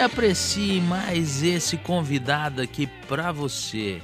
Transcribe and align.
aprecie 0.00 0.80
mais 0.80 1.42
esse 1.42 1.76
convidado 1.76 2.60
aqui 2.62 2.86
para 3.08 3.32
você. 3.32 4.00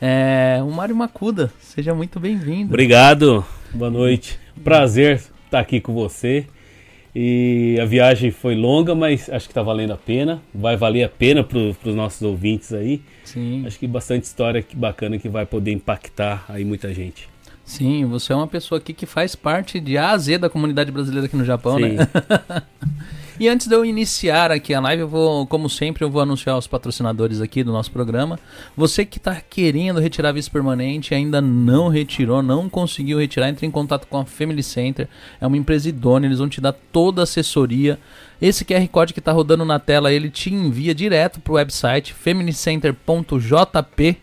É, 0.00 0.60
o 0.62 0.70
Mário 0.70 0.96
Macuda, 0.96 1.52
seja 1.60 1.94
muito 1.94 2.18
bem-vindo. 2.18 2.72
Obrigado, 2.72 3.44
boa 3.74 3.90
noite. 3.90 4.38
Prazer 4.64 5.20
estar 5.44 5.60
aqui 5.60 5.78
com 5.78 5.92
você. 5.92 6.46
E 7.14 7.76
a 7.80 7.84
viagem 7.84 8.30
foi 8.30 8.54
longa, 8.54 8.94
mas 8.94 9.28
acho 9.28 9.46
que 9.46 9.50
está 9.50 9.62
valendo 9.62 9.92
a 9.92 9.96
pena. 9.96 10.40
Vai 10.54 10.76
valer 10.76 11.04
a 11.04 11.08
pena 11.08 11.44
para 11.44 11.58
os 11.58 11.94
nossos 11.94 12.22
ouvintes 12.22 12.72
aí. 12.72 13.02
Sim. 13.24 13.64
Acho 13.66 13.78
que 13.78 13.86
bastante 13.86 14.24
história 14.24 14.64
bacana 14.74 15.18
que 15.18 15.28
vai 15.28 15.44
poder 15.44 15.72
impactar 15.72 16.46
aí 16.48 16.64
muita 16.64 16.94
gente. 16.94 17.28
Sim, 17.64 18.06
você 18.06 18.32
é 18.32 18.36
uma 18.36 18.46
pessoa 18.46 18.78
aqui 18.78 18.94
que 18.94 19.06
faz 19.06 19.34
parte 19.36 19.78
de 19.80 19.98
A 19.98 20.10
a 20.10 20.18
Z 20.18 20.38
da 20.38 20.48
comunidade 20.48 20.90
brasileira 20.90 21.26
aqui 21.26 21.36
no 21.36 21.44
Japão, 21.44 21.76
Sim. 21.76 21.92
né? 21.92 22.08
E 23.40 23.48
antes 23.48 23.66
de 23.66 23.74
eu 23.74 23.84
iniciar 23.86 24.52
aqui 24.52 24.74
a 24.74 24.80
live, 24.80 25.00
eu 25.00 25.08
vou, 25.08 25.46
como 25.46 25.70
sempre, 25.70 26.04
eu 26.04 26.10
vou 26.10 26.20
anunciar 26.20 26.58
os 26.58 26.66
patrocinadores 26.66 27.40
aqui 27.40 27.64
do 27.64 27.72
nosso 27.72 27.90
programa. 27.90 28.38
Você 28.76 29.06
que 29.06 29.16
está 29.16 29.40
querendo 29.40 29.98
retirar 29.98 30.32
vice 30.32 30.50
permanente, 30.50 31.14
ainda 31.14 31.40
não 31.40 31.88
retirou, 31.88 32.42
não 32.42 32.68
conseguiu 32.68 33.18
retirar, 33.18 33.48
entre 33.48 33.66
em 33.66 33.70
contato 33.70 34.06
com 34.06 34.18
a 34.18 34.26
Family 34.26 34.62
Center. 34.62 35.08
É 35.40 35.46
uma 35.46 35.56
empresa 35.56 35.88
idônea, 35.88 36.28
eles 36.28 36.38
vão 36.38 36.50
te 36.50 36.60
dar 36.60 36.74
toda 36.92 37.22
a 37.22 37.24
assessoria. 37.24 37.98
Esse 38.42 38.62
QR 38.62 38.86
Code 38.88 39.14
que 39.14 39.20
está 39.20 39.32
rodando 39.32 39.64
na 39.64 39.78
tela, 39.78 40.12
ele 40.12 40.28
te 40.28 40.52
envia 40.52 40.94
direto 40.94 41.40
para 41.40 41.52
o 41.54 41.56
website 41.56 42.12
familycenter.jp. 42.12 44.18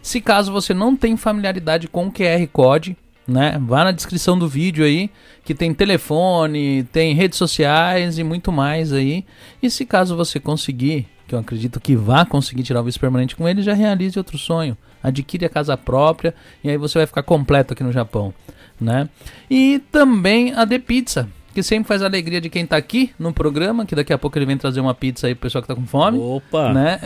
Se 0.00 0.20
caso 0.20 0.52
você 0.52 0.72
não 0.72 0.94
tem 0.94 1.16
familiaridade 1.16 1.88
com 1.88 2.06
o 2.06 2.12
QR 2.12 2.46
Code, 2.52 2.96
né? 3.26 3.60
Vá 3.60 3.84
na 3.84 3.92
descrição 3.92 4.38
do 4.38 4.48
vídeo 4.48 4.84
aí, 4.84 5.10
que 5.44 5.54
tem 5.54 5.72
telefone, 5.72 6.84
tem 6.84 7.14
redes 7.14 7.38
sociais 7.38 8.18
e 8.18 8.24
muito 8.24 8.50
mais 8.50 8.92
aí. 8.92 9.24
E 9.62 9.70
se 9.70 9.84
caso 9.84 10.16
você 10.16 10.40
conseguir, 10.40 11.06
que 11.26 11.34
eu 11.34 11.38
acredito 11.38 11.80
que 11.80 11.96
vá 11.96 12.24
conseguir 12.24 12.62
tirar 12.62 12.80
o 12.80 12.84
vice 12.84 12.98
permanente 12.98 13.36
com 13.36 13.48
ele, 13.48 13.62
já 13.62 13.74
realize 13.74 14.18
outro 14.18 14.38
sonho. 14.38 14.76
Adquire 15.02 15.46
a 15.46 15.48
casa 15.48 15.76
própria 15.76 16.34
e 16.62 16.70
aí 16.70 16.76
você 16.76 16.98
vai 16.98 17.06
ficar 17.06 17.22
completo 17.22 17.72
aqui 17.72 17.82
no 17.82 17.92
Japão, 17.92 18.32
né? 18.80 19.08
E 19.50 19.80
também 19.90 20.52
a 20.54 20.66
The 20.66 20.78
Pizza, 20.78 21.28
que 21.52 21.62
sempre 21.62 21.88
faz 21.88 22.02
a 22.02 22.06
alegria 22.06 22.40
de 22.40 22.48
quem 22.48 22.64
tá 22.64 22.76
aqui 22.76 23.12
no 23.18 23.32
programa, 23.32 23.84
que 23.84 23.94
daqui 23.94 24.12
a 24.12 24.18
pouco 24.18 24.38
ele 24.38 24.46
vem 24.46 24.56
trazer 24.56 24.80
uma 24.80 24.94
pizza 24.94 25.26
aí 25.26 25.34
pro 25.34 25.42
pessoal 25.42 25.62
que 25.62 25.68
tá 25.68 25.74
com 25.74 25.86
fome, 25.86 26.18
Opa! 26.18 26.72
né? 26.72 27.00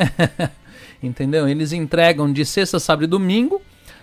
Entendeu? 1.02 1.48
Eles 1.48 1.72
entregam 1.72 2.30
de 2.32 2.44
sexta, 2.44 2.78
sábado 2.78 3.04
e 3.04 3.06
domingo 3.06 3.60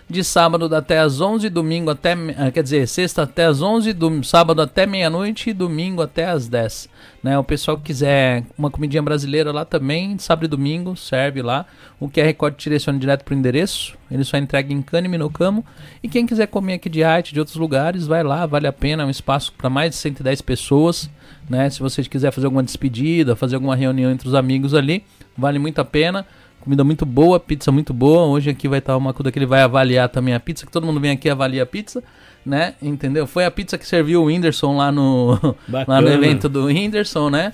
de 0.08 0.22
sábado 0.22 0.72
até 0.74 0.98
as 0.98 1.20
11, 1.20 1.48
domingo 1.48 1.90
até, 1.90 2.12
eh, 2.12 2.50
quer 2.50 2.62
dizer, 2.62 2.86
sexta 2.86 3.22
até 3.22 3.46
as 3.46 3.62
11, 3.62 3.92
do, 3.92 4.22
sábado 4.22 4.60
até 4.60 4.86
meia-noite 4.86 5.50
e 5.50 5.52
domingo 5.52 6.02
até 6.02 6.26
as 6.26 6.46
10. 6.46 6.88
Né? 7.22 7.38
O 7.38 7.44
pessoal 7.44 7.78
que 7.78 7.84
quiser 7.84 8.44
uma 8.56 8.70
comidinha 8.70 9.02
brasileira 9.02 9.50
lá 9.50 9.64
também, 9.64 10.18
sábado 10.18 10.44
e 10.44 10.48
domingo, 10.48 10.94
serve 10.94 11.40
lá. 11.40 11.64
O 11.98 12.08
QR 12.08 12.34
Code 12.34 12.56
direciona 12.58 12.98
direto 12.98 13.24
pro 13.24 13.34
endereço, 13.34 13.96
ele 14.10 14.24
só 14.24 14.36
entrega 14.36 14.72
em 14.72 14.82
Cane 14.82 15.08
no 15.16 15.30
Camo. 15.30 15.64
E 16.02 16.08
quem 16.08 16.26
quiser 16.26 16.48
comer 16.48 16.74
aqui 16.74 16.90
de 16.90 17.02
arte 17.02 17.32
de 17.32 17.40
outros 17.40 17.56
lugares, 17.56 18.06
vai 18.06 18.22
lá, 18.22 18.44
vale 18.44 18.66
a 18.66 18.72
pena, 18.72 19.04
é 19.04 19.06
um 19.06 19.10
espaço 19.10 19.52
para 19.54 19.70
mais 19.70 19.90
de 19.92 19.96
110 19.96 20.42
pessoas. 20.42 21.08
Né? 21.48 21.68
Se 21.70 21.80
você 21.80 22.02
quiser 22.02 22.30
fazer 22.30 22.46
alguma 22.46 22.62
despedida, 22.62 23.34
fazer 23.34 23.54
alguma 23.54 23.74
reunião 23.74 24.10
entre 24.10 24.28
os 24.28 24.34
amigos 24.34 24.74
ali, 24.74 25.02
vale 25.36 25.58
muito 25.58 25.78
a 25.78 25.84
pena. 25.84 26.26
Comida 26.64 26.82
muito 26.82 27.04
boa, 27.04 27.38
pizza 27.38 27.70
muito 27.70 27.92
boa. 27.92 28.24
Hoje 28.24 28.48
aqui 28.48 28.66
vai 28.66 28.78
estar 28.78 28.96
uma 28.96 29.12
coisa 29.12 29.30
que 29.30 29.38
ele 29.38 29.44
vai 29.44 29.60
avaliar 29.60 30.08
também 30.08 30.32
a 30.32 30.40
pizza, 30.40 30.64
que 30.64 30.72
todo 30.72 30.86
mundo 30.86 30.98
vem 30.98 31.10
aqui 31.10 31.28
e 31.28 31.30
avalia 31.30 31.62
a 31.62 31.66
pizza, 31.66 32.02
né? 32.44 32.74
Entendeu? 32.80 33.26
Foi 33.26 33.44
a 33.44 33.50
pizza 33.50 33.76
que 33.76 33.86
serviu 33.86 34.22
o 34.22 34.24
Whindersson 34.24 34.74
lá 34.74 34.90
no, 34.90 35.38
lá 35.68 36.00
no 36.00 36.08
evento 36.08 36.48
do 36.48 36.64
Whindersson, 36.64 37.28
né? 37.28 37.52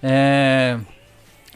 É... 0.00 0.78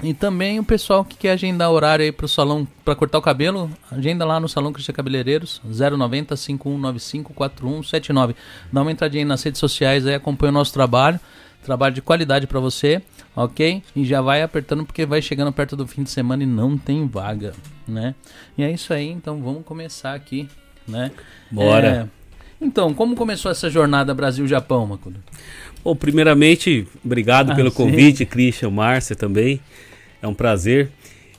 E 0.03 0.13
também 0.13 0.59
o 0.59 0.65
pessoal 0.65 1.05
que 1.05 1.17
quer 1.17 1.31
agendar 1.31 1.71
horário 1.71 2.05
aí 2.05 2.11
pro 2.11 2.27
salão 2.27 2.67
para 2.85 2.97
cortar 2.97 3.19
o 3.19 3.23
cabelo, 3.23 3.71
agenda 3.89 4.25
lá 4.25 4.41
no 4.41 4.49
Salão 4.49 4.73
Cristian 4.73 4.93
Cabeleireiros, 4.93 5.63
090 5.65 6.37
5195 6.37 7.33
4179. 7.33 8.35
Dá 8.73 8.83
uma 8.83 8.91
entradinha 8.91 9.23
aí 9.23 9.29
nas 9.29 9.45
redes 9.45 9.61
sociais 9.61 10.09
aí, 10.09 10.15
acompanha 10.15 10.51
o 10.51 10.55
nosso 10.55 10.73
trabalho, 10.73 11.21
trabalho 11.65 11.95
de 11.95 12.03
qualidade 12.03 12.49
para 12.49 12.59
você, 12.59 13.01
ok? 13.37 13.83
E 13.95 14.05
já 14.05 14.21
vai 14.21 14.43
apertando 14.43 14.85
porque 14.85 15.05
vai 15.07 15.21
chegando 15.23 15.53
perto 15.53 15.77
do 15.77 15.87
fim 15.87 16.03
de 16.03 16.11
semana 16.11 16.43
e 16.43 16.47
não 16.47 16.77
tem 16.79 17.07
vaga, 17.07 17.53
né? 17.87 18.15
E 18.57 18.63
é 18.65 18.73
isso 18.73 18.93
aí, 18.93 19.09
então 19.09 19.41
vamos 19.43 19.65
começar 19.65 20.15
aqui, 20.15 20.49
né? 20.89 21.13
Bora. 21.51 22.11
É, 22.11 22.17
Então, 22.59 22.95
como 22.95 23.15
começou 23.15 23.51
essa 23.51 23.69
jornada 23.69 24.15
Brasil-Japão, 24.15 24.87
Macudo? 24.87 25.21
Bom, 25.85 25.95
primeiramente, 25.95 26.89
obrigado 27.05 27.53
Ah, 27.53 27.55
pelo 27.55 27.71
sim. 27.71 27.77
convite, 27.77 28.25
Christian, 28.25 28.71
Márcia 28.71 29.15
também. 29.15 29.61
É 30.23 30.27
um 30.27 30.33
prazer. 30.35 30.91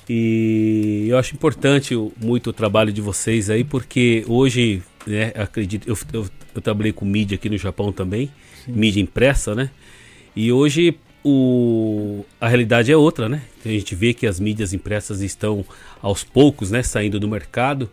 E 0.09 1.05
eu 1.09 1.17
acho 1.17 1.33
importante 1.33 1.93
muito 2.21 2.51
o 2.51 2.53
trabalho 2.53 2.93
de 2.93 3.01
vocês 3.01 3.49
aí, 3.49 3.63
porque 3.63 4.23
hoje, 4.27 4.81
né, 5.05 5.33
acredito, 5.35 5.87
eu, 5.89 5.97
eu, 6.13 6.27
eu 6.55 6.61
trabalhei 6.61 6.93
com 6.93 7.03
mídia 7.03 7.35
aqui 7.35 7.49
no 7.49 7.57
Japão 7.57 7.91
também, 7.91 8.29
mídia 8.67 9.01
impressa, 9.01 9.53
né? 9.53 9.69
E 10.35 10.51
hoje 10.51 10.95
o, 11.23 12.23
a 12.39 12.47
realidade 12.47 12.91
é 12.91 12.97
outra, 12.97 13.27
né? 13.27 13.41
A 13.65 13.69
gente 13.69 13.95
vê 13.95 14.13
que 14.13 14.25
as 14.25 14.39
mídias 14.39 14.73
impressas 14.73 15.21
estão 15.21 15.65
aos 16.01 16.23
poucos, 16.23 16.71
né, 16.71 16.81
saindo 16.83 17.19
do 17.19 17.27
mercado. 17.27 17.89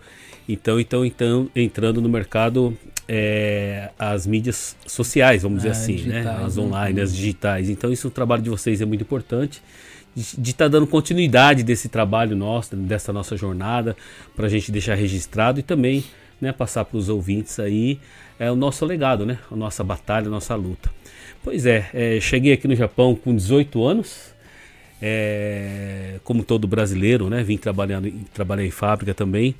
Então, 0.49 0.79
então, 0.79 1.05
então 1.05 1.50
entrando 1.56 2.00
no 2.00 2.09
mercado 2.09 2.76
é, 3.09 3.91
as 3.99 4.26
mídias 4.26 4.76
sociais, 4.87 5.43
vamos 5.43 5.59
dizer 5.59 5.71
Ah, 5.71 5.73
assim, 5.73 5.97
né? 6.03 6.21
digitais, 6.21 6.44
As 6.44 6.56
né? 6.56 6.62
online, 6.62 7.00
as 7.00 7.15
digitais. 7.15 7.71
Então, 7.71 7.93
isso 7.93 8.09
o 8.09 8.11
trabalho 8.11 8.43
de 8.43 8.50
vocês 8.50 8.81
é 8.81 8.85
muito 8.85 9.03
importante 9.03 9.62
de 10.17 10.50
estar 10.50 10.69
dando 10.69 10.87
continuidade 10.87 11.65
desse 11.65 11.88
trabalho 11.88 12.37
nosso, 12.37 12.76
dessa 12.76 13.12
nossa 13.12 13.37
jornada, 13.37 13.97
para 14.37 14.47
a 14.47 14.49
gente 14.49 14.71
deixar 14.71 14.94
registrado 14.94 15.59
e 15.59 15.62
também 15.62 16.05
né, 16.41 16.53
passar 16.53 16.85
para 16.85 16.97
os 16.97 17.09
ouvintes 17.09 17.59
aí 17.59 17.99
é 18.38 18.50
o 18.50 18.55
nosso 18.55 18.85
legado, 18.85 19.26
né? 19.26 19.38
A 19.50 19.56
nossa 19.56 19.82
batalha, 19.82 20.29
a 20.29 20.31
nossa 20.31 20.55
luta. 20.55 20.91
Pois 21.44 21.67
é, 21.67 21.91
é, 21.93 22.19
cheguei 22.20 22.55
aqui 22.55 22.67
no 22.67 22.75
Japão 22.75 23.14
com 23.14 23.37
18 23.37 23.85
anos, 23.85 24.35
é, 25.00 26.14
como 26.25 26.43
todo 26.43 26.67
brasileiro, 26.67 27.29
né? 27.29 27.44
Vim 27.44 27.58
trabalhando, 27.58 28.11
trabalhar 28.32 28.64
em 28.64 28.70
fábrica 28.70 29.12
também. 29.12 29.55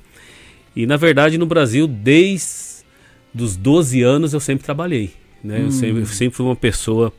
E 0.75 0.87
na 0.87 0.97
verdade 0.97 1.37
no 1.37 1.45
Brasil, 1.45 1.87
desde 1.87 2.83
os 3.39 3.55
12 3.55 4.01
anos 4.01 4.33
eu 4.33 4.39
sempre 4.39 4.65
trabalhei. 4.65 5.11
Né? 5.43 5.61
Eu, 5.61 5.71
sempre, 5.71 6.01
eu 6.01 6.05
sempre 6.07 6.35
fui 6.35 6.45
uma 6.47 6.55
pessoa 6.55 7.13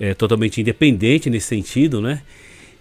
é, 0.00 0.12
totalmente 0.12 0.60
independente 0.60 1.30
nesse 1.30 1.46
sentido, 1.46 2.00
né? 2.00 2.22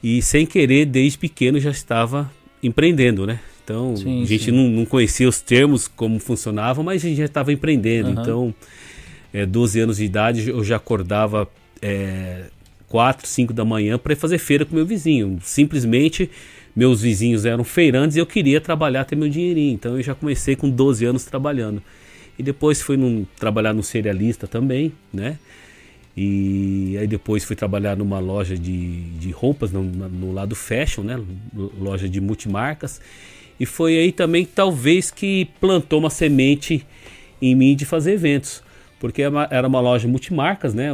E 0.01 0.21
sem 0.23 0.47
querer, 0.47 0.85
desde 0.85 1.19
pequeno 1.19 1.59
já 1.59 1.69
estava 1.69 2.31
empreendendo, 2.63 3.27
né? 3.27 3.39
Então 3.63 3.95
Sim, 3.95 4.23
a 4.23 4.25
gente 4.25 4.51
não, 4.51 4.67
não 4.67 4.83
conhecia 4.83 5.29
os 5.29 5.39
termos 5.39 5.87
como 5.87 6.17
funcionavam, 6.17 6.83
mas 6.83 7.05
a 7.05 7.07
gente 7.07 7.17
já 7.17 7.25
estava 7.25 7.53
empreendendo. 7.53 8.09
Aham. 8.09 8.21
Então, 8.21 8.55
é, 9.33 9.45
12 9.45 9.79
anos 9.79 9.97
de 9.97 10.05
idade, 10.05 10.49
eu 10.49 10.63
já 10.63 10.75
acordava 10.75 11.47
é, 11.81 12.45
4, 12.87 13.27
5 13.27 13.53
da 13.53 13.63
manhã 13.63 13.97
para 13.97 14.13
ir 14.13 14.15
fazer 14.15 14.37
feira 14.37 14.65
com 14.65 14.75
meu 14.75 14.85
vizinho. 14.85 15.39
Simplesmente, 15.41 16.29
meus 16.75 17.01
vizinhos 17.01 17.45
eram 17.45 17.63
feirantes 17.63 18.17
e 18.17 18.19
eu 18.19 18.25
queria 18.25 18.59
trabalhar, 18.59 19.05
ter 19.05 19.15
meu 19.15 19.29
dinheirinho. 19.29 19.73
Então, 19.73 19.97
eu 19.97 20.03
já 20.03 20.15
comecei 20.15 20.55
com 20.55 20.69
12 20.69 21.05
anos 21.05 21.25
trabalhando. 21.25 21.81
E 22.37 22.43
depois 22.43 22.81
fui 22.81 22.97
num, 22.97 23.25
trabalhar 23.37 23.73
no 23.73 23.83
cerealista 23.83 24.47
também, 24.47 24.93
né? 25.13 25.37
E 26.15 26.97
aí 26.97 27.07
depois 27.07 27.43
fui 27.43 27.55
trabalhar 27.55 27.95
numa 27.95 28.19
loja 28.19 28.57
de, 28.57 29.03
de 29.19 29.31
roupas, 29.31 29.71
no, 29.71 29.83
no 29.83 30.33
lado 30.33 30.55
fashion, 30.55 31.03
né? 31.03 31.21
Loja 31.77 32.09
de 32.09 32.19
multimarcas. 32.19 32.99
E 33.59 33.65
foi 33.65 33.97
aí 33.97 34.11
também 34.11 34.45
talvez 34.45 35.11
que 35.11 35.49
plantou 35.59 35.99
uma 35.99 36.09
semente 36.09 36.85
em 37.41 37.55
mim 37.55 37.75
de 37.75 37.85
fazer 37.85 38.13
eventos. 38.13 38.63
Porque 38.99 39.21
era 39.21 39.31
uma, 39.31 39.47
era 39.49 39.67
uma 39.67 39.79
loja 39.79 40.07
multimarcas, 40.07 40.73
né? 40.73 40.89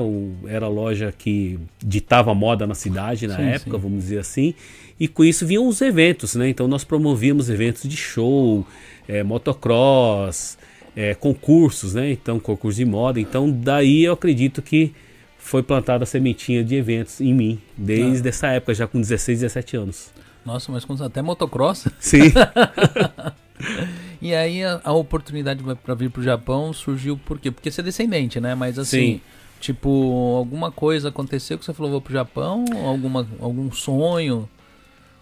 Era 0.47 0.67
a 0.67 0.69
loja 0.69 1.13
que 1.17 1.59
ditava 1.83 2.33
moda 2.35 2.67
na 2.67 2.75
cidade 2.75 3.25
na 3.27 3.35
Sim, 3.37 3.43
época, 3.43 3.77
sim. 3.77 3.81
vamos 3.81 4.03
dizer 4.03 4.19
assim. 4.19 4.53
E 4.99 5.07
com 5.07 5.23
isso 5.23 5.45
vinham 5.45 5.67
os 5.67 5.81
eventos, 5.81 6.35
né? 6.35 6.47
Então 6.47 6.67
nós 6.67 6.83
promovíamos 6.83 7.49
eventos 7.49 7.89
de 7.89 7.97
show, 7.97 8.65
eh, 9.07 9.23
motocross, 9.23 10.57
eh, 10.95 11.15
concursos, 11.15 11.95
né? 11.95 12.11
Então 12.11 12.39
concurso 12.39 12.77
de 12.77 12.85
moda. 12.85 13.19
Então 13.19 13.49
daí 13.51 14.03
eu 14.03 14.13
acredito 14.13 14.61
que 14.61 14.93
foi 15.37 15.61
plantada 15.63 16.03
a 16.03 16.07
sementinha 16.07 16.63
de 16.63 16.75
eventos 16.75 17.21
em 17.21 17.33
mim, 17.33 17.59
desde 17.77 18.27
essa 18.29 18.47
época, 18.47 18.73
já 18.73 18.87
com 18.87 18.99
16, 18.99 19.41
17 19.41 19.77
anos. 19.77 20.11
Nossa, 20.45 20.71
mas 20.71 20.85
com 20.85 20.93
até 20.93 21.21
motocross. 21.21 21.87
Sim. 21.99 22.31
E 24.21 24.33
aí 24.33 24.63
a, 24.63 24.81
a 24.83 24.93
oportunidade 24.93 25.63
para 25.83 25.95
vir 25.95 26.09
pro 26.09 26.23
Japão 26.23 26.73
surgiu 26.73 27.17
por 27.17 27.39
quê? 27.39 27.51
Porque 27.51 27.71
você 27.71 27.81
é 27.81 27.83
descendente, 27.83 28.39
né? 28.39 28.55
Mas 28.55 28.77
assim, 28.79 29.15
Sim. 29.15 29.21
tipo, 29.59 30.35
alguma 30.37 30.71
coisa 30.71 31.09
aconteceu 31.09 31.57
que 31.57 31.65
você 31.65 31.73
falou 31.73 31.91
vou 31.91 32.01
pro 32.01 32.13
Japão? 32.13 32.65
Alguma, 32.85 33.27
algum 33.39 33.71
sonho? 33.71 34.49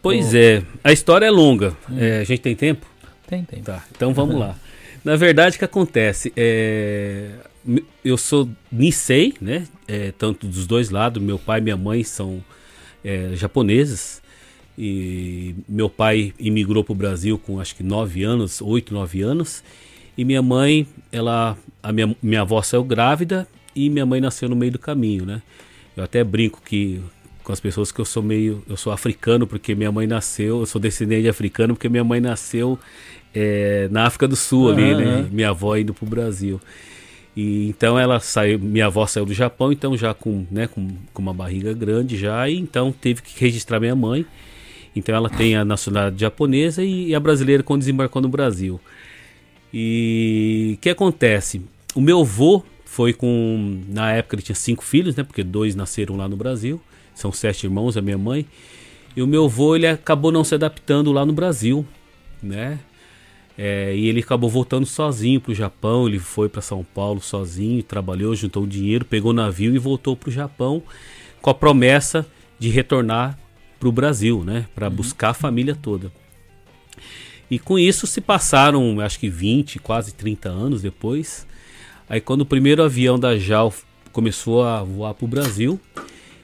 pois 0.02 0.34
Oh. 0.34 0.38
é, 0.38 0.64
a 0.84 0.92
história 0.92 1.26
é 1.26 1.32
longa. 1.32 1.76
É, 1.98 2.20
a 2.20 2.24
gente 2.24 2.42
tem 2.42 2.56
tempo? 2.56 2.86
Tem, 3.28 3.44
tem. 3.44 3.62
Tá, 3.64 3.84
então 3.96 4.14
vamos 4.14 4.36
lá. 4.36 4.56
Na 5.04 5.16
verdade, 5.16 5.56
o 5.56 5.60
que 5.60 5.66
acontece? 5.66 6.32
É, 6.36 7.32
eu 8.04 8.18
sou 8.18 8.50
Nisei, 8.72 9.34
né? 9.42 9.68
É, 9.88 10.14
tanto 10.18 10.48
dos 10.48 10.66
dois 10.66 10.90
lados, 10.90 11.22
meu 11.22 11.38
pai 11.38 11.60
e 11.60 11.64
minha 11.64 11.78
mãe 11.78 12.04
são 12.04 12.44
é, 13.04 13.32
japoneses. 13.34 14.22
E 14.78 15.56
meu 15.68 15.90
pai 15.90 16.34
imigrou 16.40 16.84
para 16.84 16.94
o 16.94 16.96
Brasil 16.96 17.38
com 17.38 17.60
acho 17.60 17.76
que 17.76 17.84
9 17.84 18.24
anos, 18.24 18.62
8, 18.62 18.94
9 18.94 19.22
anos. 19.22 19.64
E 20.18 20.24
minha 20.26 20.42
mãe, 20.42 20.88
ela, 21.12 21.58
a 21.82 21.92
minha, 21.92 22.16
minha 22.22 22.42
avó 22.42 22.62
saiu 22.62 22.84
grávida 22.84 23.48
e 23.76 23.90
minha 23.90 24.06
mãe 24.06 24.22
nasceu 24.22 24.48
no 24.50 24.56
meio 24.56 24.72
do 24.72 24.80
caminho, 24.80 25.26
né? 25.26 25.42
Eu 25.96 26.04
até 26.04 26.24
brinco 26.24 26.62
que 26.64 27.02
com 27.44 27.52
as 27.52 27.60
pessoas 27.60 27.92
que 27.92 28.00
eu 28.00 28.06
sou 28.06 28.24
meio, 28.24 28.64
eu 28.70 28.78
sou 28.78 28.94
africano 28.94 29.46
porque 29.46 29.76
minha 29.76 29.92
mãe 29.92 30.08
nasceu, 30.08 30.62
eu 30.62 30.66
sou 30.66 30.80
descendente 30.80 31.24
de 31.24 31.30
africano 31.30 31.74
porque 31.74 31.90
minha 31.90 32.04
mãe 32.04 32.22
nasceu 32.22 32.80
é, 33.34 33.88
na 33.92 34.06
África 34.06 34.28
do 34.28 34.36
Sul 34.36 34.72
ali, 34.72 34.92
Aham, 34.92 34.98
né? 34.98 35.30
Minha 35.32 35.50
avó 35.50 35.76
indo 35.76 35.94
pro 35.94 36.06
Brasil. 36.06 36.60
E 37.36 37.68
então 37.68 37.98
ela 37.98 38.20
saiu, 38.20 38.60
minha 38.60 38.86
avó 38.86 39.06
saiu 39.08 39.26
do 39.26 39.34
Japão, 39.34 39.72
então 39.72 39.98
já 39.98 40.14
com, 40.14 40.46
né, 40.52 40.68
com, 40.68 40.88
com 41.12 41.22
uma 41.22 41.34
barriga 41.34 41.74
grande 41.74 42.16
já, 42.16 42.48
e 42.48 42.58
então 42.58 42.92
teve 42.92 43.22
que 43.22 43.40
registrar 43.44 43.80
minha 43.80 43.96
mãe. 43.96 44.26
Então 44.96 45.16
ela 45.16 45.30
tem 45.30 45.56
a 45.56 45.66
nacionalidade 45.66 46.22
japonesa 46.22 46.84
e, 46.84 47.16
a 47.16 47.20
brasileira 47.20 47.64
quando 47.64 47.80
desembarcou 47.80 48.22
no 48.22 48.30
Brasil. 48.30 48.80
E 49.74 50.74
o 50.76 50.82
que 50.82 50.90
acontece? 50.90 51.62
O 51.96 52.02
meu 52.02 52.22
avô 52.22 52.64
foi 52.86 53.12
com. 53.12 53.82
Na 53.88 54.12
época 54.12 54.36
ele 54.36 54.44
tinha 54.44 54.56
cinco 54.56 54.84
filhos, 54.84 55.16
né? 55.16 55.24
Porque 55.24 55.44
dois 55.44 55.76
nasceram 55.76 56.16
lá 56.16 56.28
no 56.28 56.36
Brasil. 56.36 56.80
São 57.16 57.32
sete 57.32 57.66
irmãos, 57.66 57.98
a 57.98 58.02
minha 58.02 58.18
mãe. 58.18 58.46
E 59.16 59.22
o 59.22 59.28
meu 59.28 59.46
avô 59.46 59.76
ele 59.76 59.88
acabou 59.88 60.32
não 60.32 60.44
se 60.44 60.54
adaptando 60.54 61.12
lá 61.12 61.26
no 61.26 61.34
Brasil, 61.34 61.86
né? 62.42 62.80
É, 63.56 63.96
e 63.96 64.08
ele 64.08 64.20
acabou 64.20 64.50
voltando 64.50 64.86
sozinho 64.86 65.42
para 65.42 65.52
o 65.52 65.56
Japão. 65.56 66.08
Ele 66.08 66.20
foi 66.20 66.50
para 66.50 66.62
São 66.62 66.84
Paulo 66.84 67.22
sozinho, 67.22 67.82
trabalhou, 67.82 68.36
juntou 68.36 68.66
dinheiro, 68.68 69.06
pegou 69.06 69.34
navio 69.34 69.74
e 69.76 69.80
voltou 69.80 70.16
para 70.16 70.30
o 70.30 70.32
Japão 70.32 70.84
com 71.42 71.50
a 71.50 71.54
promessa 71.54 72.26
de 72.58 72.70
retornar 72.70 73.38
para 73.84 73.90
o 73.90 73.92
Brasil, 73.92 74.44
né? 74.46 74.66
Para 74.74 74.90
buscar 74.90 75.32
a 75.32 75.34
família 75.34 75.76
toda. 75.76 76.10
E 77.52 77.60
com 77.60 77.78
isso 77.78 78.08
se 78.08 78.22
passaram, 78.22 79.02
acho 79.02 79.20
que 79.20 79.30
20, 79.30 79.78
quase 79.80 80.14
30 80.14 80.48
anos 80.48 80.82
depois. 80.82 81.46
Aí 82.08 82.22
quando 82.22 82.42
o 82.42 82.46
primeiro 82.46 82.82
avião 82.82 83.20
da 83.20 83.38
JAL 83.38 83.74
começou 84.14 84.64
a 84.64 84.82
voar 84.82 85.14
para 85.14 85.26
o 85.26 85.28
Brasil, 85.28 85.78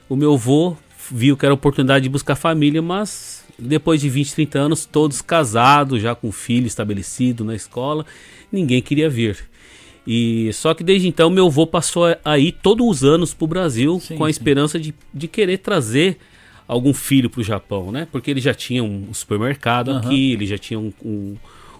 o 0.06 0.16
meu 0.16 0.34
avô 0.34 0.76
viu 1.10 1.34
que 1.34 1.46
era 1.46 1.54
oportunidade 1.54 2.02
de 2.02 2.10
buscar 2.10 2.36
família, 2.36 2.82
mas 2.82 3.42
depois 3.58 4.02
de 4.02 4.10
20, 4.10 4.34
30 4.34 4.58
anos, 4.58 4.84
todos 4.84 5.22
casados, 5.22 6.02
já 6.02 6.14
com 6.14 6.30
filho 6.30 6.66
estabelecido 6.66 7.42
na 7.42 7.54
escola, 7.54 8.04
ninguém 8.52 8.82
queria 8.82 9.08
vir. 9.08 9.48
E 10.06 10.52
só 10.52 10.74
que 10.74 10.84
desde 10.84 11.08
então 11.08 11.30
meu 11.30 11.46
avô 11.46 11.66
passou 11.66 12.04
a 12.22 12.38
ir 12.38 12.52
todos 12.52 12.86
os 12.86 13.02
anos 13.02 13.32
para 13.32 13.44
o 13.44 13.48
Brasil 13.48 13.98
Sim, 13.98 14.16
com 14.16 14.24
a 14.24 14.26
sim. 14.26 14.30
esperança 14.30 14.78
de, 14.78 14.94
de 15.12 15.26
querer 15.26 15.58
trazer 15.58 16.18
algum 16.70 16.94
filho 16.94 17.28
para 17.28 17.40
o 17.40 17.44
Japão, 17.44 17.90
né? 17.90 18.06
Porque 18.12 18.30
ele 18.30 18.40
já 18.40 18.54
tinha 18.54 18.82
um 18.84 19.12
supermercado 19.12 19.90
Aham. 19.90 19.98
aqui, 19.98 20.32
ele 20.32 20.46
já 20.46 20.56
tinha 20.56 20.78
um- 20.78 20.92
um- 21.04 21.36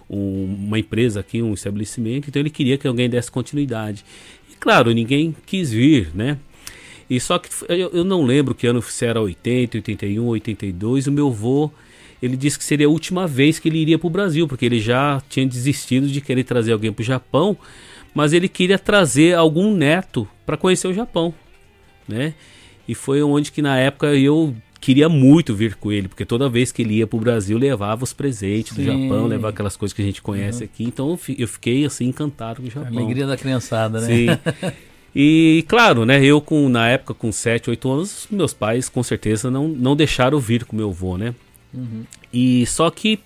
uma 0.09 0.77
empresa 0.77 1.21
aqui, 1.21 1.41
um 1.41 1.53
estabelecimento, 1.53 2.27
então 2.27 2.41
ele 2.41 2.49
queria 2.49 2.77
que 2.77 2.85
alguém 2.85 3.09
desse 3.09 3.31
continuidade. 3.31 4.03
E 4.51 4.55
claro, 4.55 4.91
ninguém 4.91 5.33
quis 5.45 5.71
vir, 5.71 6.09
né? 6.13 6.37
E 7.09 7.19
só 7.21 7.39
que 7.39 7.47
eu, 7.69 7.89
eu 7.93 8.03
não 8.03 8.25
lembro 8.25 8.53
que 8.53 8.67
ano 8.67 8.81
se 8.81 9.05
era 9.05 9.21
80, 9.21 9.77
81, 9.77 10.25
82, 10.25 11.07
o 11.07 11.11
meu 11.11 11.27
avô, 11.29 11.71
ele 12.21 12.35
disse 12.35 12.57
que 12.57 12.63
seria 12.65 12.87
a 12.87 12.89
última 12.89 13.25
vez 13.25 13.59
que 13.59 13.69
ele 13.69 13.77
iria 13.77 13.97
para 13.97 14.07
o 14.07 14.09
Brasil, 14.09 14.45
porque 14.47 14.65
ele 14.65 14.79
já 14.81 15.21
tinha 15.29 15.45
desistido 15.45 16.07
de 16.07 16.19
querer 16.19 16.43
trazer 16.43 16.73
alguém 16.73 16.91
para 16.91 17.01
o 17.01 17.05
Japão, 17.05 17.57
mas 18.13 18.33
ele 18.33 18.49
queria 18.49 18.77
trazer 18.77 19.35
algum 19.35 19.73
neto 19.73 20.27
para 20.45 20.57
conhecer 20.57 20.87
o 20.89 20.93
Japão, 20.93 21.33
né? 22.07 22.33
E 22.87 22.93
foi 22.93 23.23
onde 23.23 23.53
que 23.53 23.61
na 23.61 23.77
época 23.77 24.07
eu 24.15 24.53
queria 24.81 25.07
muito 25.07 25.55
vir 25.55 25.75
com 25.75 25.91
ele, 25.91 26.07
porque 26.07 26.25
toda 26.25 26.49
vez 26.49 26.71
que 26.71 26.81
ele 26.81 26.95
ia 26.95 27.07
pro 27.07 27.19
Brasil, 27.19 27.57
levava 27.57 28.03
os 28.03 28.11
presentes 28.11 28.75
Sim. 28.75 28.81
do 28.81 28.83
Japão, 28.83 29.27
levava 29.27 29.49
aquelas 29.49 29.77
coisas 29.77 29.93
que 29.93 30.01
a 30.01 30.05
gente 30.05 30.21
conhece 30.21 30.63
uhum. 30.63 30.69
aqui. 30.73 30.83
Então 30.83 31.19
eu 31.37 31.47
fiquei 31.47 31.85
assim 31.85 32.07
encantado 32.07 32.61
com 32.61 32.67
o 32.67 32.71
Japão. 32.71 32.97
A 32.97 33.01
alegria 33.01 33.27
da 33.27 33.37
criançada, 33.37 34.01
né? 34.01 34.07
Sim. 34.07 34.71
E 35.13 35.65
claro, 35.67 36.05
né, 36.05 36.23
eu 36.23 36.39
com 36.39 36.69
na 36.69 36.87
época 36.87 37.13
com 37.13 37.33
7, 37.33 37.69
8 37.69 37.91
anos, 37.91 38.27
meus 38.31 38.53
pais 38.53 38.87
com 38.87 39.03
certeza 39.03 39.51
não, 39.51 39.67
não 39.67 39.93
deixaram 39.93 40.39
vir 40.39 40.63
com 40.63 40.73
meu 40.73 40.89
avô, 40.89 41.17
né? 41.17 41.35
Uhum. 41.73 42.05
E 42.31 42.65
só 42.65 42.89
que 42.89 43.19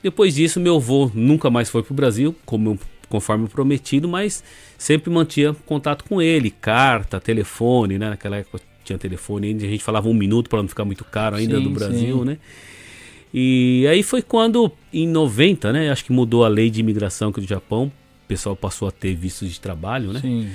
depois 0.00 0.36
disso 0.36 0.60
meu 0.60 0.76
avô 0.76 1.10
nunca 1.12 1.50
mais 1.50 1.68
foi 1.68 1.82
pro 1.82 1.94
Brasil, 1.94 2.32
como 2.46 2.78
conforme 3.08 3.48
prometido, 3.48 4.08
mas 4.08 4.42
sempre 4.78 5.10
mantinha 5.10 5.52
contato 5.66 6.04
com 6.04 6.22
ele, 6.22 6.48
carta, 6.48 7.20
telefone, 7.20 7.98
né? 7.98 8.10
Naquela 8.10 8.36
época 8.36 8.60
tinha 8.92 8.98
telefone, 8.98 9.54
a 9.54 9.58
gente 9.58 9.82
falava 9.82 10.08
um 10.08 10.14
minuto 10.14 10.48
para 10.48 10.60
não 10.60 10.68
ficar 10.68 10.84
muito 10.84 11.04
caro 11.04 11.36
ainda 11.36 11.56
sim, 11.56 11.62
do 11.62 11.70
Brasil, 11.70 12.18
sim. 12.18 12.24
né? 12.24 12.38
E 13.34 13.86
aí 13.88 14.02
foi 14.02 14.20
quando, 14.20 14.70
em 14.92 15.08
90, 15.08 15.72
né? 15.72 15.90
Acho 15.90 16.04
que 16.04 16.12
mudou 16.12 16.44
a 16.44 16.48
lei 16.48 16.68
de 16.68 16.80
imigração 16.80 17.30
aqui 17.30 17.40
do 17.40 17.46
Japão, 17.46 17.84
o 17.86 18.28
pessoal 18.28 18.54
passou 18.54 18.86
a 18.86 18.90
ter 18.90 19.14
vistos 19.14 19.50
de 19.50 19.60
trabalho, 19.60 20.12
né? 20.12 20.20
Sim. 20.20 20.48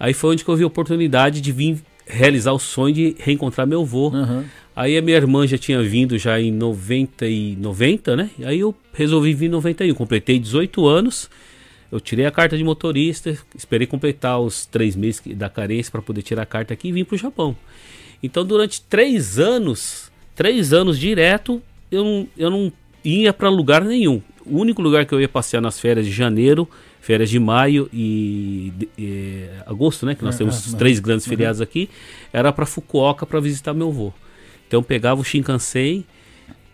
Aí 0.00 0.14
foi 0.14 0.32
onde 0.32 0.44
que 0.44 0.50
eu 0.50 0.56
vi 0.56 0.64
a 0.64 0.66
oportunidade 0.66 1.40
de 1.40 1.52
vir 1.52 1.78
realizar 2.06 2.52
o 2.52 2.58
sonho 2.58 2.94
de 2.94 3.16
reencontrar 3.18 3.66
meu 3.66 3.82
avô. 3.82 4.08
Uhum. 4.08 4.44
Aí 4.74 4.96
a 4.96 5.02
minha 5.02 5.16
irmã 5.16 5.46
já 5.46 5.56
tinha 5.56 5.82
vindo 5.82 6.18
já 6.18 6.40
em 6.40 6.50
90 6.50 7.26
e 7.26 7.56
90, 7.56 8.16
né? 8.16 8.30
Aí 8.42 8.60
eu 8.60 8.74
resolvi 8.92 9.32
vir 9.32 9.46
em 9.46 9.50
91, 9.50 9.94
completei 9.94 10.38
18 10.38 10.86
anos. 10.86 11.30
Eu 11.94 12.00
tirei 12.00 12.26
a 12.26 12.30
carta 12.32 12.58
de 12.58 12.64
motorista, 12.64 13.38
esperei 13.56 13.86
completar 13.86 14.40
os 14.40 14.66
três 14.66 14.96
meses 14.96 15.22
da 15.36 15.48
carência 15.48 15.92
para 15.92 16.02
poder 16.02 16.22
tirar 16.22 16.42
a 16.42 16.46
carta 16.46 16.74
aqui 16.74 16.88
e 16.88 16.92
vim 16.92 17.04
para 17.04 17.14
o 17.14 17.18
Japão. 17.18 17.56
Então, 18.20 18.44
durante 18.44 18.80
três 18.80 19.38
anos, 19.38 20.10
três 20.34 20.72
anos 20.72 20.98
direto, 20.98 21.62
eu 21.92 22.02
não, 22.02 22.28
eu 22.36 22.50
não 22.50 22.72
ia 23.04 23.32
para 23.32 23.48
lugar 23.48 23.84
nenhum. 23.84 24.20
O 24.44 24.58
único 24.58 24.82
lugar 24.82 25.06
que 25.06 25.14
eu 25.14 25.20
ia 25.20 25.28
passear 25.28 25.60
nas 25.60 25.78
férias 25.78 26.04
de 26.04 26.10
janeiro, 26.10 26.68
férias 27.00 27.30
de 27.30 27.38
maio 27.38 27.88
e, 27.92 28.72
e 28.98 29.44
agosto, 29.64 30.04
né? 30.04 30.16
Que 30.16 30.24
nós 30.24 30.36
temos 30.36 30.66
os 30.66 30.74
três 30.74 30.98
grandes 30.98 31.24
feriados 31.24 31.60
aqui, 31.60 31.88
era 32.32 32.52
para 32.52 32.66
Fukuoka 32.66 33.24
para 33.24 33.38
visitar 33.38 33.72
meu 33.72 33.90
avô. 33.90 34.12
Então, 34.66 34.82
pegava 34.82 35.20
o 35.20 35.24
Shinkansen 35.24 36.04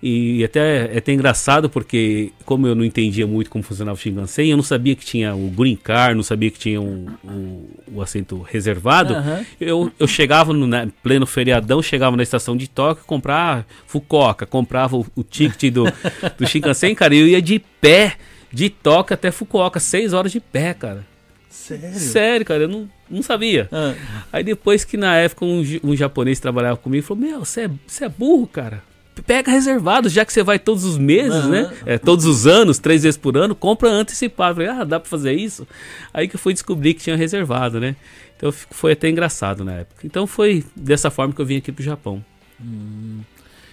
e 0.02 0.42
até 0.42 0.94
é 0.94 0.98
até 0.98 1.12
engraçado 1.12 1.68
porque, 1.68 2.32
como 2.46 2.66
eu 2.66 2.74
não 2.74 2.84
entendia 2.84 3.26
muito 3.26 3.50
como 3.50 3.62
funcionava 3.62 3.98
o 3.98 4.00
Shinkansen, 4.00 4.50
eu 4.50 4.56
não 4.56 4.64
sabia 4.64 4.96
que 4.96 5.04
tinha 5.04 5.34
o 5.34 5.48
Green 5.50 5.76
Car, 5.76 6.14
não 6.14 6.22
sabia 6.22 6.50
que 6.50 6.58
tinha 6.58 6.80
um, 6.80 7.06
um, 7.22 7.66
o 7.92 8.00
assento 8.00 8.40
reservado. 8.40 9.14
Uhum. 9.14 9.44
Eu, 9.60 9.92
eu 9.98 10.06
chegava 10.06 10.54
no 10.54 10.66
né, 10.66 10.88
pleno 11.02 11.26
feriadão, 11.26 11.82
chegava 11.82 12.16
na 12.16 12.22
estação 12.22 12.56
de 12.56 12.66
Tóquio, 12.66 13.04
comprava 13.04 13.66
Fukuoka, 13.86 14.46
comprava 14.46 14.96
o, 14.96 15.06
o 15.14 15.22
ticket 15.22 15.72
do, 15.72 15.84
do 16.38 16.46
Shinkansen, 16.46 16.94
cara, 16.94 17.14
e 17.14 17.18
eu 17.18 17.28
ia 17.28 17.42
de 17.42 17.58
pé 17.58 18.16
de 18.50 18.70
Tóquio 18.70 19.12
até 19.12 19.30
Fukuoka, 19.30 19.78
seis 19.78 20.14
horas 20.14 20.32
de 20.32 20.40
pé, 20.40 20.72
cara. 20.72 21.04
Sério? 21.50 21.94
Sério, 21.94 22.46
cara, 22.46 22.62
eu 22.62 22.68
não, 22.68 22.88
não 23.10 23.22
sabia. 23.22 23.68
Ah. 23.70 23.94
Aí 24.32 24.42
depois 24.42 24.82
que 24.82 24.96
na 24.96 25.16
época 25.16 25.44
um, 25.44 25.62
um 25.84 25.94
japonês 25.94 26.40
trabalhava 26.40 26.76
comigo, 26.78 27.04
falou: 27.04 27.22
Meu, 27.22 27.44
você 27.44 27.62
é, 27.62 28.04
é 28.04 28.08
burro, 28.08 28.46
cara 28.46 28.89
pega 29.26 29.50
reservado, 29.50 30.08
já 30.08 30.24
que 30.24 30.32
você 30.32 30.42
vai 30.42 30.58
todos 30.58 30.84
os 30.84 30.98
meses, 30.98 31.44
uhum. 31.44 31.50
né? 31.50 31.72
É, 31.86 31.98
todos 31.98 32.24
os 32.24 32.46
anos, 32.46 32.78
três 32.78 33.02
vezes 33.02 33.16
por 33.16 33.36
ano, 33.36 33.54
compra 33.54 33.88
antecipado. 33.88 34.56
Falei, 34.56 34.68
ah, 34.70 34.84
dá 34.84 35.00
pra 35.00 35.08
fazer 35.08 35.32
isso? 35.32 35.66
Aí 36.12 36.28
que 36.28 36.36
eu 36.36 36.40
fui 36.40 36.52
descobrir 36.52 36.94
que 36.94 37.02
tinha 37.02 37.16
reservado, 37.16 37.80
né? 37.80 37.96
Então 38.36 38.50
foi 38.52 38.92
até 38.92 39.08
engraçado 39.08 39.64
na 39.64 39.72
época. 39.74 40.06
Então 40.06 40.26
foi 40.26 40.64
dessa 40.74 41.10
forma 41.10 41.34
que 41.34 41.40
eu 41.40 41.46
vim 41.46 41.56
aqui 41.56 41.70
pro 41.70 41.84
Japão. 41.84 42.24
Hum. 42.60 43.20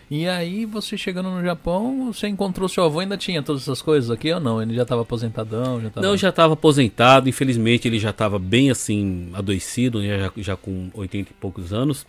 E 0.09 0.25
aí, 0.25 0.65
você 0.65 0.97
chegando 0.97 1.29
no 1.29 1.43
Japão, 1.43 2.13
você 2.13 2.29
encontrou 2.29 2.69
seu 2.69 2.85
avô, 2.85 2.99
ainda 2.99 3.17
tinha 3.17 3.43
todas 3.43 3.63
essas 3.63 3.81
coisas 3.81 4.09
aqui 4.09 4.31
ou 4.31 4.39
não? 4.39 4.61
Ele 4.61 4.73
já 4.73 4.83
estava 4.83 5.01
aposentadão? 5.01 5.81
Já 5.81 5.89
tava... 5.89 6.07
Não, 6.07 6.15
já 6.15 6.29
estava 6.29 6.53
aposentado. 6.53 7.27
Infelizmente, 7.27 7.89
ele 7.89 7.99
já 7.99 8.11
estava 8.11 8.39
bem 8.39 8.71
assim, 8.71 9.29
adoecido, 9.33 9.99
né? 9.99 10.17
já, 10.17 10.31
já 10.37 10.55
com 10.55 10.89
80 10.93 11.31
e 11.31 11.33
poucos 11.33 11.73
anos. 11.73 12.05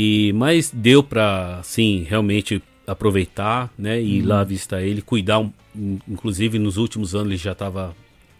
E 0.00 0.32
mas 0.32 0.70
deu 0.70 1.02
para 1.02 1.60
sim 1.64 2.06
realmente 2.08 2.62
aproveitar, 2.86 3.68
né, 3.76 4.00
e 4.00 4.18
ir 4.18 4.22
lá 4.22 4.42
uhum. 4.42 4.46
visitar 4.46 4.80
ele, 4.80 5.02
cuidar, 5.02 5.44
inclusive 6.06 6.56
nos 6.56 6.76
últimos 6.76 7.16
anos 7.16 7.26
ele 7.26 7.36
já 7.36 7.50
estava 7.50 7.96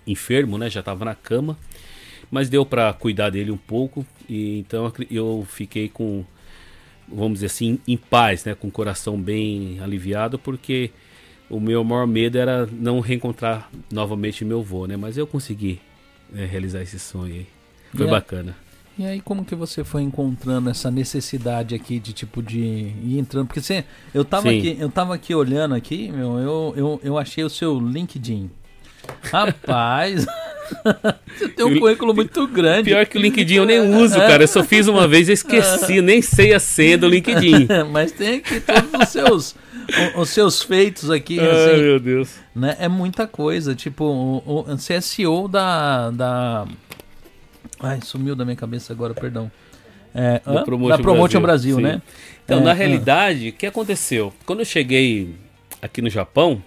enfermo, 0.07 0.57
né, 0.57 0.71
já 0.71 0.79
estava 0.79 1.05
na 1.05 1.17
cama, 1.17 1.59
mas 2.31 2.49
deu 2.49 2.65
para 2.65 2.93
cuidar 2.93 3.31
dele 3.31 3.51
um 3.51 3.57
pouco 3.57 4.07
e 4.29 4.61
então 4.61 4.93
eu 5.11 5.45
fiquei 5.51 5.89
com 5.89 6.25
vamos 7.09 7.35
dizer 7.35 7.47
assim 7.47 7.81
em 7.89 7.97
paz, 7.97 8.45
né, 8.45 8.55
com 8.55 8.69
o 8.69 8.71
coração 8.71 9.21
bem 9.21 9.81
aliviado 9.81 10.39
porque 10.39 10.93
o 11.51 11.59
meu 11.59 11.83
maior 11.83 12.07
medo 12.07 12.39
era 12.39 12.69
não 12.71 13.01
reencontrar 13.01 13.69
novamente 13.91 14.45
meu 14.45 14.61
avô, 14.61 14.87
né, 14.87 14.97
mas 14.97 15.19
eu 15.19 15.27
consegui 15.27 15.81
né, 16.31 16.47
realizar 16.47 16.83
esse 16.83 17.01
sonho 17.01 17.35
aí. 17.35 17.47
Foi 17.93 18.07
bacana. 18.07 18.68
E 18.99 19.07
aí 19.07 19.21
como 19.21 19.45
que 19.45 19.55
você 19.55 19.85
foi 19.85 20.03
encontrando 20.03 20.69
essa 20.69 20.91
necessidade 20.91 21.73
aqui 21.73 22.01
de 22.01 22.13
tipo 22.13 22.43
de 22.43 22.59
ir 22.59 23.19
entrando? 23.19 23.47
Porque 23.47 23.61
você, 23.61 23.85
eu 24.13 24.25
tava 24.25 24.51
aqui, 24.51 24.77
eu 24.81 24.91
tava 24.91 25.15
aqui 25.15 25.33
olhando 25.35 25.75
aqui, 25.75 26.11
meu, 26.11 26.39
eu, 26.39 26.75
eu, 26.77 27.01
eu 27.05 27.19
achei 27.19 27.45
o 27.45 27.51
seu 27.51 27.79
LinkedIn. 27.79 28.51
Rapaz, 29.23 30.27
você 31.39 31.49
tem 31.49 31.65
um 31.65 31.79
currículo 31.79 32.13
muito 32.13 32.45
grande. 32.49 32.91
Pior 32.91 33.07
que 33.07 33.17
o 33.17 33.21
LinkedIn 33.21 33.55
eu 33.55 33.65
nem 33.65 33.81
uso, 33.81 34.17
cara. 34.17 34.43
Eu 34.43 34.49
só 34.49 34.65
fiz 34.65 34.89
uma 34.89 35.07
vez 35.07 35.29
e 35.29 35.33
esqueci, 35.33 36.01
nem 36.03 36.21
sei 36.21 36.53
a 36.53 36.59
senha 36.59 36.99
do 36.99 37.09
LinkedIn. 37.09 37.69
Mas 37.93 38.11
tem 38.11 38.39
aqui 38.39 38.61
todos 38.61 39.01
os 39.01 39.09
seus 39.09 39.57
os 40.17 40.29
seus 40.29 40.61
feitos 40.61 41.09
aqui. 41.11 41.39
Ai, 41.41 41.47
assim, 41.47 41.83
meu 41.83 42.01
Deus. 42.01 42.31
Né? 42.55 42.77
É 42.79 42.89
muita 42.89 43.27
coisa. 43.27 43.75
Tipo, 43.75 44.05
o, 44.05 44.43
o, 44.45 44.63
você 44.65 44.95
é 44.95 45.01
CEO 45.01 45.49
da, 45.49 46.11
da 46.11 46.67
Ai, 47.81 48.01
sumiu 48.03 48.35
da 48.35 48.45
minha 48.45 48.57
cabeça 48.57 48.93
agora, 48.93 49.15
perdão. 49.15 49.51
É, 50.15 50.41
da 50.45 50.63
Promotion, 50.63 50.97
da 50.97 51.03
Promotion 51.03 51.41
Brasil, 51.41 51.77
Brasil 51.77 51.97
né? 51.97 52.03
Então, 52.45 52.61
é, 52.61 52.63
na 52.63 52.73
realidade, 52.73 53.51
o 53.51 53.53
que 53.53 53.67
aconteceu? 53.67 54.33
Quando 54.45 54.61
eu 54.61 54.65
cheguei 54.65 55.35
aqui 55.83 56.01
no 56.01 56.11
Japão, 56.11 56.63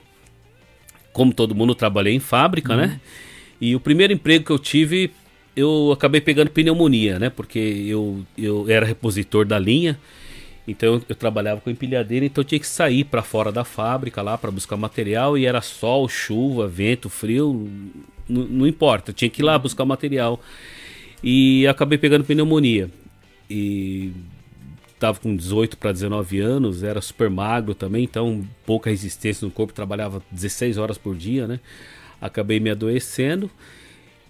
como 1.12 1.34
todo 1.34 1.56
mundo, 1.56 1.76
trabalhei 1.76 2.14
em 2.14 2.20
fábrica, 2.20 2.76
né? 2.76 2.84
uhum. 2.84 2.90
né? 2.90 3.02
E 3.60 3.76
o 3.76 3.80
primeiro 3.80 4.14
emprego 4.14 4.46
que 4.46 4.52
eu 4.52 4.60
tive, 4.60 5.12
eu 5.56 5.92
acabei 5.92 6.22
pegando 6.22 6.50
pneumonia, 6.50 7.20
né? 7.20 7.30
Porque 7.30 7.60
eu, 7.60 8.26
eu 8.38 8.70
era 8.70 8.86
repositor 8.86 9.46
da 9.46 9.60
linha, 9.60 10.00
então 10.68 10.96
eu, 10.96 11.02
eu 11.10 11.16
trabalhava 11.16 11.62
com 11.62 11.70
empilhadeira, 11.70 12.26
então 12.26 12.42
eu 12.42 12.46
tinha 12.46 12.60
que 12.60 12.68
sair 12.68 13.04
para 13.04 13.22
fora 13.22 13.52
da 13.52 13.64
fábrica 13.64 14.22
lá 14.22 14.38
para 14.38 14.50
buscar 14.50 14.78
material 14.78 15.38
e 15.38 15.46
era 15.46 15.62
sol, 15.62 16.08
chuva, 16.08 16.68
vento, 16.68 17.10
frio, 17.10 17.70
não 18.28 18.66
importa, 18.66 19.12
eu 19.12 19.14
tinha 19.14 19.30
que 19.30 19.42
ir 19.42 19.46
lá 19.46 19.60
buscar 19.60 19.86
material. 19.86 20.40
E 21.24 21.68
acabei 21.68 21.98
pegando 21.98 22.24
pneumonia. 22.24 22.90
E 23.50 24.12
tava 25.00 25.20
com 25.20 25.36
18 25.36 25.78
para 25.78 25.92
19 25.92 26.40
anos, 26.40 26.84
era 26.84 27.02
super 27.02 27.30
magro 27.30 27.74
também, 27.74 28.04
então 28.04 28.48
pouca 28.66 28.90
resistência 28.90 29.46
no 29.46 29.52
corpo, 29.52 29.74
trabalhava 29.74 30.22
16 30.32 30.78
horas 30.78 30.98
por 30.98 31.16
dia, 31.16 31.48
né? 31.48 31.60
Acabei 32.22 32.60
me 32.60 32.70
adoecendo. 32.70 33.50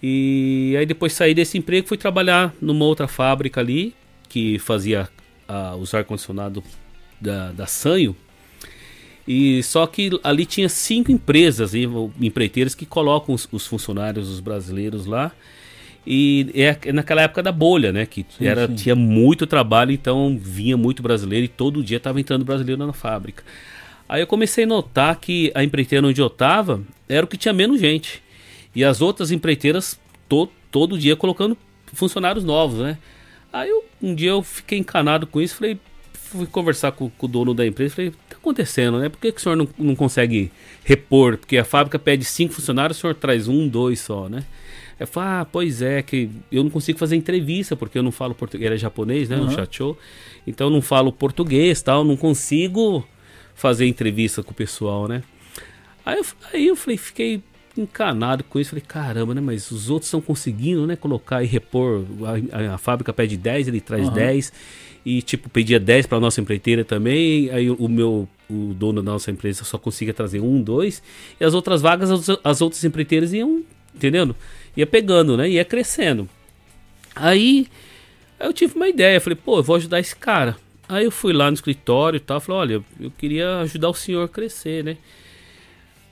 E 0.02 0.74
aí 0.80 0.86
depois 0.86 1.14
saí 1.14 1.34
desse 1.34 1.58
emprego, 1.58 1.88
fui 1.88 1.98
trabalhar 1.98 2.54
numa 2.62 2.86
outra 2.86 3.08
fábrica 3.08 3.60
ali, 3.60 3.94
que 4.30 4.58
fazia 4.60 5.10
uh, 5.48 5.76
os 5.76 5.94
ar-condicionado 5.94 6.64
da, 7.20 7.52
da 7.52 7.68
Sanho. 7.68 8.16
E 9.28 9.62
só 9.64 9.86
que 9.86 10.10
ali 10.24 10.46
tinha 10.46 10.70
cinco 10.70 11.12
empresas, 11.12 11.74
empreiteiras 11.76 12.74
que 12.74 12.86
colocam 12.86 13.36
os, 13.36 13.48
os 13.52 13.68
funcionários, 13.68 14.30
os 14.30 14.40
brasileiros 14.40 15.06
lá. 15.06 15.32
E 16.06 16.50
é, 16.56 16.76
é 16.90 16.92
naquela 16.92 17.22
época 17.22 17.44
da 17.44 17.52
bolha, 17.52 17.92
né? 17.92 18.06
Que 18.06 18.26
sim, 18.38 18.46
era, 18.46 18.68
sim. 18.68 18.76
tinha 18.76 18.96
muito 18.96 19.46
trabalho, 19.46 19.92
então 19.92 20.38
vinha 20.40 20.76
muito 20.76 21.04
brasileiro 21.04 21.46
e 21.46 21.48
todo 21.48 21.84
dia 21.84 21.98
estava 21.98 22.20
entrando 22.20 22.44
brasileiro 22.44 22.86
na 22.86 22.94
fábrica. 22.94 23.44
Aí 24.10 24.22
eu 24.22 24.28
comecei 24.28 24.64
a 24.66 24.68
notar 24.68 25.16
que 25.18 25.52
a 25.56 25.64
empreiteira 25.64 26.06
onde 26.06 26.20
eu 26.20 26.28
estava 26.28 26.82
era 27.08 27.26
o 27.26 27.28
que 27.28 27.38
tinha 27.38 27.54
menos 27.54 27.80
gente. 27.80 28.22
E 28.76 28.84
as 28.84 29.02
outras 29.02 29.32
empreiteiras 29.32 30.00
to, 30.28 30.50
todo 30.72 30.98
dia 30.98 31.16
colocando 31.16 31.58
funcionários 31.94 32.44
novos, 32.44 32.80
né? 32.80 32.98
Aí 33.54 33.70
eu, 33.70 33.84
um 34.02 34.16
dia 34.16 34.32
eu 34.32 34.42
fiquei 34.42 34.80
encanado 34.80 35.28
com 35.28 35.40
isso, 35.42 35.56
falei, 35.56 35.78
fui 36.14 36.46
conversar 36.46 36.94
com, 36.94 37.10
com 37.10 37.26
o 37.26 37.30
dono 37.30 37.54
da 37.54 37.68
empresa, 37.68 37.96
falei, 37.96 38.12
tá 38.30 38.38
acontecendo, 38.38 38.98
né? 39.00 39.10
Por 39.10 39.20
que, 39.20 39.32
que 39.32 39.40
o 39.40 39.42
senhor 39.42 39.56
não, 39.56 39.68
não 39.78 39.96
consegue 39.96 40.52
repor? 40.84 41.38
Porque 41.38 41.58
a 41.58 41.66
fábrica 41.66 42.00
pede 42.00 42.24
cinco 42.24 42.54
funcionários, 42.54 42.98
o 42.98 43.02
senhor 43.02 43.16
traz 43.16 43.48
um, 43.48 43.68
dois 43.68 44.00
só, 44.00 44.30
né? 44.30 44.44
Eu 45.02 45.08
falo, 45.08 45.28
ah, 45.28 45.46
pois 45.46 45.82
é, 45.82 46.02
que 46.02 46.30
eu 46.52 46.64
não 46.64 46.70
consigo 46.70 47.00
fazer 47.00 47.16
entrevista, 47.16 47.76
porque 47.76 47.98
eu 47.98 48.04
não 48.04 48.12
falo 48.12 48.36
português, 48.36 48.72
é 48.72 48.78
japonês, 48.78 49.30
né, 49.30 49.36
uhum. 49.38 49.46
no 49.46 49.52
chat 49.52 49.80
então 50.46 50.68
eu 50.68 50.72
não 50.72 50.82
falo 50.82 51.12
português, 51.12 51.82
tal, 51.82 52.04
não 52.04 52.18
consigo 52.18 53.06
fazer 53.54 53.86
entrevista 53.88 54.42
com 54.44 54.52
o 54.52 54.56
pessoal, 54.56 55.08
né. 55.08 55.24
Aí 56.06 56.18
eu, 56.18 56.26
aí 56.54 56.68
eu 56.68 56.76
falei, 56.76 56.98
fiquei 56.98 57.42
encanado 57.78 58.44
com 58.44 58.60
isso. 58.60 58.72
Falei, 58.72 58.84
caramba, 58.88 59.34
né? 59.34 59.42
Mas 59.42 59.72
os 59.72 59.90
outros 59.90 60.08
estão 60.08 60.22
conseguindo, 60.22 60.86
né? 60.86 60.96
Colocar 60.96 61.44
e 61.44 61.48
repor. 61.48 62.04
A, 62.24 62.58
a, 62.58 62.76
a 62.76 62.78
fábrica 62.78 63.14
pede 63.14 63.38
10, 63.38 63.68
ele 63.68 63.82
traz 63.82 64.08
uhum. 64.08 64.14
10. 64.14 64.54
E, 65.06 65.22
tipo, 65.22 65.50
pedia 65.50 65.80
10 65.80 66.06
para 66.06 66.20
nossa 66.20 66.42
empreiteira 66.42 66.84
também. 66.86 67.50
Aí 67.50 67.70
o 67.70 67.88
meu, 67.88 68.28
o 68.50 68.74
dono 68.74 69.02
da 69.02 69.12
nossa 69.12 69.32
empresa 69.32 69.64
só 69.64 69.78
conseguia 69.78 70.14
trazer 70.14 70.40
um, 70.40 70.62
dois. 70.62 71.02
E 71.40 71.44
as 71.44 71.54
outras 71.54 71.82
vagas, 71.82 72.12
as, 72.12 72.38
as 72.44 72.62
outras 72.62 72.84
empreiteiras 72.84 73.34
iam, 73.34 73.64
entendendo? 73.96 74.36
Ia 74.76 74.88
pegando, 74.88 75.36
né? 75.36 75.50
Ia 75.50 75.66
crescendo. 75.66 76.30
Aí 77.16 77.68
eu 78.40 78.54
tive 78.54 78.76
uma 78.76 78.88
ideia. 78.88 79.20
Falei, 79.20 79.36
pô, 79.36 79.60
eu 79.60 79.64
vou 79.64 79.76
ajudar 79.76 80.00
esse 80.00 80.16
cara. 80.16 80.56
Aí 80.88 81.06
eu 81.06 81.12
fui 81.12 81.34
lá 81.34 81.50
no 81.50 81.56
escritório 81.56 82.18
e 82.18 82.20
tal. 82.20 82.40
Falei, 82.40 82.62
olha, 82.62 82.84
eu 83.00 83.12
queria 83.12 83.60
ajudar 83.60 83.90
o 83.90 83.94
senhor 83.94 84.24
a 84.24 84.28
crescer, 84.28 84.84
né? 84.84 84.98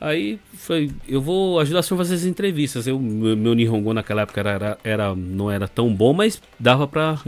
Aí 0.02 0.40
foi, 0.54 0.90
eu 1.08 1.22
vou 1.22 1.60
ajudar 1.60 1.80
o 1.80 1.84
senhor 1.84 2.00
a 2.00 2.04
fazer 2.04 2.16
as 2.16 2.24
entrevistas. 2.24 2.88
Eu, 2.88 2.98
meu, 2.98 3.36
meu 3.36 3.54
Nihongo 3.54 3.94
naquela 3.94 4.22
época 4.22 4.40
era, 4.40 4.78
era, 4.84 5.16
não 5.16 5.52
era 5.52 5.68
tão 5.68 5.94
bom, 5.94 6.14
mas 6.14 6.42
dava 6.58 6.88
pra 6.88 7.20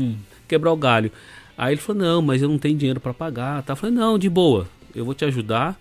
quebrar 0.47 0.71
o 0.71 0.77
galho. 0.77 1.11
Aí 1.57 1.73
ele 1.73 1.81
falou, 1.81 2.01
não, 2.01 2.21
mas 2.21 2.41
eu 2.41 2.47
não 2.47 2.57
tenho 2.57 2.77
dinheiro 2.77 3.00
para 3.00 3.13
pagar. 3.13 3.61
Tá? 3.63 3.73
Eu 3.73 3.77
falei, 3.77 3.95
não, 3.95 4.17
de 4.17 4.29
boa, 4.29 4.67
eu 4.95 5.03
vou 5.03 5.13
te 5.13 5.25
ajudar. 5.25 5.77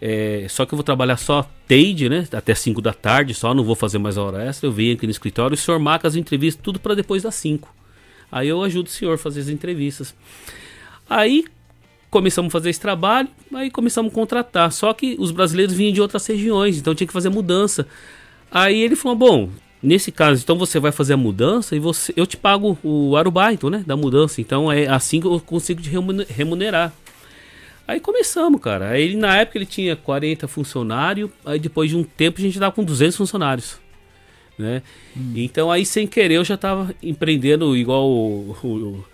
É, 0.00 0.46
só 0.48 0.66
que 0.66 0.74
eu 0.74 0.76
vou 0.76 0.84
trabalhar 0.84 1.16
só 1.16 1.48
TADE, 1.66 2.08
né? 2.08 2.26
Até 2.32 2.54
5 2.54 2.80
da 2.80 2.92
tarde 2.92 3.34
só, 3.34 3.54
não 3.54 3.64
vou 3.64 3.74
fazer 3.74 3.98
mais 3.98 4.18
a 4.18 4.22
hora 4.22 4.44
extra. 4.44 4.66
Eu 4.66 4.72
venho 4.72 4.94
aqui 4.94 5.06
no 5.06 5.10
escritório 5.10 5.54
o 5.54 5.56
senhor 5.56 5.78
marca 5.78 6.06
as 6.06 6.16
entrevistas 6.16 6.62
tudo 6.62 6.78
para 6.78 6.94
depois 6.94 7.22
das 7.22 7.34
5. 7.36 7.72
Aí 8.30 8.48
eu 8.48 8.62
ajudo 8.62 8.86
o 8.88 8.90
senhor 8.90 9.14
a 9.14 9.18
fazer 9.18 9.40
as 9.40 9.48
entrevistas. 9.48 10.14
Aí 11.08 11.44
começamos 12.10 12.48
a 12.48 12.52
fazer 12.52 12.70
esse 12.70 12.80
trabalho, 12.80 13.28
aí 13.52 13.70
começamos 13.70 14.12
a 14.12 14.14
contratar. 14.14 14.70
Só 14.72 14.92
que 14.92 15.16
os 15.18 15.30
brasileiros 15.30 15.74
vinham 15.74 15.92
de 15.92 16.00
outras 16.00 16.26
regiões, 16.26 16.78
então 16.78 16.94
tinha 16.94 17.06
que 17.06 17.12
fazer 17.12 17.28
mudança. 17.28 17.86
Aí 18.50 18.80
ele 18.80 18.96
falou: 18.96 19.16
bom, 19.16 19.50
nesse 19.82 20.10
caso, 20.10 20.42
então 20.42 20.56
você 20.56 20.78
vai 20.78 20.92
fazer 20.92 21.14
a 21.14 21.16
mudança 21.16 21.76
e 21.76 21.78
você, 21.78 22.12
eu 22.16 22.26
te 22.26 22.36
pago 22.36 22.78
o 22.82 23.16
arubaito, 23.16 23.68
né, 23.68 23.84
da 23.86 23.96
mudança. 23.96 24.40
Então 24.40 24.70
é 24.70 24.86
assim 24.86 25.20
que 25.20 25.26
eu 25.26 25.40
consigo 25.40 25.82
te 25.82 25.90
remunerar. 26.28 26.92
Aí 27.86 28.00
começamos, 28.00 28.60
cara. 28.60 28.90
Aí 28.90 29.14
na 29.14 29.36
época 29.36 29.58
ele 29.58 29.66
tinha 29.66 29.94
40 29.94 30.48
funcionários, 30.48 31.30
aí 31.44 31.58
depois 31.58 31.90
de 31.90 31.96
um 31.96 32.02
tempo 32.02 32.38
a 32.38 32.42
gente 32.42 32.58
tava 32.58 32.74
com 32.74 32.82
200 32.82 33.16
funcionários. 33.16 33.78
Né? 34.58 34.82
Hum. 35.16 35.32
Então 35.36 35.70
aí 35.70 35.84
sem 35.84 36.06
querer 36.06 36.36
eu 36.36 36.44
já 36.44 36.56
tava 36.56 36.94
empreendendo 37.02 37.76
igual 37.76 38.08
o, 38.08 38.56
o, 38.62 39.04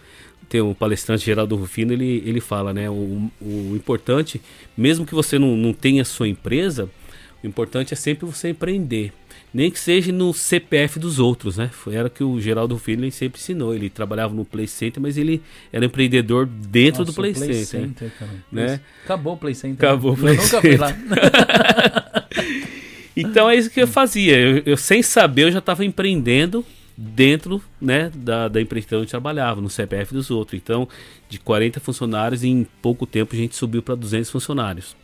tem 0.50 0.60
um 0.60 0.74
palestrante 0.74 1.24
Geraldo 1.24 1.56
Rufino, 1.56 1.92
ele, 1.92 2.22
ele 2.26 2.40
fala, 2.40 2.74
né? 2.74 2.90
O, 2.90 3.30
o 3.40 3.72
importante, 3.74 4.40
mesmo 4.76 5.06
que 5.06 5.14
você 5.14 5.38
não, 5.38 5.56
não 5.56 5.72
tenha 5.72 6.04
sua 6.04 6.28
empresa, 6.28 6.90
o 7.42 7.46
importante 7.46 7.94
é 7.94 7.96
sempre 7.96 8.26
você 8.26 8.50
empreender. 8.50 9.12
Nem 9.52 9.70
que 9.70 9.78
seja 9.78 10.12
no 10.12 10.32
CPF 10.32 10.98
dos 10.98 11.18
outros, 11.18 11.56
né? 11.56 11.68
Foi, 11.72 11.94
era 11.94 12.08
que 12.08 12.22
o 12.22 12.40
Geraldo 12.40 12.74
Rufino 12.74 13.10
sempre 13.10 13.40
ensinou. 13.40 13.74
Ele 13.74 13.90
trabalhava 13.90 14.32
no 14.32 14.44
Play 14.44 14.68
Center, 14.68 15.02
mas 15.02 15.18
ele 15.18 15.42
era 15.72 15.84
empreendedor 15.84 16.46
dentro 16.46 17.00
Nossa, 17.00 17.12
do 17.12 17.16
Play, 17.16 17.34
Play 17.34 17.64
Center. 17.64 18.10
Center 18.10 18.12
né? 18.50 18.80
Acabou 19.04 19.34
o 19.34 19.36
Play 19.36 19.54
Center. 19.54 19.88
Acabou 19.88 20.12
o 20.12 20.16
Play 20.16 20.36
eu 20.36 20.40
Center. 20.42 20.72
Nunca 20.72 20.94
fui 20.94 21.06
lá. 21.06 22.26
então 23.16 23.50
é 23.50 23.56
isso 23.56 23.70
que 23.70 23.82
eu 23.82 23.88
fazia. 23.88 24.38
Eu, 24.38 24.62
eu 24.64 24.76
sem 24.76 25.02
saber, 25.02 25.42
eu 25.42 25.52
já 25.52 25.58
estava 25.58 25.84
empreendendo 25.84 26.64
dentro 26.96 27.62
né, 27.80 28.10
da, 28.14 28.46
da 28.46 28.60
empresa 28.60 28.98
onde 28.98 29.10
trabalhava, 29.10 29.60
no 29.60 29.70
CPF 29.70 30.12
dos 30.12 30.30
outros. 30.30 30.60
Então, 30.60 30.86
de 31.28 31.38
40 31.40 31.80
funcionários, 31.80 32.44
em 32.44 32.66
pouco 32.82 33.06
tempo 33.06 33.34
a 33.34 33.38
gente 33.38 33.56
subiu 33.56 33.82
para 33.82 33.94
200 33.94 34.30
funcionários. 34.30 34.94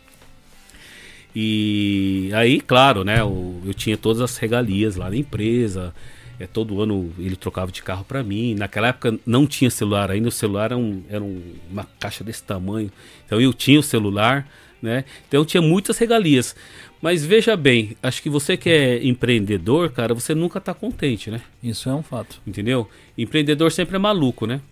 E 1.38 2.31
aí, 2.33 2.62
claro, 2.62 3.05
né, 3.05 3.21
eu, 3.21 3.61
eu 3.62 3.75
tinha 3.75 3.95
todas 3.95 4.23
as 4.23 4.38
regalias 4.38 4.97
lá 4.97 5.11
na 5.11 5.16
empresa. 5.16 5.93
É, 6.40 6.47
todo 6.47 6.81
ano 6.81 7.12
ele 7.19 7.37
trocava 7.37 7.71
de 7.71 7.83
carro 7.83 8.07
para 8.07 8.23
mim. 8.23 8.55
Naquela 8.55 8.88
época 8.88 9.19
não 9.26 9.47
tinha 9.47 9.69
celular 9.69 10.11
ainda, 10.11 10.28
o 10.31 10.33
celular 10.33 10.66
era, 10.66 10.78
um, 10.78 11.02
era 11.11 11.23
um, 11.23 11.43
uma 11.71 11.87
caixa 12.00 12.25
desse 12.25 12.43
tamanho. 12.43 12.91
Então 13.26 13.39
eu 13.39 13.52
tinha 13.52 13.78
o 13.78 13.82
celular, 13.82 14.49
né? 14.80 15.04
Então 15.28 15.41
eu 15.43 15.45
tinha 15.45 15.60
muitas 15.60 15.99
regalias. 15.99 16.56
Mas 17.02 17.23
veja 17.23 17.54
bem, 17.54 17.99
acho 18.02 18.23
que 18.23 18.30
você 18.30 18.56
que 18.56 18.71
é 18.71 19.06
empreendedor, 19.06 19.91
cara, 19.91 20.15
você 20.15 20.34
nunca 20.34 20.58
tá 20.58 20.73
contente, 20.73 21.30
né? 21.30 21.43
Isso 21.63 21.91
é 21.91 21.95
um 21.95 22.02
fato. 22.02 22.41
Entendeu? 22.47 22.89
Empreendedor 23.17 23.71
sempre 23.71 23.97
é 23.97 23.99
maluco, 23.99 24.47
né? 24.47 24.63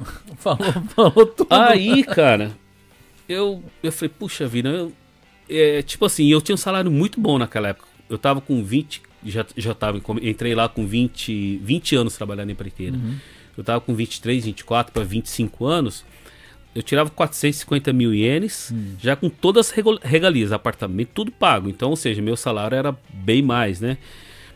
falou, 0.38 0.72
falou 0.94 1.26
tudo. 1.26 1.52
Aí, 1.52 2.02
cara, 2.04 2.52
eu, 3.28 3.62
eu 3.82 3.92
falei, 3.92 4.14
puxa 4.18 4.46
vida, 4.48 4.70
eu, 4.70 4.92
é, 5.48 5.82
tipo 5.82 6.04
assim, 6.04 6.30
eu 6.30 6.40
tinha 6.40 6.54
um 6.54 6.58
salário 6.58 6.90
muito 6.90 7.20
bom 7.20 7.38
naquela 7.38 7.68
época. 7.68 7.88
Eu 8.08 8.18
tava 8.18 8.40
com 8.40 8.62
20, 8.62 9.02
já, 9.24 9.44
já 9.56 9.74
tava, 9.74 10.00
entrei 10.22 10.54
lá 10.54 10.68
com 10.68 10.86
20, 10.86 11.58
20 11.58 11.96
anos 11.96 12.16
trabalhando 12.16 12.50
em 12.50 12.52
empreiteira. 12.52 12.96
Uhum. 12.96 13.16
Eu 13.56 13.64
tava 13.64 13.80
com 13.80 13.94
23, 13.94 14.44
24 14.44 14.92
para 14.92 15.02
25 15.02 15.64
anos 15.66 16.04
eu 16.76 16.82
tirava 16.82 17.08
450 17.08 17.90
mil 17.90 18.12
ienes, 18.12 18.70
hum. 18.70 18.96
já 19.00 19.16
com 19.16 19.30
todas 19.30 19.70
as 19.70 19.98
regalias, 20.02 20.52
apartamento, 20.52 21.08
tudo 21.14 21.32
pago. 21.32 21.70
Então, 21.70 21.88
ou 21.88 21.96
seja, 21.96 22.20
meu 22.20 22.36
salário 22.36 22.76
era 22.76 22.94
bem 23.08 23.40
mais, 23.40 23.80
né? 23.80 23.96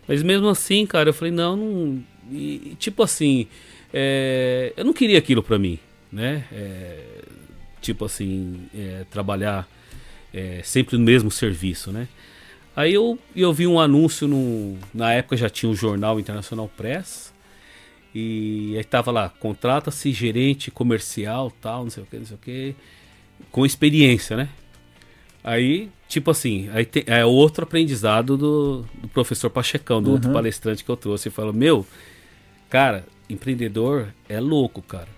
Mas 0.06 0.22
mesmo 0.22 0.46
assim, 0.46 0.84
cara, 0.84 1.08
eu 1.08 1.14
falei, 1.14 1.32
não, 1.32 1.56
não. 1.56 2.04
E, 2.30 2.76
tipo 2.78 3.02
assim, 3.02 3.46
é, 3.90 4.74
eu 4.76 4.84
não 4.84 4.92
queria 4.92 5.18
aquilo 5.18 5.42
pra 5.42 5.58
mim, 5.58 5.78
né? 6.12 6.44
É, 6.52 7.22
tipo 7.80 8.04
assim, 8.04 8.66
é, 8.74 9.06
trabalhar 9.10 9.66
é, 10.32 10.60
sempre 10.62 10.96
no 10.96 11.04
mesmo 11.04 11.30
serviço, 11.30 11.90
né? 11.90 12.08
Aí 12.74 12.94
eu, 12.94 13.18
eu 13.34 13.52
vi 13.52 13.66
um 13.66 13.80
anúncio 13.80 14.28
no, 14.28 14.78
na 14.94 15.12
época 15.12 15.36
já 15.36 15.50
tinha 15.50 15.70
o 15.70 15.74
jornal 15.74 16.20
Internacional 16.20 16.70
Press 16.76 17.32
e 18.14 18.74
aí 18.76 18.84
tava 18.84 19.10
lá, 19.10 19.28
contrata-se 19.28 20.12
gerente 20.12 20.70
comercial, 20.70 21.52
tal, 21.60 21.84
não 21.84 21.90
sei 21.90 22.02
o 22.02 22.06
que, 22.06 22.16
não 22.16 22.26
sei 22.26 22.36
o 22.36 22.38
que, 22.38 22.74
com 23.50 23.66
experiência, 23.66 24.36
né? 24.36 24.48
Aí, 25.42 25.90
tipo 26.08 26.30
assim, 26.30 26.68
aí 26.72 26.84
tem, 26.84 27.02
é 27.06 27.24
outro 27.24 27.64
aprendizado 27.64 28.36
do, 28.36 28.84
do 28.94 29.08
professor 29.08 29.48
Pachecão, 29.48 30.02
do 30.02 30.08
uhum. 30.08 30.14
outro 30.14 30.32
palestrante 30.32 30.84
que 30.84 30.90
eu 30.90 30.96
trouxe. 30.96 31.28
Ele 31.28 31.34
falou, 31.34 31.52
meu, 31.52 31.86
cara, 32.68 33.06
empreendedor 33.28 34.08
é 34.28 34.38
louco, 34.38 34.82
cara. 34.82 35.08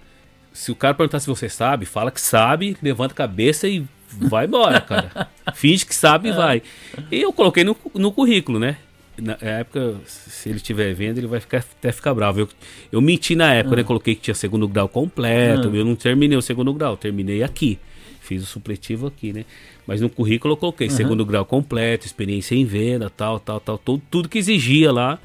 Se 0.52 0.70
o 0.70 0.76
cara 0.76 0.94
perguntar 0.94 1.18
se 1.20 1.26
você 1.26 1.48
sabe, 1.48 1.86
fala 1.86 2.10
que 2.10 2.20
sabe, 2.20 2.76
levanta 2.82 3.14
a 3.14 3.16
cabeça 3.16 3.66
e 3.66 3.84
vai 4.18 4.46
embora, 4.46 4.80
cara. 4.80 5.28
Finge 5.54 5.84
que 5.84 5.94
sabe 5.94 6.28
e 6.28 6.32
vai. 6.32 6.62
E 7.10 7.20
eu 7.20 7.32
coloquei 7.32 7.64
no, 7.64 7.76
no 7.94 8.12
currículo, 8.12 8.58
né? 8.58 8.76
na 9.20 9.36
época, 9.40 9.96
se 10.06 10.48
ele 10.48 10.56
estiver 10.56 10.94
vendo, 10.94 11.18
ele 11.18 11.26
vai 11.26 11.40
ficar, 11.40 11.58
até 11.58 11.92
ficar 11.92 12.14
bravo. 12.14 12.40
Eu, 12.40 12.48
eu 12.90 13.00
menti 13.00 13.36
na 13.36 13.52
época, 13.54 13.76
né? 13.76 13.82
Ah. 13.82 13.84
Coloquei 13.84 14.14
que 14.14 14.22
tinha 14.22 14.34
segundo 14.34 14.66
grau 14.66 14.88
completo. 14.88 15.68
Ah. 15.68 15.76
Eu 15.76 15.84
não 15.84 15.94
terminei 15.94 16.36
o 16.36 16.42
segundo 16.42 16.72
grau, 16.72 16.96
terminei 16.96 17.42
aqui. 17.42 17.78
Fiz 18.20 18.42
o 18.42 18.46
supletivo 18.46 19.06
aqui, 19.06 19.32
né? 19.32 19.44
Mas 19.86 20.00
no 20.00 20.08
currículo 20.08 20.54
eu 20.54 20.56
coloquei 20.56 20.88
uhum. 20.88 20.94
segundo 20.94 21.26
grau 21.26 21.44
completo, 21.44 22.06
experiência 22.06 22.54
em 22.54 22.64
venda, 22.64 23.10
tal, 23.10 23.38
tal, 23.38 23.60
tal. 23.60 23.76
Tudo, 23.76 24.02
tudo 24.10 24.28
que 24.28 24.38
exigia 24.38 24.92
lá 24.92 25.18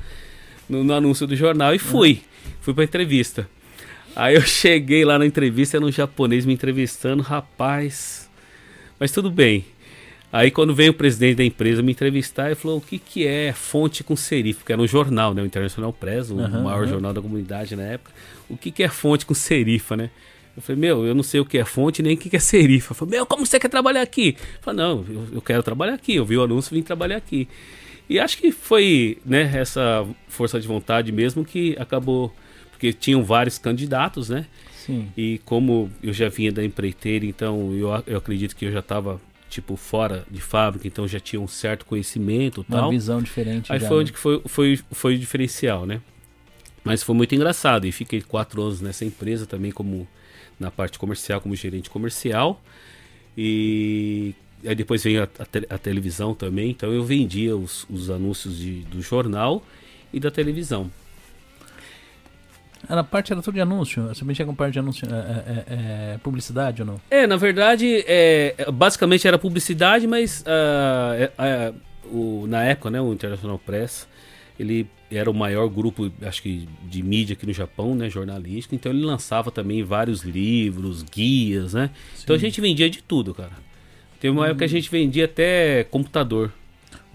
no, 0.67 0.84
no 0.84 0.93
anúncio 0.93 1.26
do 1.26 1.36
jornal 1.36 1.73
e 1.73 1.80
fui. 1.80 2.12
Uhum. 2.12 2.52
Fui 2.62 2.73
pra 2.73 2.84
entrevista. 2.84 3.47
Aí 4.15 4.36
eu 4.36 4.41
cheguei 4.45 5.06
lá 5.06 5.17
na 5.17 5.26
entrevista, 5.26 5.78
era 5.78 5.86
um 5.86 5.91
japonês 5.91 6.45
me 6.45 6.54
entrevistando, 6.54 7.23
rapaz. 7.23 8.27
Mas 9.00 9.12
tudo 9.12 9.30
bem. 9.30 9.66
Aí 10.32 10.52
quando 10.52 10.76
veio 10.76 10.92
o 10.92 10.94
presidente 10.94 11.38
da 11.38 11.44
empresa 11.44 11.82
me 11.82 11.92
entrevistar, 11.92 12.48
ele 12.48 12.56
falou 12.56 12.78
o 12.78 12.82
que, 12.82 13.00
que 13.00 13.26
é 13.26 13.54
fonte 13.54 14.04
com 14.04 14.16
serif, 14.16 14.60
porque 14.60 14.74
era 14.74 14.82
um 14.82 14.88
jornal, 14.88 15.34
né? 15.34 15.42
O 15.42 15.46
International 15.46 15.94
Press, 15.94 16.30
o 16.30 16.36
uhum, 16.36 16.64
maior 16.64 16.84
uhum. 16.84 16.90
jornal 16.90 17.14
da 17.14 17.22
comunidade 17.22 17.76
na 17.76 17.84
época. 17.84 18.12
O 18.50 18.58
que, 18.58 18.72
que 18.72 18.84
é 18.84 18.90
fonte 18.90 19.26
com 19.26 19.34
serifa, 19.34 19.96
né? 19.96 20.10
Eu 20.56 20.62
falei, 20.62 20.82
meu, 20.82 21.06
eu 21.06 21.14
não 21.14 21.24
sei 21.24 21.40
o 21.40 21.46
que 21.46 21.58
é 21.58 21.64
fonte 21.64 22.02
nem 22.02 22.16
o 22.16 22.18
que 22.18 22.36
é 22.36 22.40
serifa. 22.40 22.92
Eu 22.92 22.96
falei, 22.96 23.18
meu, 23.18 23.26
como 23.26 23.46
você 23.46 23.60
quer 23.60 23.70
trabalhar 23.70 24.02
aqui? 24.02 24.36
Eu 24.40 24.62
falei, 24.62 24.80
não, 24.80 25.06
eu, 25.08 25.28
eu 25.34 25.42
quero 25.42 25.62
trabalhar 25.62 25.94
aqui. 25.94 26.16
Eu 26.16 26.26
vi 26.26 26.36
o 26.36 26.44
anúncio 26.44 26.74
e 26.74 26.80
vim 26.80 26.84
trabalhar 26.84 27.18
aqui. 27.18 27.48
E 28.10 28.20
acho 28.20 28.38
que 28.38 28.52
foi 28.52 29.20
né, 29.24 29.52
essa 29.54 30.06
força 30.28 30.60
de 30.60 30.68
vontade 30.68 31.12
mesmo 31.12 31.46
que 31.46 31.76
acabou. 31.80 32.34
Porque 32.72 32.92
tinham 32.92 33.24
vários 33.24 33.58
candidatos, 33.58 34.30
né? 34.30 34.46
Sim. 34.88 35.12
E 35.15 35.39
como 35.45 35.91
eu 36.02 36.13
já 36.13 36.30
vinha 36.30 36.52
da 36.52 36.63
empreiteira, 36.63 37.26
então 37.26 37.73
eu, 37.73 37.89
eu 38.08 38.17
acredito 38.17 38.56
que 38.56 38.65
eu 38.65 38.71
já 38.71 38.80
estava 38.80 39.21
tipo 39.50 39.76
fora 39.76 40.26
de 40.32 40.41
fábrica, 40.41 40.88
então 40.88 41.08
já 41.08 41.19
tinha 41.19 41.41
um 41.41 41.47
certo 41.47 41.86
conhecimento, 41.86 42.65
uma 42.67 42.80
tal. 42.80 42.89
visão 42.89 43.21
diferente. 43.21 43.71
Aí 43.71 43.80
já, 43.80 43.88
foi 43.88 43.97
né? 43.97 44.02
onde 44.02 44.13
que 44.13 44.19
foi, 44.19 44.41
foi, 44.45 44.80
foi 44.91 45.15
o 45.15 45.19
diferencial, 45.19 45.86
né? 45.86 46.02
Mas 46.84 47.04
foi 47.04 47.13
muito 47.13 47.36
engraçado 47.36 47.86
e 47.86 47.91
fiquei 47.91 48.21
quatro 48.21 48.62
anos 48.62 48.82
nessa 48.82 49.04
empresa 49.04 49.45
também 49.45 49.71
como 49.71 50.08
na 50.60 50.71
parte 50.71 50.97
comercial, 50.97 51.41
como 51.41 51.54
gerente 51.56 51.89
comercial 51.89 52.62
e 53.38 54.34
aí 54.65 54.73
depois 54.73 55.04
veio 55.04 55.21
a, 55.21 55.28
a, 55.39 55.45
te, 55.45 55.67
a 55.69 55.78
televisão 55.78 56.34
também, 56.34 56.71
então 56.71 56.91
eu 56.91 57.04
vendia 57.04 57.56
os, 57.56 57.86
os 57.89 58.10
anúncios 58.10 58.58
de, 58.58 58.82
do 58.86 59.02
jornal 59.02 59.63
e 60.12 60.19
da 60.19 60.32
televisão. 60.32 60.89
Era 62.90 63.04
parte 63.04 63.32
era 63.32 63.42
tudo 63.42 63.56
de 63.56 63.62
anúncio? 63.62 64.04
Você 64.08 64.24
mexia 64.24 64.46
com 64.46 64.54
parte 64.54 64.74
de 64.74 64.80
anúncio, 64.80 65.08
é, 65.10 65.16
é, 65.16 65.66
é, 66.13 66.18
publicidade 66.20 66.82
ou 66.82 66.88
não? 66.88 67.02
É, 67.10 67.26
na 67.26 67.38
verdade, 67.38 68.04
é, 68.08 68.56
basicamente 68.72 69.28
era 69.28 69.38
publicidade, 69.38 70.08
mas 70.08 70.44
uh, 70.44 71.76
o, 72.12 72.46
na 72.48 72.63
época, 72.63 72.90
né, 72.90 73.02
o 73.02 73.13
International 73.13 73.60
Press, 73.60 74.08
ele 74.60 74.88
era 75.12 75.30
o 75.30 75.34
maior 75.34 75.68
grupo, 75.70 76.12
acho 76.22 76.42
que, 76.42 76.68
de 76.84 77.02
mídia 77.02 77.34
aqui 77.34 77.46
no 77.46 77.54
Japão, 77.54 77.96
né, 77.96 78.10
jornalístico. 78.10 78.76
Então 78.76 78.92
ele 78.92 79.06
lançava 79.06 79.52
também 79.52 79.84
vários 79.84 80.22
livros, 80.24 81.04
guias, 81.04 81.74
né? 81.74 81.90
Sim. 82.13 82.24
Então 82.24 82.36
a 82.36 82.40
gente 82.40 82.60
vendia 82.60 82.90
de 82.90 83.02
tudo, 83.02 83.34
cara. 83.34 83.54
Teve 84.20 84.32
uma 84.32 84.44
hum. 84.44 84.46
época 84.46 84.60
que 84.60 84.66
a 84.66 84.68
gente 84.68 84.90
vendia 84.90 85.26
até 85.26 85.84
computador. 85.86 86.52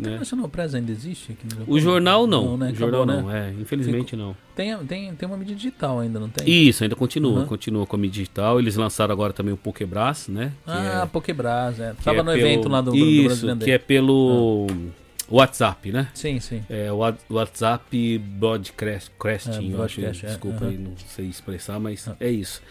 Né? 0.02 0.48
Press 0.50 0.74
ainda 0.74 0.90
existe 0.90 1.32
aqui 1.32 1.44
no 1.44 1.50
Japão? 1.50 1.74
O 1.74 1.80
jornal 1.80 2.26
não. 2.26 2.44
não 2.44 2.56
né? 2.56 2.72
O 2.72 2.74
jornal 2.74 3.02
Acabou, 3.02 3.22
não, 3.22 3.28
né? 3.28 3.54
é. 3.56 3.60
Infelizmente 3.60 4.16
não. 4.16 4.36
Tem, 4.54 4.76
tem, 4.86 5.14
tem 5.14 5.28
uma 5.28 5.36
mídia 5.36 5.56
digital 5.56 6.00
ainda, 6.00 6.20
não 6.20 6.28
tem? 6.28 6.48
Isso, 6.48 6.82
ainda 6.82 6.94
continua. 6.96 7.40
Uhum. 7.40 7.46
Continua 7.46 7.86
com 7.86 7.96
a 7.96 7.98
mídia 7.98 8.22
digital. 8.22 8.58
Eles 8.58 8.76
lançaram 8.76 9.12
agora 9.12 9.32
também 9.32 9.54
o 9.54 9.56
Pokebras, 9.56 10.28
né? 10.28 10.52
ah, 10.66 11.02
é... 11.04 11.06
Pokebras, 11.06 11.80
é. 11.80 11.94
Tava 12.04 12.18
é 12.18 12.22
no 12.22 12.32
pelo... 12.32 12.38
evento 12.38 12.68
lá 12.68 12.80
do, 12.80 12.94
Isso, 12.94 13.46
do 13.54 13.64
que 13.64 13.70
é 13.70 13.78
pelo... 13.78 14.66
Ah 14.70 15.02
WhatsApp, 15.32 15.90
né? 15.90 16.08
Sim, 16.12 16.38
sim. 16.40 16.62
É, 16.68 16.92
o 16.92 16.98
WhatsApp 17.30 18.18
Broadcasting, 18.18 19.70
é, 19.70 19.74
eu 19.74 19.82
acho. 19.82 20.04
É, 20.04 20.10
desculpa 20.10 20.66
aí, 20.66 20.76
não 20.76 20.92
sei 21.08 21.26
expressar, 21.26 21.80
mas 21.80 22.06
é 22.20 22.30
isso. 22.30 22.62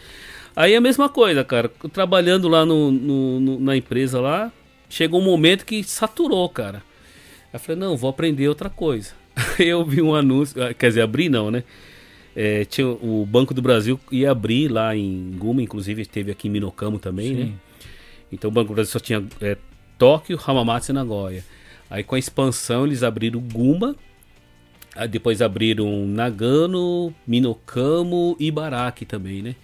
Aí 0.54 0.74
é 0.74 0.76
a 0.76 0.80
mesma 0.80 1.08
coisa, 1.08 1.42
cara. 1.42 1.68
Trabalhando 1.92 2.46
lá 2.46 2.64
no, 2.64 2.92
no, 2.92 3.40
no, 3.40 3.60
na 3.60 3.76
empresa 3.76 4.20
lá, 4.20 4.52
chegou 4.88 5.20
um 5.20 5.24
momento 5.24 5.66
que 5.66 5.82
saturou, 5.82 6.48
cara. 6.48 6.82
Aí 7.52 7.56
eu 7.56 7.60
falei, 7.60 7.80
não, 7.80 7.96
vou 7.96 8.10
aprender 8.10 8.48
outra 8.48 8.70
coisa. 8.70 9.12
eu 9.58 9.84
vi 9.84 10.00
um 10.00 10.14
anúncio, 10.14 10.62
ah, 10.62 10.72
quer 10.72 10.88
dizer, 10.88 11.02
abrir 11.02 11.28
não, 11.28 11.50
né? 11.50 11.64
É, 12.34 12.64
tinha, 12.64 12.86
o 12.86 13.26
Banco 13.26 13.52
do 13.52 13.60
Brasil 13.60 14.00
ia 14.10 14.30
abrir 14.30 14.68
lá 14.68 14.96
em 14.96 15.32
Guma, 15.36 15.60
inclusive 15.62 16.00
esteve 16.00 16.30
aqui 16.30 16.48
em 16.48 16.50
Minocamo 16.50 16.98
também, 16.98 17.34
né? 17.34 17.44
Sim. 17.44 17.50
né? 17.50 17.54
Então 18.32 18.48
o 18.48 18.52
Banco 18.52 18.68
do 18.68 18.74
Brasil 18.74 18.90
só 18.90 18.98
tinha 18.98 19.22
é, 19.40 19.56
Tóquio, 19.98 20.40
Hamamatsu 20.44 20.92
e 20.92 20.94
Nagoya. 20.94 21.44
Aí 21.90 22.02
com 22.02 22.14
a 22.14 22.18
expansão 22.18 22.86
eles 22.86 23.02
abriram 23.02 23.38
Gumba, 23.38 23.94
depois 25.10 25.42
abriram 25.42 26.06
Nagano, 26.06 27.14
Minokamo 27.26 28.34
e 28.40 28.50
Baraki 28.50 29.04
também, 29.04 29.42
né? 29.42 29.54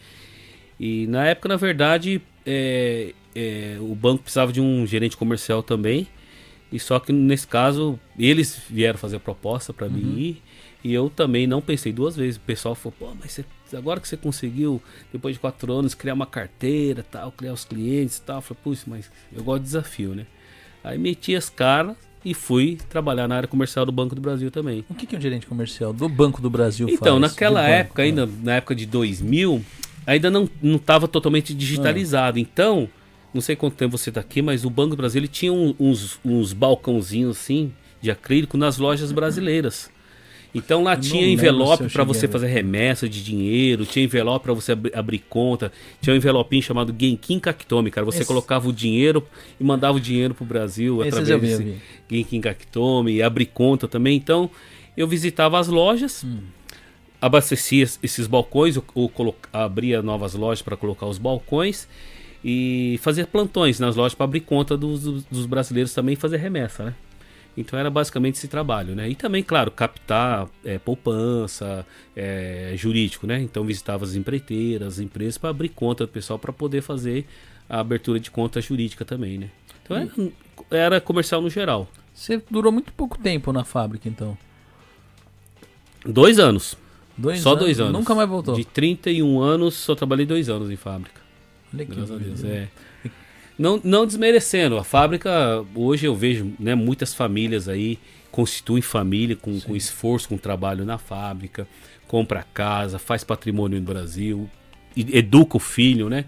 E 0.79 1.07
na 1.07 1.27
época, 1.27 1.48
na 1.48 1.57
verdade, 1.57 2.20
é, 2.46 3.14
é, 3.35 3.77
o 3.81 3.94
banco 3.94 4.22
precisava 4.22 4.53
de 4.53 4.61
um 4.61 4.87
gerente 4.87 5.16
comercial 5.16 5.62
também. 5.62 6.07
E 6.70 6.78
só 6.78 6.98
que 7.00 7.12
nesse 7.12 7.46
caso, 7.46 7.98
eles 8.18 8.61
vieram 8.68 8.98
fazer 8.98 9.16
a 9.16 9.20
proposta 9.20 9.72
para 9.72 9.87
uhum. 9.87 9.92
mim 9.92 10.18
ir. 10.18 10.42
E 10.85 10.92
eu 10.92 11.11
também 11.11 11.46
não 11.46 11.61
pensei 11.61 11.92
duas 11.92 12.14
vezes. 12.14 12.37
O 12.37 12.40
pessoal 12.40 12.74
falou, 12.74 12.94
pô, 12.98 13.12
mas 13.20 13.33
você, 13.33 13.44
agora 13.76 14.00
que 14.00 14.07
você 14.07 14.16
conseguiu, 14.16 14.81
depois 15.12 15.35
de 15.35 15.40
quatro 15.40 15.72
anos, 15.72 15.94
criar 15.94 16.14
uma 16.14 16.26
carteira, 16.26 17.04
tal, 17.11 17.33
criar 17.33 17.52
os 17.52 17.64
clientes 17.64 18.18
e 18.18 18.22
tal. 18.22 18.37
Eu 18.37 18.42
falei, 18.42 18.61
putz, 18.62 18.85
mas 18.87 19.11
eu 19.33 19.42
gosto 19.42 19.61
de 19.61 19.64
desafio, 19.64 20.14
né? 20.14 20.26
Aí 20.85 20.98
meti 20.98 21.35
as 21.35 21.50
caras 21.50 21.96
e 22.24 22.35
fui 22.35 22.78
trabalhar 22.88 23.26
na 23.26 23.37
área 23.37 23.48
comercial 23.48 23.85
do 23.85 23.92
Banco 23.92 24.14
do 24.14 24.20
Brasil 24.20 24.50
também. 24.50 24.85
O 24.88 24.94
que, 24.94 25.07
que 25.07 25.16
um 25.16 25.20
gerente 25.20 25.46
comercial 25.46 25.92
do 25.92 26.09
Banco 26.09 26.40
do 26.40 26.50
Brasil 26.50 26.88
então, 26.88 27.18
faz? 27.18 27.33
naquela 27.33 27.66
época, 27.66 28.02
ainda 28.02 28.22
é. 28.22 28.28
na 28.42 28.54
época 28.57 28.74
de 28.74 28.87
2000, 28.87 29.64
ainda 30.07 30.31
não 30.31 30.48
estava 30.62 31.09
totalmente 31.09 31.52
digitalizado. 31.54 32.38
Ah. 32.38 32.40
Então, 32.40 32.88
não 33.38 33.42
sei 33.42 33.55
quanto 33.55 33.77
tempo 33.77 33.96
você 33.96 34.11
está 34.11 34.20
aqui, 34.20 34.42
mas 34.42 34.64
o 34.64 34.70
Banco 34.70 34.90
do 34.90 34.96
Brasil 34.96 35.20
ele 35.20 35.29
tinha 35.29 35.53
uns, 35.53 36.18
uns 36.24 36.53
balcãozinhos 36.53 37.38
assim 37.38 37.72
de 38.03 38.11
acrílico 38.11 38.57
nas 38.57 38.79
lojas 38.79 39.12
brasileiras. 39.12 39.88
Então 40.53 40.83
lá 40.83 40.96
tinha 40.96 41.24
envelope 41.24 41.88
para 41.88 42.03
você 42.03 42.27
fazer 42.27 42.48
remessa 42.48 43.09
de 43.09 43.22
dinheiro, 43.22 43.87
tinha 43.87 44.05
envelope 44.05 44.42
para 44.42 44.53
você 44.53 44.72
ab 44.72 44.90
abrir 44.92 45.20
conta, 45.20 45.70
tinha 46.01 46.12
um 46.12 46.16
envelopinho 46.16 46.61
chamado 46.61 46.92
Genkin 46.98 47.38
Kakitomi, 47.38 47.92
cara. 47.92 48.05
Você 48.05 48.18
Esse... 48.18 48.27
colocava 48.27 48.68
o 48.68 48.72
dinheiro 48.72 49.24
e 49.61 49.62
mandava 49.62 49.98
o 49.98 50.01
dinheiro 50.01 50.35
pro 50.35 50.44
Brasil 50.44 51.01
Esse 51.03 51.16
através 51.16 51.40
desse 51.40 51.77
Genkin 52.11 52.40
Kakitomi, 52.40 53.12
e 53.12 53.22
abrir 53.22 53.46
conta 53.46 53.87
também. 53.87 54.16
Então 54.16 54.51
eu 54.96 55.07
visitava 55.07 55.61
as 55.61 55.68
lojas, 55.68 56.24
hum. 56.24 56.40
abastecia 57.20 57.85
esses 58.03 58.27
balcões, 58.27 58.77
ou, 58.77 58.85
ou 58.96 59.37
abria 59.53 60.03
novas 60.03 60.35
lojas 60.35 60.61
para 60.61 60.77
colocar 60.77 61.07
os 61.07 61.18
balcões 61.18 61.87
e 62.44 62.98
fazia 63.03 63.27
plantões 63.27 63.81
nas 63.81 63.96
lojas 63.96 64.14
para 64.14 64.24
abrir 64.24 64.40
conta 64.40 64.77
dos, 64.77 65.24
dos 65.24 65.46
brasileiros 65.46 65.92
também 65.92 66.12
e 66.12 66.16
fazer 66.16 66.37
remessa, 66.37 66.85
né? 66.85 66.94
Então 67.57 67.77
era 67.77 67.90
basicamente 67.90 68.37
esse 68.37 68.46
trabalho, 68.46 68.94
né? 68.94 69.09
E 69.09 69.16
também, 69.16 69.42
claro, 69.42 69.70
captar 69.72 70.48
é, 70.64 70.79
poupança, 70.79 71.85
é, 72.14 72.72
jurídico, 72.77 73.27
né? 73.27 73.40
Então 73.40 73.64
visitava 73.64 74.05
as 74.05 74.14
empreiteiras, 74.14 74.94
as 74.94 74.98
empresas 75.01 75.37
para 75.37 75.51
abrir 75.51 75.70
conta 75.70 76.07
do 76.07 76.12
pessoal 76.12 76.38
para 76.38 76.53
poder 76.53 76.83
fazer 76.83 77.27
a 77.68 77.81
abertura 77.81 78.20
de 78.20 78.31
conta 78.31 78.61
jurídica 78.61 79.05
também, 79.05 79.38
né? 79.38 79.51
Então 79.83 79.96
era, 79.96 80.11
era 80.70 81.01
comercial 81.01 81.42
no 81.42 81.51
geral. 81.51 81.88
Você 82.14 82.40
durou 82.48 82.70
muito 82.70 82.92
pouco 82.92 83.18
tempo 83.18 83.53
na 83.53 83.64
fábrica, 83.64 84.09
então? 84.09 84.38
Dois 86.07 86.38
anos. 86.38 86.77
Dois 87.16 87.40
só 87.40 87.51
anos? 87.51 87.64
dois 87.64 87.81
anos. 87.81 87.92
Nunca 87.92 88.14
mais 88.14 88.29
voltou? 88.29 88.55
De 88.55 88.64
31 88.64 89.40
anos, 89.40 89.74
só 89.74 89.96
trabalhei 89.96 90.27
dois 90.27 90.48
anos 90.48 90.70
em 90.70 90.77
fábrica. 90.77 91.28
Olha 91.72 91.85
que 91.85 91.94
Graças 91.94 92.11
a 92.11 92.16
Deus, 92.16 92.44
é. 92.44 92.68
Não, 93.59 93.81
não 93.83 94.07
desmerecendo, 94.07 94.78
a 94.78 94.85
fábrica, 94.85 95.64
hoje 95.74 96.07
eu 96.07 96.14
vejo 96.14 96.52
né, 96.61 96.76
muitas 96.76 97.12
famílias 97.12 97.68
aí 97.68 97.98
constituem 98.31 98.81
família 98.81 99.35
com, 99.35 99.61
com 99.61 99.74
esforço, 99.74 100.28
com 100.28 100.37
trabalho 100.37 100.85
na 100.85 100.98
fábrica, 100.98 101.66
compra 102.07 102.44
casa, 102.54 102.98
faz 102.98 103.24
patrimônio 103.24 103.81
no 103.81 103.85
Brasil, 103.85 104.48
educa 104.96 105.57
o 105.57 105.61
filho, 105.61 106.09
né? 106.09 106.24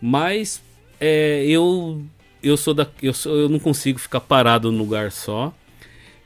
Mas 0.00 0.62
é, 0.98 1.44
eu 1.46 2.02
eu 2.42 2.56
sou 2.56 2.72
da 2.72 2.86
eu, 3.02 3.12
sou, 3.12 3.36
eu 3.36 3.48
não 3.48 3.58
consigo 3.58 3.98
ficar 3.98 4.20
parado 4.20 4.72
num 4.72 4.78
lugar 4.78 5.12
só 5.12 5.54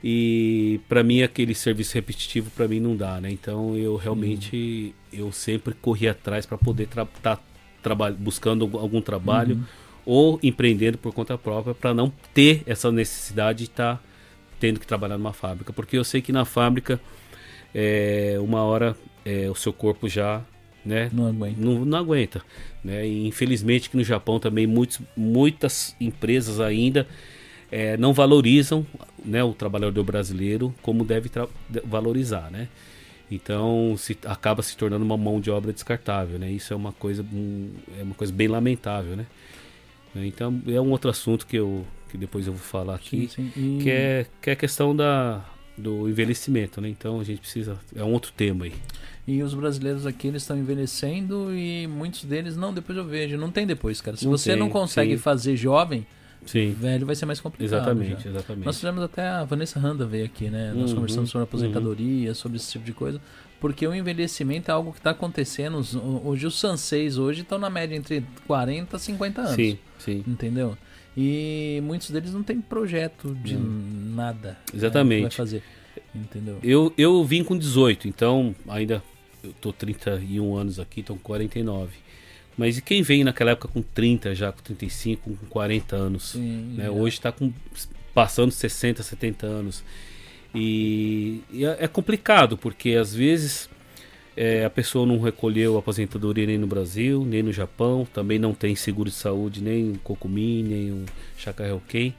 e 0.03 0.79
para 0.87 1.03
mim 1.03 1.21
aquele 1.21 1.53
serviço 1.53 1.93
repetitivo 1.95 2.49
para 2.51 2.67
mim 2.67 2.79
não 2.79 2.95
dá, 2.95 3.19
né? 3.19 3.29
Então 3.31 3.75
eu 3.75 3.95
realmente 3.95 4.95
eu 5.11 5.31
sempre 5.31 5.73
corri 5.73 6.07
atrás 6.07 6.45
para 6.45 6.57
poder 6.57 6.83
estar 6.83 7.05
tá, 7.21 7.39
buscando 7.93 8.69
algum 8.77 9.01
trabalho. 9.01 9.55
Uhum 9.55 9.85
ou 10.05 10.39
empreendendo 10.43 10.99
por 10.99 11.11
conta 11.11 11.35
própria 11.35 11.73
para 11.73 11.91
não 11.91 12.13
ter 12.31 12.61
essa 12.67 12.91
necessidade 12.91 13.59
de 13.59 13.63
estar 13.65 13.95
tá 13.95 14.03
tendo 14.59 14.79
que 14.79 14.85
trabalhar 14.85 15.17
numa 15.17 15.33
fábrica. 15.33 15.73
Porque 15.73 15.97
eu 15.97 16.03
sei 16.03 16.21
que 16.21 16.31
na 16.31 16.45
fábrica, 16.45 17.01
é, 17.73 18.37
uma 18.39 18.61
hora 18.61 18.95
é, 19.25 19.49
o 19.49 19.55
seu 19.55 19.73
corpo 19.73 20.07
já 20.07 20.43
né, 20.85 21.09
não 21.11 21.27
aguenta. 21.27 21.59
Não, 21.59 21.83
não 21.83 21.97
aguenta 21.97 22.43
né? 22.83 23.07
E 23.07 23.27
infelizmente 23.27 23.89
que 23.89 23.97
no 23.97 24.03
Japão 24.03 24.39
também 24.39 24.67
muitos, 24.67 25.01
muitas 25.17 25.95
empresas 25.99 26.59
ainda 26.59 27.07
é, 27.71 27.97
não 27.97 28.13
valorizam 28.13 28.85
né, 29.25 29.43
o 29.43 29.53
trabalhador 29.53 30.03
brasileiro 30.03 30.73
como 30.83 31.03
deve 31.03 31.31
valorizar. 31.83 32.51
Né? 32.51 32.67
Então 33.29 33.95
se, 33.97 34.17
acaba 34.25 34.61
se 34.61 34.77
tornando 34.77 35.03
uma 35.03 35.17
mão 35.17 35.39
de 35.39 35.49
obra 35.49 35.73
descartável. 35.73 36.37
Né? 36.37 36.51
Isso 36.51 36.73
é 36.73 36.75
uma 36.75 36.91
coisa, 36.91 37.23
um, 37.23 37.71
é 37.99 38.03
uma 38.03 38.15
coisa 38.15 38.31
bem 38.31 38.47
lamentável. 38.47 39.15
Né? 39.15 39.25
Então 40.15 40.61
é 40.67 40.79
um 40.79 40.91
outro 40.91 41.09
assunto 41.09 41.45
que 41.45 41.57
eu 41.57 41.85
que 42.09 42.17
depois 42.17 42.47
eu 42.47 42.53
vou 42.53 42.61
falar 42.61 42.95
aqui, 42.95 43.27
sim, 43.27 43.51
sim. 43.53 43.77
E... 43.79 43.83
que 43.83 43.89
é 43.89 44.25
que 44.41 44.49
é 44.49 44.53
a 44.53 44.55
questão 44.55 44.95
da 44.95 45.43
do 45.77 46.07
envelhecimento, 46.07 46.79
né? 46.79 46.87
Então 46.87 47.19
a 47.19 47.23
gente 47.23 47.39
precisa 47.41 47.77
é 47.93 48.03
um 48.03 48.13
outro 48.13 48.31
tema 48.31 48.65
aí. 48.65 48.73
E 49.27 49.41
os 49.41 49.53
brasileiros 49.53 50.05
aqui 50.05 50.27
eles 50.27 50.43
estão 50.43 50.57
envelhecendo 50.57 51.53
e 51.53 51.87
muitos 51.87 52.23
deles 52.23 52.55
não, 52.55 52.73
depois 52.73 52.97
eu 52.97 53.03
vejo, 53.03 53.37
não 53.37 53.51
tem 53.51 53.65
depois, 53.65 53.99
cara. 53.99 54.15
Se 54.15 54.25
não 54.25 54.31
você 54.31 54.51
tem, 54.51 54.59
não 54.59 54.69
consegue 54.69 55.13
sim. 55.13 55.17
fazer 55.17 55.57
jovem, 55.57 56.05
Sim. 56.45 56.71
velho 56.73 57.05
vai 57.05 57.15
ser 57.15 57.25
mais 57.25 57.39
complicado. 57.39 57.65
Exatamente, 57.67 58.23
já. 58.23 58.29
exatamente. 58.29 58.65
Nós 58.65 58.75
fizemos 58.75 59.03
até 59.03 59.27
a 59.27 59.43
Vanessa 59.43 59.79
Randa 59.79 60.05
veio 60.05 60.25
aqui, 60.25 60.49
né? 60.49 60.73
Nós 60.75 60.91
uhum, 60.91 60.97
conversamos 60.97 61.29
sobre 61.29 61.43
aposentadoria, 61.43 62.29
uhum. 62.29 62.35
sobre 62.35 62.57
esse 62.57 62.71
tipo 62.71 62.85
de 62.85 62.93
coisa 62.93 63.19
porque 63.59 63.87
o 63.87 63.95
envelhecimento 63.95 64.69
é 64.69 64.73
algo 64.73 64.91
que 64.91 64.99
está 64.99 65.09
acontecendo. 65.09 65.81
Hoje 66.23 66.45
os 66.45 66.59
sanseis 66.59 67.17
hoje 67.17 67.41
estão 67.41 67.57
na 67.57 67.69
média 67.69 67.95
entre 67.95 68.23
40 68.45 68.95
e 68.95 68.99
50 68.99 69.41
anos. 69.41 69.55
Sim, 69.55 69.79
sim. 69.97 70.23
Entendeu? 70.27 70.77
E 71.17 71.81
muitos 71.83 72.11
deles 72.11 72.31
não 72.33 72.43
têm 72.43 72.59
projeto 72.59 73.33
de 73.33 73.55
hum. 73.55 74.13
nada. 74.15 74.57
Exatamente. 74.73 75.23
Né, 75.23 75.29
vai 75.29 75.31
fazer. 75.31 75.63
Entendeu? 76.13 76.59
Eu, 76.61 76.93
eu 76.97 77.23
vim 77.23 77.43
com 77.43 77.57
18, 77.57 78.07
então 78.07 78.53
ainda 78.67 79.01
eu 79.43 79.53
tô 79.53 79.73
31 79.73 80.55
anos 80.55 80.79
aqui, 80.79 80.99
então 80.99 81.17
49. 81.17 82.04
Mas 82.57 82.77
e 82.77 82.81
quem 82.81 83.01
vem 83.01 83.23
naquela 83.23 83.51
época 83.51 83.67
com 83.67 83.81
30, 83.81 84.33
já 84.33 84.51
com 84.51 84.61
35, 84.61 85.29
com 85.35 85.45
40 85.47 85.95
anos? 85.95 86.31
Sim, 86.31 86.75
né? 86.77 86.85
É. 86.85 86.89
Hoje 86.89 87.17
está 87.17 87.33
passando 88.13 88.51
60, 88.51 89.03
70 89.03 89.45
anos. 89.45 89.83
E, 90.53 91.41
e 91.51 91.65
é, 91.65 91.77
é 91.81 91.87
complicado, 91.87 92.57
porque 92.57 92.91
às 92.91 93.13
vezes 93.13 93.69
é, 94.37 94.63
a 94.63 94.69
pessoa 94.69 95.05
não 95.05 95.19
recolheu 95.19 95.77
aposentadoria 95.77 96.47
nem 96.47 96.57
no 96.57 96.65
Brasil, 96.65 97.25
nem 97.25 97.43
no 97.43 97.51
Japão, 97.51 98.07
também 98.13 98.39
não 98.39 98.53
tem 98.53 98.75
seguro 98.75 99.09
de 99.09 99.15
saúde, 99.15 99.61
nem 99.61 99.91
o 99.91 99.99
Kokumi, 99.99 100.63
nem 100.63 100.91
o 100.91 101.05
Shakahelkei. 101.37 102.13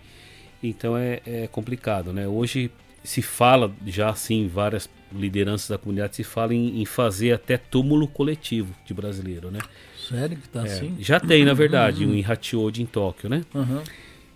Então 0.62 0.96
é, 0.96 1.20
é 1.25 1.46
complicado, 1.46 2.12
né? 2.12 2.29
Hoje 2.29 2.70
se 3.03 3.22
fala 3.22 3.72
já 3.87 4.11
assim, 4.11 4.49
várias 4.49 4.88
lideranças 5.12 5.68
da 5.68 5.79
comunidade 5.79 6.16
se 6.16 6.25
fala 6.25 6.53
em, 6.53 6.81
em 6.81 6.85
fazer 6.85 7.33
até 7.33 7.57
túmulo 7.57 8.09
coletivo 8.09 8.75
de 8.85 8.92
brasileiro, 8.92 9.51
né? 9.51 9.61
Sério 10.09 10.37
que 10.37 10.49
tá 10.49 10.61
é, 10.61 10.64
assim? 10.64 10.97
Já 11.01 11.19
tem, 11.21 11.45
na 11.45 11.55
verdade, 11.55 12.05
uhum. 12.05 12.12
um 12.12 12.14
em 12.14 12.25
Hachioji 12.25 12.83
em 12.83 12.87
Tóquio, 12.87 13.29
né? 13.29 13.45
Uhum. 13.55 13.83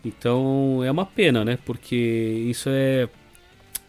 Então 0.05 0.83
é 0.85 0.91
uma 0.91 1.07
pena, 1.07 1.45
né? 1.45 1.59
Porque 1.65 1.97
isso 1.97 2.69
é 2.69 3.09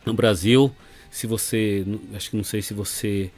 no 0.06 0.14
Brasil, 0.14 0.74
se 1.10 1.28
você, 1.28 1.86
acho 2.16 2.32
que 2.32 2.38
não 2.38 2.44
sei 2.44 2.62
se 2.62 2.74
você 2.74 3.32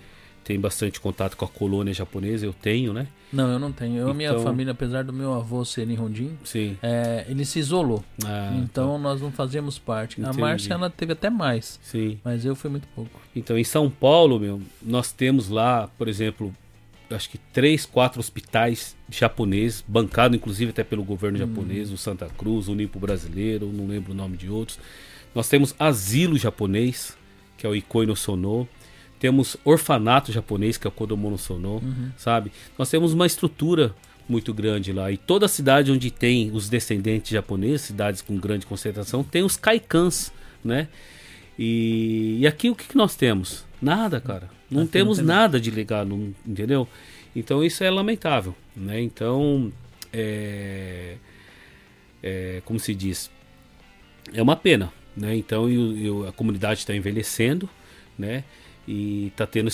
tem 0.43 0.59
bastante 0.59 0.99
contato 0.99 1.37
com 1.37 1.45
a 1.45 1.47
colônia 1.47 1.93
japonesa, 1.93 2.45
eu 2.45 2.53
tenho, 2.53 2.93
né? 2.93 3.07
Não, 3.31 3.49
eu 3.49 3.57
não 3.57 3.71
tenho. 3.71 3.95
Eu, 3.95 4.03
então... 4.03 4.13
minha 4.13 4.39
família, 4.39 4.71
apesar 4.71 5.03
do 5.03 5.13
meu 5.13 5.33
avô 5.33 5.63
ser 5.65 5.87
Nihonjin, 5.87 6.37
Sim. 6.43 6.77
É, 6.83 7.25
ele 7.27 7.45
se 7.45 7.59
isolou. 7.59 8.03
Ah, 8.23 8.53
então 8.57 8.93
tá. 8.93 8.99
nós 8.99 9.21
não 9.21 9.31
fazíamos 9.31 9.79
parte. 9.79 10.21
Entendi. 10.21 10.37
A 10.37 10.41
Márcia, 10.41 10.73
ela 10.73 10.89
teve 10.89 11.13
até 11.13 11.29
mais. 11.29 11.79
Sim. 11.81 12.19
Mas 12.23 12.45
eu 12.45 12.55
fui 12.55 12.69
muito 12.69 12.87
pouco. 12.89 13.19
Então, 13.35 13.57
em 13.57 13.63
São 13.63 13.89
Paulo, 13.89 14.39
meu, 14.39 14.61
nós 14.81 15.11
temos 15.11 15.49
lá, 15.49 15.89
por 15.97 16.07
exemplo, 16.07 16.53
acho 17.13 17.29
que 17.29 17.37
três, 17.37 17.85
quatro 17.85 18.19
hospitais 18.19 18.95
japoneses, 19.09 19.83
bancado 19.87 20.35
inclusive 20.35 20.71
até 20.71 20.83
pelo 20.83 21.03
governo 21.03 21.37
hum. 21.37 21.41
japonês, 21.41 21.91
o 21.91 21.97
Santa 21.97 22.27
Cruz, 22.37 22.67
o 22.67 22.75
Nipo 22.75 22.99
Brasileiro, 22.99 23.71
não 23.71 23.87
lembro 23.87 24.11
o 24.11 24.15
nome 24.15 24.37
de 24.37 24.49
outros. 24.49 24.79
Nós 25.33 25.49
temos 25.49 25.73
asilo 25.79 26.37
japonês, 26.37 27.17
que 27.57 27.65
é 27.65 27.69
o 27.69 27.75
Ikoi 27.75 28.05
no 28.05 28.15
Sono. 28.15 28.67
Temos 29.19 29.55
orfanato 29.63 30.31
japonês, 30.31 30.77
que 30.77 30.85
é 30.85 30.89
o 30.89 30.91
Kodomo 30.91 31.29
no 31.29 31.37
Sono, 31.37 31.75
uhum. 31.75 32.11
sabe? 32.17 32.51
Nós 32.77 32.89
temos 32.89 33.13
uma 33.13 33.25
estrutura 33.25 33.95
muito 34.27 34.53
grande 34.53 34.91
lá. 34.91 35.11
E 35.11 35.17
toda 35.17 35.47
cidade 35.47 35.91
onde 35.91 36.11
tem 36.11 36.51
os 36.51 36.69
descendentes 36.69 37.31
japoneses, 37.31 37.81
cidades 37.81 38.21
com 38.21 38.37
grande 38.37 38.65
concentração, 38.65 39.23
tem 39.23 39.43
os 39.43 39.55
kaikans, 39.57 40.31
né? 40.63 40.87
E, 41.57 42.37
e 42.39 42.47
aqui 42.47 42.69
o 42.69 42.75
que, 42.75 42.87
que 42.87 42.97
nós 42.97 43.15
temos? 43.15 43.65
Nada, 43.81 44.19
cara. 44.19 44.49
Não 44.73 44.83
aqui 44.83 44.91
temos 44.91 45.17
não 45.17 45.25
tem... 45.25 45.35
nada 45.35 45.59
de 45.59 45.71
legal, 45.71 46.05
entendeu? 46.45 46.87
Então 47.35 47.63
isso 47.63 47.83
é 47.83 47.89
lamentável, 47.89 48.55
né? 48.75 49.01
Então, 49.01 49.71
é, 50.11 51.15
é, 52.21 52.61
como 52.65 52.79
se 52.79 52.93
diz, 52.93 53.31
é 54.33 54.41
uma 54.41 54.55
pena, 54.55 54.93
né? 55.15 55.35
Então 55.35 55.65
a 56.27 56.31
comunidade 56.31 56.79
está 56.79 56.95
envelhecendo, 56.95 57.69
né? 58.17 58.43
E 58.87 59.27
está 59.27 59.47
tendo 59.47 59.69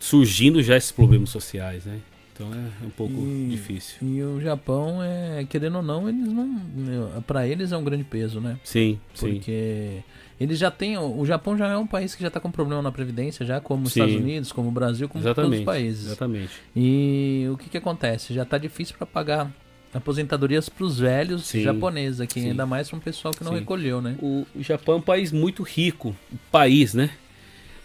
surgindo 0.00 0.62
já 0.62 0.76
esses 0.76 0.92
problemas 0.92 1.30
sociais, 1.30 1.84
né? 1.84 2.00
Então 2.32 2.52
é 2.52 2.86
um 2.86 2.90
pouco 2.90 3.14
e, 3.14 3.48
difícil. 3.50 3.96
E 4.02 4.20
o 4.22 4.40
Japão 4.40 5.00
é 5.00 5.44
querendo 5.48 5.76
ou 5.76 5.82
não, 5.82 6.08
eles 6.08 6.26
não, 6.26 7.22
para 7.24 7.46
eles 7.46 7.70
é 7.70 7.76
um 7.76 7.84
grande 7.84 8.02
peso, 8.02 8.40
né? 8.40 8.58
Sim, 8.64 8.98
porque 9.18 9.98
sim. 9.98 10.23
Eles 10.40 10.58
já 10.58 10.70
têm, 10.70 10.98
o 10.98 11.24
Japão 11.24 11.56
já 11.56 11.68
é 11.68 11.76
um 11.76 11.86
país 11.86 12.14
que 12.14 12.22
já 12.22 12.28
está 12.28 12.40
com 12.40 12.50
problema 12.50 12.82
na 12.82 12.90
previdência, 12.90 13.46
já 13.46 13.60
como 13.60 13.84
os 13.84 13.90
Estados 13.90 14.14
Unidos, 14.14 14.50
como 14.50 14.68
o 14.68 14.72
Brasil, 14.72 15.08
como 15.08 15.22
exatamente, 15.22 15.50
todos 15.50 15.58
os 15.60 15.64
países. 15.64 16.06
Exatamente. 16.06 16.52
E 16.74 17.46
o 17.52 17.56
que 17.56 17.70
que 17.70 17.78
acontece? 17.78 18.34
Já 18.34 18.42
está 18.42 18.58
difícil 18.58 18.96
para 18.96 19.06
pagar 19.06 19.52
aposentadorias 19.92 20.68
para 20.68 20.84
os 20.84 20.98
velhos 20.98 21.46
sim, 21.46 21.62
japoneses 21.62 22.20
aqui, 22.20 22.40
sim. 22.40 22.50
ainda 22.50 22.66
mais 22.66 22.88
para 22.88 22.96
um 22.96 23.00
pessoal 23.00 23.32
que 23.32 23.44
não 23.44 23.52
sim. 23.52 23.60
recolheu, 23.60 24.02
né? 24.02 24.16
O, 24.20 24.44
o, 24.54 24.62
Japão 24.62 24.96
é 24.96 24.98
um 24.98 25.02
país 25.02 25.30
muito 25.30 25.62
rico, 25.62 26.16
país, 26.50 26.94
né? 26.94 27.10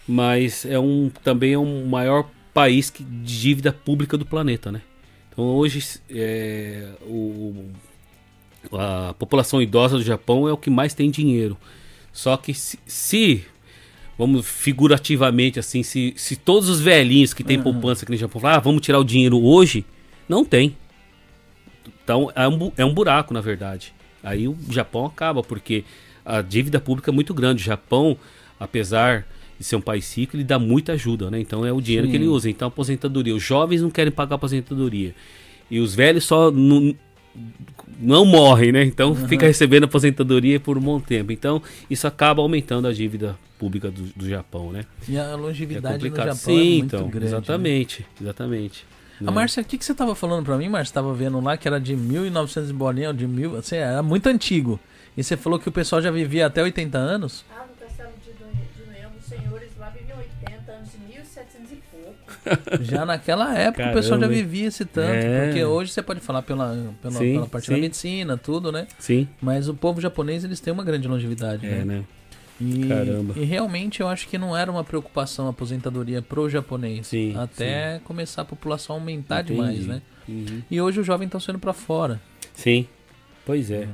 Mas 0.08 0.64
é 0.66 0.78
um 0.78 1.08
também 1.22 1.52
é 1.52 1.58
um 1.58 1.86
maior 1.86 2.28
país 2.52 2.90
que, 2.90 3.04
de 3.04 3.40
dívida 3.40 3.72
pública 3.72 4.18
do 4.18 4.26
planeta, 4.26 4.72
né? 4.72 4.82
Então 5.30 5.44
hoje 5.44 6.00
é, 6.10 6.88
o, 7.02 7.66
a 8.72 9.14
população 9.16 9.62
idosa 9.62 9.96
do 9.96 10.02
Japão 10.02 10.48
é 10.48 10.52
o 10.52 10.56
que 10.56 10.68
mais 10.68 10.92
tem 10.92 11.12
dinheiro. 11.12 11.56
Só 12.12 12.36
que 12.36 12.52
se, 12.52 12.78
se 12.86 13.44
vamos 14.18 14.46
figurativamente 14.46 15.58
assim, 15.58 15.82
se, 15.82 16.12
se 16.16 16.36
todos 16.36 16.68
os 16.68 16.80
velhinhos 16.80 17.32
que 17.32 17.42
têm 17.42 17.56
uhum. 17.56 17.62
poupança 17.62 18.04
aqui 18.04 18.12
no 18.12 18.18
Japão 18.18 18.40
falar, 18.40 18.56
ah, 18.56 18.60
vamos 18.60 18.82
tirar 18.82 18.98
o 18.98 19.04
dinheiro 19.04 19.42
hoje, 19.42 19.84
não 20.28 20.44
tem. 20.44 20.76
Então 22.04 22.30
é 22.34 22.46
um, 22.46 22.72
é 22.76 22.84
um 22.84 22.92
buraco, 22.92 23.32
na 23.32 23.40
verdade. 23.40 23.94
Aí 24.22 24.46
o 24.46 24.56
Japão 24.70 25.06
acaba, 25.06 25.42
porque 25.42 25.84
a 26.24 26.42
dívida 26.42 26.80
pública 26.80 27.10
é 27.10 27.14
muito 27.14 27.32
grande. 27.32 27.62
O 27.62 27.64
Japão, 27.64 28.16
apesar 28.58 29.26
de 29.58 29.64
ser 29.64 29.76
um 29.76 29.80
país 29.80 30.16
rico, 30.16 30.36
ele 30.36 30.44
dá 30.44 30.58
muita 30.58 30.92
ajuda, 30.92 31.30
né? 31.30 31.40
Então 31.40 31.64
é 31.64 31.72
o 31.72 31.80
dinheiro 31.80 32.06
Sim. 32.06 32.10
que 32.10 32.16
ele 32.16 32.26
usa. 32.26 32.50
Então 32.50 32.68
aposentadoria. 32.68 33.34
Os 33.34 33.42
jovens 33.42 33.82
não 33.82 33.90
querem 33.90 34.12
pagar 34.12 34.36
aposentadoria. 34.36 35.14
E 35.70 35.78
os 35.78 35.94
velhos 35.94 36.24
só 36.24 36.50
não, 36.50 36.94
não 38.00 38.24
morrem, 38.24 38.72
né? 38.72 38.84
Então 38.84 39.10
uhum. 39.10 39.28
fica 39.28 39.46
recebendo 39.46 39.84
aposentadoria 39.84 40.58
por 40.58 40.78
um 40.78 40.80
bom 40.80 41.00
tempo. 41.00 41.32
Então 41.32 41.62
isso 41.88 42.06
acaba 42.06 42.42
aumentando 42.42 42.88
a 42.88 42.92
dívida 42.92 43.38
pública 43.58 43.90
do, 43.90 44.02
do 44.16 44.28
Japão, 44.28 44.72
né? 44.72 44.84
E 45.08 45.18
a 45.18 45.34
longevidade 45.36 46.06
é 46.06 46.10
no 46.10 46.16
Japão 46.16 46.34
Sim, 46.34 46.52
é 46.52 46.54
muito 46.54 46.86
então, 46.86 47.08
grande. 47.08 47.18
Né? 47.18 47.26
Exatamente, 47.26 48.00
né? 48.00 48.06
exatamente. 48.22 48.86
A? 49.26 49.30
Márcia, 49.30 49.62
o 49.62 49.64
que, 49.66 49.76
que 49.76 49.84
você 49.84 49.92
estava 49.92 50.14
falando 50.14 50.44
para 50.44 50.56
mim, 50.56 50.68
Márcia? 50.68 50.90
Estava 50.90 51.12
vendo 51.12 51.38
lá 51.40 51.56
que 51.56 51.68
era 51.68 51.78
de 51.78 51.94
1900 51.94 52.70
bolinha, 52.72 53.12
de 53.12 53.26
mil, 53.26 53.56
assim, 53.56 53.76
era 53.76 54.02
muito 54.02 54.26
antigo. 54.28 54.80
E 55.14 55.22
você 55.22 55.36
falou 55.36 55.58
que 55.58 55.68
o 55.68 55.72
pessoal 55.72 56.00
já 56.00 56.10
vivia 56.10 56.46
até 56.46 56.62
80 56.62 56.96
anos? 56.96 57.44
Ah, 57.50 57.64
Já 62.80 63.04
naquela 63.04 63.56
época 63.56 63.78
Caramba. 63.78 63.98
o 63.98 64.02
pessoal 64.02 64.20
já 64.20 64.26
vivia 64.26 64.68
esse 64.68 64.84
tanto. 64.84 65.10
É. 65.10 65.46
Porque 65.46 65.64
hoje 65.64 65.92
você 65.92 66.02
pode 66.02 66.20
falar 66.20 66.42
pela, 66.42 66.94
pela, 67.00 67.14
sim, 67.14 67.34
pela 67.34 67.46
parte 67.46 67.66
sim. 67.66 67.74
da 67.74 67.78
medicina, 67.78 68.36
tudo, 68.36 68.70
né? 68.72 68.86
Sim. 68.98 69.28
Mas 69.40 69.68
o 69.68 69.74
povo 69.74 70.00
japonês, 70.00 70.44
eles 70.44 70.60
têm 70.60 70.72
uma 70.72 70.84
grande 70.84 71.06
longevidade, 71.08 71.66
é, 71.66 71.70
né? 71.70 71.84
né? 71.84 72.04
E, 72.60 72.86
Caramba. 72.86 73.34
E 73.36 73.44
realmente 73.44 74.00
eu 74.00 74.08
acho 74.08 74.28
que 74.28 74.36
não 74.36 74.54
era 74.54 74.70
uma 74.70 74.84
preocupação 74.84 75.46
a 75.46 75.50
aposentadoria 75.50 76.20
pro 76.20 76.48
japonês. 76.48 77.06
Sim, 77.06 77.34
até 77.36 77.96
sim. 77.96 78.04
começar 78.04 78.42
a 78.42 78.44
população 78.44 78.96
aumentar 78.96 79.40
Entendi. 79.40 79.54
demais, 79.54 79.86
né? 79.86 80.02
Uhum. 80.28 80.62
E 80.70 80.80
hoje 80.80 81.00
os 81.00 81.06
jovens 81.06 81.26
estão 81.26 81.40
sendo 81.40 81.58
para 81.58 81.72
fora. 81.72 82.20
Sim, 82.54 82.86
pois 83.46 83.70
é. 83.70 83.88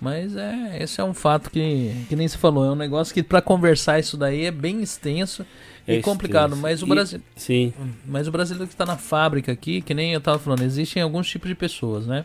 Mas 0.00 0.36
é, 0.36 0.82
esse 0.82 1.00
é 1.00 1.04
um 1.04 1.14
fato 1.14 1.50
que, 1.50 1.94
que 2.08 2.16
nem 2.16 2.28
se 2.28 2.36
falou, 2.36 2.64
é 2.64 2.70
um 2.70 2.76
negócio 2.76 3.14
que 3.14 3.22
para 3.22 3.40
conversar 3.40 3.98
isso 3.98 4.16
daí 4.16 4.44
é 4.44 4.50
bem 4.50 4.82
extenso 4.82 5.46
é 5.86 5.96
e 5.96 6.02
complicado. 6.02 6.50
Extenso. 6.50 6.62
Mas 6.62 6.82
o 6.82 6.86
Brasil, 6.86 7.20
sim. 7.36 7.72
mas 8.04 8.28
o 8.28 8.32
brasileiro 8.32 8.66
que 8.66 8.74
está 8.74 8.84
na 8.84 8.96
fábrica 8.96 9.52
aqui, 9.52 9.80
que 9.80 9.94
nem 9.94 10.12
eu 10.12 10.18
estava 10.18 10.38
falando, 10.38 10.62
existem 10.62 11.02
alguns 11.02 11.28
tipos 11.28 11.48
de 11.48 11.54
pessoas, 11.54 12.06
né? 12.06 12.24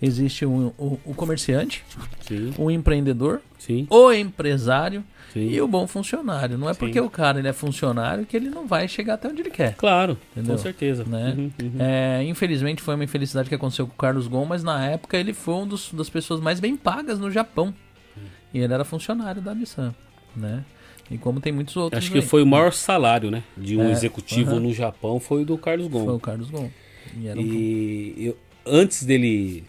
Existe 0.00 0.44
o, 0.44 0.72
o, 0.78 1.00
o 1.04 1.14
comerciante, 1.14 1.84
sim. 2.26 2.52
o 2.58 2.70
empreendedor, 2.70 3.40
sim. 3.58 3.86
o 3.88 4.12
empresário 4.12 5.04
Sim. 5.34 5.48
e 5.48 5.60
o 5.60 5.66
bom 5.66 5.84
funcionário. 5.88 6.56
Não 6.56 6.70
é 6.70 6.74
porque 6.74 7.00
o 7.00 7.10
cara 7.10 7.40
ele 7.40 7.48
é 7.48 7.52
funcionário 7.52 8.24
que 8.24 8.36
ele 8.36 8.48
não 8.48 8.68
vai 8.68 8.86
chegar 8.86 9.14
até 9.14 9.28
onde 9.28 9.42
ele 9.42 9.50
quer. 9.50 9.74
Claro, 9.74 10.16
entendeu? 10.30 10.54
com 10.54 10.62
certeza. 10.62 11.04
Né? 11.04 11.34
Uhum, 11.36 11.50
uhum. 11.60 11.72
É, 11.80 12.22
infelizmente 12.22 12.80
foi 12.80 12.94
uma 12.94 13.02
infelicidade 13.02 13.48
que 13.48 13.54
aconteceu 13.54 13.84
com 13.84 13.92
o 13.92 13.96
Carlos 13.96 14.28
Gon, 14.28 14.44
mas 14.44 14.62
na 14.62 14.86
época 14.86 15.18
ele 15.18 15.32
foi 15.32 15.54
um 15.54 15.66
dos, 15.66 15.92
das 15.92 16.08
pessoas 16.08 16.40
mais 16.40 16.60
bem 16.60 16.76
pagas 16.76 17.18
no 17.18 17.32
Japão. 17.32 17.74
E 18.52 18.60
ele 18.60 18.72
era 18.72 18.84
funcionário 18.84 19.42
da 19.42 19.52
Nissan, 19.52 19.92
né? 20.36 20.64
E 21.10 21.18
como 21.18 21.40
tem 21.40 21.52
muitos 21.52 21.76
outros. 21.76 21.98
Acho 21.98 22.12
que 22.12 22.18
aí. 22.18 22.24
foi 22.24 22.40
o 22.40 22.46
maior 22.46 22.72
salário, 22.72 23.28
né? 23.28 23.42
De 23.56 23.76
um 23.76 23.88
é, 23.88 23.90
executivo 23.90 24.60
no 24.60 24.72
Japão 24.72 25.18
foi 25.18 25.42
o 25.42 25.44
do 25.44 25.58
Carlos 25.58 25.88
Gon. 25.88 26.04
Foi 26.04 26.14
o 26.14 26.20
Carlos 26.20 26.48
Gon. 26.48 26.70
E, 27.16 27.28
um... 27.28 27.40
e 27.40 28.26
eu, 28.26 28.36
antes 28.64 29.04
dele 29.04 29.64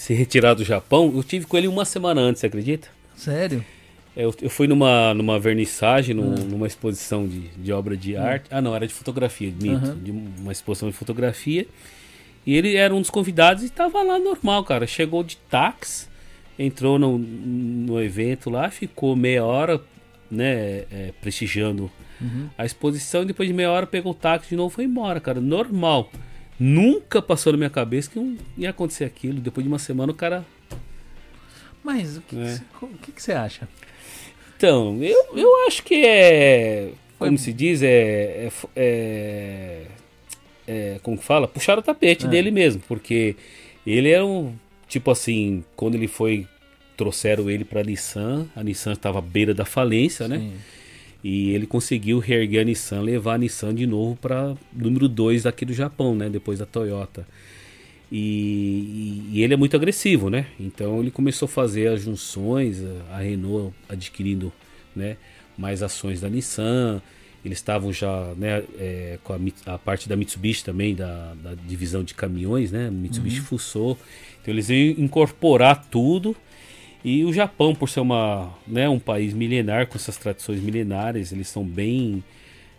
se 0.00 0.14
retirar 0.14 0.54
do 0.54 0.64
Japão, 0.64 1.12
eu 1.14 1.22
tive 1.22 1.44
com 1.44 1.58
ele 1.58 1.68
uma 1.68 1.84
semana 1.84 2.22
antes, 2.22 2.40
você 2.40 2.46
acredita? 2.46 2.88
Sério? 3.14 3.62
É, 4.16 4.24
eu, 4.24 4.34
eu 4.40 4.48
fui 4.48 4.66
numa, 4.66 5.12
numa 5.12 5.38
vernissagem, 5.38 6.14
num, 6.14 6.30
uhum. 6.30 6.46
numa 6.46 6.66
exposição 6.66 7.28
de, 7.28 7.40
de 7.48 7.70
obra 7.70 7.94
de 7.94 8.14
uhum. 8.14 8.22
arte. 8.22 8.46
Ah, 8.50 8.62
não, 8.62 8.74
era 8.74 8.86
de 8.86 8.94
fotografia, 8.94 9.52
mito. 9.60 9.90
Uhum. 9.90 10.02
De 10.02 10.10
uma 10.10 10.52
exposição 10.52 10.88
de 10.88 10.96
fotografia. 10.96 11.66
E 12.46 12.56
ele 12.56 12.76
era 12.76 12.94
um 12.94 13.02
dos 13.02 13.10
convidados 13.10 13.62
e 13.62 13.66
estava 13.66 14.02
lá 14.02 14.18
normal, 14.18 14.64
cara. 14.64 14.86
Chegou 14.86 15.22
de 15.22 15.36
táxi, 15.36 16.08
entrou 16.58 16.98
no, 16.98 17.18
no 17.18 18.02
evento 18.02 18.48
lá, 18.48 18.70
ficou 18.70 19.14
meia 19.14 19.44
hora, 19.44 19.82
né, 20.30 20.86
é, 20.90 21.12
prestigiando 21.20 21.90
uhum. 22.18 22.48
a 22.56 22.64
exposição. 22.64 23.20
E 23.20 23.26
depois 23.26 23.46
de 23.46 23.54
meia 23.54 23.70
hora 23.70 23.86
pegou 23.86 24.12
o 24.12 24.14
táxi 24.14 24.48
de 24.48 24.56
novo 24.56 24.72
e 24.72 24.76
foi 24.76 24.84
embora, 24.84 25.20
cara. 25.20 25.42
Normal. 25.42 26.10
Nunca 26.60 27.22
passou 27.22 27.54
na 27.54 27.56
minha 27.56 27.70
cabeça 27.70 28.10
que 28.10 28.38
ia 28.58 28.68
acontecer 28.68 29.04
aquilo. 29.04 29.40
Depois 29.40 29.64
de 29.64 29.68
uma 29.68 29.78
semana 29.78 30.12
o 30.12 30.14
cara. 30.14 30.44
Mas 31.82 32.18
o 32.18 32.20
que, 32.20 32.36
é. 32.36 32.60
que, 33.00 33.22
você 33.22 33.32
acha? 33.32 33.66
Então, 34.58 35.02
eu, 35.02 35.38
eu 35.38 35.66
acho 35.66 35.82
que 35.82 36.04
é. 36.04 36.90
Como 37.18 37.38
se 37.38 37.50
diz, 37.54 37.82
é. 37.82 37.88
é, 37.88 38.50
é, 38.76 39.86
é 40.68 41.00
como 41.02 41.16
que 41.16 41.24
fala? 41.24 41.48
Puxar 41.48 41.78
o 41.78 41.82
tapete 41.82 42.26
é. 42.26 42.28
dele 42.28 42.50
mesmo, 42.50 42.82
porque 42.86 43.36
ele 43.86 44.10
era 44.10 44.24
um. 44.24 44.54
Tipo 44.86 45.10
assim, 45.10 45.64
quando 45.74 45.94
ele 45.94 46.08
foi. 46.08 46.46
Trouxeram 46.94 47.48
ele 47.48 47.64
para 47.64 47.80
a 47.80 47.82
Nissan, 47.82 48.46
a 48.54 48.62
Nissan 48.62 48.92
estava 48.92 49.20
à 49.20 49.22
beira 49.22 49.54
da 49.54 49.64
falência, 49.64 50.28
né? 50.28 50.36
Sim. 50.36 50.48
né? 50.48 50.56
E 51.22 51.50
ele 51.50 51.66
conseguiu 51.66 52.18
reerguer 52.18 52.62
a 52.62 52.64
Nissan, 52.64 53.02
levar 53.02 53.34
a 53.34 53.38
Nissan 53.38 53.74
de 53.74 53.86
novo 53.86 54.16
para 54.16 54.54
número 54.72 55.06
2 55.08 55.44
aqui 55.44 55.64
do 55.64 55.72
Japão, 55.72 56.14
né? 56.14 56.30
Depois 56.30 56.58
da 56.58 56.66
Toyota. 56.66 57.26
E, 58.10 59.22
e, 59.32 59.42
ele 59.42 59.54
é 59.54 59.56
muito 59.56 59.76
agressivo, 59.76 60.28
né? 60.30 60.46
Então 60.58 61.00
ele 61.00 61.10
começou 61.10 61.46
a 61.46 61.48
fazer 61.48 61.88
as 61.88 62.02
junções, 62.02 62.82
a 63.12 63.18
Renault 63.18 63.72
adquirindo 63.88 64.52
né, 64.96 65.16
mais 65.56 65.82
ações 65.82 66.20
da 66.20 66.28
Nissan. 66.28 67.00
Eles 67.44 67.58
estavam 67.58 67.92
já 67.92 68.34
né, 68.36 68.64
é, 68.78 69.18
com 69.22 69.32
a, 69.32 69.38
a, 69.74 69.78
parte 69.78 70.08
da 70.08 70.16
Mitsubishi 70.16 70.64
também, 70.64 70.94
da, 70.94 71.34
da 71.34 71.54
divisão 71.54 72.02
de 72.02 72.14
caminhões, 72.14 72.72
né? 72.72 72.90
Mitsubishi 72.90 73.40
uhum. 73.40 73.44
Fuso. 73.44 73.96
Então 74.42 74.52
eles 74.52 74.68
iam 74.68 74.94
incorporar 74.98 75.86
tudo 75.88 76.34
E 77.04 77.24
o 77.24 77.32
Japão, 77.32 77.74
por 77.74 77.88
ser 77.88 78.00
uma, 78.00 78.52
né, 78.66 78.88
um 78.88 78.98
país 78.98 79.32
milenar, 79.32 79.86
com 79.86 79.96
essas 79.96 80.16
tradições 80.16 80.60
milenares, 80.60 81.32
eles 81.32 81.48
são 81.48 81.64
bem 81.64 82.22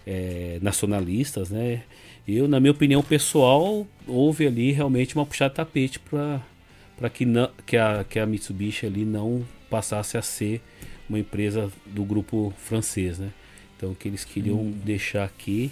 é, 0.05 0.59
nacionalistas, 0.61 1.49
né? 1.49 1.83
Eu, 2.27 2.47
na 2.47 2.59
minha 2.59 2.71
opinião 2.71 3.01
pessoal, 3.01 3.85
houve 4.07 4.45
ali 4.45 4.71
realmente 4.71 5.15
uma 5.15 5.25
puxada 5.25 5.49
de 5.49 5.55
tapete 5.55 5.99
para 5.99 7.09
que, 7.11 7.25
não, 7.25 7.49
que, 7.65 7.75
a, 7.75 8.05
que 8.07 8.19
a 8.19 8.25
Mitsubishi 8.25 8.85
ali 8.85 9.03
não 9.03 9.43
passasse 9.69 10.17
a 10.17 10.21
ser 10.21 10.61
uma 11.09 11.17
empresa 11.19 11.71
do 11.87 12.03
grupo 12.03 12.53
francês, 12.57 13.17
né? 13.17 13.29
Então 13.75 13.95
que 13.95 14.07
eles 14.07 14.23
queriam 14.23 14.57
hum. 14.57 14.73
deixar 14.85 15.23
aqui, 15.23 15.71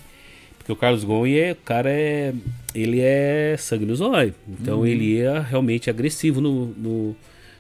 porque 0.58 0.72
o 0.72 0.76
Carlos 0.76 1.04
Ghosn 1.04 1.38
é, 1.38 1.52
o 1.52 1.56
cara 1.56 1.92
é, 1.92 2.34
ele 2.74 3.00
é 3.00 3.56
sangue 3.58 3.86
no 3.86 3.96
zóio, 3.96 4.34
então 4.48 4.80
hum. 4.80 4.86
ele 4.86 5.20
é 5.20 5.40
realmente 5.40 5.90
agressivo 5.90 6.42
no, 6.42 6.68
no, 6.68 7.16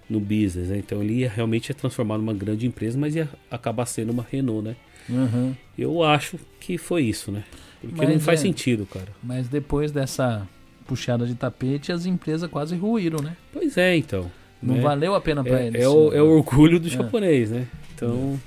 no 0.09 0.19
business, 0.19 0.69
né? 0.69 0.77
Então 0.79 1.01
ele 1.01 1.19
ia 1.19 1.29
realmente 1.29 1.71
é 1.71 1.75
transformar 1.75 2.17
numa 2.17 2.33
grande 2.33 2.65
empresa, 2.65 2.97
mas 2.97 3.15
ia 3.15 3.29
acabar 3.49 3.85
sendo 3.85 4.11
uma 4.11 4.25
Renault, 4.29 4.67
né? 4.67 4.75
Uhum. 5.07 5.55
Eu 5.77 6.03
acho 6.03 6.39
que 6.59 6.77
foi 6.77 7.03
isso, 7.03 7.31
né? 7.31 7.43
Porque 7.81 7.95
mas 7.97 8.09
não 8.09 8.19
faz 8.19 8.39
é, 8.39 8.43
sentido, 8.43 8.85
cara. 8.85 9.07
Mas 9.23 9.47
depois 9.47 9.91
dessa 9.91 10.47
puxada 10.85 11.25
de 11.25 11.35
tapete, 11.35 11.91
as 11.91 12.05
empresas 12.05 12.49
quase 12.49 12.75
ruíram, 12.75 13.21
né? 13.21 13.37
Pois 13.53 13.77
é, 13.77 13.95
então. 13.95 14.29
Não 14.61 14.75
né? 14.75 14.81
valeu 14.81 15.15
a 15.15 15.21
pena 15.21 15.43
para 15.43 15.61
é, 15.61 15.67
eles. 15.67 15.81
É 15.81 15.87
o, 15.87 16.13
é 16.13 16.21
o 16.21 16.37
orgulho 16.37 16.79
do 16.79 16.87
é. 16.87 16.91
japonês, 16.91 17.51
né? 17.51 17.67
Então, 17.95 18.39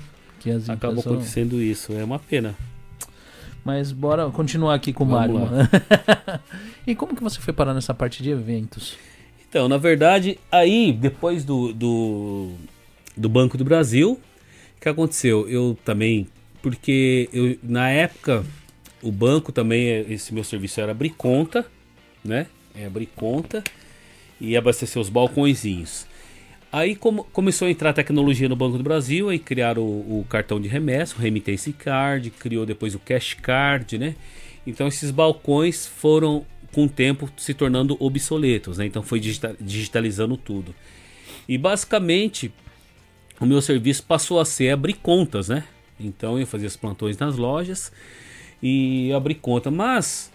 acabou 0.69 1.03
são... 1.03 1.13
acontecendo 1.13 1.63
isso. 1.63 1.93
É 1.93 2.05
uma 2.05 2.19
pena. 2.19 2.55
Mas 3.65 3.93
bora 3.93 4.29
continuar 4.31 4.75
aqui 4.75 4.93
com 4.93 5.05
o 5.05 5.07
Mário. 5.07 5.37
e 6.87 6.95
como 6.95 7.15
que 7.15 7.23
você 7.23 7.41
foi 7.41 7.55
parar 7.55 7.73
nessa 7.73 7.95
parte 7.95 8.23
de 8.23 8.31
eventos? 8.31 8.97
Então, 9.53 9.69
na 9.69 9.77
verdade, 9.77 10.39
aí, 10.51 10.95
depois 10.95 11.45
do, 11.45 11.75
do, 11.75 12.53
do 13.15 13.29
Banco 13.29 13.59
do 13.59 13.65
Brasil, 13.67 14.13
o 14.13 14.81
que 14.81 14.89
aconteceu? 14.89 15.47
Eu 15.47 15.77
também, 15.85 16.27
porque 16.63 17.29
eu, 17.35 17.59
na 17.63 17.91
época, 17.91 18.47
o 19.03 19.13
banco 19.13 19.53
também, 19.53 20.11
esse 20.11 20.33
meu 20.33 20.43
serviço 20.43 20.81
era 20.81 20.93
abrir 20.93 21.11
conta, 21.11 21.67
né? 22.25 22.47
É 22.75 22.87
abrir 22.87 23.05
conta 23.15 23.63
e 24.41 24.57
abastecer 24.57 25.03
os 25.03 25.11
balcõezinhos. 25.11 26.07
Aí 26.73 26.97
começou 26.97 27.69
a 27.69 27.71
entrar 27.71 27.93
tecnologia 27.93 28.49
no 28.49 28.57
Banco 28.57 28.79
do 28.79 28.83
Brasil, 28.83 29.29
aí 29.29 29.39
criaram 29.39 29.83
o, 29.83 30.21
o, 30.21 30.27
cartão 30.31 30.59
de 30.59 30.67
remessa, 30.67 31.15
o 31.15 31.19
Remittance 31.19 31.75
Card, 31.75 32.31
criou 32.31 32.65
depois 32.65 32.95
o 32.95 32.99
Cash 32.99 33.35
Card, 33.35 33.99
né? 33.99 34.15
Então 34.67 34.89
esses 34.89 35.11
balcões 35.11 35.87
foram 35.87 36.47
com 36.73 36.85
o 36.85 36.89
tempo 36.89 37.31
se 37.37 37.55
tornando 37.55 37.97
obsoletos, 38.01 38.79
né? 38.79 38.87
Então 38.87 39.03
foi 39.03 39.21
digitalizando 39.21 40.37
tudo. 40.37 40.75
E 41.49 41.59
basicamente 41.59 42.53
o 43.41 43.47
meu 43.47 43.61
serviço 43.61 44.05
passou 44.05 44.41
a 44.41 44.45
ser 44.45 44.71
abrir 44.71 44.95
contas, 44.95 45.49
né? 45.49 45.65
Então 45.99 46.39
eu 46.39 46.47
fazia 46.47 46.69
os 46.69 46.77
plantões 46.77 47.19
nas 47.19 47.37
lojas 47.37 47.93
e 48.63 49.13
abrir 49.13 49.35
conta, 49.37 49.71
mas 49.71 50.33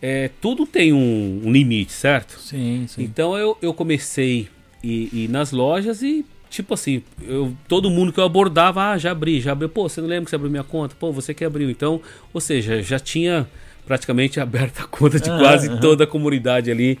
é, 0.00 0.30
tudo 0.40 0.66
tem 0.66 0.92
um, 0.92 1.42
um, 1.44 1.52
limite, 1.52 1.92
certo? 1.92 2.38
Sim, 2.40 2.86
sim. 2.88 3.02
Então 3.02 3.36
eu, 3.36 3.56
eu 3.62 3.72
comecei 3.72 4.48
ir, 4.82 5.08
ir 5.12 5.28
nas 5.28 5.52
lojas 5.52 6.02
e 6.02 6.24
tipo 6.48 6.74
assim, 6.74 7.02
eu, 7.22 7.54
todo 7.68 7.90
mundo 7.90 8.12
que 8.12 8.20
eu 8.20 8.24
abordava, 8.24 8.90
ah, 8.90 8.98
já 8.98 9.10
abri, 9.10 9.40
já 9.40 9.52
abri. 9.52 9.68
Pô, 9.68 9.88
você 9.88 10.00
não 10.00 10.08
lembra 10.08 10.24
que 10.24 10.30
você 10.30 10.36
abriu 10.36 10.50
minha 10.50 10.64
conta? 10.64 10.94
Pô, 10.98 11.12
você 11.12 11.34
que 11.34 11.44
abriu. 11.44 11.70
Então, 11.70 12.00
ou 12.32 12.40
seja, 12.40 12.82
já 12.82 12.98
tinha 12.98 13.46
praticamente 13.86 14.40
aberta 14.40 14.82
a 14.82 14.86
conta 14.86 15.18
de 15.18 15.30
quase 15.30 15.68
toda 15.80 16.04
a 16.04 16.06
comunidade 16.06 16.70
ali 16.70 16.98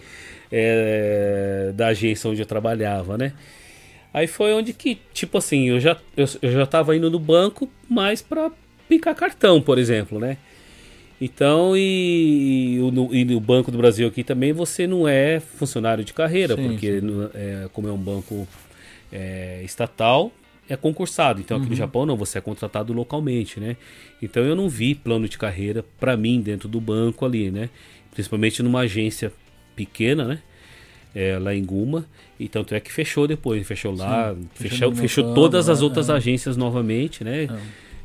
é, 0.50 1.72
da 1.74 1.88
agência 1.88 2.30
onde 2.30 2.40
eu 2.40 2.46
trabalhava, 2.46 3.18
né? 3.18 3.32
Aí 4.14 4.26
foi 4.26 4.54
onde 4.54 4.72
que, 4.72 4.98
tipo 5.12 5.36
assim, 5.36 5.68
eu 5.68 5.78
já, 5.78 5.96
eu, 6.16 6.24
eu 6.40 6.50
já 6.50 6.64
tava 6.64 6.96
indo 6.96 7.10
no 7.10 7.18
banco 7.18 7.68
mais 7.88 8.22
para 8.22 8.50
picar 8.88 9.14
cartão, 9.14 9.60
por 9.60 9.78
exemplo, 9.78 10.18
né? 10.18 10.38
Então, 11.20 11.76
e, 11.76 12.76
e, 12.76 12.90
no, 12.90 13.14
e, 13.14 13.24
no, 13.24 13.40
Banco 13.40 13.70
do 13.70 13.78
Brasil 13.78 14.06
aqui 14.06 14.22
também 14.22 14.52
você 14.52 14.86
não 14.86 15.08
é 15.08 15.40
funcionário 15.40 16.04
de 16.04 16.12
carreira, 16.12 16.54
sim, 16.54 16.68
porque 16.68 17.00
sim. 17.00 17.06
No, 17.06 17.30
é, 17.34 17.68
como 17.72 17.88
é 17.88 17.92
um 17.92 17.98
banco 17.98 18.46
é, 19.10 19.62
estatal, 19.64 20.30
é 20.68 20.76
concursado. 20.76 21.40
Então, 21.40 21.56
aqui 21.56 21.66
uhum. 21.66 21.70
no 21.70 21.76
Japão 21.76 22.06
não, 22.06 22.16
você 22.16 22.38
é 22.38 22.40
contratado 22.40 22.92
localmente, 22.92 23.60
né? 23.60 23.76
Então, 24.20 24.42
eu 24.42 24.56
não 24.56 24.68
vi 24.68 24.94
plano 24.94 25.28
de 25.28 25.38
carreira 25.38 25.84
para 25.98 26.16
mim 26.16 26.40
dentro 26.40 26.68
do 26.68 26.80
banco 26.80 27.24
ali, 27.24 27.50
né? 27.50 27.70
Principalmente 28.12 28.62
numa 28.62 28.80
agência 28.80 29.32
pequena, 29.74 30.24
né? 30.24 30.38
É, 31.14 31.38
lá 31.38 31.54
em 31.54 31.64
Guma. 31.64 32.04
E 32.38 32.48
tanto 32.48 32.74
é 32.74 32.80
que 32.80 32.92
fechou 32.92 33.26
depois, 33.26 33.66
fechou 33.66 33.94
lá, 33.94 34.34
Sim, 34.34 34.48
fechou, 34.54 34.94
fechou, 34.94 35.34
todas 35.34 35.68
as 35.68 35.80
outras 35.80 36.10
é. 36.10 36.12
agências 36.12 36.56
novamente, 36.56 37.24
né? 37.24 37.44
É. 37.44 37.48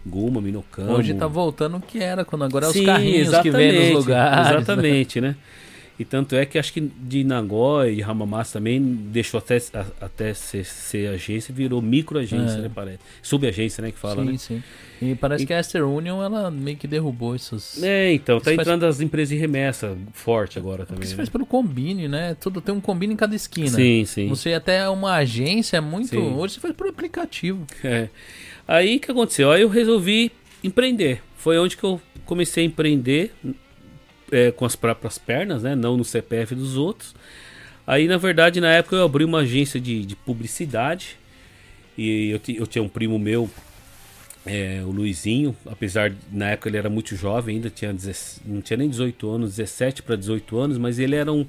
Guma, 0.06 0.42
Minocamo. 0.42 0.94
Hoje 0.94 1.14
tá 1.14 1.28
voltando 1.28 1.78
o 1.78 1.82
que 1.82 2.00
era, 2.00 2.26
quando 2.26 2.44
agora 2.44 2.66
é 2.66 2.70
os 2.70 2.74
Sim, 2.74 2.86
carrinhos 2.86 3.38
que 3.40 3.52
vem 3.52 3.94
nos 3.94 4.06
lugares. 4.06 4.48
Né? 4.48 4.58
Exatamente, 4.58 5.22
né? 5.22 5.30
né? 5.30 5.36
E 6.00 6.06
tanto 6.06 6.36
é 6.36 6.46
que 6.46 6.58
acho 6.58 6.74
que 6.74 6.82
de 6.82 7.24
Nagoya 7.24 7.92
e 7.92 8.02
Hamamatsu 8.02 8.54
também 8.54 8.82
deixou 8.82 9.38
até, 9.38 9.62
até 10.00 10.34
ser, 10.34 10.66
ser 10.66 11.10
agência 11.10 11.54
virou 11.54 11.82
microagência, 11.82 12.58
é. 12.58 12.62
né? 12.62 12.72
Parece. 12.74 13.00
Subagência, 13.22 13.82
né? 13.84 13.92
Que 13.92 14.00
fala, 14.00 14.24
sim, 14.24 14.32
né? 14.32 14.38
Sim, 14.38 14.64
E 15.02 15.16
parece 15.16 15.44
e... 15.44 15.48
que 15.48 15.54
a 15.54 15.60
Esther 15.60 15.86
Union, 15.86 16.24
ela 16.24 16.50
meio 16.50 16.78
que 16.78 16.88
derrubou 16.88 17.36
essas... 17.36 17.82
É, 17.84 18.12
então. 18.14 18.40
Tá 18.40 18.52
entrando 18.52 18.82
faz... 18.82 18.96
as 18.96 19.02
empresas 19.02 19.30
de 19.30 19.36
remessa 19.36 19.96
forte 20.14 20.58
agora 20.58 20.86
também. 20.86 21.04
Isso 21.04 21.14
né? 21.14 21.18
faz 21.18 21.30
pelo 21.30 21.46
Combine, 21.46 22.08
né? 22.08 22.36
Tudo 22.40 22.62
tem 22.62 22.74
um 22.74 22.82
Combine 22.82 23.14
em 23.14 23.18
cada 23.18 23.36
esquina. 23.36 23.70
Sim, 23.70 24.04
sim. 24.06 24.28
Você 24.28 24.54
até 24.54 24.90
uma 24.90 25.16
agência 25.16 25.78
é 25.78 25.82
muito... 25.82 26.10
Sim. 26.10 26.34
Hoje 26.34 26.56
você 26.56 26.60
faz 26.60 26.74
por 26.76 26.88
aplicativo. 26.88 27.66
É. 27.84 28.10
Aí 28.68 28.98
o 28.98 29.00
que 29.00 29.12
aconteceu? 29.12 29.52
Aí 29.52 29.62
eu 29.62 29.70
resolvi 29.70 30.32
empreender. 30.64 31.22
Foi 31.36 31.60
onde 31.60 31.76
que 31.78 31.84
eu 31.84 32.02
comecei 32.26 32.64
a 32.64 32.68
empreender 32.68 33.34
é, 34.32 34.52
com 34.52 34.66
as 34.66 34.76
próprias 34.76 35.18
pernas, 35.18 35.64
né? 35.64 35.76
Não 35.76 35.98
no 35.98 36.06
CPF 36.06 36.56
dos 36.56 36.78
outros. 36.78 37.14
Aí, 37.86 38.08
na 38.08 38.18
verdade, 38.18 38.62
na 38.62 38.72
época 38.72 38.96
eu 38.96 39.04
abri 39.04 39.24
uma 39.24 39.40
agência 39.40 39.80
de, 39.80 40.06
de 40.06 40.16
publicidade. 40.16 41.18
E 41.98 42.30
eu, 42.30 42.42
eu, 42.56 42.68
tinha 42.68 42.82
um 42.84 42.88
primo 42.88 43.20
meu, 43.20 43.50
é, 44.46 44.82
o 44.84 44.92
Luizinho, 44.92 45.56
apesar 45.66 46.10
de, 46.10 46.18
na 46.32 46.52
época 46.52 46.70
ele 46.70 46.78
era 46.78 46.90
muito 46.90 47.16
jovem, 47.16 47.58
ainda 47.58 47.70
tinha 47.70 47.94
17, 47.94 48.42
não 48.46 48.62
tinha 48.62 48.78
nem 48.78 48.90
18 48.90 49.30
anos, 49.30 49.58
17 49.58 50.02
para 50.02 50.16
18 50.16 50.58
anos, 50.58 50.78
mas 50.78 51.00
ele 51.00 51.16
era 51.16 51.32
um, 51.32 51.46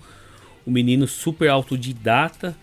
um 0.66 0.70
menino 0.72 1.06
super 1.06 1.48
autodidata 1.48 2.56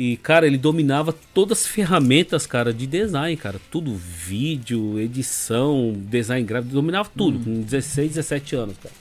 e, 0.00 0.16
cara, 0.18 0.46
ele 0.46 0.56
dominava 0.56 1.12
todas 1.34 1.58
as 1.58 1.66
ferramentas, 1.66 2.46
cara, 2.46 2.72
de 2.72 2.86
design, 2.86 3.36
cara. 3.36 3.60
Tudo, 3.68 3.96
vídeo, 3.96 4.96
edição, 4.96 5.92
design 5.92 6.46
gráfico, 6.46 6.72
dominava 6.72 7.10
tudo, 7.16 7.36
hum. 7.38 7.42
com 7.56 7.62
16, 7.62 8.10
17 8.10 8.54
anos, 8.54 8.76
cara. 8.80 8.94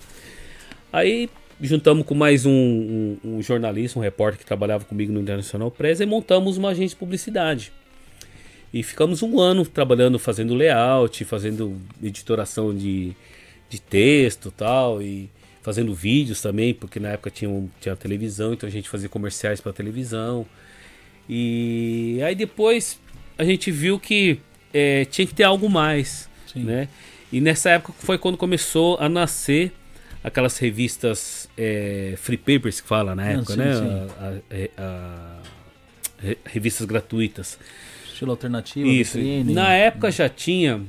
Aí 0.92 1.30
juntamos 1.60 2.06
com 2.06 2.16
mais 2.16 2.46
um, 2.46 2.52
um, 2.52 3.18
um, 3.24 3.42
jornalista, 3.42 3.98
um 4.00 4.02
repórter 4.02 4.40
que 4.40 4.46
trabalhava 4.46 4.86
comigo 4.86 5.12
no 5.12 5.20
Internacional 5.20 5.72
Press 5.72 6.00
e 6.00 6.06
montamos 6.06 6.58
uma 6.58 6.70
agência 6.70 6.96
de 6.96 6.96
publicidade. 6.96 7.72
E 8.74 8.84
ficamos 8.84 9.24
um 9.24 9.40
ano 9.40 9.66
trabalhando, 9.66 10.20
fazendo 10.20 10.54
layout, 10.54 11.24
fazendo 11.26 11.80
editoração 12.04 12.76
de, 12.76 13.16
de 13.70 13.82
texto 13.82 14.52
tal, 14.52 15.02
e 15.02 15.30
fazendo 15.62 15.94
vídeos 15.94 16.42
também, 16.42 16.74
porque 16.74 17.00
na 17.00 17.10
época 17.10 17.30
tinha, 17.30 17.70
tinha 17.82 17.96
televisão, 17.96 18.54
então 18.54 18.68
a 18.68 18.72
gente 18.72 18.88
fazia 18.88 19.10
comerciais 19.10 19.60
para 19.60 19.74
televisão. 19.74 20.46
E 21.28 22.20
aí 22.24 22.36
depois 22.36 23.00
a 23.38 23.44
gente 23.44 23.72
viu 23.72 24.00
que 24.00 24.40
é, 24.74 25.06
tinha 25.06 25.28
que 25.28 25.34
ter 25.34 25.44
algo 25.44 25.70
mais, 25.70 26.30
Sim. 26.52 26.64
né? 26.64 26.88
E 27.32 27.42
nessa 27.42 27.72
época 27.72 27.94
foi 28.00 28.18
quando 28.18 28.38
começou 28.38 28.98
a 29.00 29.10
nascer 29.10 29.74
aquelas 30.24 30.58
revistas 30.58 31.50
é, 31.58 32.16
free 32.18 32.38
papers 32.38 32.82
que 32.82 32.88
fala 32.88 33.16
na 33.16 33.24
ah, 33.24 33.32
época, 33.32 33.54
sim, 33.54 33.60
né? 33.60 33.74
Sim. 33.76 34.44
A, 34.78 34.82
a, 34.82 34.84
a, 34.84 36.38
revistas 36.46 36.86
gratuitas. 36.86 37.60
Estilo 38.06 38.32
alternativo. 38.32 38.88
Isso. 38.88 39.18
Vitrine. 39.18 39.54
Na 39.54 39.74
época 39.74 40.12
já 40.12 40.28
tinha, 40.28 40.82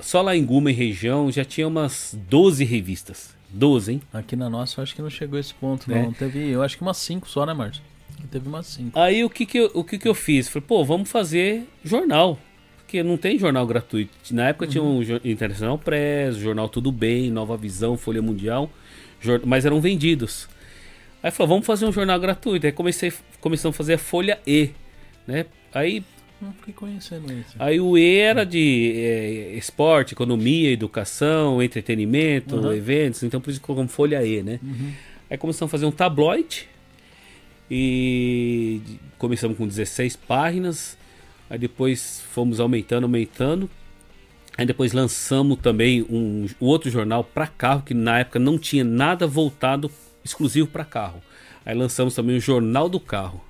só 0.00 0.20
lá 0.20 0.36
em 0.36 0.44
Guma 0.44 0.70
e 0.70 0.74
região, 0.74 1.30
já 1.30 1.44
tinha 1.44 1.66
umas 1.66 2.16
12 2.28 2.64
revistas. 2.64 3.36
12, 3.50 3.92
hein? 3.92 4.02
Aqui 4.12 4.36
na 4.36 4.50
nossa, 4.50 4.78
eu 4.78 4.82
acho 4.82 4.94
que 4.94 5.00
não 5.00 5.08
chegou 5.08 5.38
a 5.38 5.40
esse 5.40 5.54
ponto, 5.54 5.90
é. 5.90 6.02
não. 6.02 6.12
Teve, 6.12 6.50
eu 6.50 6.62
acho 6.62 6.76
que 6.76 6.82
umas 6.82 6.98
5 6.98 7.28
só, 7.28 7.46
né, 7.46 7.54
Márcio? 7.54 7.82
Teve 8.30 8.46
umas 8.48 8.66
5. 8.66 8.98
Aí 8.98 9.24
o 9.24 9.30
que 9.30 9.46
que 9.46 9.58
eu, 9.58 9.70
o 9.72 9.82
que 9.82 9.98
que 9.98 10.08
eu 10.08 10.14
fiz? 10.14 10.48
Falei, 10.48 10.66
pô, 10.66 10.84
vamos 10.84 11.10
fazer 11.10 11.66
jornal. 11.82 12.38
Porque 12.88 13.02
não 13.02 13.18
tem 13.18 13.38
jornal 13.38 13.66
gratuito. 13.66 14.10
Na 14.30 14.48
época 14.48 14.64
uhum. 14.64 14.70
tinha 14.70 14.82
um 14.82 15.02
Internacional 15.22 15.76
Press, 15.76 16.36
Jornal 16.36 16.70
Tudo 16.70 16.90
Bem, 16.90 17.30
Nova 17.30 17.54
Visão, 17.54 17.98
Folha 17.98 18.22
Mundial, 18.22 18.72
mas 19.44 19.66
eram 19.66 19.78
vendidos. 19.78 20.48
Aí 21.22 21.30
falou, 21.30 21.48
vamos 21.48 21.66
fazer 21.66 21.84
um 21.84 21.92
jornal 21.92 22.18
gratuito. 22.18 22.64
Aí 22.64 22.72
comecei, 22.72 23.12
começamos 23.42 23.74
a 23.74 23.76
fazer 23.76 23.94
a 23.94 23.98
Folha 23.98 24.40
E, 24.46 24.70
né? 25.26 25.44
Aí 25.74 26.02
não 26.40 26.50
fiquei 26.54 26.72
conhecendo 26.72 27.30
isso. 27.30 27.56
Aí 27.58 27.78
o 27.78 27.98
E 27.98 28.16
era 28.16 28.46
de 28.46 28.94
é, 28.96 29.52
esporte, 29.54 30.14
economia, 30.14 30.70
educação, 30.70 31.62
entretenimento, 31.62 32.56
uhum. 32.56 32.72
eventos. 32.72 33.22
Então 33.22 33.38
por 33.38 33.50
isso 33.50 33.60
colocamos 33.60 33.92
Folha 33.92 34.24
E, 34.24 34.42
né? 34.42 34.58
Uhum. 34.62 34.92
Aí 35.28 35.36
começamos 35.36 35.68
a 35.68 35.72
fazer 35.72 35.84
um 35.84 35.92
tabloide 35.92 36.66
e 37.70 38.80
começamos 39.18 39.58
com 39.58 39.68
16 39.68 40.16
páginas. 40.16 40.97
Aí 41.50 41.58
depois 41.58 42.22
fomos 42.32 42.60
aumentando, 42.60 43.04
aumentando. 43.04 43.70
Aí 44.56 44.66
depois 44.66 44.92
lançamos 44.92 45.58
também 45.60 46.02
um, 46.02 46.46
um 46.60 46.66
outro 46.66 46.90
jornal 46.90 47.22
para 47.22 47.46
carro, 47.46 47.82
que 47.82 47.94
na 47.94 48.18
época 48.18 48.38
não 48.38 48.58
tinha 48.58 48.84
nada 48.84 49.26
voltado 49.26 49.90
exclusivo 50.24 50.66
para 50.66 50.84
carro. 50.84 51.22
Aí 51.64 51.74
lançamos 51.74 52.14
também 52.14 52.36
o 52.36 52.40
Jornal 52.40 52.88
do 52.88 52.98
Carro. 52.98 53.44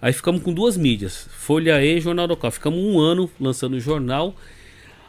Aí 0.00 0.12
ficamos 0.12 0.42
com 0.42 0.52
duas 0.52 0.76
mídias, 0.76 1.28
Folha 1.30 1.82
E 1.82 1.96
e 1.96 2.00
Jornal 2.00 2.26
do 2.26 2.36
Carro. 2.36 2.52
Ficamos 2.52 2.78
um 2.78 2.98
ano 2.98 3.30
lançando 3.40 3.74
o 3.74 3.80
jornal. 3.80 4.34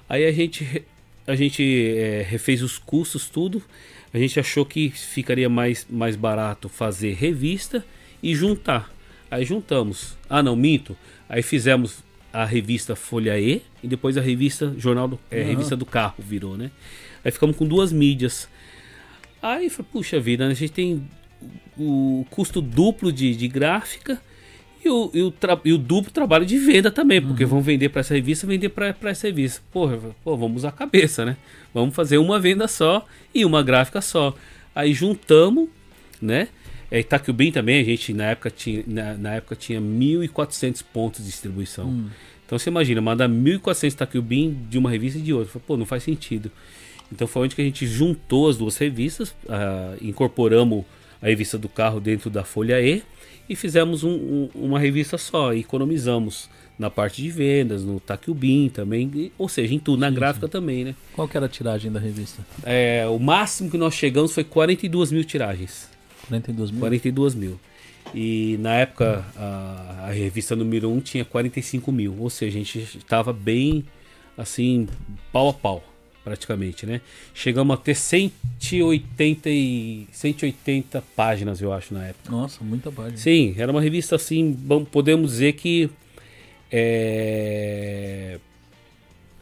Aí 0.07 0.23
a 0.23 0.31
gente, 0.31 0.83
a 1.25 1.35
gente 1.35 1.63
é, 1.97 2.21
refez 2.21 2.61
os 2.61 2.77
custos, 2.77 3.27
tudo. 3.27 3.61
A 4.13 4.19
gente 4.19 4.39
achou 4.39 4.65
que 4.65 4.91
ficaria 4.91 5.49
mais, 5.49 5.87
mais 5.89 6.15
barato 6.15 6.69
fazer 6.69 7.13
revista 7.13 7.83
e 8.21 8.35
juntar. 8.35 8.93
Aí 9.31 9.43
juntamos. 9.43 10.15
Ah, 10.29 10.43
não, 10.43 10.55
minto. 10.55 10.95
Aí 11.27 11.41
fizemos 11.41 12.03
a 12.33 12.43
revista 12.43 12.95
Folha 12.95 13.39
E 13.39 13.61
e 13.83 13.87
depois 13.87 14.17
a 14.17 14.21
revista 14.21 14.73
Jornal 14.77 15.07
do, 15.07 15.19
é, 15.29 15.41
Uhum. 15.41 15.47
Revista 15.49 15.75
do 15.77 15.85
Carro 15.85 16.15
virou, 16.17 16.57
né? 16.57 16.71
Aí 17.23 17.31
ficamos 17.31 17.55
com 17.55 17.65
duas 17.65 17.93
mídias. 17.93 18.49
Aí 19.41 19.69
falei, 19.69 19.89
puxa 19.91 20.19
vida, 20.19 20.45
a 20.47 20.53
gente 20.53 20.71
tem 20.71 21.07
o 21.77 22.25
custo 22.29 22.61
duplo 22.61 23.11
de, 23.11 23.35
de 23.35 23.47
gráfica 23.47 24.19
e 24.83 24.89
o, 24.89 25.11
e, 25.13 25.21
o 25.21 25.33
e 25.63 25.73
o 25.73 25.77
duplo 25.77 26.11
trabalho 26.11 26.45
de 26.45 26.57
venda 26.57 26.91
também, 26.91 27.21
porque 27.21 27.45
vão 27.45 27.61
vender 27.61 27.89
para 27.89 28.01
essa 28.01 28.13
revista, 28.13 28.45
vender 28.45 28.69
para 28.69 28.95
essa 29.03 29.27
revista. 29.27 29.61
Porra, 29.71 29.97
pô, 30.23 30.35
vamos 30.35 30.57
usar 30.57 30.69
a 30.69 30.73
cabeça, 30.73 31.23
né? 31.23 31.37
Vamos 31.73 31.95
fazer 31.95 32.17
uma 32.17 32.39
venda 32.39 32.67
só 32.67 33.05
e 33.33 33.45
uma 33.45 33.63
gráfica 33.63 34.01
só. 34.01 34.35
Aí 34.75 34.93
juntamos, 34.93 35.69
né? 36.21 36.49
É, 36.95 36.99
Itaquiubim 36.99 37.51
também, 37.51 37.81
a 37.81 37.83
gente 37.83 38.13
na 38.13 38.25
época 38.25 38.51
tinha, 38.51 38.83
na, 38.85 39.13
na 39.15 39.33
época 39.33 39.55
tinha 39.55 39.81
1.400 39.81 40.83
pontos 40.93 41.21
de 41.21 41.25
distribuição. 41.25 42.05
Então 42.45 42.59
você 42.59 42.69
imagina, 42.69 43.01
mandar 43.01 43.27
1.400 43.27 43.93
Itaquiubim 43.93 44.55
de 44.69 44.77
uma 44.77 44.91
revista 44.91 45.17
e 45.17 45.21
de 45.23 45.33
outra. 45.33 45.59
Pô, 45.65 45.75
não 45.75 45.87
faz 45.87 46.03
sentido. 46.03 46.51
Então 47.11 47.25
foi 47.27 47.43
onde 47.43 47.55
que 47.55 47.61
a 47.61 47.65
gente 47.65 47.87
juntou 47.87 48.47
as 48.47 48.57
duas 48.57 48.77
revistas, 48.77 49.33
ah, 49.49 49.95
incorporamos 50.01 50.85
a 51.21 51.25
revista 51.27 51.57
do 51.57 51.67
carro 51.67 51.99
dentro 51.99 52.29
da 52.29 52.43
Folha 52.43 52.79
E 52.79 53.01
e 53.49 53.55
fizemos 53.55 54.03
um- 54.03 54.09
um- 54.11 54.49
uma 54.53 54.79
revista 54.79 55.17
só, 55.17 55.53
e 55.53 55.61
economizamos 55.61 56.47
na 56.77 56.89
parte 56.89 57.21
de 57.23 57.29
vendas, 57.31 57.83
no 57.83 57.99
Taquiubim 57.99 58.69
também, 58.69 59.09
e- 59.15 59.31
ou 59.37 59.49
seja, 59.49 59.73
em 59.73 59.79
tudo, 59.79 59.99
na 59.99 60.09
gráfica 60.11 60.47
também, 60.47 60.83
né? 60.85 60.95
Qual 61.13 61.27
que 61.27 61.35
era 61.37 61.45
a 61.47 61.49
tiragem 61.49 61.91
da 61.91 61.99
revista? 61.99 62.45
É, 62.63 63.05
o 63.07 63.17
máximo 63.19 63.69
que 63.71 63.77
nós 63.77 63.93
chegamos 63.95 64.31
foi 64.33 64.43
42 64.43 65.11
mil 65.11 65.23
tiragens. 65.23 65.91
42 66.27 66.71
mil? 66.71 66.79
42 66.79 67.35
mil. 67.35 67.59
E 68.13 68.57
na 68.59 68.75
época 68.75 69.25
a, 69.35 70.07
a 70.07 70.11
revista 70.11 70.55
número 70.55 70.91
1 70.91 70.99
tinha 71.01 71.25
45 71.25 71.91
mil. 71.91 72.15
Ou 72.19 72.29
seja, 72.29 72.59
a 72.59 72.63
gente 72.63 72.79
estava 72.97 73.31
bem 73.33 73.85
assim, 74.37 74.87
pau 75.31 75.49
a 75.49 75.53
pau, 75.53 75.83
praticamente, 76.23 76.85
né? 76.85 77.01
Chegamos 77.33 77.73
a 77.73 77.77
ter 77.77 77.95
180, 77.95 79.49
e, 79.49 80.07
180 80.11 81.03
páginas, 81.15 81.61
eu 81.61 81.71
acho, 81.71 81.93
na 81.93 82.07
época. 82.07 82.31
Nossa, 82.31 82.63
muita 82.63 82.91
página. 82.91 83.17
Sim, 83.17 83.55
era 83.57 83.71
uma 83.71 83.81
revista 83.81 84.15
assim, 84.15 84.57
podemos 84.91 85.31
dizer 85.31 85.53
que 85.53 85.89
é, 86.71 88.39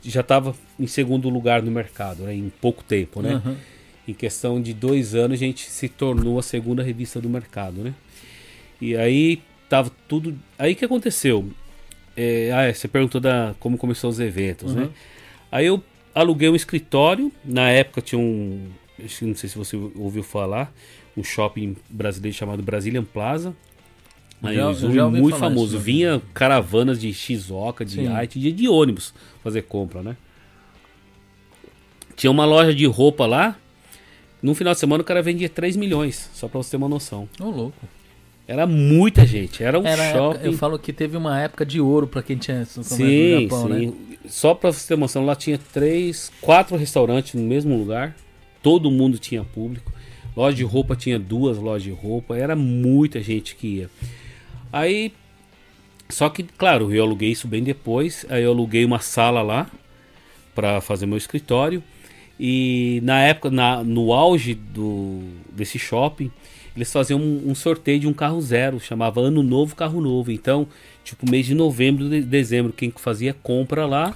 já 0.03 0.21
estava 0.21 0.55
em 0.79 0.88
segundo 0.88 1.29
lugar 1.29 1.61
no 1.61 1.71
mercado, 1.71 2.23
né, 2.23 2.34
em 2.34 2.51
pouco 2.61 2.84
tempo, 2.84 3.21
né? 3.21 3.36
Aham. 3.36 3.57
Em 4.08 4.14
questão 4.14 4.62
de 4.62 4.74
dois 4.74 5.14
anos, 5.16 5.36
a 5.36 5.39
gente 5.39 5.70
se 5.70 5.88
tornou 5.88 6.39
a 6.39 6.43
segunda 6.43 6.82
revista 6.82 7.22
do 7.22 7.30
mercado, 7.30 7.84
né? 7.84 7.93
E 8.82 8.95
aí 8.95 9.41
tava 9.70 9.91
tudo. 10.08 10.38
Aí 10.58 10.74
que 10.76 10.84
aconteceu? 10.84 11.47
É, 12.18 12.52
ah, 12.54 12.64
é, 12.64 12.74
você 12.74 12.88
perguntou 12.88 13.22
da 13.22 13.56
como 13.60 13.78
começou 13.78 14.10
os 14.10 14.20
eventos, 14.20 14.74
né? 14.76 14.84
Uhum. 14.84 14.89
Aí 15.52 15.66
eu 15.68 15.84
aluguei 16.14 16.49
um 16.49 16.56
escritório. 16.56 17.32
Na 17.45 17.70
época 17.70 18.02
tinha 18.02 18.20
um. 18.20 18.68
Não 19.22 19.36
sei 19.36 19.49
se 19.49 19.58
você 19.58 19.78
ouviu 19.95 20.24
falar. 20.24 20.74
Um 21.16 21.24
shopping 21.24 21.76
brasileiro 21.89 22.36
chamado 22.36 22.64
Brazilian 22.64 23.04
Plaza. 23.04 23.56
Aí 24.41 24.56
Já- 24.56 24.74
já 24.74 25.08
muito 25.10 25.38
famoso. 25.38 25.76
isso, 25.76 25.78
né? 25.78 25.84
Vinha 25.84 26.22
caravanas 26.34 26.99
de 26.99 27.14
Shizuoka, 27.14 27.86
de. 27.86 28.08
Haiti, 28.08 28.39
de, 28.39 28.52
de 28.52 28.68
ônibus 28.68 29.14
fazer 29.43 29.62
compra, 29.64 30.02
né? 30.02 30.18
Tinha 32.16 32.32
uma 32.32 32.45
loja 32.45 32.74
de 32.74 32.86
roupa 32.86 33.26
lá. 33.26 33.56
No 34.41 34.55
final 34.55 34.73
de 34.73 34.79
semana 34.79 35.01
o 35.01 35.05
cara 35.05 35.21
vendia 35.21 35.47
3 35.49 35.75
milhões, 35.75 36.29
só 36.33 36.47
pra 36.47 36.57
você 36.61 36.71
ter 36.71 36.77
uma 36.77 36.89
noção. 36.89 37.27
Ô, 37.39 37.45
louco. 37.49 37.77
Era 38.47 38.65
muita 38.65 39.25
gente, 39.25 39.63
era 39.63 39.79
um 39.79 39.85
Era 39.85 40.01
a 40.01 40.05
época- 40.07 40.19
shopping. 40.35 40.45
eu 40.45 40.53
falo 40.53 40.79
que 40.79 40.91
teve 40.91 41.15
uma 41.15 41.39
época 41.39 41.65
de 41.65 41.79
ouro 41.79 42.07
pra 42.07 42.21
quem 42.23 42.35
tinha 42.37 42.55
comércio 42.65 42.83
Sim, 42.83 43.43
Japão, 43.43 43.67
sim. 43.67 43.87
né? 43.87 43.93
Só 44.27 44.53
pra 44.53 44.71
você 44.73 44.87
ter 44.87 44.97
noção, 44.99 45.25
lá 45.25 45.35
tinha 45.35 45.57
três, 45.57 46.31
quatro 46.41 46.75
restaurantes 46.75 47.33
no 47.35 47.43
mesmo 47.47 47.77
lugar. 47.77 48.15
Todo 48.61 48.91
mundo 48.91 49.17
tinha 49.17 49.43
público. 49.43 49.91
Loja 50.35 50.55
de 50.57 50.63
roupa 50.63 50.95
tinha 50.95 51.17
duas 51.19 51.57
lojas 51.57 51.83
de 51.83 51.91
roupa. 51.91 52.35
Era 52.37 52.55
muita 52.55 53.21
gente 53.21 53.55
que 53.55 53.67
ia. 53.67 53.89
Aí, 54.71 55.13
só 56.09 56.29
que, 56.29 56.43
claro, 56.43 56.93
eu 56.93 57.03
aluguei 57.03 57.31
isso 57.31 57.47
bem 57.47 57.63
depois. 57.63 58.25
Aí 58.29 58.43
eu 58.43 58.51
aluguei 58.51 58.83
uma 58.85 58.99
sala 58.99 59.41
lá 59.41 59.69
para 60.53 60.81
fazer 60.81 61.05
meu 61.05 61.17
escritório. 61.17 61.81
E 62.43 62.99
na 63.03 63.19
época, 63.21 63.51
na, 63.51 63.83
no 63.83 64.11
auge 64.11 64.55
do, 64.55 65.19
desse 65.55 65.77
shopping, 65.77 66.31
eles 66.75 66.91
faziam 66.91 67.19
um, 67.19 67.51
um 67.51 67.53
sorteio 67.53 67.99
de 67.99 68.07
um 68.07 68.13
carro 68.13 68.41
zero, 68.41 68.79
chamava 68.79 69.21
Ano 69.21 69.43
Novo 69.43 69.75
Carro 69.75 70.01
Novo. 70.01 70.31
Então, 70.31 70.67
tipo, 71.03 71.29
mês 71.29 71.45
de 71.45 71.53
novembro, 71.53 72.09
de 72.09 72.21
dezembro, 72.21 72.73
quem 72.73 72.89
que 72.89 72.99
fazia 72.99 73.35
compra 73.43 73.85
lá, 73.85 74.15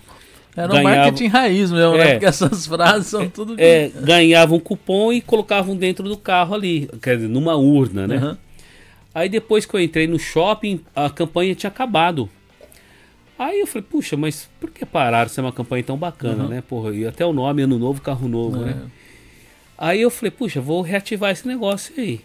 Era 0.55 0.69
um 0.73 0.77
Ganhava- 0.77 0.95
marketing 1.01 1.27
raiz 1.27 1.71
mesmo, 1.71 1.97
né? 1.97 2.07
É. 2.07 2.11
Porque 2.13 2.25
essas 2.25 2.65
frases 2.65 3.07
são 3.07 3.29
tudo... 3.29 3.53
é, 3.59 3.89
ganhavam 4.01 4.57
um 4.57 4.59
cupom 4.59 5.13
e 5.13 5.21
colocavam 5.21 5.75
dentro 5.75 6.09
do 6.09 6.17
carro 6.17 6.55
ali, 6.55 6.89
quer 7.03 7.17
dizer, 7.17 7.27
numa 7.27 7.55
urna, 7.55 8.07
né? 8.07 8.15
Aham. 8.15 8.37
Aí 9.13 9.29
depois 9.29 9.65
que 9.67 9.73
eu 9.75 9.79
entrei 9.79 10.07
no 10.07 10.17
shopping, 10.17 10.79
a 10.95 11.09
campanha 11.11 11.53
tinha 11.53 11.69
acabado. 11.69 12.27
Aí 13.37 13.59
eu 13.59 13.67
falei, 13.67 13.85
puxa, 13.89 14.15
mas 14.15 14.49
por 14.59 14.71
que 14.71 14.85
pararam 14.85 15.29
se 15.29 15.39
é 15.39 15.43
uma 15.43 15.51
campanha 15.51 15.83
tão 15.83 15.97
bacana, 15.97 16.43
Uhum. 16.43 16.49
né? 16.49 16.61
Porra, 16.61 16.95
e 16.95 17.05
até 17.05 17.25
o 17.25 17.33
nome, 17.33 17.61
ano 17.63 17.77
novo, 17.77 18.01
carro 18.01 18.27
novo, 18.29 18.61
É. 18.63 18.65
né? 18.73 18.81
Aí 19.77 20.01
eu 20.01 20.09
falei, 20.09 20.31
puxa, 20.31 20.61
vou 20.61 20.81
reativar 20.81 21.31
esse 21.31 21.45
negócio 21.47 21.93
aí. 21.97 22.21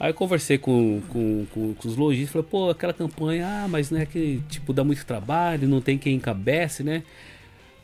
Aí 0.00 0.10
eu 0.10 0.14
conversei 0.14 0.56
com, 0.58 1.02
com, 1.10 1.46
com, 1.52 1.74
com 1.74 1.88
os 1.88 1.96
lojistas, 1.96 2.32
falei, 2.32 2.46
pô, 2.50 2.70
aquela 2.70 2.92
campanha, 2.94 3.46
ah, 3.46 3.68
mas 3.68 3.90
não 3.90 4.00
é 4.00 4.06
que, 4.06 4.42
tipo, 4.48 4.72
dá 4.72 4.82
muito 4.82 5.04
trabalho, 5.04 5.68
não 5.68 5.80
tem 5.82 5.98
quem 5.98 6.14
encabece, 6.16 6.82
né? 6.82 7.02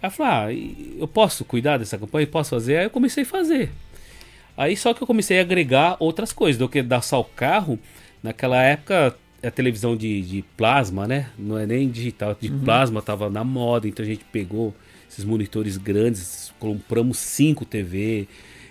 Aí 0.03 0.07
eu 0.09 0.11
falei, 0.11 0.33
ah, 0.97 0.99
eu 1.03 1.07
posso 1.07 1.45
cuidar 1.45 1.77
dessa 1.77 1.99
campanha? 1.99 2.27
Posso 2.27 2.51
fazer? 2.51 2.79
Aí 2.79 2.87
eu 2.87 2.91
comecei 2.91 3.25
a 3.25 3.27
fazer. 3.27 3.71
Aí 4.57 4.75
só 4.77 4.93
que 4.95 5.03
eu 5.03 5.07
comecei 5.07 5.39
a 5.39 5.43
agregar 5.43 5.97
outras 6.01 6.33
coisas, 6.33 6.59
do 6.59 6.69
que 6.69 6.83
dar 6.83 7.03
só 7.03 7.21
o 7.21 7.25
carro. 7.25 7.79
Naquela 8.23 8.63
época, 8.63 9.15
a 9.43 9.51
televisão 9.51 9.97
de, 9.97 10.21
de 10.23 10.45
plasma, 10.57 11.07
né? 11.07 11.31
Não 11.39 11.59
é 11.59 11.67
nem 11.67 11.89
digital, 11.89 12.37
de 12.39 12.51
plasma 12.51 13.01
tava 13.01 13.31
na 13.31 13.43
moda, 13.43 13.89
então 13.89 14.05
a 14.05 14.09
gente 14.09 14.25
pegou 14.31 14.75
esses 15.09 15.25
monitores 15.25 15.77
grandes, 15.77 16.53
compramos 16.59 17.19
cinco 17.19 17.65
TV, 17.65 18.29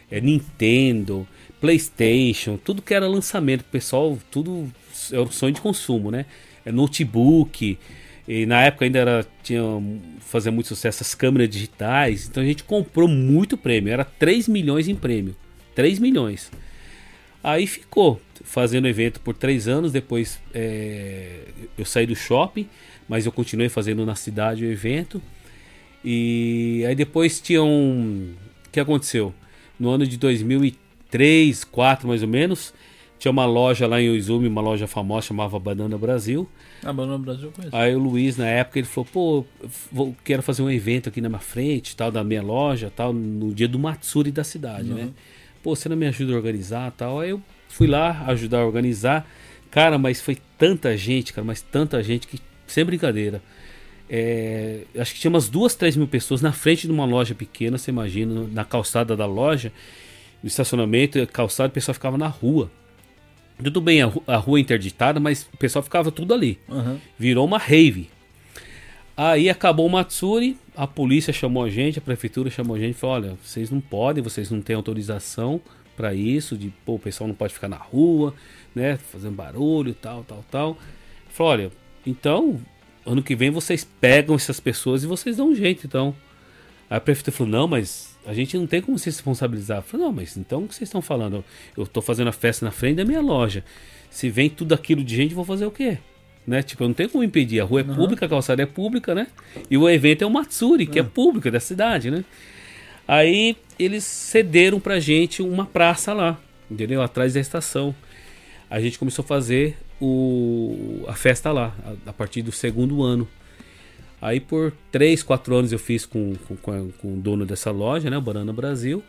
é, 0.09 0.22
Nintendo, 0.22 1.28
Playstation, 1.59 2.57
tudo 2.57 2.82
que 2.82 2.93
era 2.93 3.07
lançamento, 3.07 3.63
pessoal, 3.65 4.17
tudo 4.32 4.72
era 5.11 5.22
o 5.22 5.32
sonho 5.32 5.53
de 5.53 5.61
consumo, 5.61 6.11
né? 6.11 6.26
É 6.65 6.72
notebook, 6.72 7.78
e 8.28 8.45
na 8.45 8.61
época 8.61 8.86
ainda 8.86 8.99
era, 8.99 9.28
tinha, 9.41 9.61
fazia 10.20 10.51
muito 10.51 10.67
sucesso 10.67 11.01
as 11.01 11.15
câmeras 11.15 11.49
digitais, 11.49 12.28
então 12.28 12.43
a 12.43 12.45
gente 12.45 12.63
comprou 12.63 13.07
muito 13.07 13.57
prêmio, 13.57 13.91
era 13.91 14.05
3 14.05 14.47
milhões 14.47 14.88
em 14.88 14.95
prêmio, 14.95 15.36
3 15.76 15.99
milhões. 15.99 16.51
Aí 17.43 17.65
ficou 17.65 18.22
fazendo 18.49 18.87
evento 18.87 19.19
por 19.21 19.35
três 19.35 19.67
anos. 19.67 19.91
Depois 19.91 20.39
é, 20.53 21.41
eu 21.77 21.85
saí 21.85 22.05
do 22.05 22.15
shopping, 22.15 22.67
mas 23.07 23.25
eu 23.25 23.31
continuei 23.31 23.69
fazendo 23.69 24.05
na 24.05 24.15
cidade 24.15 24.65
o 24.65 24.71
evento. 24.71 25.21
E 26.03 26.83
aí 26.87 26.95
depois 26.95 27.39
tinha 27.39 27.63
um. 27.63 28.33
O 28.67 28.71
que 28.71 28.79
aconteceu? 28.79 29.33
No 29.79 29.89
ano 29.89 30.05
de 30.05 30.17
2003, 30.17 30.79
2004 31.09 32.07
mais 32.07 32.21
ou 32.21 32.27
menos, 32.27 32.73
tinha 33.17 33.31
uma 33.31 33.45
loja 33.45 33.87
lá 33.87 34.01
em 34.01 34.09
Oizumi, 34.09 34.47
uma 34.47 34.61
loja 34.61 34.87
famosa 34.87 35.27
chamava 35.27 35.59
Banana 35.59 35.97
Brasil. 35.97 36.47
Ah, 36.83 36.93
no 36.93 37.19
Brasil 37.19 37.45
eu 37.47 37.51
conheço. 37.51 37.75
Aí 37.75 37.93
o 37.95 37.99
Luiz, 37.99 38.37
na 38.37 38.47
época, 38.47 38.79
ele 38.79 38.87
falou: 38.87 39.07
pô, 39.11 39.45
vou, 39.91 40.15
quero 40.23 40.41
fazer 40.41 40.61
um 40.61 40.69
evento 40.69 41.09
aqui 41.09 41.19
na 41.19 41.27
minha 41.27 41.39
frente, 41.39 41.95
tal, 41.95 42.11
da 42.11 42.23
minha 42.23 42.41
loja, 42.41 42.91
tal, 42.95 43.11
no 43.11 43.53
dia 43.53 43.67
do 43.67 43.77
Matsuri 43.77 44.31
da 44.31 44.43
cidade, 44.43 44.89
né? 44.89 45.09
Pô, 45.61 45.75
você 45.75 45.89
não 45.89 45.97
me 45.97 46.07
ajuda 46.07 46.31
a 46.33 46.35
organizar 46.35 46.91
tal? 46.91 47.19
Aí 47.19 47.31
eu 47.31 47.41
fui 47.80 47.88
lá 47.88 48.25
ajudar 48.27 48.59
a 48.59 48.65
organizar. 48.65 49.25
Cara, 49.71 49.97
mas 49.97 50.19
foi 50.19 50.38
tanta 50.57 50.97
gente, 50.97 51.32
cara, 51.32 51.45
mas 51.45 51.61
tanta 51.61 52.03
gente 52.03 52.27
que, 52.27 52.38
sem 52.67 52.84
brincadeira. 52.84 53.41
é, 54.09 54.82
acho 54.97 55.13
que 55.13 55.19
tinha 55.21 55.30
umas 55.30 55.47
duas, 55.47 55.75
três 55.75 55.95
mil 55.95 56.07
pessoas 56.07 56.41
na 56.41 56.51
frente 56.51 56.86
de 56.88 56.91
uma 56.91 57.05
loja 57.05 57.34
pequena, 57.34 57.77
você 57.77 57.89
imagina, 57.89 58.45
na 58.51 58.65
calçada 58.65 59.15
da 59.15 59.25
loja, 59.25 59.71
no 60.43 60.47
estacionamento, 60.47 61.25
calçado, 61.27 61.69
o 61.69 61.73
pessoal 61.73 61.93
ficava 61.93 62.17
na 62.17 62.27
rua. 62.27 62.69
Tudo 63.63 63.80
bem, 63.80 64.01
a, 64.01 64.07
ru- 64.07 64.23
a 64.27 64.36
rua 64.38 64.57
é 64.57 64.61
interditada, 64.61 65.19
mas 65.19 65.47
o 65.53 65.57
pessoal 65.57 65.82
ficava 65.84 66.11
tudo 66.11 66.34
ali 66.34 66.57
Aham. 66.69 66.99
virou 67.17 67.45
uma 67.45 67.57
rave. 67.57 68.09
Aí 69.15 69.49
acabou 69.49 69.86
o 69.86 69.89
Matsuri, 69.89 70.57
a 70.75 70.88
polícia 70.88 71.32
chamou 71.34 71.63
a 71.63 71.69
gente, 71.69 71.99
a 71.99 72.01
prefeitura 72.01 72.49
chamou 72.49 72.75
a 72.75 72.80
gente 72.80 72.91
e 72.95 72.99
falou: 72.99 73.15
olha, 73.17 73.38
vocês 73.43 73.69
não 73.69 73.80
podem, 73.82 74.23
vocês 74.23 74.49
não 74.49 74.61
têm 74.61 74.75
autorização 74.75 75.61
para 75.99 76.13
isso, 76.13 76.57
de 76.57 76.71
pô, 76.85 76.95
o 76.95 76.99
pessoal 76.99 77.27
não 77.27 77.35
pode 77.35 77.53
ficar 77.53 77.67
na 77.67 77.75
rua, 77.75 78.33
né, 78.73 78.95
fazendo 79.11 79.35
barulho, 79.35 79.93
tal, 79.93 80.23
tal, 80.23 80.45
tal. 80.49 80.77
Falou: 81.27 81.51
olha, 81.51 81.71
então, 82.07 82.57
ano 83.05 83.21
que 83.21 83.35
vem 83.35 83.49
vocês 83.49 83.85
pegam 83.99 84.33
essas 84.33 84.61
pessoas 84.61 85.03
e 85.03 85.07
vocês 85.07 85.35
dão 85.35 85.49
um 85.49 85.55
jeito, 85.55 85.85
então. 85.85 86.15
Aí 86.89 86.95
a 86.95 87.01
prefeitura 87.01 87.35
falou: 87.35 87.51
não, 87.51 87.67
mas 87.67 88.17
a 88.25 88.33
gente 88.33 88.57
não 88.57 88.65
tem 88.65 88.81
como 88.81 88.97
se 88.97 89.07
responsabilizar. 89.07 89.81
Falei: 89.81 90.05
não, 90.05 90.13
mas 90.13 90.37
então 90.37 90.63
o 90.63 90.67
que 90.69 90.75
vocês 90.75 90.87
estão 90.87 91.01
falando? 91.01 91.43
Eu 91.75 91.83
estou 91.83 92.01
fazendo 92.01 92.29
a 92.29 92.31
festa 92.31 92.63
na 92.65 92.71
frente 92.71 92.95
da 92.95 93.03
minha 93.03 93.19
loja. 93.21 93.61
Se 94.09 94.29
vem 94.29 94.49
tudo 94.49 94.73
aquilo 94.73 95.03
de 95.03 95.13
gente, 95.17 95.33
vou 95.35 95.43
fazer 95.43 95.65
o 95.65 95.71
quê? 95.71 95.97
Né? 96.47 96.63
Tipo, 96.63 96.83
eu 96.85 96.87
não 96.87 96.95
tenho 96.95 97.09
como 97.09 97.25
impedir. 97.25 97.59
A 97.59 97.65
rua 97.65 97.81
é 97.81 97.83
Uhum. 97.83 97.93
pública, 97.93 98.25
a 98.25 98.29
calçada 98.29 98.63
é 98.63 98.65
pública, 98.65 99.13
né? 99.13 99.27
E 99.69 99.77
o 99.77 99.87
evento 99.89 100.23
é 100.23 100.25
o 100.25 100.31
Matsuri, 100.31 100.87
que 100.87 100.97
é 100.97 101.03
público, 101.03 101.49
é 101.49 101.51
da 101.51 101.59
cidade, 101.59 102.09
né? 102.09 102.23
Aí 103.05 103.57
eles 103.80 104.03
cederam 104.03 104.80
pra 104.80 104.99
gente 104.99 105.41
uma 105.41 105.65
praça 105.65 106.13
lá, 106.13 106.39
entendeu? 106.69 107.01
Atrás 107.01 107.34
da 107.34 107.39
estação. 107.39 107.95
A 108.69 108.80
gente 108.80 108.99
começou 108.99 109.23
a 109.23 109.27
fazer 109.27 109.77
o, 109.99 111.03
a 111.07 111.13
festa 111.13 111.51
lá, 111.51 111.73
a, 112.05 112.09
a 112.09 112.13
partir 112.13 112.41
do 112.41 112.51
segundo 112.51 113.01
ano. 113.01 113.27
Aí 114.21 114.39
por 114.39 114.73
3, 114.91 115.23
4 115.23 115.55
anos 115.55 115.71
eu 115.71 115.80
fiz 115.80 116.05
com, 116.05 116.36
com, 116.61 116.91
com, 116.91 117.13
o 117.13 117.17
dono 117.17 117.45
dessa 117.45 117.71
loja, 117.71 118.09
né? 118.09 118.17
O 118.17 118.21
Banana 118.21 118.51
Brasil. 118.51 119.01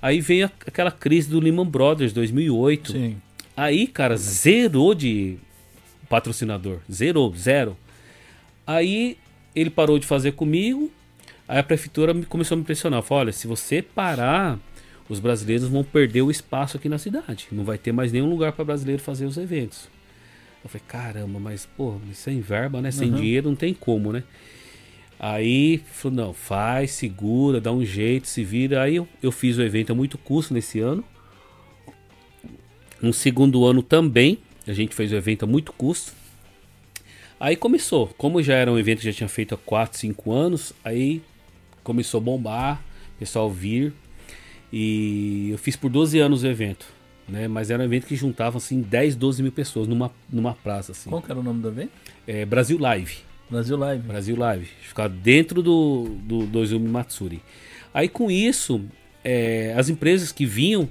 Aí 0.00 0.20
veio 0.20 0.46
a- 0.46 0.50
aquela 0.66 0.90
crise 0.90 1.28
do 1.28 1.38
Lehman 1.38 1.66
Brothers 1.66 2.12
2008. 2.12 2.92
Sim. 2.92 3.16
Aí, 3.56 3.86
cara, 3.86 4.16
zerou 4.16 4.94
de 4.94 5.36
patrocinador. 6.08 6.78
Zerou, 6.90 7.34
zero. 7.36 7.76
Aí 8.66 9.18
ele 9.54 9.68
parou 9.70 9.98
de 9.98 10.06
fazer 10.06 10.32
comigo. 10.32 10.90
Aí 11.50 11.58
a 11.58 11.62
prefeitura 11.64 12.14
me- 12.14 12.24
começou 12.24 12.54
a 12.54 12.58
me 12.58 12.64
pressionar. 12.64 13.02
Falou: 13.02 13.22
olha, 13.22 13.32
se 13.32 13.48
você 13.48 13.82
parar, 13.82 14.56
os 15.08 15.18
brasileiros 15.18 15.66
vão 15.66 15.82
perder 15.82 16.22
o 16.22 16.30
espaço 16.30 16.76
aqui 16.76 16.88
na 16.88 16.96
cidade. 16.96 17.48
Não 17.50 17.64
vai 17.64 17.76
ter 17.76 17.90
mais 17.90 18.12
nenhum 18.12 18.30
lugar 18.30 18.52
para 18.52 18.64
brasileiro 18.64 19.02
fazer 19.02 19.26
os 19.26 19.36
eventos. 19.36 19.88
Eu 20.62 20.70
falei: 20.70 20.84
caramba, 20.86 21.40
mas 21.40 21.66
pô, 21.66 21.96
sem 22.12 22.40
verba, 22.40 22.80
né? 22.80 22.92
Sem 22.92 23.10
Uhum. 23.10 23.16
dinheiro 23.16 23.48
não 23.48 23.56
tem 23.56 23.74
como, 23.74 24.12
né? 24.12 24.22
Aí 25.18 25.78
falou: 25.92 26.16
não, 26.16 26.32
faz, 26.32 26.92
segura, 26.92 27.60
dá 27.60 27.72
um 27.72 27.84
jeito, 27.84 28.28
se 28.28 28.44
vira. 28.44 28.82
Aí 28.82 28.94
eu, 28.94 29.08
eu 29.20 29.32
fiz 29.32 29.58
o 29.58 29.62
evento 29.62 29.90
a 29.90 29.94
muito 29.96 30.16
custo 30.16 30.54
nesse 30.54 30.78
ano. 30.78 31.02
No 33.02 33.12
segundo 33.12 33.64
ano 33.64 33.82
também, 33.82 34.38
a 34.68 34.72
gente 34.72 34.94
fez 34.94 35.10
o 35.10 35.16
evento 35.16 35.44
a 35.44 35.48
muito 35.48 35.72
custo. 35.72 36.12
Aí 37.40 37.56
começou, 37.56 38.06
como 38.18 38.42
já 38.42 38.54
era 38.54 38.70
um 38.70 38.78
evento 38.78 38.98
que 38.98 39.06
já 39.06 39.12
tinha 39.12 39.28
feito 39.28 39.54
há 39.54 39.58
4, 39.58 39.98
5 39.98 40.30
anos, 40.30 40.74
aí 40.84 41.22
começou 41.82 42.18
a 42.18 42.24
bombar, 42.24 42.82
pessoal 43.18 43.50
vir. 43.50 43.92
E 44.72 45.50
eu 45.50 45.58
fiz 45.58 45.76
por 45.76 45.90
12 45.90 46.18
anos 46.18 46.42
o 46.42 46.46
evento, 46.46 46.86
né? 47.28 47.48
Mas 47.48 47.70
era 47.70 47.82
um 47.82 47.84
evento 47.84 48.06
que 48.06 48.14
juntava 48.14 48.58
assim 48.58 48.80
10, 48.80 49.16
12 49.16 49.42
mil 49.42 49.52
pessoas 49.52 49.88
numa, 49.88 50.12
numa 50.30 50.54
praça 50.54 50.92
assim. 50.92 51.10
Qual 51.10 51.20
que 51.20 51.30
era 51.30 51.40
o 51.40 51.42
nome 51.42 51.60
do 51.60 51.68
evento? 51.68 51.90
É, 52.26 52.44
Brasil 52.44 52.78
Live. 52.78 53.18
Brasil 53.50 53.76
Live. 53.76 54.06
Brasil 54.06 54.36
Live. 54.36 54.66
Ficar 54.82 55.08
dentro 55.08 55.60
do, 55.62 56.16
do, 56.22 56.46
do 56.46 56.62
Izumi 56.62 56.88
Matsuri. 56.88 57.42
Aí 57.92 58.08
com 58.08 58.30
isso, 58.30 58.80
é, 59.24 59.74
as 59.76 59.88
empresas 59.88 60.30
que 60.30 60.46
vinham, 60.46 60.88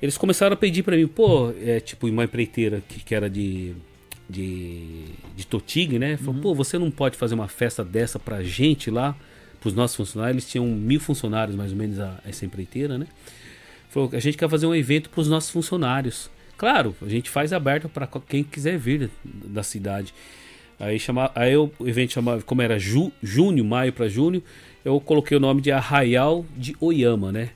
eles 0.00 0.18
começaram 0.18 0.52
a 0.54 0.56
pedir 0.56 0.82
para 0.82 0.96
mim, 0.96 1.06
pô, 1.06 1.52
é, 1.62 1.80
tipo, 1.80 2.06
uma 2.06 2.24
empreiteira 2.24 2.82
que, 2.86 3.02
que 3.02 3.14
era 3.14 3.30
de, 3.30 3.74
de, 4.28 5.04
de 5.34 5.46
Totig, 5.46 5.98
né? 5.98 6.18
Falou, 6.18 6.40
pô, 6.40 6.54
você 6.54 6.78
não 6.78 6.90
pode 6.90 7.16
fazer 7.16 7.34
uma 7.34 7.48
festa 7.48 7.82
dessa 7.82 8.18
pra 8.18 8.42
gente 8.42 8.90
lá, 8.90 9.16
pros 9.66 9.74
nossos 9.74 9.96
funcionários. 9.96 10.34
Eles 10.34 10.48
tinham 10.48 10.66
mil 10.66 11.00
funcionários, 11.00 11.56
mais 11.56 11.72
ou 11.72 11.76
menos, 11.76 11.98
a, 11.98 12.20
essa 12.24 12.46
empreiteira, 12.46 12.96
né? 12.96 13.06
Falou, 13.88 14.10
a 14.12 14.20
gente 14.20 14.38
quer 14.38 14.48
fazer 14.48 14.66
um 14.66 14.74
evento 14.74 15.10
pros 15.10 15.28
nossos 15.28 15.50
funcionários. 15.50 16.30
Claro, 16.56 16.94
a 17.02 17.08
gente 17.08 17.28
faz 17.28 17.52
aberto 17.52 17.88
para 17.88 18.08
quem 18.28 18.44
quiser 18.44 18.78
vir 18.78 19.10
da 19.24 19.64
cidade. 19.64 20.14
Aí, 20.78 21.00
chama, 21.00 21.32
aí 21.34 21.56
o 21.56 21.70
evento 21.80 22.12
chamava, 22.12 22.42
como 22.42 22.62
era 22.62 22.78
ju, 22.78 23.10
junho, 23.20 23.64
maio 23.64 23.92
para 23.92 24.08
junho, 24.08 24.42
eu 24.84 25.00
coloquei 25.00 25.36
o 25.36 25.40
nome 25.40 25.60
de 25.60 25.72
Arraial 25.72 26.46
de 26.56 26.76
Oyama, 26.78 27.32
né? 27.32 27.50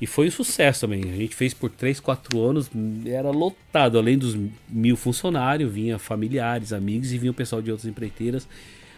E 0.00 0.06
foi 0.06 0.28
um 0.28 0.30
sucesso 0.30 0.82
também. 0.82 1.02
A 1.04 1.16
gente 1.16 1.34
fez 1.34 1.54
por 1.54 1.70
3, 1.70 1.98
4 1.98 2.40
anos, 2.40 2.70
era 3.06 3.30
lotado. 3.30 3.98
Além 3.98 4.18
dos 4.18 4.36
mil 4.68 4.96
funcionários, 4.96 5.72
vinha 5.72 5.98
familiares, 5.98 6.72
amigos 6.72 7.10
e 7.12 7.18
vinha 7.18 7.30
o 7.30 7.34
pessoal 7.34 7.62
de 7.62 7.70
outras 7.70 7.88
empreiteiras. 7.88 8.46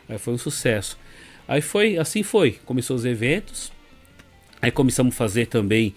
Aí 0.08 0.18
foi 0.18 0.34
um 0.34 0.38
sucesso. 0.38 0.98
Aí 1.46 1.60
foi, 1.60 1.98
assim 1.98 2.22
foi. 2.22 2.52
Começou 2.64 2.96
os 2.96 3.04
eventos. 3.04 3.72
Aí 4.62 4.70
começamos 4.70 5.14
a 5.14 5.16
fazer 5.16 5.46
também 5.46 5.94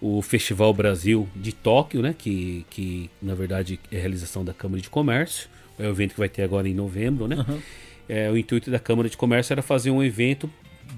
o 0.00 0.20
Festival 0.22 0.72
Brasil 0.72 1.28
de 1.34 1.52
Tóquio, 1.52 2.02
né? 2.02 2.14
Que, 2.16 2.64
que 2.70 3.10
na 3.20 3.34
verdade 3.34 3.80
é 3.90 3.98
realização 3.98 4.44
da 4.44 4.52
Câmara 4.52 4.80
de 4.80 4.90
Comércio. 4.90 5.48
É 5.78 5.86
o 5.86 5.90
evento 5.90 6.12
que 6.12 6.18
vai 6.18 6.28
ter 6.28 6.42
agora 6.42 6.68
em 6.68 6.74
novembro, 6.74 7.26
né? 7.26 7.36
Aham. 7.36 7.58
É, 8.08 8.30
o 8.30 8.36
intuito 8.36 8.70
da 8.70 8.78
Câmara 8.78 9.08
de 9.08 9.16
Comércio 9.16 9.52
era 9.52 9.62
fazer 9.62 9.90
um 9.90 10.02
evento 10.02 10.50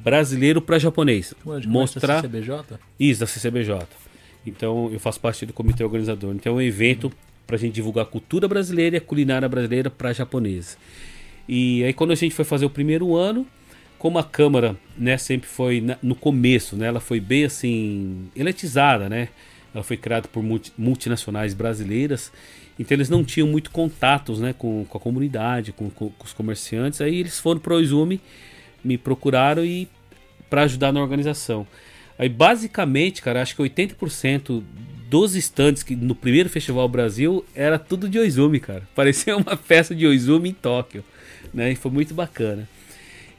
brasileiro 0.03 0.61
para 0.61 0.78
japonês. 0.78 1.34
Ué, 1.47 1.61
de 1.61 1.68
Mostrar 1.68 2.16
da 2.16 2.28
CCBJ? 2.28 2.78
isso, 2.99 3.20
da 3.20 3.26
CCBJ. 3.26 3.86
Então, 4.44 4.90
eu 4.92 5.01
faço 5.01 5.20
parte 5.20 5.47
do 5.47 5.53
comitê 5.53 5.82
organizador. 5.82 6.34
Então, 6.34 6.55
é 6.55 6.57
um 6.57 6.61
evento 6.61 7.11
para 7.47 7.57
a 7.57 7.59
gente 7.59 7.74
divulgar 7.74 8.05
a 8.05 8.09
cultura 8.09 8.49
brasileira 8.49 8.97
e 8.97 8.99
a 8.99 9.01
culinária 9.01 9.49
brasileira 9.49 9.88
para 9.88 10.12
japoneses. 10.12 10.76
E 11.49 11.84
aí, 11.84 11.92
quando 11.92 12.11
a 12.11 12.14
gente 12.16 12.34
foi 12.34 12.44
fazer 12.44 12.66
o 12.66 12.70
primeiro 12.70 13.14
ano, 13.16 13.47
como 13.99 14.18
a 14.18 14.24
Câmara 14.24 14.76
né, 14.97 15.16
sempre 15.16 15.49
foi 15.49 15.82
no 16.03 16.14
começo, 16.14 16.76
né, 16.76 16.86
ela 16.86 17.01
foi 17.01 17.20
bem 17.20 17.44
assim, 17.44 18.28
eletizada, 18.36 19.09
né? 19.09 19.28
Ela 19.74 19.82
foi 19.84 19.97
criada 19.97 20.26
por 20.28 20.42
multi- 20.42 20.72
multinacionais 20.76 21.53
brasileiras, 21.53 22.32
então 22.78 22.97
eles 22.97 23.09
não 23.11 23.22
tinham 23.24 23.47
muito 23.49 23.70
contatos 23.70 24.40
né, 24.40 24.55
com, 24.57 24.84
com 24.88 24.99
a 24.99 25.01
comunidade, 25.01 25.72
com, 25.72 25.90
com- 25.90 26.11
com 26.11 26.24
os 26.24 26.32
comerciantes. 26.32 27.01
Aí 27.01 27.20
eles 27.20 27.38
foram 27.38 27.61
para 27.61 27.74
o 27.74 27.80
Izumi, 27.80 28.20
me 28.84 28.97
procuraram 28.97 29.64
e 29.64 29.88
para 30.49 30.62
ajudar 30.62 30.92
na 30.92 31.01
organização. 31.03 31.66
Aí 32.18 32.28
basicamente, 32.28 33.20
cara, 33.20 33.42
acho 33.42 33.55
que 33.57 33.62
80% 33.62 34.62
dos 35.11 35.36
estandes 35.36 35.82
que 35.82 35.94
no 35.94 36.14
primeiro 36.14 36.49
Festival 36.49 36.88
Brasil 36.88 37.44
era 37.55 37.78
tudo 37.78 38.09
de 38.09 38.18
Oizumi, 38.18 38.59
cara. 38.61 38.82
Parecia 38.94 39.36
uma 39.36 39.57
festa 39.57 39.94
de 39.94 40.07
Oizumi 40.07 40.51
em 40.51 40.55
Tóquio, 40.55 41.05
né? 41.53 41.72
E 41.72 41.76
foi 41.76 41.90
muito 41.90 42.14
bacana. 42.14 42.68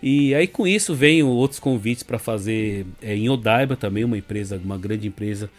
E 0.02 0.36
aí 0.36 0.48
com 0.48 0.68
isso 0.68 0.94
vem 0.94 1.24
outros 1.24 1.60
convites 1.60 2.04
para 2.04 2.20
fazer 2.20 2.86
é, 3.02 3.16
em 3.16 3.30
Odaiba 3.30 3.76
também, 3.76 4.04
uma 4.04 4.18
empresa, 4.18 4.62
uma 4.64 4.78
grande 4.78 5.08
empresa 5.08 5.50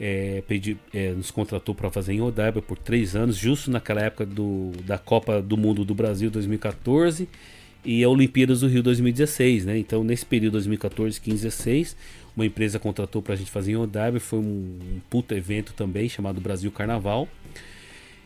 é, 0.00 0.42
pedi- 0.46 0.76
é, 0.92 1.12
nos 1.12 1.30
contratou 1.30 1.74
para 1.74 1.90
fazer 1.90 2.12
em 2.12 2.20
Odaiba 2.20 2.62
por 2.62 2.78
três 2.78 3.16
anos, 3.16 3.36
justo 3.36 3.70
naquela 3.70 4.00
época 4.00 4.24
do, 4.24 4.72
da 4.84 4.98
Copa 4.98 5.42
do 5.42 5.56
Mundo 5.56 5.84
do 5.84 5.94
Brasil 5.94 6.30
2014 6.30 7.28
e 7.84 8.04
a 8.04 8.08
Olimpíadas 8.08 8.60
do 8.60 8.68
Rio 8.68 8.82
2016, 8.82 9.64
né? 9.64 9.78
Então 9.78 10.04
nesse 10.04 10.24
período 10.24 10.52
2014, 10.52 11.20
15, 11.20 11.42
16, 11.42 11.96
uma 12.36 12.46
empresa 12.46 12.78
contratou 12.78 13.20
para 13.20 13.34
a 13.34 13.36
gente 13.36 13.50
fazer 13.50 13.72
em 13.72 13.76
Odaiba, 13.76 14.20
foi 14.20 14.38
um, 14.38 14.78
um 14.80 15.00
puta 15.10 15.34
evento 15.34 15.72
também 15.72 16.08
chamado 16.08 16.40
Brasil 16.40 16.70
Carnaval. 16.70 17.28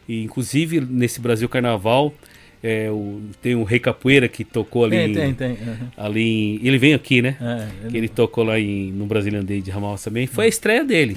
E 0.08 0.22
inclusive 0.22 0.80
nesse 0.80 1.20
Brasil 1.20 1.48
Carnaval 1.48 2.14
é, 2.62 2.90
o- 2.90 3.20
tem 3.42 3.54
um 3.54 3.62
Rei 3.64 3.78
Capoeira 3.78 4.28
que 4.28 4.44
tocou 4.44 4.84
ali, 4.84 4.96
Tem, 4.96 5.10
em- 5.10 5.14
tem, 5.14 5.34
tem. 5.34 5.50
aham. 5.68 5.92
ali 5.96 6.22
em- 6.56 6.60
ele 6.66 6.78
vem 6.78 6.94
aqui, 6.94 7.20
né? 7.22 7.36
É, 7.40 7.88
Que 7.90 7.96
ele 7.96 8.08
tocou 8.08 8.44
lá 8.44 8.58
em, 8.58 8.90
no 8.92 9.06
Brazilian 9.06 9.44
Day 9.44 9.60
de 9.60 9.70
Ramal 9.70 9.96
também. 9.98 10.26
Foi 10.26 10.46
a 10.46 10.48
estreia 10.48 10.84
dele. 10.84 11.16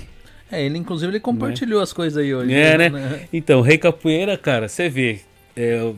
É, 0.52 0.64
ele 0.66 0.78
inclusive 0.78 1.12
ele 1.12 1.20
compartilhou 1.20 1.80
as 1.82 1.94
coisas 1.94 2.18
aí 2.24 2.34
hoje. 2.34 2.54
É, 2.54 2.78
né? 2.78 2.92
Então, 3.32 3.62
Rei 3.62 3.78
Capoeira, 3.78 4.38
cara, 4.38 4.68
você 4.68 4.90
vê. 4.90 5.20
é, 5.56 5.92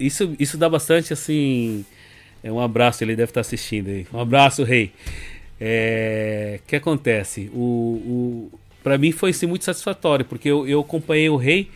isso, 0.00 0.34
isso 0.38 0.56
dá 0.58 0.68
bastante 0.68 1.12
assim. 1.12 1.84
É, 2.42 2.50
um 2.50 2.58
abraço, 2.58 3.04
ele 3.04 3.14
deve 3.14 3.30
estar 3.30 3.40
assistindo 3.42 3.88
aí. 3.88 4.06
Um 4.12 4.18
abraço, 4.18 4.64
Rei. 4.64 4.90
É, 5.60 6.58
O 6.62 6.66
que 6.66 6.76
acontece? 6.76 7.50
O, 7.54 8.50
o, 8.50 8.58
pra 8.82 8.98
mim 8.98 9.12
foi 9.12 9.30
assim, 9.30 9.46
muito 9.46 9.64
satisfatório, 9.64 10.24
porque 10.24 10.48
eu, 10.48 10.66
eu 10.66 10.80
acompanhei 10.80 11.28
o 11.28 11.36
Rei. 11.36 11.68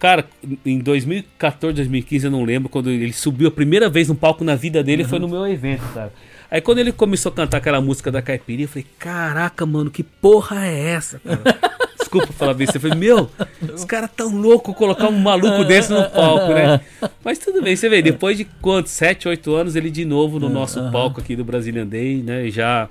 Cara, 0.00 0.24
em 0.64 0.78
2014, 0.78 1.76
2015, 1.76 2.24
eu 2.24 2.30
não 2.30 2.42
lembro, 2.42 2.70
quando 2.70 2.88
ele 2.88 3.12
subiu 3.12 3.48
a 3.48 3.50
primeira 3.50 3.86
vez 3.86 4.08
no 4.08 4.14
palco 4.14 4.42
na 4.42 4.56
vida 4.56 4.82
dele, 4.82 5.04
foi 5.04 5.18
no 5.18 5.28
meu 5.28 5.46
evento, 5.46 5.82
cara. 5.92 6.10
Aí 6.50 6.58
quando 6.62 6.78
ele 6.78 6.90
começou 6.90 7.30
a 7.30 7.34
cantar 7.34 7.58
aquela 7.58 7.82
música 7.82 8.10
da 8.10 8.22
caipirinha, 8.22 8.64
eu 8.64 8.68
falei, 8.68 8.86
caraca, 8.98 9.66
mano, 9.66 9.90
que 9.90 10.02
porra 10.02 10.66
é 10.66 10.94
essa, 10.94 11.20
cara? 11.20 11.40
Desculpa 12.00 12.32
falar 12.32 12.54
bem, 12.54 12.66
você 12.66 12.80
falei, 12.80 12.98
meu, 12.98 13.30
os 13.74 13.84
caras 13.84 14.10
tão 14.16 14.34
loucos 14.34 14.74
colocar 14.74 15.06
um 15.06 15.18
maluco 15.18 15.64
desse 15.64 15.92
no 15.92 16.02
palco, 16.10 16.54
né? 16.54 16.80
Mas 17.22 17.38
tudo 17.38 17.62
bem, 17.62 17.76
você 17.76 17.88
vê, 17.90 18.00
depois 18.00 18.38
de 18.38 18.44
quantos, 18.44 18.92
7, 18.92 19.28
8 19.28 19.54
anos, 19.54 19.76
ele 19.76 19.90
de 19.90 20.06
novo 20.06 20.40
no 20.40 20.48
nosso 20.48 20.90
palco 20.90 21.20
aqui 21.20 21.36
do 21.36 21.44
Brazilian 21.44 21.86
Day, 21.86 22.22
né? 22.22 22.50
Já 22.50 22.88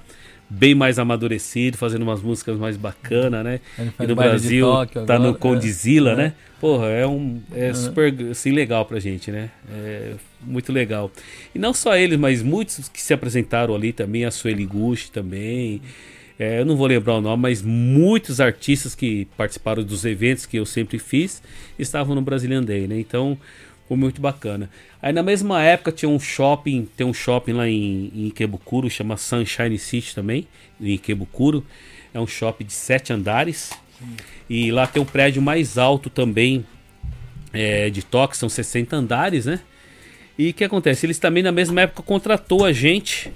bem 0.50 0.74
mais 0.74 0.98
amadurecido, 0.98 1.78
fazendo 1.78 2.02
umas 2.02 2.22
músicas 2.22 2.58
mais 2.58 2.76
bacanas, 2.76 3.44
né? 3.44 3.60
E 4.00 4.08
no 4.08 4.16
Brasil 4.16 4.66
Tóquio 4.66 5.06
tá 5.06 5.16
agora, 5.16 5.32
no 5.32 5.38
Condizila, 5.38 6.12
é. 6.14 6.16
né? 6.16 6.34
Porra, 6.60 6.88
é 6.88 7.06
um 7.06 7.40
é 7.54 7.68
Uhum. 7.70 7.76
super 7.76 8.14
assim 8.32 8.52
legal 8.52 8.84
pra 8.86 9.00
gente, 9.00 9.32
né? 9.32 9.50
É 9.72 10.14
muito 10.42 10.72
legal. 10.74 11.12
E 11.54 11.60
não 11.60 11.74
só 11.74 11.96
eles, 11.96 12.18
mas 12.18 12.42
muitos 12.42 12.90
que 12.90 13.02
se 13.02 13.14
apresentaram 13.14 13.76
ali 13.76 13.94
também, 13.94 14.26
a 14.26 14.32
Sueli 14.32 14.66
Gucci 14.66 15.12
também. 15.12 15.82
É, 16.38 16.62
eu 16.62 16.66
não 16.66 16.78
vou 16.78 16.88
lembrar 16.88 17.16
o 17.16 17.22
nome, 17.22 17.44
mas 17.44 17.62
muitos 17.62 18.40
artistas 18.40 18.96
que 18.96 19.28
participaram 19.38 19.84
dos 19.84 20.06
eventos 20.06 20.46
que 20.46 20.56
eu 20.58 20.66
sempre 20.66 20.98
fiz 20.98 21.44
estavam 21.78 22.16
no 22.16 22.22
Brazilian 22.22 22.64
Day, 22.64 22.88
né? 22.88 22.98
Então, 22.98 23.38
foi 23.90 23.98
muito 23.98 24.22
bacana. 24.22 24.70
Aí 25.02 25.12
na 25.12 25.24
mesma 25.24 25.64
época 25.64 25.92
tinha 25.92 26.08
um 26.08 26.20
shopping, 26.20 26.88
tem 26.96 27.06
um 27.06 27.14
shopping 27.14 27.54
lá 27.54 27.68
em, 27.68 28.12
em 28.14 28.28
Ikebukuro, 28.28 28.88
chama 28.88 29.18
Sunshine 29.18 29.80
City 29.80 30.14
também, 30.14 30.48
em 30.80 30.94
Ikebukuro. 30.94 31.66
É 32.14 32.20
um 32.20 32.28
shopping 32.28 32.66
de 32.66 32.74
sete 32.74 33.12
andares. 33.12 33.72
E 34.48 34.72
lá 34.72 34.86
tem 34.86 35.02
um 35.02 35.06
prédio 35.06 35.42
mais 35.42 35.78
alto 35.78 36.08
também 36.08 36.64
é, 37.52 37.90
de 37.90 38.04
Tóquio, 38.04 38.38
são 38.38 38.48
60 38.48 38.96
andares, 38.96 39.48
né? 39.48 39.60
E 40.38 40.52
o 40.52 40.54
que 40.54 40.64
acontece? 40.64 41.06
Eles 41.06 41.18
também 41.18 41.42
na 41.42 41.52
mesma 41.52 41.82
época 41.82 42.04
contratou 42.04 42.64
a 42.64 42.72
gente 42.72 43.32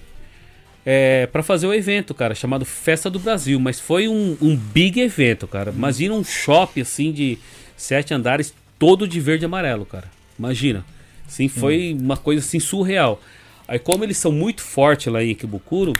é, 0.85 1.25
para 1.27 1.41
fazer 1.41 1.65
o 1.65 1.73
evento, 1.73 2.13
cara, 2.13 2.35
chamado 2.35 2.63
Festa 2.63 3.09
do 3.09 3.19
Brasil. 3.19 3.59
Mas 3.59 3.79
foi 3.79 4.07
um, 4.07 4.37
um 4.39 4.55
big 4.55 5.01
evento, 5.01 5.47
cara. 5.47 5.71
Imagina 5.71 6.13
um 6.13 6.23
shopping 6.23 6.81
assim 6.81 7.11
de 7.11 7.39
sete 7.75 8.13
andares, 8.13 8.53
todo 8.77 9.07
de 9.07 9.19
verde 9.19 9.45
e 9.45 9.47
amarelo, 9.47 9.85
cara. 9.85 10.22
Imagina. 10.37 10.85
Sim, 11.27 11.47
foi 11.47 11.97
uma 11.99 12.17
coisa 12.17 12.45
assim 12.45 12.59
surreal. 12.59 13.21
Aí 13.67 13.79
como 13.79 14.03
eles 14.03 14.17
são 14.17 14.31
muito 14.31 14.61
fortes 14.61 15.11
lá 15.11 15.23
em 15.23 15.31
Ikebukuro, 15.31 15.93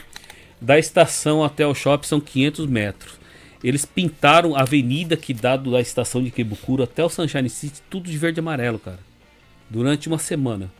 da 0.60 0.78
estação 0.78 1.42
até 1.42 1.66
o 1.66 1.74
shopping 1.74 2.06
são 2.06 2.20
500 2.20 2.66
metros. 2.66 3.14
Eles 3.62 3.84
pintaram 3.84 4.54
a 4.54 4.60
avenida 4.60 5.16
que 5.16 5.32
dá 5.32 5.56
da 5.56 5.80
estação 5.80 6.20
de 6.22 6.28
Ikebukuro 6.28 6.82
até 6.82 7.02
o 7.02 7.08
Sunshine 7.08 7.48
City, 7.48 7.82
tudo 7.88 8.10
de 8.10 8.18
verde 8.18 8.38
e 8.38 8.42
amarelo, 8.42 8.78
cara. 8.78 8.98
Durante 9.70 10.06
uma 10.06 10.18
semana. 10.18 10.70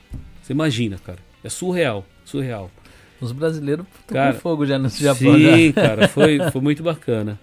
Você 0.42 0.52
imagina, 0.52 0.98
cara. 0.98 1.18
É 1.42 1.48
surreal, 1.48 2.04
surreal. 2.24 2.70
Os 3.20 3.32
brasileiros 3.32 3.86
Cara, 4.06 4.34
com 4.34 4.40
fogo 4.40 4.66
já 4.66 4.78
no 4.78 4.88
Japão. 4.90 5.38
já. 5.38 5.56
Sim, 5.56 5.72
cara, 5.72 6.08
foi, 6.08 6.38
foi 6.50 6.60
muito 6.60 6.82
bacana. 6.82 7.40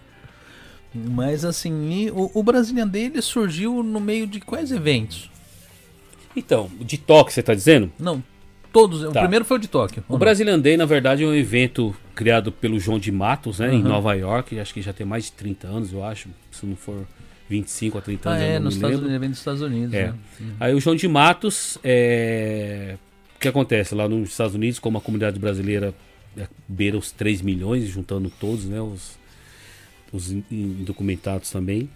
Mas 0.94 1.44
assim, 1.44 2.10
o, 2.12 2.30
o 2.34 2.44
Brazilian 2.44 2.88
Day 2.88 3.12
surgiu 3.22 3.82
no 3.82 4.00
meio 4.00 4.28
de 4.28 4.40
quais 4.40 4.72
eventos? 4.72 5.32
Então, 6.36 6.70
de 6.80 6.98
Tóquio, 6.98 7.34
você 7.34 7.44
tá 7.44 7.54
dizendo? 7.54 7.92
Não, 8.00 8.24
todos. 8.72 9.04
O 9.04 9.12
Tá. 9.12 9.22
primeiro 9.22 9.44
foi 9.46 9.58
o 9.58 9.60
de 9.60 9.68
Tóquio. 9.68 10.04
O 10.08 10.18
Brazilian 10.18 10.60
Day, 10.60 10.78
na 10.78 10.86
verdade, 10.86 11.24
é 11.24 11.28
um 11.28 11.34
evento 11.34 11.96
criado 12.16 12.52
pelo 12.52 12.80
João 12.80 13.00
de 13.00 13.12
Matos, 13.12 13.60
né, 13.60 13.74
em 13.74 13.82
Uhum. 13.82 13.88
Nova 13.90 14.14
York. 14.14 14.60
Acho 14.60 14.74
que 14.74 14.82
já 14.82 14.94
tem 14.94 15.06
mais 15.06 15.26
de 15.26 15.32
30 15.34 15.68
anos, 15.68 15.92
eu 15.92 16.04
acho. 16.04 16.30
Se 16.52 16.66
não 16.66 16.76
for 16.76 17.06
25 17.50 17.98
a 17.98 18.02
30 18.02 18.30
Ah, 18.30 18.34
anos, 18.34 18.44
eu 18.44 18.50
é, 18.50 18.54
não 18.60 18.66
nos 18.66 18.74
me 18.74 18.78
Estados 18.78 18.96
lembro. 18.96 19.06
Unidos, 19.10 19.16
evento 19.24 19.32
dos 19.32 19.40
Estados 19.40 19.62
Unidos. 19.62 19.94
É. 19.94 20.08
né? 20.08 20.16
Aí 20.60 20.74
o 20.74 20.80
João 20.80 20.96
de 20.96 21.08
Matos, 21.08 21.78
é... 21.84 22.96
o 23.36 23.40
que 23.40 23.48
acontece? 23.48 23.94
Lá 23.94 24.08
nos 24.08 24.30
Estados 24.30 24.56
Unidos, 24.56 24.80
como 24.80 24.98
a 24.98 25.02
comunidade 25.02 25.38
brasileira 25.40 25.94
é, 26.38 26.48
beira 26.68 26.98
os 26.98 27.12
3 27.12 27.42
milhões, 27.42 27.88
juntando 27.90 28.32
todos, 28.40 28.64
né, 28.66 28.80
os, 28.80 29.20
os 30.14 30.32
in- 30.32 30.46
indocumentados 30.50 31.52
também. 31.52 31.90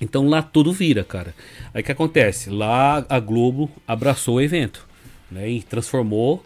Então 0.00 0.28
lá 0.28 0.42
tudo 0.42 0.72
vira, 0.72 1.04
cara. 1.04 1.34
Aí 1.74 1.82
o 1.82 1.84
que 1.84 1.92
acontece? 1.92 2.50
Lá 2.50 3.04
a 3.08 3.20
Globo 3.20 3.70
abraçou 3.86 4.36
o 4.36 4.40
evento, 4.40 4.86
né, 5.30 5.48
e 5.50 5.62
transformou 5.62 6.44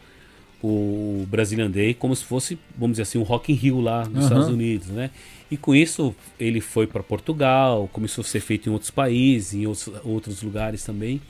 o 0.63 1.27
Brazilian 1.29 1.71
Day 1.71 1.93
como 1.93 2.17
se 2.17 2.25
fosse, 2.25 2.59
vamos 2.77 2.93
dizer 2.93 3.03
assim, 3.03 3.19
um 3.19 3.23
Rock 3.23 3.53
in 3.53 3.55
Rio 3.55 3.81
lá 3.81 4.07
nos 4.07 4.17
Aham. 4.17 4.23
Estados 4.25 4.49
Unidos, 4.49 4.87
né? 4.89 5.11
E 5.51 5.59
com 5.59 5.75
isso 5.75 6.15
ele 6.41 6.61
foi 6.61 6.87
para 6.87 7.03
Portugal, 7.03 7.89
começou 7.93 8.23
a 8.23 8.25
ser 8.25 8.41
feito 8.41 8.69
em 8.69 8.73
outros 8.73 8.91
países, 8.91 9.53
em 9.55 9.67
outros, 9.67 9.91
outros 10.03 10.43
lugares 10.43 10.83
também. 10.83 11.21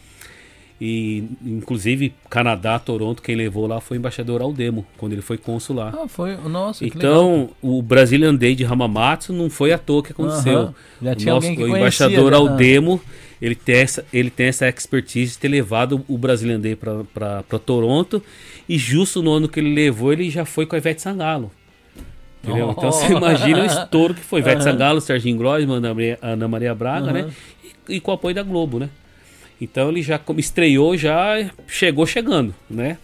E 0.81 1.25
inclusive 1.45 2.13
Canadá, 2.29 2.79
Toronto, 2.81 3.23
quem 3.23 3.37
levou 3.37 3.67
lá 3.67 3.81
foi 3.81 3.97
o 3.97 3.99
embaixador 4.01 4.43
Aldemo, 4.43 4.85
quando 4.97 5.13
ele 5.13 5.23
foi 5.23 5.39
cônsul 5.39 5.77
lá. 5.77 5.93
Ah, 5.97 6.09
foi. 6.09 6.37
Nossa. 6.37 6.85
Então, 6.85 7.51
o 7.63 7.81
Brazilian 7.81 8.35
Day 8.35 8.55
de 8.57 8.65
Hamamatsu 8.65 9.33
não 9.33 9.49
foi 9.49 9.73
à 9.73 9.79
toa 9.79 10.03
que 10.03 10.11
aconteceu. 10.13 10.59
Aham. 10.59 10.75
Já 11.01 11.13
o 11.13 11.15
tinha 11.15 11.33
alguém 11.33 11.55
que 11.57 11.63
o 11.63 11.77
embaixador 11.77 12.33
já. 12.33 12.37
Aldemo, 12.39 13.01
ele 13.41 13.55
tem 13.55 13.77
essa, 13.77 14.05
ele 14.13 14.31
tem 14.31 14.47
essa 14.47 14.69
expertise 14.69 15.33
de 15.33 15.39
ter 15.39 15.49
levado 15.49 16.05
o 16.09 16.19
Brazilian 16.19 16.59
Day 16.59 16.75
para 16.77 17.43
Toronto 17.65 18.21
e 18.69 18.77
justo 18.77 19.23
no 19.23 19.33
ano 19.33 19.49
que 19.49 19.61
ele 19.61 19.73
levou, 19.73 20.13
ele 20.13 20.29
já 20.29 20.45
foi 20.45 20.67
com 20.67 20.75
a 20.75 20.79
Ivete 20.79 21.01
Sangalo. 21.03 21.53
Entendeu? 22.43 22.73
Então 22.73 22.89
Oh. 22.89 22.93
você 22.93 23.13
imagina 23.13 23.63
o 23.63 23.65
estouro 23.65 24.13
que 24.13 24.21
foi. 24.21 24.41
Ivete. 24.41 24.65
Sangalo, 24.65 25.01
Serginho 25.01 25.39
Grossman, 25.39 25.77
Ana 25.77 25.95
Maria, 25.95 26.19
Ana 26.21 26.49
Maria 26.49 26.75
Braga, 26.75 27.07
Aham. 27.07 27.13
né? 27.13 27.31
E, 27.89 27.95
e 27.95 28.01
com 28.01 28.11
o 28.11 28.15
apoio 28.15 28.35
da 28.35 28.43
Globo, 28.43 28.79
né? 28.81 28.91
Então 29.61 29.89
ele 29.89 30.03
já 30.03 30.19
como 30.19 30.41
estreou, 30.41 30.97
já 30.97 31.51
chegou 31.67 32.07
chegando, 32.07 32.55
né? 32.69 32.99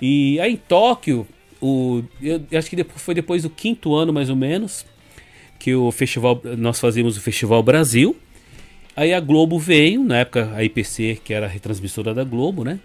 E 0.00 0.38
aí 0.40 0.54
em 0.54 0.56
Tóquio, 0.56 1.26
o, 1.60 2.02
eu 2.22 2.40
acho 2.58 2.70
que 2.70 2.76
depois, 2.76 3.02
foi 3.02 3.14
depois 3.14 3.42
do 3.42 3.50
quinto 3.50 3.94
ano 3.94 4.12
mais 4.12 4.30
ou 4.30 4.36
menos 4.36 4.86
que 5.58 5.74
o 5.74 5.92
festival 5.92 6.40
nós 6.56 6.80
fazíamos 6.80 7.16
o 7.16 7.20
Festival 7.20 7.62
Brasil. 7.62 8.16
Aí 8.96 9.12
a 9.12 9.20
Globo 9.20 9.58
veio, 9.58 10.02
na 10.02 10.18
época 10.18 10.50
a 10.54 10.64
IPC, 10.64 11.20
que 11.22 11.34
era 11.34 11.46
a 11.46 11.48
retransmissora 11.48 12.14
da 12.14 12.24
Globo, 12.24 12.64
né? 12.64 12.80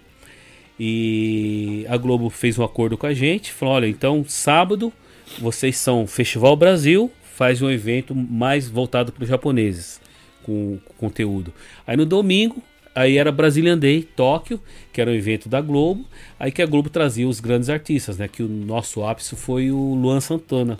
E 0.78 1.86
a 1.88 1.96
Globo 1.96 2.28
fez 2.28 2.58
um 2.58 2.62
acordo 2.62 2.98
com 2.98 3.06
a 3.06 3.14
gente, 3.14 3.50
falou: 3.50 3.74
olha, 3.74 3.86
então 3.88 4.24
sábado 4.28 4.92
vocês 5.38 5.76
são 5.76 6.06
Festival 6.06 6.54
Brasil, 6.54 7.10
faz 7.34 7.62
um 7.62 7.70
evento 7.70 8.14
mais 8.14 8.68
voltado 8.68 9.10
para 9.10 9.22
os 9.22 9.28
japoneses, 9.28 10.00
com, 10.42 10.78
com 10.84 10.94
conteúdo. 10.94 11.52
Aí 11.86 11.96
no 11.96 12.04
domingo, 12.06 12.62
aí 12.96 13.16
era 13.18 13.30
Brazilian 13.30 13.78
Day, 13.78 14.02
Tóquio, 14.02 14.60
que 14.92 15.00
era 15.00 15.10
um 15.10 15.14
evento 15.14 15.48
da 15.48 15.60
Globo, 15.60 16.04
aí 16.40 16.50
que 16.50 16.60
a 16.62 16.66
Globo 16.66 16.90
trazia 16.90 17.28
os 17.28 17.38
grandes 17.38 17.68
artistas, 17.68 18.16
né? 18.18 18.26
Que 18.26 18.42
o 18.42 18.48
nosso 18.48 19.04
ápice 19.04 19.36
foi 19.36 19.70
o 19.70 19.94
Luan 19.94 20.20
Santana. 20.20 20.78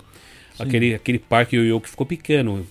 Aquele, 0.59 0.95
aquele 0.95 1.19
parque 1.19 1.55
ioiô 1.55 1.79
que 1.79 1.87
ficou 1.89 2.05
pequeno. 2.05 2.65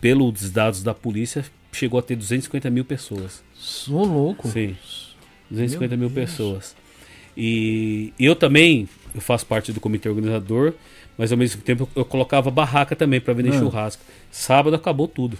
Pelos 0.00 0.50
dados 0.50 0.82
da 0.82 0.94
polícia, 0.94 1.44
chegou 1.70 2.00
a 2.00 2.02
ter 2.02 2.16
250 2.16 2.70
mil 2.70 2.84
pessoas. 2.84 3.42
Sou 3.54 4.04
louco. 4.04 4.48
Sim. 4.48 4.74
250 5.50 5.96
Meu 5.96 6.08
mil 6.08 6.14
Deus. 6.14 6.30
pessoas. 6.30 6.74
E 7.36 8.12
eu 8.18 8.34
também, 8.34 8.88
eu 9.14 9.20
faço 9.20 9.44
parte 9.46 9.72
do 9.72 9.80
comitê 9.80 10.08
organizador, 10.08 10.72
mas 11.16 11.30
ao 11.30 11.38
mesmo 11.38 11.60
tempo 11.62 11.88
eu, 11.94 12.04
colocava 12.04 12.50
barraca 12.50 12.96
também 12.96 13.20
para 13.20 13.34
vender 13.34 13.50
Ah. 13.54 13.58
churrasco. 13.58 14.02
Sábado 14.30 14.74
acabou 14.74 15.06
tudo. 15.06 15.38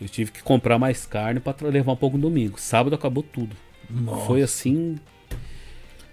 Eu 0.00 0.08
tive 0.08 0.30
que 0.32 0.42
comprar 0.42 0.78
mais 0.78 1.04
carne 1.04 1.40
para 1.40 1.68
levar 1.68 1.92
um 1.92 1.96
pouco 1.96 2.16
no 2.16 2.22
domingo. 2.22 2.58
Sábado 2.58 2.94
acabou 2.94 3.22
tudo. 3.22 3.54
Nossa. 3.88 4.26
Foi 4.26 4.42
assim. 4.42 4.98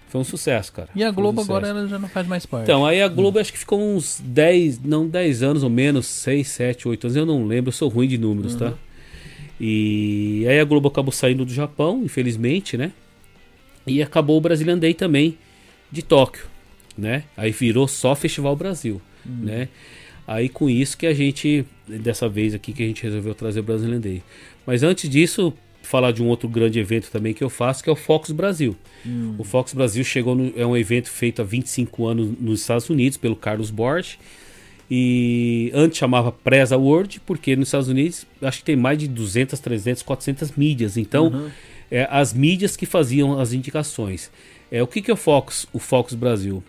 Foi 0.08 0.20
um 0.20 0.24
sucesso, 0.24 0.72
cara. 0.72 0.88
E 0.94 1.02
a 1.02 1.10
um 1.10 1.14
Globo 1.14 1.40
sucesso. 1.40 1.52
agora 1.56 1.68
ela 1.68 1.88
já 1.88 1.98
não 1.98 2.08
faz 2.08 2.26
mais 2.26 2.44
parte. 2.46 2.64
Então, 2.64 2.84
aí 2.84 3.00
a 3.00 3.08
Globo 3.08 3.38
acho 3.38 3.52
que 3.52 3.58
ficou 3.58 3.80
uns 3.80 4.20
10, 4.24 4.80
não 4.80 5.06
10 5.06 5.42
anos 5.42 5.62
ou 5.62 5.70
menos, 5.70 6.06
6, 6.06 6.46
7, 6.48 6.88
8 6.88 7.04
anos, 7.06 7.16
eu 7.16 7.26
não 7.26 7.46
lembro, 7.46 7.68
eu 7.68 7.72
sou 7.72 7.88
ruim 7.88 8.08
de 8.08 8.16
números, 8.18 8.54
tá? 8.54 8.74
E 9.60 10.46
aí 10.48 10.60
a 10.60 10.64
Globo 10.64 10.88
acabou 10.88 11.12
saindo 11.12 11.44
do 11.44 11.52
Japão, 11.52 12.02
infelizmente, 12.04 12.76
né? 12.76 12.92
E 13.86 14.02
acabou 14.02 14.36
o 14.36 14.40
Brazilian 14.40 14.78
Day 14.78 14.94
também 14.94 15.36
de 15.90 16.02
Tóquio, 16.02 16.44
né? 16.96 17.24
Aí 17.36 17.50
virou 17.50 17.88
só 17.88 18.14
Festival 18.14 18.54
Brasil, 18.54 19.00
né? 19.24 19.68
Aí 20.28 20.50
com 20.50 20.68
isso 20.68 20.98
que 20.98 21.06
a 21.06 21.14
gente, 21.14 21.64
dessa 21.88 22.28
vez 22.28 22.52
aqui, 22.52 22.74
que 22.74 22.82
a 22.82 22.86
gente 22.86 23.02
resolveu 23.02 23.34
trazer 23.34 23.60
o 23.60 23.62
Brazilian 23.62 23.98
Day. 23.98 24.22
Mas 24.66 24.82
antes 24.82 25.08
disso, 25.08 25.54
falar 25.82 26.12
de 26.12 26.22
um 26.22 26.26
outro 26.26 26.46
grande 26.46 26.78
evento 26.78 27.10
também 27.10 27.32
que 27.32 27.42
eu 27.42 27.48
faço, 27.48 27.82
que 27.82 27.88
é 27.88 27.92
o 27.92 27.96
Fox 27.96 28.30
Brasil. 28.30 28.76
O 29.38 29.44
Fox 29.44 29.72
Brasil 29.72 30.04
chegou 30.04 30.34
no, 30.34 30.52
é 30.54 30.66
um 30.66 30.76
evento 30.76 31.08
feito 31.08 31.40
há 31.40 31.44
25 31.46 32.06
anos 32.06 32.28
nos 32.38 32.60
Estados 32.60 32.90
Unidos 32.90 33.16
pelo 33.16 33.34
Carlos 33.34 33.70
Borges. 33.70 34.18
E 34.90 35.70
antes 35.72 35.96
chamava 35.98 36.30
Presa 36.30 36.76
World, 36.76 37.20
porque 37.24 37.56
nos 37.56 37.68
Estados 37.68 37.88
Unidos 37.88 38.26
acho 38.42 38.58
que 38.58 38.64
tem 38.64 38.76
mais 38.76 38.98
de 38.98 39.08
200, 39.08 39.58
300, 39.58 40.02
400 40.02 40.52
mídias. 40.52 40.98
Então, 40.98 41.50
é, 41.90 42.06
as 42.10 42.34
mídias 42.34 42.76
que 42.76 42.84
faziam 42.84 43.40
as 43.40 43.54
indicações. 43.54 44.30
É, 44.70 44.82
o 44.82 44.86
que, 44.86 45.00
que 45.00 45.10
é 45.10 45.14
o 45.14 45.16
Fox, 45.16 45.66
o 45.72 45.78
Fox 45.78 46.12
Brasil? 46.12 46.62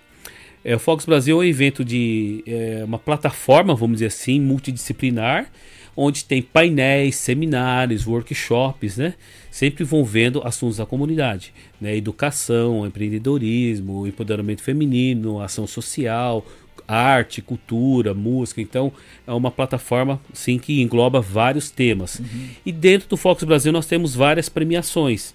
É, 0.70 0.76
o 0.76 0.80
Fox 0.80 1.04
Brasil 1.04 1.36
é 1.36 1.40
um 1.40 1.44
evento 1.44 1.84
de 1.84 2.44
é, 2.46 2.84
uma 2.86 3.00
plataforma, 3.00 3.74
vamos 3.74 3.96
dizer 3.96 4.06
assim, 4.06 4.40
multidisciplinar, 4.40 5.52
onde 5.98 6.24
tem 6.24 6.44
painéis, 6.44 7.16
seminários, 7.16 8.06
workshops, 8.06 8.98
né? 8.98 9.16
Sempre 9.50 9.84
envolvendo 9.84 10.44
assuntos 10.46 10.78
da 10.78 10.86
comunidade, 10.86 11.52
né? 11.82 11.98
Educação, 11.98 12.86
empreendedorismo, 12.86 14.06
empoderamento 14.06 14.62
feminino, 14.62 15.42
ação 15.42 15.66
social, 15.66 16.46
arte, 16.88 17.42
cultura, 17.42 18.14
música. 18.14 18.62
Então, 18.62 18.94
é 19.26 19.34
uma 19.34 19.50
plataforma 19.50 20.22
sim 20.32 20.60
que 20.60 20.84
engloba 20.84 21.20
vários 21.20 21.72
temas. 21.72 22.22
E 22.64 22.72
dentro 22.72 23.10
do 23.10 23.18
Fox 23.18 23.44
Brasil 23.44 23.72
nós 23.72 23.88
temos 23.88 24.14
várias 24.14 24.50
premiações. 24.50 25.34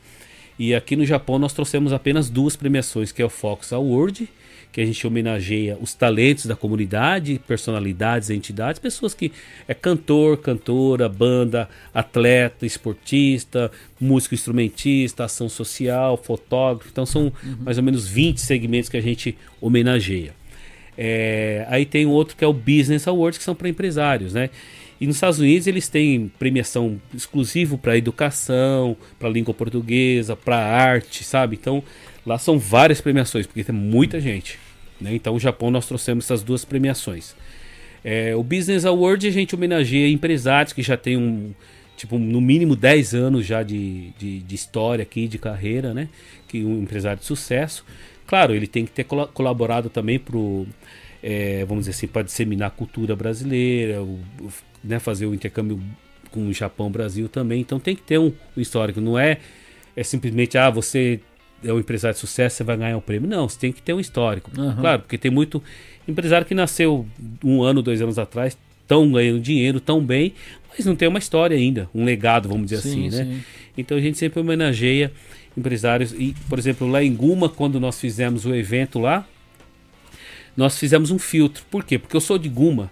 E 0.57 0.77
aqui 0.77 0.95
no 0.95 1.05
Japão 1.05 1.41
nós 1.41 1.53
trouxemos 1.53 1.93
apenas 1.93 2.31
duas 2.31 2.55
premiações, 2.55 3.11
que 3.11 3.21
é 3.21 3.25
o 3.25 3.29
Fox 3.29 3.73
Award, 3.73 4.29
que 4.75 4.81
a 4.81 4.85
gente 4.85 5.07
homenageia 5.07 5.79
os 5.81 5.95
talentos 5.95 6.47
da 6.47 6.57
comunidade, 6.57 7.41
personalidades, 7.47 8.29
entidades, 8.29 8.81
pessoas 8.81 9.15
que 9.15 9.31
é 9.69 9.73
cantor, 9.73 10.39
cantora, 10.39 11.09
banda, 11.09 11.69
atleta, 11.95 12.67
esportista, 12.67 13.71
músico 14.01 14.35
instrumentista, 14.35 15.27
ação 15.27 15.49
social, 15.49 16.17
fotógrafo. 16.17 16.91
Então 16.91 17.07
são 17.07 17.27
uhum. 17.27 17.59
mais 17.61 17.79
ou 17.79 17.85
menos 17.85 18.09
20 18.09 18.41
segmentos 18.41 18.91
que 18.91 18.97
a 18.97 19.01
gente 19.01 19.39
homenageia. 19.61 20.35
É, 20.99 21.65
aí 21.69 21.87
tem 21.87 22.05
outro 22.05 22.37
que 22.37 22.43
é 22.43 22.47
o 22.49 22.53
Business 22.53 23.07
Awards, 23.07 23.39
que 23.39 23.45
são 23.45 23.55
para 23.55 23.69
empresários, 23.69 24.35
né? 24.35 24.51
E 25.01 25.07
nos 25.07 25.15
Estados 25.17 25.39
Unidos 25.39 25.69
eles 25.69 25.89
têm 25.89 26.33
premiação 26.37 27.01
exclusiva 27.15 27.79
para 27.79 27.97
educação, 27.97 28.97
para 29.21 29.29
língua 29.29 29.55
portuguesa, 29.55 30.35
para 30.35 30.57
arte, 30.57 31.23
sabe? 31.23 31.57
Então 31.61 31.81
lá 32.27 32.39
são 32.39 32.59
várias 32.59 33.01
premiações, 33.01 33.47
porque 33.47 33.63
tem 33.63 33.73
muita 33.73 34.19
gente. 34.19 34.64
Né? 35.05 35.15
Então, 35.15 35.35
o 35.35 35.41
Japão 35.41 35.71
nós 35.71 35.87
trouxemos 35.87 36.25
essas 36.25 36.43
duas 36.43 36.65
premiações. 36.65 37.37
É, 38.03 38.35
o 38.35 38.43
Business 38.43 38.85
Award 38.85 39.27
a 39.27 39.31
gente 39.31 39.55
homenageia 39.55 40.09
empresários 40.09 40.73
que 40.73 40.83
já 40.83 40.97
têm 40.97 41.17
um, 41.17 41.55
tipo, 41.97 42.19
no 42.19 42.41
mínimo 42.41 42.75
10 42.75 43.15
anos 43.15 43.47
já 43.47 43.63
de, 43.63 44.11
de, 44.19 44.41
de, 44.41 44.55
história 44.55 45.03
aqui, 45.03 45.29
de 45.29 45.39
carreira, 45.39 45.95
né? 45.95 46.09
Que 46.49 46.65
um 46.65 46.83
empresário 46.83 47.19
de 47.21 47.25
sucesso. 47.25 47.85
Claro, 48.27 48.55
ele 48.55 48.67
tem 48.67 48.85
que 48.85 48.91
ter 48.91 49.05
colaborado 49.05 49.89
também 49.89 50.19
para 50.19 50.37
é, 51.23 51.65
vamos 51.65 51.87
dizer 51.87 51.97
assim, 51.97 52.07
para 52.07 52.23
disseminar 52.23 52.69
a 52.69 52.71
cultura 52.71 53.17
brasileira, 53.17 54.03
o, 54.03 54.21
né, 54.83 54.99
fazer 54.99 55.25
o 55.25 55.35
intercâmbio 55.35 55.81
com 56.31 56.49
o 56.49 56.53
Japão, 56.53 56.91
Brasil 56.91 57.31
também. 57.31 57.63
Então 57.63 57.81
tem 57.81 57.97
que 57.97 58.03
ter 58.03 58.19
um, 58.19 58.31
um 58.55 58.61
histórico. 58.61 59.01
Não 59.01 59.19
é, 59.19 59.39
é 59.97 60.03
simplesmente, 60.03 60.59
ah, 60.59 60.69
você 60.69 61.21
é 61.65 61.73
um 61.73 61.79
empresário 61.79 62.15
de 62.15 62.21
sucesso, 62.21 62.57
você 62.57 62.65
vai 62.65 62.77
ganhar 62.77 62.97
um 62.97 63.01
prêmio. 63.01 63.29
Não, 63.29 63.49
você 63.49 63.59
tem 63.59 63.73
que 63.73 63.83
ter 63.83 63.93
um 63.93 64.01
histórico. 64.01 64.51
Uhum. 64.57 64.77
Claro, 64.77 65.03
porque 65.03 65.19
tem 65.19 65.31
muito 65.31 65.63
empresário 66.07 66.47
que 66.47 66.55
nasceu 66.55 67.07
um 67.43 67.63
ano, 67.63 67.83
dois 67.83 68.01
anos 68.01 68.19
atrás, 68.19 68.57
tão 68.87 69.11
ganhando 69.11 69.41
dinheiro, 69.41 69.81
tão 69.81 70.05
bem, 70.05 70.35
mas 70.69 70.85
não 70.85 70.95
tem 70.95 71.09
uma 71.09 71.19
história 71.19 71.57
ainda, 71.57 71.89
um 71.95 72.05
legado, 72.05 72.49
vamos 72.49 72.67
dizer 72.67 72.83
sim, 72.83 73.09
assim, 73.09 73.17
né? 73.17 73.41
Então 73.77 73.97
a 73.97 74.01
gente 74.01 74.19
sempre 74.19 74.41
homenageia 74.41 75.11
empresários. 75.57 76.13
E, 76.13 76.35
por 76.49 76.59
exemplo, 76.59 76.89
lá 76.89 77.03
em 77.03 77.15
Guma, 77.15 77.49
quando 77.49 77.81
nós 77.81 78.01
fizemos 78.01 78.45
o 78.45 78.55
evento 78.55 78.99
lá, 78.99 79.27
nós 80.57 80.79
fizemos 80.79 81.11
um 81.11 81.19
filtro. 81.19 81.65
Por 81.71 81.85
quê? 81.85 81.99
Porque 81.99 82.17
eu 82.17 82.21
sou 82.21 82.39
de 82.39 82.49
Guma. 82.49 82.91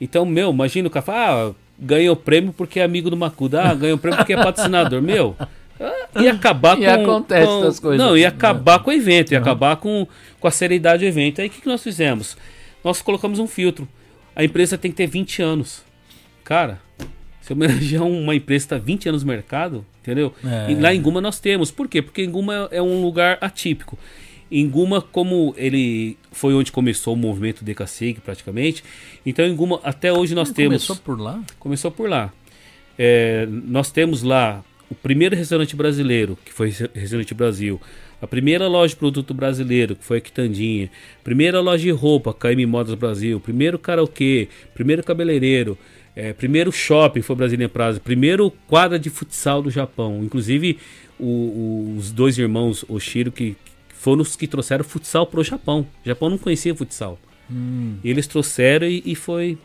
Então, 0.00 0.24
meu, 0.24 0.50
imagina 0.50 0.88
o 0.88 0.90
cara 0.90 1.04
fala, 1.04 1.50
ah, 1.50 1.54
ganhou 1.78 2.14
o 2.14 2.16
prêmio 2.16 2.52
porque 2.52 2.80
é 2.80 2.84
amigo 2.84 3.08
do 3.08 3.16
Macuda, 3.16 3.62
ah, 3.62 3.74
ganhou 3.74 3.96
o 3.96 4.00
prêmio 4.00 4.18
porque 4.18 4.32
é 4.32 4.36
patrocinador. 4.36 5.00
meu, 5.02 5.36
ia 6.16 6.32
acabar 6.32 6.76
com. 6.76 6.82
E 6.82 6.86
acontece 6.86 7.46
com, 7.46 7.62
as 7.62 7.80
coisas. 7.80 8.06
Não, 8.06 8.16
ia 8.16 8.28
acabar 8.28 8.78
com 8.80 8.90
o 8.90 8.92
evento, 8.92 9.32
uhum. 9.32 9.38
acabar 9.38 9.76
com, 9.76 10.06
com 10.40 10.48
a 10.48 10.50
seriedade 10.50 11.04
do 11.04 11.08
evento. 11.08 11.40
Aí 11.40 11.48
o 11.48 11.50
que, 11.50 11.60
que 11.60 11.68
nós 11.68 11.82
fizemos? 11.82 12.36
Nós 12.84 13.00
colocamos 13.02 13.38
um 13.38 13.46
filtro. 13.46 13.88
A 14.34 14.44
empresa 14.44 14.78
tem 14.78 14.90
que 14.90 14.96
ter 14.96 15.06
20 15.06 15.42
anos. 15.42 15.82
Cara, 16.44 16.80
se 17.40 17.52
homenagear 17.52 18.04
uma 18.04 18.34
empresa 18.34 18.66
que 18.66 18.74
está 18.74 18.84
20 18.84 19.08
anos 19.08 19.22
no 19.22 19.28
mercado, 19.28 19.84
entendeu? 20.00 20.34
É. 20.44 20.72
E 20.72 20.74
lá 20.74 20.94
em 20.94 21.00
Guma 21.00 21.20
nós 21.20 21.38
temos. 21.38 21.70
Por 21.70 21.88
quê? 21.88 22.00
Porque 22.00 22.22
em 22.22 22.30
Guma 22.30 22.68
é 22.70 22.80
um 22.80 23.02
lugar 23.02 23.38
atípico. 23.40 23.98
Em 24.50 24.68
Guma, 24.68 25.00
como 25.00 25.54
ele 25.56 26.18
foi 26.30 26.54
onde 26.54 26.70
começou 26.70 27.14
o 27.14 27.16
movimento 27.16 27.64
Decasig 27.64 28.20
praticamente, 28.20 28.84
então 29.24 29.46
em 29.46 29.56
Guma 29.56 29.80
até 29.82 30.12
hoje 30.12 30.34
nós 30.34 30.50
temos. 30.50 30.86
Começou 30.86 30.96
por 30.96 31.18
lá? 31.18 31.42
Começou 31.58 31.90
por 31.90 32.08
lá. 32.08 32.32
É, 32.98 33.46
nós 33.50 33.90
temos 33.90 34.22
lá 34.22 34.62
o 34.92 34.94
primeiro 34.94 35.34
restaurante 35.34 35.74
brasileiro, 35.74 36.38
que 36.44 36.52
foi 36.52 36.68
Restaurante 36.94 37.32
Brasil, 37.32 37.80
a 38.20 38.26
primeira 38.26 38.68
loja 38.68 38.90
de 38.90 38.96
produto 38.96 39.32
brasileiro, 39.32 39.96
que 39.96 40.04
foi 40.04 40.18
a 40.18 40.20
Quitandinha, 40.20 40.90
primeira 41.24 41.60
loja 41.60 41.82
de 41.82 41.90
roupa, 41.90 42.34
KM 42.34 42.66
Modas 42.66 42.94
Brasil, 42.94 43.40
primeiro 43.40 43.78
karaokê, 43.78 44.48
primeiro 44.74 45.02
cabeleireiro, 45.02 45.78
é, 46.14 46.34
primeiro 46.34 46.70
shopping 46.70 47.22
foi 47.22 47.34
Brasília 47.34 47.70
Praza, 47.70 47.98
primeiro 47.98 48.52
quadra 48.68 48.98
de 48.98 49.08
futsal 49.08 49.62
do 49.62 49.70
Japão. 49.70 50.22
Inclusive, 50.22 50.78
o, 51.18 51.24
o, 51.24 51.96
os 51.96 52.12
dois 52.12 52.36
irmãos 52.36 52.84
Oshiro, 52.86 53.32
que, 53.32 53.52
que 53.52 53.94
foram 53.94 54.20
os 54.20 54.36
que 54.36 54.46
trouxeram 54.46 54.84
futsal 54.84 55.26
para 55.26 55.40
o 55.40 55.44
Japão. 55.44 55.86
O 56.04 56.08
Japão 56.08 56.28
não 56.28 56.36
conhecia 56.36 56.74
futsal. 56.74 57.18
Hum. 57.50 57.96
Eles 58.04 58.26
trouxeram 58.26 58.86
e, 58.86 59.02
e 59.06 59.14
foi 59.14 59.56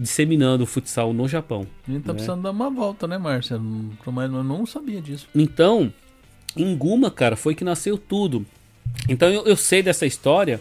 disseminando 0.00 0.64
o 0.64 0.66
futsal 0.66 1.12
no 1.12 1.28
Japão. 1.28 1.66
A 1.86 1.92
gente 1.92 2.02
tá 2.02 2.12
né? 2.12 2.14
precisando 2.14 2.42
dar 2.42 2.50
uma 2.50 2.70
volta, 2.70 3.06
né, 3.06 3.18
Márcia? 3.18 3.60
Mas 4.06 4.32
eu 4.32 4.42
não 4.42 4.64
sabia 4.64 5.00
disso. 5.00 5.28
Então, 5.34 5.92
em 6.56 6.74
Guma, 6.74 7.10
cara, 7.10 7.36
foi 7.36 7.54
que 7.54 7.62
nasceu 7.62 7.98
tudo. 7.98 8.46
Então 9.08 9.28
eu, 9.28 9.44
eu 9.44 9.56
sei 9.56 9.82
dessa 9.82 10.06
história 10.06 10.60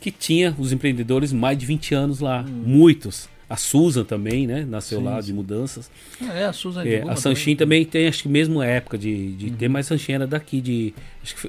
que 0.00 0.10
tinha 0.10 0.54
os 0.58 0.72
empreendedores 0.72 1.32
mais 1.32 1.58
de 1.58 1.66
20 1.66 1.94
anos 1.94 2.20
lá, 2.20 2.44
hum. 2.48 2.62
muitos. 2.64 3.28
A 3.50 3.56
Susan 3.56 4.04
também, 4.04 4.46
né? 4.46 4.66
Nasceu 4.68 4.98
sim, 4.98 5.04
lá 5.06 5.22
de 5.22 5.32
mudanças. 5.32 5.90
Ah, 6.20 6.34
é, 6.34 6.44
a 6.44 6.52
Susan 6.52 6.84
é, 6.84 7.00
A 7.08 7.16
Sanchin 7.16 7.56
também. 7.56 7.82
também. 7.82 7.84
tem, 7.86 8.06
acho 8.06 8.22
que 8.22 8.28
mesmo 8.28 8.62
época 8.62 8.98
de, 8.98 9.32
de 9.32 9.46
uhum. 9.46 9.56
ter, 9.56 9.68
mas 9.68 9.86
Sanchin 9.86 10.12
era 10.12 10.26
daqui 10.26 10.60
de. 10.60 10.92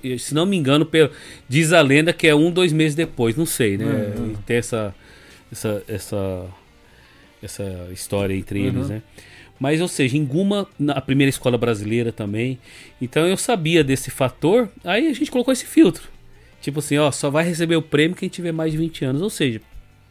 Que, 0.01 0.17
se 0.17 0.33
não 0.33 0.45
me 0.45 0.55
engano, 0.55 0.85
pelo, 0.85 1.11
diz 1.49 1.73
a 1.73 1.81
lenda 1.81 2.13
que 2.13 2.25
é 2.25 2.33
um, 2.33 2.51
dois 2.51 2.71
meses 2.71 2.95
depois, 2.95 3.35
não 3.35 3.45
sei, 3.45 3.77
né? 3.77 4.13
Uhum. 4.17 4.33
Tem 4.45 4.55
essa, 4.55 4.95
essa, 5.51 5.83
essa 5.89 6.45
essa 7.41 7.87
história 7.91 8.33
entre 8.33 8.61
eles, 8.61 8.83
uhum. 8.83 8.87
né? 8.87 9.01
Mas, 9.59 9.81
ou 9.81 9.87
seja, 9.87 10.17
em 10.17 10.23
Guma, 10.23 10.67
a 10.89 11.01
primeira 11.01 11.29
escola 11.29 11.57
brasileira 11.57 12.13
também. 12.13 12.57
Então 13.01 13.27
eu 13.27 13.35
sabia 13.35 13.83
desse 13.83 14.09
fator, 14.09 14.69
aí 14.83 15.07
a 15.07 15.13
gente 15.13 15.29
colocou 15.29 15.51
esse 15.51 15.65
filtro. 15.65 16.07
Tipo 16.61 16.79
assim, 16.79 16.97
ó, 16.97 17.11
só 17.11 17.29
vai 17.29 17.43
receber 17.43 17.75
o 17.75 17.81
prêmio 17.81 18.15
quem 18.15 18.29
tiver 18.29 18.53
mais 18.53 18.71
de 18.71 18.77
20 18.77 19.05
anos. 19.05 19.21
Ou 19.21 19.29
seja, 19.29 19.61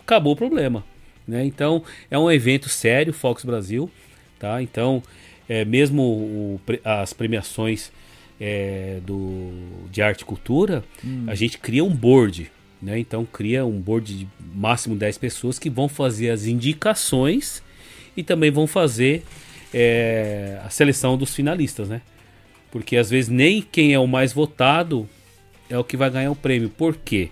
acabou 0.01 0.35
o 0.35 0.37
problema. 0.37 0.85
Né? 1.27 1.45
Então 1.45 1.83
é 2.11 2.19
um 2.19 2.31
evento 2.31 2.69
sério, 2.69 3.13
Fox 3.13 3.45
Brasil. 3.45 3.91
Tá? 4.39 4.63
Então, 4.63 5.03
é, 5.49 5.65
mesmo 5.65 6.03
o, 6.03 6.61
as 6.85 7.13
premiações 7.13 7.91
é, 8.41 9.01
do, 9.05 9.51
de 9.91 10.03
arte 10.03 10.23
e 10.23 10.25
cultura, 10.25 10.85
hum. 11.05 11.25
a 11.27 11.35
gente 11.35 11.59
cria 11.59 11.83
um 11.85 11.95
board. 11.95 12.51
Né? 12.81 12.99
Então 12.99 13.25
cria 13.25 13.65
um 13.65 13.81
board 13.81 14.19
de 14.19 14.29
máximo 14.55 14.95
10 14.95 15.19
pessoas 15.19 15.59
que 15.59 15.69
vão 15.69 15.89
fazer 15.89 16.31
as 16.31 16.47
indicações 16.47 17.63
e 18.17 18.23
também 18.23 18.51
vão 18.51 18.67
fazer 18.67 19.25
é, 19.75 20.61
a 20.65 20.71
seleção 20.71 21.17
dos 21.17 21.35
finalistas, 21.35 21.89
né? 21.89 22.01
Porque 22.71 22.97
às 22.97 23.11
vezes 23.11 23.29
nem 23.29 23.63
quem 23.63 23.95
é 23.95 23.99
o 23.99 24.07
mais 24.07 24.33
votado 24.33 25.09
é 25.69 25.79
o 25.79 25.85
que 25.85 25.97
vai 25.97 26.11
ganhar 26.11 26.31
o 26.31 26.37
prêmio. 26.37 26.69
Por 26.69 26.97
quê? 26.97 27.31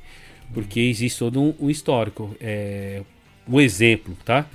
Porque 0.53 0.81
existe 0.81 1.19
todo 1.19 1.41
um, 1.41 1.55
um 1.61 1.71
histórico. 1.71 2.35
É, 2.41 3.03
um 3.49 3.61
exemplo, 3.61 4.17
tá? 4.25 4.47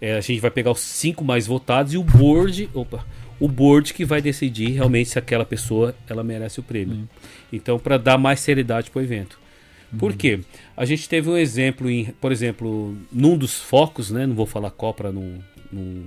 É, 0.00 0.14
a 0.14 0.20
gente 0.20 0.40
vai 0.40 0.50
pegar 0.50 0.70
os 0.70 0.80
cinco 0.80 1.24
mais 1.24 1.46
votados 1.46 1.92
e 1.92 1.98
o 1.98 2.02
board, 2.02 2.70
opa, 2.72 3.04
o 3.38 3.48
board 3.48 3.92
que 3.92 4.04
vai 4.04 4.22
decidir 4.22 4.70
realmente 4.70 5.10
se 5.10 5.18
aquela 5.18 5.44
pessoa 5.44 5.94
ela 6.08 6.22
merece 6.22 6.60
o 6.60 6.62
prêmio. 6.62 6.96
Hum. 6.96 7.08
Então, 7.52 7.78
para 7.78 7.96
dar 7.96 8.18
mais 8.18 8.40
seriedade 8.40 8.90
para 8.90 9.00
o 9.00 9.02
evento. 9.02 9.39
Por 9.98 10.14
quê? 10.14 10.40
A 10.76 10.84
gente 10.84 11.08
teve 11.08 11.28
um 11.28 11.36
exemplo, 11.36 11.90
em, 11.90 12.06
por 12.20 12.30
exemplo, 12.30 12.96
num 13.10 13.36
dos 13.36 13.58
focos, 13.58 14.10
né? 14.10 14.26
Não 14.26 14.34
vou 14.34 14.46
falar 14.46 14.70
qual 14.70 14.94
para 14.94 15.10
não, 15.10 15.38
não, 15.72 16.04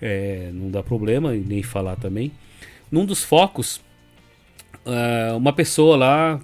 é, 0.00 0.50
não 0.52 0.70
dar 0.70 0.82
problema 0.82 1.34
e 1.34 1.40
nem 1.40 1.62
falar 1.62 1.96
também. 1.96 2.32
Num 2.90 3.04
dos 3.04 3.22
focos, 3.22 3.76
uh, 4.86 5.36
uma 5.36 5.52
pessoa 5.52 5.96
lá 5.96 6.40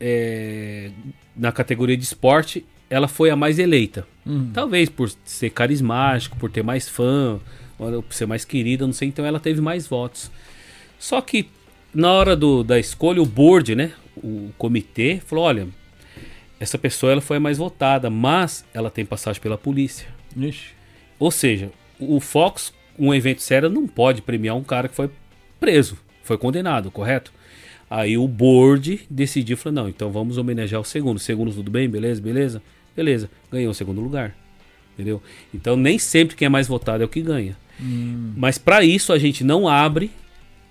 é, 0.00 0.90
na 1.34 1.50
categoria 1.50 1.96
de 1.96 2.04
esporte, 2.04 2.64
ela 2.88 3.08
foi 3.08 3.30
a 3.30 3.36
mais 3.36 3.58
eleita. 3.58 4.06
Uhum. 4.24 4.50
Talvez 4.52 4.88
por 4.88 5.10
ser 5.24 5.50
carismático, 5.50 6.36
por 6.38 6.50
ter 6.50 6.62
mais 6.62 6.88
fã, 6.88 7.40
por 7.76 8.04
ser 8.10 8.26
mais 8.26 8.44
querida, 8.44 8.86
não 8.86 8.92
sei. 8.92 9.08
Então 9.08 9.24
ela 9.24 9.40
teve 9.40 9.60
mais 9.60 9.86
votos. 9.86 10.30
Só 10.98 11.20
que 11.20 11.48
na 11.92 12.12
hora 12.12 12.36
do, 12.36 12.62
da 12.62 12.78
escolha, 12.78 13.22
o 13.22 13.26
board, 13.26 13.74
né? 13.74 13.92
O 14.16 14.50
comitê 14.56 15.20
falou: 15.24 15.44
olha, 15.44 15.68
essa 16.58 16.78
pessoa 16.78 17.12
ela 17.12 17.20
foi 17.20 17.36
a 17.36 17.40
mais 17.40 17.58
votada, 17.58 18.08
mas 18.08 18.64
ela 18.72 18.90
tem 18.90 19.04
passagem 19.04 19.40
pela 19.40 19.58
polícia. 19.58 20.08
Ixi. 20.36 20.74
Ou 21.18 21.30
seja, 21.30 21.70
o 21.98 22.20
Fox, 22.20 22.72
um 22.98 23.14
evento 23.14 23.42
sério, 23.42 23.70
não 23.70 23.86
pode 23.86 24.22
premiar 24.22 24.56
um 24.56 24.64
cara 24.64 24.88
que 24.88 24.94
foi 24.94 25.10
preso, 25.58 25.98
foi 26.22 26.36
condenado, 26.36 26.90
correto? 26.90 27.32
Aí 27.88 28.18
o 28.18 28.26
board 28.26 29.06
decidiu, 29.08 29.56
falou, 29.56 29.82
não, 29.82 29.88
então 29.88 30.10
vamos 30.10 30.38
homenagear 30.38 30.80
o 30.80 30.84
segundo. 30.84 31.20
Segundo, 31.20 31.52
tudo 31.52 31.70
bem? 31.70 31.88
Beleza, 31.88 32.20
beleza? 32.20 32.62
Beleza, 32.96 33.30
ganhou 33.50 33.70
o 33.70 33.74
segundo 33.74 34.00
lugar. 34.00 34.34
Entendeu? 34.94 35.22
Então 35.54 35.76
nem 35.76 35.98
sempre 35.98 36.34
quem 36.34 36.46
é 36.46 36.48
mais 36.48 36.66
votado 36.66 37.02
é 37.02 37.06
o 37.06 37.08
que 37.08 37.20
ganha. 37.20 37.56
Hum. 37.80 38.32
Mas 38.36 38.58
para 38.58 38.82
isso 38.82 39.12
a 39.12 39.18
gente 39.18 39.44
não 39.44 39.68
abre 39.68 40.10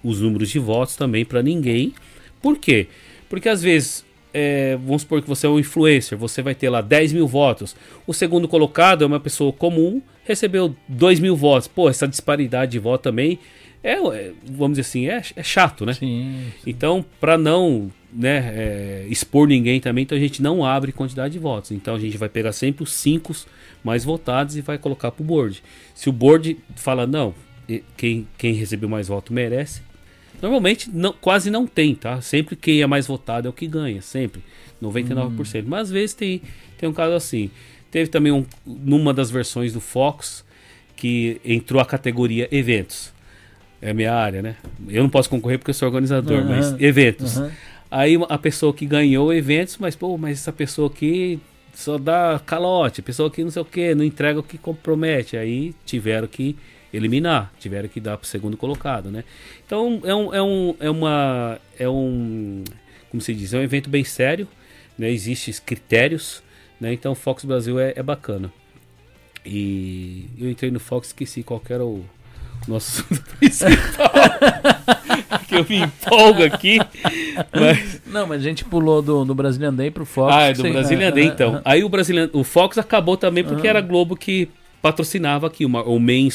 os 0.04 0.20
números 0.20 0.50
de 0.50 0.60
votos 0.60 0.96
também 0.96 1.24
para 1.24 1.41
ninguém. 1.41 1.93
Por 2.41 2.58
quê? 2.58 2.88
Porque 2.88 3.05
às 3.50 3.62
vezes 3.62 4.06
é, 4.34 4.78
vamos 4.78 5.04
supor 5.04 5.22
que 5.22 5.28
você 5.30 5.48
é 5.48 5.50
um 5.50 5.58
influencer, 5.58 6.18
você 6.18 6.42
vai 6.42 6.54
ter 6.54 6.70
lá 6.70 6.82
10 6.82 7.14
mil 7.14 7.28
votos. 7.28 7.76
O 8.06 8.14
segundo 8.14 8.48
colocado 8.48 9.04
é 9.04 9.08
uma 9.08 9.20
pessoa 9.20 9.54
comum, 9.54 10.02
recebeu 10.26 10.76
2 10.90 11.20
mil 11.22 11.36
votos. 11.36 11.68
Pô, 11.68 11.90
essa 11.90 12.08
disparidade 12.08 12.74
de 12.74 12.80
voto 12.80 13.04
também 13.04 13.40
é, 13.82 13.94
é 13.94 14.32
vamos 14.44 14.78
dizer 14.78 14.82
assim, 14.82 15.08
é, 15.08 15.22
é 15.36 15.44
chato, 15.44 15.86
né? 15.86 15.94
Sim, 15.94 16.52
sim. 16.62 16.70
Então, 16.70 17.06
para 17.20 17.38
não 17.38 17.92
né, 18.12 18.52
é, 18.56 19.06
expor 19.10 19.48
ninguém 19.48 19.80
também, 19.80 20.04
então 20.04 20.18
a 20.18 20.22
gente 20.22 20.42
não 20.42 20.66
abre 20.66 20.92
quantidade 20.92 21.34
de 21.34 21.40
votos. 21.40 21.72
Então 21.72 21.96
a 21.96 22.00
gente 22.00 22.18
vai 22.18 22.28
pegar 22.28 22.52
sempre 22.52 22.84
os 22.84 22.92
5 22.94 23.34
mais 23.84 24.04
votados 24.04 24.58
e 24.58 24.62
vai 24.62 24.78
colocar 24.78 25.12
pro 25.12 25.24
board. 25.24 25.62
Se 25.94 26.10
o 26.10 26.12
board 26.12 26.58
fala, 26.76 27.06
não, 27.06 27.34
quem, 27.96 28.28
quem 28.38 28.54
recebeu 28.54 28.90
mais 28.90 29.08
voto 29.08 29.32
merece, 29.32 29.82
Normalmente 30.42 30.90
não, 30.92 31.14
quase 31.14 31.50
não 31.50 31.66
tem, 31.66 31.96
tá? 31.96 32.22
Sempre 32.22 32.56
quem 32.56 32.82
é 32.82 32.88
mais 32.88 33.08
votado 33.08 33.48
é 33.48 33.50
o 33.50 33.54
que 33.54 33.68
ganha, 33.68 34.02
sempre. 34.02 34.42
99%. 34.82 35.64
Hum. 35.64 35.66
Mas 35.68 35.82
às 35.82 35.92
vezes 35.92 36.14
tem, 36.14 36.42
tem 36.78 36.88
um 36.88 36.94
caso 36.94 37.14
assim. 37.14 37.50
Teve 37.90 38.10
também 38.10 38.32
um, 38.32 38.46
numa 38.66 39.14
das 39.14 39.32
versões 39.32 39.74
do 39.74 39.80
Fox 39.80 40.44
que 40.96 41.40
entrou 41.44 41.82
a 41.82 41.86
categoria 41.86 42.48
eventos. 42.52 43.14
É 43.82 43.92
a 43.92 43.94
minha 43.94 44.14
área, 44.14 44.42
né? 44.42 44.56
Eu 44.88 45.04
não 45.04 45.10
posso 45.10 45.30
concorrer 45.30 45.60
porque 45.60 45.72
eu 45.72 45.76
sou 45.76 45.88
organizador, 45.88 46.40
uhum. 46.40 46.50
mas 46.50 46.76
eventos. 46.80 47.38
Uhum. 47.38 47.52
Aí 47.92 48.18
a 48.28 48.38
pessoa 48.38 48.74
que 48.74 48.86
ganhou 48.86 49.34
eventos, 49.34 49.78
mas 49.78 49.96
pô, 49.96 50.18
mas 50.18 50.40
essa 50.40 50.52
pessoa 50.52 50.90
aqui 50.90 51.40
só 51.74 51.98
dá 51.98 52.42
calote, 52.46 53.02
pessoa 53.02 53.30
que 53.30 53.44
não 53.44 53.52
sei 53.52 53.62
o 53.62 53.66
que, 53.66 53.94
não 53.94 54.04
entrega 54.04 54.40
o 54.40 54.44
que 54.44 54.58
compromete. 54.58 55.38
Aí 55.38 55.74
tiveram 55.86 56.28
que 56.28 56.56
eliminar, 56.96 57.52
tiveram 57.60 57.89
que 57.89 58.00
dar 58.00 58.18
para 58.18 58.26
o 58.26 58.28
segundo 58.28 58.56
colocado, 58.58 59.12
né? 59.12 59.24
Então 59.66 60.02
é 60.04 60.16
um, 60.16 60.34
é 60.34 60.41
um, 60.41 60.76
é 60.80 60.89
uma, 60.89 61.60
é 61.80 61.89
um, 61.89 62.64
como 63.10 63.22
se 63.22 63.34
diz, 63.34 63.54
é 63.54 63.58
um 63.58 63.64
evento 63.64 63.89
bem 63.89 64.04
sério, 64.04 64.48
né? 64.98 65.12
Existem 65.12 65.54
critérios, 65.66 66.41
né? 66.80 66.93
Então 66.93 67.12
o 67.12 67.16
Fox 67.16 67.43
Brasil 67.46 67.80
é, 67.80 67.93
é 67.96 68.04
bacana. 68.04 68.52
E 69.46 70.28
eu 70.39 70.50
entrei 70.50 70.72
no 70.72 70.80
Fox, 70.80 71.08
esqueci 71.08 71.43
qual 71.43 71.62
era 71.70 71.86
o 71.86 72.04
nosso 72.68 73.04
principal. 73.38 74.12
que 75.48 75.56
eu 75.56 75.66
me 75.68 75.78
empolgo 75.78 76.43
aqui. 76.43 76.80
Mas... 77.54 78.02
Não, 78.08 78.26
mas 78.26 78.41
a 78.41 78.43
gente 78.43 78.66
pulou 78.66 79.02
do, 79.02 79.24
do 79.24 79.36
Brazilian 79.36 79.74
Day 79.74 79.91
pro 79.91 80.06
Fox. 80.06 80.34
Ah, 80.36 80.41
é 80.43 80.54
do 80.54 80.64
Brazilian 80.64 81.12
Day, 81.12 81.26
então. 81.26 81.62
Aí 81.64 81.84
o, 81.84 81.89
Brazilian, 81.89 82.30
o 82.34 82.43
Fox 82.43 82.78
acabou 82.78 83.18
também 83.18 83.43
porque 83.43 83.68
era 83.68 83.82
Globo 83.82 84.16
que 84.16 84.50
patrocinava 84.86 85.48
aqui, 85.48 85.66
uma, 85.66 85.82
o 85.82 86.00
main 86.00 86.28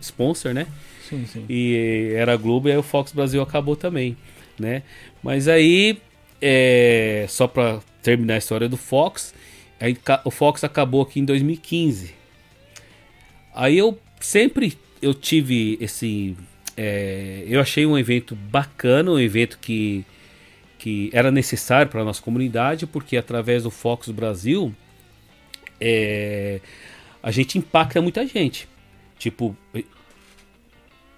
sponsor, 0.00 0.54
né? 0.54 0.66
Sim, 1.06 1.26
sim. 1.26 1.44
E 1.46 2.14
era 2.16 2.32
a 2.32 2.36
Globo 2.38 2.66
e 2.66 2.72
aí 2.72 2.78
o 2.78 2.82
Fox 2.82 3.12
Brasil 3.12 3.42
acabou 3.42 3.76
também, 3.76 4.16
né? 4.58 4.82
Mas 5.22 5.46
aí, 5.46 5.98
é, 6.40 7.26
só 7.28 7.46
para 7.46 7.80
terminar 8.02 8.36
a 8.36 8.38
história 8.38 8.66
do 8.66 8.78
Fox, 8.78 9.34
aí, 9.78 9.94
o 10.24 10.30
Fox 10.30 10.64
acabou 10.64 11.02
aqui 11.02 11.20
em 11.20 11.26
2015. 11.26 12.14
Aí 13.54 13.76
eu 13.76 13.98
sempre 14.18 14.78
eu 15.02 15.12
tive 15.12 15.76
esse, 15.78 16.34
é, 16.74 17.44
eu 17.46 17.60
achei 17.60 17.84
um 17.84 17.98
evento 17.98 18.34
bacana, 18.34 19.10
um 19.10 19.20
evento 19.20 19.58
que 19.60 20.02
que 20.78 21.10
era 21.12 21.30
necessário 21.30 21.90
para 21.90 22.00
a 22.00 22.04
nossa 22.04 22.22
comunidade, 22.22 22.86
porque 22.86 23.18
através 23.18 23.64
do 23.64 23.70
Fox 23.70 24.08
Brasil 24.08 24.74
é, 25.78 26.60
a 27.22 27.30
gente 27.30 27.58
impacta 27.58 28.00
muita 28.02 28.26
gente. 28.26 28.68
Tipo, 29.18 29.56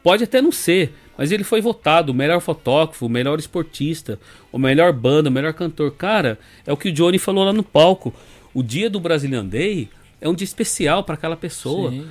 pode 0.03 0.25
até 0.25 0.43
não 0.43 0.53
ser, 0.53 0.93
mas 1.17 1.33
ele 1.33 1.45
foi 1.45 1.61
votado 1.61 2.13
o 2.13 2.15
melhor 2.15 2.41
fotógrafo, 2.41 3.07
o 3.07 3.09
melhor 3.09 3.39
esportista, 3.39 4.21
o 4.53 4.59
melhor 4.59 4.93
banda, 4.93 5.31
o 5.31 5.33
melhor 5.33 5.55
cantor. 5.55 5.93
Cara, 5.93 6.39
é 6.67 6.73
o 6.73 6.77
que 6.77 6.91
o 6.91 6.93
Johnny 6.93 7.19
falou 7.19 7.45
lá 7.45 7.53
no 7.53 7.63
palco. 7.63 8.13
O 8.53 8.63
dia 8.63 8.91
do 8.91 9.01
Brazilian 9.01 9.45
Day 9.45 9.89
é 10.21 10.29
um 10.29 10.35
dia 10.35 10.45
especial 10.45 11.03
para 11.03 11.15
aquela 11.15 11.37
pessoa. 11.37 11.91
Sim. 11.91 12.07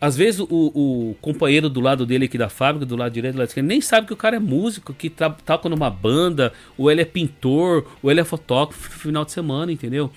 Às 0.00 0.16
vezes 0.16 0.40
o, 0.40 0.46
o, 0.50 1.16
companheiro 1.20 1.68
do 1.68 1.80
lado 1.80 2.04
dele 2.04 2.24
aqui 2.24 2.36
da 2.36 2.48
fábrica, 2.48 2.84
do 2.84 2.96
lado 2.96 3.12
direito, 3.12 3.34
do 3.34 3.38
lado 3.38 3.46
esquerdo, 3.46 3.68
nem 3.68 3.80
sabe 3.80 4.08
que 4.08 4.12
o 4.12 4.16
cara 4.16 4.34
é 4.34 4.40
músico, 4.40 4.92
que 4.92 5.08
tá, 5.08 5.30
toca 5.30 5.68
numa 5.68 5.88
banda, 5.88 6.52
ou 6.76 6.90
ele 6.90 7.02
é 7.02 7.04
pintor, 7.04 7.86
ou 8.02 8.10
ele 8.10 8.20
é 8.20 8.24
fotógrafo 8.24 8.90
no 8.90 8.98
final 8.98 9.24
de 9.24 9.30
semana, 9.30 9.70
entendeu? 9.70 10.10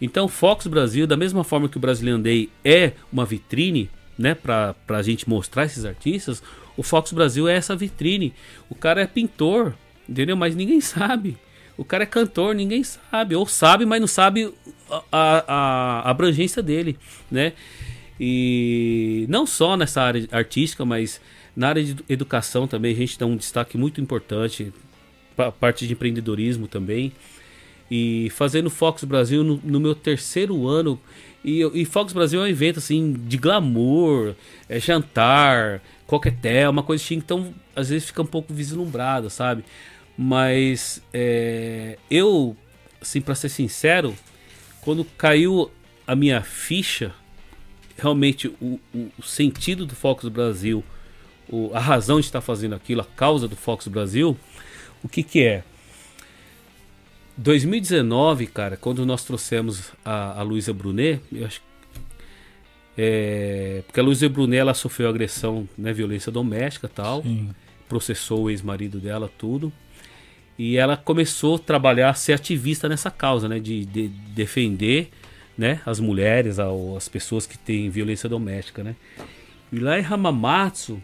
Então, 0.00 0.28
Fox 0.28 0.66
Brasil, 0.66 1.06
da 1.06 1.16
mesma 1.16 1.44
forma 1.44 1.68
que 1.68 1.76
o 1.76 1.80
Brazilian 1.80 2.20
Day 2.20 2.48
é 2.64 2.92
uma 3.12 3.24
vitrine, 3.24 3.90
né, 4.18 4.34
para 4.34 4.74
a 4.88 5.02
gente 5.02 5.28
mostrar 5.28 5.64
esses 5.64 5.84
artistas, 5.84 6.42
o 6.76 6.82
Fox 6.82 7.12
Brasil 7.12 7.48
é 7.48 7.56
essa 7.56 7.76
vitrine. 7.76 8.32
O 8.68 8.74
cara 8.74 9.02
é 9.02 9.06
pintor, 9.06 9.74
entendeu? 10.08 10.36
Mas 10.36 10.54
ninguém 10.56 10.80
sabe. 10.80 11.36
O 11.76 11.84
cara 11.84 12.04
é 12.04 12.06
cantor, 12.06 12.54
ninguém 12.54 12.82
sabe. 12.84 13.34
Ou 13.34 13.46
sabe, 13.46 13.84
mas 13.86 14.00
não 14.00 14.06
sabe 14.06 14.52
a, 14.90 15.02
a, 15.12 16.02
a 16.02 16.10
abrangência 16.10 16.62
dele, 16.62 16.98
né? 17.30 17.52
E 18.18 19.24
não 19.28 19.46
só 19.46 19.76
nessa 19.76 20.02
área 20.02 20.28
artística, 20.30 20.84
mas 20.84 21.20
na 21.56 21.68
área 21.68 21.82
de 21.82 21.96
educação 22.08 22.66
também 22.66 22.92
a 22.92 22.96
gente 22.96 23.18
dá 23.18 23.24
um 23.24 23.36
destaque 23.36 23.78
muito 23.78 24.00
importante. 24.00 24.72
A 25.38 25.50
parte 25.50 25.86
de 25.86 25.94
empreendedorismo 25.94 26.68
também. 26.68 27.12
E 27.90 28.30
fazendo 28.30 28.70
Fox 28.70 29.04
Brasil 29.04 29.42
no, 29.42 29.60
no 29.64 29.80
meu 29.80 29.94
terceiro 29.94 30.68
ano. 30.68 31.00
E, 31.44 31.62
e, 31.74 31.84
Fox 31.84 32.12
Brasil 32.12 32.40
é 32.40 32.44
um 32.44 32.46
evento 32.46 32.78
assim 32.78 33.12
de 33.12 33.36
glamour, 33.38 34.34
é 34.68 34.78
jantar, 34.78 35.82
coquetel, 36.06 36.70
uma 36.70 36.82
coisa 36.82 37.02
assim. 37.02 37.16
Então, 37.16 37.52
às 37.74 37.88
vezes 37.88 38.06
fica 38.08 38.22
um 38.22 38.26
pouco 38.26 38.52
vislumbrado, 38.52 39.30
sabe? 39.30 39.64
Mas 40.16 41.02
é, 41.14 41.98
eu, 42.10 42.56
assim, 43.00 43.20
para 43.20 43.34
ser 43.34 43.48
sincero, 43.48 44.14
quando 44.82 45.04
caiu 45.04 45.70
a 46.06 46.14
minha 46.14 46.42
ficha, 46.42 47.14
realmente 47.96 48.48
o, 48.60 48.78
o, 48.94 49.10
o 49.18 49.22
sentido 49.22 49.86
do 49.86 49.94
Fox 49.94 50.28
Brasil, 50.28 50.84
o, 51.48 51.70
a 51.74 51.80
razão 51.80 52.20
de 52.20 52.26
estar 52.26 52.40
fazendo 52.40 52.74
aquilo, 52.74 53.00
a 53.00 53.04
causa 53.04 53.48
do 53.48 53.56
Fox 53.56 53.88
Brasil, 53.88 54.36
o 55.02 55.08
que 55.08 55.22
que 55.22 55.42
é? 55.42 55.64
2019, 57.40 58.46
cara, 58.48 58.76
quando 58.76 59.06
nós 59.06 59.24
trouxemos 59.24 59.92
a, 60.04 60.38
a 60.40 60.42
Luísa 60.42 60.74
Brunet, 60.74 61.20
eu 61.32 61.46
acho 61.46 61.62
é, 62.98 63.82
porque 63.86 63.98
a 63.98 64.02
Luísa 64.02 64.28
Brunet 64.28 64.60
ela 64.60 64.74
sofreu 64.74 65.08
agressão, 65.08 65.66
né, 65.76 65.90
violência 65.90 66.30
doméstica 66.30 66.86
tal, 66.86 67.22
Sim. 67.22 67.48
processou 67.88 68.42
o 68.42 68.50
ex-marido 68.50 68.98
dela, 68.98 69.30
tudo. 69.38 69.72
E 70.58 70.76
ela 70.76 70.98
começou 70.98 71.56
a 71.56 71.58
trabalhar, 71.58 72.10
a 72.10 72.14
ser 72.14 72.34
ativista 72.34 72.90
nessa 72.90 73.10
causa, 73.10 73.48
né, 73.48 73.58
de, 73.58 73.86
de 73.86 74.08
defender, 74.08 75.08
né, 75.56 75.80
as 75.86 75.98
mulheres, 75.98 76.58
as 76.58 77.08
pessoas 77.08 77.46
que 77.46 77.56
têm 77.56 77.88
violência 77.88 78.28
doméstica, 78.28 78.84
né. 78.84 78.94
E 79.72 79.78
lá 79.78 79.98
em 79.98 80.04
Hamamatsu, 80.04 81.02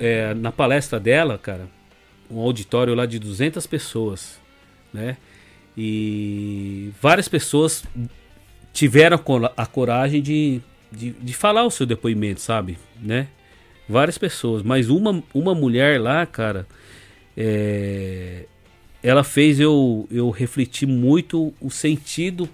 é, 0.00 0.34
na 0.34 0.50
palestra 0.50 0.98
dela, 0.98 1.38
cara, 1.38 1.68
um 2.28 2.40
auditório 2.40 2.92
lá 2.96 3.06
de 3.06 3.20
200 3.20 3.64
pessoas, 3.68 4.40
né? 4.92 5.16
E 5.80 6.90
várias 7.00 7.28
pessoas 7.28 7.84
tiveram 8.72 9.16
a 9.56 9.64
coragem 9.64 10.20
de, 10.20 10.60
de, 10.90 11.12
de, 11.12 11.32
falar 11.32 11.64
o 11.64 11.70
seu 11.70 11.86
depoimento, 11.86 12.40
sabe? 12.40 12.76
Né? 13.00 13.28
Várias 13.88 14.18
pessoas, 14.18 14.64
mas 14.64 14.90
uma, 14.90 15.22
uma 15.32 15.54
mulher 15.54 16.00
lá, 16.00 16.26
cara, 16.26 16.66
é, 17.36 18.46
ela 19.00 19.22
fez 19.22 19.60
eu, 19.60 20.08
eu 20.10 20.30
refletir 20.30 20.88
muito 20.88 21.54
o 21.60 21.70
sentido 21.70 22.48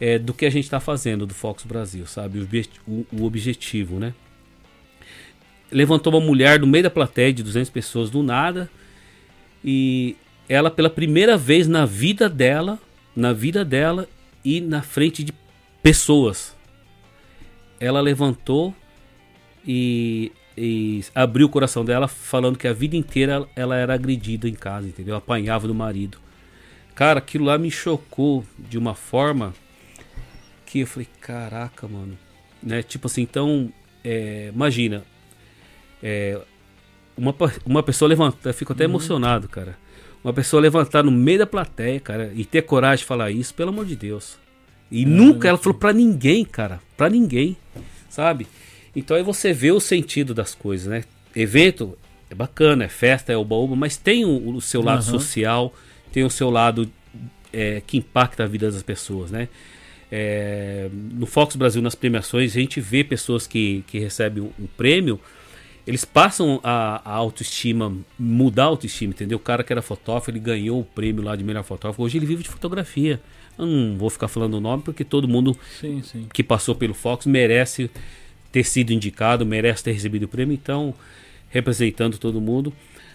é, 0.00 0.18
do 0.18 0.32
que 0.32 0.46
a 0.46 0.50
gente 0.50 0.64
está 0.64 0.80
fazendo 0.80 1.26
do 1.26 1.34
Fox 1.34 1.64
Brasil, 1.64 2.06
sabe? 2.06 2.38
O, 2.38 2.48
o, 2.90 3.06
o, 3.12 3.24
objetivo, 3.26 3.98
né? 3.98 4.14
Levantou 5.70 6.14
uma 6.14 6.24
mulher 6.24 6.58
no 6.58 6.66
meio 6.66 6.84
da 6.84 6.90
plateia 6.90 7.30
de 7.30 7.42
200 7.42 7.68
pessoas 7.68 8.08
do 8.08 8.22
nada 8.22 8.70
e 9.62 10.16
ela 10.48 10.70
pela 10.70 10.88
primeira 10.88 11.36
vez 11.36 11.68
na 11.68 11.84
vida 11.84 12.28
dela, 12.28 12.78
na 13.14 13.32
vida 13.32 13.64
dela 13.64 14.08
e 14.44 14.60
na 14.60 14.80
frente 14.80 15.22
de 15.22 15.32
pessoas. 15.82 16.56
Ela 17.78 18.00
levantou 18.00 18.74
e, 19.66 20.32
e 20.56 21.04
abriu 21.14 21.46
o 21.46 21.50
coração 21.50 21.84
dela 21.84 22.08
falando 22.08 22.56
que 22.56 22.66
a 22.66 22.72
vida 22.72 22.96
inteira 22.96 23.46
ela 23.54 23.76
era 23.76 23.94
agredida 23.94 24.48
em 24.48 24.54
casa, 24.54 24.88
entendeu? 24.88 25.14
Apanhava 25.14 25.68
do 25.68 25.74
marido. 25.74 26.18
Cara, 26.94 27.18
aquilo 27.18 27.44
lá 27.44 27.58
me 27.58 27.70
chocou 27.70 28.44
de 28.58 28.78
uma 28.78 28.94
forma 28.94 29.54
que 30.66 30.80
eu 30.80 30.86
falei, 30.86 31.08
caraca, 31.20 31.86
mano. 31.86 32.18
Né? 32.62 32.82
Tipo 32.82 33.06
assim, 33.06 33.22
então, 33.22 33.72
é, 34.02 34.50
imagina. 34.52 35.04
É, 36.02 36.40
uma, 37.16 37.34
uma 37.64 37.82
pessoa 37.82 38.08
levanta, 38.08 38.48
eu 38.48 38.54
fico 38.54 38.72
até 38.72 38.84
uhum. 38.84 38.90
emocionado, 38.90 39.48
cara 39.48 39.76
uma 40.22 40.32
pessoa 40.32 40.60
levantar 40.60 41.02
no 41.02 41.10
meio 41.10 41.38
da 41.38 41.46
plateia, 41.46 42.00
cara, 42.00 42.32
e 42.34 42.44
ter 42.44 42.62
coragem 42.62 42.98
de 42.98 43.04
falar 43.04 43.30
isso, 43.30 43.54
pelo 43.54 43.70
amor 43.70 43.86
de 43.86 43.96
Deus. 43.96 44.36
E 44.90 45.02
é, 45.02 45.06
nunca 45.06 45.48
ela 45.48 45.58
falou 45.58 45.78
pra 45.78 45.92
ninguém, 45.92 46.44
cara. 46.44 46.80
Pra 46.96 47.08
ninguém. 47.08 47.56
Sabe? 48.08 48.46
Então 48.94 49.16
aí 49.16 49.22
você 49.22 49.52
vê 49.52 49.70
o 49.70 49.80
sentido 49.80 50.34
das 50.34 50.54
coisas, 50.54 50.86
né? 50.86 51.04
Evento 51.34 51.96
é 52.30 52.34
bacana, 52.34 52.84
é 52.84 52.88
festa, 52.88 53.32
é 53.32 53.36
oba-oba, 53.36 53.76
mas 53.76 53.96
tem 53.96 54.24
o, 54.24 54.56
o 54.56 54.60
seu 54.60 54.82
lado 54.82 55.04
uhum. 55.04 55.18
social, 55.18 55.74
tem 56.12 56.24
o 56.24 56.30
seu 56.30 56.50
lado 56.50 56.90
é, 57.52 57.82
que 57.86 57.96
impacta 57.96 58.44
a 58.44 58.46
vida 58.46 58.70
das 58.70 58.82
pessoas, 58.82 59.30
né? 59.30 59.48
É, 60.10 60.88
no 60.92 61.26
Fox 61.26 61.54
Brasil, 61.54 61.82
nas 61.82 61.94
premiações, 61.94 62.56
a 62.56 62.60
gente 62.60 62.80
vê 62.80 63.04
pessoas 63.04 63.46
que, 63.46 63.84
que 63.86 63.98
recebem 63.98 64.42
um, 64.42 64.50
um 64.58 64.66
prêmio, 64.66 65.20
eles 65.88 66.04
passam 66.04 66.60
a, 66.62 67.00
a, 67.02 67.14
autoestima, 67.14 67.96
mudar 68.18 68.64
a 68.64 68.66
autoestima, 68.66 69.12
entendeu? 69.12 69.38
O 69.38 69.40
cara 69.40 69.64
que 69.64 69.72
era 69.72 69.80
fotógrafo, 69.80 70.30
ele 70.30 70.38
ganhou 70.38 70.80
o 70.80 70.84
prêmio 70.84 71.22
lá 71.24 71.34
de 71.34 71.42
melhor 71.42 71.64
fotógrafo, 71.64 72.02
hoje 72.02 72.18
ele 72.18 72.26
vive 72.26 72.42
de 72.42 72.48
fotografia. 72.48 73.20
Eu 73.58 73.66
não 73.66 73.96
vou 73.96 74.10
ficar 74.10 74.28
falando 74.28 74.54
o 74.54 74.60
nome 74.60 74.82
porque 74.82 75.02
todo 75.02 75.26
mundo 75.26 75.56
Sim, 75.80 76.02
sim. 76.02 76.26
que 76.32 76.42
passou 76.44 76.74
pelo 76.74 76.92
Fox 76.94 77.24
merece 77.26 77.90
ter 78.52 78.64
sido 78.64 78.92
indicado, 78.92 79.46
merece 79.46 79.82
ter 79.84 79.92
recebido 79.92 80.24
o 80.24 80.28
prêmio, 80.28 80.52
então, 80.54 80.94
representando 81.48 82.18
todo 82.18 82.40
mundo. 82.40 82.72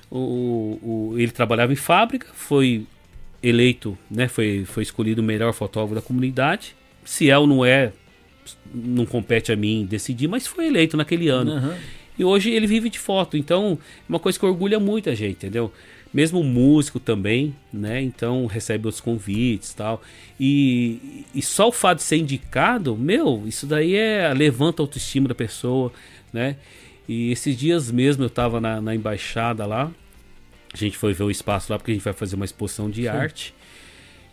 O, 0.09 0.79
o- 0.81 1.15
ele 1.17 1.31
trabalhava 1.31 1.71
em 1.73 1.75
fábrica, 1.77 2.27
foi 2.33 2.85
eleito, 3.41 3.97
né, 4.09 4.27
foi, 4.27 4.63
foi 4.65 4.83
escolhido 4.83 5.21
o 5.21 5.23
melhor 5.23 5.53
fotógrafo 5.53 5.95
da 5.95 6.01
comunidade. 6.01 6.75
Se 7.05 7.29
é 7.29 7.37
ou 7.37 7.45
não 7.45 7.63
é, 7.63 7.91
não 8.73 9.05
compete 9.05 9.51
a 9.51 9.55
mim 9.55 9.85
decidir, 9.89 10.27
mas 10.27 10.47
foi 10.47 10.67
eleito 10.67 10.97
naquele 10.97 11.29
ano. 11.29 11.51
Aham. 11.51 11.77
E 12.17 12.23
hoje 12.23 12.51
ele 12.51 12.67
vive 12.67 12.89
de 12.89 12.99
foto, 12.99 13.35
então 13.37 13.77
é 13.81 14.05
uma 14.07 14.19
coisa 14.19 14.37
que 14.37 14.45
orgulha 14.45 14.79
muito 14.79 15.09
a 15.09 15.15
gente, 15.15 15.37
entendeu? 15.37 15.71
Mesmo 16.13 16.41
o 16.41 16.43
músico 16.43 16.99
também, 16.99 17.55
né? 17.71 18.01
Então 18.01 18.45
recebe 18.45 18.87
os 18.87 19.01
convites 19.01 19.71
e 19.71 19.75
tal. 19.75 20.01
E, 20.39 21.25
e 21.33 21.41
só 21.41 21.69
o 21.69 21.71
fato 21.71 21.97
de 21.97 22.03
ser 22.03 22.17
indicado, 22.17 22.95
meu, 22.95 23.43
isso 23.47 23.65
daí 23.65 23.95
é 23.95 24.31
levanta 24.33 24.81
a 24.81 24.83
autoestima 24.83 25.27
da 25.27 25.35
pessoa, 25.35 25.91
né? 26.31 26.55
E 27.09 27.31
esses 27.31 27.57
dias 27.57 27.91
mesmo 27.91 28.23
eu 28.23 28.29
tava 28.29 28.61
na, 28.61 28.79
na 28.79 28.95
embaixada 28.95 29.65
lá, 29.65 29.91
a 30.73 30.77
gente 30.77 30.97
foi 30.97 31.13
ver 31.13 31.23
o 31.23 31.31
espaço 31.31 31.71
lá 31.71 31.77
porque 31.77 31.91
a 31.91 31.93
gente 31.93 32.03
vai 32.03 32.13
fazer 32.13 32.35
uma 32.35 32.45
exposição 32.45 32.89
de 32.89 33.07
arte. 33.07 33.53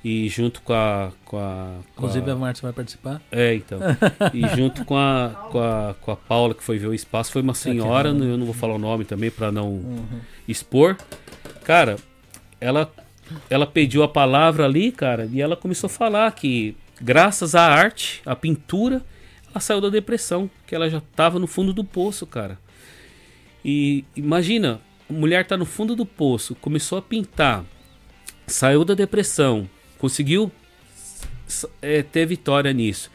E 0.02 0.28
junto 0.30 0.62
com 0.62 0.72
a. 0.72 1.12
Com 1.26 1.38
a 1.38 1.74
com 1.94 2.02
Inclusive 2.06 2.30
a- 2.30 2.32
a 2.32 2.36
Márcia 2.36 2.62
vai 2.62 2.72
participar. 2.72 3.20
é, 3.30 3.54
então. 3.54 3.78
E 4.32 4.46
junto 4.56 4.84
com 4.86 4.96
a, 4.96 5.48
com 5.50 5.60
a, 5.60 5.94
com 6.00 6.10
a 6.10 6.16
Paula, 6.16 6.54
que 6.54 6.62
foi 6.62 6.78
ver 6.78 6.86
o 6.86 6.94
espaço, 6.94 7.30
foi 7.32 7.42
uma 7.42 7.52
senhora, 7.54 8.08
eu 8.08 8.14
não 8.38 8.46
vou 8.46 8.54
falar 8.54 8.74
o 8.74 8.78
nome 8.78 9.04
também 9.04 9.30
pra 9.30 9.52
não 9.52 9.68
Uhum. 9.72 10.20
expor. 10.48 10.96
Cara, 11.64 11.96
ela, 12.58 12.90
ela 13.50 13.66
pediu 13.66 14.02
a 14.02 14.08
palavra 14.08 14.64
ali, 14.64 14.90
cara, 14.90 15.28
e 15.30 15.40
ela 15.42 15.54
começou 15.54 15.86
a 15.86 15.90
falar 15.90 16.32
que, 16.32 16.74
graças 17.00 17.54
à 17.54 17.62
arte, 17.66 18.22
à 18.24 18.34
pintura, 18.34 19.02
ela 19.50 19.60
saiu 19.60 19.82
da 19.82 19.90
depressão, 19.90 20.48
que 20.66 20.74
ela 20.74 20.88
já 20.88 21.02
tava 21.14 21.38
no 21.38 21.46
fundo 21.46 21.74
do 21.74 21.84
poço, 21.84 22.26
cara. 22.26 22.58
E 23.62 24.04
imagina, 24.16 24.80
a 25.08 25.12
mulher 25.12 25.46
tá 25.46 25.56
no 25.58 25.66
fundo 25.66 25.94
do 25.94 26.06
poço, 26.06 26.54
começou 26.54 26.96
a 26.96 27.02
pintar, 27.02 27.64
saiu 28.46 28.84
da 28.84 28.94
depressão, 28.94 29.68
conseguiu 30.00 30.50
é, 31.82 32.02
ter 32.02 32.26
vitória 32.26 32.72
nisso. 32.72 33.10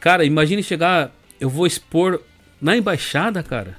Cara, 0.00 0.24
imagine 0.24 0.62
chegar, 0.62 1.14
eu 1.38 1.50
vou 1.50 1.66
expor 1.66 2.20
na 2.60 2.76
embaixada, 2.76 3.42
cara. 3.42 3.76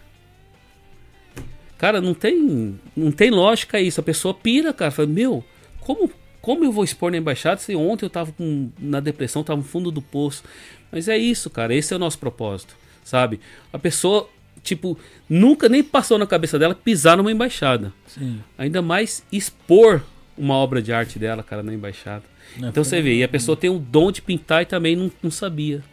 Cara, 1.78 2.02
não 2.02 2.14
tem, 2.14 2.80
não 2.96 3.12
tem 3.12 3.30
lógica 3.30 3.80
isso. 3.80 4.00
A 4.00 4.04
pessoa 4.04 4.34
pira, 4.34 4.74
cara. 4.74 4.92
Fala, 4.92 5.08
meu, 5.08 5.44
como, 5.80 6.12
como 6.42 6.64
eu 6.64 6.72
vou 6.72 6.84
expor 6.84 7.12
na 7.12 7.18
embaixada 7.18 7.60
se 7.60 7.76
ontem 7.76 8.06
eu 8.06 8.10
tava 8.10 8.32
com, 8.32 8.70
na 8.80 9.00
depressão, 9.00 9.44
tava 9.44 9.58
no 9.58 9.66
fundo 9.66 9.92
do 9.92 10.02
poço? 10.02 10.44
Mas 10.92 11.08
é 11.08 11.18
isso, 11.18 11.50
cara. 11.50 11.74
Esse 11.74 11.94
é 11.94 11.96
o 11.96 12.00
nosso 12.00 12.18
propósito, 12.18 12.76
sabe? 13.04 13.40
A 13.72 13.78
pessoa, 13.78 14.28
tipo, 14.64 14.98
nunca 15.30 15.70
nem 15.70 15.84
passou 15.84 16.18
na 16.18 16.26
cabeça 16.26 16.58
dela 16.58 16.74
pisar 16.74 17.16
numa 17.16 17.32
embaixada. 17.32 17.94
Sim. 18.08 18.42
Ainda 18.58 18.82
mais 18.82 19.24
expor 19.32 20.02
uma 20.38 20.56
obra 20.56 20.82
de 20.82 20.94
arte 20.94 21.18
dela, 21.18 21.44
cara, 21.44 21.64
na 21.64 21.74
embaixada. 21.74 22.24
Não, 22.58 22.70
Então 22.70 22.84
você 22.84 23.02
vê, 23.02 23.16
e 23.16 23.24
a 23.24 23.28
pessoa 23.28 23.58
tem 23.58 23.70
o 23.70 23.80
dom 23.80 24.12
de 24.12 24.22
pintar 24.22 24.62
e 24.62 24.66
também 24.66 24.96
não, 24.96 25.12
não 25.22 25.32
sabia, 25.32 25.84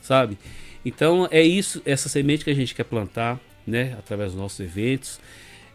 sabe? 0.00 0.38
Então 0.84 1.28
é 1.30 1.42
isso, 1.42 1.82
essa 1.84 2.08
semente 2.08 2.44
que 2.44 2.50
a 2.50 2.54
gente 2.54 2.74
quer 2.74 2.84
plantar, 2.84 3.38
né, 3.66 3.94
através 3.98 4.32
dos 4.32 4.40
nossos 4.40 4.60
eventos. 4.60 5.20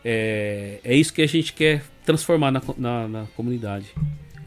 É, 0.03 0.80
é 0.84 0.95
isso 0.95 1.13
que 1.13 1.21
a 1.21 1.28
gente 1.28 1.53
quer 1.53 1.84
transformar 2.05 2.51
na, 2.51 2.61
na, 2.78 3.07
na 3.07 3.26
comunidade. 3.36 3.88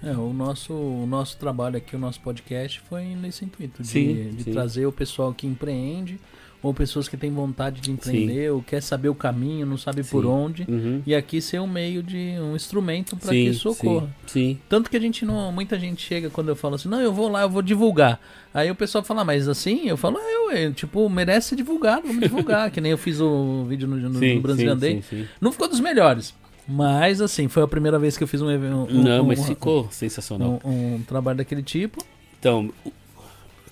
É, 0.03 0.13
o 0.13 0.33
nosso, 0.33 0.73
o 0.73 1.07
nosso 1.07 1.37
trabalho 1.39 1.77
aqui, 1.77 1.97
o 1.97 1.99
nosso 1.99 2.21
podcast 2.21 2.81
foi 2.89 3.05
nesse 3.17 3.45
intuito 3.45 3.83
de, 3.83 3.89
Sim, 3.89 4.31
de 4.31 4.45
sim. 4.45 4.53
trazer 4.53 4.87
o 4.87 4.93
pessoal 4.93 5.35
que 5.35 5.47
empreende 5.47 6.21
ou 6.63 6.75
pessoas 6.75 7.07
que 7.09 7.17
têm 7.17 7.31
vontade 7.31 7.81
de 7.81 7.91
empreender 7.91 8.51
ou 8.51 8.61
quer 8.63 8.83
saber 8.83 9.09
o 9.09 9.15
caminho, 9.15 9.65
não 9.65 9.77
sabe 9.79 10.03
por 10.03 10.23
Sim. 10.25 10.29
onde. 10.29 10.67
Uhum. 10.69 11.03
E 11.07 11.15
aqui 11.15 11.41
ser 11.41 11.61
um 11.61 11.67
meio 11.67 12.03
de 12.03 12.35
um 12.41 12.57
instrumento 12.57 13.17
para 13.17 13.29
Sim, 13.29 13.45
que 13.45 13.49
isso 13.51 13.71
ocorra. 13.71 14.07
sim, 14.27 14.55
sim. 14.55 14.59
Tanto 14.69 14.91
que 14.91 14.97
a 14.97 15.01
gente 15.01 15.25
não. 15.25 15.53
Muita 15.53 15.79
gente 15.79 16.03
chega 16.05 16.29
quando 16.31 16.49
eu 16.49 16.57
falo 16.57 16.75
assim, 16.75 16.89
não, 16.89 17.01
eu 17.01 17.13
vou 17.13 17.29
lá, 17.29 17.43
eu 17.43 17.51
vou 17.51 17.63
divulgar. 17.63 18.21
Aí 18.53 18.71
o 18.71 18.75
pessoal 18.75 19.05
fala, 19.05 19.21
"Ah, 19.23 19.25
mas 19.25 19.47
assim, 19.49 19.87
eu 19.89 19.97
falo, 19.97 20.17
"Ah, 20.19 20.31
eu, 20.33 20.51
eu, 20.51 20.73
tipo, 20.75 21.09
merece 21.09 21.51
ser 21.51 21.57
divulgado, 21.57 22.07
vamos 22.07 22.23
divulgar. 22.23 22.71
que 22.73 22.81
nem 22.81 22.91
eu 22.91 22.99
fiz 22.99 23.21
o 23.21 23.65
vídeo 23.69 23.87
no, 23.87 23.97
no, 23.97 24.19
sim, 24.19 24.35
no 24.37 24.41
Brasil 24.41 24.67
sim, 24.67 24.73
Andei. 24.73 25.03
sim, 25.03 25.03
sim. 25.23 25.29
Não 25.41 25.53
ficou 25.53 25.69
dos 25.69 25.81
melhores. 25.81 26.35
Mas 26.67 27.21
assim, 27.21 27.49
foi 27.49 27.63
a 27.63 27.69
primeira 27.69 27.99
vez 27.99 28.17
que 28.19 28.23
eu 28.25 28.29
fiz 28.29 28.43
um 28.43 28.51
evento. 28.51 28.89
Um, 28.91 29.03
Não, 29.03 29.23
um- 29.23 29.27
mas 29.29 29.39
um- 29.39 29.45
ficou 29.45 29.89
sensacional. 29.91 30.61
um, 30.65 30.97
um 30.97 31.03
trabalho 31.07 31.39
daquele 31.39 31.63
tipo. 31.63 32.05
Então, 32.39 32.71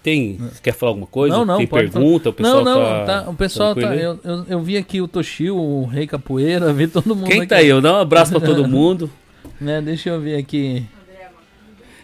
tem. 0.07 0.39
Quer 0.63 0.73
falar 0.73 0.91
alguma 0.91 1.07
coisa? 1.09 1.37
não, 1.37 1.45
não, 1.45 1.57
tem 1.59 1.67
pergunta? 1.67 2.29
O 2.29 2.33
pessoal 2.33 2.63
não, 2.63 2.75
não, 2.81 3.05
tá, 3.05 3.23
tá, 3.25 3.31
o 3.31 3.35
pessoal 3.35 3.75
tá. 3.75 3.97
Eu, 3.97 4.21
eu, 4.23 4.47
eu 4.49 4.63
vi 4.63 4.77
aqui 4.77 5.01
o 5.01 5.09
Toshio, 5.09 5.57
o 5.57 5.85
Rei 5.85 6.07
Capoeira, 6.07 6.71
vi 6.73 6.87
todo 6.87 7.17
mundo 7.17 7.27
Quem 7.27 7.41
aqui. 7.41 7.49
tá 7.49 7.57
aí? 7.57 7.67
Eu 7.67 7.81
dá 7.81 7.95
um 7.95 8.01
abraço 8.01 8.31
pra 8.31 8.41
todo 8.41 8.69
mundo. 8.69 9.11
Né, 9.59 9.81
deixa 9.81 10.11
eu 10.11 10.21
ver 10.21 10.37
aqui. 10.37 10.85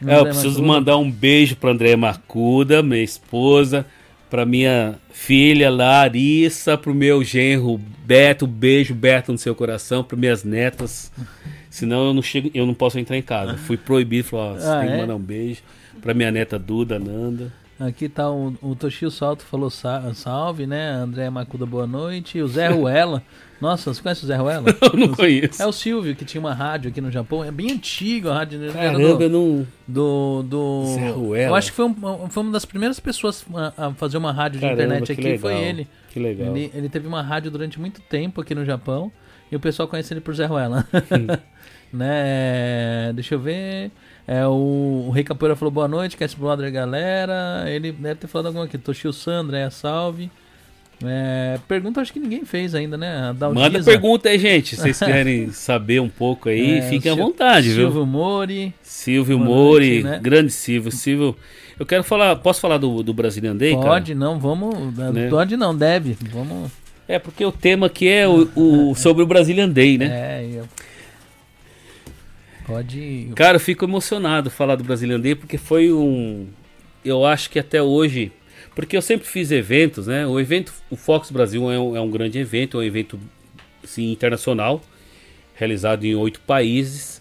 É, 0.07 0.17
eu 0.19 0.25
preciso 0.25 0.63
mandar 0.63 0.97
um 0.97 1.11
beijo 1.11 1.55
pra 1.55 1.71
André 1.71 1.95
Macuda, 1.97 2.83
minha 2.83 3.03
esposa, 3.03 3.85
pra 4.31 4.47
minha 4.47 4.95
filha 5.11 5.69
Larissa, 5.71 6.79
pro 6.79 6.95
meu 6.95 7.23
genro 7.23 7.79
Beto, 8.07 8.47
beijo 8.47 8.95
Beto 8.95 9.33
no 9.33 9.37
seu 9.37 9.55
coração, 9.55 10.03
para 10.03 10.17
minhas 10.17 10.45
netas. 10.45 11.13
Senão 11.69 12.07
eu 12.07 12.15
não 12.15 12.23
chego, 12.23 12.51
eu 12.55 12.65
não 12.65 12.73
posso 12.73 12.99
entrar 12.99 13.19
em 13.19 13.23
casa. 13.23 13.59
Fui 13.59 13.77
proibido, 13.77 14.29
falou, 14.29 14.57
Ah, 14.57 14.81
tem 14.81 14.89
que 14.89 14.95
é? 14.95 14.99
mandar 14.99 15.17
um 15.17 15.21
beijo 15.21 15.61
pra 16.01 16.15
minha 16.15 16.31
neta 16.31 16.59
Duda, 16.59 16.99
Nanda. 16.99 17.53
Aqui 17.87 18.09
tá 18.09 18.31
o, 18.31 18.55
o 18.63 18.75
Toshio 18.77 19.11
Salto 19.11 19.43
falou 19.45 19.69
sa- 19.71 20.13
salve, 20.15 20.67
né? 20.67 20.91
André 20.91 21.29
Macuda, 21.31 21.67
boa 21.67 21.87
noite. 21.87 22.41
O 22.41 22.47
Zé 22.49 22.69
Ruela. 22.69 23.23
Nossa, 23.61 23.93
você 23.95 24.03
conhece 24.03 24.25
o 24.25 24.27
Zé 24.27 24.37
Ruela? 24.37 24.67
Eu 24.83 24.99
não 24.99 25.09
conheço. 25.15 25.63
É 25.63 25.67
o 25.67 25.73
Silvio, 25.73 26.15
que 26.17 26.25
tinha 26.25 26.41
uma 26.41 26.53
rádio 26.55 26.91
aqui 26.91 27.01
no 27.01 27.11
Japão. 27.11 27.43
É 27.45 27.51
bem 27.51 27.71
antigo 27.73 28.29
a 28.29 28.35
rádio. 28.35 28.73
Caramba, 28.73 29.17
do- 29.17 29.29
não. 29.29 29.67
do, 29.87 30.43
do 30.43 30.85
Zé 30.95 31.11
Ruela. 31.11 31.49
eu 31.51 31.55
acho 31.55 31.71
que 31.71 31.77
foi, 31.77 31.85
um- 31.87 32.29
foi 32.29 32.43
uma 32.43 32.53
das 32.53 32.65
primeiras 32.65 33.01
pessoas 33.01 33.45
a, 33.55 33.87
a 33.87 33.95
fazer 33.95 34.17
uma 34.19 34.33
rádio 34.33 34.61
de 34.61 34.67
Caramba, 34.67 34.83
internet 34.83 35.13
aqui 35.13 35.39
foi 35.39 35.55
ele. 35.55 35.89
Que 36.13 36.21
legal. 36.21 36.55
ele 36.57 36.71
ele 36.75 36.89
teve 36.89 37.07
uma 37.07 37.23
rádio 37.23 37.51
durante 37.51 37.81
muito 37.81 38.01
tempo 38.01 38.41
aqui 38.41 38.55
no 38.55 38.65
Japão 38.65 39.11
e 39.51 39.57
o 39.57 39.61
pessoal 39.61 39.89
conhece 39.89 40.13
ele 40.13 40.21
por 40.21 40.35
Zé 40.35 40.47
Ruela 40.47 40.87
né 41.93 43.13
deixa 43.15 43.35
eu 43.35 43.41
ver 43.41 43.91
é, 44.27 44.47
o, 44.47 45.07
o 45.09 45.11
Rei 45.11 45.25
Capoeira 45.25 45.57
falou 45.57 45.73
boa 45.73 45.89
noite 45.89 46.17
Cast 46.17 46.39
Brother 46.39 46.71
galera 46.71 47.65
ele 47.67 47.93
deve 47.93 48.21
ter 48.21 48.27
falado 48.27 48.47
alguma 48.47 48.65
aqui 48.65 48.79
Toshio 48.79 49.13
Sandra 49.13 49.59
é 49.59 49.71
salve 49.71 50.31
é, 51.05 51.59
pergunta 51.67 52.01
acho 52.01 52.13
que 52.13 52.21
ninguém 52.21 52.45
fez 52.45 52.75
ainda 52.75 52.97
né. 52.97 53.35
Manda 53.55 53.83
pergunta 53.83 54.29
aí, 54.29 54.39
gente. 54.39 54.77
Se 54.77 54.83
vocês 54.83 54.99
querem 55.01 55.51
saber 55.51 56.01
um 56.01 56.09
pouco 56.09 56.49
aí, 56.49 56.79
É, 56.79 56.83
fiquem 56.83 57.11
à 57.11 57.15
vontade, 57.15 57.71
viu? 57.71 57.87
Silvio 57.87 58.07
Mori 58.07 58.75
Silvio 58.83 59.39
Mori, 59.39 60.03
noite, 60.03 60.05
né? 60.05 60.21
grande 60.23 60.53
Silvio. 60.53 60.93
Silvio, 60.93 61.37
eu 61.83 61.87
quero 61.87 62.05
falar, 62.05 62.37
posso 62.37 62.61
falar 62.61 62.79
do, 62.79 63.03
do 63.03 63.13
Brazilian 63.13 63.57
Day, 63.57 63.75
cara? 63.75 63.87
pode 63.87 64.15
não 64.15 64.39
vamos 64.39 64.97
Né? 64.97 65.29
pode 65.29 65.57
não 65.57 65.77
deve 65.77 66.17
vamos 66.31 66.71
É, 67.09 67.19
porque 67.19 67.45
o 67.45 67.53
tema 67.53 67.87
aqui 67.87 68.09
é 68.09 68.27
o, 68.29 68.49
o- 68.55 68.95
sobre 68.95 69.23
o 69.23 69.27
Brazilian 69.27 69.69
Day, 69.69 69.99
né? 69.99 70.07
É, 70.11 70.49
eu... 70.53 70.65
Pode. 72.67 73.29
Cara, 73.35 73.57
eu 73.57 73.61
fico 73.61 73.85
emocionado 73.85 74.51
falar 74.51 74.77
do 74.77 74.85
Brazilian 74.85 75.19
Day 75.21 75.35
porque 75.35 75.59
foi 75.59 75.93
um. 75.93 76.47
Eu 77.05 77.27
acho 77.27 77.51
que 77.51 77.59
até 77.59 77.83
hoje. 77.83 78.31
Porque 78.75 78.97
eu 78.97 79.03
sempre 79.03 79.27
fiz 79.27 79.51
eventos, 79.51 80.07
né? 80.07 80.27
O 80.27 80.39
evento, 80.41 80.73
o 80.89 80.97
Fox 80.97 81.31
Brasil 81.31 81.71
é 81.71 81.79
um, 81.79 81.97
é 81.97 82.01
um 82.01 82.09
grande 82.11 82.39
evento, 82.39 82.79
é 82.79 82.81
um 82.81 82.85
evento 82.85 83.19
assim, 83.85 84.13
internacional, 84.13 84.81
realizado 85.55 86.05
em 86.05 86.15
oito 86.15 86.41
países 86.41 87.21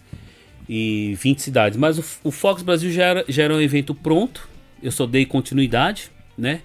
e 0.68 1.14
20 1.20 1.42
cidades. 1.42 1.76
Mas 1.76 1.98
o, 1.98 2.04
o 2.24 2.30
Fox 2.30 2.62
Brasil 2.62 2.90
já 2.92 3.04
era, 3.04 3.24
já 3.28 3.42
era 3.42 3.54
um 3.54 3.60
evento 3.60 3.94
pronto, 3.94 4.48
eu 4.82 4.90
só 4.92 5.06
dei 5.06 5.24
continuidade, 5.24 6.10
né? 6.36 6.60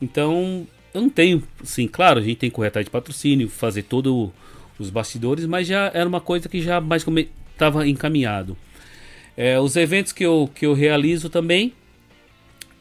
Então, 0.00 0.66
eu 0.94 1.00
não 1.00 1.10
tenho, 1.10 1.42
sim, 1.64 1.86
claro, 1.86 2.20
a 2.20 2.22
gente 2.22 2.36
tem 2.36 2.50
que 2.50 2.56
correr 2.56 2.68
atrás 2.68 2.84
de 2.84 2.90
patrocínio, 2.90 3.48
fazer 3.48 3.82
todos 3.82 4.30
os 4.78 4.90
bastidores, 4.90 5.44
mas 5.46 5.66
já 5.66 5.90
era 5.92 6.08
uma 6.08 6.20
coisa 6.20 6.48
que 6.48 6.60
já 6.60 6.80
mais 6.80 7.04
estava 7.52 7.86
encaminhado. 7.86 8.56
É, 9.36 9.58
os 9.58 9.76
eventos 9.76 10.12
que 10.12 10.24
eu, 10.24 10.50
que 10.54 10.66
eu 10.66 10.74
realizo 10.74 11.28
também, 11.28 11.72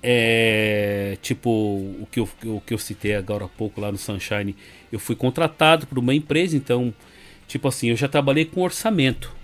é, 0.01 1.17
tipo 1.21 1.49
o 1.49 2.07
que, 2.11 2.19
eu, 2.19 2.30
o 2.45 2.61
que 2.61 2.73
eu 2.73 2.78
citei 2.78 3.15
agora 3.15 3.45
há 3.45 3.47
pouco 3.47 3.82
lá 3.82 3.91
no 3.91 3.97
Sunshine, 3.97 4.55
eu 4.91 4.99
fui 4.99 5.15
contratado 5.15 5.88
por 5.88 5.97
uma 5.97 6.13
empresa, 6.13 6.55
então, 6.55 6.93
tipo 7.47 7.67
assim, 7.67 7.89
eu 7.89 7.95
já 7.95 8.07
trabalhei 8.07 8.45
com 8.45 8.61
orçamento, 8.61 9.36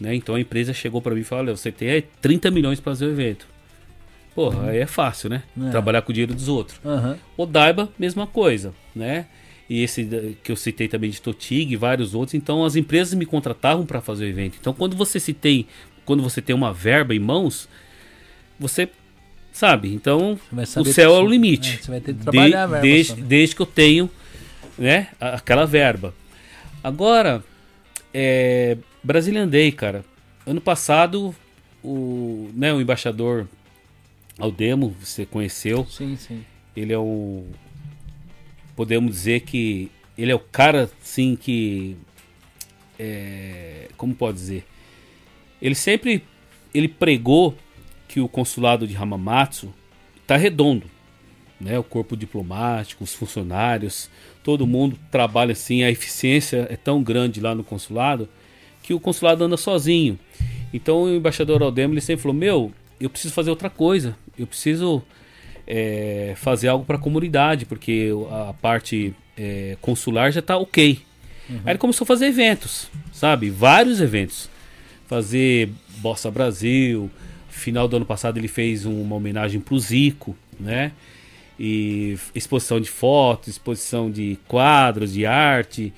Né? 0.00 0.14
Então 0.14 0.34
a 0.34 0.40
empresa 0.40 0.72
chegou 0.72 1.00
para 1.00 1.14
mim 1.14 1.20
e 1.20 1.24
falou: 1.24 1.44
olha, 1.44 1.56
você 1.56 1.70
tem 1.72 1.90
aí 1.90 2.02
30 2.20 2.50
milhões 2.50 2.80
para 2.80 2.92
fazer 2.92 3.06
o 3.06 3.10
evento. 3.10 3.46
Porra, 4.34 4.70
aí 4.70 4.78
é 4.78 4.86
fácil, 4.86 5.30
né? 5.30 5.42
É. 5.66 5.70
Trabalhar 5.70 6.02
com 6.02 6.10
o 6.10 6.12
dinheiro 6.12 6.34
dos 6.34 6.48
outros. 6.48 6.80
O 7.36 7.46
Daiba, 7.46 7.88
mesma 7.98 8.26
coisa, 8.26 8.74
né? 8.94 9.26
E 9.70 9.82
esse 9.82 10.36
que 10.42 10.50
eu 10.52 10.56
citei 10.56 10.88
também 10.88 11.08
de 11.10 11.22
Totig 11.22 11.72
e 11.72 11.76
vários 11.76 12.14
outros. 12.14 12.34
Então 12.34 12.64
as 12.64 12.76
empresas 12.76 13.14
me 13.14 13.24
contratavam 13.24 13.86
para 13.86 14.00
fazer 14.00 14.24
o 14.24 14.28
evento. 14.28 14.58
Então 14.60 14.72
quando 14.74 14.96
você 14.96 15.18
se 15.20 15.32
tem, 15.32 15.66
quando 16.04 16.22
você 16.22 16.42
tem 16.42 16.54
uma 16.54 16.72
verba 16.72 17.14
em 17.14 17.18
mãos, 17.18 17.68
você 18.58 18.88
sabe. 19.52 19.94
Então 19.94 20.38
o 20.76 20.84
céu 20.84 21.14
é 21.14 21.18
o 21.20 21.24
que- 21.24 21.30
limite. 21.30 21.74
é, 21.78 21.82
você 21.82 21.90
vai 21.90 22.00
ter 22.00 22.12
que 22.12 22.18
De- 22.18 22.24
trabalhar 22.24 22.62
a 22.64 22.66
verba 22.66 22.82
desde, 22.82 23.14
né? 23.20 23.26
desde 23.26 23.56
que 23.56 23.62
eu 23.62 23.66
tenho, 23.66 24.10
né, 24.76 25.08
aquela 25.20 25.64
verba. 25.64 26.12
Agora, 26.82 27.42
é, 28.12 28.76
Brasilian 29.02 29.48
Day, 29.48 29.70
cara. 29.72 30.04
Ano 30.46 30.60
passado, 30.60 31.34
o, 31.82 32.50
né, 32.54 32.72
o 32.74 32.80
embaixador 32.80 33.46
Aldemo, 34.38 34.94
você 35.00 35.24
conheceu, 35.24 35.86
Sim, 35.86 36.16
sim. 36.16 36.44
ele 36.76 36.92
é 36.92 36.98
o 36.98 37.44
podemos 38.74 39.12
dizer 39.12 39.40
que 39.40 39.90
ele 40.18 40.32
é 40.32 40.34
o 40.34 40.40
cara 40.40 40.90
sim 41.00 41.36
que 41.36 41.96
é, 42.98 43.88
como 43.96 44.14
pode 44.14 44.38
dizer? 44.38 44.66
Ele 45.62 45.74
sempre 45.74 46.22
ele 46.72 46.88
pregou 46.88 47.56
que 48.08 48.20
o 48.20 48.28
consulado 48.28 48.86
de 48.86 48.96
Hamamatsu 48.96 49.72
está 50.22 50.36
redondo 50.36 50.90
né? 51.60 51.78
O 51.78 51.84
corpo 51.84 52.16
diplomático 52.16 53.04
os 53.04 53.14
funcionários 53.14 54.10
todo 54.42 54.66
mundo 54.66 54.98
trabalha 55.10 55.52
assim 55.52 55.82
a 55.82 55.90
eficiência 55.90 56.66
é 56.70 56.76
tão 56.76 57.02
grande 57.02 57.40
lá 57.40 57.54
no 57.54 57.64
consulado 57.64 58.28
que 58.82 58.92
o 58.92 59.00
consulado 59.00 59.42
anda 59.42 59.56
sozinho. 59.56 60.18
Então 60.72 61.04
o 61.04 61.14
embaixador 61.16 61.62
Aldemo 61.62 61.94
ele 61.94 62.00
sempre 62.00 62.22
falou 62.22 62.36
meu 62.36 62.72
eu 63.00 63.08
preciso 63.08 63.32
fazer 63.32 63.50
outra 63.50 63.70
coisa 63.70 64.16
eu 64.38 64.46
preciso 64.46 65.02
é, 65.66 66.34
fazer 66.36 66.68
algo 66.68 66.84
para 66.84 66.96
a 66.96 67.00
comunidade, 67.00 67.64
porque 67.66 68.10
a 68.30 68.52
parte 68.54 69.14
é, 69.36 69.76
consular 69.80 70.30
já 70.30 70.40
está 70.40 70.56
ok. 70.56 71.00
Aí 71.50 71.60
ele 71.72 71.78
começou 71.78 72.04
a 72.04 72.06
fazer 72.06 72.26
eventos, 72.26 72.88
sabe? 73.12 73.50
Vários 73.50 74.00
eventos. 74.00 74.48
Fazer 75.06 75.70
Bossa 75.98 76.30
Brasil. 76.30 77.10
Final 77.48 77.86
do 77.86 77.96
ano 77.96 78.06
passado 78.06 78.38
ele 78.38 78.48
fez 78.48 78.84
uma 78.86 79.14
homenagem 79.16 79.60
para 79.60 79.74
o 79.74 79.78
Zico, 79.78 80.34
né? 80.58 80.92
E 81.60 82.18
exposição 82.34 82.80
de 82.80 82.88
fotos, 82.90 83.48
exposição 83.48 84.10
de 84.10 84.38
quadros, 84.48 85.12
de 85.12 85.24
arte. 85.26 85.92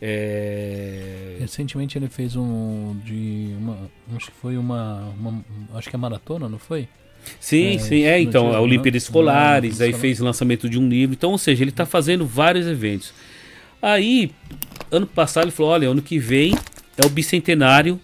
é, 0.00 1.36
Recentemente 1.40 1.98
ele 1.98 2.08
fez 2.08 2.34
um 2.36 2.96
de 3.04 3.54
uma, 3.58 3.76
acho 4.16 4.26
que 4.30 4.36
foi 4.40 4.56
uma, 4.56 5.12
uma- 5.18 5.44
acho 5.74 5.88
que 5.90 5.96
é 5.96 5.98
maratona, 5.98 6.48
não 6.48 6.58
foi? 6.58 6.88
Sim, 7.40 7.74
É, 7.74 7.78
sim, 7.78 8.02
é, 8.02 8.20
então, 8.20 8.48
dia- 8.48 8.56
a 8.58 8.60
Olimpíadas 8.60 9.02
não, 9.02 9.06
Escolares, 9.06 9.78
não, 9.78 9.86
aí 9.86 9.92
não. 9.92 9.98
fez 9.98 10.20
o 10.20 10.24
lançamento 10.24 10.68
de 10.68 10.78
um 10.78 10.88
livro, 10.88 11.14
então, 11.14 11.30
ou 11.32 11.38
seja, 11.38 11.62
ele 11.62 11.70
está 11.70 11.84
fazendo 11.86 12.26
vários 12.26 12.66
eventos. 12.66 13.12
Aí, 13.80 14.30
ano 14.90 15.06
passado 15.06 15.44
ele 15.44 15.50
falou, 15.50 15.72
olha, 15.72 15.88
ano 15.88 16.02
que 16.02 16.18
vem 16.18 16.54
é 16.96 17.04
o 17.04 17.08
bicentenário 17.08 18.00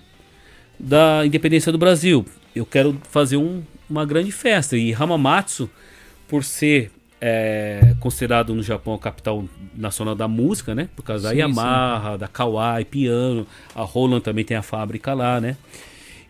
da 0.78 1.24
independência 1.24 1.70
do 1.72 1.78
Brasil. 1.78 2.24
Eu 2.54 2.66
quero 2.66 3.00
fazer 3.10 3.36
um- 3.36 3.62
uma 3.88 4.04
grande 4.04 4.30
festa. 4.32 4.76
E 4.76 4.92
Hamamatsu, 4.92 5.70
por 6.26 6.44
ser 6.44 6.90
é, 7.20 7.96
considerado 7.98 8.54
no 8.54 8.62
Japão 8.62 8.94
a 8.94 8.98
capital 8.98 9.44
nacional 9.76 10.14
da 10.14 10.28
música, 10.28 10.72
né? 10.72 10.88
Por 10.94 11.02
causa 11.02 11.24
da 11.24 11.30
Sim, 11.34 11.40
Yamaha, 11.40 12.16
da 12.16 12.28
Kawai, 12.28 12.84
piano, 12.84 13.44
a 13.74 13.82
Roland 13.82 14.20
também 14.20 14.44
tem 14.44 14.56
a 14.56 14.62
fábrica 14.62 15.14
lá, 15.14 15.40
né? 15.40 15.56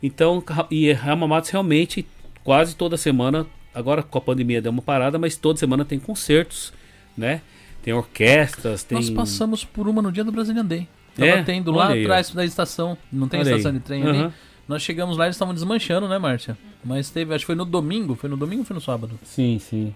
Então, 0.03 0.43
e 0.70 0.91
Hamamatsu 0.93 1.53
realmente 1.53 2.07
quase 2.49 2.74
toda 2.74 2.96
semana, 2.96 3.46
agora 3.74 4.03
com 4.03 4.16
a 4.16 4.20
pandemia 4.22 4.62
deu 4.62 4.72
uma 4.72 4.80
parada, 4.80 5.18
mas 5.18 5.36
toda 5.36 5.59
semana 5.59 5.84
tem 5.84 5.99
concertos, 5.99 6.72
né? 7.14 7.42
Tem 7.82 7.92
orquestras, 7.92 8.82
tem 8.82 8.96
Nós 8.96 9.11
passamos 9.11 9.66
por 9.66 9.86
uma 9.86 10.01
no 10.01 10.11
dia 10.11 10.24
do 10.24 10.32
Brazilian 10.32 10.64
Day. 10.64 10.88
Tava 11.14 11.28
É? 11.28 11.42
tendo 11.42 11.70
lá 11.70 11.88
Olha 11.88 11.94
aí, 11.96 12.03
atrás 12.05 12.30
da 12.30 12.46
estação, 12.46 12.96
não 13.12 13.28
tem 13.28 13.40
Olha 13.40 13.51
estação 13.51 13.70
aí. 13.70 13.76
de 13.76 13.84
trem 13.84 14.03
ali. 14.03 14.18
Aham. 14.20 14.32
Nós 14.66 14.80
chegamos 14.82 15.18
lá 15.18 15.24
e 15.24 15.26
eles 15.26 15.36
estavam 15.36 15.53
desmanchando, 15.53 16.09
né, 16.09 16.18
Márcia? 16.18 16.57
Mas 16.82 17.11
teve, 17.11 17.34
acho 17.34 17.42
que 17.42 17.46
foi 17.49 17.55
no 17.55 17.66
domingo, 17.66 18.14
foi 18.14 18.30
no 18.30 18.36
domingo 18.38 18.62
ou 18.62 18.64
foi 18.66 18.74
no 18.74 18.80
sábado? 18.80 19.20
Sim, 19.24 19.59
sim. 19.59 19.94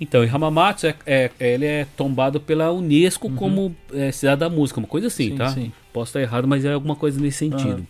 Então, 0.00 0.24
e 0.24 0.28
Hamamatsu 0.28 0.86
é, 0.86 0.96
é- 1.04 1.30
ele 1.38 1.66
é 1.66 1.86
tombado 1.98 2.40
pela 2.40 2.72
Unesco 2.72 3.30
como 3.30 3.76
é, 3.92 4.10
cidade 4.10 4.40
da 4.40 4.48
música, 4.48 4.80
uma 4.80 4.88
coisa 4.88 5.08
assim, 5.08 5.32
Sim, 5.32 5.36
tá? 5.36 5.48
sim. 5.50 5.70
Posso 5.92 6.08
estar 6.08 6.22
errado, 6.22 6.48
mas 6.48 6.64
é 6.64 6.72
alguma 6.72 6.96
coisa 6.96 7.20
nesse 7.20 7.36
sentido. 7.40 7.86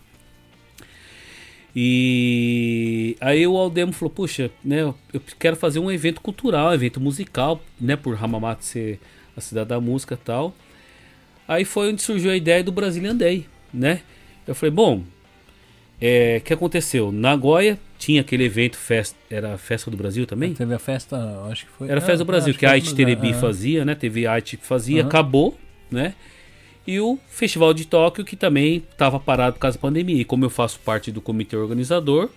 E 1.75 3.17
aí 3.19 3.45
o 3.47 3.57
Aldemo 3.57 3.91
falou, 3.91 4.09
puxa, 4.11 4.49
né, 4.63 4.81
eu 5.11 5.21
quero 5.39 5.55
fazer 5.55 5.79
um 5.79 5.91
evento 5.91 6.21
cultural, 6.21 6.69
um 6.69 6.73
evento 6.73 6.99
musical, 6.99 7.61
né, 7.81 7.95
por 7.95 8.21
Hamamatsu 8.21 8.67
ser 8.67 8.99
a 9.35 9.41
cidade 9.41 9.69
da 9.69 9.81
música 9.81 10.13
e 10.13 10.17
tal. 10.17 10.55
Aí 11.47 11.65
foi 11.65 11.91
onde 11.91 12.01
surgiu 12.01 12.31
a 12.31 12.35
ideia 12.35 12.63
do 12.63 12.71
Brazilian 12.71 13.15
Day, 13.15 13.47
né? 13.73 14.01
Eu 14.47 14.53
falei, 14.55 14.71
bom, 14.71 15.03
é, 15.99 16.37
o 16.39 16.41
que 16.41 16.53
aconteceu? 16.53 17.11
Nagoya 17.11 17.77
tinha 17.97 18.21
aquele 18.21 18.43
evento, 18.45 18.77
festa, 18.77 19.17
era 19.29 19.53
a 19.53 19.57
Festa 19.57 19.89
do 19.89 19.97
Brasil 19.97 20.25
também? 20.25 20.53
Teve 20.53 20.73
a 20.73 20.79
festa, 20.79 21.17
acho 21.49 21.65
que 21.65 21.71
foi. 21.71 21.89
Era 21.89 21.97
a 21.97 22.01
Festa 22.01 22.17
do 22.17 22.23
Ah, 22.23 22.25
Brasil, 22.33 22.53
que 22.53 22.65
a 22.65 22.77
no- 22.77 22.95
Terebi 22.95 23.31
ah, 23.31 23.33
fazia, 23.33 23.83
né? 23.85 23.95
TV 23.95 24.27
Ait 24.27 24.57
fazia, 24.61 25.01
Aham. 25.01 25.07
acabou, 25.07 25.57
né? 25.89 26.13
E 26.85 26.99
o 26.99 27.17
Festival 27.27 27.73
de 27.73 27.85
Tóquio, 27.85 28.25
que 28.25 28.35
também 28.35 28.83
estava 28.91 29.19
parado 29.19 29.53
por 29.53 29.59
causa 29.59 29.77
da 29.77 29.81
pandemia. 29.81 30.21
E 30.21 30.25
como 30.25 30.43
eu 30.43 30.49
faço 30.49 30.79
parte 30.81 31.11
do 31.11 31.21
comitê 31.21 31.55
organizador, 31.55 32.29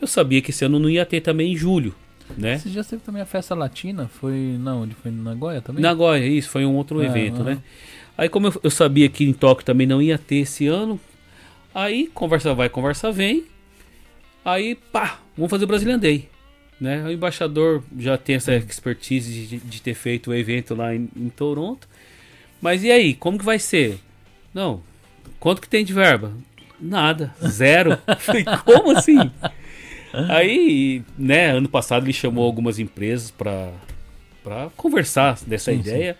eu 0.00 0.06
sabia 0.06 0.42
que 0.42 0.50
esse 0.50 0.64
ano 0.64 0.78
não 0.78 0.90
ia 0.90 1.06
ter 1.06 1.20
também 1.22 1.52
em 1.52 1.56
julho, 1.56 1.94
né? 2.36 2.54
Esses 2.56 2.70
dias 2.70 2.86
teve 2.86 3.02
também 3.02 3.22
a 3.22 3.26
festa 3.26 3.54
latina, 3.54 4.08
foi 4.20 4.56
na 4.60 4.74
onde? 4.74 4.94
Foi 4.94 5.10
Nagoya 5.10 5.60
também? 5.62 5.82
Nagoya, 5.82 6.26
isso, 6.26 6.50
foi 6.50 6.66
um 6.66 6.74
outro 6.76 7.00
Ah, 7.00 7.04
evento, 7.06 7.36
aham. 7.36 7.44
né? 7.54 7.58
Aí 8.16 8.28
como 8.28 8.48
eu, 8.48 8.60
eu 8.64 8.70
sabia 8.70 9.08
que 9.08 9.24
em 9.24 9.32
Tóquio 9.32 9.64
também 9.64 9.86
não 9.86 10.02
ia 10.02 10.18
ter 10.18 10.36
esse 10.36 10.66
ano, 10.66 11.00
aí 11.74 12.08
conversa 12.12 12.52
vai, 12.54 12.68
conversa 12.68 13.10
vem, 13.10 13.44
aí 14.44 14.74
pá, 14.74 15.18
vamos 15.36 15.50
fazer 15.50 15.64
o 15.64 15.68
Brazilian 15.68 15.98
Day. 15.98 16.28
Né? 16.80 17.04
O 17.04 17.10
embaixador 17.10 17.82
já 17.98 18.16
tem 18.16 18.36
essa 18.36 18.54
expertise 18.54 19.46
de, 19.46 19.56
de 19.58 19.82
ter 19.82 19.94
feito 19.94 20.30
o 20.30 20.34
evento 20.34 20.74
lá 20.76 20.94
em, 20.94 21.08
em 21.16 21.28
Toronto. 21.28 21.88
Mas 22.60 22.82
e 22.82 22.90
aí, 22.90 23.14
como 23.14 23.38
que 23.38 23.44
vai 23.44 23.58
ser? 23.58 23.98
Não, 24.52 24.82
quanto 25.38 25.60
que 25.60 25.68
tem 25.68 25.84
de 25.84 25.92
verba? 25.92 26.32
Nada, 26.80 27.34
zero. 27.46 27.98
Falei, 28.18 28.44
como 28.64 28.96
assim? 28.96 29.30
Aí, 30.28 31.02
né, 31.16 31.50
ano 31.50 31.68
passado 31.68 32.04
ele 32.04 32.12
chamou 32.12 32.44
algumas 32.44 32.78
empresas 32.78 33.30
para 33.30 33.72
para 34.42 34.70
conversar 34.76 35.38
dessa 35.46 35.70
Sim, 35.72 35.80
ideia. 35.80 36.16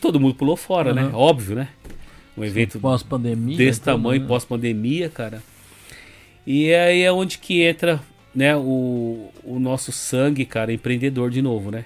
Todo 0.00 0.20
mundo 0.20 0.34
pulou 0.34 0.56
fora, 0.56 0.94
né? 0.94 1.02
Aham. 1.02 1.16
Óbvio, 1.16 1.56
né? 1.56 1.68
Um 2.36 2.44
evento 2.44 2.78
Pós-pandemia. 2.78 3.56
desse 3.56 3.80
então, 3.80 3.96
tamanho, 3.96 4.22
né? 4.22 4.28
pós-pandemia, 4.28 5.08
cara. 5.08 5.42
E 6.46 6.72
aí 6.72 7.02
é 7.02 7.10
onde 7.10 7.38
que 7.38 7.62
entra, 7.62 8.00
né, 8.34 8.56
o, 8.56 9.30
o 9.42 9.58
nosso 9.58 9.90
sangue, 9.90 10.44
cara, 10.44 10.72
empreendedor 10.72 11.30
de 11.30 11.42
novo, 11.42 11.70
né? 11.70 11.84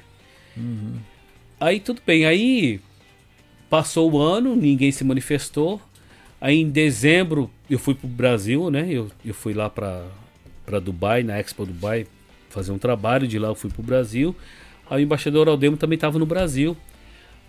Uhum. 0.57 0.97
Aí 1.59 1.81
tudo 1.81 2.03
bem, 2.07 2.27
aí 2.27 2.81
passou 3.69 4.11
o 4.13 4.19
ano, 4.21 4.55
ninguém 4.55 4.93
se 4.93 5.05
manifestou. 5.05 5.81
Aí 6.41 6.61
em 6.61 6.69
dezembro 6.69 7.51
eu 7.69 7.79
fui 7.79 7.95
pro 7.95 8.07
Brasil, 8.07 8.71
né? 8.71 8.87
Eu, 8.91 9.11
eu 9.25 9.35
fui 9.35 9.55
lá 9.55 9.71
pra, 9.71 10.07
pra 10.67 10.79
Dubai, 10.79 11.23
na 11.23 11.39
Expo 11.39 11.65
Dubai, 11.65 12.07
fazer 12.51 12.73
um 12.73 12.79
trabalho. 12.79 13.27
De 13.27 13.39
lá 13.39 13.49
eu 13.49 13.55
fui 13.55 13.71
pro 13.71 13.83
Brasil. 13.83 14.35
Aí 14.89 15.03
o 15.03 15.05
embaixador 15.05 15.49
Aldemo 15.49 15.77
também 15.77 15.99
tava 15.99 16.19
no 16.19 16.27
Brasil. 16.27 16.77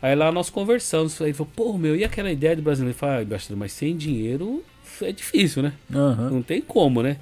Aí 0.02 0.16
lá 0.16 0.32
nós 0.32 0.50
conversamos. 0.50 1.20
Aí 1.22 1.28
ele 1.28 1.34
falou, 1.34 1.52
pô, 1.56 1.78
meu, 1.78 1.96
e 1.96 2.04
aquela 2.04 2.32
ideia 2.32 2.56
do 2.56 2.62
brasileiro? 2.62 2.92
Ele 2.92 3.00
falou, 3.00 3.16
ah, 3.18 3.24
embaixador, 3.24 3.58
mas 3.58 3.72
sem 3.72 3.96
dinheiro 3.98 4.64
é 5.02 5.12
difícil, 5.12 5.64
né? 5.64 5.74
Aham. 5.94 6.30
Não 6.30 6.42
tem 6.42 6.62
como, 6.62 7.02
né? 7.02 7.18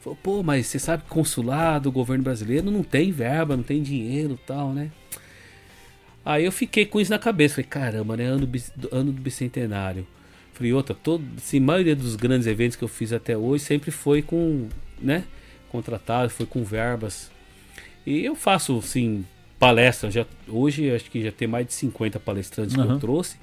Falou, 0.00 0.18
pô, 0.22 0.42
mas 0.42 0.66
você 0.66 0.78
sabe 0.78 1.02
que 1.02 1.08
consulado, 1.08 1.90
governo 1.90 2.22
brasileiro 2.22 2.70
não 2.70 2.82
tem 2.82 3.10
verba, 3.10 3.56
não 3.56 3.64
tem 3.64 3.82
dinheiro 3.82 4.34
e 4.34 4.46
tal, 4.46 4.72
né? 4.72 4.90
Aí 6.26 6.44
eu 6.44 6.50
fiquei 6.50 6.84
com 6.84 7.00
isso 7.00 7.12
na 7.12 7.20
cabeça. 7.20 7.54
Falei, 7.54 7.68
caramba, 7.70 8.16
né? 8.16 8.24
Ano, 8.24 8.50
ano 8.90 9.12
do 9.12 9.22
bicentenário. 9.22 10.04
Falei, 10.52 10.72
outra, 10.72 10.92
todo, 10.92 11.22
assim, 11.36 11.58
a 11.58 11.60
maioria 11.60 11.94
dos 11.94 12.16
grandes 12.16 12.48
eventos 12.48 12.76
que 12.76 12.82
eu 12.82 12.88
fiz 12.88 13.12
até 13.12 13.36
hoje 13.38 13.62
sempre 13.62 13.92
foi 13.92 14.22
com, 14.22 14.68
né? 15.00 15.22
Contratado, 15.70 16.28
foi 16.28 16.44
com 16.44 16.64
verbas. 16.64 17.30
E 18.04 18.24
eu 18.24 18.34
faço, 18.34 18.76
assim, 18.76 19.24
palestras. 19.56 20.12
Já, 20.12 20.26
hoje 20.48 20.90
acho 20.90 21.08
que 21.08 21.22
já 21.22 21.30
tem 21.30 21.46
mais 21.46 21.64
de 21.64 21.74
50 21.74 22.18
palestrantes 22.18 22.74
que 22.74 22.80
Aham. 22.80 22.94
eu 22.94 22.98
trouxe. 22.98 23.36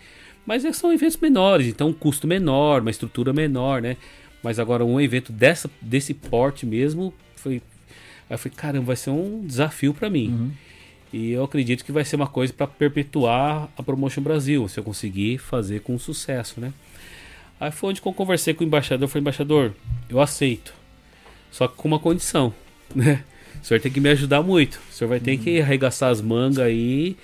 Mas 0.46 0.66
é- 0.66 0.74
são 0.74 0.92
eventos 0.92 1.16
menores, 1.16 1.68
então 1.68 1.88
um 1.88 1.94
custo 1.94 2.28
menor, 2.28 2.82
uma 2.82 2.92
estrutura 2.92 3.32
menor, 3.32 3.82
né? 3.82 3.96
Mas 4.44 4.60
agora 4.60 4.84
um 4.84 5.00
evento 5.00 5.32
dessa, 5.32 5.72
desse 5.82 6.14
porte 6.14 6.66
mesmo, 6.66 7.14
foi. 7.38 7.62
Aí 8.30 8.36
eu 8.36 8.38
falei, 8.38 8.58
caramba, 8.58 8.88
vai 8.88 8.96
ser 8.98 9.12
um 9.12 9.46
desafio 9.46 9.94
para 9.94 10.10
mim. 10.10 10.28
Uhum. 10.28 10.52
E 11.14 11.32
eu 11.32 11.44
acredito 11.44 11.86
que 11.86 11.92
vai 11.92 12.04
ser 12.04 12.16
uma 12.16 12.26
coisa 12.26 12.52
para 12.52 12.66
perpetuar 12.66 13.70
a 13.78 13.84
Promotion 13.84 14.24
Brasil, 14.24 14.68
se 14.68 14.80
eu 14.80 14.84
conseguir 14.84 15.38
fazer 15.38 15.82
com 15.82 15.98
sucesso, 16.00 16.60
né? 16.60 16.74
Aí 17.60 17.72
foi 17.72 17.92
onde 17.92 18.02
eu 18.04 18.14
conversei 18.14 18.56
com 18.56 18.64
o 18.64 18.68
embaixador. 18.68 19.08
Falei, 19.08 19.22
embaixador, 19.22 19.74
eu 20.10 20.20
aceito. 20.20 20.74
Só 21.52 21.68
que 21.68 21.76
com 21.76 21.88
uma 21.88 22.00
condição, 22.00 22.52
né? 22.96 23.24
O 23.62 23.66
senhor 23.66 23.80
tem 23.80 23.92
que 23.92 24.00
me 24.00 24.10
ajudar 24.10 24.42
muito. 24.42 24.82
O 24.90 24.94
senhor 24.94 25.08
vai 25.08 25.20
ter 25.20 25.38
que 25.38 25.62
arregaçar 25.62 26.10
as 26.10 26.20
mangas 26.20 26.58
aí 26.58 27.16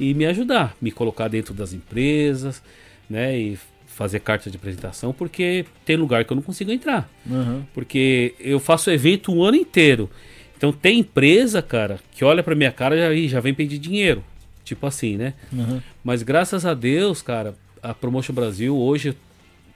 e 0.00 0.14
me 0.14 0.24
ajudar. 0.24 0.74
Me 0.80 0.90
colocar 0.90 1.28
dentro 1.28 1.52
das 1.52 1.74
empresas, 1.74 2.62
né? 3.08 3.38
E 3.38 3.58
fazer 3.86 4.20
carta 4.20 4.50
de 4.50 4.56
apresentação, 4.56 5.12
porque 5.12 5.64
tem 5.84 5.96
lugar 5.96 6.24
que 6.24 6.32
eu 6.32 6.34
não 6.34 6.42
consigo 6.42 6.72
entrar. 6.72 7.08
Uhum. 7.26 7.62
Porque 7.74 8.34
eu 8.40 8.58
faço 8.58 8.90
evento 8.90 9.32
o 9.32 9.44
ano 9.44 9.56
inteiro. 9.56 10.10
Então 10.56 10.72
tem 10.72 11.00
empresa, 11.00 11.60
cara, 11.60 12.00
que 12.12 12.24
olha 12.24 12.42
pra 12.42 12.54
minha 12.54 12.72
cara 12.72 13.14
e 13.14 13.28
já, 13.28 13.34
já 13.34 13.40
vem 13.40 13.54
pedir 13.54 13.78
dinheiro. 13.78 14.24
Tipo 14.64 14.86
assim, 14.86 15.16
né? 15.16 15.34
Uhum. 15.52 15.80
Mas 16.02 16.22
graças 16.22 16.66
a 16.66 16.74
Deus, 16.74 17.22
cara, 17.22 17.54
a 17.82 17.94
Promotion 17.94 18.34
Brasil 18.34 18.76
hoje 18.76 19.16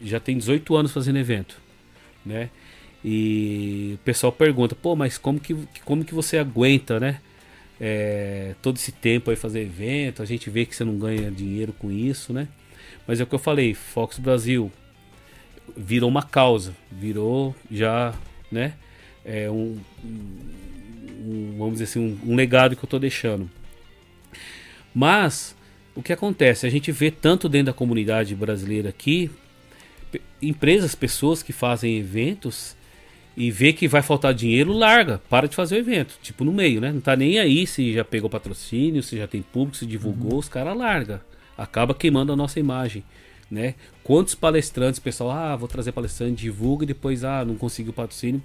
já 0.02 0.18
tem 0.18 0.36
18 0.36 0.74
anos 0.74 0.92
fazendo 0.92 1.18
evento, 1.18 1.56
né? 2.24 2.50
E 3.04 3.92
o 3.94 3.98
pessoal 3.98 4.32
pergunta, 4.32 4.74
pô, 4.74 4.96
mas 4.96 5.16
como 5.16 5.38
que, 5.38 5.56
como 5.84 6.04
que 6.04 6.14
você 6.14 6.38
aguenta, 6.38 6.98
né? 6.98 7.20
É, 7.80 8.54
todo 8.60 8.76
esse 8.76 8.92
tempo 8.92 9.30
aí 9.30 9.36
fazer 9.36 9.60
evento, 9.62 10.22
a 10.22 10.26
gente 10.26 10.50
vê 10.50 10.66
que 10.66 10.76
você 10.76 10.84
não 10.84 10.98
ganha 10.98 11.30
dinheiro 11.30 11.72
com 11.72 11.90
isso, 11.90 12.32
né? 12.32 12.48
Mas 13.06 13.20
é 13.20 13.22
o 13.22 13.26
que 13.26 13.34
eu 13.34 13.38
falei, 13.38 13.74
Fox 13.74 14.18
Brasil 14.18 14.70
virou 15.76 16.10
uma 16.10 16.22
causa, 16.22 16.74
virou 16.90 17.54
já, 17.70 18.12
né? 18.50 18.74
É 19.24 19.50
um, 19.50 19.78
um- 20.04 21.54
vamos 21.58 21.74
dizer 21.74 21.84
assim, 21.84 22.00
um, 22.24 22.32
um 22.32 22.36
legado 22.36 22.74
que 22.76 22.84
eu 22.84 22.88
tô 22.88 22.98
deixando. 22.98 23.50
Mas 24.94 25.54
o 25.94 26.02
que 26.02 26.12
acontece? 26.12 26.66
A 26.66 26.70
gente 26.70 26.90
vê 26.90 27.10
tanto 27.10 27.48
dentro 27.48 27.66
da 27.66 27.72
comunidade 27.72 28.34
brasileira 28.34 28.88
aqui, 28.88 29.30
empresas, 30.40 30.94
pessoas 30.94 31.42
que 31.42 31.52
fazem 31.52 31.98
eventos 31.98 32.76
e 33.36 33.50
vê 33.50 33.72
que 33.72 33.86
vai 33.86 34.02
faltar 34.02 34.34
dinheiro, 34.34 34.72
larga, 34.72 35.18
para 35.30 35.46
de 35.46 35.54
fazer 35.54 35.76
o 35.76 35.78
evento, 35.78 36.18
tipo 36.20 36.44
no 36.44 36.52
meio, 36.52 36.80
né? 36.80 36.92
Não 36.92 37.00
tá 37.00 37.14
nem 37.14 37.38
aí 37.38 37.66
se 37.66 37.92
já 37.92 38.04
pegou 38.04 38.28
patrocínio, 38.28 39.02
se 39.02 39.16
já 39.16 39.26
tem 39.26 39.40
público, 39.42 39.76
se 39.76 39.86
divulgou, 39.86 40.38
os 40.38 40.48
caras 40.48 40.76
larga, 40.76 41.22
acaba 41.56 41.94
queimando 41.94 42.32
a 42.32 42.36
nossa 42.36 42.58
imagem, 42.58 43.04
né? 43.50 43.74
Quantos 44.02 44.34
palestrantes, 44.34 44.98
pessoal, 44.98 45.30
ah, 45.30 45.56
vou 45.56 45.68
trazer 45.68 45.92
palestrante, 45.92 46.42
divulga 46.42 46.84
e 46.84 46.88
depois 46.88 47.22
ah, 47.22 47.44
não 47.44 47.54
conseguiu 47.54 47.92
patrocínio, 47.92 48.42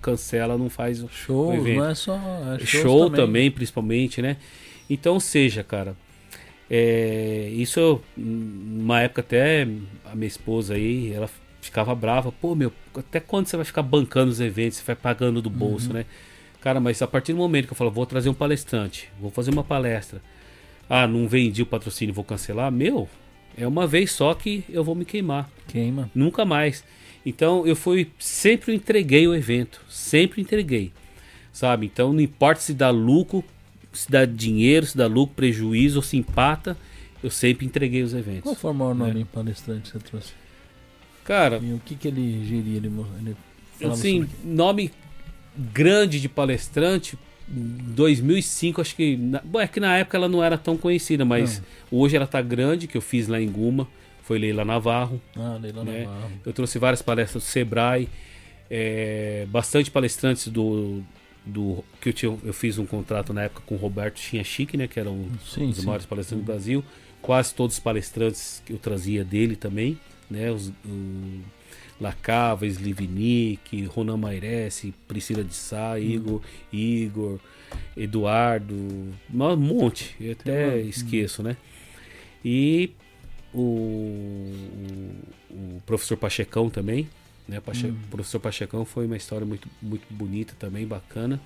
cancela, 0.00 0.56
não 0.58 0.68
faz 0.68 1.04
Show, 1.10 1.54
não 1.56 1.84
é 1.88 1.94
só. 1.94 2.18
É 2.60 2.64
show 2.64 3.08
também. 3.10 3.50
principalmente, 3.50 4.20
né? 4.20 4.36
Então, 4.88 5.18
seja, 5.18 5.62
cara, 5.64 5.96
é, 6.70 7.48
isso 7.52 7.80
eu, 7.80 8.02
numa 8.16 9.00
época 9.00 9.20
até 9.20 9.66
a 10.04 10.14
minha 10.14 10.26
esposa 10.28 10.74
aí, 10.74 11.12
ela 11.12 11.28
ficava 11.60 11.94
brava, 11.94 12.30
pô, 12.30 12.54
meu, 12.54 12.72
até 12.94 13.20
quando 13.20 13.46
você 13.46 13.56
vai 13.56 13.64
ficar 13.64 13.82
bancando 13.82 14.30
os 14.30 14.40
eventos, 14.40 14.78
você 14.78 14.84
vai 14.84 14.96
pagando 14.96 15.40
do 15.40 15.48
bolso, 15.50 15.88
Uhum. 15.88 15.94
né? 15.94 16.04
Cara, 16.60 16.80
mas 16.80 17.00
a 17.02 17.06
partir 17.06 17.32
do 17.32 17.38
momento 17.38 17.66
que 17.66 17.72
eu 17.72 17.76
falo, 17.76 17.90
vou 17.90 18.06
trazer 18.06 18.28
um 18.28 18.34
palestrante, 18.34 19.08
vou 19.20 19.30
fazer 19.30 19.50
uma 19.50 19.64
palestra, 19.64 20.20
ah, 20.88 21.06
não 21.06 21.26
vendi 21.28 21.62
o 21.62 21.66
patrocínio, 21.66 22.14
vou 22.14 22.24
cancelar, 22.24 22.70
meu, 22.70 23.08
é 23.56 23.66
uma 23.66 23.86
vez 23.86 24.12
só 24.12 24.34
que 24.34 24.64
eu 24.68 24.82
vou 24.84 24.94
me 24.94 25.04
queimar. 25.04 25.48
Queima. 25.68 26.10
Nunca 26.14 26.44
mais. 26.44 26.84
Então 27.24 27.66
eu 27.66 27.74
fui 27.74 28.08
sempre 28.18 28.74
entreguei 28.74 29.26
o 29.26 29.34
evento, 29.34 29.80
sempre 29.88 30.40
entreguei, 30.42 30.92
sabe? 31.52 31.86
Então 31.86 32.12
não 32.12 32.20
importa 32.20 32.60
se 32.60 32.74
dá 32.74 32.90
lucro, 32.90 33.42
se 33.92 34.10
dá 34.10 34.24
dinheiro, 34.24 34.84
se 34.86 34.96
dá 34.96 35.06
lucro, 35.06 35.34
prejuízo 35.34 35.96
ou 35.96 36.02
se 36.02 36.16
empata, 36.16 36.76
eu 37.22 37.30
sempre 37.30 37.64
entreguei 37.64 38.02
os 38.02 38.12
eventos. 38.12 38.42
Qual 38.42 38.54
foi 38.54 38.70
o 38.70 38.74
maior 38.74 38.94
nome 38.94 39.22
É. 39.22 39.24
palestrante 39.24 39.90
que 39.92 39.98
você 39.98 40.04
trouxe? 40.04 40.32
Cara, 41.24 41.58
E 41.62 41.72
o 41.72 41.80
que, 41.82 41.94
que 41.94 42.08
ele 42.08 42.44
geria? 42.44 42.76
Ele, 42.76 42.88
ele 43.80 43.90
assim, 43.90 44.28
nome 44.44 44.90
grande 45.72 46.20
de 46.20 46.28
palestrante, 46.28 47.16
2005 47.48 48.80
acho 48.80 48.94
que, 48.94 49.16
na- 49.16 49.40
bom, 49.42 49.60
é 49.60 49.66
que 49.66 49.80
na 49.80 49.96
época 49.96 50.16
ela 50.18 50.28
não 50.28 50.42
era 50.42 50.58
tão 50.58 50.76
conhecida, 50.76 51.24
mas 51.24 51.62
hoje 51.90 52.16
ela 52.16 52.26
tá 52.26 52.42
grande, 52.42 52.86
que 52.86 52.96
eu 52.96 53.00
fiz 53.00 53.26
lá 53.28 53.40
em 53.40 53.48
Guma, 53.48 53.88
foi 54.24 54.38
Leila 54.38 54.64
Navarro. 54.64 55.20
Ah, 55.36 55.58
Leila 55.60 55.84
né? 55.84 56.04
Navarro. 56.04 56.32
Eu 56.44 56.52
trouxe 56.52 56.78
várias 56.78 57.02
palestras 57.02 57.42
do 57.42 57.46
Sebrae, 57.46 58.08
é, 58.70 59.46
bastante 59.50 59.90
palestrantes 59.90 60.48
do, 60.48 61.02
do 61.44 61.84
que 62.00 62.08
eu, 62.08 62.12
tinha, 62.12 62.38
eu 62.42 62.52
fiz 62.52 62.78
um 62.78 62.86
contrato 62.86 63.32
na 63.32 63.42
época 63.42 63.62
com 63.66 63.74
o 63.74 63.78
Roberto 63.78 64.18
Chinha 64.18 64.42
Chique, 64.42 64.76
né, 64.76 64.88
que 64.88 64.98
era 64.98 65.10
um 65.10 65.28
Sim, 65.46 65.68
dos 65.68 65.78
sim. 65.78 65.86
maiores 65.86 66.06
palestrantes 66.06 66.44
do 66.44 66.46
Brasil. 66.46 66.84
Quase 67.20 67.54
todos 67.54 67.76
os 67.76 67.80
palestrantes 67.80 68.62
que 68.64 68.72
eu 68.72 68.78
trazia 68.78 69.24
dele 69.24 69.56
também, 69.56 69.98
né, 70.30 70.50
os, 70.50 70.68
o 70.84 71.40
Lacava, 72.00 72.66
Slivnik, 72.66 73.84
Ronan 73.84 74.16
Mairesse, 74.16 74.94
Priscila 75.06 75.44
de 75.44 75.54
Sá, 75.54 75.98
Igor, 76.00 76.40
Igor, 76.72 77.38
Eduardo, 77.96 78.74
um 78.74 79.56
monte, 79.56 80.16
eu 80.18 80.32
até 80.32 80.80
esqueço, 80.80 81.42
né? 81.42 81.56
E 82.44 82.90
o, 83.54 83.60
o, 85.50 85.54
o 85.76 85.82
professor 85.86 86.16
Pachecão 86.16 86.68
também, 86.68 87.08
né? 87.48 87.60
Pache, 87.60 87.86
O 87.86 87.94
professor 88.10 88.40
Pachecão 88.40 88.84
foi 88.84 89.06
uma 89.06 89.16
história 89.16 89.46
muito, 89.46 89.68
muito 89.80 90.04
bonita 90.10 90.54
também, 90.58 90.86
bacana. 90.86 91.40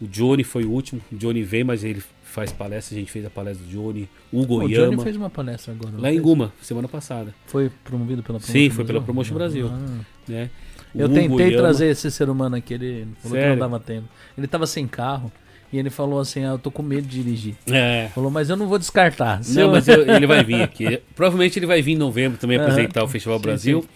O 0.00 0.06
Johnny 0.06 0.42
foi 0.42 0.64
o 0.64 0.70
último, 0.70 1.00
o 1.12 1.16
Johnny 1.16 1.42
veio, 1.44 1.64
mas 1.64 1.84
ele 1.84 2.02
faz 2.24 2.50
palestra, 2.50 2.96
a 2.96 2.98
gente 2.98 3.10
fez 3.12 3.24
a 3.24 3.30
palestra 3.30 3.64
do 3.64 3.70
Johnny, 3.70 4.08
Hugo 4.32 4.64
O 4.64 4.68
Johnny 4.68 5.00
fez 5.02 5.16
uma 5.16 5.30
palestra 5.30 5.72
agora. 5.72 5.92
lá 5.96 6.08
em 6.10 6.14
fez? 6.14 6.22
Guma, 6.24 6.52
semana 6.60 6.88
passada, 6.88 7.32
Foi 7.46 7.70
promovido 7.84 8.22
pela 8.22 8.40
Promotion 8.40 8.52
Sim, 8.52 8.70
foi 8.70 8.84
pela 8.84 9.00
Promotion 9.00 9.34
Brasil. 9.34 9.68
Ah. 9.70 10.00
né? 10.26 10.50
O 10.94 10.98
Eu 10.98 11.06
Hugo 11.06 11.14
tentei 11.14 11.56
trazer 11.56 11.86
esse 11.86 12.10
ser 12.10 12.28
humano 12.28 12.56
aqui, 12.56 12.74
ele 12.74 13.06
falou 13.22 13.36
que 13.36 13.42
Sério? 13.42 13.50
não 13.50 13.58
dava 13.58 13.78
tempo. 13.78 14.08
Ele 14.36 14.46
tava 14.48 14.66
sem 14.66 14.86
carro 14.88 15.30
e 15.72 15.78
ele 15.78 15.90
falou 15.90 16.20
assim: 16.20 16.44
ah, 16.44 16.48
eu 16.50 16.58
tô 16.58 16.70
com 16.70 16.82
medo 16.82 17.06
de 17.06 17.22
dirigir. 17.22 17.54
É. 17.66 18.08
Falou, 18.14 18.30
mas 18.30 18.50
eu 18.50 18.56
não 18.56 18.66
vou 18.66 18.78
descartar. 18.78 19.42
Se 19.42 19.54
Não, 19.54 19.62
eu- 19.62 19.70
mas 19.72 19.88
eu- 19.88 20.02
ele 20.08 20.26
vai 20.26 20.44
vir 20.44 20.62
aqui. 20.62 21.00
Provavelmente 21.16 21.58
ele 21.58 21.66
vai 21.66 21.80
vir 21.80 21.92
em 21.92 21.96
novembro 21.98 22.38
também 22.38 22.56
Aham. 22.58 22.66
apresentar 22.68 23.02
o 23.04 23.08
Festival 23.08 23.38
Sim, 23.38 23.42
Brasil. 23.42 23.82
sim. 23.82 23.88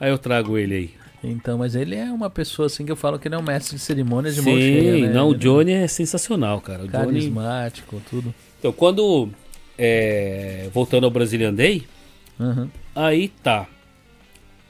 Aí 0.00 0.10
eu 0.10 0.18
trago 0.18 0.56
ele 0.58 0.74
aí. 0.74 0.90
Então, 1.26 1.56
mas 1.58 1.74
ele 1.74 1.94
é 1.94 2.04
uma 2.12 2.28
pessoa 2.28 2.66
assim 2.66 2.84
que 2.84 2.92
eu 2.92 2.96
falo 2.96 3.18
que 3.18 3.26
ele 3.26 3.34
é 3.34 3.38
um 3.38 3.42
mestre 3.42 3.76
de 3.76 3.82
cerimônias 3.82 4.34
de 4.34 4.42
Sim, 4.42 4.50
mão 4.50 4.58
cheia, 4.60 5.06
né? 5.08 5.12
não, 5.14 5.30
o 5.30 5.34
é 5.34 5.38
Johnny 5.38 5.72
é 5.72 5.88
sensacional, 5.88 6.60
cara. 6.60 6.82
O 6.82 6.86
Johnny... 6.88 7.06
Carismático, 7.06 8.02
tudo. 8.10 8.34
Então, 8.58 8.70
quando. 8.72 9.30
é, 9.78 10.68
voltando 10.72 11.04
ao 11.04 11.10
Brazilian 11.10 11.52
Day, 11.54 11.84
Uhum. 12.38 12.68
aí 12.94 13.28
tá. 13.42 13.66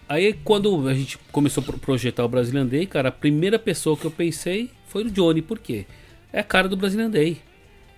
Aí 0.08 0.34
quando 0.44 0.86
a 0.86 0.94
gente 0.94 1.18
começou 1.32 1.62
a 1.62 1.64
pro- 1.64 1.78
projetar 1.78 2.24
o 2.24 2.28
Brazilian 2.28 2.66
Day, 2.66 2.86
cara, 2.86 3.08
a 3.08 3.12
primeira 3.12 3.58
pessoa 3.58 3.96
que 3.96 4.04
eu 4.04 4.10
pensei 4.10 4.70
foi 4.86 5.04
o 5.04 5.10
Johnny, 5.10 5.40
por 5.42 5.58
quê? 5.58 5.86
É 6.34 6.40
a 6.40 6.44
cara 6.44 6.68
do 6.68 6.76
Brazilian 6.76 7.08
Day, 7.10 7.38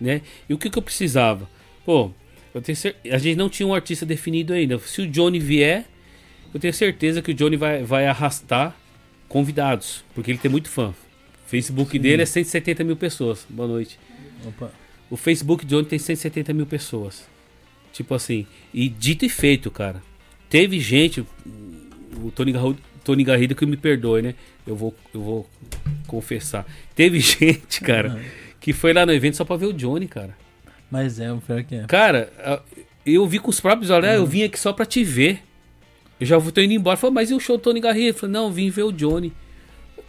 né? 0.01 0.21
E 0.49 0.53
o 0.55 0.59
que, 0.59 0.69
que 0.69 0.79
eu 0.79 0.83
precisava? 0.83 1.49
Pô, 1.85 2.11
eu 2.55 2.61
tenho 2.61 2.77
cer- 2.77 2.97
a 3.11 3.19
gente 3.19 3.37
não 3.37 3.49
tinha 3.49 3.67
um 3.67 3.75
artista 3.75 4.05
definido 4.05 4.53
ainda. 4.53 4.79
Se 4.81 5.01
o 5.03 5.07
Johnny 5.09 5.39
vier, 5.39 5.87
eu 6.53 6.61
tenho 6.61 6.73
certeza 6.75 7.23
que 7.23 7.31
o 7.31 7.35
Johnny 7.35 7.57
vai, 7.57 7.83
vai 7.83 8.07
arrastar 8.07 8.77
convidados, 9.29 10.05
porque 10.15 10.31
ele 10.31 10.39
tem 10.39 10.51
muito 10.51 10.69
fã. 10.69 10.89
O 10.91 11.49
Facebook 11.49 11.99
dele 11.99 12.23
é 12.23 12.27
170 12.27 12.85
mil 12.85 12.97
pessoas. 12.97 13.47
Boa 13.49 13.69
noite. 13.69 13.99
Opa. 14.45 14.71
O 15.09 15.17
Facebook 15.17 15.65
de 15.65 15.75
ontem 15.77 15.91
tem 15.91 15.99
170 15.99 16.53
mil 16.53 16.67
pessoas. 16.67 17.27
Tipo 17.93 18.15
assim. 18.15 18.47
E 18.75 18.89
dito 18.89 19.25
e 19.25 19.29
feito, 19.29 19.71
cara. 19.71 20.03
Teve 20.51 20.79
gente. 20.81 21.25
O 22.23 22.31
Tony 22.35 22.53
Garrido, 22.53 22.79
Tony 23.07 23.23
Garrido 23.25 23.55
que 23.55 23.65
me 23.65 23.77
perdoe, 23.77 24.21
né? 24.21 24.35
Eu 24.67 24.75
vou, 24.77 24.93
eu 25.15 25.21
vou 25.21 25.51
confessar. 26.07 26.67
Teve 26.95 27.21
gente, 27.23 27.81
cara, 27.81 28.21
que 28.61 28.73
foi 28.73 28.93
lá 28.93 29.07
no 29.07 29.13
evento 29.13 29.37
só 29.37 29.45
pra 29.45 29.57
ver 29.57 29.67
o 29.67 29.73
Johnny, 29.73 30.09
cara. 30.09 30.37
Mas 30.91 31.19
é, 31.21 31.33
o 31.33 31.39
pior 31.39 31.63
que 31.63 31.75
é. 31.77 31.85
Cara, 31.87 32.33
eu 33.05 33.27
vi 33.27 33.39
com 33.39 33.51
os 33.51 33.61
próprios 33.61 33.91
olhos, 33.91 34.09
ah, 34.09 34.15
eu 34.15 34.27
vim 34.27 34.43
aqui 34.43 34.59
só 34.59 34.73
pra 34.73 34.85
te 34.85 35.05
ver. 35.05 35.41
Eu 36.19 36.27
já 36.27 36.41
tô 36.41 36.61
indo 36.61 36.73
embora. 36.73 36.97
Falei, 36.97 37.15
mas 37.15 37.31
e 37.31 37.35
o 37.35 37.41
show 37.41 37.57
do 37.57 37.63
Tony 37.63 37.79
Garrido? 37.81 38.09
Eu 38.09 38.15
falei, 38.15 38.33
não, 38.33 38.51
vim 38.51 38.71
ver 38.71 38.83
o 38.85 38.93
Johnny. 38.93 39.33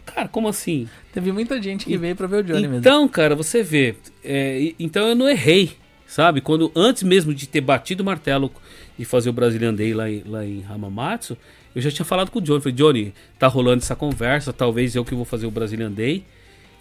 Cara, 0.06 0.26
como 0.26 0.48
assim? 0.48 0.88
Teve 1.12 1.30
muita 1.32 1.60
gente 1.62 1.84
que 1.84 1.96
veio 1.98 2.16
pra 2.16 2.26
ver 2.26 2.38
o 2.38 2.42
Johnny 2.44 2.62
mesmo. 2.62 2.76
Então, 2.78 3.06
cara, 3.08 3.34
você 3.36 3.62
vê. 3.62 3.94
é, 4.24 4.58
e- 4.60 4.74
então 4.78 5.06
eu 5.06 5.14
não 5.14 5.28
errei, 5.28 5.72
sabe? 6.06 6.40
Quando 6.40 6.72
antes 6.74 7.02
mesmo 7.02 7.34
de 7.34 7.46
ter 7.46 7.60
batido 7.60 8.02
o 8.02 8.06
martelo 8.06 8.50
e 8.98 9.04
fazer 9.04 9.28
o 9.28 9.32
Brazilian 9.34 9.74
Day 9.74 9.92
lá 9.92 10.10
em, 10.10 10.22
lá 10.26 10.44
em 10.46 10.64
Hamamatsu, 10.68 11.36
eu 11.78 11.82
já 11.82 11.92
tinha 11.92 12.04
falado 12.04 12.32
com 12.32 12.40
o 12.40 12.42
Johnny. 12.42 12.60
Falei, 12.60 12.74
Johnny, 12.74 13.14
tá 13.38 13.46
rolando 13.46 13.84
essa 13.84 13.94
conversa, 13.94 14.52
talvez 14.52 14.96
eu 14.96 15.04
que 15.04 15.14
vou 15.14 15.24
fazer 15.24 15.46
o 15.46 15.50
Brazilian 15.50 15.92
Day. 15.92 16.24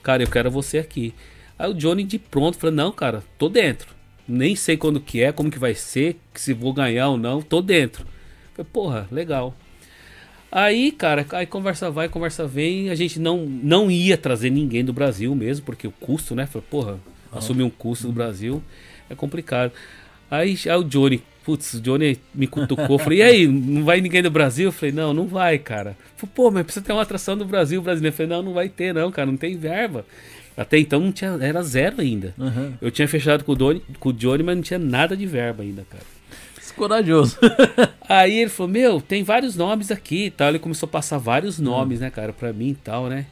Cara, 0.01 0.23
eu 0.23 0.27
quero 0.27 0.49
você 0.49 0.79
aqui. 0.79 1.13
Aí 1.59 1.69
o 1.69 1.73
Johnny 1.75 2.03
de 2.03 2.17
pronto 2.17 2.57
falou, 2.57 2.75
não, 2.75 2.91
cara, 2.91 3.23
tô 3.37 3.47
dentro. 3.47 3.95
Nem 4.27 4.55
sei 4.55 4.75
quando 4.75 4.99
que 4.99 5.21
é, 5.21 5.31
como 5.31 5.51
que 5.51 5.59
vai 5.59 5.75
ser, 5.75 6.17
se 6.33 6.51
vou 6.51 6.73
ganhar 6.73 7.09
ou 7.09 7.17
não, 7.17 7.43
tô 7.43 7.61
dentro. 7.61 8.07
Falei, 8.55 8.67
porra, 8.73 9.07
legal. 9.11 9.55
Aí, 10.51 10.91
cara, 10.91 11.23
aí 11.31 11.45
conversa 11.45 11.91
vai, 11.91 12.09
conversa 12.09 12.47
vem. 12.47 12.89
A 12.89 12.95
gente 12.95 13.19
não, 13.19 13.45
não 13.45 13.91
ia 13.91 14.17
trazer 14.17 14.49
ninguém 14.49 14.83
do 14.83 14.93
Brasil 14.93 15.35
mesmo, 15.35 15.63
porque 15.63 15.87
o 15.87 15.91
custo, 15.91 16.33
né? 16.33 16.47
Falei, 16.47 16.65
porra, 16.71 16.99
assumir 17.31 17.61
um 17.61 17.69
custo 17.69 18.07
do 18.07 18.13
Brasil 18.13 18.63
é 19.07 19.13
complicado. 19.13 19.71
Aí, 20.31 20.57
aí 20.65 20.75
o 20.75 20.83
Johnny 20.83 21.21
putz, 21.47 21.75
o 21.75 21.81
Johnny 21.81 22.19
me 22.35 22.45
cutucou. 22.45 22.99
Falei, 22.99 23.19
e 23.19 23.21
aí, 23.21 23.47
não 23.47 23.85
vai 23.85 24.01
ninguém 24.01 24.21
do 24.21 24.29
Brasil? 24.29 24.69
Falei, 24.69 24.93
não, 24.93 25.13
não 25.13 25.25
vai, 25.25 25.57
cara. 25.57 25.95
Falei, 26.17 26.33
pô, 26.35 26.51
mas 26.51 26.63
precisa 26.65 26.85
ter 26.85 26.91
uma 26.91 27.01
atração 27.01 27.37
do 27.37 27.45
Brasil 27.45 27.81
brasileiro. 27.81 28.13
Falei, 28.13 28.29
não, 28.29 28.43
não 28.43 28.53
vai 28.53 28.67
ter, 28.67 28.93
não, 28.93 29.09
cara, 29.09 29.31
não 29.31 29.37
tem 29.37 29.55
verba. 29.55 30.05
Até 30.57 30.77
então 30.77 30.99
não 30.99 31.09
tinha, 31.09 31.37
era 31.39 31.63
zero 31.63 32.01
ainda. 32.01 32.33
Uhum. 32.37 32.73
Eu 32.81 32.91
tinha 32.91 33.07
fechado 33.07 33.45
com 33.45 33.53
o, 33.53 33.55
Johnny, 33.55 33.81
com 33.97 34.09
o 34.09 34.13
Johnny, 34.13 34.43
mas 34.43 34.57
não 34.57 34.61
tinha 34.61 34.77
nada 34.77 35.15
de 35.15 35.25
verba 35.25 35.63
ainda, 35.63 35.85
cara. 35.89 36.03
Corajoso. 36.75 37.37
Aí 38.07 38.39
ele 38.39 38.49
falou, 38.49 38.71
meu, 38.71 39.01
tem 39.01 39.23
vários 39.23 39.55
nomes 39.55 39.89
aqui 39.89 40.25
e 40.25 40.31
tal. 40.31 40.49
Ele 40.49 40.59
começou 40.59 40.85
a 40.85 40.91
passar 40.91 41.17
vários 41.17 41.57
nomes, 41.57 42.01
né, 42.01 42.11
cara, 42.11 42.33
pra 42.33 42.51
mim 42.51 42.71
e 42.71 42.75
tal, 42.75 43.07
né? 43.07 43.25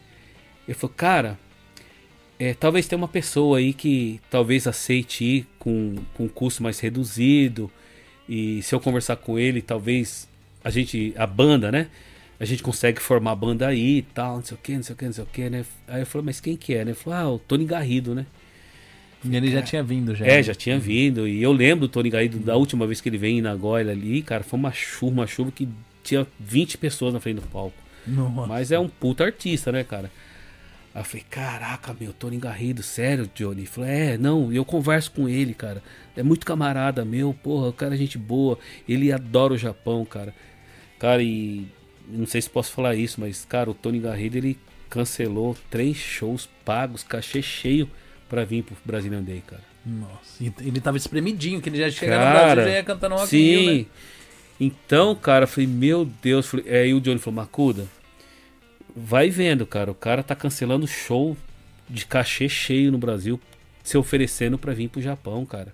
Ele 0.66 0.74
falou, 0.74 0.94
cara, 0.96 1.38
é, 2.40 2.54
talvez 2.54 2.88
tenha 2.88 2.98
uma 2.98 3.08
pessoa 3.10 3.58
aí 3.58 3.74
que 3.74 4.20
talvez 4.32 4.66
aceite 4.66 5.24
ir 5.24 5.48
com, 5.60 5.96
com 6.14 6.24
um 6.24 6.28
custo 6.30 6.64
mais 6.64 6.80
reduzido. 6.80 7.70
E 8.28 8.62
se 8.62 8.74
eu 8.74 8.80
conversar 8.80 9.16
com 9.18 9.38
ele, 9.38 9.62
talvez 9.62 10.28
a 10.64 10.70
gente, 10.70 11.14
a 11.18 11.28
banda, 11.28 11.72
né? 11.72 11.88
A 12.40 12.46
gente 12.46 12.62
consegue 12.62 13.00
formar 13.00 13.32
a 13.32 13.36
banda 13.36 13.68
aí 13.68 14.00
e 14.00 14.02
tal, 14.02 14.38
não 14.38 14.44
sei 14.44 14.58
o 14.58 14.60
que, 14.62 14.76
não 14.76 14.84
sei 14.84 14.94
o 14.94 14.98
que, 14.98 15.06
não 15.06 15.14
sei 15.14 15.24
o 15.24 15.28
que, 15.28 15.50
né? 15.50 15.66
Aí 15.88 16.02
eu 16.02 16.06
falei, 16.06 16.26
mas 16.26 16.40
quem 16.42 16.58
que 16.58 16.74
é, 16.74 16.84
né? 16.84 16.92
Ele 16.92 16.94
falou, 16.94 17.20
ah, 17.20 17.32
o 17.34 17.40
Tony 17.40 17.66
Garrido, 17.66 18.14
né? 18.14 18.26
E 19.24 19.36
ele 19.36 19.50
já 19.50 19.62
tinha 19.62 19.82
vindo, 19.82 20.14
já. 20.14 20.26
É, 20.26 20.44
já 20.44 20.54
tinha 20.54 20.78
vindo. 20.78 21.28
E 21.28 21.42
eu 21.42 21.52
lembro 21.52 21.88
do 21.88 21.92
Tony 21.92 22.10
Garrido 22.10 22.38
da 22.38 22.56
última 22.56 22.86
vez 22.86 23.02
que 23.02 23.10
ele 23.10 23.18
veio 23.18 23.38
em 23.38 23.42
Nagoya 23.42 23.92
ali, 23.92 24.22
cara, 24.22 24.44
foi 24.44 24.60
uma 24.60 24.72
chuva, 24.72 25.14
uma 25.14 25.28
chuva 25.28 25.52
que 25.52 25.68
tinha 26.04 26.28
20 26.40 26.78
pessoas 26.78 27.14
na 27.14 27.20
frente 27.20 27.38
do 27.38 27.48
palco. 27.48 27.76
Nossa. 28.06 28.48
Mas 28.48 28.72
é 28.72 28.80
um 28.80 28.88
puta 28.88 29.24
artista, 29.24 29.72
né, 29.72 29.84
cara? 29.84 30.12
Aí 30.96 31.02
eu 31.02 31.04
falei, 31.04 31.26
caraca, 31.30 31.94
meu, 32.00 32.14
Tony 32.14 32.38
Garrido, 32.38 32.82
sério, 32.82 33.30
Johnny? 33.36 33.62
Ele 33.62 33.68
falou, 33.68 33.90
é, 33.90 34.18
não, 34.18 34.54
eu 34.54 34.64
converso 34.64 35.12
com 35.12 35.28
ele, 35.28 35.54
cara. 35.54 35.84
É 36.16 36.24
muito 36.24 36.46
camarada 36.46 37.04
meu, 37.04 37.34
porra, 37.34 37.68
o 37.68 37.74
cara 37.74 37.96
é 37.96 37.98
gente 37.98 38.18
boa. 38.18 38.58
Ele 38.88 39.12
adora 39.12 39.54
o 39.54 39.58
Japão, 39.58 40.06
cara. 40.06 40.34
Cara, 40.98 41.22
e 41.22 41.68
não 42.08 42.26
sei 42.26 42.42
se 42.42 42.50
posso 42.50 42.72
falar 42.72 42.96
isso, 42.96 43.20
mas, 43.20 43.44
cara, 43.44 43.70
o 43.70 43.74
Tony 43.74 44.00
Garrido, 44.00 44.38
ele 44.38 44.58
cancelou 44.90 45.58
três 45.70 45.98
shows 45.98 46.48
pagos, 46.64 47.04
cachê 47.04 47.42
cheio, 47.42 47.90
pra 48.30 48.46
vir 48.46 48.64
pro 48.64 48.78
Brazilian 48.86 49.22
Day, 49.22 49.44
cara. 49.46 49.64
Nossa. 49.86 50.44
Ele 50.62 50.80
tava 50.80 50.96
espremidinho, 50.96 51.62
que 51.62 51.68
ele 51.68 51.78
já 51.78 51.92
chega 51.92 52.18
no 52.18 52.32
Brasil 52.32 52.62
e 52.62 52.66
já 52.66 52.72
ia 52.78 52.84
cantando 52.84 53.16
uma 53.16 53.28
Sim. 53.28 53.80
né? 53.80 53.86
Então, 54.62 55.14
cara, 55.14 55.44
eu 55.44 55.48
falei, 55.50 55.68
meu 55.68 56.06
Deus. 56.06 56.48
Falei, 56.48 56.74
aí 56.74 56.94
o 56.94 57.02
Johnny 57.02 57.20
falou, 57.20 57.36
Macuda, 57.36 57.86
vai 58.96 59.30
vendo, 59.30 59.66
cara. 59.66 59.92
O 59.92 59.96
cara 59.96 60.24
tá 60.24 60.36
cancelando 60.36 60.88
show 60.88 61.36
de 61.90 62.06
cachê 62.06 62.48
cheio 62.50 62.92
no 62.92 62.98
Brasil, 62.98 63.40
se 63.84 63.98
oferecendo 63.98 64.58
pra 64.58 64.74
vir 64.74 64.90
pro 64.90 65.02
Japão, 65.02 65.46
cara. 65.46 65.74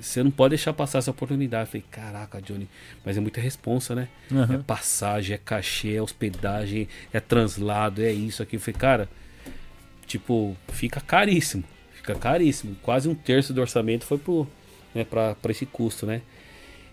Você 0.00 0.22
não 0.22 0.30
pode 0.30 0.50
deixar 0.50 0.72
passar 0.72 0.98
essa 0.98 1.10
oportunidade. 1.10 1.64
Eu 1.64 1.66
falei, 1.66 1.84
caraca, 1.90 2.42
Johnny, 2.42 2.68
mas 3.04 3.16
é 3.16 3.20
muita 3.20 3.40
responsa, 3.40 3.94
né? 3.94 4.08
É 4.30 4.34
Aham. 4.34 4.62
passagem, 4.62 5.34
é 5.34 5.38
cachê, 5.38 5.94
é 5.94 6.02
hospedagem, 6.02 6.88
é 7.12 7.20
translado, 7.20 8.02
é 8.02 8.12
isso 8.12 8.42
aqui. 8.42 8.56
Eu 8.56 8.60
falei, 8.60 8.78
cara, 8.80 9.08
tipo, 10.06 10.56
fica 10.68 11.00
caríssimo. 11.00 11.62
Fica 11.92 12.14
caríssimo. 12.14 12.76
Quase 12.82 13.08
um 13.08 13.14
terço 13.14 13.52
do 13.54 13.60
orçamento 13.60 14.04
foi 14.04 14.18
pro, 14.18 14.46
né, 14.94 15.04
pra, 15.04 15.34
pra 15.36 15.52
esse 15.52 15.64
custo, 15.64 16.06
né? 16.06 16.22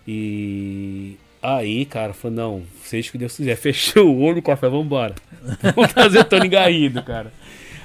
E 0.07 1.17
aí, 1.41 1.85
cara, 1.85 2.13
falou, 2.13 2.35
não, 2.35 2.63
seja 2.83 3.09
o 3.09 3.11
que 3.11 3.17
Deus 3.17 3.35
quiser. 3.35 3.55
Fechou 3.57 4.15
o 4.15 4.21
olho, 4.21 4.41
café, 4.41 4.69
vambora. 4.69 5.15
Vamos 5.75 5.93
trazer 5.93 6.19
o 6.19 6.25
Tony 6.25 6.47
Garrido, 6.47 7.01
cara. 7.03 7.31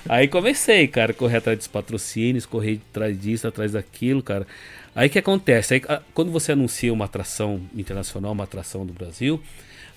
Aí 0.09 0.28
comecei, 0.28 0.87
cara, 0.87 1.12
correr 1.12 1.39
atrás 1.39 1.59
dos 1.59 1.66
patrocínios, 1.66 2.47
correr 2.47 2.81
atrás 2.91 3.20
disso, 3.20 3.49
atrás 3.49 3.73
daquilo, 3.73 4.23
cara. 4.23 4.47
Aí 4.95 5.09
o 5.09 5.11
que 5.11 5.19
acontece? 5.19 5.74
Aí, 5.74 5.83
quando 6.15 6.31
você 6.31 6.53
anuncia 6.53 6.93
uma 6.93 7.05
atração 7.05 7.61
internacional, 7.74 8.33
uma 8.33 8.45
atração 8.45 8.87
do 8.87 8.93
Brasil, 8.93 9.43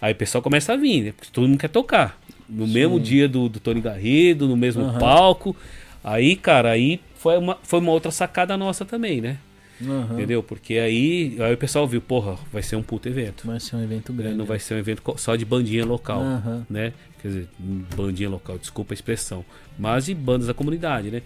aí 0.01 0.13
o 0.13 0.15
pessoal 0.15 0.41
começa 0.41 0.73
a 0.73 0.75
vir, 0.75 1.03
né? 1.03 1.11
Porque 1.11 1.31
todo 1.31 1.47
mundo 1.47 1.59
quer 1.59 1.69
tocar. 1.69 2.19
No 2.49 2.67
mesmo 2.67 2.99
dia 2.99 3.29
do, 3.29 3.47
do 3.47 3.59
Tony 3.59 3.79
Garrido, 3.79 4.47
no 4.47 4.57
mesmo 4.57 4.83
Aham. 4.83 4.99
palco. 4.99 5.55
Aí, 6.03 6.35
cara, 6.35 6.71
aí 6.71 6.99
foi 7.15 7.37
uma, 7.37 7.57
foi 7.61 7.79
uma 7.79 7.91
outra 7.91 8.09
sacada 8.09 8.57
nossa 8.57 8.83
também, 8.83 9.21
né? 9.21 9.37
Aham. 9.81 10.13
Entendeu? 10.13 10.43
Porque 10.43 10.75
aí, 10.75 11.37
aí 11.39 11.53
o 11.53 11.57
pessoal 11.57 11.87
viu, 11.87 12.01
porra, 12.01 12.37
vai 12.51 12.61
ser 12.61 12.75
um 12.75 12.83
puto 12.83 13.07
evento. 13.07 13.47
Vai 13.47 13.59
ser 13.59 13.75
um 13.75 13.83
evento 13.83 14.11
grande. 14.11 14.35
Não 14.35 14.45
vai 14.45 14.59
ser 14.59 14.75
um 14.75 14.77
evento 14.77 15.01
só 15.17 15.35
de 15.35 15.45
bandinha 15.45 15.85
local, 15.85 16.21
Aham. 16.21 16.65
né? 16.69 16.93
Quer 17.21 17.27
dizer, 17.27 17.47
bandinha 17.95 18.29
local, 18.29 18.57
desculpa 18.57 18.93
a 18.93 18.95
expressão. 18.95 19.43
Mas 19.77 20.05
de 20.05 20.15
bandas 20.15 20.47
da 20.47 20.53
comunidade, 20.53 21.11
né? 21.11 21.21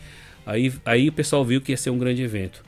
Aí, 0.46 0.74
aí 0.86 1.10
o 1.10 1.14
pessoal 1.14 1.44
viu 1.46 1.62
que 1.62 1.72
ia 1.72 1.78
ser 1.78 1.90
um 1.90 1.98
grande 1.98 2.22
evento. 2.22 2.64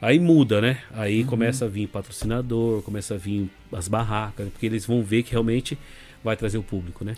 Aí 0.00 0.18
muda, 0.18 0.60
né? 0.60 0.78
Aí 0.92 1.24
começa 1.24 1.66
a 1.66 1.68
vir 1.68 1.86
patrocinador, 1.86 2.82
começa 2.82 3.14
a 3.14 3.18
vir 3.18 3.50
as 3.72 3.86
barracas, 3.86 4.48
porque 4.48 4.66
eles 4.66 4.86
vão 4.86 5.02
ver 5.02 5.22
que 5.22 5.32
realmente 5.32 5.76
vai 6.24 6.36
trazer 6.36 6.58
o 6.58 6.62
público, 6.62 7.04
né? 7.04 7.16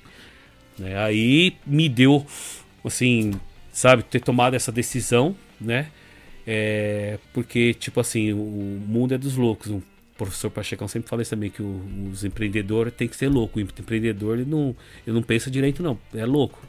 Né? 0.79 0.99
Aí 0.99 1.57
me 1.65 1.89
deu, 1.89 2.27
assim, 2.85 3.33
sabe, 3.73 4.03
ter 4.03 4.21
tomado 4.21 4.55
essa 4.55 4.73
decisão, 4.73 5.37
né? 5.61 5.89
É, 6.47 7.19
porque, 7.33 7.75
tipo 7.75 8.01
assim, 8.01 8.33
o 8.33 8.37
mundo 8.87 9.15
é 9.15 9.19
dos 9.19 9.37
loucos. 9.37 9.71
O 9.71 9.83
professor 10.17 10.51
Pachecão 10.51 10.87
sempre 10.89 11.09
fala 11.09 11.23
isso 11.23 11.31
também, 11.31 11.51
que 11.51 11.63
o- 11.63 11.83
os 12.13 12.25
empreendedores 12.25 12.93
tem 12.95 13.09
que 13.09 13.17
ser 13.17 13.29
louco. 13.29 13.59
O 13.59 13.63
empreendedor, 13.63 14.39
ele 14.39 14.51
não, 14.51 14.75
ele 15.07 15.15
não 15.15 15.23
pensa 15.23 15.51
direito, 15.51 15.83
não. 15.83 15.99
É 16.15 16.25
louco. 16.27 16.61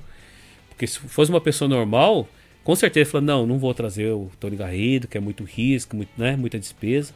Porque 0.69 0.87
se 0.87 0.99
fosse 0.99 1.31
uma 1.31 1.41
pessoa 1.41 1.67
normal, 1.67 2.27
com 2.63 2.75
certeza 2.75 3.11
fala, 3.11 3.23
não, 3.23 3.45
não 3.45 3.59
vou 3.59 3.73
trazer 3.73 4.11
o 4.11 4.31
Tony 4.39 4.55
Garrido, 4.55 5.07
que 5.07 5.17
é 5.17 5.21
muito 5.21 5.43
risco, 5.43 5.95
muito, 5.95 6.09
né, 6.17 6.35
muita 6.35 6.57
despesa. 6.59 7.13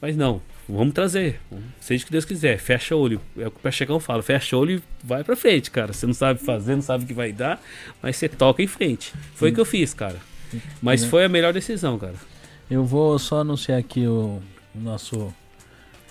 Mas 0.00 0.16
não, 0.16 0.40
vamos 0.66 0.94
trazer. 0.94 1.38
Seja 1.78 2.02
o 2.02 2.06
que 2.06 2.12
Deus 2.12 2.24
quiser. 2.24 2.58
Fecha 2.58 2.96
olho. 2.96 3.20
É 3.36 3.46
o 3.46 3.50
que 3.50 3.58
o 3.58 3.60
Pachecão 3.60 4.00
fala. 4.00 4.22
Fecha 4.22 4.56
olho 4.56 4.78
e 4.78 4.82
vai 5.06 5.22
pra 5.22 5.36
frente, 5.36 5.70
cara. 5.70 5.92
Você 5.92 6.06
não 6.06 6.14
sabe 6.14 6.40
fazer, 6.40 6.74
não 6.74 6.80
sabe 6.82 7.04
o 7.04 7.06
que 7.06 7.12
vai 7.12 7.32
dar, 7.32 7.62
mas 8.02 8.16
você 8.16 8.26
toca 8.28 8.62
em 8.62 8.66
frente. 8.66 9.12
Foi 9.34 9.50
o 9.50 9.54
que 9.54 9.60
eu 9.60 9.64
fiz, 9.66 9.92
cara. 9.92 10.16
Mas 10.82 11.04
foi 11.04 11.24
a 11.24 11.28
melhor 11.28 11.52
decisão, 11.52 11.98
cara. 11.98 12.14
Eu 12.70 12.84
vou 12.84 13.18
só 13.18 13.40
anunciar 13.40 13.78
aqui 13.78 14.06
o, 14.06 14.40
o 14.74 14.78
nosso 14.80 15.32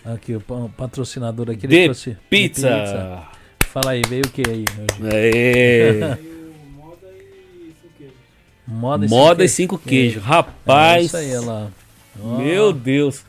aqui 0.06 0.36
o 0.36 0.42
pa- 0.42 0.70
patrocinador 0.78 1.50
aqui 1.50 1.68
De 1.68 1.84
trouxe- 1.86 2.12
de 2.12 2.18
Pizza! 2.30 3.24
Fala 3.72 3.92
aí, 3.92 4.02
veio 4.08 4.24
o 4.26 4.30
que 4.30 4.44
aí? 4.50 4.66
Aê. 5.14 6.18
Moda, 8.68 9.06
e 9.06 9.10
Moda 9.10 9.44
e 9.44 9.50
cinco 9.50 9.76
cinco 9.78 9.90
queijos. 9.90 10.24
É 10.24 10.26
Rapaz! 10.26 11.06
isso 11.08 11.18
aí, 11.18 11.34
lá. 11.40 11.70
Ó, 12.22 12.38
Meu 12.38 12.72
Deus! 12.74 13.24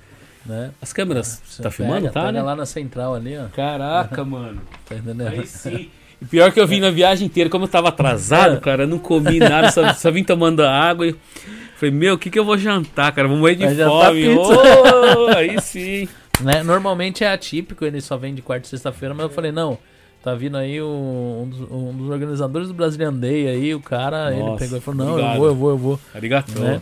né? 0.44 0.70
As 0.80 0.92
câmeras, 0.92 1.40
Você 1.46 1.62
tá 1.62 1.70
filmando? 1.70 2.00
pega, 2.02 2.12
Tá, 2.12 2.20
pega 2.26 2.32
né? 2.32 2.42
lá 2.42 2.56
na 2.56 2.66
central 2.66 3.14
ali, 3.14 3.36
ó. 3.38 3.46
Caraca, 3.48 4.24
mano. 4.24 4.60
Tá 4.86 4.96
entendendo? 4.96 5.28
Aí 5.28 5.46
sim. 5.46 5.90
E 6.20 6.24
pior 6.26 6.52
que 6.52 6.60
eu 6.60 6.66
vim 6.66 6.80
na 6.80 6.90
viagem 6.90 7.26
inteira, 7.26 7.48
como 7.48 7.64
eu 7.64 7.68
tava 7.68 7.88
atrasado, 7.88 8.60
cara, 8.60 8.82
eu 8.82 8.88
não 8.88 8.98
comi 8.98 9.38
nada, 9.38 9.70
só, 9.70 9.92
só 9.94 10.10
vim 10.10 10.22
tomando 10.22 10.62
água 10.62 11.06
e 11.06 11.14
falei, 11.76 11.94
meu, 11.94 12.14
o 12.14 12.18
que 12.18 12.28
que 12.30 12.38
eu 12.38 12.44
vou 12.44 12.58
jantar, 12.58 13.12
cara? 13.12 13.26
Vou 13.26 13.36
morrer 13.38 13.54
de 13.54 13.66
fome. 13.84 14.28
Ô, 14.28 15.28
aí 15.34 15.60
sim. 15.60 16.08
Né? 16.40 16.62
Normalmente 16.62 17.24
é 17.24 17.32
atípico, 17.32 17.84
ele 17.84 18.00
só 18.00 18.16
vem 18.16 18.34
de 18.34 18.42
quarta 18.42 18.66
e 18.66 18.70
sexta-feira, 18.70 19.14
mas 19.14 19.24
eu 19.24 19.30
falei, 19.30 19.50
não, 19.52 19.78
tá 20.22 20.34
vindo 20.34 20.56
aí 20.56 20.80
o- 20.80 21.42
um, 21.44 21.48
dos, 21.48 21.60
um 21.70 21.92
dos 21.96 22.10
organizadores 22.10 22.68
do 22.68 22.74
Brazilian 22.74 23.12
Day 23.12 23.46
aí, 23.48 23.74
o 23.74 23.80
cara, 23.80 24.30
ele 24.32 24.42
Nossa, 24.42 24.58
pegou 24.64 24.78
e 24.78 24.80
falou, 24.80 24.98
não, 24.98 25.06
eu 25.06 25.12
obrigado. 25.14 25.36
vou, 25.38 25.46
eu 25.48 25.54
vou, 25.54 25.70
eu 25.70 25.78
vou. 25.78 26.00
Arigato. 26.14 26.58
Né? 26.58 26.80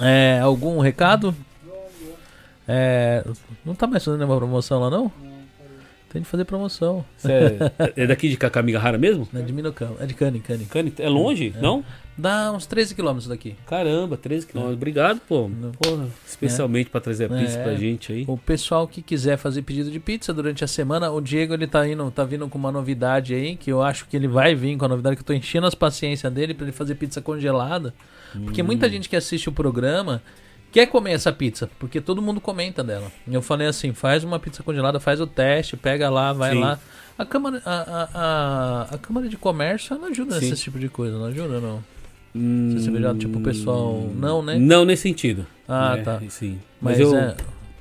É, 0.00 0.40
algum 0.42 0.78
recado? 0.80 1.34
É, 2.68 3.24
não 3.64 3.74
tá 3.74 3.86
mais 3.86 4.04
fazendo 4.04 4.20
nenhuma 4.20 4.36
promoção 4.38 4.80
lá, 4.80 4.90
não? 4.90 5.10
Tem 6.12 6.20
de 6.22 6.26
fazer 6.28 6.44
promoção. 6.44 7.04
É, 7.24 8.02
é 8.02 8.06
daqui 8.06 8.28
de 8.28 8.36
Kakamigahara 8.36 8.98
mesmo? 8.98 9.28
É 9.32 9.40
de 9.40 9.52
Minocão, 9.52 9.96
é 10.00 10.06
de 10.06 10.12
Cane, 10.14 10.40
Cane. 10.40 10.64
Cane- 10.66 10.92
É 10.98 11.08
longe? 11.08 11.54
Não? 11.62 11.84
Dá 12.18 12.52
uns 12.52 12.66
13 12.66 12.94
quilômetros 12.96 13.28
daqui. 13.28 13.54
Caramba, 13.66 14.16
13 14.16 14.44
quilômetros. 14.46 14.76
Obrigado, 14.76 15.20
pô. 15.20 15.48
Porra, 15.80 16.08
especialmente 16.26 16.90
pra 16.90 17.00
trazer 17.00 17.26
a 17.26 17.28
pizza 17.28 17.58
É. 17.58 17.62
pra 17.62 17.74
gente 17.76 18.12
aí. 18.12 18.24
O 18.26 18.36
pessoal 18.36 18.88
que 18.88 19.00
quiser 19.00 19.36
fazer 19.38 19.62
pedido 19.62 19.90
de 19.90 20.00
pizza 20.00 20.34
durante 20.34 20.64
a 20.64 20.66
semana, 20.66 21.10
o 21.12 21.20
Diego 21.20 21.54
ele 21.54 21.66
tá 21.68 21.86
indo, 21.88 22.10
tá 22.10 22.24
vindo 22.24 22.46
com 22.48 22.58
uma 22.58 22.72
novidade 22.72 23.32
aí, 23.32 23.56
que 23.56 23.70
eu 23.72 23.80
acho 23.80 24.06
que 24.08 24.16
ele 24.16 24.26
vai 24.28 24.54
vir 24.54 24.76
com 24.76 24.84
a 24.84 24.88
novidade, 24.88 25.14
que 25.16 25.22
eu 25.22 25.26
tô 25.26 25.32
enchendo 25.32 25.66
as 25.68 25.74
paciências 25.76 26.30
dele 26.32 26.52
pra 26.54 26.64
ele 26.64 26.72
fazer 26.72 26.96
pizza 26.96 27.22
congelada. 27.22 27.94
Porque 28.44 28.62
muita 28.64 28.86
Hum. 28.86 28.90
gente 28.90 29.08
que 29.08 29.16
assiste 29.16 29.48
o 29.48 29.52
programa 29.52 30.20
quer 30.72 30.86
comer 30.86 31.12
essa 31.12 31.32
pizza, 31.32 31.70
porque 31.78 32.00
todo 32.00 32.20
mundo 32.22 32.40
comenta 32.40 32.82
dela. 32.82 33.10
E 33.26 33.34
Eu 33.34 33.42
falei 33.42 33.66
assim, 33.66 33.92
faz 33.92 34.24
uma 34.24 34.38
pizza 34.38 34.62
congelada, 34.62 34.98
faz 35.00 35.20
o 35.20 35.26
teste, 35.26 35.76
pega 35.76 36.08
lá, 36.10 36.32
vai 36.32 36.52
Sim. 36.52 36.60
lá. 36.60 36.78
A 37.18 37.24
Câmara, 37.26 37.60
a, 37.66 38.08
a, 38.14 38.94
a, 38.94 38.98
Câmara 38.98 39.28
de 39.28 39.36
Comércio, 39.36 39.94
ela 39.94 40.08
ajuda 40.08 40.40
Sim. 40.40 40.48
nesse 40.50 40.62
tipo 40.62 40.78
de 40.78 40.88
coisa, 40.88 41.18
não 41.18 41.26
ajuda 41.26 41.60
não? 41.60 41.84
Hum, 42.34 42.70
Você 42.78 43.00
já, 43.00 43.14
tipo, 43.14 43.38
o 43.38 43.42
pessoal- 43.42 44.10
não, 44.14 44.42
né? 44.42 44.56
Não 44.58 44.84
nesse 44.84 45.02
sentido. 45.02 45.46
Ah, 45.68 45.96
né? 45.96 46.02
tá. 46.02 46.20
Sim. 46.28 46.60
Mas, 46.80 46.98
Mas, 46.98 47.00
eu, 47.00 47.18
é... 47.18 47.36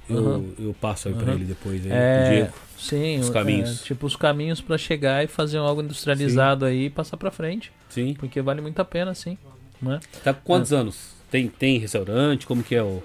eu, 0.10 0.18
Aham. 0.18 0.46
eu 0.60 0.76
passo 0.82 1.08
aí 1.08 1.14
pra 1.14 1.24
Aham. 1.28 1.36
ele 1.36 1.46
depois. 1.46 1.86
Aí, 1.86 1.92
É, 1.92 2.30
Diego. 2.32 2.54
sim, 2.78 3.20
os 3.20 3.30
é, 3.30 3.34
caminhos. 3.34 3.82
tipo 3.84 4.06
os 4.08 4.16
caminhos 4.16 4.60
pra 4.60 4.78
chegar 4.78 5.24
e 5.24 5.28
fazer 5.28 5.58
algo 5.60 5.82
industrializado 5.82 6.66
aí 6.66 6.86
e 6.86 6.90
passar 6.90 7.16
pra 7.16 7.32
frente, 7.32 7.72
Sim. 7.90 8.16
porque 8.20 8.42
vale 8.42 8.60
muito 8.60 8.80
a 8.80 8.86
pena, 8.86 9.14
sim, 9.14 9.38
né? 9.82 10.00
Tá 10.24 10.34
com 10.34 10.42
quantos 10.42 10.74
anos? 10.74 11.19
Tem, 11.32 11.48
tem 11.48 11.78
restaurante? 11.78 12.46
Como 12.48 12.64
que 12.64 12.76
é 12.76 12.84
o. 12.84 13.02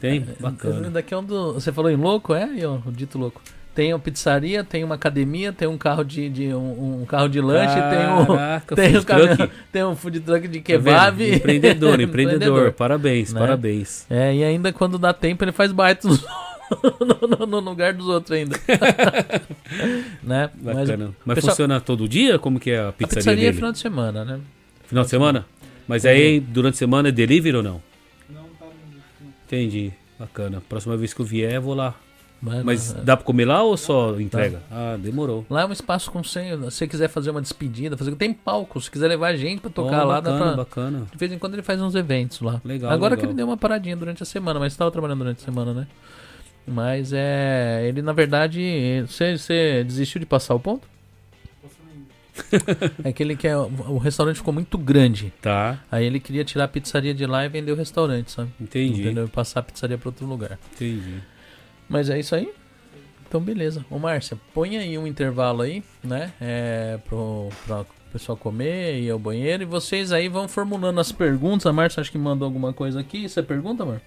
Tem? 0.00 0.24
Bacana. 0.40 0.90
Daqui 0.90 1.12
é 1.14 1.16
um 1.16 1.24
do. 1.24 1.54
Você 1.54 1.72
falou 1.72 1.90
em 1.90 1.96
louco, 1.96 2.34
é? 2.34 2.48
O 2.86 2.90
dito 2.92 3.18
louco. 3.18 3.40
Tem 3.74 3.92
uma 3.92 3.98
pizzaria, 3.98 4.62
tem 4.62 4.84
uma 4.84 4.94
academia, 4.94 5.52
tem 5.52 5.66
um 5.66 5.76
carro 5.76 6.04
de, 6.04 6.28
de- 6.28 6.54
um, 6.54 7.00
um 7.02 7.04
carro 7.04 7.28
de 7.28 7.40
lanche, 7.40 7.74
tem 7.74 8.06
um 8.06 8.26
Caraca, 8.36 8.76
tem 8.76 8.96
um, 8.96 9.02
caminhão- 9.02 9.50
tem 9.72 9.84
um 9.84 9.96
food 9.96 10.20
truck 10.20 10.46
de 10.46 10.60
Tá 10.60 10.64
kebab. 10.64 11.16
vendo? 11.16 11.34
Empreendedor, 11.38 12.00
empreendedor. 12.00 12.72
Parabéns, 12.72 13.32
Né? 13.32 13.40
parabéns. 13.40 14.06
É, 14.08 14.32
e 14.32 14.44
ainda 14.44 14.72
quando 14.72 14.96
dá 14.96 15.12
tempo 15.12 15.42
ele 15.42 15.50
faz 15.50 15.72
baita 15.72 16.06
no, 16.08 17.36
no- 17.36 17.46
no 17.46 17.58
lugar 17.58 17.92
dos 17.94 18.06
outros 18.06 18.30
ainda. 18.38 18.56
né? 20.22 20.50
Mas 20.62 20.76
Bacana. 20.76 21.10
Mas, 21.24 21.34
pessoal- 21.36 21.50
funciona 21.52 21.80
todo 21.80 22.08
dia? 22.08 22.38
Como 22.38 22.60
que 22.60 22.70
é 22.70 22.78
a 22.78 22.88
a 22.90 22.92
pizzaria, 22.92 23.16
pizzaria 23.18 23.42
é 23.42 23.46
dele? 23.46 23.56
final 23.56 23.72
de 23.72 23.78
semana, 23.78 24.24
né? 24.24 24.40
Final 24.86 25.04
de 25.04 25.10
semana? 25.10 25.46
Mas 25.86 26.06
aí, 26.06 26.40
durante 26.40 26.74
a 26.74 26.78
semana, 26.78 27.08
é 27.08 27.12
delivery 27.12 27.56
ou 27.56 27.62
não? 27.62 27.82
Entendi. 29.46 29.92
Bacana. 30.18 30.62
Próxima 30.68 30.96
vez 30.96 31.12
que 31.12 31.20
eu 31.20 31.26
vier, 31.26 31.54
eu 31.54 31.62
vou 31.62 31.74
lá. 31.74 31.94
Mas, 32.40 32.64
Mas 32.64 32.92
dá 32.92 33.16
pra 33.16 33.24
comer 33.24 33.46
lá 33.46 33.62
ou 33.62 33.74
só 33.74 34.20
entrega? 34.20 34.60
Ah, 34.70 34.98
demorou. 35.00 35.46
Lá 35.48 35.62
é 35.62 35.66
um 35.66 35.72
espaço 35.72 36.10
com 36.10 36.22
senha. 36.22 36.56
Se 36.56 36.62
você 36.62 36.86
quiser 36.86 37.08
fazer 37.08 37.30
uma 37.30 37.40
despedida, 37.40 37.96
fazer... 37.96 38.14
tem 38.16 38.34
palco. 38.34 38.78
Se 38.80 38.90
quiser 38.90 39.08
levar 39.08 39.34
gente 39.34 39.62
pra 39.62 39.70
tocar 39.70 40.04
Ó, 40.04 40.08
lá, 40.08 40.20
bacana, 40.20 40.38
dá 40.38 40.44
pra... 40.46 40.56
bacana. 40.56 41.06
De 41.10 41.16
vez 41.16 41.32
em 41.32 41.38
quando 41.38 41.54
ele 41.54 41.62
faz 41.62 41.80
uns 41.80 41.94
eventos 41.94 42.40
lá. 42.42 42.60
Legal, 42.62 42.90
Agora 42.90 43.14
legal. 43.14 43.18
que 43.20 43.26
ele 43.32 43.36
deu 43.36 43.46
uma 43.46 43.56
paradinha 43.56 43.96
durante 43.96 44.22
a 44.22 44.26
semana, 44.26 44.60
mas 44.60 44.74
estava 44.74 44.90
trabalhando 44.90 45.18
durante 45.18 45.38
a 45.40 45.44
semana, 45.44 45.72
né? 45.72 45.86
Mas 46.66 47.12
é. 47.14 47.86
Ele, 47.88 48.02
na 48.02 48.12
verdade. 48.12 49.04
Você, 49.06 49.38
você 49.38 49.84
desistiu 49.84 50.20
de 50.20 50.26
passar 50.26 50.54
o 50.54 50.60
ponto? 50.60 50.86
É 53.04 53.12
que 53.12 53.22
ele 53.22 53.36
quer. 53.36 53.56
O 53.56 53.98
restaurante 53.98 54.36
ficou 54.36 54.52
muito 54.52 54.76
grande. 54.76 55.32
Tá, 55.40 55.78
Aí 55.90 56.04
ele 56.04 56.20
queria 56.20 56.44
tirar 56.44 56.64
a 56.64 56.68
pizzaria 56.68 57.14
de 57.14 57.26
lá 57.26 57.44
e 57.44 57.48
vender 57.48 57.72
o 57.72 57.76
restaurante, 57.76 58.30
sabe? 58.30 58.50
entendi. 58.60 59.02
Entendeu? 59.02 59.26
E 59.26 59.28
passar 59.28 59.60
a 59.60 59.62
pizzaria 59.62 59.96
para 59.98 60.08
outro 60.08 60.26
lugar. 60.26 60.58
Entendi. 60.74 61.22
Mas 61.88 62.10
é 62.10 62.18
isso 62.18 62.34
aí? 62.34 62.52
Então, 63.28 63.40
beleza. 63.40 63.84
Ô, 63.90 63.98
Márcia, 63.98 64.38
põe 64.52 64.76
aí 64.76 64.96
um 64.96 65.06
intervalo 65.06 65.62
aí, 65.62 65.82
né? 66.02 66.32
É, 66.40 66.98
pro, 67.04 67.48
pra 67.66 67.80
o 67.80 67.86
pessoal 68.12 68.36
comer 68.38 68.94
e 68.96 69.06
ir 69.06 69.10
ao 69.10 69.18
banheiro. 69.18 69.62
E 69.62 69.66
vocês 69.66 70.12
aí 70.12 70.28
vão 70.28 70.46
formulando 70.48 71.00
as 71.00 71.10
perguntas. 71.10 71.66
A 71.66 71.72
Márcia 71.72 72.00
acho 72.00 72.12
que 72.12 72.18
mandou 72.18 72.46
alguma 72.46 72.72
coisa 72.72 73.00
aqui. 73.00 73.28
Você 73.28 73.42
pergunta, 73.42 73.82
amor? 73.82 74.00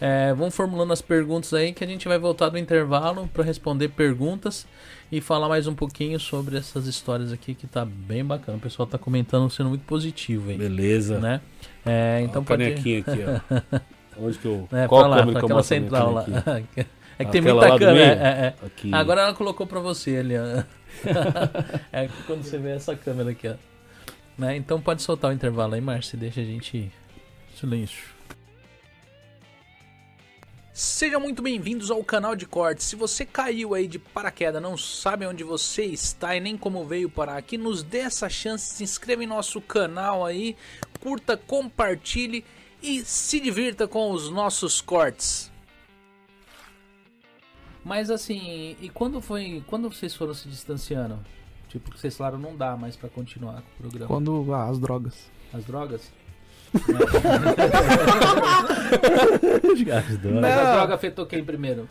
É, 0.00 0.32
vão 0.32 0.50
formulando 0.50 0.92
as 0.92 1.02
perguntas 1.02 1.52
aí 1.52 1.74
que 1.74 1.84
a 1.84 1.86
gente 1.86 2.08
vai 2.08 2.18
voltar 2.18 2.48
do 2.48 2.56
intervalo 2.56 3.28
para 3.34 3.44
responder 3.44 3.88
perguntas 3.88 4.66
e 5.10 5.20
falar 5.20 5.48
mais 5.48 5.66
um 5.66 5.74
pouquinho 5.74 6.20
sobre 6.20 6.56
essas 6.56 6.86
histórias 6.86 7.32
aqui 7.32 7.54
que 7.54 7.66
tá 7.66 7.84
bem 7.84 8.24
bacana. 8.24 8.58
O 8.58 8.60
pessoal 8.60 8.86
tá 8.86 8.96
comentando 8.96 9.50
sendo 9.50 9.70
muito 9.70 9.84
positivo 9.84 10.50
aí, 10.50 10.56
Beleza. 10.56 11.18
né? 11.18 11.40
É, 11.84 12.20
então 12.22 12.42
Ó, 12.42 12.44
pode 12.44 12.64
aqui, 12.64 13.04
ó. 13.04 13.80
Onde 14.22 14.38
que 14.38 14.46
eu. 14.46 14.68
é, 14.72 14.86
qual 14.86 15.02
pra 15.02 15.08
lá, 15.08 15.26
pra 15.26 15.40
aquela 15.40 15.62
central 15.62 16.12
lá. 16.12 16.26
é 17.18 17.24
que 17.24 17.30
tem 17.32 17.40
Aquela 17.40 17.68
muita 17.68 17.92
meio? 17.92 18.04
É, 18.04 18.12
é. 18.12 18.54
Aqui. 18.64 18.92
Agora 18.92 19.22
ela 19.22 19.34
colocou 19.34 19.66
pra 19.66 19.80
você 19.80 20.16
ali, 20.16 20.34
ó. 20.36 20.62
é 21.92 22.06
que 22.06 22.22
quando 22.24 22.42
você 22.42 22.58
vê 22.58 22.70
essa 22.70 22.94
câmera 22.94 23.30
aqui, 23.30 23.48
ó. 23.48 23.54
Né? 24.36 24.56
Então 24.56 24.80
pode 24.80 25.02
soltar 25.02 25.30
o 25.30 25.34
intervalo 25.34 25.74
aí, 25.74 25.80
Márcio, 25.80 26.18
deixa 26.18 26.40
a 26.40 26.44
gente 26.44 26.90
silêncio. 27.54 28.19
Sejam 30.80 31.20
muito 31.20 31.42
bem-vindos 31.42 31.90
ao 31.90 32.02
canal 32.02 32.34
de 32.34 32.46
cortes. 32.46 32.86
Se 32.86 32.96
você 32.96 33.26
caiu 33.26 33.74
aí 33.74 33.86
de 33.86 33.98
paraquedas, 33.98 34.62
não 34.62 34.78
sabe 34.78 35.26
onde 35.26 35.44
você 35.44 35.84
está 35.84 36.34
e 36.34 36.40
nem 36.40 36.56
como 36.56 36.86
veio 36.86 37.10
parar 37.10 37.36
aqui, 37.36 37.58
nos 37.58 37.82
dê 37.82 37.98
essa 37.98 38.30
chance, 38.30 38.76
se 38.76 38.82
inscreva 38.82 39.22
em 39.22 39.26
nosso 39.26 39.60
canal 39.60 40.24
aí, 40.24 40.56
curta, 40.98 41.36
compartilhe 41.36 42.46
e 42.82 43.04
se 43.04 43.38
divirta 43.40 43.86
com 43.86 44.10
os 44.10 44.30
nossos 44.30 44.80
cortes. 44.80 45.52
Mas 47.84 48.10
assim, 48.10 48.74
e 48.80 48.88
quando 48.88 49.20
foi, 49.20 49.62
quando 49.66 49.90
vocês 49.90 50.14
foram 50.14 50.32
se 50.32 50.48
distanciando? 50.48 51.18
Tipo, 51.68 51.90
que 51.90 52.00
vocês 52.00 52.16
falaram 52.16 52.38
não 52.38 52.56
dá 52.56 52.74
mais 52.74 52.96
pra 52.96 53.10
continuar 53.10 53.60
com 53.60 53.68
o 53.68 53.88
programa. 53.90 54.06
Quando 54.06 54.54
ah, 54.54 54.66
as 54.70 54.78
drogas. 54.78 55.30
As 55.52 55.62
drogas? 55.62 56.10
Drogas. 59.84 60.18
Mas 60.40 60.44
a 60.58 60.64
Não. 60.64 60.72
droga 60.74 60.94
afetou 60.94 61.26
quem 61.26 61.44
primeiro? 61.44 61.88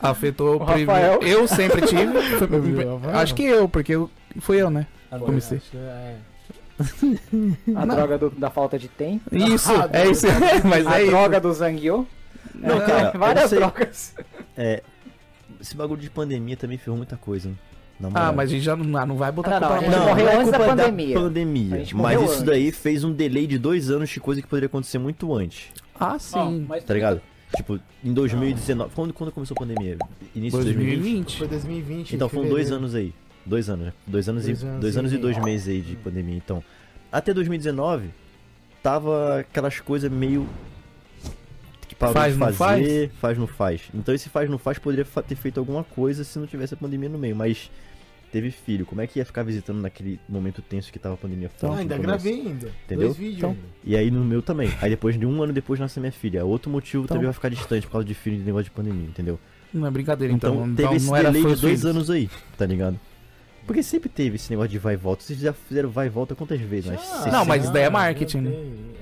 Afetou 0.00 0.56
O 0.56 0.66
primeiro. 0.66 0.90
Rafael. 0.92 1.20
Eu 1.22 1.48
sempre 1.48 1.82
tive. 1.82 2.06
Foi- 2.38 3.12
acho 3.14 3.34
que 3.34 3.44
eu, 3.44 3.68
porque 3.68 3.92
eu, 3.94 4.10
fui 4.40 4.60
eu, 4.60 4.70
né? 4.70 4.86
Agora. 5.10 5.26
Comecei. 5.30 5.60
É. 5.74 6.16
A 7.76 7.86
droga 7.86 8.18
do- 8.18 8.30
da 8.30 8.50
falta 8.50 8.78
de 8.78 8.88
tempo. 8.88 9.22
Isso, 9.34 9.70
Ah, 9.72 9.88
é 9.96 10.06
isso. 10.08 10.26
Mas 10.64 10.86
a 10.86 10.98
é 10.98 11.02
isso. 11.02 11.10
droga 11.10 11.40
do 11.40 11.52
Zangyo. 11.52 12.06
Não, 12.54 12.80
cara, 12.80 13.10
eu 13.14 13.20
várias 13.20 13.42
não 13.42 13.48
sei. 13.48 13.58
drogas. 13.58 14.14
É, 14.56 14.82
esse 15.60 15.76
bagulho 15.76 16.00
de 16.00 16.10
pandemia 16.10 16.56
também 16.56 16.78
ferrou 16.78 16.96
muita 16.96 17.16
coisa, 17.16 17.48
hein? 17.48 17.58
Ah, 18.12 18.32
mas 18.32 18.50
a 18.50 18.52
gente 18.52 18.62
já 18.64 18.74
não, 18.76 18.96
ah, 18.98 19.06
não 19.06 19.16
vai 19.16 19.30
botar 19.32 19.60
Não, 19.60 19.60
não, 19.60 19.68
culpa 19.68 19.74
a 19.78 19.80
na 19.80 19.86
gente 19.86 19.90
mão. 19.90 20.00
não, 20.00 20.08
morreu 20.08 20.24
não 20.26 20.32
é 20.32 20.36
antes 20.36 20.50
da 20.52 20.58
culpa 20.58 20.76
pandemia. 20.76 21.20
pandemia, 21.20 21.74
A 21.74 21.78
gente 21.78 21.96
mas 21.96 22.22
isso 22.22 22.44
daí 22.44 22.72
fez 22.72 23.04
um 23.04 23.12
delay 23.12 23.46
de 23.46 23.58
dois 23.58 23.90
anos 23.90 24.10
de 24.10 24.20
coisa 24.20 24.42
que 24.42 24.48
poderia 24.48 24.66
acontecer 24.66 24.98
muito 24.98 25.32
antes, 25.34 25.66
Ah, 25.98 26.18
sim. 26.18 26.66
mas 26.68 26.82
tá 26.84 26.92
ligado? 26.94 27.20
Tipo, 27.56 27.78
em 28.04 28.12
2019, 28.12 28.90
quando, 28.94 29.12
quando 29.14 29.30
começou 29.30 29.54
a 29.54 29.60
pandemia? 29.60 29.96
Início 30.34 30.58
de 30.58 30.64
2020? 30.72 30.96
2020. 30.98 31.38
Foi 31.38 31.48
2020. 31.48 32.16
Então 32.16 32.28
foram 32.28 32.48
dois 32.48 32.72
anos 32.72 32.94
aí. 32.96 33.14
Dois 33.46 33.68
anos, 33.70 33.86
né? 33.86 33.92
Dois 34.06 34.28
anos, 34.28 34.44
Dois 34.44 34.60
e, 34.62 34.66
anos 34.66 34.80
dois 34.80 34.96
anos 34.96 35.12
e 35.12 35.18
dois 35.18 35.38
meses 35.38 35.68
aí 35.68 35.80
de 35.80 35.94
pandemia. 35.96 36.34
Então, 36.36 36.64
até 37.12 37.32
2019, 37.32 38.08
tava 38.82 39.40
aquelas 39.40 39.78
coisas 39.80 40.10
meio. 40.10 40.48
Que 41.94 41.98
parou 42.00 42.14
Faz, 42.14 42.34
de 42.34 42.40
não 42.40 42.52
fazer, 42.52 43.10
faz, 43.20 43.38
não 43.38 43.46
faz. 43.46 43.82
Então 43.94 44.14
esse 44.14 44.28
faz, 44.28 44.50
não 44.50 44.58
faz 44.58 44.78
poderia 44.78 45.04
fa- 45.04 45.22
ter 45.22 45.34
feito 45.36 45.58
alguma 45.58 45.82
coisa 45.84 46.24
se 46.24 46.38
não 46.38 46.46
tivesse 46.46 46.74
a 46.74 46.76
pandemia 46.76 47.08
no 47.08 47.18
meio. 47.18 47.34
Mas 47.36 47.70
teve 48.32 48.50
filho, 48.50 48.84
como 48.84 49.00
é 49.00 49.06
que 49.06 49.18
ia 49.20 49.24
ficar 49.24 49.42
visitando 49.44 49.80
naquele 49.80 50.18
momento 50.28 50.60
tenso 50.60 50.92
que 50.92 50.98
tava 50.98 51.14
a 51.14 51.18
pandemia 51.18 51.48
Ah, 51.54 51.58
forte? 51.58 51.72
no 51.74 51.78
ainda 51.80 51.98
gravei 51.98 52.32
ainda. 52.40 52.68
Entendeu? 52.84 53.06
Dois 53.08 53.16
vídeos 53.16 53.38
Então, 53.38 53.50
ainda. 53.50 53.62
E 53.84 53.96
aí 53.96 54.10
no 54.10 54.24
meu 54.24 54.42
também. 54.42 54.70
Aí 54.82 54.90
depois 54.90 55.18
de 55.18 55.24
um 55.24 55.42
ano 55.42 55.52
depois 55.52 55.78
nasce 55.78 56.00
minha 56.00 56.10
filha. 56.12 56.44
Outro 56.44 56.70
motivo 56.70 57.04
Então. 57.04 57.14
também 57.16 57.26
vai 57.26 57.32
ficar 57.34 57.48
distante 57.48 57.86
por 57.86 57.92
causa 57.92 58.06
de 58.06 58.14
filho 58.14 58.36
e 58.36 58.38
de 58.40 58.44
negócio 58.44 58.64
de 58.64 58.70
pandemia, 58.72 59.06
entendeu? 59.06 59.38
Não 59.72 59.86
é 59.86 59.90
brincadeira, 59.90 60.32
então. 60.34 60.52
Então, 60.54 60.66
Então, 60.68 60.84
teve 60.84 60.96
esse 60.96 61.06
não 61.06 61.16
era 61.16 61.30
delay 61.32 61.42
de 61.54 61.60
dois 61.60 61.80
filhos. 61.80 61.84
anos 61.84 62.10
aí, 62.10 62.28
tá 62.58 62.66
ligado? 62.66 62.98
Porque 63.66 63.82
sempre 63.82 64.08
teve 64.08 64.36
esse 64.36 64.50
negócio 64.50 64.70
de 64.70 64.78
vai 64.78 64.94
e 64.94 64.96
volta. 64.96 65.22
Vocês 65.22 65.38
já 65.38 65.52
fizeram 65.52 65.88
vai 65.88 66.06
e 66.06 66.10
volta 66.10 66.34
quantas 66.34 66.60
vezes? 66.60 66.90
Mas 66.90 67.00
60. 67.00 67.30
Não, 67.30 67.44
mas 67.44 67.64
isso 67.64 67.72
daí 67.72 67.82
é 67.82 67.86
já 67.86 67.90
marketing, 67.90 68.38
né? 68.38 68.52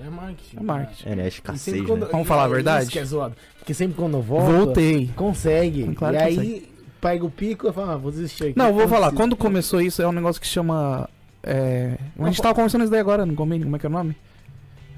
É 0.07 0.11
marketing. 0.11 0.57
É 0.57 0.63
marketing. 0.63 1.09
É, 1.09 1.17
né? 1.17 1.25
E 1.25 1.29
escassez, 1.29 1.87
quando- 1.87 2.03
né? 2.05 2.09
Vamos 2.13 2.29
falar 2.29 2.43
a 2.43 2.47
isso 2.47 2.55
verdade? 2.55 2.91
que 2.91 2.99
é 2.99 3.05
zoado. 3.05 3.35
Porque 3.59 3.75
sempre 3.75 3.97
quando 3.97 4.15
eu 4.19 4.23
volto, 4.23 4.51
Voltei. 4.53 5.11
consegue. 5.17 5.93
Claro 5.95 6.15
e 6.15 6.19
aí 6.19 6.37
consegue. 6.37 6.69
pega 7.01 7.25
o 7.25 7.31
pico 7.31 7.69
e 7.69 7.73
fala, 7.73 7.95
ah, 7.95 7.97
vou 7.97 8.11
desistir 8.13 8.45
aqui. 8.45 8.59
Não, 8.59 8.67
eu 8.69 8.75
vou 8.75 8.87
falar. 8.89 9.13
Quando 9.13 9.37
começou 9.37 9.81
isso, 9.81 10.01
é 10.01 10.07
um 10.07 10.13
negócio 10.13 10.41
que 10.41 10.47
chama. 10.47 11.09
É... 11.43 11.97
A 12.19 12.27
gente 12.27 12.41
tava 12.41 12.55
conversando 12.55 12.83
isso 12.83 12.91
daí 12.91 13.01
agora 13.01 13.27
no 13.27 13.35
convênio. 13.35 13.65
Como 13.65 13.75
é 13.75 13.79
que 13.79 13.87
é 13.87 13.89
o 13.89 13.93
nome? 13.93 14.17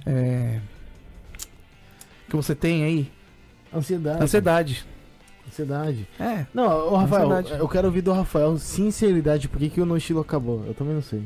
É. 0.04 0.60
Que 2.28 2.36
você 2.36 2.54
tem 2.54 2.84
aí? 2.84 3.10
Ansiedade. 3.74 4.22
Ansiedade. 4.22 4.86
Ansiedade. 5.54 6.08
É. 6.18 6.46
Não, 6.52 6.88
o 6.92 6.96
Rafael, 6.96 7.30
Ansiedade. 7.30 7.60
eu 7.60 7.68
quero 7.68 7.86
ouvir 7.86 8.00
do 8.02 8.12
Rafael 8.12 8.58
sinceridade. 8.58 9.48
Por 9.48 9.58
que, 9.58 9.70
que 9.70 9.80
o 9.80 9.86
No 9.86 9.96
Estilo 9.96 10.20
acabou? 10.20 10.64
Eu 10.66 10.74
também 10.74 10.94
não 10.94 11.02
sei. 11.02 11.22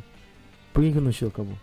Por 0.72 0.82
que, 0.82 0.92
que 0.92 0.98
o 0.98 1.00
No 1.00 1.10
Estilo 1.10 1.30
acabou? 1.32 1.55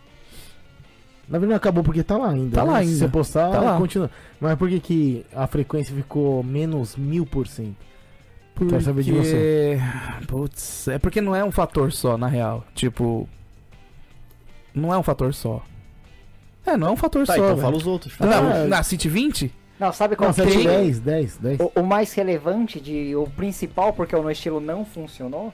Na 1.28 1.38
verdade 1.38 1.50
não 1.50 1.56
acabou 1.56 1.82
porque 1.84 2.02
tá 2.02 2.16
lá 2.16 2.30
ainda. 2.30 2.54
Tá 2.56 2.64
né? 2.64 2.70
lá 2.70 2.78
Se 2.78 2.84
ainda. 2.84 2.98
você 2.98 3.08
postar, 3.08 3.50
Tá 3.50 3.60
lá. 3.60 3.78
continua. 3.78 4.10
Mas 4.40 4.56
por 4.58 4.68
que, 4.68 4.80
que 4.80 5.26
a 5.34 5.46
frequência 5.46 5.94
ficou 5.94 6.42
menos 6.42 6.96
mil 6.96 7.24
por 7.26 7.46
cento? 7.48 7.76
Porque... 8.54 8.70
Quero 8.70 8.84
saber 8.84 9.02
de 9.02 9.12
você. 9.12 9.78
Putz, 10.26 10.88
é 10.88 10.98
porque 10.98 11.20
não 11.20 11.34
é 11.36 11.44
um 11.44 11.50
fator 11.50 11.92
só, 11.92 12.16
na 12.16 12.26
real. 12.26 12.64
Tipo. 12.74 13.28
Não 14.74 14.92
é 14.92 14.98
um 14.98 15.02
fator 15.02 15.32
só. 15.34 15.62
É, 16.64 16.76
não 16.76 16.88
é 16.88 16.90
um 16.90 16.96
fator 16.96 17.26
Tá, 17.26 17.34
só. 17.34 17.38
então 17.38 17.48
velho. 17.56 17.60
fala 17.62 17.76
os 17.76 17.86
outros. 17.86 18.18
Não, 18.18 18.28
Ah, 18.28 18.64
na 18.66 18.82
City 18.82 19.08
20? 19.08 19.52
Não, 19.78 19.92
sabe 19.92 20.16
qual 20.16 20.30
que 20.30 20.36
7, 20.36 20.52
tem- 20.52 20.66
10, 20.66 21.00
10, 21.00 21.36
10. 21.36 21.60
o, 21.60 21.72
o 21.80 21.82
mais 21.82 22.12
relevante 22.14 22.80
de 22.80 23.14
o 23.14 23.26
principal 23.26 23.92
porque 23.92 24.16
o 24.16 24.22
No 24.22 24.30
Estilo 24.30 24.60
não 24.60 24.84
funcionou, 24.84 25.52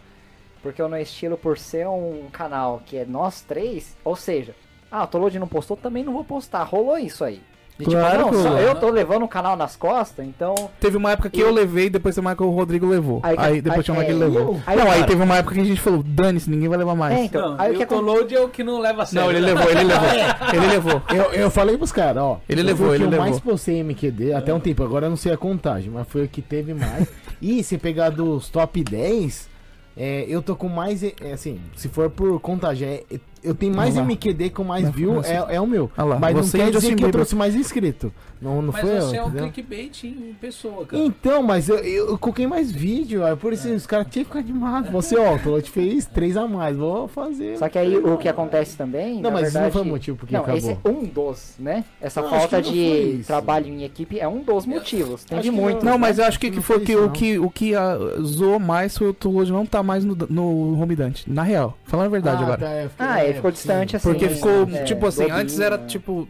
porque 0.62 0.80
o 0.82 0.88
No 0.88 0.96
Estilo 0.96 1.36
por 1.36 1.58
ser 1.58 1.88
um 1.88 2.28
canal 2.32 2.80
que 2.86 2.96
é 2.96 3.04
nós 3.04 3.40
três, 3.40 3.96
ou 4.04 4.14
seja, 4.14 4.54
ah, 4.90 5.02
o 5.04 5.06
Tolode 5.06 5.38
não 5.38 5.48
postou, 5.48 5.76
também 5.76 6.04
não 6.04 6.12
vou 6.12 6.22
postar. 6.24 6.62
Rolou 6.64 6.98
isso 6.98 7.24
aí. 7.24 7.40
De 7.78 7.86
Claro 7.86 8.24
tipo, 8.24 8.36
não, 8.36 8.58
eu 8.58 8.74
tô 8.74 8.90
levando 8.90 9.22
o 9.24 9.28
canal 9.28 9.56
nas 9.56 9.74
costas, 9.74 10.24
então 10.26 10.54
Teve 10.78 10.96
uma 10.98 11.12
época 11.12 11.30
que 11.30 11.38
E- 11.38 11.42
eu 11.42 11.50
levei, 11.50 11.88
depois 11.88 12.14
teve 12.14 12.24
uma 12.24 12.32
época 12.32 12.44
que 12.44 12.50
o 12.50 12.54
Rodrigo 12.54 12.86
levou. 12.86 13.20
Aí, 13.22 13.34
Aí- 13.38 13.62
depois 13.62 13.78
aí- 13.78 13.84
tinha 13.84 13.96
uma 13.96 14.04
que 14.04 14.10
ele 14.10 14.18
levou. 14.20 14.60
aí- 14.66 14.76
não, 14.76 14.84
aí 14.84 14.92
cara- 14.92 15.06
teve 15.06 15.22
uma 15.22 15.36
época 15.38 15.54
que 15.54 15.60
a 15.60 15.64
gente 15.64 15.80
falou, 15.80 16.02
dane-se, 16.02 16.48
ninguém 16.50 16.68
vai 16.68 16.78
levar 16.78 16.94
mais. 16.94 17.18
É, 17.18 17.24
então, 17.24 17.50
Não, 17.52 17.60
aí 17.60 17.70
o 17.70 17.74
e 17.74 17.78
que 17.78 17.82
o 17.84 17.86
Tolode 17.86 18.34
é 18.36 18.40
o 18.40 18.48
que 18.48 18.62
não 18.62 18.78
leva 18.78 19.02
a 19.02 19.06
sério. 19.06 19.24
Não, 19.26 19.32
ele 19.36 19.40
levou, 19.46 19.70
ele 19.70 19.84
levou. 19.84 20.08
ele 20.54 20.66
levou. 20.66 21.02
Eu, 21.14 21.24
eu 21.32 21.50
falei 21.50 21.76
pros 21.78 21.90
caras, 21.92 22.22
ó. 22.22 22.38
Ele 22.48 22.62
levou, 22.62 22.94
ele 22.94 23.04
eu 23.04 23.10
mais 23.10 23.36
levou. 23.36 23.52
postei 23.52 23.80
MQD 23.80 24.34
até 24.34 24.52
um 24.52 24.60
tempo. 24.60 24.82
Agora 24.84 25.06
eu 25.06 25.10
não 25.10 25.16
sei 25.16 25.32
a 25.32 25.36
contagem, 25.36 25.90
mas 25.90 26.06
foi 26.06 26.24
o 26.24 26.28
que 26.28 26.42
teve 26.42 26.74
mais. 26.74 27.08
e 27.40 27.64
se 27.64 27.78
pegar 27.78 28.10
dos 28.10 28.48
top 28.50 28.84
10, 28.84 29.48
é, 29.96 30.24
eu 30.28 30.42
tô 30.42 30.54
com 30.54 30.68
mais. 30.68 31.02
é, 31.02 31.14
assim, 31.32 31.58
se 31.74 31.88
for 31.88 32.10
por 32.10 32.38
contagem, 32.38 32.86
é, 32.88 33.02
é 33.12 33.18
eu 33.42 33.54
tenho 33.54 33.74
mais 33.74 33.94
Olha 33.94 34.02
lá. 34.02 34.06
MQD 34.08 34.50
com 34.50 34.64
mais 34.64 34.84
Vai 34.84 34.92
view, 34.92 35.10
começar. 35.14 35.50
é, 35.50 35.54
é 35.56 35.60
o 35.60 35.66
meu. 35.66 35.90
Olha 35.96 36.06
lá, 36.06 36.18
Mas 36.18 36.34
não 36.36 36.42
você 36.42 36.58
quer 36.58 36.68
e 36.68 36.70
dizer 36.70 36.94
que 36.94 37.04
eu 37.04 37.10
trouxe 37.10 37.34
mais 37.34 37.54
inscrito. 37.54 38.12
Não, 38.40 38.60
não 38.60 38.72
Mas 38.72 38.80
foi 38.80 38.90
você 39.00 39.16
eu, 39.16 39.20
é 39.20 39.24
um 39.24 39.28
entendeu? 39.28 39.50
clickbait 39.52 40.04
em 40.04 40.34
pessoa, 40.40 40.84
cara. 40.84 41.00
Então, 41.02 41.42
mas 41.44 41.68
eu, 41.68 41.76
eu, 41.78 42.08
eu 42.08 42.18
coloquei 42.18 42.44
mais 42.46 42.72
vídeo, 42.72 43.24
aí 43.24 43.36
por 43.36 43.52
isso 43.52 43.68
os 43.68 43.86
caras 43.86 44.08
tinham 44.10 44.24
que 44.24 44.30
ficar 44.32 44.40
animados. 44.40 44.90
Você, 44.90 45.16
ó, 45.16 45.34
o 45.36 45.62
te 45.62 45.70
fez 45.70 46.06
três 46.06 46.36
a 46.36 46.46
mais, 46.48 46.76
vou 46.76 47.06
fazer. 47.06 47.56
Só 47.56 47.68
que 47.68 47.78
aí 47.78 47.96
o 47.96 48.16
que 48.18 48.28
acontece 48.28 48.76
também. 48.76 49.20
Não, 49.20 49.30
na 49.30 49.30
mas 49.30 49.48
isso 49.48 49.54
não 49.54 49.62
verdade, 49.62 49.72
foi 49.72 49.82
o 49.82 49.84
motivo 49.84 50.16
porque 50.16 50.34
Não, 50.34 50.42
acabou. 50.42 50.58
esse 50.58 50.70
é 50.72 50.88
um 50.88 51.04
dos, 51.04 51.54
né? 51.58 51.84
Essa 52.00 52.20
Não, 52.20 52.30
falta 52.30 52.60
que 52.60 52.68
não 53.12 53.18
de 53.18 53.24
trabalho 53.24 53.66
em 53.68 53.84
equipe 53.84 54.18
é 54.18 54.26
um 54.26 54.42
dos 54.42 54.66
motivos. 54.66 55.22
Tem 55.24 55.38
de 55.38 55.50
que 55.50 55.50
muito. 55.54 55.84
Não, 55.84 55.96
mas 55.96 56.18
eu 56.18 56.24
acho 56.24 56.40
que, 56.40 56.48
Não 56.50 56.56
que 56.56 56.62
foi 56.62 56.80
que, 56.80 56.96
o 56.96 57.02
não. 57.02 57.08
que 57.10 57.38
o 57.38 57.48
que 57.48 57.74
ah, 57.76 57.96
zoou 58.22 58.58
mais 58.58 58.98
foi 58.98 59.08
o 59.08 59.14
Tolojo 59.14 59.52
não 59.52 59.64
tá 59.64 59.82
mais 59.84 60.04
no, 60.04 60.16
no 60.28 60.80
Home 60.82 60.96
Dante. 60.96 61.30
Na 61.30 61.42
real, 61.44 61.78
falando 61.84 62.06
a 62.06 62.10
verdade 62.10 62.42
agora. 62.42 62.90
tá, 62.96 63.20
é, 63.20 63.31
é, 63.32 63.34
ficou 63.36 63.50
sim. 63.50 63.54
distante 63.56 63.96
assim. 63.96 64.08
Porque 64.10 64.28
ficou, 64.28 64.68
É, 64.72 64.84
tipo 64.84 65.06
assim, 65.06 65.22
bobinho, 65.22 65.38
antes 65.38 65.58
era 65.60 65.76
né? 65.76 65.86
tipo. 65.86 66.28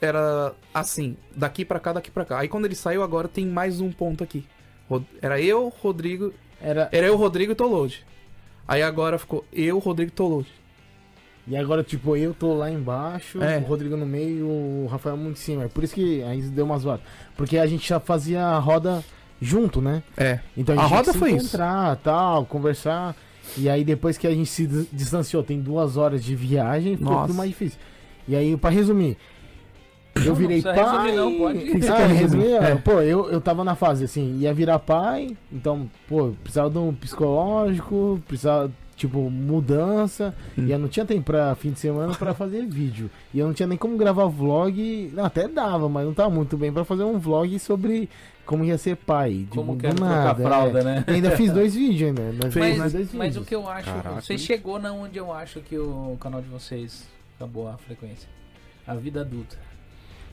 Era 0.00 0.52
assim, 0.74 1.16
daqui 1.34 1.64
pra 1.64 1.80
cá, 1.80 1.92
daqui 1.94 2.10
pra 2.10 2.24
cá. 2.24 2.38
Aí 2.38 2.48
quando 2.48 2.66
ele 2.66 2.74
saiu, 2.74 3.02
agora 3.02 3.28
tem 3.28 3.46
mais 3.46 3.80
um 3.80 3.90
ponto 3.90 4.22
aqui. 4.22 4.44
Era 5.22 5.40
eu, 5.40 5.72
Rodrigo. 5.82 6.32
Era, 6.60 6.88
Era 6.92 7.06
eu, 7.06 7.16
Rodrigo 7.16 7.52
e 7.52 7.54
Tolode. 7.54 8.04
Aí 8.68 8.82
agora 8.82 9.18
ficou 9.18 9.44
eu, 9.52 9.78
Rodrigo 9.78 10.10
e 10.10 10.14
Tolode. 10.14 10.52
e 11.46 11.56
agora, 11.56 11.82
tipo, 11.82 12.16
eu 12.16 12.34
tô 12.34 12.52
lá 12.54 12.70
embaixo, 12.70 13.40
É. 13.42 13.58
o 13.58 13.60
Rodrigo 13.62 13.96
no 13.96 14.04
meio, 14.06 14.46
o 14.46 14.86
Rafael 14.90 15.16
muito 15.16 15.36
em 15.38 15.40
cima. 15.40 15.64
É 15.64 15.68
por 15.68 15.82
isso 15.84 15.94
que 15.94 16.22
aí 16.24 16.42
deu 16.42 16.64
uma 16.64 16.76
zoada. 16.78 17.00
Porque 17.36 17.56
a 17.58 17.66
gente 17.66 17.88
já 17.88 17.98
fazia 18.00 18.44
a 18.44 18.58
roda 18.58 19.02
junto, 19.40 19.80
né? 19.80 20.02
É. 20.16 20.40
Então 20.56 20.74
a 20.74 20.78
A 20.78 20.82
gente 20.82 20.88
tinha 20.88 20.98
roda 20.98 21.14
foi 21.18 21.32
isso. 21.32 21.56
tal, 22.02 22.44
conversar. 22.46 23.14
E 23.56 23.68
aí 23.68 23.84
depois 23.84 24.16
que 24.18 24.26
a 24.26 24.30
gente 24.30 24.48
se 24.50 24.66
dis- 24.66 24.86
distanciou, 24.92 25.42
tem 25.42 25.60
duas 25.60 25.96
horas 25.96 26.22
de 26.24 26.34
viagem, 26.34 26.96
ficou 26.96 27.12
Nossa. 27.12 27.26
tudo 27.28 27.36
mais 27.36 27.50
difícil. 27.50 27.78
E 28.28 28.34
aí, 28.36 28.56
pra 28.56 28.70
resumir, 28.70 29.16
eu 30.14 30.24
Não, 30.26 30.34
virei 30.34 30.62
não 30.62 30.72
precisa 30.72 30.84
pai. 30.86 31.06
resumir, 31.12 31.16
não, 31.16 31.38
pode. 31.38 31.58
Que 31.80 31.88
Ah, 31.88 32.06
resumir, 32.06 32.52
é, 32.52 32.74
pô, 32.76 33.00
eu, 33.02 33.30
eu 33.30 33.40
tava 33.40 33.62
na 33.64 33.74
fase 33.74 34.04
assim, 34.04 34.38
ia 34.38 34.52
virar 34.52 34.78
pai, 34.78 35.36
então, 35.52 35.88
pô, 36.08 36.32
precisava 36.42 36.68
de 36.70 36.78
um 36.78 36.92
psicológico, 36.94 38.20
precisava, 38.26 38.70
tipo, 38.96 39.30
mudança, 39.30 40.34
Hum. 40.58 40.66
e 40.66 40.72
eu 40.72 40.78
não 40.78 40.88
tinha 40.88 41.04
tempo 41.06 41.22
pra 41.24 41.54
fim 41.54 41.70
de 41.70 41.78
semana 41.78 42.14
pra 42.14 42.32
fazer 42.34 42.66
vídeo. 42.66 43.10
E 43.32 43.38
eu 43.38 43.46
não 43.46 43.54
tinha 43.54 43.66
nem 43.66 43.76
como 43.78 43.96
gravar 43.96 44.26
vlog, 44.26 45.10
não, 45.14 45.24
até 45.24 45.46
dava, 45.46 45.88
mas 45.88 46.04
não 46.06 46.14
tava 46.14 46.30
muito 46.30 46.56
bem 46.56 46.72
pra 46.72 46.84
fazer 46.84 47.04
um 47.04 47.18
vlog 47.18 47.58
sobre 47.58 48.08
como 48.46 48.64
ia 48.64 48.78
ser 48.78 48.96
pai. 48.96 49.46
Como 49.50 49.76
tipo, 49.76 49.80
que 49.80 49.86
é 49.88 50.00
nada, 50.00 50.34
fralda, 50.42 50.80
é. 50.80 50.84
né? 50.84 51.04
E 51.08 51.10
ainda 51.12 51.32
fiz 51.32 51.52
dois 51.52 51.74
vídeos 51.74 52.08
ainda. 52.08 52.22
Nós 52.32 52.54
Mas, 52.54 52.92
dois 52.92 53.12
mas 53.12 53.36
o 53.36 53.40
vídeos. 53.40 53.46
que 53.48 53.54
eu 53.54 53.68
acho, 53.68 53.90
Caraca. 53.92 54.20
você 54.22 54.38
chegou 54.38 54.78
na 54.78 54.92
onde 54.92 55.18
eu 55.18 55.32
acho 55.32 55.60
que 55.60 55.76
o 55.76 56.16
canal 56.20 56.40
de 56.40 56.48
vocês 56.48 57.04
acabou 57.36 57.68
a 57.68 57.76
frequência. 57.76 58.28
A 58.86 58.94
vida 58.94 59.20
adulta. 59.22 59.56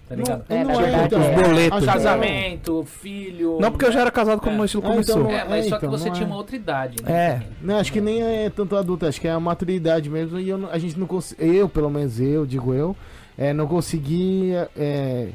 Tá 0.07 0.15
ligado? 0.15 0.43
Não, 0.49 0.55
É, 0.57 0.63
não 0.63 0.73
na 0.73 0.73
é, 0.73 0.81
verdade, 0.83 1.05
então, 1.05 1.21
é. 1.23 1.43
boletos. 1.47 1.79
Que 1.79 1.85
Casamento, 1.85 2.83
filho. 2.85 3.57
Não 3.59 3.71
porque 3.71 3.85
eu 3.85 3.91
já 3.91 4.01
era 4.01 4.11
casado 4.11 4.39
quando 4.39 4.51
É. 4.51 4.53
o 4.53 4.57
meu 4.57 4.65
estilo 4.65 4.83
Ah, 4.85 4.89
começou. 4.89 5.21
então- 5.21 5.31
É, 5.31 5.45
mas 5.45 5.65
É, 5.65 5.69
só 5.69 5.79
que 5.79 5.85
então, 5.85 5.97
você 5.97 6.11
tinha 6.11 6.23
é. 6.25 6.27
uma 6.27 6.35
outra 6.35 6.55
idade, 6.55 6.97
né? 7.03 7.11
É. 7.11 7.41
Não, 7.61 7.77
acho 7.77 7.91
que 7.91 8.01
nem 8.01 8.21
é 8.21 8.49
tanto 8.49 8.75
adulto, 8.75 9.05
acho 9.05 9.19
que 9.19 9.27
é 9.27 9.31
a 9.31 9.39
maturidade 9.39 10.09
mesmo. 10.09 10.37
E 10.39 10.49
eu 10.49 10.69
a 10.69 10.77
gente 10.77 10.99
não 10.99 11.07
consegue. 11.07 11.55
Eu, 11.55 11.69
pelo 11.69 11.89
menos 11.89 12.19
eu, 12.19 12.45
digo 12.45 12.73
eu, 12.73 12.95
é, 13.37 13.53
não 13.53 13.65
conseguia 13.65 14.69
é, 14.77 15.29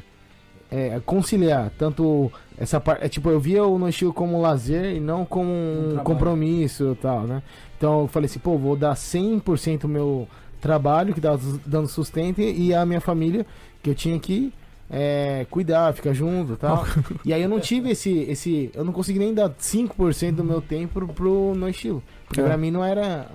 é, 0.71 1.01
conciliar 1.03 1.71
tanto 1.77 2.31
essa 2.59 2.79
parte. 2.79 3.05
É, 3.05 3.09
tipo, 3.09 3.29
eu 3.29 3.39
via 3.39 3.63
o 3.63 3.79
no 3.79 3.87
estilo 3.87 4.13
como 4.13 4.37
um 4.37 4.41
lazer 4.41 4.95
e 4.95 4.99
não 4.99 5.25
como 5.25 5.49
um 5.49 5.83
trabalho. 5.87 6.03
compromisso 6.03 6.91
e 6.91 6.95
tal, 6.95 7.21
né? 7.21 7.41
Então 7.77 8.01
eu 8.01 8.07
falei 8.07 8.25
assim, 8.25 8.39
pô, 8.39 8.57
vou 8.57 8.75
dar 8.75 8.93
100% 8.95 9.87
meu 9.87 10.27
trabalho, 10.59 11.13
que 11.13 11.21
dá 11.21 11.39
dando 11.65 11.87
sustento, 11.87 12.41
e 12.41 12.73
a 12.73 12.85
minha 12.85 12.99
família, 12.99 13.45
que 13.81 13.89
eu 13.89 13.95
tinha 13.95 14.19
que 14.19 14.53
é, 14.89 15.45
cuidar, 15.49 15.93
ficar 15.93 16.11
junto 16.13 16.53
e 16.53 16.57
tal. 16.57 16.85
e 17.23 17.31
aí 17.33 17.41
eu 17.41 17.47
não 17.47 17.59
tive 17.61 17.91
esse, 17.91 18.11
esse. 18.23 18.69
Eu 18.73 18.83
não 18.83 18.91
consegui 18.91 19.19
nem 19.19 19.33
dar 19.33 19.49
5% 19.51 20.33
do 20.33 20.43
meu 20.43 20.61
tempo 20.61 21.07
pro, 21.13 21.53
no 21.55 21.69
estilo. 21.69 22.03
Porque 22.27 22.41
É. 22.41 22.43
pra 22.43 22.57
mim 22.57 22.71
não 22.71 22.83
era, 22.83 23.27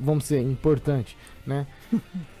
vamos 0.00 0.24
dizer, 0.24 0.40
importante, 0.40 1.16
né? 1.46 1.66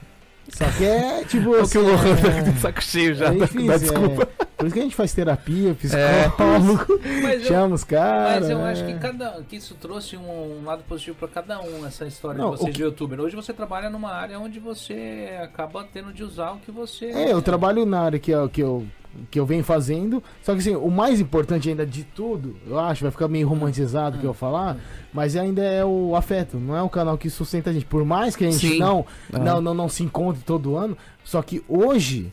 Só 0.48 0.64
que 0.70 0.84
é 0.84 1.24
tipo. 1.24 1.50
O 1.50 1.68
que 1.68 1.78
o 1.78 1.82
Lohan 1.82 2.16
tá 2.16 2.28
é- 2.28 2.42
de 2.42 2.60
saco 2.60 2.82
cheio 2.82 3.14
já. 3.14 3.26
é 3.26 3.30
difícil, 3.32 3.66
dá 3.66 3.74
é. 3.74 3.78
desculpa. 3.78 4.26
Por 4.56 4.66
isso 4.66 4.74
que 4.74 4.80
a 4.80 4.82
gente 4.82 4.96
faz 4.96 5.12
terapia, 5.12 5.70
É. 5.70 5.74
psicólogo, 5.74 7.00
Mas 7.22 7.42
eu, 7.42 7.46
chama 7.46 7.74
os 7.76 7.84
caras. 7.84 8.40
mas 8.40 8.50
eu 8.50 8.64
acho 8.64 8.82
é. 8.82 8.86
que, 8.92 8.98
cada, 8.98 9.42
que 9.48 9.56
isso 9.56 9.74
trouxe 9.80 10.16
um, 10.16 10.60
um 10.60 10.64
lado 10.64 10.82
positivo 10.88 11.16
pra 11.16 11.28
cada 11.28 11.60
um, 11.60 11.86
essa 11.86 12.06
história 12.06 12.38
Não, 12.38 12.50
de 12.52 12.56
vocês 12.58 12.70
o 12.70 12.72
de 12.76 12.82
youtuber. 12.82 13.20
Hoje 13.20 13.36
você 13.36 13.52
trabalha 13.52 13.88
numa 13.88 14.10
área 14.12 14.38
onde 14.40 14.58
você 14.58 15.38
acaba 15.42 15.84
tendo 15.92 16.12
de 16.12 16.24
usar 16.24 16.52
o 16.52 16.58
que 16.58 16.72
você. 16.72 17.06
É, 17.06 17.32
eu 17.32 17.40
trabalho 17.40 17.86
na 17.86 18.00
área 18.00 18.18
que 18.18 18.32
que 18.52 18.60
eu, 18.62 18.84
que 19.30 19.38
eu 19.40 19.46
venho 19.46 19.64
fazendo. 19.64 20.22
Só 20.42 20.52
que 20.52 20.58
assim, 20.60 20.76
o 20.76 20.90
mais 20.90 21.20
importante 21.20 21.68
ainda 21.68 21.84
de 21.86 22.04
tudo, 22.04 22.56
eu 22.66 22.78
acho, 22.78 23.02
vai 23.02 23.10
ficar 23.10 23.28
meio 23.28 23.48
romantizado 23.48 24.16
o 24.16 24.20
que 24.20 24.26
eu 24.26 24.34
falar, 24.34 24.76
mas 25.12 25.34
ainda 25.36 25.62
é 25.62 25.84
o 25.84 26.14
afeto, 26.14 26.56
não 26.58 26.76
é 26.76 26.82
o 26.82 26.88
canal 26.88 27.16
que 27.18 27.28
sustenta 27.30 27.70
a 27.70 27.72
gente. 27.72 27.86
Por 27.86 28.04
mais 28.04 28.36
que 28.36 28.44
a 28.44 28.50
gente 28.50 28.68
Sim. 28.74 28.78
não, 28.78 29.04
Ah. 29.32 29.38
não, 29.38 29.60
não, 29.60 29.74
não 29.74 29.88
se 29.88 30.02
encontre 30.02 30.42
todo 30.44 30.76
ano, 30.76 30.96
só 31.24 31.42
que 31.42 31.62
hoje, 31.68 32.32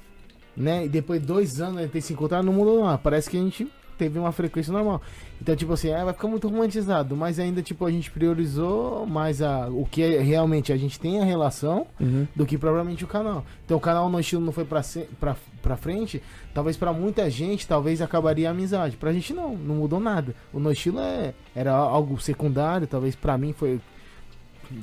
né, 0.55 0.85
e 0.85 0.89
depois 0.89 1.19
de 1.21 1.27
dois 1.27 1.59
anos 1.59 1.77
a 1.77 1.81
gente 1.81 1.91
ter 1.91 2.01
se 2.01 2.13
encontrado, 2.13 2.45
não 2.45 2.53
mudou 2.53 2.83
nada. 2.83 2.97
Parece 2.97 3.29
que 3.29 3.37
a 3.37 3.41
gente 3.41 3.67
teve 3.97 4.17
uma 4.19 4.31
frequência 4.31 4.71
normal. 4.73 5.01
Então, 5.41 5.55
tipo 5.55 5.73
assim, 5.73 5.89
é, 5.89 6.03
vai 6.03 6.13
ficar 6.13 6.27
muito 6.27 6.47
romantizado, 6.47 7.15
mas 7.15 7.39
ainda, 7.39 7.61
tipo, 7.61 7.85
a 7.85 7.91
gente 7.91 8.09
priorizou 8.11 9.05
mais 9.05 9.41
a, 9.41 9.67
o 9.69 9.85
que 9.89 10.01
é, 10.01 10.19
realmente 10.21 10.71
a 10.73 10.77
gente 10.77 10.99
tem 10.99 11.21
a 11.21 11.25
relação 11.25 11.87
Uhum. 11.99 12.27
do 12.35 12.45
que 12.45 12.57
propriamente 12.57 13.03
o 13.03 13.07
canal. 13.07 13.43
Então 13.65 13.77
o 13.77 13.79
canal 13.79 14.09
no 14.09 14.19
estilo 14.19 14.43
não 14.45 14.51
foi 14.51 14.65
pra, 14.65 14.81
se- 14.83 15.07
pra, 15.19 15.35
pra 15.61 15.75
frente, 15.77 16.21
talvez 16.53 16.77
pra 16.77 16.91
muita 16.93 17.29
gente, 17.29 17.67
talvez 17.67 18.01
acabaria 18.01 18.47
a 18.47 18.51
amizade. 18.51 18.95
Pra 18.97 19.11
gente 19.13 19.33
não, 19.33 19.55
não 19.55 19.75
mudou 19.75 19.99
nada. 19.99 20.33
O 20.53 20.59
no 20.59 20.71
estilo 20.71 20.99
é, 20.99 21.33
era 21.55 21.71
algo 21.73 22.19
secundário, 22.21 22.87
talvez 22.87 23.15
pra 23.15 23.37
mim 23.37 23.53
foi 23.53 23.79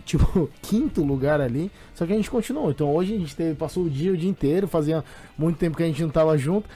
tipo 0.04 0.48
quinto 0.62 1.02
lugar 1.04 1.40
ali. 1.40 1.70
Só 1.94 2.06
que 2.06 2.12
a 2.12 2.16
gente 2.16 2.30
continuou. 2.30 2.70
Então 2.70 2.92
hoje 2.94 3.14
a 3.14 3.18
gente 3.18 3.34
teve, 3.34 3.54
passou 3.54 3.84
o 3.84 3.90
dia, 3.90 4.12
o 4.12 4.16
dia 4.16 4.30
inteiro, 4.30 4.66
fazia 4.68 5.04
muito 5.36 5.56
tempo 5.58 5.76
que 5.76 5.82
a 5.82 5.86
gente 5.86 6.02
não 6.02 6.10
tava 6.10 6.36
junto. 6.38 6.68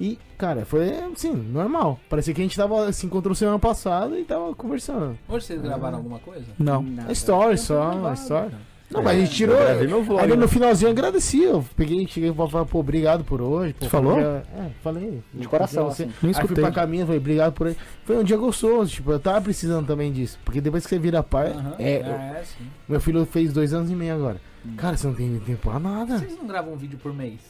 E, 0.00 0.18
cara, 0.36 0.64
foi 0.64 0.90
assim, 1.12 1.32
normal. 1.32 2.00
Parecia 2.10 2.34
que 2.34 2.40
a 2.40 2.44
gente 2.44 2.56
tava 2.56 2.92
se 2.92 3.06
encontrou 3.06 3.34
semana 3.34 3.58
passada 3.58 4.18
e 4.18 4.24
tava 4.24 4.54
conversando. 4.54 5.16
Hoje 5.28 5.46
vocês 5.46 5.62
gravaram 5.62 5.98
alguma 5.98 6.18
coisa? 6.18 6.46
Não. 6.58 6.82
Nada. 6.82 7.12
Story 7.12 7.50
Não 7.50 7.56
só, 7.56 8.12
story. 8.14 8.50
cara. 8.50 8.74
Não, 8.90 9.02
mas 9.02 9.16
a 9.16 9.20
gente 9.20 9.32
tirou. 9.34 9.56
Eu 9.56 9.64
gravei 9.64 9.86
meu 9.88 10.04
vlog, 10.04 10.20
Aí 10.22 10.28
né? 10.28 10.36
no 10.36 10.46
finalzinho 10.46 10.88
eu 10.88 10.92
agradeci. 10.92 11.42
Eu 11.42 11.64
peguei, 11.74 12.06
cheguei 12.06 12.30
pra 12.32 12.46
falar, 12.46 12.64
pô, 12.66 12.78
obrigado 12.80 13.24
por 13.24 13.40
hoje. 13.40 13.72
Pô, 13.72 13.84
Você 13.86 13.90
falou? 13.90 14.14
dia- 14.16 14.44
É, 14.56 14.70
falei. 14.82 15.22
De 15.32 15.48
coração, 15.48 15.86
Você. 15.86 16.04
assim. 16.04 16.12
Não 16.22 16.28
Aí 16.28 16.34
fui 16.34 16.42
escutei. 16.42 16.62
pra 16.64 16.72
caminho, 16.72 17.06
falei, 17.06 17.18
obrigado 17.18 17.52
por 17.54 17.66
aí. 17.68 17.76
Foi 18.04 18.18
um 18.18 18.22
dia 18.22 18.36
gostoso, 18.36 18.90
tipo, 18.90 19.10
eu 19.10 19.18
tava 19.18 19.40
precisando 19.40 19.86
também 19.86 20.12
disso. 20.12 20.38
Porque 20.44 20.60
depois 20.60 20.84
que 20.84 20.90
você 20.90 20.98
vira 20.98 21.22
pai, 21.22 21.52
Aham, 21.52 21.74
é, 21.78 21.92
é, 21.94 22.42
sim. 22.44 22.66
meu 22.88 23.00
filho 23.00 23.24
fez 23.26 23.52
dois 23.52 23.72
anos 23.72 23.90
e 23.90 23.94
meio 23.94 24.14
agora. 24.14 24.40
Hum. 24.64 24.74
Cara, 24.76 24.96
você 24.96 25.06
não 25.06 25.14
tem 25.14 25.40
tempo 25.40 25.70
pra 25.70 25.78
nada. 25.80 26.18
Vocês 26.18 26.36
não 26.36 26.46
gravam 26.46 26.74
um 26.74 26.76
vídeo 26.76 26.98
por 27.02 27.12
mês? 27.12 27.40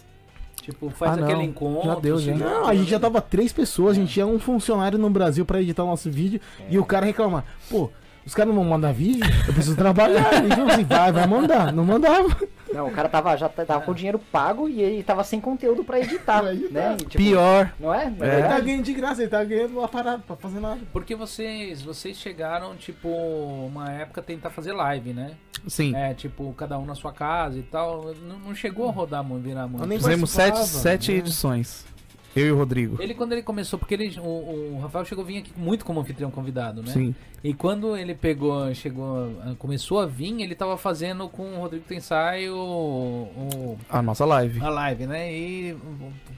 Tipo, 0.64 0.88
faz 0.88 1.18
Ah, 1.18 1.24
aquele 1.24 1.42
encontro. 1.42 1.84
Já 1.84 1.94
deu, 1.96 2.18
se 2.18 2.24
já. 2.24 2.34
Não, 2.34 2.66
a 2.66 2.74
gente 2.74 2.88
já 2.88 2.96
né? 2.96 3.02
tava 3.02 3.20
três 3.20 3.52
pessoas, 3.52 3.96
a 3.96 4.00
gente 4.00 4.12
tinha 4.12 4.26
um 4.26 4.38
funcionário 4.38 4.98
no 4.98 5.10
Brasil 5.10 5.44
pra 5.44 5.60
editar 5.60 5.84
o 5.84 5.86
nosso 5.88 6.10
vídeo 6.10 6.40
e 6.70 6.78
o 6.78 6.84
cara 6.84 7.04
reclamar, 7.04 7.44
pô, 7.68 7.90
os 8.24 8.34
caras 8.34 8.54
não 8.54 8.62
vão 8.62 8.70
mandar 8.70 8.92
vídeo? 8.92 9.22
Eu 9.46 9.52
preciso 9.52 9.76
trabalhar. 9.76 10.42
Ele 10.42 10.48
falou 10.54 10.70
assim, 10.70 10.84
vai, 10.84 11.12
vai 11.12 11.26
mandar. 11.26 11.70
Não 11.70 11.84
mandava. 11.84 12.34
Não, 12.74 12.88
o 12.88 12.90
cara 12.90 13.08
tava, 13.08 13.36
já 13.36 13.48
tava 13.48 13.84
com 13.84 13.92
o 13.92 13.94
dinheiro 13.94 14.18
pago 14.18 14.68
e 14.68 14.82
ele 14.82 15.02
tava 15.02 15.22
sem 15.22 15.40
conteúdo 15.40 15.84
pra 15.84 16.00
editar. 16.00 16.42
Né? 16.42 16.94
E, 16.94 17.04
tipo, 17.04 17.16
Pior. 17.16 17.72
Não 17.78 17.94
é? 17.94 18.12
É. 18.20 18.38
Ele 18.38 18.48
tá 18.48 18.60
ganhando 18.60 18.82
de 18.82 18.92
graça, 18.92 19.22
ele 19.22 19.30
tá 19.30 19.44
ganhando 19.44 19.78
uma 19.78 19.88
parada 19.88 20.22
pra 20.26 20.36
fazer 20.36 20.60
nada. 20.60 20.80
Porque 20.92 21.14
vocês, 21.14 21.82
vocês 21.82 22.16
chegaram, 22.16 22.74
tipo, 22.76 23.08
uma 23.08 23.92
época 23.92 24.20
tentar 24.20 24.50
fazer 24.50 24.72
live, 24.72 25.12
né? 25.12 25.36
Sim. 25.68 25.94
É, 25.94 26.12
tipo, 26.14 26.52
cada 26.54 26.78
um 26.78 26.84
na 26.84 26.94
sua 26.94 27.12
casa 27.12 27.58
e 27.58 27.62
tal. 27.62 28.14
Não, 28.26 28.38
não 28.38 28.54
chegou 28.54 28.88
a 28.88 28.92
rodar 28.92 29.24
virar 29.38 29.66
muito. 29.68 29.88
Fizemos 29.88 30.30
sete, 30.30 30.58
sete 30.66 31.12
né? 31.12 31.18
edições. 31.18 31.93
Eu 32.36 32.46
e 32.46 32.52
o 32.52 32.56
Rodrigo. 32.56 32.96
Ele, 33.00 33.14
quando 33.14 33.32
ele 33.32 33.42
começou, 33.42 33.78
porque 33.78 33.94
ele, 33.94 34.18
o, 34.18 34.74
o 34.76 34.78
Rafael 34.82 35.04
chegou 35.04 35.22
a 35.22 35.26
vir 35.26 35.38
aqui 35.38 35.52
muito 35.56 35.84
como 35.84 36.00
anfitrião 36.00 36.30
convidado, 36.30 36.82
né? 36.82 36.88
Sim. 36.92 37.14
E 37.42 37.52
quando 37.54 37.96
ele 37.96 38.14
pegou, 38.14 38.74
chegou, 38.74 39.30
começou 39.58 40.00
a 40.00 40.06
vir, 40.06 40.40
ele 40.40 40.54
tava 40.54 40.76
fazendo 40.76 41.28
com 41.28 41.42
o 41.54 41.60
Rodrigo 41.60 41.84
Tensai 41.86 42.48
o, 42.48 42.56
o- 42.56 43.78
A 43.88 44.02
nossa 44.02 44.24
live. 44.24 44.60
a 44.62 44.68
live, 44.68 45.06
né? 45.06 45.32
E 45.32 45.76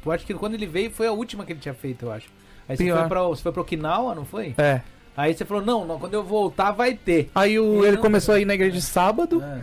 eu 0.04 0.12
acho 0.12 0.26
que 0.26 0.34
quando 0.34 0.54
ele 0.54 0.66
veio 0.66 0.90
foi 0.90 1.06
a 1.06 1.12
última 1.12 1.44
que 1.44 1.52
ele 1.52 1.60
tinha 1.60 1.74
feito, 1.74 2.06
eu 2.06 2.12
acho. 2.12 2.28
Aí 2.68 2.76
você 2.76 2.90
foi, 2.92 3.08
pra, 3.08 3.22
você 3.22 3.42
foi 3.42 3.52
pra 3.52 3.62
Okinawa, 3.62 4.14
não 4.14 4.24
foi? 4.24 4.54
É. 4.58 4.80
Aí 5.16 5.32
você 5.32 5.44
falou, 5.44 5.64
não, 5.64 5.86
não, 5.86 5.98
quando 5.98 6.12
eu 6.14 6.22
voltar 6.22 6.72
vai 6.72 6.92
ter. 6.94 7.30
Aí 7.34 7.58
o, 7.58 7.86
ele 7.86 7.96
começou 7.96 8.34
a 8.34 8.40
ir 8.40 8.44
na 8.44 8.54
igreja 8.54 8.74
de 8.76 8.82
sábado. 8.82 9.42
É. 9.42 9.60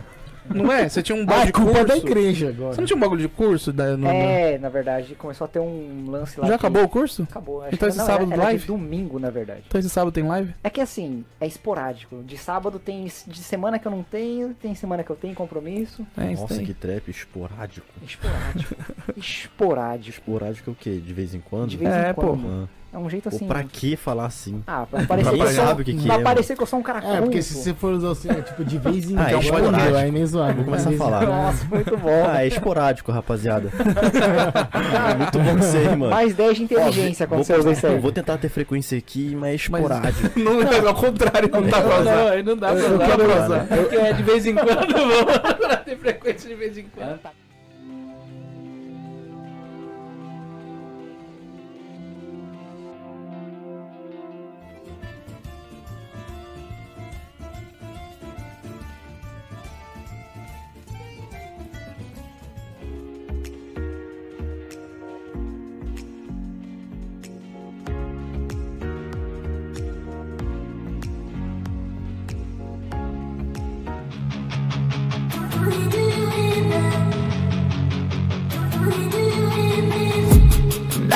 Não 0.48 0.70
é? 0.70 0.88
Você 0.88 1.02
tinha 1.02 1.16
um 1.16 1.24
bagulho 1.24 1.42
Ah, 1.42 1.46
de 1.46 1.52
culpa 1.52 1.70
curso. 1.72 1.86
da 1.86 1.96
igreja 1.96 2.48
agora. 2.50 2.74
Você 2.74 2.80
não 2.80 2.86
tinha 2.86 2.96
um 2.96 3.00
bagulho 3.00 3.20
de 3.20 3.28
curso? 3.28 3.72
Da, 3.72 3.96
no- 3.96 4.06
É, 4.08 4.58
na 4.58 4.68
verdade, 4.68 5.14
começou 5.14 5.44
a 5.46 5.48
ter 5.48 5.58
um 5.58 6.10
lance 6.10 6.38
lá. 6.38 6.46
Já 6.46 6.52
que- 6.58 6.66
acabou 6.66 6.82
o 6.84 6.88
curso? 6.88 7.22
Acabou. 7.22 7.62
Acho 7.62 7.74
Então 7.74 7.88
que 7.88 7.92
esse 7.92 7.98
não, 7.98 8.06
sábado 8.06 8.24
era, 8.26 8.34
era 8.34 8.42
live? 8.44 8.60
de 8.60 8.66
domingo, 8.66 9.18
na 9.18 9.30
verdade. 9.30 9.62
Então 9.66 9.78
esse 9.78 9.88
sábado 9.88 10.12
tem 10.12 10.22
live? 10.24 10.54
É 10.62 10.68
que 10.70 10.80
assim, 10.80 11.24
é 11.40 11.46
esporádico. 11.46 12.22
De 12.22 12.36
sábado 12.36 12.78
tem. 12.78 13.04
De 13.26 13.38
semana 13.38 13.78
que 13.78 13.86
eu 13.86 13.92
não 13.92 14.02
tenho, 14.02 14.54
tem 14.54 14.74
semana 14.74 15.02
que 15.02 15.10
eu 15.10 15.16
tenho 15.16 15.34
compromisso. 15.34 16.06
É, 16.16 16.32
isso 16.32 16.42
Nossa, 16.42 16.56
tem. 16.56 16.66
que 16.66 16.74
trap 16.74 17.08
esporádico. 17.10 17.86
Esporádico. 18.02 18.76
esporádico. 19.16 20.10
Esporádico 20.10 20.70
é 20.70 20.72
o 20.72 20.76
quê? 20.76 20.90
De 20.98 21.12
vez 21.14 21.34
em 21.34 21.40
quando? 21.40 21.70
De 21.70 21.76
vez 21.76 21.92
É, 21.92 22.10
em 22.10 22.14
pô. 22.14 22.20
quando. 22.22 22.46
Ah. 22.64 22.68
É 22.94 22.98
um 22.98 23.10
jeito 23.10 23.28
assim. 23.28 23.48
pra 23.48 23.64
que 23.64 23.96
falar 23.96 24.26
assim? 24.26 24.62
Ah, 24.66 24.86
pra 24.88 25.02
parecer 25.04 25.30
Pra 25.30 25.36
que 25.38 25.42
eu 25.42 25.46
sou, 25.48 25.66
sabe 25.66 25.82
o 25.82 25.84
que 25.84 25.94
que 25.94 26.06
pra 26.06 26.14
é, 26.14 26.22
parecer 26.22 26.56
que 26.56 26.62
eu 26.62 26.66
sou 26.66 26.78
um 26.78 26.82
cara 26.82 27.00
É, 27.04 27.20
porque 27.20 27.42
se 27.42 27.54
você 27.54 27.74
for 27.74 27.92
usar 27.92 28.12
assim, 28.12 28.30
é, 28.30 28.40
tipo, 28.40 28.64
de 28.64 28.78
vez 28.78 29.10
em 29.10 29.18
Ah, 29.18 29.30
é 29.30 29.32
quando, 29.32 29.42
esporádico. 29.44 29.96
aí 29.96 30.10
nem 30.12 30.24
zoado. 30.24 30.54
Vou 30.54 30.64
começar 30.64 30.90
a 30.90 30.92
falar. 30.92 31.18
quando. 31.18 31.30
Nossa, 31.30 31.64
muito 31.64 31.96
bom. 31.96 32.24
Ah, 32.28 32.44
é 32.44 32.46
esporádico, 32.46 33.10
rapaziada. 33.10 33.68
é 35.10 35.14
muito 35.16 35.38
bom 35.38 35.56
que 35.56 35.64
você, 35.64 35.88
mano. 35.88 36.10
Mais 36.10 36.34
10 36.34 36.56
de 36.56 36.62
inteligência 36.62 37.24
Ó, 37.24 37.28
quando 37.28 37.38
vou, 37.38 37.44
você 37.44 37.54
usa 37.58 37.72
isso 37.72 37.86
aí. 37.88 37.98
vou 37.98 38.12
tentar 38.12 38.38
ter 38.38 38.48
frequência 38.48 38.96
aqui, 38.96 39.34
mas 39.34 39.50
é 39.50 39.54
esporádico. 39.56 40.38
Não, 40.38 40.62
é 40.62 40.78
ao 40.86 40.94
contrário, 40.94 41.50
não 41.52 41.62
dá 41.62 41.80
pra 41.80 42.00
usar. 42.00 42.30
aí 42.30 42.42
não 42.42 42.56
dá 42.56 42.68
pra 42.72 43.44
usar. 43.44 43.66
Porque 43.66 43.96
é 43.96 44.12
de 44.12 44.22
vez 44.22 44.46
em 44.46 44.54
quando, 44.54 44.94
vamos 44.94 45.56
pra 45.58 45.76
ter 45.78 45.96
frequência 45.98 46.48
de 46.48 46.54
vez 46.54 46.78
em 46.78 46.84
quando. 46.94 47.18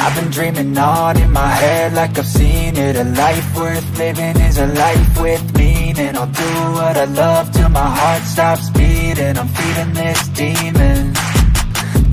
I've 0.08 0.16
been 0.16 0.30
dreaming 0.30 0.78
on 0.78 1.20
in 1.20 1.30
my 1.32 1.46
head 1.46 1.92
like 1.92 2.18
I've 2.18 2.26
seen 2.26 2.78
it 2.78 2.96
A 2.96 3.04
life 3.04 3.54
worth 3.54 3.98
living 3.98 4.40
is 4.40 4.56
a 4.56 4.66
life 4.66 5.20
with 5.20 5.44
meaning 5.54 6.16
I'll 6.16 6.26
do 6.26 6.52
what 6.72 6.96
I 6.96 7.04
love 7.04 7.52
till 7.52 7.68
my 7.68 7.90
heart 7.98 8.22
stops 8.22 8.70
beating 8.70 9.36
I'm 9.36 9.48
feeding 9.48 9.92
this 9.92 10.28
demon 10.28 11.12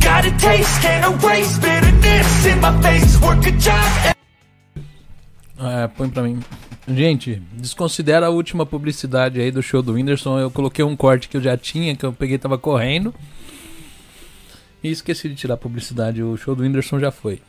Got 0.02 0.26
a 0.26 0.32
taste, 0.38 0.82
can't 0.82 1.24
erase 1.24 1.58
bitterness 1.58 2.46
in 2.46 2.60
my 2.60 2.74
face 2.82 3.18
Work 3.22 3.48
a 3.48 3.52
job 3.52 4.16
É, 5.58 5.88
põe 5.88 6.10
pra 6.10 6.22
mim. 6.22 6.42
Gente, 6.86 7.42
desconsidera 7.54 8.28
a 8.28 8.30
última 8.30 8.66
publicidade 8.66 9.40
aí 9.40 9.52
do 9.52 9.64
show 9.64 9.82
do 9.82 9.94
Whindersson. 9.94 10.38
Eu 10.38 10.52
coloquei 10.52 10.84
um 10.84 10.98
corte 10.98 11.30
que 11.30 11.38
eu 11.38 11.42
já 11.42 11.56
tinha, 11.56 11.96
que 11.96 12.06
eu 12.06 12.12
peguei 12.12 12.38
tava 12.38 12.58
correndo. 12.58 13.16
E 14.86 14.92
esqueci 14.92 15.28
de 15.28 15.34
tirar 15.34 15.56
a 15.56 15.58
publicidade. 15.58 16.22
O 16.22 16.38
show 16.38 16.56
do 16.56 16.62
Whindersson 16.62 17.00
já 17.00 17.10
foi. 17.10 17.42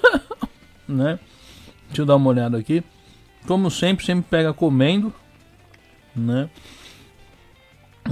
né? 0.88 1.18
Deixa 1.88 2.00
eu 2.00 2.06
dar 2.06 2.16
uma 2.16 2.30
olhada 2.30 2.56
aqui. 2.56 2.82
Como 3.46 3.70
sempre, 3.70 4.06
sempre 4.06 4.24
pega 4.30 4.54
comendo. 4.54 5.12
Né? 6.16 6.48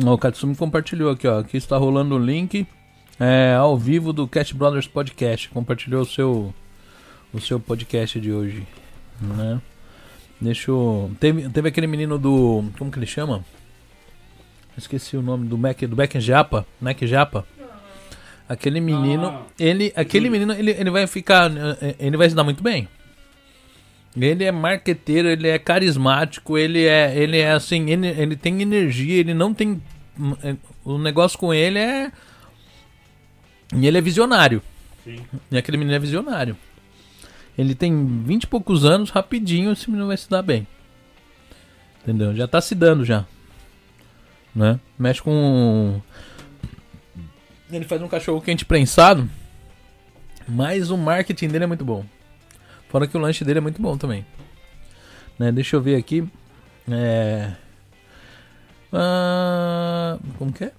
Ó, 0.05 0.13
o 0.13 0.19
Katsumi 0.19 0.55
compartilhou 0.55 1.11
aqui, 1.11 1.27
ó. 1.27 1.39
Aqui 1.39 1.57
está 1.57 1.79
rolando 1.79 2.15
o 2.15 2.19
link 2.19 2.67
é, 3.19 3.55
ao 3.59 3.75
vivo 3.75 4.13
do 4.13 4.29
Cat 4.29 4.55
Brothers 4.55 4.87
Podcast. 4.87 5.49
Compartilhou 5.49 6.03
o 6.03 6.07
seu, 6.07 6.55
o 7.33 7.41
seu 7.41 7.59
podcast 7.59 8.21
de 8.21 8.33
hoje. 8.33 8.67
Né? 9.19 9.63
Deixa 10.39 10.71
eu. 10.71 11.11
Teve, 11.19 11.49
teve 11.49 11.69
aquele 11.69 11.87
menino 11.87 12.19
do. 12.19 12.65
Como 12.77 12.91
que 12.91 12.99
ele 12.99 13.07
chama? 13.07 13.43
Esqueci 14.77 15.17
o 15.17 15.23
nome 15.23 15.49
do 15.49 15.57
Mac 15.57 15.81
do 15.81 15.97
Beck 15.97 16.21
Japa. 16.21 16.67
Mac 16.79 17.01
Japa. 17.01 17.47
Aquele 18.49 18.81
menino. 18.81 19.45
ele. 19.59 19.93
Aquele 19.97 20.31
menino, 20.31 20.53
ele, 20.53 20.71
ele 20.73 20.91
vai 20.91 21.07
ficar. 21.07 21.51
eh, 21.81 21.97
Ele 21.99 22.17
vai 22.17 22.29
se 22.29 22.35
dar 22.37 22.45
muito 22.45 22.63
bem. 22.63 22.89
Ele 24.19 24.45
é 24.45 24.53
marqueteiro, 24.53 25.29
ele 25.29 25.49
é 25.49 25.59
carismático, 25.59 26.57
ele 26.57 26.85
é. 26.87 27.17
Ele 27.17 27.39
é 27.39 27.51
assim, 27.53 27.91
ele, 27.91 28.07
ele 28.09 28.37
tem 28.37 28.63
energia, 28.63 29.17
ele 29.17 29.35
não 29.35 29.53
tem. 29.53 29.83
hum, 30.19 30.35
eh, 30.43 30.57
O 30.85 30.97
negócio 30.99 31.39
com 31.39 31.53
ele 31.53 31.79
é. 31.79 32.13
E 33.75 33.87
ele 33.87 33.99
é 33.99 34.01
visionário. 34.01 34.63
E 35.51 35.59
aquele 35.59 35.77
menino 35.77 35.97
é 35.97 35.99
visionário. 35.99 36.57
Ele 37.59 37.75
tem 37.75 38.23
20 38.23 38.45
e 38.45 38.47
poucos 38.47 38.85
anos, 38.85 39.11
rapidinho 39.11 39.73
esse 39.73 39.89
menino 39.91 40.07
vai 40.09 40.17
se 40.17 40.29
dar 40.31 40.43
bem. 40.43 40.67
Entendeu? 42.03 42.35
Já 42.35 42.47
tá 42.47 42.61
se 42.61 42.75
dando 42.75 43.05
já. 43.05 43.25
Né? 44.55 44.79
Mexe 44.99 45.21
com. 45.21 46.01
Ele 47.71 47.85
faz 47.85 48.01
um 48.01 48.09
cachorro 48.09 48.41
quente 48.41 48.65
prensado. 48.65 49.29
Mas 50.49 50.91
o 50.91 50.97
marketing 50.97 51.49
dele 51.49 51.65
é 51.65 51.67
muito 51.67 51.85
bom. 51.85 52.05
Fora 52.89 53.07
que 53.07 53.17
o 53.17 53.21
lanche 53.21 53.45
dele 53.45 53.59
é 53.59 53.63
muito 53.63 53.83
bom 53.83 53.97
também. 53.97 54.25
Né? 55.39 55.51
Deixa 55.51 55.77
eu 55.77 55.81
ver 55.81 55.97
aqui. 55.97 56.27
É. 56.89 57.53
Ah, 58.93 60.19
como 60.39 60.53
que 60.53 60.65
é? 60.65 60.73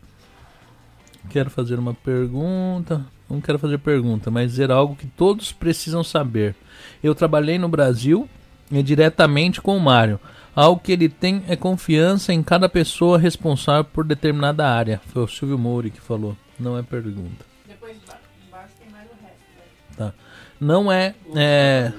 Quero 1.30 1.50
fazer 1.50 1.78
uma 1.78 1.94
pergunta. 1.94 3.06
Não 3.30 3.42
quero 3.42 3.60
fazer 3.60 3.78
pergunta, 3.80 4.32
mas 4.32 4.52
dizer 4.52 4.72
algo 4.72 4.96
que 4.96 5.06
todos 5.06 5.52
precisam 5.52 6.04
saber. 6.04 6.56
Eu 7.04 7.14
trabalhei 7.14 7.60
no 7.60 7.68
Brasil 7.68 8.30
e 8.72 8.82
diretamente 8.82 9.62
com 9.62 9.76
o 9.76 9.82
Mário. 9.82 10.20
Algo 10.56 10.82
que 10.82 10.94
ele 10.94 11.10
tem 11.10 11.44
é 11.48 11.56
confiança 11.56 12.34
em 12.34 12.42
cada 12.42 12.70
pessoa 12.70 13.20
responsável 13.20 13.84
por 13.84 14.06
determinada 14.06 14.68
área. 14.68 15.02
Foi 15.08 15.24
o 15.24 15.28
Silvio 15.28 15.58
Moura 15.58 15.90
que 15.90 16.00
falou. 16.00 16.38
Não 16.60 16.78
é 16.78 16.84
pergunta. 16.84 17.46
Depois 17.68 17.96
emba- 17.98 18.20
embaixo 18.48 18.74
tem 18.80 18.90
mais 18.90 19.06
o 19.06 19.16
resto. 19.24 20.00
né? 20.00 20.14
Não 20.60 20.92
é. 20.92 21.14
É, 21.36 21.92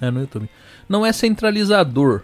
é 0.00 0.10
no 0.10 0.20
YouTube. 0.20 0.48
Não 0.88 1.04
é 1.06 1.12
centralizador. 1.12 2.22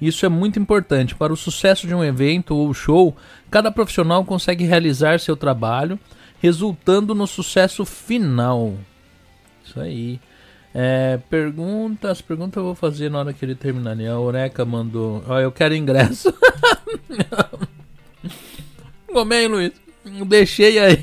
Isso 0.00 0.24
é 0.24 0.28
muito 0.28 0.58
importante. 0.58 1.14
Para 1.14 1.32
o 1.32 1.36
sucesso 1.36 1.86
de 1.86 1.94
um 1.94 2.04
evento 2.04 2.54
ou 2.56 2.72
show, 2.74 3.16
cada 3.50 3.70
profissional 3.70 4.24
consegue 4.24 4.64
realizar 4.64 5.18
seu 5.20 5.36
trabalho, 5.36 5.98
resultando 6.40 7.14
no 7.14 7.26
sucesso 7.26 7.84
final. 7.84 8.74
Isso 9.64 9.80
aí. 9.80 10.20
É, 10.74 11.18
perguntas, 11.30 12.20
perguntas 12.20 12.56
eu 12.58 12.64
vou 12.64 12.74
fazer 12.74 13.10
na 13.10 13.18
hora 13.20 13.32
que 13.32 13.44
ele 13.44 13.54
terminar. 13.54 13.92
ali. 13.92 14.06
A 14.06 14.18
Oreca 14.18 14.64
mandou. 14.64 15.24
Ó, 15.26 15.38
eu 15.40 15.50
quero 15.50 15.74
ingresso. 15.74 16.32
Comei, 19.12 19.48
Luiz. 19.48 19.72
Deixei 20.26 20.78
aí. 20.78 20.96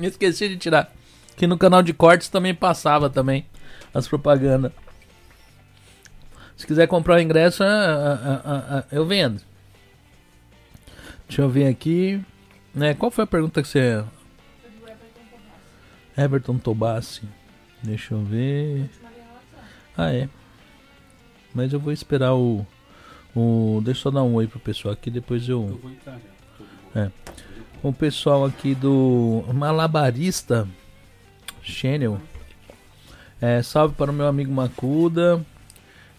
Esqueci 0.00 0.48
de 0.48 0.56
tirar. 0.56 0.92
Que 1.36 1.46
no 1.46 1.58
canal 1.58 1.82
de 1.82 1.92
cortes 1.92 2.28
também 2.28 2.54
passava 2.54 3.10
também 3.10 3.46
as 3.92 4.08
propagandas. 4.08 4.72
Se 6.56 6.66
quiser 6.66 6.86
comprar 6.86 7.16
o 7.16 7.20
ingresso, 7.20 7.62
ah, 7.62 8.42
ah, 8.46 8.64
ah, 8.70 8.84
eu 8.90 9.04
vendo. 9.04 9.42
Deixa 11.28 11.42
eu 11.42 11.48
ver 11.48 11.66
aqui. 11.66 12.20
Né, 12.74 12.94
qual 12.94 13.10
foi 13.10 13.24
a 13.24 13.26
pergunta 13.26 13.60
que 13.60 13.68
você. 13.68 14.02
Everton 16.16 16.58
Tobassi. 16.58 17.28
Deixa 17.82 18.14
eu 18.14 18.22
ver. 18.22 18.88
Ah, 19.96 20.12
é. 20.12 20.28
Mas 21.54 21.72
eu 21.72 21.80
vou 21.80 21.92
esperar 21.92 22.34
o. 22.34 22.66
o 23.34 23.80
deixa 23.84 24.00
eu 24.00 24.02
só 24.02 24.10
dar 24.10 24.22
um 24.22 24.34
oi 24.34 24.46
pro 24.46 24.58
pessoal 24.58 24.94
aqui, 24.94 25.10
depois 25.10 25.46
eu. 25.48 25.68
Eu 25.68 25.78
vou 25.78 25.90
entrar 25.90 26.18
já. 26.94 27.12
O 27.82 27.92
pessoal 27.92 28.44
aqui 28.44 28.74
do 28.74 29.44
Malabarista 29.52 30.66
Channel. 31.62 32.20
É, 33.40 33.62
salve 33.62 33.94
para 33.94 34.10
o 34.10 34.14
meu 34.14 34.26
amigo 34.26 34.52
Macuda. 34.52 35.44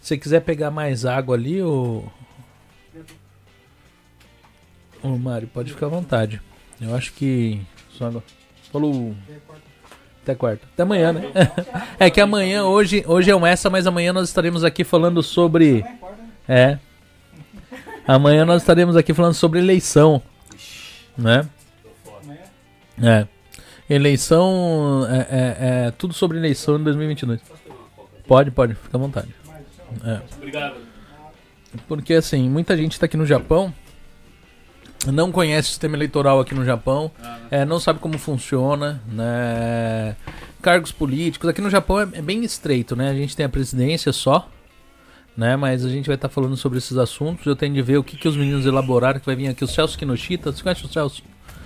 Se 0.00 0.16
quiser 0.16 0.40
pegar 0.40 0.70
mais 0.70 1.04
água 1.04 1.34
ali, 1.36 1.60
ô. 1.62 2.04
Ô 5.02 5.08
Mário, 5.16 5.48
pode 5.48 5.72
ficar 5.72 5.86
à 5.86 5.90
vontade. 5.90 6.40
Eu 6.80 6.94
acho 6.94 7.12
que. 7.12 7.60
Só. 7.90 8.22
Falou. 8.72 9.14
Até 10.22 10.34
quarta. 10.34 10.66
Até 10.72 10.82
amanhã, 10.82 11.12
né? 11.12 11.22
É 11.98 12.08
que 12.10 12.20
amanhã, 12.20 12.64
hoje, 12.64 13.04
hoje 13.06 13.30
é 13.30 13.34
um 13.34 13.46
essa, 13.46 13.68
mas 13.68 13.86
amanhã 13.86 14.12
nós 14.12 14.28
estaremos 14.28 14.62
aqui 14.62 14.84
falando 14.84 15.22
sobre. 15.22 15.84
É. 16.48 16.78
Amanhã 18.06 18.44
nós 18.44 18.62
estaremos 18.62 18.96
aqui 18.96 19.12
falando 19.12 19.34
sobre 19.34 19.58
eleição. 19.58 20.22
Né? 21.18 21.46
É. 23.02 23.26
Eleição. 23.90 25.06
É, 25.10 25.18
é- 25.18 25.86
é 25.86 25.90
tudo 25.92 26.14
sobre 26.14 26.38
eleição 26.38 26.78
em 26.78 26.82
2022. 26.84 27.40
Pode, 28.26 28.50
pode, 28.50 28.74
fica 28.74 28.96
à 28.96 29.00
vontade. 29.00 29.34
É. 30.04 30.20
Obrigado. 30.36 30.76
Porque 31.86 32.14
assim, 32.14 32.48
muita 32.48 32.76
gente 32.76 32.98
tá 32.98 33.06
aqui 33.06 33.16
no 33.16 33.26
Japão. 33.26 33.72
não 35.06 35.30
conhece 35.30 35.68
o 35.68 35.70
sistema 35.70 35.96
eleitoral 35.96 36.40
aqui 36.40 36.54
no 36.54 36.64
Japão, 36.64 37.10
é, 37.52 37.64
não 37.64 37.78
sabe 37.78 38.00
como 38.00 38.18
funciona, 38.18 39.00
né? 39.06 40.16
Cargos 40.60 40.90
políticos. 40.90 41.48
Aqui 41.48 41.60
no 41.60 41.70
Japão 41.70 42.00
é, 42.00 42.02
é 42.14 42.20
bem 42.20 42.42
estreito, 42.44 42.96
né? 42.96 43.08
A 43.08 43.14
gente 43.14 43.36
tem 43.36 43.46
a 43.46 43.48
presidência 43.48 44.12
só, 44.12 44.50
né? 45.38 45.54
Mas 45.56 45.84
a 45.84 45.88
gente 45.88 46.06
vai 46.06 46.16
estar 46.16 46.28
falando 46.28 46.56
sobre 46.56 46.78
esses 46.78 46.96
assuntos. 46.98 47.46
Eu 47.46 47.54
tenho 47.54 47.72
de 47.72 47.80
ver 47.80 47.96
o 47.96 48.02
que, 48.02 48.16
que 48.16 48.26
os 48.26 48.36
meninos 48.36 48.66
elaboraram, 48.66 49.20
que 49.20 49.26
vai 49.26 49.36
vir 49.36 49.46
aqui 49.46 49.62
o 49.62 49.68
Celso 49.68 49.96
Kinoshita. 49.96 50.50
Você 50.50 50.62
conhece 50.64 50.84
o 50.84 50.88
Celso? 50.88 51.22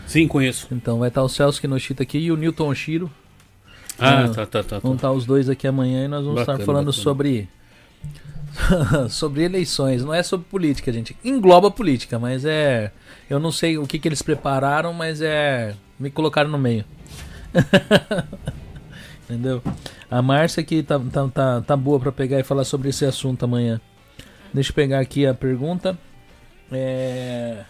Sim, 0.06 0.28
conheço. 0.28 0.68
Então 0.70 0.98
vai 0.98 1.08
estar 1.08 1.22
o 1.22 1.28
Celso 1.28 1.58
Kinoshita 1.58 2.02
aqui 2.02 2.18
e 2.18 2.30
o 2.30 2.36
Newton 2.36 2.68
Oshiro. 2.68 3.10
Ah, 3.98 4.24
Ah, 4.24 4.28
tá, 4.28 4.44
tá, 4.44 4.62
tá. 4.62 4.78
Vão 4.78 4.92
tá. 4.92 4.96
estar 4.96 5.12
os 5.12 5.24
dois 5.24 5.48
aqui 5.48 5.66
amanhã 5.66 6.04
e 6.04 6.08
nós 6.08 6.22
vamos 6.22 6.40
Bacana, 6.40 6.58
estar 6.58 6.66
falando 6.66 6.86
bacana. 6.86 7.02
sobre 7.02 7.48
sobre 9.08 9.42
eleições. 9.42 10.04
Não 10.04 10.12
é 10.12 10.22
sobre 10.22 10.46
política, 10.50 10.92
gente. 10.92 11.16
Engloba 11.24 11.70
política, 11.70 12.18
mas 12.18 12.44
é. 12.44 12.92
Eu 13.30 13.40
não 13.40 13.50
sei 13.50 13.78
o 13.78 13.86
que, 13.86 13.98
que 13.98 14.06
eles 14.06 14.20
prepararam, 14.20 14.92
mas 14.92 15.22
é. 15.22 15.74
Me 15.98 16.10
colocaram 16.10 16.50
no 16.50 16.58
meio. 16.58 16.84
Entendeu? 19.24 19.62
A 20.10 20.20
Márcia 20.20 20.60
aqui 20.60 20.82
tá, 20.82 20.98
tá, 20.98 21.28
tá, 21.28 21.60
tá 21.60 21.76
boa 21.76 21.98
pra 21.98 22.12
pegar 22.12 22.38
e 22.38 22.44
falar 22.44 22.64
sobre 22.64 22.88
esse 22.88 23.04
assunto 23.04 23.44
amanhã. 23.44 23.80
Deixa 24.52 24.70
eu 24.70 24.74
pegar 24.74 25.00
aqui 25.00 25.26
a 25.26 25.32
pergunta. 25.32 25.98
É. 26.70 27.64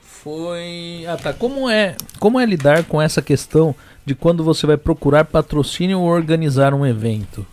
Foi. 0.00 1.04
Ah 1.08 1.16
tá. 1.16 1.32
Como 1.32 1.68
é, 1.68 1.96
como 2.18 2.38
é 2.38 2.46
lidar 2.46 2.84
com 2.84 3.00
essa 3.00 3.20
questão 3.20 3.74
de 4.06 4.14
quando 4.14 4.44
você 4.44 4.66
vai 4.66 4.76
procurar 4.76 5.24
patrocínio 5.24 6.00
ou 6.00 6.08
organizar 6.08 6.72
um 6.72 6.86
evento? 6.86 7.46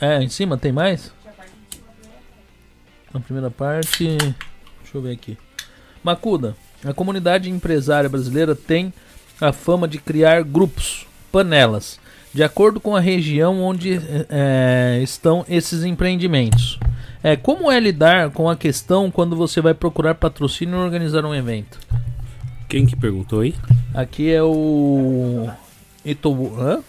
É, 0.00 0.22
em 0.22 0.28
cima 0.28 0.56
tem 0.56 0.70
mais? 0.70 1.12
Na 3.12 3.20
primeira 3.20 3.50
parte. 3.50 4.16
Deixa 4.16 4.96
eu 4.96 5.02
ver 5.02 5.12
aqui. 5.12 5.36
Macuda, 6.04 6.56
a 6.84 6.92
comunidade 6.92 7.50
empresária 7.50 8.08
brasileira 8.08 8.54
tem 8.54 8.92
a 9.40 9.52
fama 9.52 9.88
de 9.88 9.98
criar 9.98 10.42
grupos, 10.42 11.06
panelas, 11.32 11.98
de 12.32 12.42
acordo 12.42 12.80
com 12.80 12.94
a 12.96 13.00
região 13.00 13.60
onde 13.62 13.98
é, 14.28 15.00
estão 15.02 15.44
esses 15.48 15.84
empreendimentos. 15.84 16.78
É, 17.22 17.34
como 17.36 17.70
é 17.70 17.80
lidar 17.80 18.30
com 18.30 18.48
a 18.48 18.56
questão 18.56 19.10
quando 19.10 19.34
você 19.34 19.60
vai 19.60 19.74
procurar 19.74 20.14
patrocínio 20.14 20.76
ou 20.78 20.84
organizar 20.84 21.24
um 21.24 21.34
evento? 21.34 21.78
Quem 22.68 22.86
que 22.86 22.94
perguntou 22.94 23.40
aí? 23.40 23.54
Aqui 23.94 24.30
é 24.30 24.42
o. 24.42 25.48
Ito. 26.04 26.54
Hã? 26.60 26.80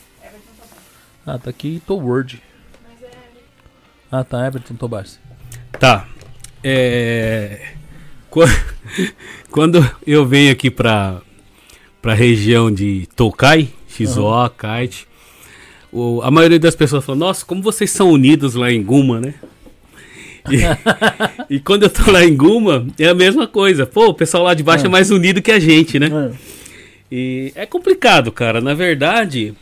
Ah, 1.25 1.37
tá 1.39 1.49
aqui 1.49 1.75
Ito 1.77 1.95
Word. 1.95 2.41
Ah, 4.11 4.23
tá, 4.23 4.45
Everton 4.45 4.75
Tobarsi. 4.75 5.19
Tá. 5.79 6.07
É. 6.63 7.73
Qu- 8.29 8.41
Quando 9.49 9.79
eu 10.05 10.25
venho 10.27 10.51
aqui 10.51 10.69
pra, 10.69 11.21
pra 12.01 12.13
região 12.13 12.71
de 12.71 13.07
Tokai, 13.15 13.69
Shizuoka, 14.07 14.67
Kite, 14.81 15.07
o- 15.91 16.21
a 16.23 16.31
maioria 16.31 16.59
das 16.59 16.75
pessoas 16.75 17.03
fala, 17.05 17.17
nossa, 17.17 17.45
como 17.45 17.61
vocês 17.61 17.91
são 17.91 18.09
unidos 18.11 18.55
lá 18.55 18.71
em 18.71 18.81
Guma, 18.83 19.19
né? 19.19 19.33
E, 20.49 20.57
e 21.55 21.59
quando 21.59 21.83
eu 21.83 21.89
tô 21.89 22.09
lá 22.11 22.23
em 22.23 22.35
Guma, 22.35 22.87
é 22.97 23.07
a 23.07 23.13
mesma 23.13 23.45
coisa. 23.47 23.85
Pô, 23.85 24.07
o 24.07 24.13
pessoal 24.13 24.43
lá 24.43 24.53
de 24.53 24.63
baixo 24.63 24.85
é 24.85 24.89
mais 24.89 25.11
unido 25.11 25.41
que 25.41 25.51
a 25.51 25.59
gente, 25.59 25.99
né? 25.99 26.09
E 27.11 27.51
é 27.55 27.65
complicado, 27.65 28.31
cara. 28.31 28.61
Na 28.61 28.73
verdade, 28.73 29.53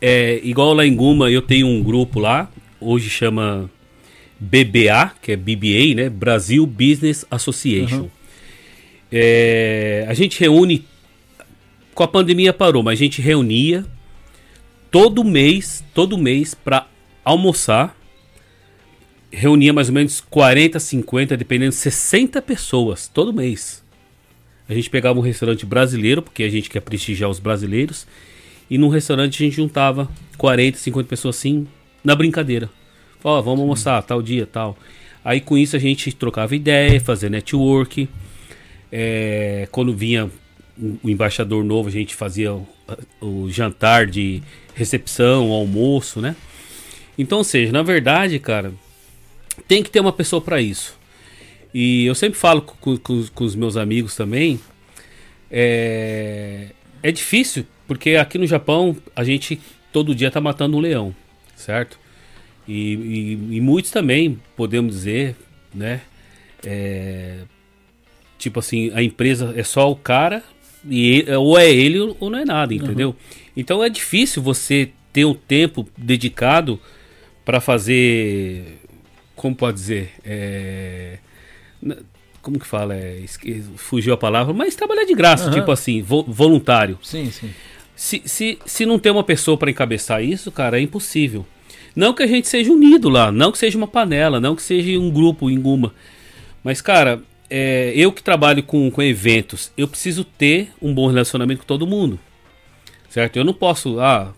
é 0.00 0.40
igual 0.42 0.72
lá 0.74 0.84
em 0.86 0.94
Guma, 0.94 1.30
eu 1.30 1.42
tenho 1.42 1.66
um 1.66 1.82
grupo 1.82 2.18
lá, 2.18 2.50
hoje 2.80 3.08
chama 3.10 3.70
BBA, 4.40 5.12
que 5.22 5.32
é 5.32 5.36
BBA, 5.36 5.94
né? 5.94 6.08
Brasil 6.10 6.66
Business 6.66 7.24
Association. 7.30 8.08
É, 9.12 10.04
a 10.08 10.14
gente 10.14 10.38
reúne. 10.40 10.84
Com 11.96 12.02
a 12.02 12.08
pandemia 12.08 12.52
parou, 12.52 12.82
mas 12.82 12.98
a 12.98 13.02
gente 13.02 13.22
reunia 13.22 13.82
todo 14.90 15.24
mês, 15.24 15.82
todo 15.94 16.18
mês 16.18 16.52
para 16.52 16.86
almoçar. 17.24 17.96
Reunia 19.32 19.72
mais 19.72 19.88
ou 19.88 19.94
menos 19.94 20.20
40, 20.20 20.78
50, 20.78 21.38
dependendo, 21.38 21.72
60 21.72 22.42
pessoas 22.42 23.08
todo 23.08 23.32
mês. 23.32 23.82
A 24.68 24.74
gente 24.74 24.90
pegava 24.90 25.18
um 25.18 25.22
restaurante 25.22 25.64
brasileiro, 25.64 26.20
porque 26.20 26.42
a 26.42 26.50
gente 26.50 26.68
quer 26.68 26.80
prestigiar 26.80 27.30
os 27.30 27.38
brasileiros. 27.38 28.06
E 28.68 28.76
num 28.76 28.88
restaurante 28.88 29.42
a 29.42 29.46
gente 29.46 29.56
juntava 29.56 30.06
40, 30.36 30.76
50 30.76 31.08
pessoas 31.08 31.38
assim, 31.38 31.66
na 32.04 32.14
brincadeira. 32.14 32.68
Ó, 33.24 33.40
vamos 33.40 33.60
almoçar 33.60 34.02
tal 34.02 34.20
dia, 34.20 34.44
tal. 34.44 34.76
Aí 35.24 35.40
com 35.40 35.56
isso 35.56 35.74
a 35.74 35.78
gente 35.78 36.12
trocava 36.12 36.54
ideia, 36.54 37.00
fazia 37.00 37.30
network. 37.30 38.06
É, 38.92 39.66
quando 39.72 39.96
vinha 39.96 40.30
o 40.78 41.08
embaixador 41.08 41.64
novo, 41.64 41.88
a 41.88 41.92
gente 41.92 42.14
fazia 42.14 42.52
o, 42.52 42.66
o 43.20 43.50
jantar 43.50 44.06
de 44.06 44.42
recepção, 44.74 45.50
almoço, 45.52 46.20
né? 46.20 46.36
Então, 47.18 47.38
ou 47.38 47.44
seja, 47.44 47.72
na 47.72 47.82
verdade, 47.82 48.38
cara, 48.38 48.72
tem 49.66 49.82
que 49.82 49.90
ter 49.90 50.00
uma 50.00 50.12
pessoa 50.12 50.40
para 50.42 50.60
isso. 50.60 50.96
E 51.72 52.04
eu 52.06 52.14
sempre 52.14 52.38
falo 52.38 52.62
com, 52.62 52.96
com- 52.98 53.26
com 53.34 53.44
os 53.44 53.54
meus 53.54 53.76
amigos 53.76 54.14
também. 54.14 54.60
É, 55.50 56.68
é 57.02 57.10
difícil, 57.12 57.66
porque 57.86 58.16
aqui 58.16 58.36
no 58.38 58.46
Japão 58.46 58.96
a 59.14 59.24
gente 59.24 59.60
todo 59.92 60.14
dia 60.14 60.30
tá 60.30 60.40
matando 60.40 60.76
um 60.76 60.80
leão, 60.80 61.14
certo? 61.54 61.98
E, 62.68 62.94
e- 62.94 63.56
e 63.56 63.60
muitos 63.60 63.90
também, 63.90 64.38
podemos 64.56 64.94
dizer, 64.94 65.36
né? 65.74 66.00
É, 66.64 67.38
tipo 68.38 68.58
assim, 68.58 68.90
a 68.92 69.02
empresa 69.02 69.54
é 69.56 69.62
só 69.62 69.90
o 69.90 69.96
cara, 69.96 70.42
e 70.90 71.24
ou 71.36 71.58
é 71.58 71.70
ele 71.70 71.98
ou 72.18 72.30
não 72.30 72.38
é 72.38 72.44
nada, 72.44 72.74
entendeu? 72.74 73.14
Então 73.56 73.82
é 73.82 73.88
difícil 73.88 74.42
você 74.42 74.90
ter 75.12 75.24
um 75.24 75.34
tempo 75.34 75.88
dedicado 75.96 76.78
para 77.44 77.60
fazer. 77.60 78.78
Como 79.34 79.54
pode 79.54 79.76
dizer? 79.76 80.10
É, 80.24 81.18
como 82.42 82.58
que 82.58 82.66
fala? 82.66 82.94
É, 82.94 83.22
fugiu 83.76 84.14
a 84.14 84.16
palavra, 84.16 84.52
mas 84.54 84.74
trabalhar 84.74 85.04
de 85.04 85.14
graça, 85.14 85.44
Aham. 85.46 85.54
tipo 85.54 85.70
assim, 85.70 86.02
vo- 86.02 86.24
voluntário. 86.26 86.98
Sim, 87.02 87.30
sim. 87.30 87.50
Se, 87.94 88.22
se, 88.24 88.58
se 88.66 88.84
não 88.86 88.98
tem 88.98 89.10
uma 89.10 89.24
pessoa 89.24 89.56
para 89.56 89.70
encabeçar 89.70 90.22
isso, 90.22 90.50
cara, 90.52 90.78
é 90.78 90.82
impossível. 90.82 91.46
Não 91.94 92.12
que 92.12 92.22
a 92.22 92.26
gente 92.26 92.46
seja 92.46 92.70
unido 92.70 93.08
lá, 93.08 93.32
não 93.32 93.50
que 93.50 93.56
seja 93.58 93.76
uma 93.78 93.86
panela, 93.88 94.38
não 94.38 94.54
que 94.54 94.62
seja 94.62 94.98
um 94.98 95.10
grupo 95.10 95.48
em 95.50 95.58
Guma. 95.58 95.94
Mas, 96.62 96.82
cara, 96.82 97.22
é, 97.48 97.92
eu 97.94 98.12
que 98.12 98.22
trabalho 98.22 98.62
com, 98.62 98.90
com 98.90 99.02
eventos, 99.02 99.72
eu 99.76 99.86
preciso 99.88 100.24
ter 100.24 100.70
um 100.80 100.92
bom 100.92 101.06
relacionamento 101.06 101.60
com 101.60 101.66
todo 101.66 101.86
mundo. 101.86 102.18
Certo? 103.08 103.36
Eu 103.36 103.44
não 103.44 103.54
posso, 103.54 103.98
ah, 103.98 104.34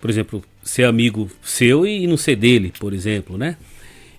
por 0.00 0.08
exemplo, 0.08 0.42
ser 0.62 0.84
amigo 0.84 1.30
seu 1.42 1.86
e 1.86 2.06
não 2.06 2.16
ser 2.16 2.36
dele, 2.36 2.72
por 2.78 2.94
exemplo, 2.94 3.36
né? 3.36 3.56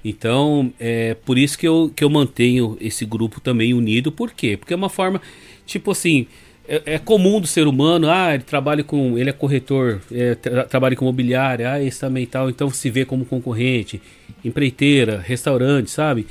Então, 0.03 0.71
é 0.79 1.13
por 1.13 1.37
isso 1.37 1.57
que 1.57 1.67
eu, 1.67 1.91
que 1.95 2.03
eu 2.03 2.09
mantenho 2.09 2.77
esse 2.79 3.03
grupo 3.05 3.41
também 3.41 3.73
unido. 3.73 4.11
Por 4.11 4.31
quê? 4.31 4.55
Porque 4.55 4.73
é 4.73 4.77
uma 4.77 4.89
forma, 4.89 5.21
tipo 5.65 5.91
assim, 5.91 6.27
é, 6.67 6.81
é 6.85 6.99
comum 6.99 7.41
do 7.41 7.47
ser 7.47 7.67
humano, 7.67 8.09
ah, 8.09 8.33
ele 8.33 8.43
trabalha 8.43 8.83
com, 8.83 9.17
ele 9.17 9.29
é 9.29 9.33
corretor, 9.33 9.99
é, 10.11 10.35
tra- 10.35 10.65
trabalha 10.65 10.95
com 10.95 11.05
mobiliária, 11.05 11.71
ah, 11.71 11.83
esse 11.83 11.99
também 11.99 12.25
tal, 12.25 12.49
então 12.49 12.69
se 12.69 12.89
vê 12.89 13.03
como 13.03 13.25
concorrente, 13.25 13.99
empreiteira, 14.45 15.19
restaurante, 15.19 15.89
sabe? 15.89 16.27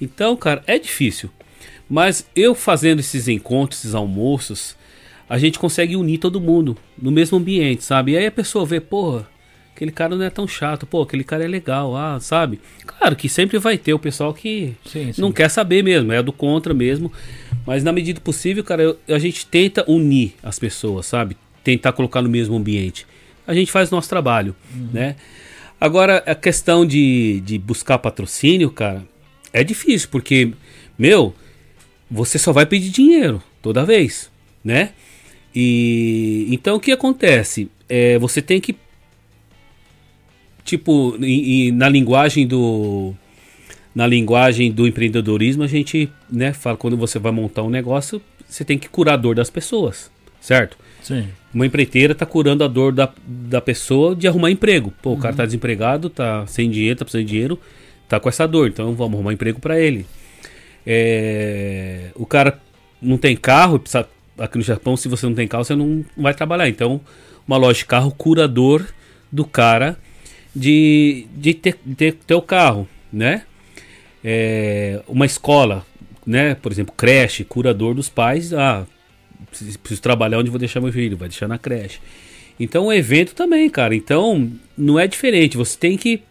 Então, 0.00 0.36
cara, 0.36 0.62
é 0.66 0.78
difícil. 0.78 1.30
Mas 1.88 2.26
eu 2.34 2.54
fazendo 2.54 3.00
esses 3.00 3.28
encontros, 3.28 3.80
esses 3.80 3.94
almoços, 3.94 4.76
a 5.28 5.38
gente 5.38 5.58
consegue 5.58 5.96
unir 5.96 6.18
todo 6.18 6.40
mundo 6.40 6.76
no 7.00 7.10
mesmo 7.10 7.38
ambiente, 7.38 7.84
sabe? 7.84 8.12
E 8.12 8.16
aí 8.16 8.26
a 8.26 8.32
pessoa 8.32 8.64
vê, 8.64 8.80
porra, 8.80 9.28
aquele 9.74 9.90
cara 9.92 10.16
não 10.16 10.24
é 10.24 10.30
tão 10.30 10.48
chato, 10.48 10.86
pô, 10.86 11.02
aquele 11.02 11.24
cara 11.24 11.44
é 11.44 11.48
legal, 11.48 11.94
ah, 11.96 12.18
sabe? 12.20 12.60
Claro 12.86 13.14
que 13.16 13.28
sempre 13.28 13.58
vai 13.58 13.76
ter 13.76 13.92
o 13.92 13.98
pessoal 13.98 14.32
que 14.32 14.74
Sim, 14.86 15.12
sim. 15.12 15.20
não 15.20 15.30
quer 15.32 15.50
saber 15.50 15.82
mesmo, 15.82 16.12
é 16.12 16.22
do 16.22 16.32
contra 16.32 16.72
mesmo. 16.72 17.12
Mas 17.66 17.82
na 17.84 17.92
medida 17.92 18.20
possível, 18.20 18.64
cara, 18.64 18.82
eu- 18.82 18.98
a 19.08 19.18
gente 19.18 19.46
tenta 19.46 19.84
unir 19.90 20.34
as 20.42 20.58
pessoas, 20.58 21.06
sabe? 21.06 21.36
Tentar 21.62 21.92
colocar 21.92 22.20
no 22.22 22.28
mesmo 22.28 22.56
ambiente. 22.56 23.06
A 23.46 23.52
gente 23.54 23.70
faz 23.70 23.90
nosso 23.90 24.08
trabalho, 24.08 24.54
né? 24.92 25.16
Agora, 25.80 26.22
a 26.26 26.34
questão 26.34 26.86
de, 26.86 27.40
de 27.40 27.58
buscar 27.58 27.98
patrocínio, 27.98 28.70
cara, 28.70 29.02
é 29.54 29.62
difícil, 29.62 30.08
porque, 30.10 30.52
meu, 30.98 31.32
você 32.10 32.38
só 32.38 32.52
vai 32.52 32.66
pedir 32.66 32.90
dinheiro 32.90 33.40
toda 33.62 33.84
vez, 33.84 34.28
né? 34.62 34.90
E 35.54 36.48
então 36.50 36.74
o 36.76 36.80
que 36.80 36.90
acontece? 36.90 37.70
É, 37.88 38.18
você 38.18 38.42
tem 38.42 38.60
que, 38.60 38.74
tipo, 40.64 41.16
na 41.72 41.88
linguagem 41.88 42.46
do 42.46 43.14
na 43.94 44.08
linguagem 44.08 44.72
do 44.72 44.88
empreendedorismo, 44.88 45.62
a 45.62 45.68
gente, 45.68 46.10
né, 46.28 46.52
fala 46.52 46.76
quando 46.76 46.96
você 46.96 47.16
vai 47.20 47.30
montar 47.30 47.62
um 47.62 47.70
negócio, 47.70 48.20
você 48.48 48.64
tem 48.64 48.76
que 48.76 48.88
curar 48.88 49.14
a 49.14 49.16
dor 49.16 49.36
das 49.36 49.50
pessoas, 49.50 50.10
certo? 50.40 50.76
Sim. 51.00 51.28
Uma 51.54 51.64
empreiteira 51.64 52.12
tá 52.12 52.26
curando 52.26 52.64
a 52.64 52.66
dor 52.66 52.92
da, 52.92 53.08
da 53.24 53.60
pessoa 53.60 54.16
de 54.16 54.26
arrumar 54.26 54.50
emprego. 54.50 54.92
Pô, 55.00 55.12
o 55.12 55.16
cara 55.16 55.36
tá 55.36 55.46
desempregado, 55.46 56.10
tá 56.10 56.44
sem 56.48 56.68
dinheiro, 56.68 56.98
tá 56.98 57.04
precisando 57.04 57.24
de 57.24 57.30
dinheiro, 57.30 57.60
tá 58.16 58.20
com 58.20 58.28
essa 58.28 58.46
dor, 58.46 58.68
então 58.68 58.94
vamos 58.94 59.14
arrumar 59.14 59.32
emprego 59.32 59.60
para 59.60 59.78
ele. 59.78 60.06
É, 60.86 62.10
o 62.14 62.26
cara 62.26 62.60
não 63.00 63.16
tem 63.16 63.36
carro, 63.36 63.82
aqui 64.38 64.58
no 64.58 64.64
Japão, 64.64 64.96
se 64.96 65.08
você 65.08 65.26
não 65.26 65.34
tem 65.34 65.48
carro, 65.48 65.64
você 65.64 65.74
não 65.74 66.04
vai 66.16 66.34
trabalhar. 66.34 66.68
Então, 66.68 67.00
uma 67.46 67.56
loja 67.56 67.78
de 67.78 67.86
carro, 67.86 68.10
curador 68.10 68.86
do 69.30 69.44
cara 69.44 69.98
de, 70.54 71.26
de 71.34 71.54
ter, 71.54 71.74
ter, 71.96 72.14
ter 72.14 72.34
o 72.34 72.42
carro, 72.42 72.88
né? 73.12 73.42
É, 74.22 75.02
uma 75.06 75.26
escola, 75.26 75.84
né? 76.26 76.54
Por 76.54 76.72
exemplo, 76.72 76.94
creche, 76.96 77.44
curador 77.44 77.94
dos 77.94 78.08
pais. 78.08 78.52
Ah, 78.52 78.86
preciso 79.50 80.00
trabalhar 80.00 80.38
onde 80.38 80.50
vou 80.50 80.58
deixar 80.58 80.80
meu 80.80 80.92
filho, 80.92 81.16
vai 81.16 81.28
deixar 81.28 81.48
na 81.48 81.58
creche. 81.58 81.98
Então, 82.58 82.86
o 82.86 82.92
evento 82.92 83.34
também, 83.34 83.68
cara. 83.68 83.94
Então, 83.94 84.50
não 84.78 84.98
é 84.98 85.06
diferente. 85.06 85.56
Você 85.56 85.76
tem 85.76 85.96
que 85.96 86.22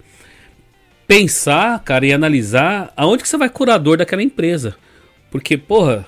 pensar, 1.08 1.84
cara, 1.84 2.06
e 2.06 2.14
analisar 2.14 2.92
aonde 2.96 3.24
que 3.24 3.30
você 3.30 3.38
vai 3.38 3.50
curador 3.50 3.98
daquela 3.98 4.24
empresa. 4.24 4.76
Porque, 5.32 5.58
porra, 5.58 6.06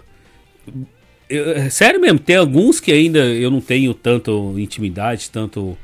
eu- 1.29 1.51
é 1.51 1.69
sério 1.69 1.99
mesmo, 1.99 2.19
tem 2.19 2.35
alguns 2.35 2.79
que 2.79 2.91
ainda 2.91 3.19
eu 3.19 3.49
não 3.51 3.61
tenho 3.61 3.93
tanto 3.93 4.53
intimidade, 4.57 5.29
tanto 5.29 5.77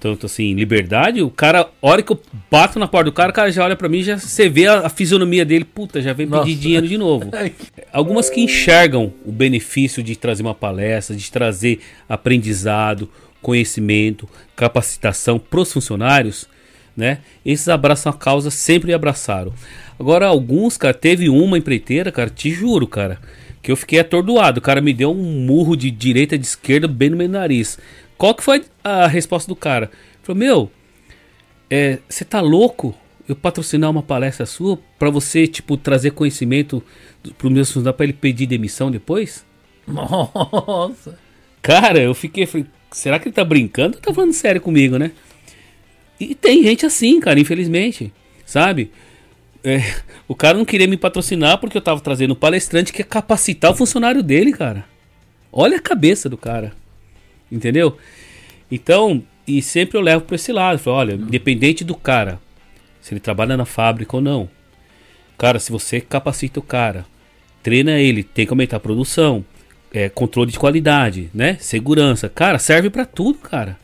tanto 0.00 0.24
assim, 0.24 0.54
liberdade. 0.54 1.20
O 1.20 1.28
cara, 1.28 1.60
a 1.60 1.86
hora 1.86 2.00
que 2.02 2.10
eu 2.10 2.18
bato 2.50 2.78
na 2.78 2.88
porta 2.88 3.10
do 3.10 3.12
cara, 3.12 3.30
o 3.30 3.34
cara 3.34 3.52
já 3.52 3.62
olha 3.62 3.76
pra 3.76 3.86
mim, 3.86 3.98
e 3.98 4.02
já 4.04 4.18
você 4.18 4.48
vê 4.48 4.66
a, 4.66 4.86
a 4.86 4.88
fisionomia 4.88 5.44
dele, 5.44 5.62
puta, 5.62 6.00
já 6.00 6.14
vem 6.14 6.24
Nossa. 6.24 6.46
pedir 6.46 6.58
dinheiro 6.58 6.88
de 6.88 6.96
novo. 6.96 7.30
Algumas 7.92 8.30
que 8.30 8.40
enxergam 8.40 9.12
o 9.26 9.30
benefício 9.30 10.02
de 10.02 10.16
trazer 10.16 10.42
uma 10.42 10.54
palestra, 10.54 11.14
de 11.14 11.30
trazer 11.30 11.80
aprendizado, 12.08 13.10
conhecimento, 13.42 14.26
capacitação 14.56 15.38
para 15.38 15.60
os 15.60 15.70
funcionários, 15.70 16.48
né? 16.96 17.18
Esses 17.44 17.68
abraçam 17.68 18.10
a 18.10 18.14
causa, 18.16 18.50
sempre 18.50 18.92
abraçaram. 18.92 19.52
Agora, 19.98 20.26
alguns, 20.26 20.76
cara, 20.76 20.94
teve 20.94 21.28
uma 21.28 21.58
empreiteira, 21.58 22.10
cara, 22.10 22.30
te 22.30 22.50
juro, 22.50 22.86
cara, 22.86 23.18
que 23.62 23.70
eu 23.70 23.76
fiquei 23.76 24.00
atordoado. 24.00 24.58
O 24.58 24.62
cara 24.62 24.80
me 24.80 24.92
deu 24.92 25.12
um 25.12 25.44
murro 25.44 25.76
de 25.76 25.90
direita 25.90 26.34
e 26.34 26.38
de 26.38 26.46
esquerda 26.46 26.88
bem 26.88 27.10
no 27.10 27.16
meu 27.16 27.28
nariz. 27.28 27.78
Qual 28.16 28.34
que 28.34 28.42
foi 28.42 28.64
a 28.82 29.06
resposta 29.06 29.48
do 29.48 29.56
cara? 29.56 29.86
Ele 29.86 30.22
falou, 30.22 30.38
meu, 30.38 30.70
você 32.08 32.24
tá 32.24 32.40
louco? 32.40 32.94
Eu 33.28 33.36
patrocinar 33.36 33.90
uma 33.90 34.02
palestra 34.02 34.44
sua 34.44 34.78
pra 34.98 35.08
você, 35.08 35.46
tipo, 35.46 35.76
trazer 35.76 36.10
conhecimento 36.10 36.82
pro 37.38 37.50
meu 37.50 37.64
funcionário 37.64 37.96
pra 37.96 38.04
ele 38.04 38.12
pedir 38.12 38.46
demissão 38.46 38.90
depois? 38.90 39.46
Nossa. 39.86 41.18
Cara, 41.62 42.00
eu 42.00 42.14
fiquei, 42.14 42.46
falei, 42.46 42.66
será 42.90 43.18
que 43.18 43.28
ele 43.28 43.34
tá 43.34 43.44
brincando 43.44 43.96
ou 43.96 44.02
tá 44.02 44.12
falando 44.12 44.32
sério 44.32 44.60
comigo, 44.60 44.98
né? 44.98 45.12
E 46.20 46.34
tem 46.34 46.62
gente 46.62 46.84
assim, 46.84 47.18
cara, 47.18 47.40
infelizmente, 47.40 48.12
sabe? 48.44 48.92
É, 49.64 49.82
o 50.28 50.34
cara 50.34 50.58
não 50.58 50.64
queria 50.66 50.86
me 50.86 50.96
patrocinar 50.96 51.58
porque 51.58 51.76
eu 51.76 51.82
tava 51.82 52.00
trazendo 52.00 52.32
um 52.32 52.36
palestrante 52.36 52.92
que 52.92 53.00
ia 53.00 53.04
capacitar 53.04 53.70
o 53.70 53.74
funcionário 53.74 54.22
dele, 54.22 54.52
cara. 54.52 54.84
Olha 55.50 55.78
a 55.78 55.80
cabeça 55.80 56.28
do 56.28 56.36
cara. 56.36 56.72
Entendeu? 57.50 57.96
Então, 58.70 59.22
e 59.46 59.60
sempre 59.60 59.96
eu 59.96 60.02
levo 60.02 60.24
pra 60.24 60.36
esse 60.36 60.52
lado. 60.52 60.78
Falo, 60.78 60.96
olha, 60.96 61.14
independente 61.14 61.82
do 61.82 61.94
cara, 61.94 62.38
se 63.00 63.12
ele 63.12 63.20
trabalha 63.20 63.56
na 63.56 63.64
fábrica 63.64 64.16
ou 64.16 64.22
não. 64.22 64.48
Cara, 65.36 65.58
se 65.58 65.72
você 65.72 66.00
capacita 66.00 66.60
o 66.60 66.62
cara, 66.62 67.06
treina 67.62 67.98
ele, 67.98 68.22
tem 68.22 68.44
que 68.46 68.52
aumentar 68.52 68.76
a 68.76 68.80
produção, 68.80 69.44
é, 69.92 70.08
controle 70.08 70.52
de 70.52 70.58
qualidade, 70.58 71.30
né? 71.34 71.56
Segurança. 71.60 72.28
Cara, 72.28 72.58
serve 72.58 72.90
pra 72.90 73.04
tudo, 73.04 73.38
cara. 73.38 73.78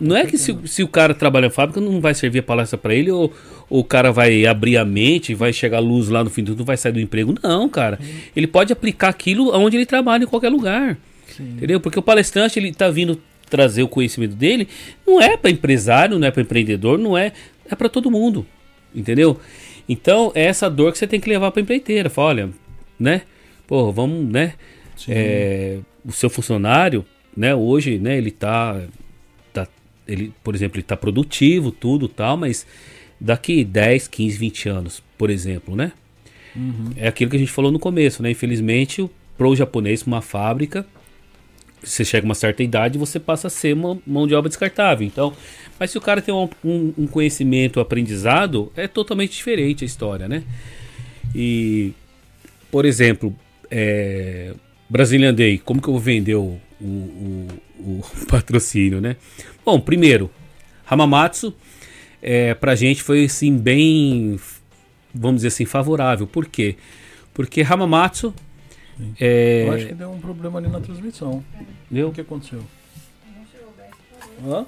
Não 0.00 0.16
é 0.16 0.24
que 0.24 0.38
se, 0.38 0.56
se 0.66 0.82
o 0.82 0.88
cara 0.88 1.12
trabalha 1.12 1.48
na 1.48 1.50
fábrica 1.50 1.80
não 1.80 2.00
vai 2.00 2.14
servir 2.14 2.38
a 2.38 2.42
palestra 2.42 2.78
pra 2.78 2.94
ele 2.94 3.10
ou, 3.10 3.32
ou 3.68 3.80
o 3.80 3.84
cara 3.84 4.10
vai 4.10 4.46
abrir 4.46 4.76
a 4.76 4.84
mente, 4.84 5.34
vai 5.34 5.52
chegar 5.52 5.78
a 5.78 5.80
luz 5.80 6.08
lá 6.08 6.24
no 6.24 6.30
fim 6.30 6.42
do 6.42 6.52
tudo, 6.52 6.64
vai 6.64 6.76
sair 6.76 6.92
do 6.92 7.00
emprego. 7.00 7.34
Não, 7.42 7.68
cara. 7.68 7.98
Ele 8.34 8.46
pode 8.46 8.72
aplicar 8.72 9.08
aquilo 9.08 9.54
onde 9.54 9.76
ele 9.76 9.86
trabalha, 9.86 10.24
em 10.24 10.26
qualquer 10.26 10.48
lugar. 10.48 10.96
Entendeu? 11.38 11.80
Porque 11.80 11.98
o 11.98 12.02
palestrante 12.02 12.58
ele 12.58 12.72
tá 12.72 12.88
vindo 12.90 13.20
trazer 13.48 13.82
o 13.82 13.88
conhecimento 13.88 14.34
dele, 14.34 14.66
não 15.06 15.20
é 15.20 15.36
para 15.36 15.50
empresário, 15.50 16.18
não 16.18 16.26
é 16.26 16.30
para 16.30 16.42
empreendedor, 16.42 16.98
não 16.98 17.16
é, 17.16 17.32
é 17.70 17.74
para 17.74 17.88
todo 17.88 18.10
mundo. 18.10 18.46
Entendeu? 18.94 19.38
Então, 19.86 20.32
é 20.34 20.44
essa 20.44 20.70
dor 20.70 20.92
que 20.92 20.98
você 20.98 21.06
tem 21.06 21.20
que 21.20 21.28
levar 21.28 21.50
para 21.50 21.60
empreiteira. 21.60 22.08
Fala, 22.08 22.28
olha, 22.28 22.50
né? 22.98 23.22
Pô, 23.66 23.92
vamos, 23.92 24.26
né? 24.26 24.54
É, 25.08 25.78
o 26.04 26.12
seu 26.12 26.30
funcionário, 26.30 27.04
né, 27.36 27.54
hoje, 27.54 27.98
né, 27.98 28.16
ele 28.16 28.30
tá 28.30 28.80
ele, 30.06 30.32
por 30.42 30.54
exemplo, 30.54 30.76
ele 30.78 30.82
tá 30.84 30.96
produtivo, 30.96 31.70
tudo, 31.70 32.08
tal, 32.08 32.36
mas 32.36 32.66
daqui 33.20 33.64
10, 33.64 34.08
15, 34.08 34.38
20 34.38 34.68
anos, 34.68 35.02
por 35.16 35.30
exemplo, 35.30 35.76
né? 35.76 35.92
É 36.96 37.08
aquilo 37.08 37.30
que 37.30 37.36
a 37.36 37.40
gente 37.40 37.52
falou 37.52 37.70
no 37.72 37.78
começo, 37.78 38.22
né? 38.22 38.30
Infelizmente, 38.30 39.08
pro 39.38 39.54
japonês, 39.56 40.02
uma 40.02 40.20
fábrica, 40.20 40.86
você 41.82 42.04
chega 42.04 42.24
a 42.26 42.28
uma 42.28 42.34
certa 42.34 42.62
idade, 42.62 42.98
você 42.98 43.18
passa 43.18 43.46
a 43.46 43.50
ser 43.50 43.74
uma 43.74 43.98
mão 44.06 44.26
de 44.26 44.34
obra 44.34 44.48
descartável. 44.48 45.06
Então, 45.06 45.32
mas 45.80 45.90
se 45.90 45.98
o 45.98 46.00
cara 46.00 46.20
tem 46.20 46.32
um, 46.34 46.48
um- 46.64 46.92
um 46.98 47.06
conhecimento, 47.06 47.78
um 47.78 47.82
aprendizado, 47.82 48.70
é 48.76 48.86
totalmente 48.86 49.32
diferente 49.32 49.82
a 49.82 49.86
história, 49.86 50.28
né? 50.28 50.44
E, 51.34 51.92
por 52.70 52.84
exemplo, 52.84 53.34
é, 53.70 54.54
Brazilian 54.88 55.34
Day, 55.34 55.58
como 55.58 55.80
que 55.80 55.88
eu 55.88 55.92
vou 55.94 56.00
vender 56.00 56.34
o, 56.34 56.58
o, 56.80 56.84
o- 56.84 57.48
o 57.80 58.04
patrocínio, 58.28 59.00
né? 59.00 59.16
Bom, 59.64 59.80
primeiro, 59.80 60.30
Hamamatsu, 60.88 61.54
é, 62.20 62.54
pra 62.54 62.74
gente 62.74 63.02
foi 63.02 63.24
assim, 63.24 63.56
bem, 63.56 64.38
vamos 65.14 65.36
dizer 65.38 65.48
assim, 65.48 65.64
favorável. 65.64 66.26
Por 66.26 66.46
quê? 66.46 66.76
Porque 67.32 67.62
Hamamatsu. 67.62 68.34
É, 69.20 69.64
Eu 69.66 69.72
acho 69.72 69.86
que 69.86 69.94
deu 69.94 70.10
um 70.12 70.20
problema 70.20 70.58
ali 70.58 70.68
na 70.68 70.80
transmissão. 70.80 71.42
deu? 71.90 72.08
O 72.08 72.12
que 72.12 72.20
aconteceu? 72.20 72.62
Hã? 74.44 74.66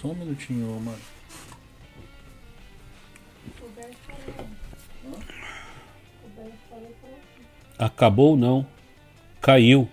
Só 0.00 0.08
um 0.08 0.14
minutinho, 0.14 0.76
ô, 0.76 0.80
mano. 0.80 0.98
Acabou 7.78 8.30
ou 8.30 8.36
não? 8.36 8.66
Caiu. 9.40 9.88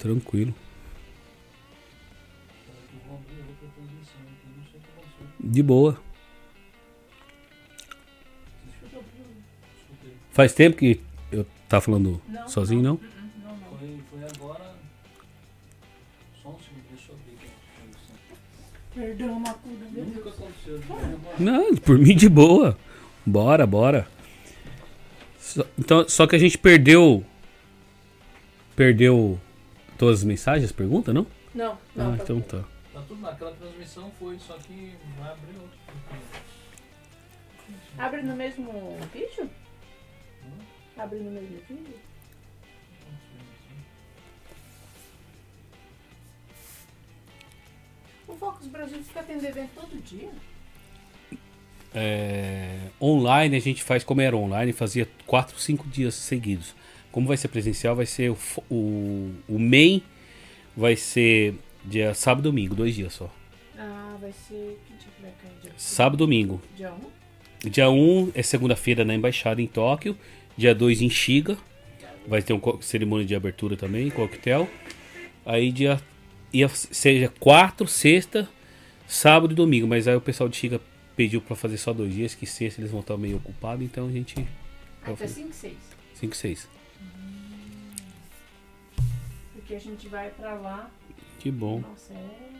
Tranquilo. 0.00 0.52
De 5.38 5.62
boa. 5.62 6.00
Faz 10.32 10.54
tempo 10.54 10.76
que 10.76 11.00
eu 11.30 11.46
tá 11.68 11.80
falando 11.80 12.20
sozinho, 12.48 12.82
não? 12.82 12.96
Foi, 12.98 14.00
foi 14.10 14.20
agora. 14.34 14.74
Só 16.42 16.48
um 16.50 16.58
segundo, 16.58 16.84
deixa 16.90 17.12
eu 17.12 17.16
ver 17.16 17.36
aqui. 17.36 17.50
Perdão, 18.94 19.40
Macuda. 19.40 19.86
Nunca 19.92 20.28
aconteceu. 20.30 20.80
Não, 21.38 21.74
por 21.76 21.98
mim 21.98 22.16
de 22.16 22.28
boa. 22.28 22.78
Bora, 23.26 23.66
bora. 23.66 24.08
Só- 25.38 25.66
então, 25.78 26.08
só 26.08 26.26
que 26.26 26.36
a 26.36 26.38
gente 26.38 26.56
perdeu. 26.56 27.24
Perdeu 28.76 29.38
todas 30.00 30.20
as 30.20 30.24
mensagens, 30.24 30.64
as 30.64 30.72
perguntas, 30.72 31.14
não? 31.14 31.26
Não, 31.54 31.78
não. 31.94 32.14
Ah, 32.14 32.16
tá 32.16 32.22
então 32.24 32.40
tá. 32.40 32.64
Tá 32.90 33.02
tudo 33.06 33.20
naquela 33.20 33.52
transmissão, 33.52 34.10
foi, 34.18 34.38
só 34.38 34.54
que 34.54 34.94
vai 35.18 35.30
abrir 35.30 35.56
outro. 35.60 35.78
Abre 37.98 38.22
no 38.22 38.34
mesmo 38.34 38.96
vídeo? 39.12 39.50
Abre 40.96 41.18
no 41.18 41.30
mesmo 41.30 41.58
vídeo? 41.68 41.94
O 48.26 48.34
Focus 48.36 48.68
Brasil 48.68 49.02
fica 49.04 49.22
tendo 49.22 49.44
evento 49.44 49.70
todo 49.74 50.02
dia? 50.02 50.30
É, 51.92 52.88
online 53.02 53.54
a 53.54 53.60
gente 53.60 53.82
faz 53.82 54.02
como 54.02 54.22
era 54.22 54.34
online, 54.34 54.72
fazia 54.72 55.06
4, 55.26 55.58
5 55.58 55.88
dias 55.88 56.14
seguidos. 56.14 56.74
Como 57.10 57.26
vai 57.26 57.36
ser 57.36 57.48
presencial, 57.48 57.96
vai 57.96 58.06
ser 58.06 58.30
o, 58.30 58.38
o, 58.70 59.32
o 59.48 59.58
main 59.58 60.02
vai 60.76 60.96
ser 60.96 61.54
dia 61.84 62.14
sábado 62.14 62.46
e 62.46 62.50
domingo, 62.50 62.74
dois 62.74 62.94
dias 62.94 63.12
só. 63.12 63.32
Ah, 63.76 64.16
vai 64.20 64.32
ser. 64.32 64.78
Que 64.86 64.94
dia 64.94 65.08
que 65.16 65.22
vai 65.22 65.32
cair? 65.42 65.54
Dia, 65.62 65.72
Sábado 65.76 66.16
e 66.16 66.18
domingo. 66.18 66.60
dia 66.76 66.92
1? 66.92 67.68
Dia 67.70 67.90
1 67.90 68.32
é 68.34 68.42
segunda-feira 68.42 69.04
na 69.04 69.14
embaixada 69.14 69.60
em 69.60 69.66
Tóquio. 69.66 70.16
Dia 70.56 70.74
2 70.74 71.02
em 71.02 71.10
Shiga. 71.10 71.58
Vai 72.26 72.42
ter 72.42 72.52
uma 72.52 72.82
cerimônia 72.82 73.26
de 73.26 73.34
abertura 73.34 73.76
também, 73.76 74.10
coquetel. 74.10 74.68
Aí 75.44 75.72
dia 75.72 76.00
ia 76.52 76.68
seja 76.68 77.32
4, 77.40 77.86
sexta, 77.86 78.48
sábado 79.06 79.52
e 79.52 79.54
domingo, 79.54 79.86
mas 79.86 80.06
aí 80.06 80.14
o 80.14 80.20
pessoal 80.20 80.48
de 80.48 80.56
Shiga 80.56 80.80
pediu 81.16 81.40
pra 81.40 81.56
fazer 81.56 81.76
só 81.76 81.92
dois 81.92 82.14
dias, 82.14 82.34
que 82.34 82.46
sexta 82.46 82.80
eles 82.80 82.90
vão 82.90 83.00
estar 83.00 83.16
meio 83.16 83.36
ocupados, 83.36 83.84
então 83.84 84.06
a 84.06 84.10
gente. 84.10 84.46
Até 85.02 85.26
5, 85.26 85.52
6. 85.52 85.74
5 86.14 86.36
6. 86.36 86.68
Porque 89.54 89.74
a 89.74 89.78
gente 89.80 90.08
vai 90.08 90.30
pra 90.30 90.54
lá. 90.54 90.90
Que 91.38 91.50
bom. 91.50 91.80
Nossa, 91.80 92.12
é. 92.12 92.50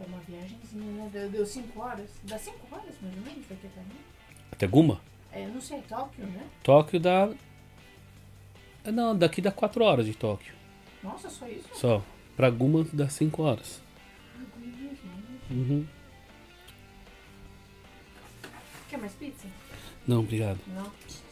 É 0.00 0.06
uma 0.06 0.18
viagemzinha, 0.20 0.92
né? 0.92 1.10
Deu- 1.12 1.30
Deu 1.30 1.46
5 1.46 1.80
horas. 1.80 2.08
Dá 2.24 2.38
5 2.38 2.58
horas 2.74 2.94
mais 3.02 3.14
ou 3.16 3.22
menos 3.22 3.46
daqui 3.46 3.66
até 3.66 3.80
mim. 3.80 4.00
Até 4.52 4.66
Guma? 4.66 5.00
É, 5.32 5.46
não 5.46 5.60
sei, 5.60 5.80
Tóquio, 5.82 6.26
né? 6.26 6.46
Tóquio 6.62 6.98
dá. 6.98 7.28
Não, 8.84 9.16
daqui 9.16 9.40
dá 9.42 9.52
4 9.52 9.84
horas 9.84 10.06
de 10.06 10.14
Tóquio. 10.14 10.54
Nossa, 11.02 11.28
só 11.28 11.46
isso? 11.46 11.68
Só. 11.74 12.02
Pra 12.36 12.48
Guma 12.50 12.84
dá 12.92 13.08
5 13.08 13.42
horas. 13.42 13.82
Uhum. 15.50 15.86
Quer 18.88 18.98
mais 18.98 19.12
pizza? 19.14 19.46
Não, 20.06 20.20
obrigado. 20.20 20.58
Não. 20.68 20.90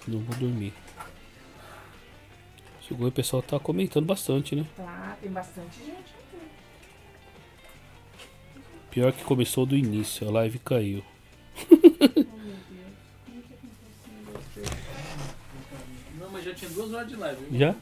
Não 0.08 0.20
vou 0.20 0.34
dormir. 0.36 0.72
Chegou 2.80 3.06
e 3.06 3.10
o 3.10 3.12
pessoal 3.12 3.42
tá 3.42 3.60
comentando 3.60 4.06
bastante, 4.06 4.56
né? 4.56 4.64
Tá, 4.74 5.18
tem 5.20 5.30
bastante 5.30 5.78
gente 5.80 5.90
aqui. 5.92 6.38
Pior 8.90 9.12
que 9.12 9.22
começou 9.22 9.66
do 9.66 9.76
início, 9.76 10.26
a 10.26 10.30
live 10.30 10.58
caiu. 10.60 11.04
Oh, 11.60 11.76
meu 11.76 11.84
Deus. 11.84 12.24
Como 13.26 13.42
que 13.42 13.52
acontece 13.52 14.08
negócio 14.16 14.62
desse? 14.62 16.18
Não, 16.18 16.30
mas 16.30 16.44
já 16.44 16.54
tinha 16.54 16.70
duas 16.70 16.94
horas 16.94 17.08
de 17.08 17.16
live. 17.16 17.44
viu? 17.50 17.58
Já? 17.58 17.74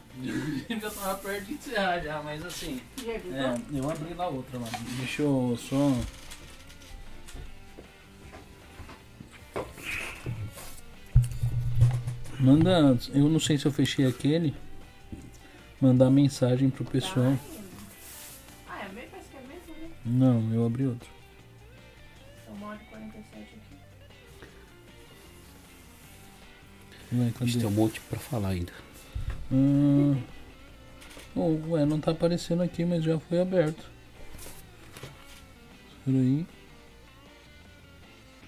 já 0.81 0.89
tava 0.91 1.15
perto 1.19 1.45
de 1.45 1.53
encerrar 1.53 1.99
já, 2.01 2.21
mas 2.21 2.45
assim. 2.45 2.81
Já 2.97 3.17
viu? 3.17 3.35
É, 3.35 3.57
eu 3.73 3.89
abri 3.89 4.13
lá 4.13 4.27
outra 4.27 4.59
lá. 4.59 4.67
Deixa 4.99 5.21
eu 5.21 5.57
só. 5.57 5.77
Manda. 12.39 12.97
Eu 13.13 13.29
não 13.29 13.39
sei 13.39 13.57
se 13.57 13.65
eu 13.65 13.71
fechei 13.71 14.05
aquele. 14.05 14.53
Mandar 15.81 16.09
mensagem 16.09 16.69
pro 16.69 16.83
pessoal. 16.85 17.37
Ah, 18.67 18.83
é 18.83 18.93
meio, 18.93 19.07
parece 19.09 19.29
que 19.29 19.37
é 19.37 19.41
mesmo, 19.41 19.73
né? 19.81 19.89
Não, 20.05 20.53
eu 20.53 20.65
abri 20.65 20.87
outro. 20.87 21.07
São 22.45 22.55
1 22.55 22.63
hora 22.63 22.79
e 22.81 22.85
47 22.85 23.41
aqui. 23.41 23.57
Ué, 27.15 27.31
cadê? 27.37 27.51
tem 27.51 27.65
um 27.65 27.71
monte 27.71 28.01
pra 28.01 28.19
falar 28.19 28.49
ainda. 28.49 28.73
Hum. 29.51 30.19
Oh, 31.35 31.55
ué, 31.69 31.85
não 31.85 31.99
tá 31.99 32.11
aparecendo 32.11 32.63
aqui, 32.63 32.83
mas 32.83 33.03
já 33.03 33.19
foi 33.19 33.39
aberto. 33.39 33.85
Espera 35.99 36.17
aí. 36.17 36.45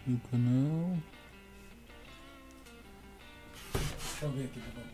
O 0.08 0.18
canal. 0.32 0.98
Deixa 4.20 4.36
eu 4.36 4.38
ver 4.38 4.46
aqui, 4.48 4.60
por 4.60 4.74
favor. 4.74 4.90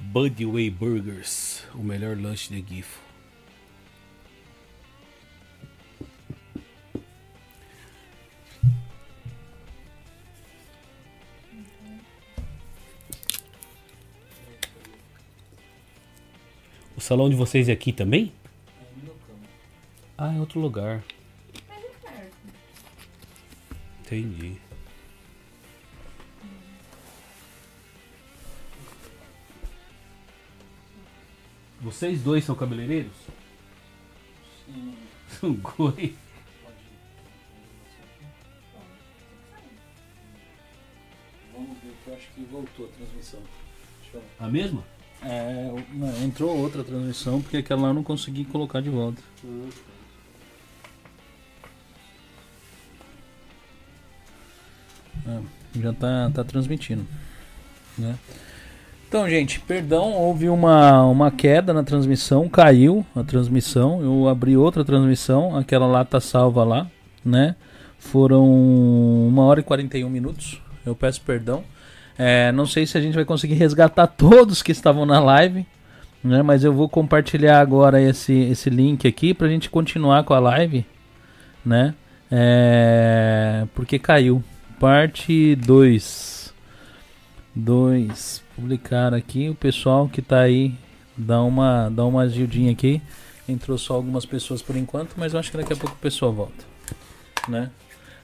Budway 0.00 0.70
Burgers, 0.70 1.64
o 1.74 1.82
melhor 1.82 2.16
lanche 2.16 2.48
de 2.48 2.76
Gifo. 2.76 3.07
Salão 17.08 17.30
de 17.30 17.36
vocês 17.36 17.70
é 17.70 17.72
aqui 17.72 17.90
também? 17.90 18.30
Ah, 20.18 20.34
é 20.34 20.38
outro 20.38 20.60
lugar. 20.60 21.02
Entendi. 24.00 24.58
Vocês 31.80 32.22
dois 32.22 32.44
são 32.44 32.54
cabeleireiros? 32.54 33.16
São 35.30 35.54
goi. 35.54 36.14
Vamos 41.54 41.78
ver 41.78 41.94
que 42.04 42.10
eu 42.10 42.14
acho 42.14 42.28
que 42.34 42.42
voltou 42.42 42.84
a 42.84 42.88
transmissão. 42.90 43.40
Deixa 44.02 44.18
eu... 44.18 44.22
A 44.38 44.48
mesma? 44.50 44.97
É, 45.22 45.70
entrou 46.24 46.56
outra 46.56 46.84
transmissão 46.84 47.40
porque 47.40 47.56
aquela 47.56 47.82
lá 47.82 47.88
eu 47.88 47.94
não 47.94 48.04
consegui 48.04 48.44
colocar 48.44 48.80
de 48.80 48.88
volta. 48.88 49.20
É, 55.26 55.40
já 55.80 55.92
tá, 55.92 56.30
tá 56.32 56.44
transmitindo. 56.44 57.04
Né? 57.96 58.16
Então, 59.08 59.28
gente, 59.28 59.58
perdão, 59.60 60.12
houve 60.12 60.50
uma, 60.50 61.02
uma 61.06 61.30
queda 61.30 61.72
na 61.72 61.82
transmissão, 61.82 62.48
caiu 62.48 63.04
a 63.16 63.24
transmissão. 63.24 64.02
Eu 64.02 64.28
abri 64.28 64.56
outra 64.56 64.84
transmissão, 64.84 65.56
aquela 65.56 65.86
lá 65.86 66.04
tá 66.04 66.20
salva 66.20 66.62
lá, 66.62 66.90
né? 67.24 67.56
Foram 67.98 68.44
1 68.44 69.38
hora 69.38 69.60
e 69.60 69.62
41 69.62 70.10
minutos. 70.10 70.60
Eu 70.84 70.94
peço 70.94 71.22
perdão. 71.22 71.64
É, 72.18 72.50
não 72.50 72.66
sei 72.66 72.84
se 72.84 72.98
a 72.98 73.00
gente 73.00 73.14
vai 73.14 73.24
conseguir 73.24 73.54
resgatar 73.54 74.08
todos 74.18 74.60
que 74.60 74.72
estavam 74.72 75.06
na 75.06 75.20
live, 75.20 75.64
né? 76.22 76.42
Mas 76.42 76.64
eu 76.64 76.72
vou 76.72 76.88
compartilhar 76.88 77.60
agora 77.60 78.02
esse, 78.02 78.32
esse 78.32 78.68
link 78.68 79.06
aqui 79.06 79.32
pra 79.32 79.48
gente 79.48 79.70
continuar 79.70 80.24
com 80.24 80.34
a 80.34 80.40
live, 80.40 80.84
né? 81.64 81.94
É, 82.30 83.66
porque 83.74 83.98
caiu. 83.98 84.42
Parte 84.80 85.56
2. 85.56 86.52
2. 87.54 88.42
Publicar 88.54 89.14
aqui. 89.14 89.48
O 89.48 89.54
pessoal 89.54 90.08
que 90.08 90.20
tá 90.20 90.40
aí, 90.40 90.74
dá 91.16 91.42
uma, 91.42 91.88
dá 91.88 92.04
uma 92.04 92.22
agildinha 92.22 92.72
aqui. 92.72 93.00
Entrou 93.48 93.78
só 93.78 93.94
algumas 93.94 94.26
pessoas 94.26 94.60
por 94.60 94.76
enquanto, 94.76 95.14
mas 95.16 95.32
eu 95.32 95.40
acho 95.40 95.50
que 95.50 95.56
daqui 95.56 95.72
a 95.72 95.76
pouco 95.76 95.96
o 95.96 95.98
pessoal 95.98 96.32
volta, 96.32 96.64
né? 97.48 97.70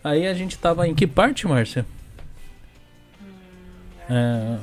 Aí 0.03 0.27
a 0.27 0.35
gente 0.35 0.59
tava 0.59 0.87
em 0.87 0.95
que 0.95 1.07
parte, 1.07 1.49
Márcia? 1.49 1.87
É, 4.09 4.59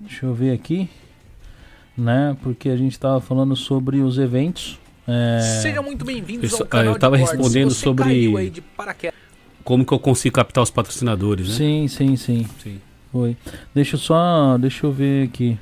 deixa 0.00 0.26
eu 0.26 0.34
ver 0.34 0.52
aqui, 0.52 0.88
né? 1.96 2.36
Porque 2.42 2.68
a 2.68 2.76
gente 2.76 2.98
tava 2.98 3.20
falando 3.20 3.56
sobre 3.56 4.00
os 4.00 4.18
eventos. 4.18 4.78
É, 5.06 5.40
Sejam 5.60 5.82
muito 5.82 6.04
bem-vindos 6.04 6.52
ao 6.54 6.66
canal 6.66 6.92
ah, 6.92 6.96
eu 6.96 6.98
tava 6.98 7.16
de 7.16 7.24
cortes. 7.24 7.38
respondendo 7.40 7.70
Você 7.70 7.80
sobre- 7.84 8.04
caiu 8.04 8.36
aí 8.36 8.50
de 8.50 8.60
paraquedas. 8.60 9.18
Como 9.64 9.84
que 9.84 9.92
eu 9.92 9.98
consigo 9.98 10.34
captar 10.34 10.62
os 10.62 10.70
patrocinadores, 10.70 11.48
né? 11.48 11.54
Sim, 11.54 11.88
sim, 11.88 12.16
sim. 12.16 12.46
Sim. 12.62 12.80
Foi. 13.10 13.36
Deixa 13.74 13.94
eu 13.96 14.00
só. 14.00 14.56
Deixa 14.58 14.86
eu 14.86 14.92
ver 14.92 15.26
aqui. 15.28 15.58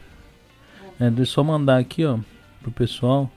É, 0.98 1.08
deixa 1.10 1.22
eu 1.22 1.26
só 1.34 1.44
mandar 1.44 1.78
aqui, 1.78 2.04
ó, 2.04 2.18
pro 2.62 2.70
pessoal. 2.70 3.30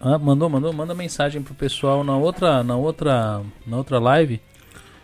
Ah, 0.00 0.18
mandou, 0.18 0.48
mandou, 0.50 0.72
manda 0.72 0.94
mensagem 0.94 1.40
pro 1.42 1.54
pessoal 1.54 2.04
na 2.04 2.16
outra, 2.16 2.62
na 2.62 2.76
outra, 2.76 3.40
na 3.66 3.76
outra 3.76 3.98
live. 3.98 4.40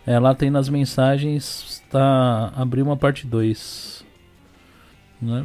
É, 0.06 0.18
lá 0.18 0.34
tem 0.34 0.50
nas 0.50 0.68
mensagens, 0.68 1.82
tá 1.90 2.52
abriu 2.56 2.84
uma 2.84 2.96
parte 2.96 3.26
2. 3.26 4.04
Né? 5.20 5.42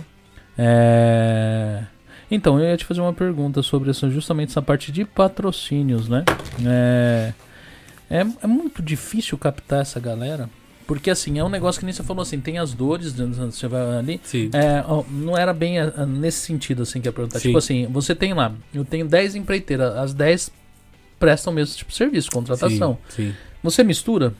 É, 0.57 1.83
então, 2.29 2.59
eu 2.59 2.65
ia 2.65 2.77
te 2.77 2.85
fazer 2.85 3.01
uma 3.01 3.13
pergunta 3.13 3.61
sobre 3.61 3.89
essa, 3.89 4.09
justamente 4.09 4.49
essa 4.49 4.61
parte 4.61 4.91
de 4.91 5.05
patrocínios, 5.05 6.09
né? 6.09 6.23
É, 6.65 7.33
é, 8.09 8.25
é 8.43 8.47
muito 8.47 8.81
difícil 8.81 9.37
captar 9.37 9.81
essa 9.81 9.99
galera. 9.99 10.49
Porque 10.87 11.09
assim, 11.09 11.39
é 11.39 11.43
um 11.43 11.49
negócio 11.49 11.79
que 11.79 11.85
nem 11.85 11.93
você 11.93 12.03
falou 12.03 12.21
assim, 12.21 12.39
tem 12.39 12.59
as 12.59 12.71
dores, 12.73 13.15
né, 13.15 13.25
você 13.45 13.67
vai 13.67 13.97
ali. 13.97 14.21
Sim. 14.23 14.51
É, 14.53 14.83
não 15.09 15.35
era 15.35 15.51
bem 15.51 15.79
ah, 15.79 16.05
nesse 16.05 16.39
sentido 16.39 16.83
assim 16.83 17.01
que 17.01 17.11
perguntar. 17.11 17.39
Sim. 17.39 17.49
Tipo 17.49 17.57
assim, 17.57 17.87
você 17.87 18.13
tem 18.13 18.33
lá, 18.33 18.53
eu 18.71 18.85
tenho 18.85 19.07
10 19.07 19.35
empreiteiras, 19.35 19.95
as 19.95 20.13
10 20.13 20.51
prestam 21.19 21.51
o 21.51 21.55
mesmo 21.55 21.75
tipo 21.75 21.89
de 21.89 21.97
serviço, 21.97 22.29
contratação. 22.29 22.99
Sim, 23.09 23.29
sim. 23.29 23.35
Você 23.63 23.83
mistura? 23.83 24.33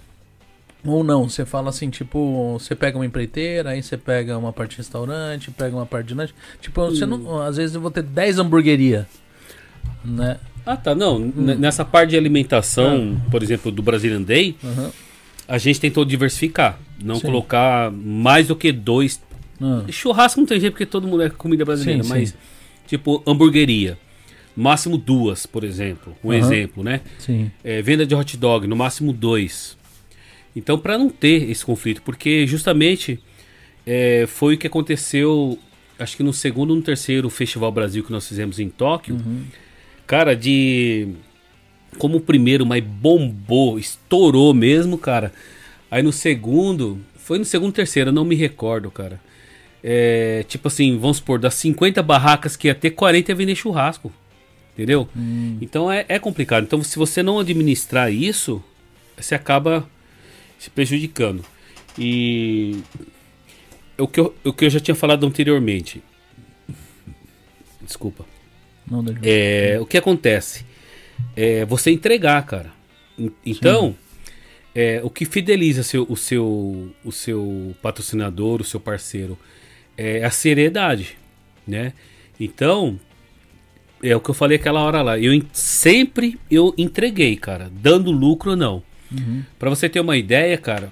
Ou 0.85 1.03
não? 1.03 1.27
Você 1.27 1.45
fala 1.45 1.69
assim, 1.69 1.89
tipo, 1.89 2.53
você 2.59 2.75
pega 2.75 2.97
uma 2.97 3.05
empreiteira, 3.05 3.71
aí 3.71 3.81
você 3.81 3.97
pega 3.97 4.37
uma 4.37 4.53
parte 4.53 4.71
de 4.71 4.77
restaurante, 4.77 5.49
pega 5.51 5.75
uma 5.75 5.85
parte 5.85 6.07
de 6.07 6.13
lanche. 6.13 6.33
Tipo, 6.61 6.85
você 6.85 7.05
não. 7.05 7.41
Às 7.41 7.57
vezes 7.57 7.75
eu 7.75 7.81
vou 7.81 7.89
ter 7.91 8.03
10 8.03 8.39
hamburgueria. 8.39 9.07
Né? 10.03 10.37
Ah, 10.65 10.77
tá. 10.77 10.93
Não, 10.95 11.19
n- 11.19 11.55
nessa 11.55 11.83
parte 11.85 12.11
de 12.11 12.17
alimentação, 12.17 13.19
por 13.31 13.41
exemplo, 13.43 13.71
do 13.71 13.81
Brazilian 13.81 14.21
Day, 14.21 14.55
Aham. 14.63 14.91
a 15.47 15.57
gente 15.57 15.79
tentou 15.79 16.05
diversificar. 16.05 16.79
Não 17.03 17.15
Sim. 17.15 17.21
colocar 17.27 17.91
mais 17.91 18.47
do 18.47 18.55
que 18.55 18.71
dois. 18.71 19.21
Ah, 19.61 19.83
Churrasco 19.89 20.39
não 20.39 20.47
tem 20.47 20.59
jeito 20.59 20.73
porque 20.73 20.85
todo 20.85 21.07
mundo 21.07 21.23
é 21.23 21.29
comida 21.29 21.63
brasileira, 21.65 22.03
Sim, 22.03 22.09
mas 22.09 22.29
sim. 22.29 22.35
tipo 22.87 23.23
hamburgueria. 23.27 23.97
máximo 24.55 24.97
duas, 24.97 25.45
por 25.45 25.63
exemplo. 25.63 26.15
Um 26.23 26.29
Aham. 26.31 26.39
exemplo, 26.39 26.83
né? 26.83 27.01
Sim. 27.19 27.51
É, 27.63 27.81
venda 27.81 28.05
de 28.05 28.13
hot 28.15 28.37
dog, 28.37 28.67
no 28.67 28.75
máximo 28.75 29.11
dois. 29.13 29.77
Então, 30.55 30.77
para 30.77 30.97
não 30.97 31.09
ter 31.09 31.49
esse 31.49 31.65
conflito, 31.65 32.01
porque 32.01 32.47
justamente 32.47 33.19
é, 33.85 34.25
foi 34.27 34.55
o 34.55 34.57
que 34.57 34.67
aconteceu, 34.67 35.59
acho 35.99 36.15
que 36.15 36.23
no 36.23 36.33
segundo 36.33 36.71
ou 36.71 36.77
no 36.77 36.81
terceiro 36.81 37.29
Festival 37.29 37.71
Brasil 37.71 38.03
que 38.03 38.11
nós 38.11 38.27
fizemos 38.27 38.59
em 38.59 38.69
Tóquio. 38.69 39.17
Cara, 40.07 40.35
de. 40.35 41.09
Como 41.97 42.17
o 42.17 42.21
primeiro, 42.21 42.65
mas 42.65 42.83
bombou, 42.83 43.79
estourou 43.79 44.53
mesmo, 44.53 44.97
cara. 44.97 45.33
Aí 45.89 46.01
no 46.01 46.11
segundo. 46.11 46.99
Foi 47.15 47.39
no 47.39 47.45
segundo, 47.45 47.73
terceiro, 47.73 48.09
eu 48.09 48.13
não 48.13 48.23
me 48.23 48.35
recordo, 48.35 48.91
cara. 48.91 49.19
É, 49.83 50.43
tipo 50.47 50.67
assim, 50.67 50.97
vamos 50.97 51.17
supor, 51.17 51.39
das 51.39 51.55
50 51.55 52.01
barracas 52.03 52.55
que 52.55 52.67
ia 52.67 52.75
ter, 52.75 52.91
40 52.91 53.31
ia 53.31 53.35
vender 53.35 53.55
churrasco. 53.55 54.11
Entendeu? 54.73 55.07
Então 55.61 55.91
é, 55.91 56.05
é 56.07 56.19
complicado. 56.19 56.63
Então, 56.63 56.83
se 56.83 56.97
você 56.97 57.23
não 57.23 57.39
administrar 57.39 58.11
isso, 58.11 58.61
você 59.17 59.33
acaba 59.33 59.87
se 60.59 60.69
prejudicando. 60.69 61.43
E 61.97 62.79
o 63.97 64.07
que 64.07 64.19
eu, 64.19 64.35
o 64.43 64.51
que 64.53 64.65
eu 64.65 64.69
já 64.69 64.79
tinha 64.79 64.95
falado 64.95 65.25
anteriormente. 65.25 66.01
Desculpa. 67.81 68.25
Não 68.89 69.03
deixa. 69.03 69.19
É, 69.23 69.79
o 69.79 69.85
que 69.85 69.97
acontece? 69.97 70.65
É 71.35 71.65
você 71.65 71.91
entregar, 71.91 72.45
cara. 72.45 72.71
En- 73.17 73.31
Então, 73.45 73.95
é, 74.73 74.99
o 75.03 75.09
que 75.09 75.25
fideliza 75.25 75.83
seu- 75.83 76.05
o, 76.09 76.17
seu, 76.17 76.93
o 77.03 77.11
seu 77.11 77.75
patrocinador, 77.81 78.61
o 78.61 78.65
seu 78.65 78.79
parceiro, 78.79 79.37
é 79.97 80.23
a 80.23 80.29
seriedade, 80.29 81.17
né? 81.67 81.93
Então, 82.39 82.99
é 84.03 84.15
o 84.15 84.19
que 84.19 84.29
eu 84.29 84.35
falei 84.35 84.57
aquela 84.57 84.81
hora 84.81 85.01
lá. 85.01 85.17
Eu 85.17 85.41
sempre 85.53 86.37
eu 86.51 86.73
entreguei, 86.77 87.35
cara, 87.37 87.71
dando 87.71 88.11
lucro 88.11 88.51
ou 88.51 88.57
não. 88.57 88.83
Pra 89.59 89.69
você 89.69 89.87
ter 89.89 89.99
uma 89.99 90.17
ideia, 90.17 90.57
cara, 90.57 90.91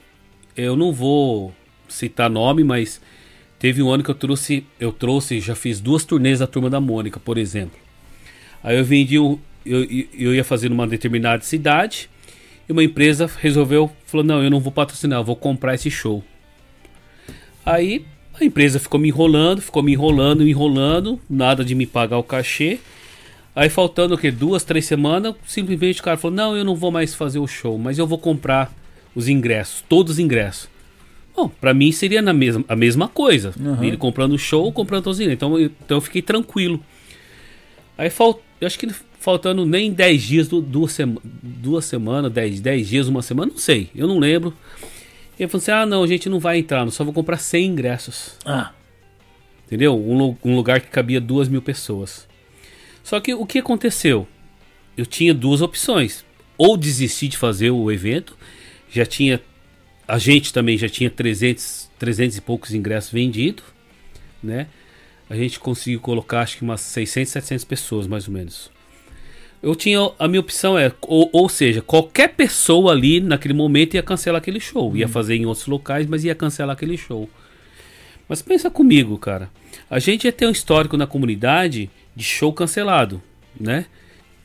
eu 0.56 0.76
não 0.76 0.92
vou 0.92 1.54
citar 1.88 2.30
nome, 2.30 2.64
mas 2.64 3.02
teve 3.60 3.82
um 3.82 3.90
ano 3.92 4.04
que 4.04 4.10
eu 4.12 4.16
trouxe, 4.16 4.66
eu 4.80 4.92
trouxe, 4.92 5.40
já 5.40 5.56
fiz 5.56 5.80
duas 5.80 6.04
turnês 6.04 6.40
da 6.40 6.48
turma 6.48 6.70
da 6.70 6.80
Mônica, 6.82 7.20
por 7.20 7.38
exemplo. 7.38 7.78
Aí 8.64 8.78
eu 8.78 8.84
vendi 8.86 9.20
um, 9.20 9.38
eu- 9.66 9.86
eu 10.14 10.34
ia 10.36 10.44
fazer 10.44 10.70
numa 10.70 10.88
determinada 10.88 11.44
cidade 11.44 12.10
e 12.68 12.72
uma 12.72 12.84
empresa 12.84 13.30
resolveu, 13.40 13.92
falou: 14.06 14.26
"Não, 14.26 14.42
eu 14.44 14.50
não 14.50 14.60
vou 14.60 14.72
patrocinar, 14.72 15.20
eu 15.20 15.24
vou 15.24 15.36
comprar 15.36 15.76
esse 15.76 15.90
show". 15.92 16.24
Aí 17.66 18.06
a 18.40 18.44
empresa 18.44 18.80
ficou 18.80 19.00
me 19.00 19.08
enrolando, 19.10 19.62
ficou 19.62 19.84
me 19.84 19.94
enrolando, 19.94 20.44
me 20.44 20.50
enrolando, 20.50 21.20
nada 21.30 21.64
de 21.64 21.76
me 21.76 21.86
pagar 21.86 22.18
o 22.18 22.24
cachê. 22.24 22.80
Aí 23.56 23.70
faltando 23.70 24.16
o 24.16 24.18
que 24.18 24.32
duas, 24.32 24.64
três 24.64 24.86
semanas, 24.86 25.36
simplesmente 25.46 26.02
o 26.02 26.04
cara 26.04 26.18
falou: 26.18 26.36
"Não, 26.36 26.58
eu 26.58 26.66
não 26.66 26.76
vou 26.76 26.92
mais 26.92 27.14
fazer 27.14 27.40
o 27.40 27.48
show, 27.48 27.78
mas 27.78 27.98
eu 28.00 28.08
vou 28.08 28.18
comprar 28.18 28.72
os 29.16 29.28
ingressos, 29.28 29.84
todos 29.88 30.14
os 30.14 30.20
ingressos". 30.20 30.68
Bom, 31.36 31.48
pra 31.50 31.74
mim 31.74 31.92
seria 31.92 32.22
na 32.22 32.34
mesma, 32.34 32.64
a 32.68 32.76
mesma 32.76 33.08
coisa. 33.08 33.54
Uhum. 33.60 33.84
Ele 33.84 33.98
comprando 33.98 34.34
o 34.34 34.38
show, 34.40 34.72
comprando 34.72 35.04
todos 35.06 35.18
os 35.18 35.22
ingressos. 35.22 35.38
Então, 35.38 35.60
eu- 35.60 35.72
então 35.84 35.98
eu 35.98 36.02
fiquei 36.02 36.22
tranquilo. 36.22 36.80
Aí 37.98 38.10
fal, 38.10 38.40
eu 38.62 38.68
acho 38.68 38.78
que 38.78 38.88
faltando 39.20 39.66
nem 39.66 39.92
10 39.92 40.22
dias, 40.22 40.48
du- 40.48 40.62
duas, 40.62 40.92
sema, 40.92 41.20
duas 41.24 41.86
semanas, 41.86 42.32
10, 42.32 42.60
10 42.60 42.88
dias, 42.88 43.08
uma 43.08 43.22
semana, 43.22 43.52
não 43.52 43.58
sei, 43.60 43.90
eu 43.96 44.08
não 44.08 44.20
lembro. 44.20 44.54
Ele 45.40 45.48
falou 45.50 45.62
assim: 45.62 45.72
ah, 45.72 45.86
não, 45.86 46.04
a 46.04 46.08
gente 46.08 46.30
não 46.30 46.40
vai 46.40 46.58
entrar, 46.60 46.90
só 46.92 47.04
vou 47.04 47.14
comprar 47.14 47.38
100 47.38 47.66
ingressos. 47.68 48.36
Ah, 48.46 48.72
Entendeu? 49.66 49.96
Um, 49.98 50.36
um 50.44 50.56
lugar 50.56 50.82
que 50.82 50.88
cabia 50.88 51.20
duas 51.22 51.48
mil 51.48 51.62
pessoas. 51.62 52.28
Só 53.04 53.20
que 53.20 53.34
o 53.34 53.46
que 53.46 53.60
aconteceu? 53.60 54.28
Eu 54.98 55.06
tinha 55.06 55.34
duas 55.34 55.62
opções. 55.62 56.24
Ou 56.58 56.78
desistir 56.78 57.28
de 57.28 57.38
fazer 57.38 57.72
o 57.72 57.92
evento, 57.92 58.38
já 58.90 59.06
tinha. 59.06 59.42
A 60.08 60.18
gente 60.18 60.54
também 60.54 60.78
já 60.78 60.88
tinha 60.88 61.10
300, 61.10 61.90
300 62.00 62.38
e 62.38 62.42
poucos 62.42 62.74
ingressos 62.74 63.12
vendidos, 63.12 63.64
né? 64.42 64.68
A 65.30 65.36
gente 65.36 65.60
conseguiu 65.60 66.00
colocar 66.00 66.42
acho 66.42 66.58
que 66.58 66.64
umas 66.64 66.82
600, 66.82 67.32
700 67.32 67.66
pessoas 67.66 68.08
mais 68.08 68.28
ou 68.28 68.34
menos. 68.34 68.72
Eu 69.62 69.76
tinha. 69.76 70.00
A 70.20 70.28
minha 70.28 70.42
opção 70.42 70.78
é. 70.78 70.92
Ou, 71.02 71.30
ou 71.34 71.50
seja, 71.50 71.82
qualquer 71.82 72.36
pessoa 72.36 72.92
ali 72.92 73.20
naquele 73.20 73.54
momento 73.54 73.96
ia 73.96 74.04
cancelar 74.04 74.40
aquele 74.40 74.60
show. 74.60 74.96
Ia 74.96 75.08
fazer 75.08 75.36
em 75.36 75.46
outros 75.46 75.68
locais, 75.68 76.06
mas 76.06 76.24
ia 76.24 76.36
cancelar 76.36 76.74
aquele 76.74 76.98
show. 76.98 77.30
Mas 78.28 78.42
pensa 78.42 78.70
comigo, 78.70 79.18
cara. 79.18 79.50
A 79.90 80.00
gente 80.00 80.24
já 80.24 80.32
tem 80.32 80.48
um 80.48 80.52
histórico 80.52 80.98
na 80.98 81.08
comunidade 81.08 81.90
de 82.16 82.24
show 82.24 82.54
cancelado, 82.54 83.22
né? 83.60 83.86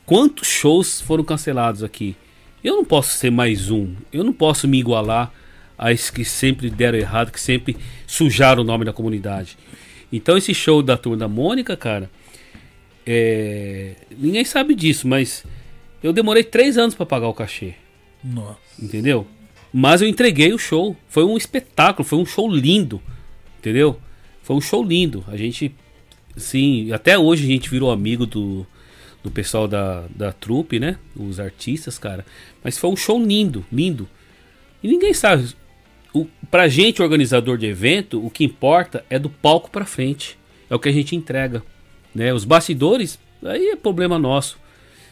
Quantos 0.05 0.47
shows 0.47 1.01
foram 1.01 1.23
cancelados 1.23 1.83
aqui? 1.83 2.15
Eu 2.63 2.75
não 2.75 2.83
posso 2.83 3.17
ser 3.17 3.29
mais 3.29 3.69
um. 3.69 3.93
Eu 4.11 4.23
não 4.23 4.33
posso 4.33 4.67
me 4.67 4.79
igualar 4.79 5.31
a 5.77 5.91
esses 5.91 6.09
que 6.09 6.25
sempre 6.25 6.69
deram 6.69 6.97
errado, 6.97 7.31
que 7.31 7.39
sempre 7.39 7.77
sujaram 8.05 8.63
o 8.63 8.65
nome 8.65 8.83
da 8.83 8.91
comunidade. 8.91 9.57
Então 10.11 10.35
esse 10.37 10.53
show 10.53 10.81
da 10.81 10.97
turma 10.97 11.17
da 11.17 11.27
Mônica, 11.27 11.77
cara, 11.77 12.09
é... 13.05 13.95
ninguém 14.17 14.43
sabe 14.43 14.75
disso, 14.75 15.07
mas 15.07 15.45
eu 16.03 16.11
demorei 16.11 16.43
três 16.43 16.77
anos 16.77 16.95
para 16.95 17.05
pagar 17.05 17.27
o 17.27 17.33
cachê. 17.33 17.75
nossa. 18.23 18.57
Entendeu? 18.81 19.27
Mas 19.71 20.01
eu 20.01 20.07
entreguei 20.07 20.51
o 20.53 20.57
show. 20.57 20.95
Foi 21.07 21.23
um 21.23 21.37
espetáculo, 21.37 22.07
foi 22.07 22.17
um 22.17 22.25
show 22.25 22.49
lindo. 22.51 23.01
Entendeu? 23.59 23.99
Foi 24.41 24.55
um 24.55 24.61
show 24.61 24.83
lindo. 24.83 25.23
A 25.27 25.37
gente, 25.37 25.75
sim, 26.39 26.91
até 26.91 27.17
hoje 27.17 27.43
a 27.43 27.47
gente 27.47 27.69
virou 27.69 27.91
amigo 27.91 28.25
do, 28.25 28.65
do 29.23 29.29
pessoal 29.29 29.67
da, 29.67 30.05
da 30.15 30.31
trupe, 30.31 30.79
né? 30.79 30.97
Os 31.15 31.39
artistas, 31.39 31.97
cara. 31.97 32.25
Mas 32.63 32.77
foi 32.77 32.89
um 32.89 32.95
show 32.95 33.21
lindo, 33.23 33.65
lindo. 33.71 34.07
E 34.81 34.87
ninguém 34.87 35.13
sabe. 35.13 35.49
O, 36.13 36.25
pra 36.49 36.67
gente, 36.67 37.01
organizador 37.01 37.57
de 37.57 37.65
evento, 37.67 38.25
o 38.25 38.29
que 38.29 38.43
importa 38.43 39.05
é 39.09 39.19
do 39.19 39.29
palco 39.29 39.69
pra 39.69 39.85
frente. 39.85 40.37
É 40.69 40.75
o 40.75 40.79
que 40.79 40.89
a 40.89 40.93
gente 40.93 41.15
entrega. 41.15 41.61
Né? 42.15 42.33
Os 42.33 42.45
bastidores, 42.45 43.19
aí 43.43 43.69
é 43.69 43.75
problema 43.75 44.17
nosso. 44.17 44.57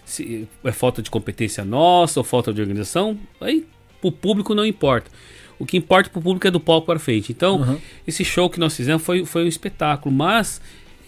Se 0.06 0.48
é 0.64 0.72
falta 0.72 1.02
de 1.02 1.10
competência 1.12 1.64
nossa 1.66 2.20
ou 2.20 2.24
falta 2.24 2.54
de 2.54 2.62
organização, 2.62 3.18
aí 3.42 3.66
pro 4.00 4.12
público 4.12 4.56
não 4.56 4.66
importa. 4.66 5.12
O 5.60 5.66
que 5.66 5.76
importa 5.76 6.10
pro 6.10 6.22
público 6.22 6.48
é 6.48 6.52
do 6.52 6.60
palco 6.60 6.86
para 6.88 7.00
frente. 7.00 7.32
Então, 7.32 7.58
Uhum. 7.62 7.78
esse 8.08 8.24
show 8.24 8.50
que 8.50 8.60
nós 8.60 8.76
fizemos 8.76 9.02
foi, 9.04 9.26
foi 9.26 9.44
um 9.44 9.48
espetáculo. 9.48 10.14
Mas 10.16 10.62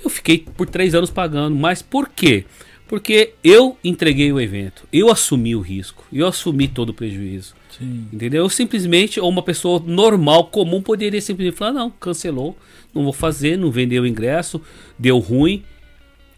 eu 0.03 0.09
fiquei 0.09 0.45
por 0.55 0.67
três 0.67 0.95
anos 0.95 1.09
pagando. 1.09 1.55
Mas 1.55 1.81
por 1.81 2.09
quê? 2.09 2.45
Porque 2.87 3.33
eu 3.43 3.77
entreguei 3.83 4.31
o 4.31 4.39
evento. 4.39 4.87
Eu 4.91 5.11
assumi 5.11 5.55
o 5.55 5.61
risco. 5.61 6.03
Eu 6.11 6.27
assumi 6.27 6.67
todo 6.67 6.89
o 6.89 6.93
prejuízo. 6.93 7.53
Sim. 7.77 8.07
Entendeu? 8.11 8.43
Eu 8.43 8.49
simplesmente, 8.49 9.19
ou 9.19 9.29
uma 9.29 9.43
pessoa 9.43 9.81
normal, 9.85 10.45
comum, 10.45 10.81
poderia 10.81 11.21
simplesmente 11.21 11.57
falar: 11.57 11.73
não, 11.73 11.91
cancelou, 11.91 12.57
não 12.93 13.03
vou 13.03 13.13
fazer, 13.13 13.57
não 13.57 13.69
vendeu 13.69 14.03
o 14.03 14.07
ingresso, 14.07 14.61
deu 14.97 15.19
ruim. 15.19 15.63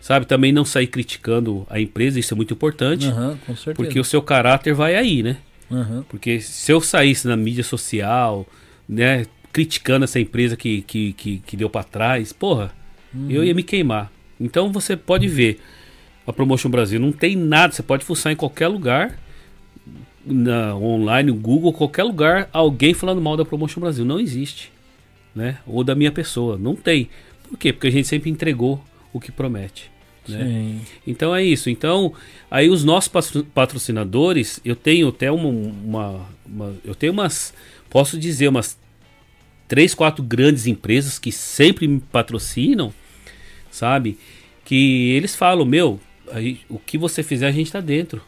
Sabe? 0.02 0.26
Também 0.26 0.52
não 0.52 0.66
sair 0.66 0.88
criticando 0.88 1.66
a 1.70 1.80
empresa, 1.80 2.20
isso 2.20 2.34
é 2.34 2.36
muito 2.36 2.54
importante. 2.54 3.06
Certeza. 3.46 3.74
Porque 3.76 4.00
o 4.00 4.04
seu 4.04 4.22
caráter 4.22 4.74
vai 4.74 4.96
aí, 4.96 5.22
né? 5.22 5.38
Aham. 5.72 6.04
Porque 6.10 6.42
se 6.42 6.72
eu 6.72 6.82
saísse 6.82 7.28
na 7.28 7.38
mídia 7.38 7.64
social, 7.64 8.48
né, 8.90 9.26
criticando 9.54 10.04
essa 10.04 10.20
empresa 10.20 10.58
que, 10.58 10.82
que, 10.82 11.14
que, 11.14 11.38
que 11.46 11.56
deu 11.56 11.70
pra 11.70 11.84
trás, 11.84 12.34
porra, 12.34 12.74
eu 13.30 13.44
ia 13.44 13.54
me 13.54 13.64
queimar. 13.64 14.12
Então 14.40 14.72
você 14.72 14.96
pode 14.98 15.28
ver, 15.28 15.60
a 16.26 16.34
Promotion 16.34 16.70
Brasil 16.70 17.00
não 17.00 17.12
tem 17.12 17.36
nada, 17.36 17.74
você 17.74 17.84
pode 17.84 18.04
fuçar 18.06 18.32
em 18.32 18.36
qualquer 18.36 18.68
lugar, 18.68 19.18
na, 20.26 20.76
online, 20.76 21.32
no 21.32 21.38
Google, 21.38 21.74
qualquer 21.74 22.04
lugar, 22.04 22.50
alguém 22.54 22.94
falando 22.94 23.22
mal 23.22 23.36
da 23.36 23.46
Promotion 23.46 23.80
Brasil. 23.82 24.06
Não 24.06 24.20
existe. 24.20 24.72
Né? 25.34 25.58
Ou 25.66 25.84
da 25.84 25.96
minha 25.96 26.12
pessoa. 26.12 26.58
Não 26.58 26.76
tem. 26.76 27.10
Por 27.48 27.58
quê? 27.58 27.72
Porque 27.74 27.88
a 27.88 27.92
gente 27.92 28.08
sempre 28.08 28.30
entregou 28.30 28.84
o 29.14 29.20
que 29.20 29.32
promete. 29.32 29.90
Né? 30.28 30.76
Então 31.08 31.34
é 31.36 31.44
isso. 31.44 31.70
Então, 31.70 32.14
aí 32.50 32.70
os 32.70 32.84
nossos 32.84 33.08
patro- 33.08 33.44
patrocinadores, 33.46 34.60
eu 34.64 34.76
tenho 34.76 35.08
até 35.08 35.32
uma, 35.32 35.48
uma- 35.50 36.26
uma- 36.46 36.76
eu 36.86 36.94
tenho 36.94 37.14
umas, 37.14 37.54
posso 37.90 38.20
dizer, 38.20 38.48
umas 38.50 38.78
três, 39.68 39.96
quatro 39.96 40.24
grandes 40.24 40.68
empresas 40.68 41.18
que 41.18 41.32
sempre 41.32 41.88
me 41.88 42.00
patrocinam, 42.00 42.94
sabe? 43.72 44.18
Que 44.66 45.10
eles 45.12 45.36
falam, 45.36 45.66
meu, 45.66 46.00
aí, 46.32 46.60
o 46.70 46.78
que 46.78 46.98
você 46.98 47.24
fizer 47.24 47.48
a 47.48 47.52
gente 47.52 47.72
tá 47.72 47.80
dentro. 47.82 48.22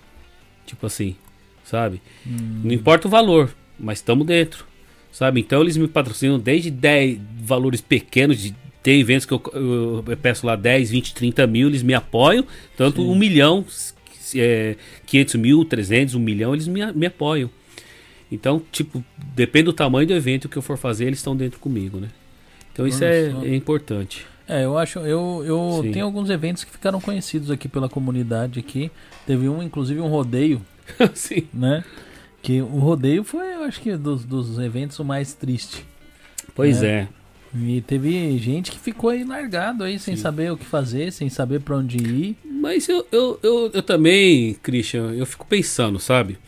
Tipo 0.66 0.86
assim, 0.88 1.16
sabe? 1.64 2.02
Não 2.26 2.72
importa 2.74 3.08
o 3.08 3.12
valor, 3.12 3.54
mas 3.80 4.00
estamos 4.00 4.26
dentro. 4.26 4.66
Sabe? 5.12 5.40
Então 5.42 5.62
eles 5.62 5.78
me 5.78 5.88
patrocinam 5.88 6.40
desde 6.40 6.72
10 6.72 7.20
valores 7.42 7.82
pequenos 7.82 8.40
de 8.42 8.56
tem 8.82 9.00
eventos 9.00 9.26
que 9.26 9.34
eu, 9.34 9.42
eu- 9.54 10.04
eu 10.08 10.18
peço 10.18 10.46
lá 10.46 10.56
10, 10.58 10.90
20, 10.90 11.14
30 11.14 11.46
mil, 11.48 11.68
eles 11.70 11.84
me 11.84 11.94
apoiam. 11.94 12.44
Tanto 12.76 13.02
um 13.02 13.16
milhão, 13.16 13.64
s- 13.68 13.94
é, 14.36 14.76
500 15.06 15.36
mil, 15.36 15.64
300, 15.64 16.16
um 16.16 16.20
milhão, 16.20 16.54
eles 16.54 16.68
me, 16.68 16.86
me 16.92 17.06
apoiam. 17.06 17.50
Então, 18.32 18.62
tipo, 18.72 19.02
depende 19.36 19.66
do 19.66 19.74
tamanho 19.74 20.08
do 20.08 20.14
evento 20.14 20.50
que 20.50 20.58
eu 20.58 20.62
for 20.62 20.78
fazer, 20.78 21.06
eles 21.06 21.20
estão 21.20 21.36
dentro 21.36 21.60
comigo, 21.60 21.98
né? 22.00 22.10
Então 22.74 22.86
isso 22.88 23.04
Olha 23.06 23.14
é, 23.14 23.52
é 23.52 23.56
importante. 23.56 24.26
É, 24.48 24.66
eu 24.66 24.78
acho, 24.78 25.00
eu, 25.00 25.42
eu 25.46 25.80
Sim. 25.84 25.92
tenho 25.92 26.06
alguns 26.06 26.30
eventos 26.30 26.64
que 26.64 26.72
ficaram 26.72 27.00
conhecidos 27.00 27.50
aqui 27.50 27.68
pela 27.68 27.88
comunidade 27.88 28.60
aqui. 28.60 28.92
Teve 29.26 29.48
um, 29.48 29.64
inclusive, 29.64 30.00
um 30.02 30.08
rodeio, 30.08 30.62
Sim. 31.16 31.48
né? 31.54 31.84
Que 32.42 32.62
o 32.62 32.80
rodeio 32.80 33.24
foi, 33.24 33.54
eu 33.54 33.64
acho 33.64 33.80
que, 33.80 33.96
dos, 33.96 34.26
dos 34.26 34.60
eventos 34.60 35.00
o 35.00 35.06
mais 35.06 35.34
triste. 35.34 35.86
Pois 36.54 36.84
É. 36.84 36.88
é. 37.02 37.08
E 37.56 37.82
teve 37.82 38.36
gente 38.40 38.72
que 38.72 38.80
ficou 38.80 39.12
aí 39.12 39.24
largado 39.24 39.84
aí, 39.84 40.00
sem 40.00 40.16
Sim. 40.16 40.22
saber 40.24 40.52
o 40.52 40.58
que 40.58 40.66
fazer, 40.66 41.12
sem 41.14 41.30
saber 41.30 41.62
pra 41.62 41.78
onde 41.78 41.98
ir. 41.98 42.36
Mas 42.44 42.90
eu, 42.90 43.06
eu, 43.12 43.40
eu, 43.44 43.72
eu 43.76 43.84
também, 43.84 44.56
Christian, 44.56 45.12
eu 45.14 45.26
fico 45.26 45.46
pensando, 45.46 46.00
sabe? 46.00 46.40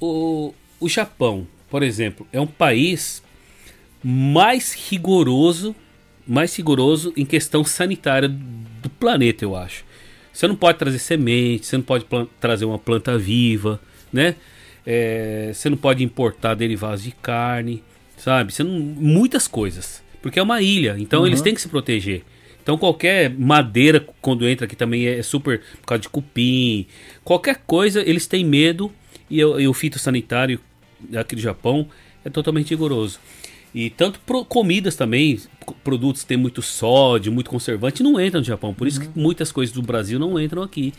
O, 0.00 0.52
o 0.80 0.88
Japão, 0.88 1.46
por 1.70 1.82
exemplo, 1.82 2.26
é 2.32 2.40
um 2.40 2.46
país 2.46 3.22
mais 4.02 4.72
rigoroso, 4.72 5.74
mais 6.26 6.54
rigoroso 6.56 7.12
em 7.16 7.24
questão 7.24 7.62
sanitária 7.64 8.28
do 8.28 8.88
planeta, 8.90 9.44
eu 9.44 9.54
acho. 9.56 9.84
Você 10.32 10.46
não 10.46 10.56
pode 10.56 10.78
trazer 10.78 10.98
semente, 10.98 11.66
você 11.66 11.76
não 11.76 11.84
pode 11.84 12.04
trazer 12.40 12.64
uma 12.64 12.78
planta 12.78 13.16
viva, 13.16 13.80
né? 14.12 14.34
É, 14.84 15.50
você 15.52 15.68
não 15.70 15.76
pode 15.76 16.04
importar 16.04 16.54
derivados 16.54 17.02
de 17.02 17.10
carne, 17.12 17.82
sabe? 18.16 18.52
Você 18.52 18.62
não, 18.62 18.72
muitas 18.78 19.48
coisas. 19.48 20.02
Porque 20.20 20.38
é 20.38 20.42
uma 20.42 20.60
ilha, 20.60 20.96
então 20.98 21.20
Uhum. 21.20 21.26
eles 21.26 21.40
têm 21.40 21.54
que 21.54 21.60
se 21.60 21.68
proteger. 21.68 22.22
Então 22.62 22.76
qualquer 22.76 23.30
madeira, 23.30 24.04
quando 24.20 24.48
entra 24.48 24.66
aqui 24.66 24.74
também 24.76 25.06
é 25.06 25.22
super 25.22 25.60
por 25.80 25.86
causa 25.86 26.02
de 26.02 26.08
cupim. 26.08 26.86
Qualquer 27.24 27.62
coisa, 27.66 28.00
eles 28.02 28.26
têm 28.26 28.44
medo. 28.44 28.92
E, 29.30 29.44
o- 29.44 29.58
e 29.58 29.66
o 29.66 29.72
fitossanitário 29.72 30.60
aqui 31.16 31.34
do 31.34 31.40
Japão 31.40 31.88
é 32.24 32.30
totalmente 32.30 32.70
rigoroso. 32.70 33.18
E 33.78 33.90
tanto 33.90 34.18
pro- 34.20 34.42
comidas 34.42 34.96
também, 34.96 35.38
produtos 35.84 36.22
que 36.22 36.28
tem 36.28 36.38
muito 36.38 36.62
sódio, 36.62 37.30
muito 37.30 37.50
conservante, 37.50 38.02
não 38.02 38.18
entram 38.18 38.40
no 38.40 38.46
Japão. 38.46 38.72
Por 38.72 38.86
isso 38.88 38.98
que 38.98 39.08
muitas 39.14 39.52
coisas 39.52 39.74
do 39.74 39.82
Brasil 39.82 40.18
não 40.18 40.40
entram 40.40 40.62
aqui. 40.62 40.94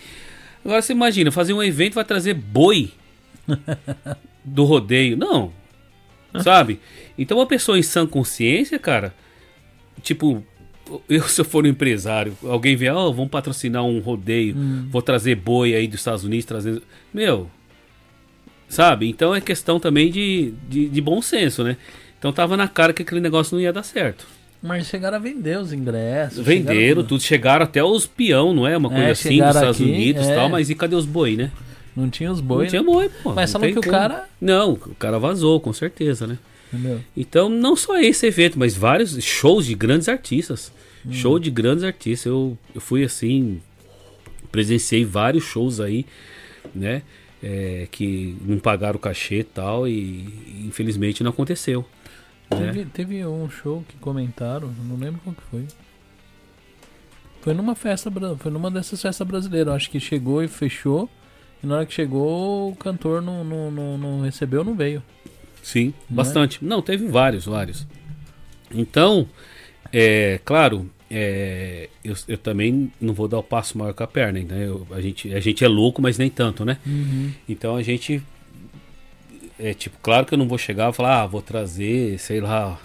Agora 0.64 0.80
você 0.80 0.94
imagina, 0.94 1.32
fazer 1.32 1.54
um 1.54 1.64
evento 1.64 1.96
vai 1.96 2.06
trazer 2.06 2.36
boi 2.36 2.92
do 4.46 4.64
rodeio. 4.64 5.18
Não. 5.18 5.52
Sabe? 6.44 6.80
Então 7.18 7.40
uma 7.40 7.48
pessoa 7.48 7.80
em 7.80 7.82
sã 7.82 8.06
consciência, 8.06 8.78
cara, 8.78 9.12
tipo, 10.04 10.44
eu 11.10 11.24
se 11.28 11.42
eu 11.42 11.46
for 11.46 11.66
um 11.66 11.70
empresário, 11.70 12.38
alguém 12.44 12.76
vier, 12.76 12.94
ó, 12.94 13.10
vamos 13.12 13.32
patrocinar 13.32 13.84
um 13.84 13.98
rodeio, 14.00 14.56
vou 14.92 15.02
trazer 15.02 15.34
boi 15.34 15.74
aí 15.74 15.88
dos 15.88 16.00
Estados 16.00 16.24
Unidos, 16.24 16.46
trazendo. 16.46 16.84
Meu. 17.12 17.50
Sabe? 18.70 19.10
Então 19.10 19.34
é 19.34 19.42
questão 19.42 19.80
também 19.80 20.12
de, 20.12 20.54
de, 20.70 20.90
de 20.90 21.02
bom 21.02 21.24
senso, 21.24 21.64
né? 21.64 21.76
Então 22.20 22.32
tava 22.34 22.58
na 22.58 22.68
cara 22.68 22.94
que 22.94 23.02
aquele 23.02 23.22
negócio 23.22 23.56
não 23.56 23.62
ia 23.62 23.72
dar 23.74 23.84
certo. 23.84 24.26
Mas 24.62 24.88
chegaram 24.88 25.18
a 25.18 25.20
vender 25.20 25.60
os 25.60 25.72
ingressos. 25.72 26.40
Venderam 26.44 26.80
chegaram- 26.80 27.04
tudo, 27.04 27.22
chegaram 27.22 27.64
até 27.64 27.84
os 27.84 28.08
peão, 28.08 28.54
não 28.54 28.66
é? 28.68 28.76
Uma 28.76 28.90
É, 28.90 28.96
coisa 28.96 29.12
assim 29.12 29.38
dos 29.38 29.48
Estados 29.56 29.82
aqui, 29.82 29.84
Unidos 29.92 30.26
e 30.28 30.32
é. 30.32 30.36
tal, 30.36 30.50
mas 30.50 30.70
e 30.70 30.76
cadê 30.76 30.96
os 30.96 31.06
boi, 31.06 31.36
né? 31.36 31.52
Não 31.96 32.10
tinha 32.10 32.32
os 32.32 32.40
não 32.42 32.48
boi. 32.48 32.68
tinha 32.68 32.82
né? 32.82 32.86
boi, 32.86 33.10
pô. 33.24 33.34
Mas 33.34 33.54
não 33.54 33.62
tem 33.62 33.74
que 33.74 33.80
o 33.80 33.82
como. 33.84 33.92
cara- 33.94 34.26
Não, 34.42 34.74
o 34.74 34.96
cara 34.96 35.20
vazou, 35.20 35.60
com 35.60 35.72
certeza, 35.74 36.26
né? 36.26 36.38
Entendeu? 36.74 37.00
Então, 37.16 37.50
não 37.50 37.76
só 37.76 37.98
esse 38.00 38.26
evento, 38.26 38.58
mas 38.60 38.76
vários 38.76 39.24
shows 39.24 39.66
de 39.68 39.74
grandes 39.76 40.10
artistas. 40.10 40.72
Hum. 41.06 41.14
Show 41.14 41.40
de 41.40 41.50
grandes 41.52 41.84
artistas. 41.84 42.26
Eu, 42.26 42.58
eu 42.76 42.82
fui 42.82 43.04
assim, 43.04 43.62
presenciei 44.52 45.06
vários 45.06 45.44
shows 45.44 45.80
aí, 45.80 46.06
né? 46.74 47.04
é, 47.42 47.88
que 47.92 48.36
não 48.42 48.58
pagaram 48.58 48.96
o 48.96 49.00
cachê 49.00 49.40
e 49.40 49.44
tal, 49.44 49.88
e 49.88 50.64
infelizmente 50.68 51.24
não 51.24 51.30
aconteceu. 51.30 51.86
Teve, 52.50 52.86
teve 52.86 53.26
um 53.26 53.50
show 53.50 53.84
que 53.88 53.98
comentaram, 53.98 54.72
não 54.88 54.96
lembro 54.96 55.20
qual 55.24 55.36
que 55.36 55.42
foi. 55.52 55.66
Foi 57.42 57.54
numa 57.54 57.76
festa, 57.76 58.12
foi 58.40 58.52
numa 58.52 58.70
dessas 58.72 59.02
festas 59.02 59.26
brasileiras. 59.28 59.74
Acho 59.74 59.90
que 59.90 60.00
chegou 60.00 60.44
e 60.44 60.48
fechou. 60.48 61.10
E 61.64 61.68
na 61.68 61.76
hora 61.78 61.86
que 61.86 61.94
chegou, 61.94 62.72
o 62.72 62.76
cantor 62.76 63.22
não, 63.22 63.44
não, 63.44 63.72
não, 63.72 63.98
não 63.98 64.22
recebeu, 64.22 64.64
não 64.64 64.76
veio. 64.76 65.02
Sim, 65.64 65.94
Não 66.10 66.16
é? 66.16 66.24
bastante. 66.24 66.64
Não, 66.64 66.82
teve 66.82 67.08
vários, 67.08 67.46
vários. 67.46 67.86
Então, 68.72 69.28
é 69.92 70.40
claro, 70.44 70.90
é, 71.10 71.90
eu, 72.04 72.14
eu 72.28 72.38
também 72.38 72.92
não 73.00 73.14
vou 73.14 73.28
dar 73.28 73.40
o 73.40 73.44
passo 73.44 73.78
maior 73.78 73.94
que 73.94 74.04
a 74.04 74.08
perna, 74.08 74.40
né? 74.40 74.68
Eu- 74.68 74.86
a, 74.92 75.02
gente, 75.02 75.34
a 75.34 75.40
gente 75.40 75.64
é 75.64 75.68
louco, 75.68 76.02
mas 76.02 76.18
nem 76.18 76.30
tanto, 76.30 76.64
né? 76.66 76.78
Então 77.48 77.76
a 77.76 77.84
gente. 77.84 78.22
É 79.60 79.74
tipo, 79.74 79.98
claro 80.02 80.26
que 80.26 80.34
eu 80.34 80.38
não 80.38 80.48
vou 80.48 80.58
chegar 80.58 80.92
e 80.92 80.94
falar, 80.94 81.24
ah, 81.24 81.26
vou 81.26 81.42
trazer, 81.42 82.20
sei 82.20 82.40
lá, 82.40 82.80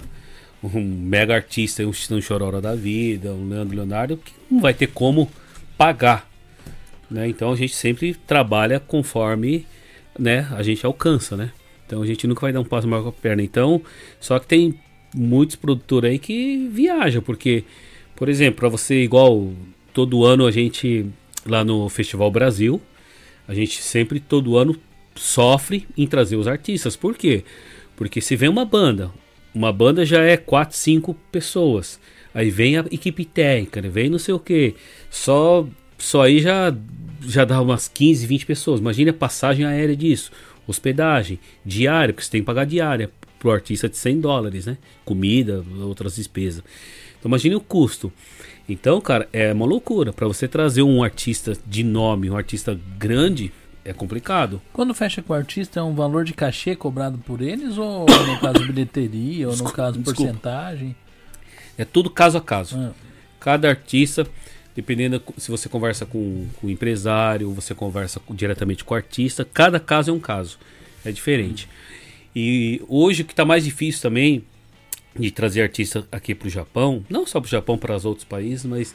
um 0.62 0.81
mega 0.81 1.35
artista, 1.35 1.82
um, 1.85 1.90
um 1.90 2.20
Chororó 2.20 2.61
da 2.61 2.74
vida, 2.74 3.32
um 3.32 3.49
Leandro 3.49 3.77
Leonardo, 3.77 4.16
que 4.16 4.32
não 4.51 4.61
vai 4.61 4.73
ter 4.73 4.86
como 4.86 5.31
pagar. 5.77 6.28
Né? 7.11 7.28
Então 7.28 7.53
a 7.53 7.57
gente 7.57 7.74
sempre 7.74 8.15
trabalha 8.15 8.81
conforme 8.81 9.66
né, 10.19 10.49
a 10.53 10.62
gente 10.62 10.85
alcança, 10.86 11.36
né? 11.36 11.53
Então 11.86 12.01
a 12.01 12.07
gente 12.07 12.27
nunca 12.27 12.40
vai 12.40 12.53
dar 12.53 12.61
um 12.61 12.65
passo 12.65 12.89
maior 12.89 13.03
com 13.03 13.09
a 13.11 13.12
perna. 13.12 13.43
Então, 13.43 13.82
só 14.19 14.39
que 14.39 14.47
tem 14.47 14.78
muitos 15.15 15.57
produtores 15.57 16.11
aí 16.11 16.19
que 16.19 16.69
viajam, 16.73 17.20
porque, 17.20 17.65
por 18.16 18.28
exemplo, 18.31 18.61
para 18.61 18.69
você, 18.70 19.03
igual 19.03 19.53
todo 19.93 20.24
ano 20.24 20.47
a 20.47 20.51
gente, 20.51 21.05
lá 21.44 21.62
no 21.65 21.89
Festival 21.90 22.31
Brasil, 22.31 22.81
a 23.47 23.53
gente 23.53 23.82
sempre, 23.82 24.20
todo 24.20 24.57
ano, 24.57 24.74
sofre 25.14 25.86
em 25.97 26.06
trazer 26.06 26.36
os 26.36 26.48
artistas. 26.48 26.97
Por 26.97 27.16
quê? 27.16 27.44
Porque 27.97 28.20
se 28.20 28.36
vem 28.36 28.48
uma 28.48 28.64
banda, 28.64 29.10
uma 29.55 29.72
banda 29.72 30.05
já 30.05 30.22
é 30.22 30.36
4, 30.36 30.76
5 30.76 31.14
pessoas. 31.30 32.01
Aí 32.34 32.51
vem 32.51 32.78
a 32.78 32.84
equipe 32.90 33.24
técnica, 33.24 33.82
né? 33.82 33.89
vem 33.89 34.09
não 34.09 34.18
sei 34.18 34.34
o 34.34 34.39
que. 34.39 34.74
Só, 35.10 35.66
só 35.98 36.22
aí 36.22 36.40
já, 36.40 36.74
já 37.20 37.44
dá 37.44 37.60
umas 37.60 37.89
15, 37.89 38.26
20 38.26 38.47
pessoas. 38.47 38.80
Imagina 38.80 39.10
a 39.10 39.14
passagem 39.14 39.66
aérea 39.66 39.94
disso. 39.94 40.32
Hospedagem, 40.66 41.39
diária, 41.64 42.14
porque 42.14 42.24
você 42.24 42.30
tem 42.30 42.40
que 42.40 42.47
pagar 42.47 42.64
diária 42.64 43.10
pro 43.39 43.51
artista 43.51 43.89
de 43.89 43.97
100 43.97 44.20
dólares, 44.20 44.66
né? 44.66 44.78
Comida, 45.05 45.64
outras 45.82 46.16
despesas. 46.16 46.62
Então 47.18 47.28
imagine 47.28 47.55
o 47.55 47.60
custo. 47.60 48.12
Então, 48.68 49.01
cara, 49.01 49.28
é 49.32 49.52
uma 49.52 49.66
loucura. 49.66 50.12
Para 50.12 50.28
você 50.28 50.48
trazer 50.48 50.82
um 50.82 51.02
artista 51.02 51.56
de 51.66 51.82
nome, 51.82 52.30
um 52.30 52.36
artista 52.36 52.78
grande, 52.98 53.52
é 53.84 53.92
complicado. 53.92 54.60
Quando 54.72 54.94
fecha 54.94 55.20
com 55.22 55.32
o 55.32 55.36
artista, 55.36 55.80
é 55.80 55.82
um 55.82 55.94
valor 55.94 56.24
de 56.24 56.32
cachê 56.34 56.74
cobrado 56.76 57.18
por 57.18 57.40
eles? 57.40 57.78
Ou 57.78 58.06
no 58.06 58.40
caso 58.40 58.64
bilheteria, 58.66 59.46
ou 59.46 59.52
no 59.52 59.59
Desculpa, 59.62 59.76
caso 59.76 59.98
desculpa. 59.98 60.22
porcentagem? 60.22 60.96
É 61.76 61.84
tudo 61.84 62.09
caso 62.10 62.38
a 62.38 62.40
caso. 62.40 62.76
Ah, 62.78 62.92
Cada 63.40 63.68
artista, 63.68 64.26
dependendo 64.76 65.20
se 65.36 65.50
você 65.50 65.68
conversa 65.68 66.06
com, 66.06 66.46
com 66.60 66.66
o 66.66 66.70
empresário, 66.70 67.50
você 67.52 67.74
conversa 67.74 68.20
com- 68.20 68.34
diretamente 68.34 68.84
com 68.84 68.94
o 68.94 68.96
artista, 68.96 69.44
cada 69.44 69.80
caso 69.80 70.10
é 70.10 70.14
um 70.14 70.20
caso. 70.20 70.59
É 71.04 71.10
diferente. 71.10 71.68
E 72.36 72.80
hoje 72.88 73.22
o 73.22 73.24
que 73.24 73.32
está 73.32 73.44
mais 73.44 73.64
difícil 73.64 74.00
também 74.02 74.44
de 75.18 75.30
trazer 75.30 75.62
artista 75.62 76.06
aqui 76.12 76.34
para 76.34 76.46
o 76.46 76.50
Japão, 76.50 77.04
não 77.10 77.26
só 77.26 77.40
para 77.40 77.46
o 77.48 77.50
Japão, 77.50 77.76
para 77.76 77.94
os 77.96 78.04
outros 78.04 78.24
países, 78.24 78.64
mas 78.64 78.94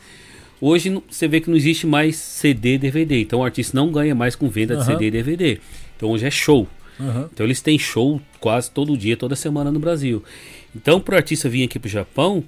hoje 0.62 1.02
você 1.10 1.28
vê 1.28 1.40
que 1.42 1.50
não 1.50 1.58
existe 1.58 1.86
mais 1.88 2.16
CD 2.16 2.76
e 2.76 2.78
DVD. 2.78 3.22
Então 3.22 3.40
o 3.40 3.44
artista 3.44 3.76
não 3.76 3.92
ganha 3.92 4.14
mais 4.16 4.36
com 4.36 4.50
venda 4.50 4.76
de. 4.78 4.86
CD 4.86 5.08
e 5.08 5.12
DVD. 5.12 5.60
Então 5.96 6.10
hoje 6.10 6.26
é 6.26 6.32
show. 6.32 6.68
aham. 7.00 7.30
Então 7.34 7.46
eles 7.46 7.62
têm 7.62 7.78
show 7.78 8.22
quase 8.40 8.72
todo 8.72 8.98
dia, 8.98 9.16
toda 9.18 9.36
semana 9.36 9.72
no 9.72 9.80
Brasil. 9.80 10.24
Então 10.76 11.00
para 11.00 11.14
o 11.14 11.18
artista 11.18 11.48
vir 11.50 11.64
aqui 11.64 11.78
para 11.80 11.88
o 11.88 11.92
Japão, 11.92 12.44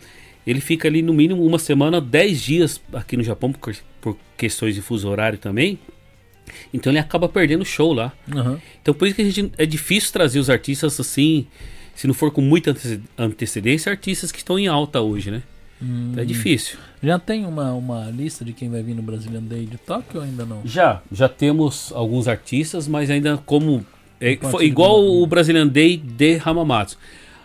ele 0.46 0.62
fica 0.62 0.88
ali 0.88 1.02
no 1.02 1.14
mínimo 1.14 1.46
uma 1.46 1.60
semana, 1.60 2.00
10 2.02 2.42
dias 2.42 2.82
aqui 2.94 3.16
no 3.18 3.24
Japão 3.24 3.52
por, 3.52 3.76
por 4.02 4.18
questões 4.38 4.76
de 4.76 4.82
fuso 4.82 5.08
horário 5.10 5.38
também. 5.38 5.78
Então 6.74 6.92
ele 6.92 7.00
acaba 7.00 7.30
perdendo 7.30 7.64
show 7.64 7.94
lá. 7.94 8.12
aham. 8.36 8.60
Então 8.82 8.94
por 8.94 9.08
isso 9.08 9.16
que 9.16 9.22
a 9.22 9.26
gente 9.30 9.52
é 9.58 9.66
difícil 9.66 10.12
trazer 10.12 10.40
os 10.40 10.50
artistas 10.50 11.00
assim, 11.00 11.46
se 11.96 12.08
não 12.08 12.14
for 12.14 12.32
com 12.32 12.42
muita 12.42 12.72
antece- 12.72 13.02
antecedência, 13.18 13.92
artistas 13.92 14.32
que 14.32 14.40
estão 14.40 14.58
em 14.58 14.68
alta 14.68 15.00
hoje, 15.02 15.30
né? 15.30 15.44
Então 15.82 16.22
é 16.22 16.26
difícil. 16.26 16.78
Já 17.02 17.18
tem 17.18 17.46
uma, 17.46 17.72
uma 17.74 18.10
lista 18.10 18.44
de 18.44 18.52
quem 18.54 18.70
vai 18.70 18.84
vir 18.84 18.94
no 18.96 19.02
Brazilian 19.02 19.42
Day 19.42 19.66
de 19.66 19.78
Tóquio 19.78 20.20
ou 20.20 20.26
ainda 20.26 20.46
não? 20.46 20.62
Já, 20.66 21.02
já 21.12 21.30
temos 21.30 21.92
alguns 21.96 22.28
artistas, 22.28 22.88
mas 22.88 23.10
ainda 23.10 23.38
como. 23.46 23.86
É, 24.20 24.36
foi 24.52 24.66
igual 24.66 25.02
o 25.02 25.26
Brazilian 25.26 25.68
Day 25.68 25.96
de 25.96 26.42
Hamamatsu. 26.44 26.98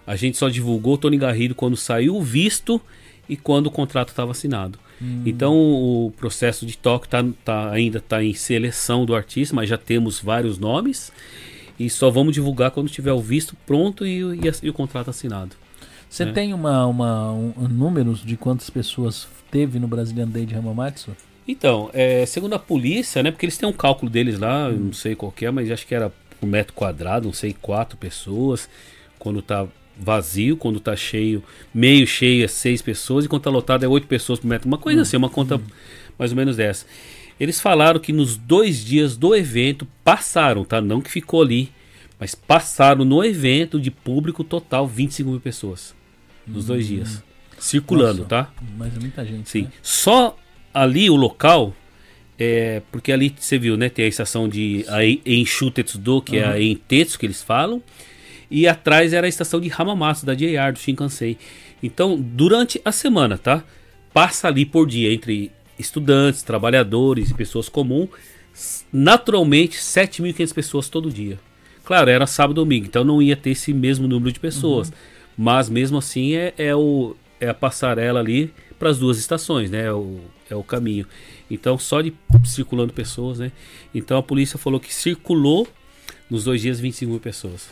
A 0.06 0.16
gente 0.16 0.36
só 0.36 0.48
divulgou 0.48 0.94
o 0.94 0.98
Tony 0.98 1.16
Garrido 1.16 1.54
quando 1.54 1.76
saiu 1.76 2.16
o 2.16 2.22
visto 2.22 2.80
e 3.28 3.36
quando 3.36 3.68
o 3.68 3.70
contrato 3.70 4.08
estava 4.08 4.32
assinado. 4.32 4.78
Então 5.26 5.54
o 5.56 6.12
processo 6.16 6.64
de 6.64 6.76
toque 6.78 7.08
tá, 7.08 7.24
tá- 7.44 7.70
ainda 7.70 7.98
está 7.98 8.22
em 8.24 8.32
seleção 8.32 9.04
do 9.04 9.14
artista, 9.14 9.54
mas 9.54 9.68
já 9.68 9.76
temos 9.78 10.18
vários 10.20 10.58
nomes. 10.58 11.12
E 11.78 11.90
só 11.90 12.10
vamos 12.10 12.32
divulgar 12.34 12.70
quando 12.70 12.88
tiver 12.88 13.12
o 13.12 13.20
visto 13.20 13.56
pronto 13.66 14.06
e, 14.06 14.20
e 14.20 14.40
e 14.62 14.70
o 14.70 14.72
contrato 14.72 15.10
assinado. 15.10 15.56
Você 16.14 16.22
É. 16.22 16.30
tem 16.32 16.54
uma, 16.54 16.86
uma, 16.86 17.32
um, 17.32 17.52
um 17.58 17.66
números 17.68 18.24
de 18.24 18.36
quantas 18.36 18.70
pessoas 18.70 19.26
teve 19.50 19.80
no 19.80 19.88
Brazilian 19.88 20.28
Day 20.28 20.46
de 20.46 20.54
Hamamatsu? 20.54 21.10
Então, 21.46 21.90
é, 21.92 22.24
segundo 22.24 22.54
a 22.54 22.58
polícia, 22.60 23.20
né? 23.20 23.32
Porque 23.32 23.44
eles 23.46 23.58
têm 23.58 23.68
um 23.68 23.72
cálculo 23.72 24.08
deles 24.08 24.38
lá, 24.38 24.68
eu 24.70 24.78
não 24.78 24.92
sei 24.92 25.16
qual 25.16 25.32
que 25.32 25.44
é, 25.44 25.50
mas 25.50 25.68
acho 25.72 25.84
que 25.84 25.92
era 25.92 26.12
por 26.40 26.46
metro 26.46 26.72
quadrado, 26.72 27.26
não 27.26 27.32
sei, 27.32 27.52
quatro 27.52 27.96
pessoas. 27.96 28.68
Quando 29.18 29.42
tá 29.42 29.66
vazio, 29.98 30.56
quando 30.56 30.78
tá 30.78 30.94
cheio, 30.94 31.42
meio 31.74 32.06
cheio 32.06 32.44
é 32.44 32.48
seis 32.48 32.80
pessoas, 32.80 33.24
e 33.24 33.28
quando 33.28 33.42
tá 33.42 33.50
lotado 33.50 33.84
é 33.84 33.88
oito 33.88 34.06
pessoas 34.06 34.38
por 34.38 34.46
metro. 34.46 34.68
Uma 34.68 34.78
coisa 34.78 35.02
assim, 35.02 35.16
uma 35.16 35.28
conta 35.28 35.60
mais 36.16 36.30
ou 36.30 36.36
menos 36.36 36.56
dessa. 36.56 36.86
Eles 37.40 37.60
falaram 37.60 37.98
que 37.98 38.12
nos 38.12 38.36
dois 38.36 38.84
dias 38.84 39.16
do 39.16 39.34
evento 39.34 39.84
passaram, 40.04 40.64
tá? 40.64 40.80
Não 40.80 41.00
que 41.00 41.10
ficou 41.10 41.42
ali, 41.42 41.72
mas 42.20 42.36
passaram 42.36 43.04
no 43.04 43.24
evento 43.24 43.80
de 43.80 43.90
público 43.90 44.44
total 44.44 44.86
25 44.86 45.28
mil 45.28 45.40
pessoas. 45.40 45.92
Nos 46.46 46.66
dois 46.66 46.86
dias. 46.86 47.22
Circulando, 47.58 48.18
Nossa. 48.22 48.28
tá? 48.28 48.52
Mas 48.76 48.96
é 48.96 49.00
muita 49.00 49.24
gente. 49.24 49.48
Sim. 49.48 49.62
né? 49.62 49.70
Só 49.82 50.36
ali 50.72 51.08
o 51.08 51.16
local, 51.16 51.74
é, 52.38 52.82
porque 52.92 53.12
ali 53.12 53.34
você 53.36 53.58
viu, 53.58 53.76
né? 53.76 53.88
Tem 53.88 54.04
a 54.04 54.08
estação 54.08 54.48
de 54.48 54.84
a 54.88 55.04
En- 55.04 55.20
Enchutetsu-do, 55.24 56.20
que 56.20 56.36
é 56.38 56.44
a 56.46 56.60
Entetsu 56.60 57.18
que 57.18 57.26
eles 57.26 57.42
falam. 57.42 57.82
E 58.50 58.68
atrás 58.68 59.12
era 59.12 59.26
a 59.26 59.28
estação 59.28 59.60
de 59.60 59.70
Hamamatsu, 59.72 60.26
da 60.26 60.34
JR, 60.34 60.72
do 60.72 60.78
Shinkansen. 60.78 61.38
Então, 61.82 62.20
durante 62.20 62.80
a 62.84 62.92
semana, 62.92 63.38
tá? 63.38 63.64
Passa 64.12 64.48
ali 64.48 64.64
por 64.66 64.86
dia 64.86 65.12
entre 65.12 65.50
estudantes, 65.78 66.42
trabalhadores 66.42 67.30
e 67.30 67.34
pessoas 67.34 67.68
comuns. 67.68 68.10
Naturalmente, 68.92 69.78
7.500 69.78 70.52
pessoas 70.54 70.88
todo 70.88 71.10
dia. 71.10 71.38
Claro, 71.84 72.08
era 72.10 72.26
sábado 72.26 72.60
e 72.60 72.64
domingo, 72.64 72.86
então 72.86 73.04
não 73.04 73.20
ia 73.20 73.36
ter 73.36 73.50
esse 73.50 73.72
mesmo 73.72 74.06
número 74.08 74.32
de 74.32 74.40
pessoas. 74.40 74.92
Mas 75.36 75.68
mesmo 75.68 75.98
assim 75.98 76.34
é, 76.34 76.54
é, 76.56 76.74
o, 76.74 77.16
é 77.40 77.48
a 77.48 77.54
passarela 77.54 78.20
ali 78.20 78.52
para 78.78 78.90
as 78.90 78.98
duas 78.98 79.18
estações, 79.18 79.70
né? 79.70 79.86
É 79.86 79.92
o, 79.92 80.20
é 80.50 80.54
o 80.54 80.62
caminho. 80.62 81.06
Então 81.50 81.78
só 81.78 82.00
de 82.00 82.12
circulando 82.44 82.92
pessoas, 82.92 83.38
né? 83.38 83.52
Então 83.94 84.18
a 84.18 84.22
polícia 84.22 84.58
falou 84.58 84.78
que 84.80 84.92
circulou 84.92 85.66
nos 86.30 86.44
dois 86.44 86.60
dias 86.60 86.80
25 86.80 87.10
mil 87.10 87.20
pessoas. 87.20 87.68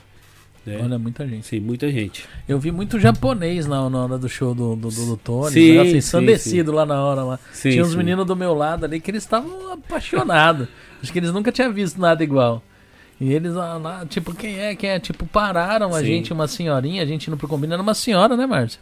Né? 0.64 0.78
Olha, 0.80 0.98
muita 0.98 1.26
gente. 1.26 1.46
Sim, 1.46 1.60
muita 1.60 1.90
gente. 1.90 2.24
Eu 2.48 2.58
vi 2.58 2.70
muito 2.70 2.98
japonês 3.00 3.66
na, 3.66 3.90
na 3.90 4.04
hora 4.04 4.18
do 4.18 4.28
show 4.28 4.54
do, 4.54 4.76
do, 4.76 4.88
do, 4.88 5.06
do 5.06 5.16
Tony, 5.16 5.52
Sim, 5.52 5.72
né? 5.74 5.80
assim, 5.82 6.00
sim, 6.38 6.62
lá 6.62 6.86
na 6.86 7.02
hora 7.02 7.24
lá. 7.24 7.38
Sim, 7.52 7.70
Tinha 7.70 7.82
uns 7.82 7.96
meninos 7.96 8.24
do 8.24 8.36
meu 8.36 8.54
lado 8.54 8.84
ali 8.84 9.00
que 9.00 9.10
eles 9.10 9.24
estavam 9.24 9.72
apaixonados. 9.72 10.68
Acho 11.02 11.12
que 11.12 11.18
eles 11.18 11.32
nunca 11.32 11.50
tinham 11.50 11.72
visto 11.72 12.00
nada 12.00 12.22
igual. 12.22 12.62
E 13.22 13.32
eles 13.32 13.54
lá, 13.54 13.76
lá, 13.76 14.04
tipo, 14.04 14.34
quem 14.34 14.58
é, 14.58 14.74
quem 14.74 14.90
é? 14.90 14.98
Tipo, 14.98 15.24
pararam 15.24 15.94
a 15.94 16.00
Sim. 16.00 16.06
gente, 16.06 16.32
uma 16.32 16.48
senhorinha, 16.48 17.04
a 17.04 17.06
gente 17.06 17.28
indo 17.28 17.36
pro 17.36 17.46
combine, 17.46 17.72
era 17.72 17.80
uma 17.80 17.94
senhora, 17.94 18.36
né, 18.36 18.46
Márcia? 18.46 18.80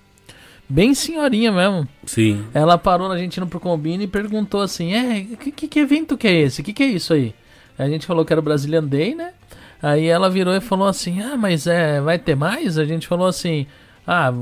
Bem 0.66 0.94
senhorinha 0.94 1.52
mesmo. 1.52 1.86
Sim. 2.06 2.42
Ela 2.54 2.78
parou 2.78 3.06
na 3.06 3.18
gente 3.18 3.36
indo 3.36 3.46
pro 3.46 3.60
combine 3.60 4.04
e 4.04 4.06
perguntou 4.06 4.62
assim: 4.62 4.94
É, 4.94 5.26
que, 5.36 5.52
que, 5.52 5.68
que 5.68 5.80
evento 5.80 6.16
que 6.16 6.26
é 6.26 6.32
esse? 6.32 6.62
O 6.62 6.64
que, 6.64 6.72
que 6.72 6.82
é 6.82 6.86
isso 6.86 7.12
aí? 7.12 7.34
Aí 7.78 7.86
a 7.86 7.90
gente 7.90 8.06
falou 8.06 8.24
que 8.24 8.32
era 8.32 8.40
o 8.40 8.42
Brazilian 8.42 8.84
Day, 8.84 9.14
né? 9.14 9.34
Aí 9.82 10.06
ela 10.06 10.30
virou 10.30 10.54
e 10.54 10.60
falou 10.60 10.88
assim: 10.88 11.20
Ah, 11.20 11.36
mas 11.36 11.66
é, 11.66 12.00
vai 12.00 12.18
ter 12.18 12.34
mais? 12.34 12.78
A 12.78 12.86
gente 12.86 13.06
falou 13.06 13.26
assim: 13.26 13.66
Ah, 14.06 14.32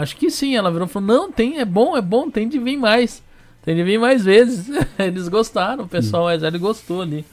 acho 0.00 0.16
que 0.16 0.30
sim. 0.30 0.54
Ela 0.54 0.70
virou 0.70 0.86
e 0.86 0.90
falou: 0.90 1.08
Não, 1.08 1.32
tem, 1.32 1.58
é 1.58 1.64
bom, 1.64 1.96
é 1.96 2.00
bom, 2.00 2.30
tem 2.30 2.48
de 2.48 2.60
vir 2.60 2.76
mais. 2.76 3.24
Tem 3.64 3.74
de 3.74 3.82
vir 3.82 3.98
mais 3.98 4.24
vezes. 4.24 4.70
Eles 4.96 5.26
gostaram, 5.26 5.82
o 5.82 5.88
pessoal 5.88 6.26
mais 6.26 6.42
velho 6.42 6.60
gostou 6.60 7.02
ali, 7.02 7.24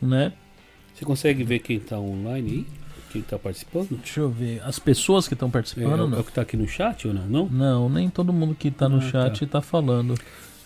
né? 0.00 0.32
Você 1.04 1.06
consegue 1.06 1.44
ver 1.44 1.58
quem 1.58 1.78
tá 1.78 1.98
online 1.98 2.50
aí? 2.50 2.66
Quem 3.12 3.20
tá 3.22 3.38
participando? 3.38 3.88
Deixa 3.90 4.20
eu 4.20 4.30
ver. 4.30 4.60
As 4.64 4.78
pessoas 4.78 5.28
que 5.28 5.34
estão 5.34 5.48
É, 5.48 5.52
participando, 5.52 6.00
é 6.00 6.02
o 6.02 6.08
não? 6.08 6.22
que 6.22 6.32
tá 6.32 6.40
aqui 6.42 6.56
no 6.56 6.66
chat 6.66 7.06
ou 7.06 7.12
não? 7.14 7.26
Não? 7.26 7.46
Não, 7.48 7.88
nem 7.88 8.08
todo 8.08 8.32
mundo 8.32 8.54
que 8.54 8.70
tá 8.70 8.88
no 8.88 8.98
Ah, 8.98 9.00
chat 9.02 9.46
tá. 9.46 9.60
falando. 9.60 10.14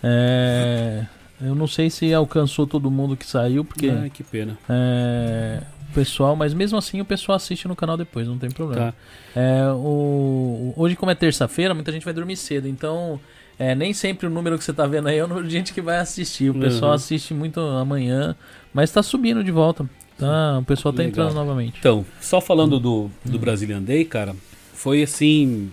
É, 0.02 1.04
eu 1.40 1.54
não 1.54 1.66
sei 1.66 1.90
se 1.90 2.14
alcançou 2.14 2.66
todo 2.66 2.90
mundo 2.90 3.16
que 3.16 3.26
saiu, 3.26 3.64
porque 3.64 3.90
Ai, 3.90 4.08
que 4.10 4.22
pena. 4.22 4.56
é, 4.68 5.60
o 5.90 5.94
pessoal, 5.94 6.36
mas 6.36 6.54
mesmo 6.54 6.78
assim 6.78 7.00
o 7.00 7.04
pessoal 7.04 7.36
assiste 7.36 7.66
no 7.68 7.74
canal 7.76 7.96
depois, 7.96 8.26
não 8.28 8.38
tem 8.38 8.50
problema. 8.50 8.92
Tá. 8.92 9.40
É, 9.40 9.70
o, 9.72 10.72
hoje, 10.76 10.94
como 10.96 11.10
é 11.10 11.14
terça-feira, 11.14 11.74
muita 11.74 11.90
gente 11.92 12.04
vai 12.04 12.14
dormir 12.14 12.36
cedo, 12.36 12.66
então 12.68 13.20
é, 13.58 13.74
nem 13.74 13.92
sempre 13.92 14.26
o 14.26 14.30
número 14.30 14.56
que 14.56 14.64
você 14.64 14.72
tá 14.72 14.86
vendo 14.86 15.08
aí 15.08 15.18
é 15.18 15.24
o 15.24 15.28
número 15.28 15.46
de 15.46 15.52
gente 15.52 15.74
que 15.74 15.82
vai 15.82 15.98
assistir. 15.98 16.48
O 16.50 16.54
pessoal 16.54 16.92
Uhum. 16.92 16.96
assiste 16.96 17.34
muito 17.34 17.60
amanhã, 17.60 18.34
mas 18.72 18.90
tá 18.90 19.02
subindo 19.02 19.42
de 19.44 19.50
volta. 19.50 19.88
Tá, 20.18 20.58
o 20.58 20.64
pessoal 20.64 20.92
tá 20.92 21.02
Legal. 21.02 21.10
entrando 21.26 21.34
novamente. 21.34 21.76
Então, 21.78 22.04
só 22.20 22.40
falando 22.40 22.80
do, 22.80 23.08
do 23.24 23.38
Brazilian 23.38 23.80
Day, 23.80 24.04
cara, 24.04 24.34
foi 24.74 25.02
assim. 25.02 25.70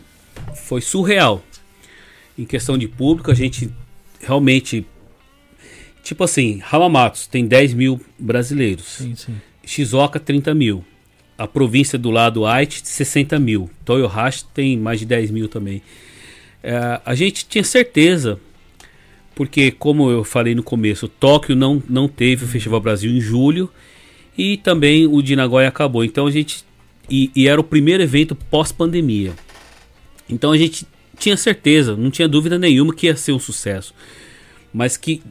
Foi 0.53 0.81
surreal. 0.81 1.43
Em 2.37 2.45
questão 2.45 2.77
de 2.77 2.87
público, 2.87 3.31
a 3.31 3.33
gente 3.33 3.71
realmente. 4.21 4.85
Tipo 6.03 6.23
assim, 6.23 6.61
Hamamatsu 6.71 7.27
tem 7.29 7.47
10 7.47 7.73
mil 7.73 7.99
brasileiros. 8.19 8.85
Sim, 8.85 9.15
sim. 9.15 9.35
Shizuoka, 9.65 10.19
30 10.19 10.53
mil. 10.53 10.85
A 11.35 11.47
província 11.47 11.97
do 11.97 12.11
lado, 12.11 12.45
Aichi, 12.45 12.81
60 12.83 13.39
mil. 13.39 13.69
Toyohashi 13.83 14.45
tem 14.53 14.77
mais 14.77 14.99
de 14.99 15.07
10 15.07 15.31
mil 15.31 15.49
também. 15.49 15.81
É, 16.61 17.01
a 17.03 17.15
gente 17.15 17.47
tinha 17.47 17.63
certeza, 17.63 18.39
porque, 19.33 19.71
como 19.71 20.11
eu 20.11 20.23
falei 20.23 20.53
no 20.53 20.61
começo, 20.61 21.07
Tóquio 21.07 21.55
não, 21.55 21.81
não 21.89 22.07
teve 22.07 22.45
o 22.45 22.47
Festival 22.47 22.79
Brasil 22.79 23.11
em 23.11 23.19
julho 23.19 23.69
e 24.37 24.57
também 24.57 25.05
o 25.07 25.21
de 25.21 25.35
Nagoya 25.35 25.67
acabou. 25.67 26.03
Então 26.03 26.27
a 26.27 26.31
gente. 26.31 26.63
E, 27.09 27.31
e 27.35 27.47
era 27.47 27.61
o 27.61 27.63
primeiro 27.63 28.01
evento 28.01 28.35
pós-pandemia. 28.35 29.33
Então 30.27 30.51
a 30.51 30.57
gente 30.57 30.87
tinha 31.17 31.37
certeza, 31.37 31.95
não 31.95 32.09
tinha 32.09 32.27
dúvida 32.27 32.57
nenhuma 32.57 32.93
que 32.93 33.05
ia 33.07 33.15
ser 33.15 33.31
um 33.31 33.39
sucesso. 33.39 33.93
Mas 34.73 34.97
que 34.97 35.21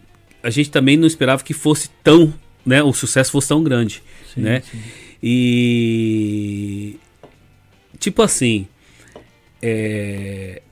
a 0.43 0.51
gente 0.51 0.71
também 0.71 0.97
não 0.97 1.07
esperava 1.07 1.43
que 1.43 1.53
fosse 1.53 1.91
tão. 2.03 2.33
Né, 2.65 2.83
o 2.83 2.95
sucesso 2.95 3.31
fosse 3.33 3.49
tão 3.49 3.63
grande. 3.63 4.03
sim, 4.33 4.41
né? 4.41 4.63
sim. 4.63 4.81
E. 5.23 6.97
Tipo 7.99 8.23
assim. 8.23 8.67
é, 9.63 10.63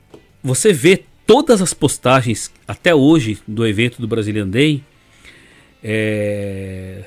você 0.43 0.73
vê 0.73 1.05
todas 1.27 1.63
as 1.63 1.73
postagens 1.73 2.51
até 2.67 2.95
hoje 2.95 3.39
do 3.47 3.67
evento 3.67 4.01
do 4.01 4.09
Brazilian 4.09 4.49
Day. 4.49 4.83
é, 5.83 7.05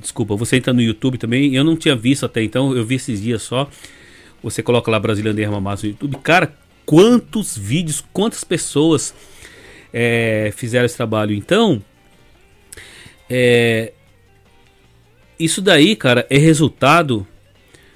Desculpa, 0.00 0.36
você 0.36 0.56
entra 0.56 0.72
no 0.72 0.80
YouTube 0.80 1.18
também. 1.18 1.54
Eu 1.54 1.64
não 1.64 1.76
tinha 1.76 1.94
visto 1.94 2.26
até 2.26 2.42
então, 2.42 2.76
eu 2.76 2.84
vi 2.84 2.96
esses 2.96 3.20
dias 3.20 3.42
só. 3.42 3.68
Você 4.42 4.62
coloca 4.62 4.90
lá 4.90 4.98
Brazilian 4.98 5.34
Day 5.34 5.44
Hamamatsu 5.44 5.86
no 5.86 5.92
YouTube. 5.92 6.18
Cara, 6.22 6.54
quantos 6.84 7.56
vídeos, 7.56 8.04
quantas 8.12 8.42
pessoas 8.42 9.14
é, 9.92 10.52
fizeram 10.56 10.86
esse 10.86 10.96
trabalho. 10.96 11.34
Então, 11.34 11.82
é, 13.28 13.92
isso 15.38 15.60
daí, 15.60 15.94
cara, 15.94 16.26
é 16.30 16.38
resultado, 16.38 17.26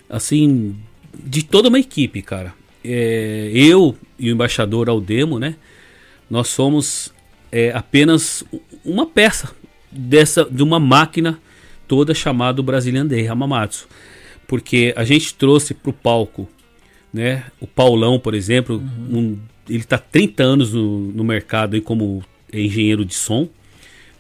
assim, 0.08 0.76
de 1.14 1.44
toda 1.44 1.68
uma 1.68 1.78
equipe, 1.78 2.22
cara. 2.22 2.54
É, 2.84 3.50
eu 3.52 3.96
e 4.18 4.30
o 4.30 4.32
embaixador 4.32 4.88
Aldemo, 4.88 5.38
né? 5.38 5.56
Nós 6.28 6.48
somos 6.48 7.12
é, 7.50 7.72
apenas 7.72 8.44
uma 8.84 9.06
peça 9.06 9.54
dessa 9.90 10.44
de 10.44 10.62
uma 10.62 10.78
máquina 10.78 11.40
toda 11.86 12.14
chamada 12.14 12.62
Brazilian 12.62 13.06
Day 13.06 13.26
Hamamatsu. 13.26 13.88
Porque 14.46 14.92
a 14.96 15.04
gente 15.04 15.34
trouxe 15.34 15.74
pro 15.74 15.92
palco, 15.92 16.48
né? 17.12 17.44
O 17.60 17.66
Paulão, 17.66 18.18
por 18.18 18.34
exemplo, 18.34 18.76
um- 19.10 19.36
ele 19.68 19.78
está 19.80 19.98
30 19.98 20.42
anos 20.44 20.72
no, 20.72 21.00
no 21.12 21.24
mercado 21.24 21.74
aí 21.74 21.80
como 21.80 22.22
engenheiro 22.52 23.04
de 23.04 23.14
som, 23.14 23.48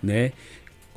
né? 0.02 0.32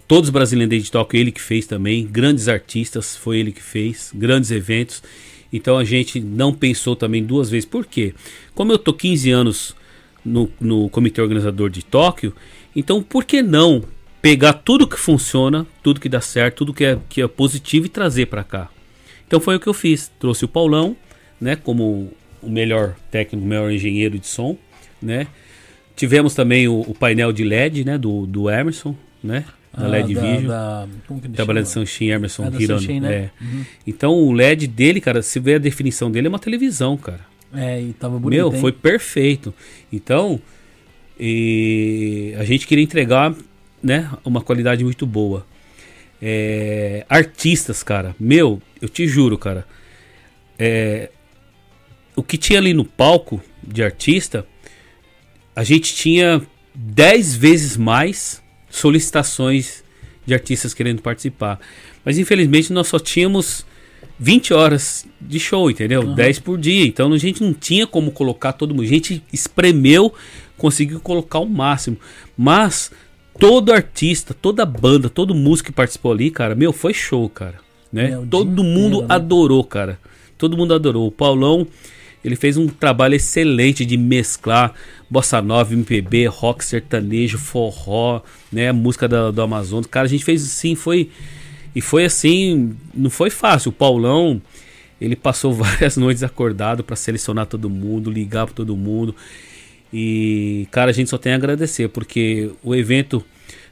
Todos 0.08 0.30
os 0.30 0.34
brasileiros 0.34 0.84
de 0.84 0.92
Tóquio, 0.92 1.20
ele 1.20 1.32
que 1.32 1.42
fez 1.42 1.68
também. 1.68 2.08
Grandes 2.08 2.48
artistas, 2.48 3.16
foi 3.16 3.38
ele 3.38 3.52
que 3.52 3.62
fez. 3.62 4.12
Grandes 4.16 4.50
eventos. 4.50 5.04
Então 5.54 5.78
a 5.78 5.84
gente 5.84 6.20
não 6.20 6.52
pensou 6.52 6.96
também 6.96 7.24
duas 7.24 7.50
vezes. 7.50 7.66
Por 7.66 7.86
quê? 7.86 8.14
Como 8.56 8.72
eu 8.72 8.80
tô 8.80 8.92
15 8.92 9.30
anos 9.30 9.76
no, 10.26 10.50
no 10.60 10.90
comitê 10.90 11.22
organizador 11.22 11.70
de 11.70 11.84
Tóquio, 11.86 12.34
então 12.76 13.04
por 13.04 13.24
que 13.24 13.42
não 13.44 13.84
pegar 14.22 14.54
tudo 14.54 14.88
que 14.88 14.98
funciona, 15.00 15.66
tudo 15.84 16.00
que 16.00 16.10
dá 16.10 16.22
certo, 16.22 16.58
tudo 16.58 16.74
que 16.74 16.84
é, 16.86 16.98
que 17.08 17.22
é 17.22 17.28
positivo 17.28 17.86
e 17.86 17.90
trazer 17.90 18.26
para 18.28 18.44
cá? 18.44 18.70
Então 19.28 19.40
foi 19.40 19.56
o 19.56 19.60
que 19.60 19.68
eu 19.68 19.74
fiz. 19.74 20.12
Trouxe 20.20 20.46
o 20.46 20.48
Paulão, 20.48 20.96
né, 21.40 21.56
como 21.56 22.12
o 22.42 22.50
melhor 22.50 22.96
técnico, 23.12 23.46
o 23.46 23.48
melhor 23.50 23.72
engenheiro 23.72 24.18
de 24.18 24.28
som, 24.28 24.58
né? 25.02 25.28
Tivemos 25.96 26.34
também 26.34 26.68
o, 26.68 26.80
o 26.82 26.94
painel 26.96 27.32
de 27.34 27.44
LED, 27.44 27.84
né, 27.86 27.98
do, 27.98 28.26
do 28.26 28.50
Emerson, 28.50 28.96
né? 29.24 29.46
Da 29.78 29.86
Ah, 29.86 29.88
LED 29.88 30.14
da- 30.16 30.22
Vision. 30.22 30.48
da- 30.48 30.88
como 31.08 31.20
que 31.22 31.28
ele 31.28 31.34
Trabalhando 31.36 31.66
de 31.66 31.72
chama? 31.72 31.86
Sanshin, 31.86 32.06
Emerson, 32.10 32.44
É 32.46 32.62
Hirano. 32.62 33.00
Né? 33.02 33.14
é. 33.14 33.30
Uhum. 33.44 33.66
Então 33.86 34.14
o 34.14 34.32
LED 34.32 34.66
dele, 34.68 35.00
cara, 35.00 35.22
se 35.22 35.40
vê 35.40 35.56
a 35.56 35.60
definição 35.60 36.10
dele, 36.10 36.28
é 36.28 36.30
uma 36.30 36.40
televisão, 36.40 36.98
cara. 36.98 37.22
É, 37.54 37.80
e 37.82 37.94
tava 37.94 38.18
bonito. 38.18 38.38
Meu, 38.40 38.54
hein? 38.54 38.60
foi 38.60 38.72
perfeito. 38.72 39.54
Então, 39.94 40.40
e 41.20 42.34
a 42.40 42.44
gente 42.46 42.66
queria 42.66 42.84
entregar, 42.84 43.36
né, 43.82 44.10
uma 44.24 44.42
qualidade 44.42 44.84
muito 44.84 45.06
boa. 45.06 45.46
É, 46.22 47.06
artistas, 47.10 47.82
cara, 47.82 48.16
meu, 48.20 48.62
eu 48.82 48.90
te 48.90 49.08
juro, 49.08 49.38
cara, 49.38 49.66
é, 50.58 51.10
o 52.16 52.22
que 52.22 52.38
tinha 52.38 52.60
ali 52.60 52.74
no 52.74 52.84
palco 52.84 53.42
de 53.64 53.82
artista, 53.82 54.46
a 55.56 55.64
gente 55.64 55.94
tinha 55.96 56.42
10 56.76 57.36
vezes 57.36 57.78
mais 57.78 58.42
solicitações 58.70 59.84
de 60.26 60.34
artistas 60.34 60.74
querendo 60.74 61.02
participar. 61.02 61.60
Mas 62.04 62.18
infelizmente 62.18 62.72
nós 62.74 62.88
só 62.88 63.00
tínhamos 63.00 63.66
20 64.20 64.54
horas 64.54 65.06
de 65.20 65.40
show, 65.40 65.72
entendeu? 65.72 66.14
10 66.14 66.40
por 66.40 66.58
dia. 66.58 66.86
Então 66.86 67.12
a 67.12 67.18
gente 67.18 67.42
não 67.42 67.54
tinha 67.54 67.88
como 67.88 68.12
colocar 68.12 68.54
todo 68.54 68.74
mundo. 68.74 68.84
A 68.84 68.88
gente 68.88 69.24
espremeu, 69.32 70.14
conseguiu 70.58 71.00
colocar 71.00 71.40
o 71.40 71.46
máximo. 71.46 71.98
Mas 72.38 72.92
todo 73.40 73.72
artista, 73.72 74.34
toda 74.34 74.66
banda, 74.66 75.10
todo 75.10 75.34
músico 75.34 75.68
que 75.68 75.74
participou 75.74 76.12
ali, 76.12 76.30
cara, 76.30 76.54
meu, 76.56 76.74
foi 76.74 76.94
show, 76.94 77.28
cara. 77.30 77.56
Né? 77.92 78.12
É, 78.12 78.18
o 78.18 78.26
todo 78.26 78.64
mundo 78.64 78.88
inteiro, 78.88 79.08
né? 79.08 79.16
adorou, 79.16 79.64
cara. 79.64 80.00
Todo 80.38 80.56
mundo 80.58 80.74
adorou. 80.74 81.08
O 81.08 81.12
Paulão, 81.12 81.66
ele 82.24 82.36
fez 82.36 82.56
um 82.58 82.68
trabalho 82.68 83.16
excelente 83.16 83.86
de 83.86 83.98
mesclar 83.98 84.74
bossa 85.10 85.42
nova, 85.42 85.74
MPB, 85.74 86.28
rock 86.28 86.64
sertanejo, 86.64 87.38
forró, 87.38 88.22
né, 88.52 88.72
música 88.72 89.08
da- 89.08 89.32
do 89.32 89.42
Amazonas. 89.42 89.88
Cara, 89.88 90.06
a 90.06 90.10
gente 90.10 90.24
fez 90.24 90.44
assim, 90.44 90.76
foi 90.76 91.10
e 91.76 91.82
foi 91.82 92.06
assim, 92.06 92.76
não 92.94 93.10
foi 93.10 93.30
fácil. 93.30 93.70
O 93.70 93.74
Paulão, 93.74 94.42
ele 95.00 95.16
passou 95.16 95.52
várias 95.54 95.98
noites 95.98 96.24
acordado 96.24 96.84
para 96.84 96.96
selecionar 96.96 97.46
todo 97.46 97.70
mundo, 97.70 98.12
ligar 98.12 98.46
para 98.46 98.56
todo 98.56 98.76
mundo. 98.76 99.16
E, 99.92 100.68
cara, 100.72 100.92
a 100.92 100.94
gente 100.94 101.10
só 101.10 101.18
tem 101.18 101.34
a 101.34 101.36
agradecer, 101.36 101.90
porque 101.90 102.52
o 102.64 102.76
evento 102.76 103.24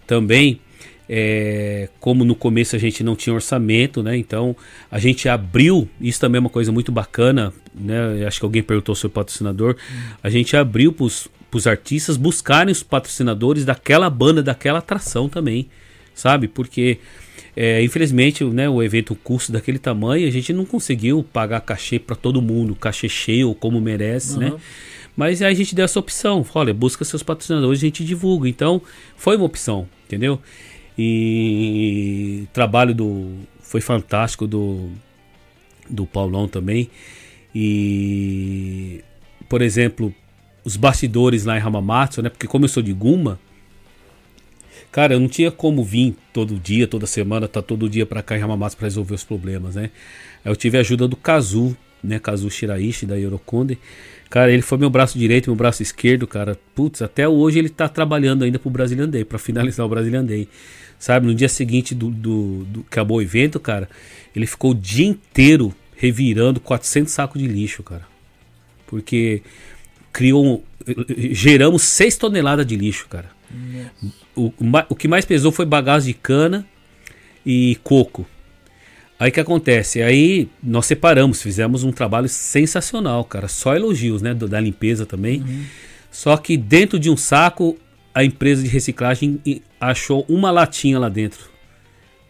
também, 0.06 0.60
é, 1.08 1.90
como 2.00 2.26
no 2.26 2.36
começo 2.36 2.76
a 2.76 2.80
gente 2.80 3.04
não 3.04 3.16
tinha 3.16 3.34
orçamento, 3.34 4.02
né? 4.02 4.18
Então 4.18 4.56
a 4.90 5.00
gente 5.00 5.30
abriu, 5.30 5.88
isso 6.02 6.20
também 6.20 6.38
é 6.38 6.42
uma 6.42 6.50
coisa 6.50 6.72
muito 6.72 6.92
bacana, 6.92 7.54
né? 7.76 8.26
Acho 8.26 8.40
que 8.40 8.46
alguém 8.46 8.64
perguntou 8.64 8.96
sobre 8.96 9.14
patrocinador. 9.14 9.76
A 10.24 10.30
gente 10.30 10.58
abriu 10.58 10.92
para 10.92 11.06
os 11.06 11.68
artistas 11.68 12.18
buscarem 12.18 12.72
os 12.72 12.82
patrocinadores 12.82 13.64
daquela 13.64 14.10
banda, 14.10 14.42
daquela 14.42 14.80
atração 14.80 15.30
também, 15.30 15.70
sabe? 16.16 16.48
Porque 16.48 16.98
é, 17.56 17.84
infelizmente, 17.84 18.44
né, 18.44 18.70
o 18.70 18.84
evento, 18.84 19.14
o 19.14 19.16
custo 19.16 19.52
daquele 19.52 19.80
tamanho, 19.80 20.28
a 20.28 20.32
gente 20.32 20.54
não 20.54 20.64
conseguiu 20.64 21.24
pagar 21.24 21.60
cachê 21.62 21.98
para 21.98 22.16
todo 22.16 22.40
mundo, 22.40 22.76
cachê 22.76 23.10
cheio 23.10 23.54
como 23.56 23.82
merece, 23.82 24.38
né? 24.38 24.54
Mas 25.18 25.42
aí 25.42 25.52
a 25.52 25.56
gente 25.56 25.74
deu 25.74 25.84
essa 25.84 26.00
opção, 26.00 26.46
olha, 26.54 26.74
busca 26.74 27.04
seus 27.04 27.24
patrocinadores, 27.24 27.80
a 27.80 27.86
gente 27.86 28.06
divulga. 28.06 28.48
Então, 28.48 28.80
foi 29.18 29.36
uma 29.36 29.46
opção, 29.46 29.90
entendeu? 30.06 30.40
E 30.98 32.44
o 32.44 32.48
trabalho 32.54 32.94
do 32.94 33.32
foi 33.60 33.82
fantástico 33.82 34.48
do 34.48 34.90
do 35.90 36.06
Paulão 36.06 36.48
também. 36.48 36.90
E 37.54 39.04
por 39.50 39.62
exemplo, 39.62 40.14
os 40.64 40.76
bastidores 40.78 41.46
lá 41.46 41.58
em 41.58 41.62
Hamamatsu, 41.62 42.22
né? 42.22 42.30
Porque 42.30 42.48
como 42.48 42.66
eu 42.66 42.70
sou 42.70 42.84
de 42.84 42.94
Guma, 42.94 43.40
Cara, 44.92 45.14
eu 45.14 45.20
não 45.20 45.28
tinha 45.28 45.52
como 45.52 45.84
vir 45.84 46.16
todo 46.34 46.56
dia, 46.56 46.88
toda 46.88 47.06
semana, 47.06 47.48
tá 47.48 47.62
todo 47.62 47.90
dia 47.90 48.06
pra 48.06 48.24
cá 48.24 48.38
em 48.38 48.42
Hamamatsu 48.42 48.78
pra 48.78 48.86
resolver 48.88 49.14
os 49.14 49.24
problemas, 49.24 49.76
né? 49.76 49.92
Eu 50.44 50.56
tive 50.56 50.78
a 50.78 50.80
ajuda 50.80 51.08
do 51.08 51.16
Kazu, 51.16 51.76
né? 52.04 52.20
Kazu 52.20 52.50
Shiraishi, 52.50 53.06
da 53.06 53.16
Yorokonde. 53.16 53.78
Cara, 54.30 54.52
ele 54.52 54.62
foi 54.62 54.78
meu 54.78 54.90
braço 54.90 55.18
direito, 55.18 55.50
meu 55.50 55.56
braço 55.56 55.82
esquerdo, 55.82 56.28
cara. 56.28 56.58
Putz, 56.76 57.02
até 57.02 57.28
hoje 57.28 57.60
ele 57.60 57.70
tá 57.70 57.88
trabalhando 57.88 58.44
ainda 58.44 58.60
pro 58.60 58.70
Brazilian 58.70 59.08
Day, 59.08 59.24
pra 59.24 59.40
finalizar 59.40 59.86
o 59.86 59.90
Brazilian 59.90 60.26
Day. 60.26 60.48
Sabe, 61.00 61.28
no 61.28 61.36
dia 61.36 61.48
seguinte 61.48 61.94
do, 61.94 62.10
do, 62.10 62.66
do 62.66 62.82
que 62.82 62.88
acabou 62.88 63.18
o 63.18 63.22
evento, 63.22 63.60
cara, 63.60 63.88
ele 64.36 64.48
ficou 64.48 64.72
o 64.72 64.76
dia 64.76 65.06
inteiro 65.06 65.74
revirando 65.96 66.60
400 66.60 67.14
sacos 67.14 67.42
de 67.42 67.48
lixo, 67.48 67.84
cara. 67.84 68.08
Porque 68.88 69.44
criou 70.12 70.44
um, 70.44 70.62
geramos 71.32 71.84
6 71.84 72.18
toneladas 72.18 72.66
de 72.66 72.76
lixo, 72.76 73.08
cara. 73.08 73.30
O, 74.36 74.52
o 74.90 74.96
que 74.96 75.08
mais 75.08 75.26
pesou 75.26 75.52
foi 75.52 75.66
bagaço 75.66 76.08
de 76.08 76.14
cana 76.14 76.66
e 77.46 77.78
coco. 77.84 78.28
Aí 79.20 79.30
o 79.30 79.34
que 79.34 79.40
acontece? 79.40 80.02
Aí 80.02 80.48
nós 80.62 80.86
separamos, 80.86 81.42
fizemos 81.42 81.84
um 81.84 81.92
trabalho 81.92 82.30
sensacional, 82.30 83.24
cara. 83.24 83.48
Só 83.48 83.76
elogios, 83.76 84.22
né? 84.22 84.34
Da 84.34 84.60
limpeza 84.60 85.06
também. 85.06 85.44
Só 86.12 86.38
que 86.38 86.56
dentro 86.56 87.00
de 87.00 87.10
um 87.10 87.18
saco, 87.18 87.78
a 88.14 88.24
empresa 88.24 88.62
de 88.62 88.70
reciclagem 88.70 89.42
achou 89.80 90.26
uma 90.30 90.52
latinha 90.52 91.00
lá 91.00 91.10
dentro. 91.10 91.50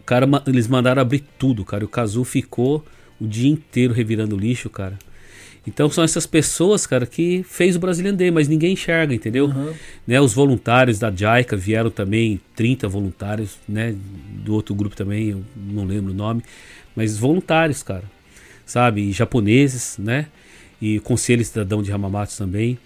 O 0.00 0.04
cara, 0.04 0.26
eles 0.46 0.66
mandaram 0.66 1.02
abrir 1.02 1.24
tudo, 1.38 1.64
cara. 1.64 1.84
O 1.84 1.88
Cazu 1.88 2.24
ficou 2.24 2.84
o 3.20 3.26
dia 3.26 3.50
inteiro 3.50 3.92
revirando 3.92 4.36
lixo, 4.36 4.70
cara. 4.70 4.98
Então 5.68 5.90
são 5.90 6.02
essas 6.02 6.26
pessoas, 6.26 6.86
cara, 6.86 7.04
que 7.04 7.42
fez 7.42 7.76
o 7.76 7.78
Brazilian 7.78 8.14
Day, 8.14 8.30
mas 8.30 8.48
ninguém 8.48 8.72
enxerga, 8.72 9.14
entendeu? 9.14 9.52
Né, 10.06 10.18
os 10.18 10.32
voluntários 10.32 10.98
da 10.98 11.10
JICA 11.10 11.56
vieram 11.56 11.90
também, 11.90 12.40
30 12.56 12.88
voluntários, 12.88 13.58
né? 13.68 13.94
Do 14.44 14.54
outro 14.54 14.74
grupo 14.74 14.96
também, 14.96 15.28
eu 15.28 15.44
não 15.54 15.84
lembro 15.84 16.12
o 16.12 16.14
nome. 16.14 16.42
Mas 16.96 17.18
voluntários, 17.18 17.82
cara. 17.82 18.04
Sabe? 18.64 19.02
E 19.02 19.12
japoneses, 19.12 19.98
né? 19.98 20.26
E 20.80 20.98
o 20.98 21.02
Conselho 21.02 21.44
Cidadão 21.44 21.82
de 21.82 21.92
Hamamatsu 21.92 22.38
também 22.38 22.78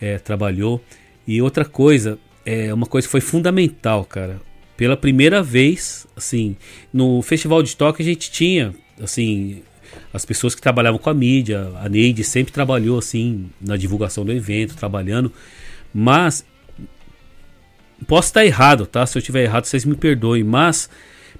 é, 0.00 0.18
trabalhou. 0.18 0.82
E 1.26 1.42
outra 1.42 1.64
coisa, 1.64 2.18
é 2.46 2.72
uma 2.72 2.86
coisa 2.86 3.08
que 3.08 3.12
foi 3.12 3.20
fundamental, 3.20 4.04
cara. 4.04 4.40
Pela 4.76 4.96
primeira 4.96 5.42
vez, 5.42 6.06
assim, 6.16 6.56
no 6.92 7.20
Festival 7.20 7.62
de 7.62 7.76
Tóquio 7.76 8.02
a 8.02 8.08
gente 8.08 8.30
tinha, 8.30 8.74
assim, 9.00 9.62
as 10.12 10.24
pessoas 10.24 10.54
que 10.54 10.60
trabalhavam 10.60 10.98
com 10.98 11.10
a 11.10 11.14
mídia, 11.14 11.70
a 11.76 11.88
Neide 11.88 12.22
sempre 12.24 12.52
trabalhou 12.52 12.98
assim 12.98 13.50
na 13.60 13.76
divulgação 13.76 14.24
do 14.24 14.32
evento, 14.32 14.76
trabalhando, 14.76 15.32
mas 15.92 16.44
posso 18.06 18.28
estar 18.28 18.44
errado, 18.44 18.86
tá? 18.86 19.06
Se 19.06 19.16
eu 19.16 19.20
estiver 19.20 19.44
errado, 19.44 19.64
vocês 19.64 19.84
me 19.84 19.94
perdoem, 19.94 20.44
mas 20.44 20.88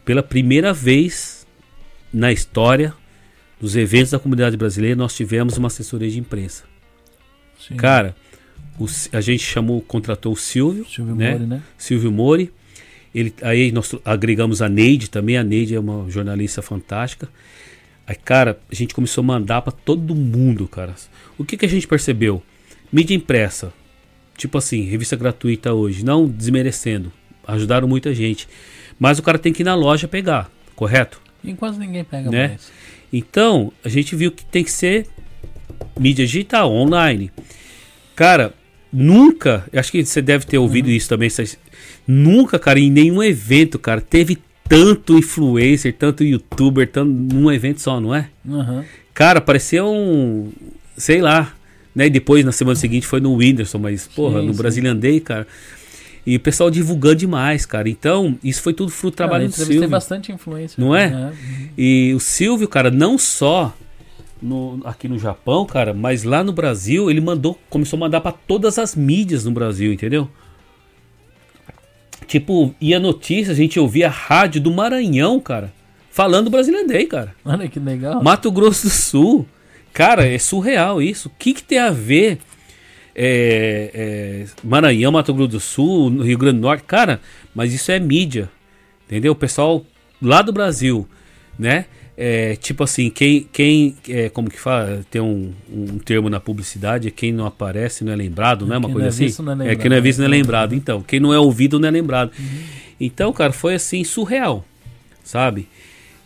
pela 0.04 0.22
primeira 0.22 0.72
vez 0.72 1.46
na 2.12 2.32
história 2.32 2.94
dos 3.60 3.76
eventos 3.76 4.10
da 4.10 4.18
comunidade 4.18 4.56
brasileira, 4.56 4.96
nós 4.96 5.14
tivemos 5.14 5.56
uma 5.56 5.68
assessoria 5.68 6.10
de 6.10 6.18
imprensa. 6.18 6.64
Sim. 7.58 7.76
Cara, 7.76 8.16
o 8.78 8.86
a 9.12 9.20
gente 9.20 9.44
chamou, 9.44 9.80
contratou 9.80 10.32
o 10.32 10.36
Silvio, 10.36 10.84
Silvio 10.88 11.14
né? 11.14 11.32
Mori, 11.32 11.46
né? 11.46 11.62
Silvio 11.78 12.10
Mori. 12.10 12.52
Ele, 13.14 13.32
aí 13.42 13.70
nós 13.70 13.94
agregamos 14.04 14.62
a 14.62 14.68
Neide 14.68 15.08
também. 15.08 15.36
A 15.36 15.44
Neide 15.44 15.74
é 15.74 15.80
uma 15.80 16.10
jornalista 16.10 16.62
fantástica. 16.62 17.28
Aí, 18.06 18.16
cara, 18.16 18.58
a 18.70 18.74
gente 18.74 18.94
começou 18.94 19.22
a 19.22 19.26
mandar 19.26 19.62
pra 19.62 19.72
todo 19.72 20.14
mundo, 20.14 20.66
cara. 20.66 20.94
O 21.38 21.44
que, 21.44 21.56
que 21.56 21.66
a 21.66 21.68
gente 21.68 21.86
percebeu? 21.86 22.42
Mídia 22.92 23.14
impressa. 23.14 23.72
Tipo 24.36 24.58
assim, 24.58 24.82
revista 24.82 25.16
gratuita 25.16 25.72
hoje. 25.72 26.04
Não 26.04 26.26
desmerecendo. 26.28 27.12
Ajudaram 27.46 27.86
muita 27.86 28.14
gente. 28.14 28.48
Mas 28.98 29.18
o 29.18 29.22
cara 29.22 29.38
tem 29.38 29.52
que 29.52 29.62
ir 29.62 29.64
na 29.64 29.74
loja 29.74 30.06
pegar, 30.08 30.50
correto? 30.74 31.20
E 31.42 31.52
quase 31.54 31.78
ninguém 31.78 32.04
pega 32.04 32.30
Né? 32.30 32.48
mais. 32.48 32.70
Então, 33.12 33.72
a 33.84 33.88
gente 33.88 34.16
viu 34.16 34.30
que 34.32 34.44
tem 34.44 34.64
que 34.64 34.70
ser 34.70 35.06
mídia 35.98 36.24
digital, 36.26 36.72
online. 36.72 37.30
Cara, 38.14 38.54
nunca, 38.92 39.66
acho 39.74 39.92
que 39.92 40.04
você 40.04 40.22
deve 40.22 40.46
ter 40.46 40.58
ouvido 40.58 40.90
isso 40.90 41.08
também, 41.08 41.28
nunca, 42.06 42.58
cara, 42.58 42.78
em 42.78 42.90
nenhum 42.90 43.22
evento, 43.22 43.78
cara, 43.78 44.00
teve 44.00 44.38
tanto 44.72 45.18
influencer, 45.18 45.94
tanto 45.98 46.24
youtuber, 46.24 46.88
tanto 46.90 47.10
num 47.10 47.52
evento 47.52 47.80
só, 47.80 48.00
não 48.00 48.14
é? 48.14 48.28
Aham. 48.48 48.84
Cara, 49.12 49.40
parecia 49.40 49.84
um, 49.84 50.50
sei 50.96 51.20
lá, 51.20 51.52
né? 51.94 52.06
E 52.06 52.10
depois 52.10 52.42
na 52.44 52.52
semana 52.52 52.74
seguinte 52.76 53.06
foi 53.06 53.20
no 53.20 53.34
Whindersson, 53.34 53.78
mas 53.78 54.06
porra, 54.08 54.40
Sim, 54.40 54.46
no 54.46 54.54
sim. 54.54 54.58
Brazilian 54.58 54.96
Day, 54.96 55.20
cara. 55.20 55.46
E 56.24 56.36
o 56.36 56.40
pessoal 56.40 56.70
divulgando 56.70 57.16
demais, 57.16 57.66
cara. 57.66 57.88
Então, 57.88 58.38
isso 58.42 58.62
foi 58.62 58.72
tudo 58.72 58.90
fruto 58.90 59.14
do 59.14 59.16
trabalho 59.16 59.46
do 59.48 59.52
Silvio. 59.54 59.88
bastante 59.88 60.32
influência. 60.32 60.82
Não 60.82 60.96
é? 60.96 61.08
Uhum. 61.08 61.32
E 61.76 62.12
o 62.14 62.20
Silvio, 62.20 62.66
cara, 62.68 62.90
não 62.90 63.18
só 63.18 63.76
no- 64.40 64.80
aqui 64.84 65.06
no 65.08 65.18
Japão, 65.18 65.66
cara, 65.66 65.92
mas 65.92 66.22
lá 66.22 66.42
no 66.42 66.52
Brasil, 66.52 67.10
ele 67.10 67.20
mandou, 67.20 67.58
começou 67.68 67.96
a 67.96 68.00
mandar 68.00 68.20
pra 68.20 68.32
todas 68.32 68.78
as 68.78 68.94
mídias 68.96 69.44
no 69.44 69.50
Brasil, 69.50 69.92
entendeu? 69.92 70.30
Tipo, 72.26 72.74
ia 72.80 72.98
notícia, 72.98 73.52
a 73.52 73.56
gente 73.56 73.78
ouvia 73.78 74.08
rádio 74.08 74.60
do 74.60 74.72
Maranhão, 74.72 75.38
cara, 75.40 75.72
falando 76.10 76.44
do 76.44 76.50
Brazilian 76.50 76.86
Day, 76.86 77.06
cara. 77.06 77.34
Olha 77.44 77.68
que 77.68 77.78
legal. 77.78 78.22
Mato 78.22 78.50
Grosso 78.50 78.86
do 78.86 78.90
Sul. 78.90 79.46
Cara, 79.92 80.26
é 80.26 80.38
surreal 80.38 81.02
isso. 81.02 81.28
O 81.28 81.32
que, 81.38 81.52
que 81.52 81.62
tem 81.62 81.78
a 81.78 81.90
ver 81.90 82.38
é, 83.14 83.90
é, 83.92 84.46
Maranhão, 84.64 85.12
Mato 85.12 85.34
Grosso 85.34 85.50
do 85.50 85.60
Sul, 85.60 86.22
Rio 86.22 86.38
Grande 86.38 86.58
do 86.58 86.62
Norte? 86.62 86.84
Cara, 86.84 87.20
mas 87.54 87.74
isso 87.74 87.92
é 87.92 87.98
mídia. 87.98 88.50
Entendeu? 89.06 89.32
O 89.32 89.36
pessoal 89.36 89.84
lá 90.20 90.40
do 90.40 90.52
Brasil, 90.52 91.06
né? 91.58 91.86
É, 92.16 92.56
tipo 92.56 92.84
assim, 92.84 93.08
quem, 93.08 93.48
quem 93.50 93.96
é, 94.08 94.28
como 94.28 94.50
que 94.50 94.60
fala? 94.60 95.04
Tem 95.10 95.20
um, 95.20 95.52
um 95.72 95.98
termo 95.98 96.28
na 96.28 96.38
publicidade, 96.38 97.10
quem 97.10 97.32
não 97.32 97.46
aparece 97.46 98.04
não 98.04 98.12
é 98.12 98.16
lembrado, 98.16 98.66
não 98.66 98.74
é 98.74 98.78
uma 98.78 98.88
Quem 98.88 98.94
coisa 98.94 99.08
não 99.08 99.24
é 99.24 99.28
assim? 99.28 99.42
é 99.42 99.50
é, 99.50 99.54
lembrado. 99.54 99.78
quem 99.78 99.90
não 99.90 99.96
é 99.96 100.00
visto 100.00 100.18
não 100.18 100.26
é 100.26 100.28
lembrado. 100.28 100.74
Então, 100.74 101.02
quem 101.02 101.18
não 101.18 101.32
é 101.32 101.38
ouvido 101.38 101.80
não 101.80 101.88
é 101.88 101.90
lembrado. 101.90 102.30
Então, 103.00 103.32
cara, 103.32 103.52
foi 103.52 103.74
assim, 103.74 104.04
surreal, 104.04 104.64
sabe? 105.24 105.68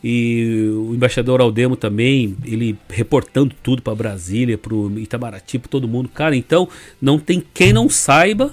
E 0.03 0.69
o 0.73 0.95
embaixador 0.95 1.41
Aldemo 1.41 1.75
também, 1.77 2.37
ele 2.45 2.77
reportando 2.89 3.55
tudo 3.63 3.81
para 3.81 3.95
Brasília, 3.95 4.59
pro 4.59 4.93
Itamaraty, 4.99 5.59
para 5.59 5.69
todo 5.69 5.89
mundo. 5.89 6.09
Cara, 6.09 6.37
então 6.37 6.69
não 7.01 7.19
tem 7.19 7.43
quem 7.55 7.73
não 7.73 7.89
saiba 7.89 8.53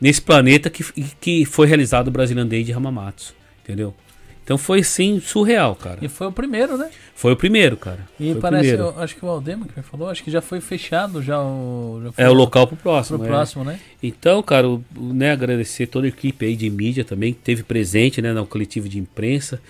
nesse 0.00 0.20
planeta 0.20 0.68
que, 0.70 0.84
que 1.20 1.44
foi 1.44 1.66
realizado 1.66 2.08
o 2.08 2.10
Brazilian 2.10 2.46
Day 2.46 2.62
de 2.62 2.72
Hamamatsu, 2.72 3.34
entendeu? 3.64 3.94
Então 4.48 4.56
foi 4.56 4.80
assim, 4.80 5.20
surreal, 5.20 5.76
cara. 5.76 5.98
E 6.00 6.08
foi 6.08 6.26
o 6.26 6.32
primeiro, 6.32 6.78
né? 6.78 6.88
Foi 7.14 7.34
o 7.34 7.36
primeiro, 7.36 7.76
cara. 7.76 8.08
E 8.18 8.32
foi 8.32 8.40
parece, 8.40 8.70
eu 8.70 8.98
acho 8.98 9.14
que 9.14 9.22
o 9.22 9.28
Aldema 9.28 9.66
que 9.66 9.76
me 9.76 9.82
falou, 9.82 10.08
acho 10.08 10.24
que 10.24 10.30
já 10.30 10.40
foi 10.40 10.58
fechado 10.58 11.20
já 11.22 11.38
o. 11.38 12.00
já 12.02 12.12
foi 12.12 12.24
É 12.24 12.30
o 12.30 12.32
local 12.32 12.66
pro 12.66 12.74
Pro 12.74 12.82
próximo. 12.84 13.22
é. 13.24 13.28
próximo, 13.28 13.62
né? 13.62 13.78
Então, 14.02 14.42
cara, 14.42 14.66
o- 14.66 14.82
né, 14.96 15.32
agradecer 15.32 15.86
toda 15.86 16.06
a 16.06 16.08
equipe 16.08 16.46
aí 16.46 16.56
de 16.56 16.70
mídia 16.70 17.04
também, 17.04 17.34
que 17.34 17.40
teve 17.40 17.62
presente, 17.62 18.22
né, 18.22 18.32
no 18.32 18.46
coletivo 18.46 18.88
de 18.88 18.98
imprensa. 18.98 19.60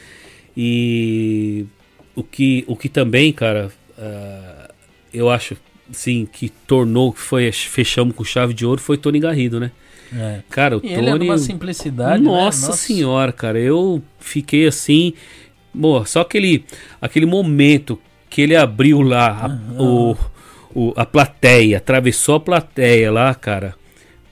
E 0.56 1.66
o 2.14 2.22
que, 2.22 2.62
o 2.68 2.76
que 2.76 2.88
também, 2.88 3.32
cara, 3.32 3.72
ah, 3.98 4.70
eu 5.12 5.28
acho, 5.28 5.56
sim, 5.90 6.24
que 6.32 6.48
tornou, 6.48 7.12
que 7.12 7.20
foi, 7.20 7.50
fechamos 7.50 8.14
com 8.14 8.22
chave 8.22 8.54
de 8.54 8.64
ouro, 8.64 8.80
foi 8.80 8.96
Tony 8.96 9.18
Garrido, 9.18 9.58
né? 9.58 9.72
É. 10.14 10.40
Cara, 10.50 10.78
o 10.78 10.80
E 10.82 10.88
ele 10.92 11.06
é 11.08 11.12
Tony... 11.12 11.26
numa 11.26 11.38
simplicidade. 11.38 12.22
né? 12.22 12.28
Nossa, 12.30 12.72
senhora, 12.72 13.30
cara, 13.32 13.58
eu 13.58 14.02
fiquei 14.18 14.66
assim. 14.66 15.12
Bom, 15.72 16.04
só 16.04 16.20
aquele, 16.22 16.64
aquele 17.00 17.26
momento 17.26 17.98
que 18.30 18.40
ele 18.42 18.56
abriu 18.56 19.00
lá 19.02 19.46
a, 19.46 19.82
o, 19.82 20.16
o- 20.74 20.92
a 20.96 21.04
plateia, 21.04 21.76
atravessou 21.78 22.36
a 22.36 22.40
plateia 22.40 23.10
lá, 23.12 23.34
cara. 23.34 23.74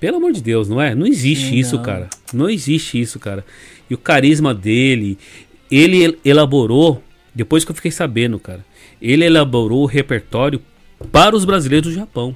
Pelo 0.01 0.17
amor 0.17 0.33
de 0.33 0.43
Deus, 0.43 0.69
não 0.69 0.81
é? 0.81 0.95
Não 0.95 1.07
existe 1.07 1.51
Sim, 1.51 1.57
isso, 1.57 1.77
não. 1.77 1.83
cara. 1.83 2.09
Não 2.33 2.49
existe 2.51 3.01
isso, 3.01 3.19
cara. 3.19 3.45
E 3.89 3.95
o 3.95 3.99
carisma 3.99 4.53
dele, 4.55 5.19
ele 5.71 6.03
el- 6.05 6.17
elaborou, 6.25 7.03
depois 7.35 7.65
que 7.65 7.71
eu 7.71 7.75
fiquei 7.75 7.91
sabendo, 7.91 8.39
cara, 8.39 8.65
ele 9.01 9.25
elaborou 9.25 9.83
o 9.83 9.87
repertório 9.87 10.61
para 11.13 11.37
os 11.37 11.45
brasileiros 11.45 11.89
do 11.93 11.95
Japão. 11.95 12.35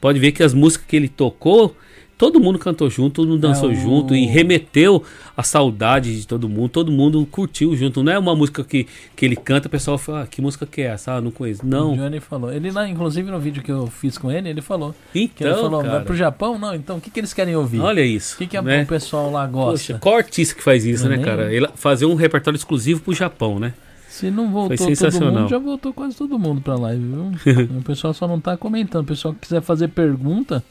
Pode 0.00 0.18
ver 0.18 0.32
que 0.32 0.42
as 0.42 0.52
músicas 0.52 0.86
que 0.86 0.96
ele 0.96 1.08
tocou, 1.08 1.76
todo 2.22 2.38
mundo 2.38 2.56
cantou 2.56 2.88
junto, 2.88 3.14
todo 3.16 3.28
mundo 3.30 3.40
dançou 3.40 3.70
o- 3.70 3.74
junto 3.74 4.14
e 4.14 4.26
remeteu 4.26 5.02
a 5.36 5.42
saudade 5.42 6.20
de 6.20 6.24
todo 6.24 6.48
mundo, 6.48 6.68
todo 6.68 6.92
mundo 6.92 7.26
curtiu 7.28 7.74
junto. 7.74 8.00
Não 8.00 8.12
é 8.12 8.16
uma 8.18 8.36
música 8.36 8.62
que, 8.62 8.86
que 9.16 9.24
ele 9.26 9.34
canta, 9.34 9.66
o 9.66 9.70
pessoal 9.70 9.98
fala, 9.98 10.22
ah, 10.22 10.26
que 10.28 10.40
música 10.40 10.64
que 10.64 10.82
é 10.82 10.84
essa? 10.84 11.14
Ah, 11.14 11.20
não 11.20 11.32
conheço. 11.32 11.64
O 11.64 11.66
Não. 11.66 11.96
Johnny 11.96 12.20
falou. 12.20 12.52
Ele 12.52 12.70
lá, 12.70 12.88
inclusive 12.88 13.28
no 13.28 13.40
vídeo 13.40 13.60
que 13.60 13.72
eu 13.72 13.88
fiz 13.88 14.16
com 14.16 14.30
ele, 14.30 14.48
ele 14.48 14.62
falou. 14.62 14.94
Que 15.12 15.18
ele 15.18 15.30
Então, 15.40 15.54
falou, 15.62 15.80
vai 15.82 15.90
cara, 15.90 16.04
pro 16.04 16.14
Japão? 16.14 16.56
Não, 16.60 16.72
então 16.76 16.98
o 16.98 17.00
que, 17.00 17.10
que 17.10 17.18
eles 17.18 17.34
querem 17.34 17.56
ouvir? 17.56 17.80
olha 17.80 18.02
isso. 18.04 18.36
o 18.36 18.38
que, 18.38 18.46
que 18.46 18.56
a- 18.56 18.62
né? 18.62 18.84
o 18.84 18.86
pessoal 18.86 19.28
lá 19.28 19.44
gosta? 19.44 19.72
Poxa, 19.94 19.98
qual 20.00 20.16
artista 20.16 20.54
que 20.54 20.62
faz 20.62 20.84
isso, 20.84 21.06
é 21.06 21.08
né, 21.08 21.16
nem- 21.16 21.24
cara? 21.24 21.52
Ele 21.52 21.66
fazer 21.74 22.06
um 22.06 22.14
repertório 22.14 22.56
exclusivo 22.56 23.00
pro 23.00 23.12
Japão, 23.12 23.58
né? 23.58 23.74
Se 24.08 24.30
não 24.30 24.48
voltou 24.52 24.76
todo 24.76 25.20
mundo, 25.24 25.48
já 25.48 25.58
voltou 25.58 25.92
quase 25.92 26.14
todo 26.16 26.38
mundo 26.38 26.60
pra 26.60 26.76
live, 26.76 27.02
viu? 27.04 27.32
o 27.78 27.82
pessoal 27.82 28.14
só 28.14 28.28
não 28.28 28.38
tá 28.38 28.56
comentando. 28.56 29.02
O 29.02 29.06
pessoal 29.08 29.34
que 29.34 29.40
quiser 29.40 29.60
fazer 29.62 29.88
pergunta, 29.88 30.62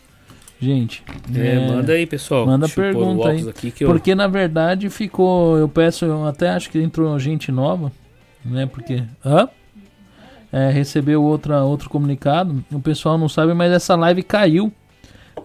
gente. 0.61 1.03
É, 1.35 1.67
manda 1.67 1.93
aí, 1.93 2.05
pessoal. 2.05 2.45
manda 2.45 2.69
pergunta 2.69 3.29
aí. 3.29 3.45
eu- 3.79 3.89
Porque 3.89 4.13
na 4.15 4.27
verdade 4.27 4.89
ficou. 4.89 5.57
Eu 5.57 5.67
peço, 5.67 6.05
eu 6.05 6.25
até 6.25 6.49
acho 6.49 6.69
que 6.69 6.79
entrou 6.79 7.17
gente 7.19 7.51
nova, 7.51 7.91
né? 8.45 8.65
Porque. 8.65 9.03
Hã? 9.25 9.49
É, 10.53 10.69
recebeu 10.69 11.23
outra, 11.23 11.63
outro 11.63 11.89
comunicado. 11.89 12.63
O 12.71 12.79
pessoal 12.79 13.17
não 13.17 13.29
sabe, 13.29 13.53
mas 13.53 13.71
essa 13.71 13.95
live 13.95 14.21
caiu, 14.21 14.71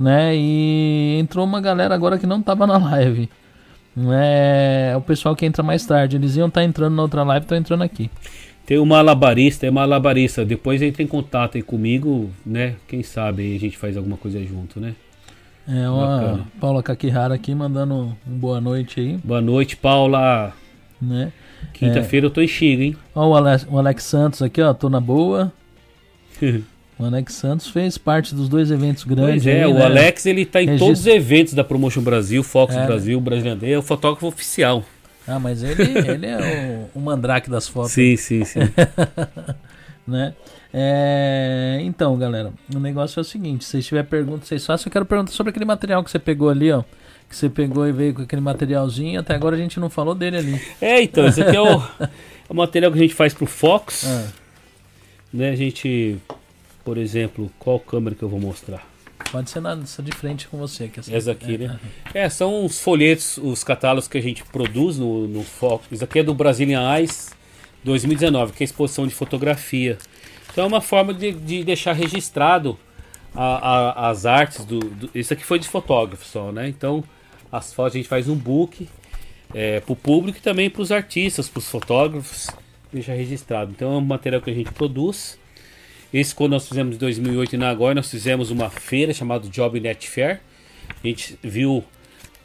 né? 0.01 0.35
E 0.37 1.17
entrou 1.21 1.45
uma 1.45 1.61
galera 1.61 1.95
agora 1.95 2.19
que 2.19 2.27
não 2.27 2.43
tava 2.43 2.67
na 2.67 2.77
live. 2.77 3.29
É, 4.13 4.95
o 4.97 5.01
pessoal 5.01 5.35
que 5.35 5.47
entra 5.47 5.63
mais 5.63 5.87
tarde. 5.87 6.17
Eles 6.17 6.37
iam 6.37 6.49
estar 6.49 6.63
entrando 6.65 6.95
na 6.95 7.03
outra 7.03 7.23
live, 7.23 7.45
estão 7.45 7.57
entrando 7.57 7.83
aqui. 7.83 8.11
Tem 8.67 8.79
uma 8.79 8.97
malabarista, 8.97 9.65
é 9.67 9.71
malabarista. 9.71 10.45
Depois 10.45 10.83
entra 10.83 11.03
em 11.03 11.07
contato 11.07 11.57
aí 11.57 11.63
comigo, 11.63 12.29
né? 12.45 12.75
Quem 12.89 13.03
sabe 13.03 13.55
a 13.55 13.61
gente 13.61 13.79
faz 13.79 13.97
alguma 13.97 14.17
coisa 14.17 14.43
junto, 14.45 14.81
né? 14.81 14.95
É, 15.69 15.89
ó. 15.89 16.39
Paula 16.61 16.83
Kakihara 16.83 17.35
aqui 17.35 17.55
mandando 17.55 17.95
um 18.27 18.39
boa 18.39 18.61
noite 18.61 19.01
aí, 19.01 19.17
Boa 19.25 19.41
noite, 19.41 19.77
Paula. 19.77 20.53
né? 21.03 21.33
Quinta-feira 21.73 22.27
eu 22.27 22.31
tô 22.31 22.41
em 22.41 22.47
Chiga, 22.49 22.85
hein? 22.85 22.97
Ó, 23.15 23.29
o 23.31 23.35
Alex, 23.35 23.67
o 23.69 23.79
Alex 23.79 24.05
Santos 24.05 24.43
aqui, 24.43 24.63
ó, 24.63 24.73
tô 24.73 24.89
na 24.89 25.01
boa. 25.01 25.53
O 26.99 27.05
Alex 27.05 27.35
Santos 27.35 27.69
fez 27.69 27.99
parte 27.99 28.35
dos 28.35 28.49
dois 28.49 28.71
eventos 28.71 29.05
grandes. 29.05 29.45
Pois 29.45 29.47
é, 29.55 29.65
aí, 29.65 29.71
o 29.71 29.75
né? 29.75 29.85
Alex 29.85 30.25
ele 30.25 30.47
tá 30.47 30.63
em 30.63 30.65
Registro- 30.65 30.87
todos 30.87 31.01
os 31.03 31.07
eventos 31.07 31.53
da 31.53 31.63
Promotion 31.63 32.01
Brasil, 32.01 32.43
Fox 32.43 32.75
É, 32.75 32.79
né? 32.81 32.87
Brasil, 32.87 33.21
Brasileiro, 33.21 33.67
é 33.67 33.79
o 33.79 33.83
fotógrafo 33.83 34.27
oficial. 34.29 34.83
Ah, 35.29 35.39
mas 35.39 35.63
ele, 35.63 35.83
ele 35.83 36.25
é 36.25 36.89
o, 36.95 36.99
o 36.99 37.03
mandrake 37.03 37.51
das 37.51 37.69
fotos, 37.69 37.93
Sim, 37.93 38.17
sim, 38.17 38.47
sim. 38.47 38.61
né? 40.09 40.33
É, 40.73 41.79
então, 41.83 42.17
galera, 42.19 42.53
o 42.75 42.79
negócio 42.79 43.19
é 43.19 43.23
o 43.23 43.25
seguinte: 43.25 43.65
se 43.65 43.83
tiverem 43.83 44.09
perguntas, 44.09 44.49
vocês 44.49 44.65
façam. 44.65 44.89
Eu 44.89 44.93
quero 44.93 45.07
perguntar 45.07 45.33
sobre 45.33 45.51
aquele 45.51 45.65
material 45.65 46.03
que 46.03 46.11
você 46.11 46.19
pegou 46.19 46.49
ali, 46.49 46.73
ó. 46.73 46.83
Que 47.29 47.35
você 47.35 47.49
pegou 47.49 47.87
e 47.87 47.93
veio 47.93 48.15
com 48.15 48.23
aquele 48.23 48.43
materialzinho. 48.43 49.21
Até 49.21 49.35
agora 49.35 49.57
a 49.57 49.59
gente 49.59 49.81
não 49.81 49.91
falou 49.91 50.15
dele 50.15 50.37
ali. 50.37 50.61
É, 50.81 51.03
então, 51.03 51.27
esse 51.27 51.43
aqui 51.43 51.57
é 51.57 51.61
o, 51.61 51.83
é 52.01 52.09
o 52.49 52.55
material 52.55 52.93
que 52.93 52.99
a 52.99 53.03
gente 53.03 53.15
faz 53.15 53.35
pro 53.35 53.47
Fox. 53.47 54.05
Ah, 54.07 54.29
Né, 55.33 55.51
a 55.51 55.57
gente, 55.57 56.19
por 56.85 56.97
exemplo, 56.97 57.51
qual 57.59 57.81
câmera 57.81 58.15
que 58.15 58.23
eu 58.23 58.29
vou 58.29 58.41
mostrar? 58.41 58.87
pode 59.31 59.51
ser 59.51 59.61
nessa 59.61 60.03
de 60.03 60.13
frente 60.13 60.49
com 60.49 60.57
você. 60.57 60.89
Que 60.89 61.01
Essa 61.13 61.33
aqui, 61.33 61.59
né? 61.59 61.79
É, 62.15 62.29
são 62.29 62.65
os 62.65 62.81
folhetos, 62.81 63.39
os 63.39 63.63
catálogos 63.63 64.09
que 64.09 64.17
a 64.17 64.21
gente 64.21 64.43
produz 64.45 64.99
no, 64.99 65.27
no 65.27 65.43
Fox. 65.43 65.87
Isso 65.91 66.05
aqui 66.05 66.21
é 66.21 66.23
do 66.23 66.35
Brazilian 66.35 66.97
Eyes 66.97 67.31
2019, 67.85 68.53
que 68.53 68.63
é 68.63 68.65
a 68.65 68.67
exposição 68.67 69.07
de 69.07 69.15
fotografia. 69.15 69.99
Então 70.57 70.65
é 70.65 70.69
uma 70.69 70.81
forma 70.81 71.13
de, 71.13 71.33
de 71.33 71.63
deixar 71.63 71.93
registrado 71.93 72.79
a- 73.35 74.05
a- 74.07 74.09
as 74.09 74.25
artes 74.25 74.65
do, 74.65 74.79
do- 74.81 75.11
Isso 75.15 75.35
aqui 75.35 75.45
foi 75.45 75.59
de 75.59 75.69
fotógrafo 75.69 76.25
só, 76.25 76.51
né? 76.51 76.67
Então 76.67 77.05
as 77.53 77.75
fotos 77.75 77.93
a 77.95 77.99
gente 77.99 78.09
faz 78.09 78.27
um 78.27 78.35
book 78.35 78.89
é, 79.53 79.81
para 79.81 79.93
o 79.93 79.97
público 79.97 80.39
e 80.39 80.41
também 80.41 80.71
para 80.71 80.81
os 80.81 80.91
artistas, 80.91 81.47
para 81.47 81.59
os 81.59 81.69
fotógrafos, 81.71 82.49
deixar 82.91 83.13
registrado. 83.13 83.71
Então 83.77 83.93
é 83.93 83.97
um 83.99 84.01
material 84.01 84.41
que 84.41 84.49
a 84.49 84.55
gente 84.55 84.73
produz. 84.73 85.39
Esse 86.11 86.35
quando 86.35 86.53
nós 86.53 86.67
fizemos 86.67 86.97
em 86.97 86.99
2008 86.99 87.55
em 87.55 87.59
Nagoya, 87.59 87.95
nós 87.95 88.11
fizemos 88.11 88.51
uma 88.51 88.71
feira 88.71 89.13
chamada 89.13 89.47
Job 89.51 89.79
Net 89.79 90.09
Fair. 90.09 90.41
A 91.05 91.07
gente 91.07 91.39
viu 91.43 91.85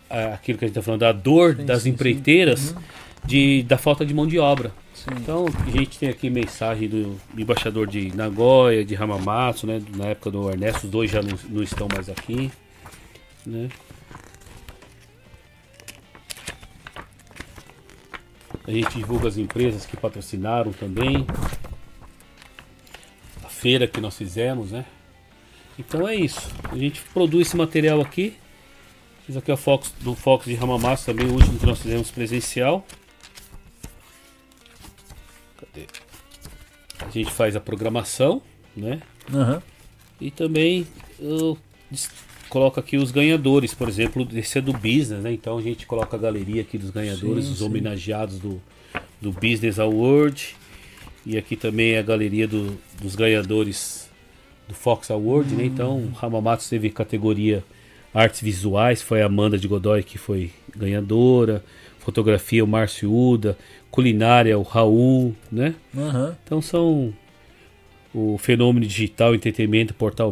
ah, 0.09 0.33
aquilo 0.33 0.57
que 0.57 0.65
a 0.65 0.67
gente 0.67 0.77
está 0.77 0.81
falando, 0.83 0.99
da 0.99 1.13
dor 1.13 1.55
Sim, 1.55 1.65
das 1.65 1.77
sim, 1.77 1.83
sim. 1.83 1.89
empreiteiras, 1.91 2.75
de, 3.23 3.63
da 3.63 3.77
falta 3.77 4.05
de 4.05 4.13
mão 4.13 4.27
de 4.27 4.37
obra. 4.37 4.73
Sim. 5.01 5.09
Então, 5.17 5.45
a 5.65 5.69
gente 5.71 5.97
tem 5.97 6.09
aqui 6.09 6.29
mensagem 6.29 6.87
do 6.87 7.19
embaixador 7.35 7.87
de 7.87 8.15
Nagoya, 8.15 8.85
de 8.85 8.95
Hamamatsu, 8.95 9.65
né? 9.65 9.81
Na 9.95 10.05
época 10.05 10.29
do 10.29 10.47
Ernesto, 10.47 10.85
os 10.85 10.91
dois 10.91 11.09
já 11.09 11.23
não, 11.23 11.35
não 11.49 11.63
estão 11.63 11.87
mais 11.91 12.07
aqui. 12.07 12.51
Né? 13.43 13.69
A 18.67 18.71
gente 18.71 18.95
divulga 18.95 19.27
as 19.27 19.37
empresas 19.37 19.87
que 19.87 19.97
patrocinaram 19.97 20.71
também. 20.71 21.25
A 23.43 23.49
feira 23.49 23.87
que 23.87 23.99
nós 23.99 24.15
fizemos, 24.15 24.71
né? 24.71 24.85
Então 25.79 26.07
é 26.07 26.13
isso. 26.13 26.47
A 26.71 26.77
gente 26.77 27.01
produz 27.11 27.47
esse 27.47 27.57
material 27.57 27.99
aqui. 28.01 28.35
Isso 29.27 29.39
aqui 29.39 29.51
o 29.51 29.57
Fox, 29.57 29.91
do 30.01 30.13
Fox 30.13 30.45
de 30.45 30.55
Hamamatsu 30.55 31.07
também, 31.07 31.25
o 31.25 31.33
último 31.33 31.57
que 31.57 31.65
nós 31.65 31.81
fizemos 31.81 32.11
presencial. 32.11 32.85
Cadê? 35.73 35.85
A 37.05 37.09
gente 37.09 37.31
faz 37.31 37.55
a 37.55 37.59
programação, 37.59 38.41
né? 38.75 39.01
Aham. 39.33 39.61
E 40.19 40.29
também 40.29 40.85
eu 41.19 41.57
coloco 42.47 42.79
aqui 42.79 42.97
os 42.97 43.11
ganhadores, 43.11 43.73
por 43.73 43.87
exemplo, 43.89 44.27
esse 44.33 44.57
é 44.59 44.61
do 44.61 44.73
business, 44.73 45.21
né? 45.23 45.33
Então 45.33 45.57
a 45.57 45.61
gente 45.61 45.85
coloca 45.87 46.15
a 46.15 46.19
galeria 46.19 46.61
aqui 46.61 46.77
dos 46.77 46.91
ganhadores, 46.91 47.45
Sim, 47.45 47.51
os 47.53 47.57
sim. 47.59 47.65
homenageados 47.65 48.37
do, 48.39 48.61
do 49.19 49.31
Business 49.31 49.79
Award. 49.79 50.55
E 51.25 51.37
aqui 51.37 51.55
também 51.55 51.91
é 51.93 51.99
a 51.99 52.03
galeria 52.03 52.47
do- 52.47 52.77
dos 53.01 53.15
ganhadores 53.15 54.09
do 54.67 54.73
Fox 54.75 55.09
Award, 55.09 55.55
né? 55.55 55.65
Então 55.65 56.11
Hamamatsu 56.21 56.69
teve 56.69 56.89
categoria 56.91 57.63
artes 58.13 58.41
visuais, 58.41 59.01
foi 59.01 59.21
a 59.21 59.25
Amanda 59.25 59.57
de 59.57 59.67
Godoy 59.67 60.03
que 60.03 60.17
foi 60.17 60.51
ganhadora. 60.75 61.63
Fotografia, 61.99 62.63
o 62.63 62.67
Márcio 62.67 63.11
Uda. 63.13 63.57
Culinária, 63.91 64.57
o 64.57 64.63
Raul, 64.63 65.35
né? 65.51 65.75
Aham. 65.95 66.35
Então 66.43 66.61
são 66.61 67.13
o 68.13 68.37
fenômeno 68.37 68.85
digital, 68.85 69.35
entretenimento, 69.35 69.93
Portal 69.93 70.31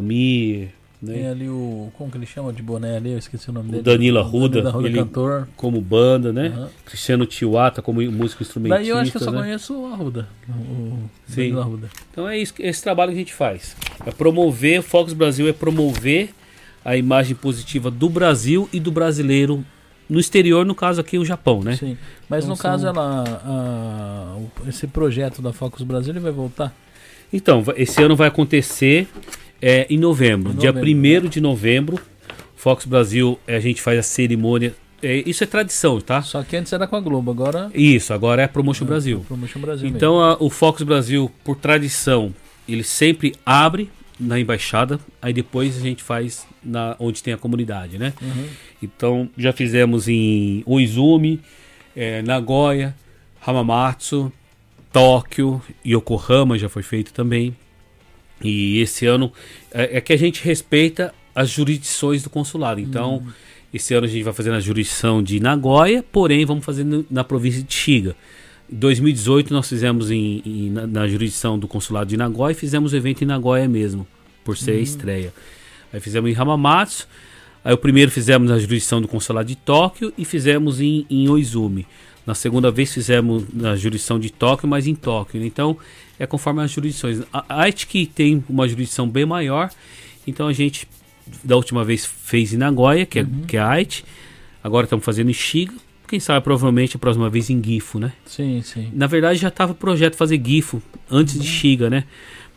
Tem 1.06 1.22
né? 1.22 1.30
ali 1.30 1.48
o. 1.48 1.90
Como 1.96 2.10
que 2.10 2.18
ele 2.18 2.26
chama 2.26 2.52
de 2.52 2.62
boné 2.62 2.96
ali? 2.96 3.12
Eu 3.12 3.18
esqueci 3.18 3.48
o 3.48 3.52
nome 3.52 3.68
O 3.68 3.72
dele. 3.72 3.82
Danilo 3.82 4.18
Arruda, 4.18 4.48
Danilo 4.60 4.68
Arruda, 4.68 4.88
ele- 4.88 4.98
cantor. 4.98 5.48
como 5.56 5.80
banda, 5.80 6.30
né? 6.32 6.48
Aham. 6.48 6.68
Cristiano 6.84 7.24
Tiwata 7.24 7.80
como 7.80 8.02
músico 8.02 8.42
instrumentista, 8.42 8.80
Daí 8.82 8.88
eu 8.90 8.98
acho 8.98 9.10
que 9.10 9.16
eu 9.16 9.22
só 9.22 9.30
né? 9.30 9.38
conheço 9.38 9.74
o 9.80 9.86
Arruda. 9.86 10.28
O 10.48 10.98
Sim. 11.26 11.36
Danilo 11.36 11.60
Arruda. 11.60 11.88
Então 12.10 12.28
é 12.28 12.38
isso, 12.38 12.52
esse 12.58 12.82
trabalho 12.82 13.12
que 13.12 13.16
a 13.16 13.20
gente 13.20 13.32
faz. 13.34 13.74
É 14.04 14.10
promover, 14.10 14.80
o 14.80 14.82
Fox 14.82 15.12
Brasil 15.14 15.48
é 15.48 15.52
promover 15.54 16.30
a 16.84 16.96
imagem 16.96 17.34
positiva 17.34 17.90
do 17.90 18.08
Brasil 18.10 18.68
e 18.72 18.78
do 18.80 18.90
brasileiro 18.90 19.64
no 20.10 20.20
exterior, 20.20 20.66
no 20.66 20.74
caso 20.74 21.00
aqui 21.00 21.16
o 21.18 21.24
Japão, 21.24 21.62
né? 21.62 21.76
Sim. 21.76 21.96
Mas 22.28 22.44
Então 22.44 22.56
no 22.56 22.60
caso, 22.60 22.82
são- 22.82 22.90
ela, 22.92 23.24
a- 23.44 24.68
esse 24.68 24.86
projeto 24.86 25.40
da 25.40 25.52
Focus 25.52 25.82
Brasil 25.82 26.12
ele 26.12 26.20
vai 26.20 26.32
voltar? 26.32 26.74
Então, 27.32 27.62
esse 27.76 28.02
ano 28.02 28.16
vai 28.16 28.28
acontecer 28.28 29.08
é, 29.62 29.86
em 29.90 29.98
novembro. 29.98 30.52
Em 30.52 30.56
Dia 30.56 30.72
novembro, 30.72 31.26
1 31.26 31.28
de 31.30 31.40
novembro, 31.40 32.00
Fox 32.56 32.84
Brasil, 32.86 33.38
eh, 33.46 33.56
a 33.56 33.60
gente 33.60 33.80
faz 33.80 33.98
a 33.98 34.02
cerimônia 34.02 34.74
é, 35.02 35.22
isso 35.26 35.42
é 35.42 35.46
tradição, 35.46 35.98
tá? 35.98 36.20
Só 36.20 36.42
que 36.42 36.54
antes 36.56 36.72
era 36.74 36.86
com 36.86 36.94
a 36.96 37.00
Globo, 37.00 37.30
agora 37.30 37.70
Isso, 37.74 38.12
agora 38.12 38.42
é 38.42 38.44
a 38.44 38.48
Promotion 38.48 38.84
Brasil. 38.84 39.24
Promotion 39.26 39.58
Brasil 39.60 39.88
Então 39.88 40.20
a- 40.20 40.36
o 40.38 40.50
Fox 40.50 40.82
Brasil, 40.82 41.30
por 41.42 41.56
tradição, 41.56 42.34
ele 42.68 42.82
sempre 42.82 43.34
abre 43.46 43.90
na 44.20 44.38
embaixada, 44.38 45.00
aí 45.22 45.32
depois 45.32 45.76
a 45.76 45.80
gente 45.80 46.02
faz 46.02 46.46
na 46.62 46.94
onde 46.98 47.22
tem 47.22 47.32
a 47.32 47.38
comunidade, 47.38 47.98
né? 47.98 48.12
Uhum. 48.20 48.46
Então 48.82 49.30
já 49.36 49.52
fizemos 49.52 50.06
em 50.08 50.62
Oizumi, 50.66 51.40
eh, 51.96 52.20
Nagoya, 52.22 52.94
Hamamatsu, 53.44 54.30
Tóquio, 54.92 55.62
Yokohama 55.86 56.58
já 56.58 56.68
foi 56.68 56.82
feito 56.82 57.12
também. 57.12 57.56
E 58.42 58.78
esse 58.80 59.06
ano 59.06 59.32
é, 59.72 59.98
é 59.98 60.00
que 60.00 60.12
a 60.12 60.16
gente 60.16 60.42
respeita 60.44 61.14
as 61.34 61.48
jurisdições 61.50 62.22
do 62.22 62.30
consulado. 62.30 62.80
Então 62.80 63.22
esse 63.72 63.94
ano 63.94 64.06
a 64.06 64.08
gente 64.08 64.22
vai 64.24 64.32
fazer 64.32 64.50
na 64.50 64.60
jurisdição 64.60 65.22
de 65.22 65.38
Nagoya, 65.40 66.04
porém 66.12 66.44
vamos 66.44 66.64
fazer 66.64 66.84
no- 66.84 67.06
na 67.10 67.22
província 67.24 67.62
de 67.62 67.72
Shiga. 67.72 68.16
Em 68.72 68.76
2018 68.76 69.52
nós 69.52 69.68
fizemos 69.68 70.10
em, 70.10 70.42
em- 70.44 70.70
na, 70.70 70.86
na 70.86 71.08
jurisdição 71.08 71.58
do 71.58 71.66
consulado 71.66 72.08
de 72.10 72.16
Nagoya 72.16 72.52
e 72.52 72.54
fizemos 72.54 72.92
o 72.92 72.96
evento 72.96 73.22
em 73.22 73.26
Nagoya 73.26 73.68
mesmo, 73.68 74.06
por 74.44 74.56
ser 74.56 74.72
a 74.72 74.80
estreia. 74.80 75.32
Aí 75.92 75.98
fizemos 76.00 76.30
em 76.30 76.34
Hamamatsu, 76.36 77.08
aí 77.64 77.74
o 77.74 77.78
primeiro 77.78 78.10
fizemos 78.10 78.48
na 78.48 78.58
jurisdição 78.58 79.00
do 79.00 79.08
consulado 79.08 79.48
de 79.48 79.56
Tóquio 79.56 80.12
e 80.16 80.24
fizemos 80.24 80.80
em, 80.80 81.04
em 81.10 81.28
Oizumi. 81.28 81.86
Na 82.24 82.34
segunda 82.34 82.70
vez 82.70 82.92
fizemos 82.94 83.44
na 83.52 83.74
jurisdição 83.74 84.20
de 84.20 84.30
Tóquio, 84.30 84.68
mas 84.68 84.86
em 84.86 84.94
Tóquio. 84.94 85.44
Então 85.44 85.76
é 86.18 86.26
conforme 86.26 86.62
as 86.62 86.70
jurisdições. 86.70 87.22
A 87.32 87.62
Aichi 87.62 88.06
tem 88.06 88.44
uma 88.48 88.68
jurisdição 88.68 89.08
bem 89.08 89.26
maior, 89.26 89.70
então 90.26 90.46
a 90.46 90.52
gente 90.52 90.86
da 91.42 91.56
última 91.56 91.84
vez 91.84 92.04
fez 92.06 92.52
em 92.52 92.56
Nagoya, 92.56 93.04
que 93.06 93.18
é, 93.20 93.26
que 93.48 93.56
é 93.56 93.60
a 93.60 93.68
Aichi. 93.68 94.04
Agora 94.62 94.84
estamos 94.84 95.04
fazendo 95.04 95.30
em 95.30 95.34
Shiga. 95.34 95.72
Quem 96.10 96.18
sabe 96.18 96.42
provavelmente 96.42 96.96
a 96.96 96.98
próxima 96.98 97.30
vez 97.30 97.50
em 97.50 97.62
Gifu, 97.62 98.00
né? 98.00 98.12
Sim, 98.26 98.60
sim. 98.62 98.90
Na 98.92 99.06
verdade 99.06 99.38
já 99.38 99.46
estava 99.46 99.70
o 99.70 99.76
projeto 99.76 100.16
fazer 100.16 100.42
Gifu 100.44 100.82
antes 101.08 101.38
de 101.38 101.46
Shiga, 101.46 101.88
né? 101.88 102.02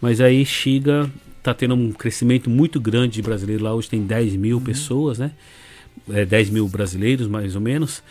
Mas 0.02 0.20
aí 0.20 0.44
Shiga 0.44 1.08
tá 1.44 1.54
tendo 1.54 1.76
um 1.76 1.92
crescimento 1.92 2.50
muito 2.50 2.82
grande 2.82 3.14
de 3.14 3.22
brasileiros 3.22 3.64
lá. 3.64 3.72
Hoje 3.72 3.90
tem 3.90 4.04
10 4.04 4.38
mil 4.38 4.60
pessoas, 4.60 5.20
né? 5.20 5.34
É, 6.10 6.26
10 6.26 6.50
mil 6.50 6.68
brasileiros, 6.68 7.28
mais 7.28 7.54
ou 7.54 7.62
menos. 7.62 8.02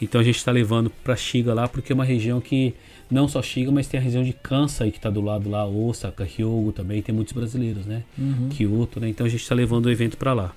Então 0.00 0.18
a 0.18 0.24
gente 0.24 0.38
está 0.38 0.50
levando 0.50 0.88
para 1.04 1.14
Shiga 1.14 1.52
lá, 1.52 1.68
porque 1.68 1.92
é 1.92 1.94
uma 1.94 2.02
região 2.02 2.40
que 2.40 2.72
não 3.10 3.28
só 3.28 3.42
Shiga, 3.42 3.70
mas 3.70 3.86
tem 3.86 4.00
a 4.00 4.02
região 4.02 4.24
de 4.24 4.32
Kansai 4.32 4.90
que 4.90 4.96
está 4.96 5.10
do 5.10 5.20
lado 5.20 5.50
lá, 5.50 5.66
Osaka, 5.66 6.26
Hyogo 6.26 6.72
também, 6.72 7.02
tem 7.02 7.14
muitos 7.14 7.34
brasileiros, 7.34 7.84
né? 7.84 8.02
Uhum. 8.16 8.48
Kyoto, 8.48 8.98
né? 8.98 9.10
Então 9.10 9.26
a 9.26 9.28
gente 9.28 9.42
está 9.42 9.54
levando 9.54 9.84
o 9.84 9.90
evento 9.90 10.16
para 10.16 10.32
lá, 10.32 10.54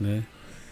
né? 0.00 0.24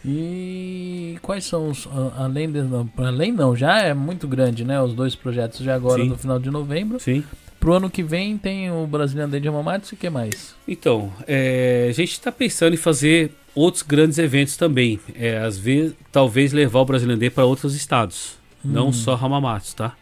E 0.04 1.16
quais 1.22 1.44
são 1.44 1.70
os. 1.70 1.88
Além, 2.16 2.50
de, 2.50 2.62
não, 2.62 2.88
além 2.98 3.32
não, 3.32 3.56
já 3.56 3.78
é 3.80 3.94
muito 3.94 4.28
grande, 4.28 4.64
né? 4.64 4.80
Os 4.80 4.92
dois 4.92 5.14
projetos 5.14 5.60
já 5.60 5.74
agora 5.74 6.02
Sim. 6.02 6.08
no 6.10 6.16
final 6.18 6.38
de 6.38 6.50
novembro. 6.50 7.00
Sim. 7.00 7.24
Pro 7.58 7.72
ano 7.74 7.88
que 7.88 8.02
vem 8.02 8.36
tem 8.36 8.70
o 8.70 8.86
Brasilian 8.86 9.28
Day 9.28 9.40
de 9.40 9.48
Hamamatsu 9.48 9.94
e 9.94 9.96
o 9.96 9.98
que 9.98 10.10
mais? 10.10 10.54
Então, 10.68 11.10
é, 11.26 11.86
a 11.88 11.92
gente 11.92 12.12
está 12.12 12.30
pensando 12.30 12.74
em 12.74 12.76
fazer 12.76 13.32
outros 13.54 13.82
grandes 13.82 14.18
eventos 14.18 14.56
também. 14.56 15.00
É, 15.14 15.38
às 15.38 15.56
vezes, 15.56 15.94
talvez 16.12 16.52
levar 16.52 16.80
o 16.80 16.84
Brasilian 16.84 17.16
Day 17.16 17.30
para 17.30 17.46
outros 17.46 17.74
estados, 17.74 18.36
não 18.62 18.88
Hum. 18.88 18.92
só 18.92 19.14
Hamamatsu, 19.14 19.76
tá? 19.76 19.96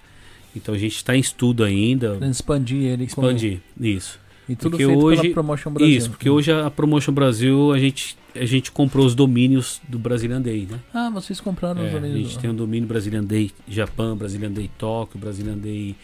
Então 0.56 0.74
a 0.74 0.78
gente 0.78 0.96
está 0.96 1.16
em 1.16 1.20
estudo 1.20 1.62
ainda, 1.62 2.18
expandir 2.28 2.82
ele. 2.82 3.06
como- 3.06 3.28
expandir 3.28 3.60
isso. 3.80 4.18
E 4.48 4.56
tudo 4.56 4.72
Porque 4.72 4.84
feito 4.86 5.00
hoje- 5.04 5.22
pela 5.22 5.34
Promotion 5.34 5.70
Brasil. 5.72 5.96
Isso, 5.96 6.10
porque 6.10 6.28
hoje 6.28 6.50
a 6.52 6.68
Promotion 6.70 7.12
Brasil 7.14 7.72
a 7.72 7.78
gente 7.78 8.16
a 8.34 8.44
gente 8.44 8.70
comprou 8.72 9.04
os 9.06 9.14
domínios 9.14 9.80
do 9.88 9.98
Brasilian 9.98 10.40
Day, 10.40 10.66
né? 10.70 10.78
Ah, 10.92 11.10
vocês 11.10 11.40
compraram 11.40 11.80
os 11.80 11.86
É, 11.86 11.90
a 11.90 12.00
domínios. 12.00 12.30
gente 12.30 12.38
tem 12.40 12.50
o 12.50 12.54
domínio 12.54 12.88
Brasilian 12.88 13.24
Day 13.24 13.50
Japão, 13.68 14.16
Brasilian 14.16 14.50
Day 14.50 14.70
Tóquio, 14.78 15.18
Brasilian 15.20 15.56
Day 15.58 15.94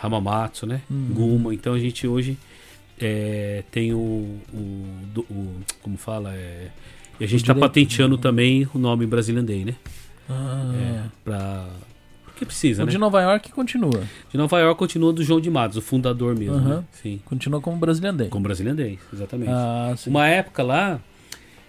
Hamamatsu, 0.00 0.66
né? 0.66 0.82
Uhum. 0.90 1.08
Guma. 1.12 1.54
Então 1.54 1.74
a 1.74 1.78
gente 1.78 2.06
hoje 2.06 2.36
é, 3.00 3.64
tem 3.70 3.92
o, 3.92 3.98
o, 4.52 5.20
o- 5.30 5.56
como 5.82 5.96
fala, 5.96 6.34
é, 6.34 6.68
e 7.20 7.24
a 7.24 7.26
gente 7.28 7.40
está 7.42 7.54
patenteando 7.54 8.16
também 8.18 8.68
o 8.74 8.78
nome 8.78 9.06
Brasilian 9.06 9.44
Day, 9.44 9.64
né? 9.64 9.74
Ah, 10.28 10.72
É, 10.74 11.02
pra, 11.24 11.66
porque 12.24 12.44
precisa, 12.46 12.82
O 12.82 12.86
né? 12.86 12.92
de 12.92 12.98
Nova 12.98 13.20
York 13.20 13.50
continua. 13.52 14.02
De 14.30 14.36
Nova 14.38 14.58
York 14.60 14.78
continua 14.78 15.12
do 15.12 15.22
João 15.22 15.40
de 15.40 15.50
Matos, 15.50 15.76
o 15.76 15.82
fundador 15.82 16.36
mesmo, 16.38 16.54
Aham. 16.56 16.76
né? 16.78 16.84
Sim, 16.92 17.20
Continua 17.24 17.60
como 17.60 17.76
Brasilian 17.76 18.14
Day. 18.14 18.28
com 18.28 18.40
Brasilian 18.40 18.74
Day, 18.74 18.98
exatamente. 19.12 19.50
Ah, 19.50 19.94
sim. 19.96 20.10
Uma 20.10 20.26
época 20.28 20.62
lá, 20.62 21.00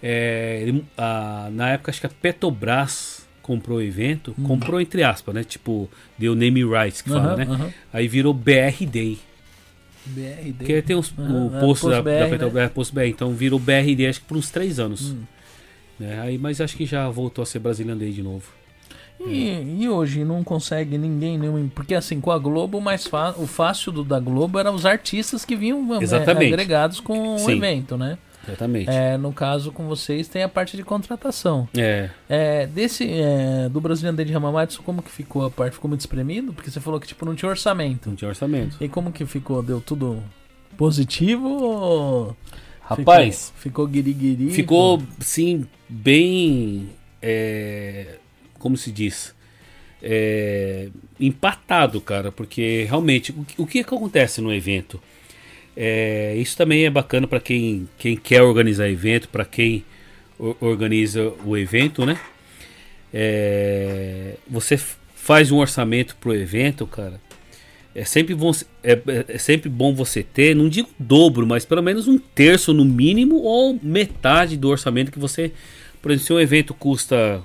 é, 0.06 0.58
ele- 0.62 0.84
a- 0.98 1.48
na 1.50 1.70
época 1.70 1.90
acho 1.90 1.98
que 2.00 2.06
a 2.06 2.10
Petrobras 2.10 3.26
comprou 3.40 3.78
o 3.78 3.82
evento, 3.82 4.34
Hum. 4.38 4.42
comprou 4.44 4.78
entre 4.80 5.02
aspas, 5.02 5.34
né? 5.34 5.42
Tipo, 5.44 5.88
deu 6.18 6.34
name 6.34 6.62
rights 6.62 7.00
que 7.00 7.08
fala, 7.08 7.36
né? 7.36 7.72
Aí 7.92 8.06
virou 8.06 8.34
BR 8.34 8.84
Day. 8.86 9.18
BRD. 10.06 10.52
Porque 10.58 10.82
tem 10.82 10.94
uns, 10.96 11.14
Aham, 11.18 11.46
o 11.46 11.56
é, 11.56 11.60
posto 11.60 11.88
da, 11.88 12.02
BR, 12.02 12.10
da 12.10 12.24
né? 12.24 12.28
Petrobras, 12.30 12.70
posto 12.72 12.94
BR. 12.94 13.08
Então 13.08 13.32
virou 13.32 13.58
BRD 13.58 14.06
acho 14.06 14.20
que 14.20 14.26
por 14.26 14.36
uns 14.36 14.50
três 14.50 14.78
anos. 14.78 15.12
Hum. 15.12 15.22
né? 15.98 16.20
Aí, 16.20 16.36
mas 16.36 16.60
acho 16.60 16.76
que 16.76 16.84
já 16.84 17.08
voltou 17.08 17.42
a 17.42 17.46
ser 17.46 17.58
Brasilian 17.60 17.96
Day 17.96 18.12
de 18.12 18.22
novo. 18.22 18.44
E, 19.26 19.80
e 19.80 19.88
hoje 19.88 20.24
não 20.24 20.42
consegue 20.44 20.98
ninguém 20.98 21.38
nenhum. 21.38 21.68
Porque 21.68 21.94
assim, 21.94 22.20
com 22.20 22.30
a 22.30 22.38
Globo, 22.38 22.78
o 22.78 22.80
mais 22.80 23.08
o 23.38 23.46
fácil 23.46 23.92
do 23.92 24.04
da 24.04 24.18
Globo 24.20 24.58
era 24.58 24.70
os 24.70 24.84
artistas 24.84 25.44
que 25.44 25.54
vinham 25.56 25.94
é, 25.94 26.02
Exatamente. 26.02 26.52
agregados 26.52 27.00
com 27.00 27.36
o 27.36 27.38
Sim. 27.38 27.52
evento, 27.52 27.96
né? 27.96 28.18
Exatamente. 28.46 28.90
É, 28.90 29.16
no 29.16 29.32
caso, 29.32 29.72
com 29.72 29.86
vocês, 29.86 30.28
tem 30.28 30.42
a 30.42 30.48
parte 30.48 30.76
de 30.76 30.82
contratação. 30.82 31.68
É. 31.76 32.10
É, 32.28 32.66
desse, 32.66 33.08
é, 33.10 33.68
do 33.68 33.80
Brasilian 33.80 34.14
Day 34.14 34.24
de 34.24 34.34
Hamamatsu, 34.34 34.82
como 34.82 35.02
que 35.02 35.10
ficou 35.10 35.44
a 35.44 35.50
parte? 35.50 35.74
Ficou 35.74 35.88
muito 35.88 36.00
espremido? 36.00 36.52
Porque 36.52 36.70
você 36.70 36.80
falou 36.80 37.00
que 37.00 37.06
tipo, 37.06 37.24
não 37.24 37.34
tinha 37.34 37.48
orçamento. 37.48 38.08
Não 38.08 38.16
tinha 38.16 38.28
orçamento. 38.28 38.76
E 38.80 38.88
como 38.88 39.12
que 39.12 39.24
ficou? 39.26 39.62
Deu 39.62 39.80
tudo 39.80 40.22
positivo 40.76 41.48
ou 41.48 42.36
Rapaz, 42.80 43.52
ficou, 43.56 43.86
ficou 43.86 43.86
guiri-guiri? 43.86 44.50
ficou, 44.50 45.02
sim, 45.20 45.66
bem. 45.88 46.90
é, 47.22 48.18
como 48.58 48.76
se 48.76 48.92
diz? 48.92 49.34
É, 50.02 50.88
empatado, 51.18 51.98
cara, 52.00 52.30
porque 52.30 52.84
realmente, 52.86 53.32
o, 53.32 53.46
o 53.62 53.66
que, 53.66 53.82
que 53.82 53.94
acontece 53.94 54.40
no 54.42 54.52
evento? 54.52 55.00
É, 55.76 56.34
isso 56.36 56.56
também 56.56 56.84
é 56.84 56.90
bacana 56.90 57.26
para 57.26 57.40
quem, 57.40 57.88
quem 57.98 58.16
quer 58.16 58.42
organizar 58.42 58.88
evento, 58.88 59.28
para 59.28 59.44
quem 59.44 59.84
organiza 60.60 61.32
o 61.44 61.56
evento, 61.56 62.04
né? 62.04 62.18
É, 63.12 64.34
você 64.48 64.76
faz 65.14 65.50
um 65.50 65.58
orçamento 65.58 66.16
pro 66.16 66.34
evento, 66.34 66.86
cara. 66.86 67.20
É 67.94 68.04
sempre, 68.04 68.34
bom, 68.34 68.50
é, 68.82 68.98
é- 69.28 69.38
sempre 69.38 69.68
bom 69.68 69.94
você 69.94 70.22
ter, 70.22 70.54
não 70.54 70.68
digo 70.68 70.88
dobro, 70.98 71.46
mas 71.46 71.64
pelo 71.64 71.80
menos 71.80 72.08
um 72.08 72.18
terço 72.18 72.72
no 72.72 72.84
mínimo 72.84 73.36
ou 73.36 73.78
metade 73.80 74.56
do 74.56 74.68
orçamento 74.68 75.12
que 75.12 75.18
você. 75.18 75.52
Por 76.02 76.10
exemplo, 76.10 76.26
se 76.26 76.32
um 76.32 76.40
evento 76.40 76.74
custa, 76.74 77.40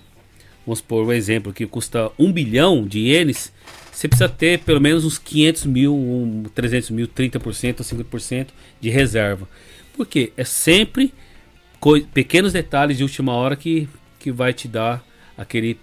vamos 0.65 0.79
supor 0.79 1.05
um 1.05 1.13
exemplo, 1.13 1.53
que 1.53 1.67
custa 1.67 2.11
um 2.17 2.31
bilhão 2.31 2.85
de 2.85 2.99
ienes, 2.99 3.53
você 3.99 4.07
precisa 4.07 4.29
ter 4.29 4.59
pelo 4.59 4.79
menos 4.79 5.03
uns 5.03 5.17
500 5.17 5.65
mil, 5.65 5.93
um 5.95 6.43
300 6.55 6.89
mil, 6.91 7.07
30% 7.07 7.79
ou 7.79 7.85
50% 7.85 8.47
de 8.79 8.89
reserva. 8.89 9.47
Por 9.93 10.07
quê? 10.07 10.31
É 10.37 10.43
sempre 10.45 11.13
pequenos 12.13 12.53
detalhes 12.53 12.97
de 12.97 13.03
última 13.03 13.33
hora 13.33 13.55
que, 13.57 13.89
que 14.17 14.31
vai 14.31 14.53
te 14.53 14.67
dar 14.69 15.03
aquele 15.37 15.77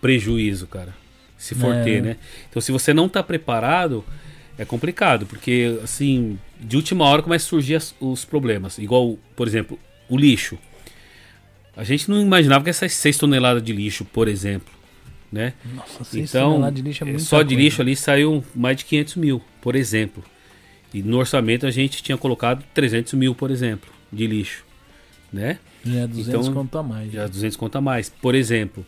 prejuízo, 0.00 0.66
cara. 0.66 0.94
Se 1.36 1.54
for 1.54 1.74
É. 1.74 1.82
ter, 1.82 2.02
né? 2.02 2.16
Então, 2.48 2.62
se 2.62 2.70
você 2.70 2.94
não 2.94 3.08
tá 3.08 3.22
preparado, 3.22 4.04
é 4.56 4.64
complicado, 4.64 5.26
porque, 5.26 5.78
assim, 5.82 6.38
de 6.60 6.76
última 6.76 7.04
hora 7.04 7.20
começa 7.22 7.46
a 7.46 7.48
surgir 7.48 7.74
as- 7.74 7.94
os 8.00 8.24
problemas. 8.24 8.78
Igual, 8.78 9.18
por 9.34 9.46
exemplo, 9.48 9.78
o 10.08 10.16
lixo. 10.16 10.56
A 11.76 11.82
gente 11.82 12.08
não 12.08 12.20
imaginava 12.22 12.62
que 12.62 12.70
essas 12.70 12.92
6 12.92 13.18
toneladas 13.18 13.62
de 13.62 13.72
lixo, 13.72 14.04
por 14.04 14.28
exemplo, 14.28 14.72
né? 15.34 15.52
Nossa, 15.74 16.18
Então, 16.18 16.70
de 16.70 16.80
lixo 16.80 17.04
é 17.04 17.18
só 17.18 17.42
de 17.42 17.48
coisa. 17.48 17.62
lixo 17.62 17.82
ali 17.82 17.96
saiu 17.96 18.44
mais 18.54 18.76
de 18.76 18.84
500 18.84 19.16
mil, 19.16 19.42
por 19.60 19.74
exemplo. 19.74 20.22
E 20.92 21.02
no 21.02 21.18
orçamento 21.18 21.66
a 21.66 21.72
gente 21.72 22.02
tinha 22.04 22.16
colocado 22.16 22.64
300 22.72 23.14
mil, 23.14 23.34
por 23.34 23.50
exemplo, 23.50 23.92
de 24.12 24.26
lixo, 24.28 24.64
né? 25.32 25.58
Já 25.84 26.00
é 26.02 26.06
200 26.06 26.28
Então, 26.46 26.54
conto 26.54 26.78
a 26.78 26.82
mais. 26.84 27.12
Já 27.12 27.26
200 27.26 27.56
conta 27.56 27.78
a 27.78 27.80
mais. 27.80 28.08
Por 28.08 28.34
exemplo, 28.36 28.86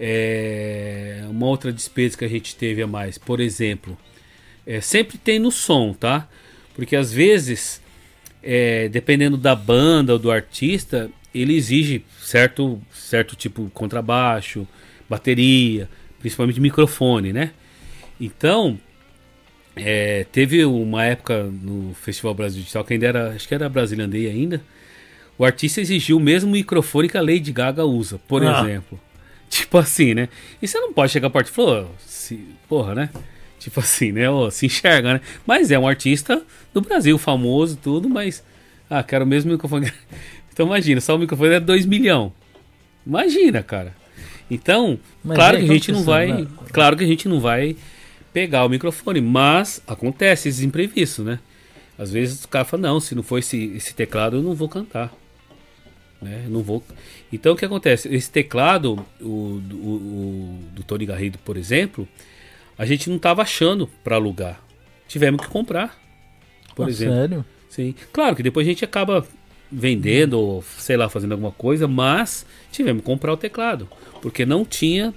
é, 0.00 1.24
uma 1.28 1.46
outra 1.46 1.70
despesa 1.70 2.16
que 2.16 2.24
a 2.24 2.28
gente 2.28 2.56
teve 2.56 2.82
a 2.82 2.86
mais, 2.86 3.18
por 3.18 3.38
exemplo, 3.38 3.96
é, 4.66 4.80
sempre 4.80 5.18
tem 5.18 5.38
no 5.38 5.52
som, 5.52 5.92
tá? 5.92 6.26
Porque 6.74 6.96
às 6.96 7.12
vezes, 7.12 7.82
é, 8.42 8.88
dependendo 8.88 9.36
da 9.36 9.54
banda 9.54 10.14
ou 10.14 10.18
do 10.18 10.30
artista, 10.30 11.10
ele 11.34 11.54
exige 11.54 12.02
certo, 12.18 12.80
certo 12.90 13.36
tipo 13.36 13.70
contrabaixo, 13.74 14.66
bateria, 15.08 15.88
principalmente 16.20 16.60
microfone, 16.60 17.32
né? 17.32 17.50
Então, 18.20 18.78
é, 19.74 20.24
teve 20.32 20.64
uma 20.64 21.04
época 21.04 21.44
no 21.44 21.94
Festival 21.94 22.34
Brasil 22.34 22.60
Digital 22.60 22.84
que 22.84 22.94
ainda 22.94 23.06
era, 23.06 23.30
acho 23.30 23.46
que 23.46 23.54
era 23.54 23.68
Brasilian 23.68 24.08
Day 24.08 24.26
ainda, 24.28 24.62
o 25.38 25.44
artista 25.44 25.80
exigiu 25.80 26.16
o 26.16 26.20
mesmo 26.20 26.50
microfone 26.50 27.08
que 27.08 27.16
a 27.18 27.20
Lady 27.20 27.52
Gaga 27.52 27.84
usa, 27.84 28.18
por 28.26 28.44
Ah. 28.44 28.60
exemplo. 28.62 28.98
Tipo 29.50 29.78
assim, 29.78 30.14
né? 30.14 30.28
E 30.60 30.66
você 30.66 30.78
não 30.80 30.92
pode 30.92 31.12
chegar 31.12 31.30
perto 31.30 31.48
e 31.48 31.52
falar, 31.52 31.82
"Ô, 31.82 31.88
se, 32.04 32.40
porra, 32.68 32.94
né? 32.94 33.10
Tipo 33.60 33.80
assim, 33.80 34.10
né? 34.12 34.28
Ô, 34.30 34.50
se 34.50 34.66
enxerga, 34.66 35.14
né? 35.14 35.20
Mas 35.46 35.70
é 35.70 35.78
um 35.78 35.86
artista 35.86 36.42
do 36.74 36.80
Brasil, 36.80 37.16
famoso 37.18 37.76
tudo, 37.76 38.08
mas. 38.08 38.42
Ah, 38.88 39.02
quero 39.02 39.26
mesmo 39.26 39.52
microfone. 39.52 39.92
Então 40.52 40.64
imagina, 40.68 41.02
só 41.02 41.14
o 41.14 41.18
microfone 41.18 41.52
é 41.54 41.60
2 41.60 41.84
milhões. 41.84 42.32
Imagina, 43.06 43.62
cara. 43.62 43.94
Então, 44.50 44.98
Mas 45.24 45.36
claro 45.36 45.56
é, 45.56 45.60
que 45.60 45.64
a 45.64 45.72
gente 45.72 45.92
não 45.92 46.02
vai. 46.04 46.26
né? 46.42 46.46
Claro 46.72 46.96
que 46.96 47.04
a 47.04 47.06
gente 47.06 47.28
não 47.28 47.40
vai 47.40 47.76
pegar 48.32 48.64
o 48.64 48.68
microfone, 48.68 49.20
mas 49.20 49.82
acontece 49.86 50.48
esses 50.48 50.62
imprevistos, 50.62 51.24
né? 51.24 51.38
Às 51.98 52.12
vezes 52.12 52.44
o 52.44 52.48
cara 52.48 52.64
fala, 52.64 52.82
não, 52.82 53.00
se 53.00 53.14
não 53.14 53.22
for 53.22 53.38
esse, 53.38 53.72
esse 53.76 53.94
teclado, 53.94 54.36
eu 54.36 54.42
não 54.42 54.54
vou 54.54 54.68
cantar. 54.68 55.12
Né? 56.20 56.42
Eu 56.44 56.50
não 56.50 56.62
vou. 56.62 56.82
Então 57.32 57.54
o 57.54 57.56
que 57.56 57.64
acontece? 57.64 58.08
Esse 58.14 58.30
teclado, 58.30 59.04
o, 59.20 59.60
do- 59.62 59.76
o, 59.76 59.90
o 59.94 60.58
do 60.72 60.82
Tony 60.82 61.06
Garrido, 61.06 61.38
por 61.38 61.56
exemplo, 61.56 62.06
a 62.78 62.84
gente 62.86 63.08
não 63.08 63.16
estava 63.16 63.42
achando 63.42 63.88
para 64.04 64.16
alugar. 64.16 64.60
Tivemos 65.08 65.40
que 65.40 65.48
comprar. 65.48 65.98
Por 66.74 66.86
Ah, 66.86 66.90
exemplo. 66.90 67.14
Sério? 67.16 67.44
Sim. 67.70 67.94
Claro 68.12 68.36
que 68.36 68.42
depois 68.42 68.66
a 68.66 68.70
gente 68.70 68.84
acaba 68.84 69.26
vendendo 69.70 70.34
ou, 70.38 70.62
sei 70.78 70.96
lá, 70.96 71.08
fazendo 71.08 71.32
alguma 71.32 71.52
coisa, 71.52 71.88
mas 71.88 72.46
tivemos 72.70 73.02
que 73.02 73.06
comprar 73.06 73.32
o 73.32 73.36
teclado. 73.36 73.88
Porque 74.22 74.44
não 74.46 74.64
tinha 74.64 75.12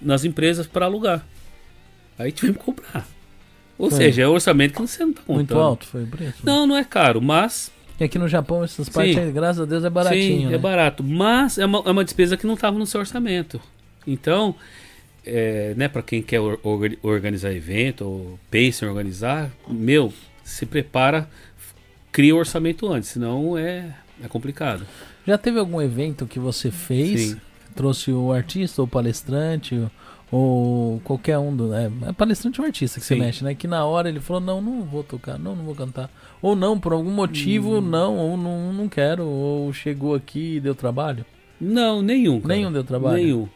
nas 0.00 0.24
empresas 0.24 0.66
para 0.66 0.86
alugar. 0.86 1.24
Aí 2.18 2.30
tivemos 2.32 2.58
que 2.58 2.64
comprar. 2.64 3.06
Ou 3.78 3.88
Foi. 3.90 3.98
seja, 3.98 4.22
é 4.22 4.26
orçamento 4.28 4.74
que 4.74 4.80
você 4.80 5.02
não 5.04 5.10
está 5.10 5.22
contando. 5.22 5.36
Muito 5.36 5.58
alto 5.58 5.86
foi 5.86 6.02
o 6.02 6.06
preço? 6.06 6.38
Não, 6.42 6.66
não 6.66 6.76
é 6.76 6.84
caro, 6.84 7.20
mas 7.22 7.70
E 8.00 8.04
aqui 8.04 8.18
no 8.18 8.28
Japão 8.28 8.62
essas 8.64 8.88
partes, 8.88 9.14
Sim. 9.14 9.32
graças 9.32 9.62
a 9.62 9.64
Deus, 9.64 9.84
é 9.84 9.90
baratinho, 9.90 10.40
Sim, 10.42 10.46
né? 10.48 10.54
é 10.54 10.58
barato. 10.58 11.02
Mas 11.04 11.58
é 11.58 11.64
uma, 11.66 11.78
é 11.86 11.90
uma 11.90 12.04
despesa 12.04 12.36
que 12.36 12.46
não 12.46 12.54
estava 12.54 12.78
no 12.78 12.86
seu 12.86 13.00
orçamento. 13.00 13.60
Então, 14.06 14.54
é, 15.24 15.74
né, 15.76 15.88
para 15.88 16.02
quem 16.02 16.22
quer 16.22 16.40
or- 16.40 16.58
orga- 16.62 16.96
organizar 17.02 17.52
evento 17.52 18.04
ou 18.04 18.38
pensa 18.50 18.84
em 18.84 18.88
organizar, 18.88 19.50
meu, 19.68 20.12
se 20.42 20.64
prepara, 20.66 21.28
cria 22.18 22.34
o 22.34 22.38
orçamento 22.38 22.92
antes, 22.92 23.10
senão 23.10 23.56
é, 23.56 23.94
é 24.20 24.26
complicado. 24.26 24.84
Já 25.24 25.38
teve 25.38 25.60
algum 25.60 25.80
evento 25.80 26.26
que 26.26 26.40
você 26.40 26.68
fez, 26.68 27.20
Sim. 27.20 27.40
trouxe 27.76 28.10
o 28.10 28.32
artista 28.32 28.82
ou 28.82 28.88
palestrante 28.88 29.80
ou 30.28 31.00
qualquer 31.04 31.38
um 31.38 31.54
do, 31.54 31.72
é, 31.72 31.88
é 32.08 32.12
palestrante 32.12 32.60
ou 32.60 32.66
artista 32.66 32.98
que 32.98 33.06
você 33.06 33.14
Sim. 33.14 33.20
mexe, 33.20 33.44
né? 33.44 33.54
Que 33.54 33.68
na 33.68 33.84
hora 33.84 34.08
ele 34.08 34.18
falou 34.18 34.42
não, 34.42 34.60
não 34.60 34.82
vou 34.82 35.04
tocar, 35.04 35.38
não, 35.38 35.54
não 35.54 35.64
vou 35.64 35.76
cantar, 35.76 36.10
ou 36.42 36.56
não 36.56 36.76
por 36.76 36.92
algum 36.92 37.12
motivo 37.12 37.78
Hum. 37.78 37.82
não, 37.82 38.16
ou 38.16 38.36
não, 38.36 38.72
não 38.72 38.88
quero, 38.88 39.24
ou 39.24 39.72
chegou 39.72 40.16
aqui 40.16 40.56
e 40.56 40.60
deu 40.60 40.74
trabalho. 40.74 41.24
Não, 41.60 42.02
nenhum. 42.02 42.40
cara. 42.40 42.54
Nenhum 42.56 42.72
deu 42.72 42.82
trabalho. 42.82 43.22
Nenhum. 43.22 43.48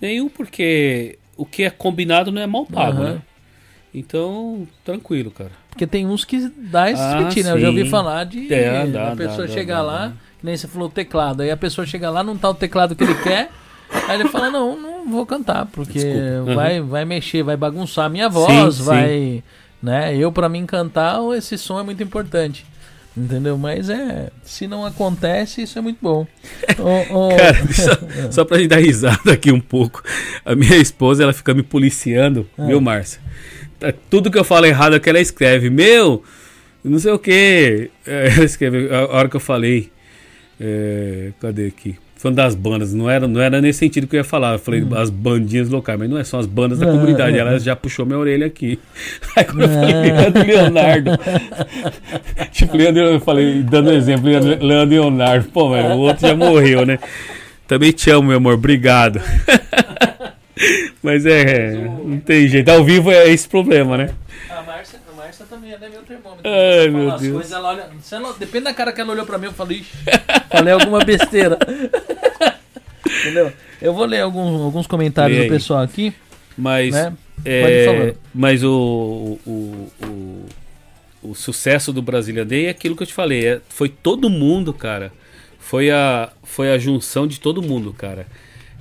Nenhum 0.00 0.28
porque 0.28 1.18
o 1.36 1.44
que 1.44 1.64
é 1.64 1.70
combinado 1.70 2.30
não 2.30 2.40
é 2.40 2.46
mal 2.46 2.64
pago, 2.64 3.02
Aham. 3.02 3.14
né? 3.14 3.22
Então, 3.94 4.66
tranquilo, 4.84 5.30
cara. 5.30 5.50
Porque 5.70 5.86
tem 5.86 6.06
uns 6.06 6.24
que 6.24 6.50
dá 6.56 6.90
esse 6.90 7.00
Ah, 7.02 7.24
piti, 7.28 7.42
né? 7.44 7.52
Eu 7.52 7.60
já 7.60 7.68
ouvi 7.68 7.84
sim. 7.84 7.90
falar 7.90 8.24
de 8.24 8.52
É, 8.52 8.86
dá, 8.86 9.12
a 9.12 9.16
pessoa 9.16 9.46
dá, 9.46 9.52
chegar 9.52 9.76
dá, 9.76 9.82
lá, 9.82 10.12
que 10.40 10.44
nem 10.46 10.56
você 10.56 10.66
falou 10.66 10.88
o 10.88 10.90
teclado, 10.90 11.42
aí 11.42 11.50
a 11.50 11.56
pessoa 11.56 11.86
chega 11.86 12.10
lá, 12.10 12.22
não 12.22 12.36
tá 12.36 12.50
o 12.50 12.54
teclado 12.54 12.96
que 12.96 13.04
ele 13.04 13.14
quer, 13.14 13.50
aí 14.08 14.18
ele 14.20 14.28
fala, 14.28 14.50
não, 14.50 14.80
não 14.80 15.08
vou 15.08 15.24
cantar, 15.24 15.66
porque. 15.66 15.98
Uhum. 16.00 16.54
vai, 16.54 16.80
vai 16.80 17.04
mexer, 17.04 17.42
vai 17.44 17.56
bagunçar 17.56 18.06
a 18.06 18.08
minha 18.08 18.28
voz, 18.28 18.76
Sim, 18.76 18.82
vai. 18.82 19.44
Né? 19.82 20.16
Eu, 20.16 20.32
pra 20.32 20.48
mim, 20.48 20.64
cantar, 20.66 21.18
esse 21.36 21.56
som 21.58 21.78
é 21.78 21.82
muito 21.82 22.02
importante. 22.02 22.64
Entendeu? 23.16 23.56
Mas 23.56 23.88
é. 23.90 24.30
Se 24.42 24.66
não 24.66 24.84
acontece, 24.84 25.62
isso 25.62 25.78
é 25.78 25.82
muito 25.82 25.98
bom. 26.02 26.26
Ô, 27.12 27.28
ô, 27.28 27.36
Cara, 27.36 27.54
só, 27.72 28.30
só 28.32 28.44
pra 28.44 28.58
gente 28.58 28.68
dar 28.70 28.78
risada 28.80 29.32
aqui 29.32 29.52
um 29.52 29.60
pouco. 29.60 30.02
A 30.44 30.56
minha 30.56 30.76
esposa, 30.78 31.22
ela 31.22 31.32
fica 31.32 31.54
me 31.54 31.62
policiando, 31.62 32.48
Ah. 32.58 32.66
viu, 32.66 32.80
Márcia? 32.80 33.20
Tá- 33.78 33.92
Tudo 34.10 34.30
que 34.30 34.38
eu 34.38 34.44
falo 34.44 34.66
errado 34.66 34.96
é 34.96 35.00
que 35.00 35.08
ela 35.08 35.20
escreve. 35.20 35.70
Meu, 35.70 36.22
não 36.84 36.98
sei 36.98 37.12
o 37.12 37.18
que. 37.18 37.90
Ela 38.06 38.44
escreve, 38.44 38.88
a 38.94 39.06
hora 39.16 39.28
que 39.28 39.36
eu 39.36 39.40
falei. 39.40 39.90
é, 40.60 41.30
cadê 41.40 41.66
aqui? 41.66 41.96
Falando 42.16 42.36
das 42.36 42.54
bandas, 42.54 42.94
não 42.94 43.10
era, 43.10 43.28
não 43.28 43.38
era 43.38 43.60
nesse 43.60 43.80
sentido 43.80 44.06
que 44.06 44.16
eu 44.16 44.20
ia 44.20 44.24
falar. 44.24 44.54
Eu 44.54 44.58
falei 44.58 44.82
Hum. 44.82 44.94
as 44.96 45.10
bandinhas 45.10 45.68
locais, 45.68 45.98
mas 45.98 46.08
não 46.08 46.16
é, 46.16 46.24
são 46.24 46.40
as 46.40 46.46
bandas 46.46 46.78
da 46.78 46.86
Ah, 46.88 46.90
comunidade. 46.92 47.36
Ela 47.38 47.58
já 47.58 47.76
puxou 47.76 48.06
minha 48.06 48.18
orelha 48.18 48.46
aqui. 48.46 48.78
Aí 49.36 49.44
quando 49.44 49.62
eu 49.62 49.68
falei 49.68 49.94
Leandro 49.94 50.46
Leonardo. 50.46 51.10
tipo, 52.50 52.76
Leandro, 52.78 53.02
eu 53.02 53.20
falei, 53.20 53.62
dando 53.62 53.92
exemplo, 53.92 54.26
Leandro, 54.30 54.64
Leandro 54.66 54.88
Leonardo. 54.94 55.48
Pô, 55.50 55.68
velho, 55.70 55.88
o 55.96 55.98
outro 55.98 56.26
já 56.26 56.34
morreu, 56.34 56.86
né? 56.86 56.98
Também 57.68 57.92
te 57.92 58.08
amo, 58.10 58.28
meu 58.28 58.38
amor, 58.38 58.54
obrigado. 58.54 59.20
Mas 61.02 61.26
é, 61.26 61.72
não 61.72 62.18
tem 62.20 62.48
jeito. 62.48 62.68
Ao 62.70 62.84
vivo 62.84 63.10
é 63.10 63.28
esse 63.28 63.48
problema, 63.48 63.96
né? 63.96 64.10
A 64.50 64.62
Márcia, 64.62 65.00
a 65.12 65.16
Márcia 65.16 65.46
também 65.48 65.72
é 65.72 65.78
né, 65.78 65.88
meu 65.90 66.02
termômetro. 66.02 66.42
Ai, 66.50 66.88
meu 66.88 67.10
Deus. 67.18 67.32
coisas, 67.32 67.52
ela 67.52 67.68
olha, 67.68 67.88
ela- 68.12 68.32
depende 68.38 68.64
da 68.64 68.74
cara 68.74 68.92
que 68.92 69.00
ela 69.00 69.12
olhou 69.12 69.26
pra 69.26 69.38
mim, 69.38 69.46
eu 69.46 69.52
falei, 69.52 69.78
ixi, 69.78 69.92
falei 70.50 70.72
alguma 70.72 71.04
besteira. 71.04 71.58
Entendeu? 73.20 73.52
Eu 73.80 73.92
vou 73.94 74.04
ler 74.06 74.20
alguns, 74.20 74.60
alguns 74.60 74.86
comentários 74.86 75.44
do 75.44 75.48
pessoal 75.48 75.82
aqui, 75.82 76.12
Mas, 76.56 76.94
né? 76.94 77.12
é, 77.44 78.14
mas 78.34 78.62
o, 78.64 79.38
o, 79.46 79.88
o, 80.02 80.46
o 81.30 81.34
sucesso 81.34 81.92
do 81.92 82.00
Brasília 82.02 82.44
Day 82.44 82.66
é 82.66 82.70
aquilo 82.70 82.96
que 82.96 83.02
eu 83.02 83.06
te 83.06 83.14
falei. 83.14 83.46
é- 83.46 83.60
foi 83.68 83.88
todo 83.88 84.30
mundo, 84.30 84.72
cara. 84.72 85.12
Foi 85.58 85.90
a, 85.90 86.30
foi 86.42 86.70
a 86.72 86.78
junção 86.78 87.26
de 87.26 87.40
todo 87.40 87.62
mundo, 87.62 87.92
cara. 87.92 88.26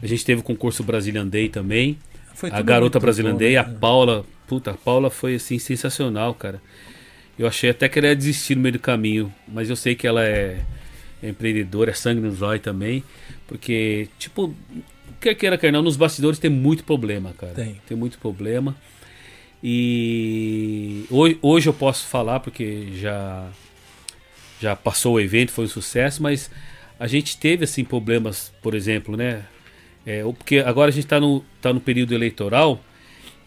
A 0.04 0.08
gente 0.08 0.26
teve 0.26 0.42
o 0.42 0.44
concurso 0.44 0.84
Brazilian 0.84 1.26
Day 1.26 1.48
também. 1.48 1.98
Foi 2.36 2.50
a 2.52 2.62
garota 2.62 3.00
Brazilian 3.00 3.32
bom, 3.32 3.38
Day, 3.38 3.54
né? 3.54 3.60
a 3.60 3.64
Paula. 3.64 4.26
Puta, 4.46 4.72
a 4.72 4.74
Paula 4.74 5.10
foi 5.10 5.36
assim 5.36 5.58
sensacional, 5.58 6.34
cara. 6.34 6.62
Eu 7.40 7.48
achei 7.48 7.70
até 7.70 7.88
que 7.88 7.98
ela 7.98 8.10
ia 8.10 8.16
desistir 8.16 8.56
no 8.56 8.62
meio 8.62 8.74
do 8.74 8.80
caminho, 8.80 9.34
mas 9.48 9.70
eu 9.70 9.78
sei 9.78 9.96
que 9.96 10.06
ela 10.06 10.24
é, 10.26 10.60
é 11.22 11.30
empreendedora, 11.30 11.92
é 11.92 11.94
sangue 11.94 12.20
nos 12.20 12.42
olhos 12.42 12.62
também, 12.62 13.02
porque, 13.48 14.10
tipo, 14.20 14.54
quer 15.22 15.34
queira, 15.36 15.58
quer 15.58 15.72
não, 15.72 15.82
nos 15.82 15.96
bastidores 15.96 16.38
tem 16.38 16.52
muito 16.52 16.84
problema, 16.84 17.34
cara. 17.38 17.54
Tem. 17.54 17.98
muito 17.98 18.20
problema. 18.20 18.76
E 19.64 21.06
hoje, 21.10 21.38
hoje 21.42 21.70
eu 21.70 21.74
posso 21.74 22.06
falar, 22.08 22.42
porque 22.42 22.90
já, 22.96 23.50
já 24.60 24.76
passou 24.76 25.16
o 25.16 25.20
evento, 25.20 25.54
foi 25.54 25.64
um 25.64 25.70
sucesso, 25.70 26.22
mas 26.22 26.52
a 27.00 27.08
gente 27.08 27.38
teve, 27.38 27.64
assim, 27.64 27.86
problemas, 27.86 28.52
por 28.62 28.76
exemplo, 28.76 29.16
né? 29.16 29.46
É, 30.06 30.22
porque 30.24 30.58
agora 30.60 30.90
a 30.90 30.92
gente 30.94 31.06
está 31.06 31.20
no, 31.20 31.44
tá 31.62 31.72
no 31.74 31.80
período 31.80 32.14
eleitoral 32.14 32.84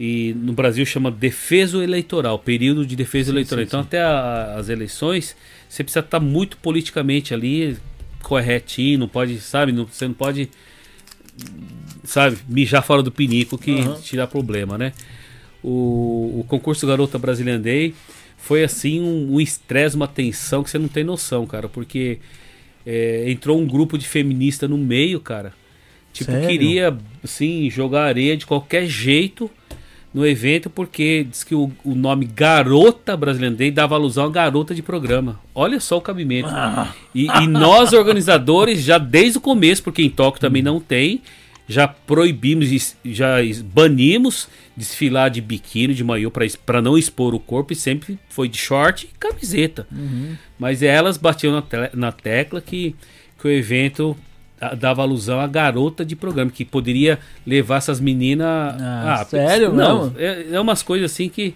e 0.00 0.34
no 0.36 0.52
Brasil 0.52 0.84
chama 0.86 1.10
defeso 1.10 1.82
eleitoral, 1.82 2.38
período 2.38 2.86
de 2.86 2.96
defesa 2.96 3.26
Sim, 3.30 3.32
eleitoral. 3.36 3.64
sim, 3.64 3.68
então 3.68 3.80
sim. 3.80 3.86
até 3.86 4.00
a- 4.02 4.54
as 4.58 4.68
eleições 4.68 5.36
você 5.68 5.82
precisa 5.84 6.00
estar 6.00 6.20
muito 6.20 6.56
politicamente 6.58 7.34
ali 7.34 7.76
corretinho, 8.22 8.98
não 9.00 9.08
pode, 9.08 9.38
sabe, 9.40 9.72
não, 9.72 9.86
você 9.86 10.06
não 10.06 10.14
pode, 10.14 10.48
sabe, 12.04 12.38
mijar 12.48 12.82
fora 12.82 13.02
do 13.02 13.10
pinico 13.12 13.58
que 13.58 13.80
Aham. 13.80 13.94
te 14.00 14.16
dá 14.16 14.26
problema, 14.26 14.78
né? 14.78 14.92
O, 15.62 16.40
o 16.40 16.44
concurso 16.48 16.86
Garota 16.86 17.18
Brasilian 17.18 17.60
Day 17.60 17.94
foi 18.36 18.62
assim 18.64 19.00
um 19.00 19.34
um 19.34 19.40
estresse, 19.40 19.96
uma 19.96 20.06
tensão 20.08 20.62
que 20.62 20.70
você 20.70 20.78
não 20.78 20.88
tem 20.88 21.04
noção, 21.04 21.46
cara, 21.46 21.68
porque 21.68 22.18
é, 22.84 23.30
entrou 23.30 23.58
um 23.60 23.66
grupo 23.66 23.98
de 23.98 24.06
feminista 24.06 24.68
no 24.68 24.78
meio, 24.78 25.20
cara. 25.20 25.52
Tipo, 26.16 26.30
Sério? 26.32 26.48
queria, 26.48 26.96
assim, 27.22 27.68
jogar 27.70 28.04
areia 28.04 28.36
de 28.36 28.46
qualquer 28.46 28.86
jeito 28.86 29.50
no 30.14 30.26
evento, 30.26 30.70
porque 30.70 31.26
diz 31.30 31.44
que 31.44 31.54
o, 31.54 31.70
o 31.84 31.94
nome 31.94 32.24
Garota 32.24 33.14
Brasilian 33.16 33.52
Day 33.52 33.70
dava 33.70 33.94
alusão 33.96 34.24
a 34.24 34.30
garota 34.30 34.74
de 34.74 34.82
programa. 34.82 35.38
Olha 35.54 35.78
só 35.78 35.98
o 35.98 36.00
cabimento. 36.00 36.48
E, 37.14 37.26
e 37.26 37.46
nós, 37.46 37.92
organizadores, 37.92 38.82
já 38.82 38.96
desde 38.96 39.36
o 39.36 39.40
começo, 39.42 39.82
porque 39.82 40.02
em 40.02 40.08
Tóquio 40.08 40.40
também 40.40 40.62
não 40.62 40.80
tem, 40.80 41.20
já 41.68 41.86
proibimos, 41.86 42.96
já 43.04 43.36
banimos 43.74 44.48
desfilar 44.74 45.28
de 45.30 45.40
biquíni, 45.42 45.92
de 45.94 46.02
maiô, 46.04 46.30
para 46.64 46.80
não 46.80 46.96
expor 46.96 47.34
o 47.34 47.38
corpo, 47.40 47.72
e 47.72 47.76
sempre 47.76 48.18
foi 48.30 48.48
de 48.48 48.56
short 48.56 49.06
e 49.12 49.18
camiseta. 49.18 49.86
Mas 50.58 50.82
elas 50.82 51.16
batiam 51.18 51.52
na, 51.52 51.60
te- 51.62 51.90
na 51.94 52.10
tecla 52.12 52.60
que, 52.62 52.94
que 53.38 53.48
o 53.48 53.50
evento 53.50 54.16
ah, 54.16 54.35
dava 54.78 55.02
alusão 55.02 55.38
à 55.40 55.46
garota 55.46 56.04
de 56.04 56.16
programa, 56.16 56.50
que 56.50 56.64
poderia 56.64 57.18
levar 57.46 57.76
essas 57.76 58.00
meninas. 58.00 58.48
Ah, 58.80 59.24
sério 59.28 59.72
Não, 59.72 60.12
é, 60.16 60.46
é 60.52 60.60
umas 60.60 60.82
coisas 60.82 61.10
assim 61.12 61.28
que, 61.28 61.54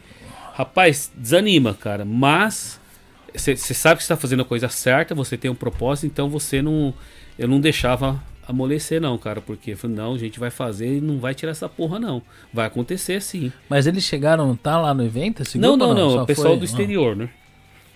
rapaz, 0.54 1.10
desanima, 1.16 1.74
cara. 1.74 2.04
Mas 2.04 2.78
você 3.34 3.56
sabe 3.56 3.96
que 3.96 4.02
está 4.02 4.16
fazendo 4.16 4.42
a 4.42 4.44
coisa 4.44 4.68
certa, 4.68 5.14
você 5.14 5.36
tem 5.36 5.50
um 5.50 5.54
propósito, 5.54 6.06
então 6.06 6.28
você 6.28 6.60
não. 6.60 6.92
Eu 7.38 7.48
não 7.48 7.58
deixava 7.60 8.22
amolecer, 8.46 9.00
não, 9.00 9.16
cara, 9.16 9.40
porque 9.40 9.76
falei, 9.76 9.96
não, 9.96 10.14
a 10.14 10.18
gente 10.18 10.38
vai 10.40 10.50
fazer 10.50 10.98
e 10.98 11.00
não 11.00 11.18
vai 11.20 11.34
tirar 11.34 11.52
essa 11.52 11.68
porra, 11.68 11.98
não. 12.00 12.20
Vai 12.52 12.66
acontecer 12.66 13.22
sim. 13.22 13.50
Mas 13.68 13.86
eles 13.86 14.02
chegaram, 14.04 14.54
tá 14.56 14.78
lá 14.78 14.92
no 14.92 15.04
evento? 15.04 15.40
esse 15.42 15.56
Não, 15.56 15.76
não, 15.76 15.94
não, 15.94 16.10
Só 16.10 16.22
o 16.24 16.26
pessoal 16.26 16.48
foi- 16.48 16.56
do 16.58 16.62
Ah. 16.62 16.64
exterior, 16.64 17.14
né? 17.16 17.30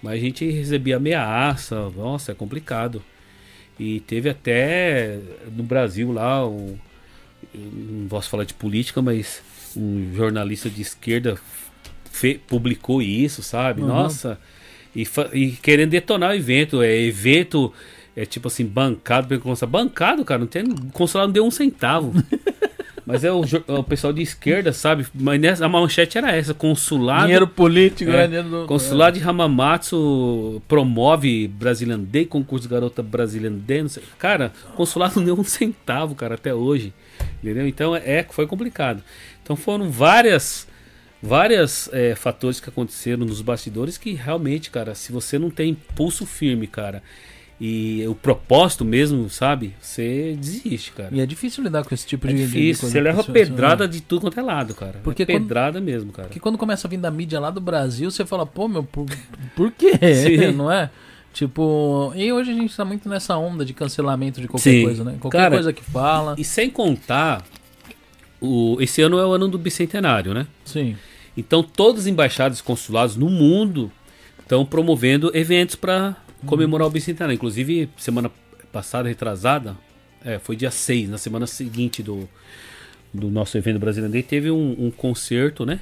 Mas 0.01 0.15
a 0.15 0.17
gente 0.19 0.49
recebia 0.49 0.97
ameaça, 0.97 1.91
nossa, 1.97 2.33
é 2.33 2.35
complicado. 2.35 3.03
E 3.79 4.01
teve 4.01 4.29
até 4.29 5.19
no 5.57 5.63
Brasil 5.63 6.13
lá 6.13 6.47
o, 6.47 6.79
eu 7.55 7.61
não 7.61 8.09
posso 8.09 8.29
falar 8.31 8.45
de 8.45 8.55
política, 8.55 9.03
mas 9.03 9.43
um 9.77 10.13
jornalista 10.15 10.71
de 10.71 10.83
esquerda 10.83 11.37
fe- 12.11 12.41
publicou 12.47 13.03
isso, 13.03 13.43
sabe? 13.43 13.83
Uhum. 13.83 13.89
Nossa, 13.89 14.39
e, 14.95 15.07
e 15.33 15.51
querendo 15.53 15.91
detonar 15.91 16.31
o 16.31 16.35
evento, 16.35 16.83
é 16.83 16.97
evento 16.97 17.73
é 18.17 18.25
tipo 18.25 18.47
assim, 18.47 18.65
bancado 18.65 19.27
pelo 19.27 19.41
consulado. 19.41 19.73
Bancado, 19.73 20.25
cara, 20.25 20.39
não 20.39 20.47
tem, 20.47 20.63
o 20.63 20.93
consulado 20.93 21.29
não 21.29 21.33
deu 21.33 21.45
um 21.45 21.51
centavo. 21.51 22.13
Mas 23.07 23.23
é 23.23 23.31
o, 23.31 23.43
é 23.69 23.73
o 23.73 23.85
pessoal 23.85 24.13
de 24.15 24.23
esquerda, 24.23 24.73
sabe? 24.73 25.07
Mas 25.15 25.39
nessa, 25.41 25.67
a 25.67 25.69
manchete 25.69 26.17
era 26.17 26.35
essa, 26.35 26.55
consulado 26.55 27.25
Dinheiro 27.25 27.47
político, 27.47 28.11
É, 28.11 28.17
né? 28.17 28.27
Dinheiro 28.29 28.49
do- 28.49 28.67
Consulado 28.67 29.19
de 29.19 29.25
Hamamatsu 29.29 30.63
promove 30.67 31.47
Brazilian 31.49 32.01
Day, 32.01 32.25
concurso 32.25 32.69
garota 32.69 33.03
Brazilian 33.03 33.53
Day. 33.53 33.83
Não 33.83 33.89
sei. 33.89 34.03
Cara, 34.19 34.53
consulado 34.75 35.17
não 35.21 35.25
deu 35.25 35.39
um 35.39 35.45
centavo, 35.45 36.15
cara, 36.15 36.35
até 36.35 36.55
hoje. 36.55 36.93
Entendeu? 37.43 37.67
Então 37.69 37.95
é, 37.95 38.25
foi 38.31 38.47
complicado. 38.47 39.03
Então 39.43 39.55
foram 39.57 39.91
várias 39.91 40.67
várias 41.23 41.89
é, 41.93 42.15
fatores 42.15 42.61
que 42.61 42.69
aconteceram 42.69 43.25
nos 43.25 43.41
bastidores 43.41 43.97
que 43.97 44.13
realmente, 44.13 44.71
cara, 44.71 44.95
se 44.95 45.11
você 45.11 45.39
não 45.39 45.49
tem 45.49 45.73
pulso 45.75 46.27
firme, 46.27 46.67
cara, 46.67 47.03
e 47.61 48.05
o 48.09 48.15
propósito 48.15 48.85
mesmo, 48.85 49.31
sabe? 49.31 49.75
Você 49.81 50.35
desiste, 50.39 50.93
cara. 50.93 51.09
E 51.13 51.21
é 51.21 51.27
difícil 51.27 51.63
lidar 51.63 51.85
com 51.85 51.95
esse 51.95 52.07
tipo 52.07 52.27
É 52.27 52.33
de. 52.33 52.39
difícil, 52.39 52.81
coisa. 52.83 52.93
você 52.93 53.01
leva 53.01 53.21
Isso- 53.21 53.33
pedrada 53.33 53.87
de 53.87 54.01
tudo 54.01 54.23
quanto 54.23 54.39
é 54.41 54.43
lado, 54.43 54.75
cara. 54.75 55.01
Porque 55.05 55.23
é 55.23 55.27
quando- 55.27 55.43
pedrada 55.43 55.81
mesmo, 55.81 56.13
cara. 56.13 56.29
Porque 56.29 56.41
quando 56.41 56.59
começa 56.59 56.87
a 56.87 56.91
vir 56.91 56.99
da 56.99 57.11
mídia 57.11 57.39
lá 57.39 57.51
do 57.51 57.61
Brasil, 57.61 58.11
você 58.11 58.27
fala, 58.27 58.45
pô, 58.45 58.67
meu, 58.69 58.83
por, 58.83 59.07
por 59.55 59.71
quê? 59.71 59.93
Sim. 60.15 60.53
Não 60.57 60.71
é? 60.71 60.91
Tipo, 61.33 62.13
e 62.15 62.33
hoje 62.33 62.51
a 62.53 62.55
gente 62.55 62.77
tá 62.77 62.85
muito 62.85 63.09
nessa 63.09 63.37
onda 63.37 63.65
de 63.65 63.73
cancelamento 63.73 64.41
de 64.41 64.47
qualquer 64.47 64.71
Sim. 64.71 64.83
coisa, 64.85 65.03
né? 65.05 65.17
Qualquer 65.21 65.39
Cara, 65.39 65.55
coisa 65.55 65.73
que 65.73 65.83
fala. 65.83 66.35
E 66.39 66.45
sem 66.45 66.71
contar, 66.71 67.43
o, 68.41 68.77
esse 68.81 69.03
ano 69.03 69.19
é 69.19 69.27
o 69.27 69.33
ano 69.33 69.49
do 69.49 69.59
bicentenário, 69.59 70.33
né? 70.35 70.47
Sim. 70.65 70.97
Então 71.37 71.63
todas 71.63 72.03
as 72.03 72.07
embaixadas 72.07 72.61
e 72.61 72.63
consulados 72.63 73.17
no 73.17 73.29
mundo 73.29 73.91
estão 74.41 74.65
promovendo 74.65 75.31
eventos 75.35 75.75
para 75.75 76.17
comemorar 76.45 76.87
o 76.87 76.91
bicentenário. 76.91 77.35
Inclusive, 77.35 77.89
semana 77.97 78.31
passada, 78.73 79.09
retrasada, 79.09 79.77
é, 80.25 80.39
foi 80.39 80.57
dia 80.57 80.71
6, 80.71 81.11
na 81.11 81.19
semana 81.19 81.47
seguinte 81.47 82.03
do, 82.03 82.29
do 83.13 83.31
nosso 83.31 83.57
evento 83.59 83.79
brasileiro, 83.79 84.13
Day, 84.13 84.23
teve 84.23 84.51
um, 84.51 84.87
um 84.87 84.91
concerto, 84.91 85.65
né? 85.67 85.81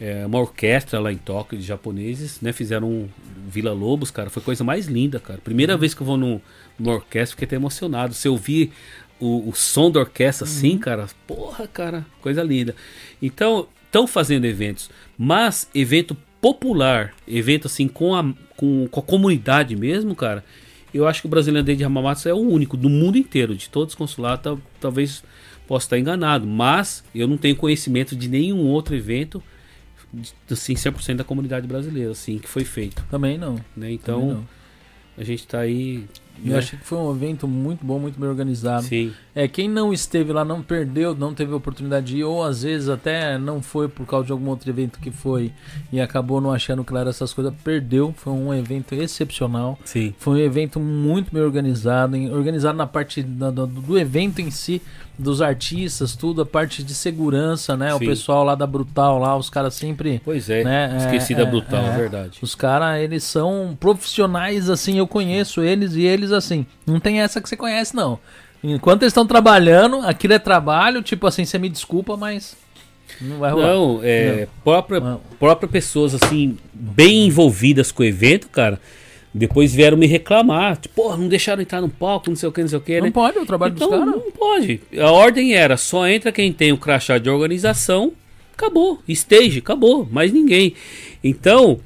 É, 0.00 0.24
uma 0.24 0.38
orquestra 0.38 1.00
lá 1.00 1.12
em 1.12 1.16
Tóquio 1.16 1.58
de 1.58 1.64
japoneses, 1.64 2.40
né? 2.40 2.52
Fizeram 2.52 2.88
um 2.88 3.08
Vila 3.48 3.72
Lobos, 3.72 4.10
cara. 4.12 4.30
Foi 4.30 4.40
coisa 4.42 4.62
mais 4.62 4.86
linda, 4.86 5.18
cara. 5.18 5.40
Primeira 5.42 5.76
vez 5.76 5.92
que 5.92 6.00
eu 6.02 6.06
vou 6.06 6.16
num- 6.16 6.40
numa 6.78 6.94
orquestra, 6.94 7.34
fiquei 7.34 7.46
até 7.46 7.56
emocionado. 7.56 8.14
Se 8.14 8.28
eu 8.28 8.32
ouvir 8.32 8.72
o, 9.18 9.48
o 9.48 9.54
som 9.54 9.90
da 9.90 10.00
orquestra 10.00 10.46
assim, 10.46 10.78
cara, 10.78 11.08
porra, 11.26 11.66
cara, 11.66 12.06
coisa 12.20 12.44
linda. 12.44 12.76
Então, 13.20 13.66
estão 13.86 14.06
fazendo 14.06 14.44
eventos, 14.44 14.88
mas 15.16 15.68
evento 15.74 16.16
popular, 16.40 17.12
evento 17.26 17.66
assim 17.66 17.88
com 17.88 18.14
a, 18.14 18.24
com, 18.58 18.86
com 18.90 19.00
a 19.00 19.02
comunidade 19.02 19.74
mesmo, 19.76 20.14
cara. 20.14 20.44
Eu 20.92 21.06
acho 21.06 21.20
que 21.20 21.26
o 21.26 21.30
Brasileiro 21.30 21.76
de 21.76 21.84
Hamamatsu 21.84 22.28
é 22.28 22.34
o 22.34 22.38
único 22.38 22.76
do 22.76 22.88
mundo 22.90 23.16
inteiro, 23.16 23.54
de 23.54 23.68
todos 23.70 23.92
os 23.92 23.98
consulados, 23.98 24.42
tal- 24.42 24.60
talvez 24.80 25.22
possa 25.66 25.86
estar 25.86 25.98
enganado, 25.98 26.46
mas 26.46 27.04
eu 27.14 27.28
não 27.28 27.36
tenho 27.36 27.54
conhecimento 27.54 28.16
de 28.16 28.26
nenhum 28.28 28.66
outro 28.66 28.94
evento 28.96 29.42
assim 30.50 30.74
100% 30.74 31.16
da 31.16 31.24
comunidade 31.24 31.66
brasileira 31.66 32.10
assim 32.12 32.38
que 32.38 32.48
foi 32.48 32.64
feito, 32.64 33.04
Também 33.10 33.36
não. 33.38 33.54
né? 33.54 33.64
Também 33.74 33.94
Então, 33.94 34.26
não. 34.28 34.48
a 35.16 35.22
gente 35.22 35.46
tá 35.46 35.60
aí 35.60 36.04
Eu 36.44 36.52
né? 36.52 36.58
achei 36.58 36.78
que 36.78 36.84
foi 36.84 36.98
um 36.98 37.10
evento 37.14 37.46
muito 37.48 37.84
bom, 37.84 37.98
muito 37.98 38.18
bem 38.18 38.28
organizado. 38.28 38.84
Sim. 38.84 39.12
É, 39.34 39.46
quem 39.46 39.68
não 39.68 39.92
esteve 39.92 40.32
lá 40.32 40.44
não 40.44 40.62
perdeu, 40.62 41.14
não 41.14 41.32
teve 41.32 41.52
oportunidade 41.52 42.06
de 42.06 42.18
ir, 42.18 42.24
ou 42.24 42.42
às 42.44 42.62
vezes 42.62 42.88
até 42.88 43.38
não 43.38 43.62
foi 43.62 43.88
por 43.88 44.04
causa 44.06 44.26
de 44.26 44.32
algum 44.32 44.48
outro 44.48 44.68
evento 44.68 44.98
que 44.98 45.10
foi 45.10 45.52
e 45.92 46.00
acabou 46.00 46.40
não 46.40 46.52
achando 46.52 46.82
claro 46.82 47.08
essas 47.08 47.32
coisas, 47.32 47.52
perdeu. 47.62 48.12
Foi 48.16 48.32
um 48.32 48.52
evento 48.52 48.94
excepcional. 48.94 49.78
Sim. 49.84 50.14
Foi 50.18 50.40
um 50.40 50.44
evento 50.44 50.80
muito 50.80 51.32
bem 51.32 51.42
organizado, 51.42 52.16
organizado 52.32 52.76
na 52.76 52.86
parte 52.86 53.22
da- 53.22 53.50
do, 53.50 53.66
do 53.66 53.98
evento 53.98 54.40
em 54.40 54.50
si, 54.50 54.82
dos 55.18 55.42
artistas, 55.42 56.14
tudo, 56.14 56.42
a 56.42 56.46
parte 56.46 56.80
de 56.82 56.94
segurança, 56.94 57.76
né? 57.76 57.92
O 57.92 57.98
Sim. 57.98 58.06
pessoal 58.06 58.44
lá 58.44 58.54
da 58.54 58.66
Brutal, 58.68 59.18
lá, 59.18 59.36
os 59.36 59.50
caras 59.50 59.74
sempre. 59.74 60.20
Pois 60.24 60.48
é, 60.48 60.62
Né, 60.62 60.92
é, 60.94 60.96
esqueci 60.98 61.34
da 61.34 61.42
é, 61.42 61.46
brutal, 61.46 61.82
é. 61.82 61.88
é 61.88 61.96
verdade. 61.96 62.38
Os 62.40 62.54
caras, 62.54 63.00
eles 63.02 63.24
são 63.24 63.76
profissionais, 63.80 64.70
assim, 64.70 64.98
eu 64.98 65.06
conheço 65.08 65.60
eles 65.60 65.94
e 65.94 66.02
eles, 66.02 66.27
assim, 66.32 66.66
não 66.86 66.98
tem 67.00 67.20
essa 67.20 67.40
que 67.40 67.48
você 67.48 67.56
conhece, 67.56 67.94
não. 67.94 68.18
Enquanto 68.62 69.02
eles 69.02 69.10
estão 69.12 69.26
trabalhando, 69.26 70.00
aquilo 70.00 70.32
é 70.34 70.38
trabalho, 70.38 71.02
tipo 71.02 71.26
assim, 71.26 71.44
você 71.44 71.58
me 71.58 71.68
desculpa, 71.68 72.16
mas 72.16 72.56
não 73.20 73.38
vai 73.38 73.52
rolar. 73.52 73.68
Não, 73.68 74.00
é, 74.02 74.48
própria, 74.64 75.00
Não. 75.00 75.20
própria 75.38 75.68
pessoas 75.68 76.14
assim, 76.14 76.56
bem 76.74 77.26
envolvidas 77.26 77.92
com 77.92 78.02
o 78.02 78.06
evento, 78.06 78.48
cara, 78.48 78.80
depois 79.32 79.72
vieram 79.72 79.96
me 79.96 80.06
reclamar. 80.06 80.76
Tipo, 80.76 80.94
porra, 81.02 81.16
não 81.16 81.28
deixaram 81.28 81.62
entrar 81.62 81.80
no 81.80 81.88
palco, 81.88 82.28
não 82.30 82.36
sei 82.36 82.48
o 82.48 82.52
que, 82.52 82.60
não 82.60 82.68
sei 82.68 82.78
o 82.78 82.80
que, 82.80 82.98
Não 82.98 83.06
né? 83.06 83.10
pode, 83.12 83.38
é 83.38 83.40
o 83.40 83.46
trabalho 83.46 83.74
Então, 83.74 83.88
dos 83.90 83.98
caras. 83.98 84.14
não 84.14 84.30
pode. 84.32 84.80
A 84.98 85.10
ordem 85.12 85.54
era, 85.54 85.76
só 85.76 86.06
entra 86.08 86.32
quem 86.32 86.52
tem 86.52 86.72
o 86.72 86.78
crachá 86.78 87.18
de 87.18 87.30
organização, 87.30 88.12
acabou. 88.56 89.00
Stage, 89.06 89.58
acabou, 89.60 90.08
mais 90.10 90.32
ninguém. 90.32 90.74
Então, 91.22 91.78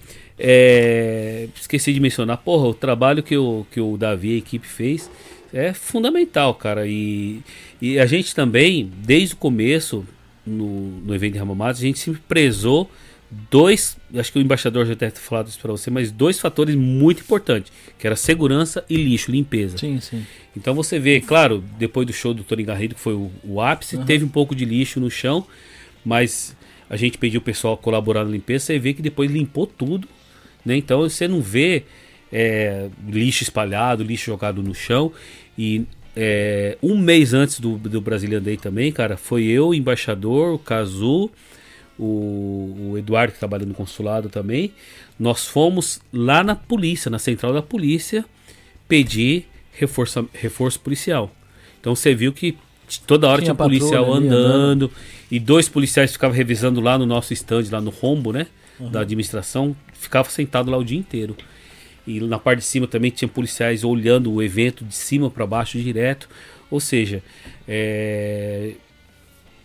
é, 0.45 1.47
esqueci 1.55 1.93
de 1.93 2.01
mencionar, 2.01 2.37
porra, 2.39 2.67
o 2.67 2.75
trabalho 2.75 3.23
que 3.23 3.37
o, 3.37 3.65
que 3.71 3.81
o 3.81 3.97
Davi 3.97 4.31
e 4.31 4.35
a 4.35 4.39
equipe 4.39 4.67
fez 4.67 5.09
é 5.55 5.73
fundamental, 5.73 6.53
cara. 6.55 6.85
E, 6.85 7.41
e 7.81 7.97
a 7.97 8.07
gente 8.07 8.35
também, 8.35 8.91
desde 9.05 9.35
o 9.35 9.37
começo, 9.37 10.05
no, 10.45 11.01
no 11.01 11.15
evento 11.15 11.35
de 11.35 11.39
Ramamatsu, 11.39 11.83
a 11.83 11.87
gente 11.87 12.01
sempre 12.01 12.21
prezou 12.27 12.91
dois, 13.49 13.97
acho 14.17 14.33
que 14.33 14.39
o 14.41 14.43
embaixador 14.43 14.85
já 14.85 14.95
deve 14.95 15.13
ter 15.13 15.21
falado 15.21 15.47
isso 15.47 15.61
pra 15.61 15.71
você, 15.71 15.91
mas 15.91 16.11
dois 16.11 16.41
fatores 16.41 16.75
muito 16.75 17.21
importantes, 17.21 17.73
que 17.97 18.05
era 18.05 18.17
segurança 18.17 18.85
e 18.91 18.97
lixo, 18.97 19.31
limpeza. 19.31 19.79
Sim, 19.79 20.01
sim. 20.01 20.27
Então 20.57 20.75
você 20.75 20.99
vê, 20.99 21.21
claro, 21.21 21.63
depois 21.79 22.05
do 22.05 22.13
show 22.13 22.35
do 22.35 22.43
Tony 22.43 22.65
Garrido, 22.65 22.97
que 22.97 23.01
foi 23.01 23.15
o, 23.15 23.31
o 23.45 23.61
ápice, 23.61 23.97
teve 24.05 24.25
um 24.25 24.29
pouco 24.29 24.57
de 24.57 24.65
lixo 24.65 24.99
no 24.99 25.09
chão, 25.09 25.47
mas 26.05 26.57
a 26.91 26.97
gente 26.97 27.17
pediu 27.17 27.41
o 27.41 27.45
pessoal 27.45 27.77
colaborar 27.77 28.25
na 28.25 28.31
limpeza, 28.31 28.65
você 28.65 28.79
vê 28.79 28.93
que 28.93 29.01
depois 29.01 29.31
limpou 29.31 29.69
tudo, 29.69 30.09
né? 30.65 30.77
Então 30.77 31.01
você 31.01 31.27
não 31.27 31.41
vê 31.41 31.85
é, 32.33 32.89
lixo 33.07 33.43
espalhado, 33.43 34.03
lixo 34.03 34.27
jogado 34.27 34.63
no 34.63 34.75
chão. 34.75 35.13
E 35.57 35.85
é, 36.17 36.77
um 36.83 36.97
mês 36.97 37.35
antes 37.35 37.61
do, 37.61 37.77
do 37.77 38.01
Brazilian 38.01 38.43
Day 38.43 38.57
também, 38.57 38.91
cara, 38.91 39.17
foi 39.17 39.45
eu, 39.45 39.69
o 39.69 39.75
embaixador, 39.75 40.55
o 40.55 40.59
Cazu, 40.59 41.31
o, 41.99 42.91
o 42.93 42.99
Eduardo 42.99 43.33
que 43.33 43.39
trabalha 43.39 43.67
no 43.67 43.75
consulado 43.75 44.29
também. 44.29 44.73
Nós 45.19 45.47
fomos 45.47 46.01
lá 46.13 46.43
na 46.43 46.57
polícia, 46.57 47.11
na 47.11 47.19
central 47.19 47.53
da 47.53 47.63
polícia, 47.63 48.25
pedir 48.89 49.47
reforço, 49.73 50.29
reforço 50.33 50.81
policial. 50.81 51.31
Então 51.81 51.95
você 51.95 52.15
viu 52.15 52.33
que 52.33 52.57
toda 53.07 53.29
hora 53.29 53.43
Tinha 53.43 53.55
tinha, 53.55 53.65
policial 53.65 54.13
ali, 54.13 54.27
andando, 54.27 54.91
e 55.31 55.39
dois 55.39 55.69
policiais 55.69 56.13
ficavam 56.13 56.37
revisando 56.37 56.81
lá 56.81 56.99
no 56.99 57.07
nosso 57.07 57.33
stand, 57.33 57.65
lá 57.71 57.81
no 57.81 57.91
rombo, 57.91 58.33
né? 58.33 58.47
Da 58.91 59.01
administração, 59.01 59.77
ficava 59.93 60.29
sentado 60.29 60.71
lá 60.71 60.79
o 60.79 60.85
dia 60.85 60.99
inteiro. 60.99 61.37
E 62.07 62.21
na 62.21 62.39
parte 62.39 62.61
de 62.61 62.65
cima 62.65 62.87
também 62.87 63.11
tinha 63.11 63.29
policiais 63.29 63.85
olhando 63.85 64.33
o 64.33 64.43
evento 64.43 64.85
de 64.85 64.95
cima 64.95 65.31
para 65.31 65.47
baixo 65.47 65.79
direto. 65.79 66.29
Ou 66.71 66.81
seja, 66.81 67.23
é, 67.69 68.73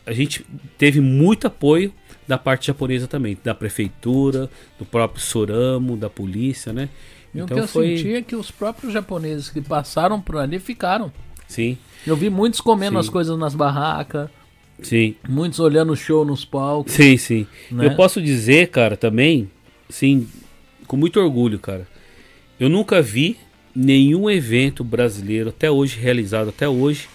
a 0.05 0.13
gente 0.13 0.45
teve 0.77 1.01
muito 1.01 1.47
apoio 1.47 1.93
da 2.27 2.37
parte 2.37 2.67
japonesa 2.67 3.07
também, 3.07 3.37
da 3.43 3.55
prefeitura, 3.55 4.49
do 4.77 4.85
próprio 4.85 5.21
Soramo, 5.21 5.95
da 5.95 6.09
polícia, 6.09 6.73
né? 6.73 6.89
E 7.33 7.41
o 7.41 7.45
que 7.45 7.53
eu 7.53 7.67
senti 7.67 8.13
é 8.13 8.21
que 8.21 8.35
os 8.35 8.51
próprios 8.51 8.91
japoneses 8.91 9.49
que 9.49 9.61
passaram 9.61 10.19
por 10.19 10.37
ali 10.37 10.59
ficaram. 10.59 11.11
Sim, 11.47 11.77
Eu 12.05 12.15
vi 12.15 12.29
muitos 12.29 12.59
comendo 12.59 12.93
Sim. 12.93 12.99
as 12.99 13.09
coisas 13.09 13.37
nas 13.37 13.55
barracas, 13.55 14.29
sim. 14.81 15.15
muitos 15.27 15.59
olhando 15.59 15.93
o 15.93 15.95
show 15.95 16.25
nos 16.25 16.45
palcos. 16.45 16.93
Sim, 16.93 17.17
sim. 17.17 17.47
Né? 17.71 17.87
Eu 17.87 17.95
posso 17.95 18.21
dizer, 18.21 18.69
cara, 18.69 18.95
também, 18.97 19.49
sim, 19.89 20.27
com 20.85 20.97
muito 20.97 21.19
orgulho, 21.19 21.59
cara. 21.59 21.87
Eu 22.59 22.69
nunca 22.69 23.01
vi 23.01 23.37
nenhum 23.75 24.29
evento 24.29 24.83
brasileiro 24.83 25.49
até 25.49 25.69
hoje 25.69 25.99
realizado 25.99 26.49
até 26.49 26.67
hoje 26.67 27.07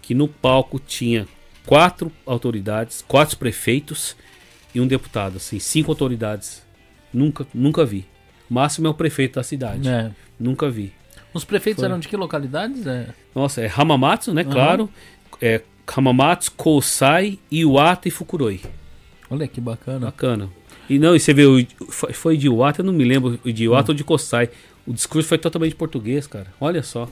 que 0.00 0.14
no 0.14 0.28
palco 0.28 0.78
tinha 0.78 1.26
quatro 1.66 2.12
autoridades, 2.26 3.02
quatro 3.06 3.36
prefeitos 3.36 4.16
e 4.74 4.80
um 4.80 4.86
deputado, 4.86 5.38
assim, 5.38 5.58
cinco 5.58 5.90
autoridades. 5.90 6.62
Nunca, 7.12 7.46
nunca 7.54 7.84
vi. 7.84 8.04
O 8.50 8.54
máximo 8.54 8.86
é 8.86 8.90
o 8.90 8.94
prefeito 8.94 9.36
da 9.36 9.42
cidade. 9.42 9.88
É. 9.88 10.10
Nunca 10.38 10.68
vi. 10.70 10.92
Os 11.32 11.44
prefeitos 11.44 11.80
Foi. 11.80 11.88
eram 11.88 11.98
de 11.98 12.06
que 12.06 12.16
localidades? 12.16 12.86
É. 12.86 13.08
Nossa, 13.34 13.60
é 13.60 13.72
Hamamatsu, 13.74 14.32
né? 14.34 14.42
Aham. 14.42 14.52
Claro. 14.52 14.90
É 15.40 15.62
Hamamatsu, 15.86 16.52
Kousai, 16.52 17.38
Iwata 17.50 18.08
e 18.08 18.10
Fukuroi. 18.10 18.60
Olha 19.30 19.46
que 19.48 19.60
bacana. 19.60 20.06
Bacana. 20.06 20.48
E 20.88 20.98
não, 20.98 21.14
e 21.16 21.20
você 21.20 21.32
vê, 21.32 21.44
o, 21.46 21.64
foi- 21.90 22.36
de 22.36 22.46
Iwata, 22.46 22.80
eu 22.82 22.84
não 22.84 22.92
me 22.92 23.04
lembro 23.04 23.38
de 23.44 23.64
Iwata 23.64 23.92
ou 23.92 23.96
de 23.96 24.04
Kosai. 24.04 24.50
O 24.86 24.92
discurso 24.92 25.28
foi 25.28 25.38
totalmente 25.38 25.74
português, 25.74 26.26
cara. 26.26 26.46
Olha 26.60 26.82
só. 26.82 27.08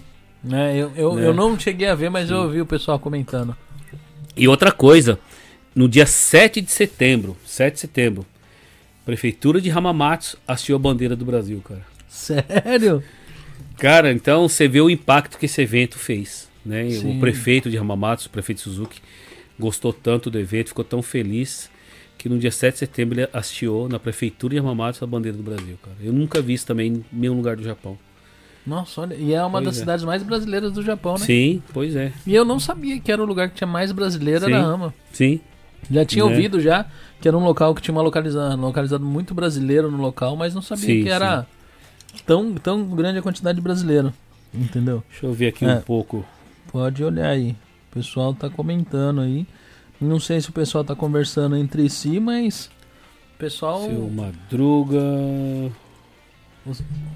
É, 0.53 0.77
eu, 0.77 0.93
eu, 0.97 1.19
É. 1.19 1.27
eu 1.29 1.35
não 1.35 1.59
cheguei 1.59 1.89
a 1.89 1.95
ver, 1.95 2.11
mas 2.11 2.31
eu 2.31 2.37
ouvi 2.39 2.61
o 2.61 2.67
pessoal 2.67 2.99
comentando. 2.99 3.57
E 4.37 4.47
outra 4.49 4.71
coisa, 4.73 5.19
no 5.75 5.89
dia 5.89 6.05
7 6.07 6.61
de 6.61 6.71
setembro, 6.71 7.37
7 7.47 7.75
de 7.75 7.81
setembro, 7.81 8.27
Prefeitura 9.05 9.61
de 9.61 9.69
Hamamatsu 9.71 10.39
assistiu 10.47 10.77
a 10.77 10.79
bandeira 10.79 11.17
do 11.17 11.25
Brasil, 11.25 11.61
cara. 11.67 11.83
Sério? 12.09 13.03
Cara, 13.79 14.13
então 14.13 14.49
você 14.49 14.69
vê 14.69 14.81
o 14.81 14.89
impacto 14.91 15.37
que 15.39 15.47
esse 15.47 15.61
evento 15.61 15.99
fez, 15.99 16.49
né? 16.65 16.85
O 17.05 17.19
prefeito 17.21 17.71
de 17.71 17.77
Hamamatsu, 17.77 18.29
o 18.29 18.31
prefeito 18.31 18.61
Suzuki, 18.61 19.01
gostou 19.59 19.93
tanto 19.93 20.31
do 20.31 20.39
evento, 20.39 20.69
ficou 20.69 20.85
tão 20.85 21.03
feliz 21.03 21.71
que 22.19 22.29
no 22.29 22.39
dia 22.39 22.51
7 22.53 22.75
de 22.75 22.79
setembro 22.79 23.19
ele 23.21 23.29
hasteou 23.33 23.89
na 23.89 23.99
prefeitura 23.99 24.55
de 24.55 24.61
Hamamatsu 24.61 25.03
a 25.03 25.07
bandeira 25.07 25.37
do 25.37 25.43
Brasil, 25.43 25.77
cara. 25.83 25.97
Eu 26.01 26.13
nunca 26.13 26.41
vi 26.41 26.55
isso 26.55 26.67
também 26.67 26.93
em 26.95 27.05
nenhum 27.13 27.35
lugar 27.35 27.57
do 27.57 27.63
Japão. 27.65 27.99
Nossa, 28.65 29.01
olha. 29.01 29.15
E 29.17 29.35
é 29.35 29.43
uma 29.43 29.51
Pois 29.61 29.65
das 29.65 29.77
é. 29.77 29.81
cidades 29.81 30.05
mais 30.05 30.23
brasileiras 30.23 30.71
do 30.73 30.83
Japão, 30.83 31.15
né? 31.15 31.19
Sim, 31.27 31.61
pois 31.73 31.97
é. 31.97 32.13
E 32.25 32.33
eu 32.33 32.45
não 32.45 32.61
sabia 32.61 33.01
que 33.01 33.11
era 33.11 33.21
o 33.21 33.27
lugar 33.27 33.49
que 33.51 33.57
tinha 33.57 33.67
mais 33.67 33.91
brasileira 33.91 34.47
Sim. 34.47 34.53
na 34.53 34.59
Ama. 34.59 34.95
Sim, 35.13 35.41
Já 35.91 36.05
tinha 36.05 36.25
Né? 36.25 36.31
ouvido 36.31 36.61
já 36.61 36.87
que 37.21 37.27
era 37.27 37.37
um 37.37 37.43
local 37.45 37.75
que 37.75 37.83
tinha 37.83 37.93
uma 37.93 38.03
localizado, 38.03 38.61
localizado 38.61 39.05
muito 39.05 39.35
brasileiro 39.35 39.91
no 39.91 39.99
local, 40.01 40.37
mas 40.37 40.55
não 40.55 40.63
sabia 40.63 40.85
Sim, 40.87 41.03
que 41.03 41.09
era 41.09 41.45
tão, 42.25 42.55
tão 42.55 42.85
grande 42.85 43.19
a 43.19 43.23
quantidade 43.23 43.57
de 43.57 43.63
brasileiro. 43.63 44.13
Entendeu? 44.55 45.03
deixa 45.11 45.27
eu 45.27 45.33
ver 45.33 45.49
aqui 45.49 45.65
É. 45.65 45.75
um 45.75 45.81
pouco. 45.81 46.25
Pode 46.73 47.05
olhar 47.05 47.29
aí. 47.29 47.51
O 47.91 47.95
pessoal 47.95 48.33
tá 48.35 48.49
comentando 48.49 49.21
aí. 49.21 49.47
Não 50.01 50.19
sei 50.19 50.41
se 50.41 50.49
o 50.49 50.53
pessoal 50.53 50.83
tá 50.83 50.97
conversando 50.97 51.57
entre 51.57 51.89
si, 51.89 52.19
mas 52.19 52.71
o 53.35 53.39
pessoal. 53.39 53.83
Seu 53.83 54.09
Madruga. 54.11 55.01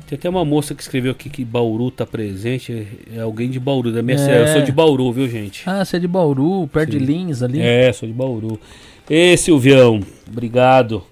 Tem 0.09 0.17
até 0.19 0.29
uma 0.29 0.45
moça 0.45 0.75
que 0.75 0.83
escreveu 0.83 1.13
aqui 1.13 1.31
que 1.31 1.45
Bauru 1.45 1.91
tá 1.91 2.05
presente. 2.05 2.73
É- 2.73 3.17
É 3.19 3.21
alguém 3.21 3.49
de 3.51 3.59
Bauru, 3.61 3.93
da 3.93 4.03
minha 4.03 4.17
É. 4.17 4.19
cidade. 4.19 4.41
Eu 4.41 4.49
sou 4.49 4.63
de 4.63 4.73
Bauru, 4.73 5.13
viu, 5.13 5.29
gente? 5.29 5.63
Ah, 5.69 5.85
você 5.85 5.97
é 5.97 6.01
de 6.01 6.09
Bauru, 6.09 6.69
perto 6.69 6.93
Sim. 6.93 6.99
de 6.99 7.05
Lins 7.05 7.43
ali. 7.43 7.61
É, 7.61 7.93
sou 7.93 8.09
de 8.09 8.15
Bauru. 8.15 8.61
Ê, 9.09 9.37
Silvião, 9.37 10.01
obrigado. 10.29 11.03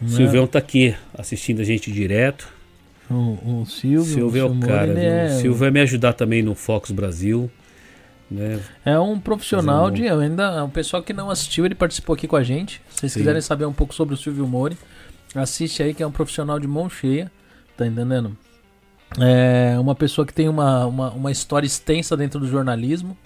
Né? 0.00 0.08
Silvião 0.08 0.46
tá 0.46 0.60
aqui 0.60 0.94
assistindo 1.12 1.60
a 1.60 1.64
gente 1.64 1.90
direto. 1.90 2.48
O, 3.10 3.60
o 3.62 3.66
Silvio. 3.66 4.04
Silvio 4.14 4.42
é 4.42 4.44
o 4.44 4.58
cara. 4.60 4.92
É, 5.00 5.26
O 5.26 5.30
Silvio 5.40 5.54
vai 5.54 5.70
me 5.70 5.80
ajudar 5.80 6.12
também 6.12 6.42
no 6.42 6.54
Fox 6.54 6.90
Brasil. 6.90 7.50
Né? 8.30 8.60
é 8.84 8.98
um 8.98 9.18
profissional 9.18 9.86
um- 9.86 9.90
de. 9.90 10.06
Ainda, 10.06 10.62
o 10.62 10.68
pessoal 10.68 11.02
que 11.02 11.14
não 11.14 11.30
assistiu, 11.30 11.64
ele 11.64 11.74
participou 11.74 12.14
aqui 12.14 12.28
com 12.28 12.36
a 12.36 12.42
gente. 12.42 12.82
Se 12.90 13.00
vocês 13.00 13.12
Sim. 13.12 13.20
quiserem 13.20 13.40
saber 13.40 13.64
um 13.64 13.72
pouco 13.72 13.94
sobre 13.94 14.14
o 14.14 14.18
Silvio 14.18 14.46
Mori, 14.46 14.76
assiste 15.34 15.82
aí, 15.82 15.94
que 15.94 16.02
é 16.02 16.06
um 16.06 16.12
profissional 16.12 16.58
de 16.60 16.66
mão 16.66 16.90
cheia. 16.90 17.32
Tá 17.76 17.86
entendendo? 17.86 18.36
É 19.18 19.78
uma 19.78 19.94
pessoa 19.94 20.26
que 20.26 20.34
tem 20.34 20.46
uma, 20.48 20.84
uma, 20.84 21.10
uma 21.12 21.30
história 21.32 21.66
extensa 21.66 22.14
dentro 22.16 22.38
do 22.38 22.46
jornalismo. 22.46 23.16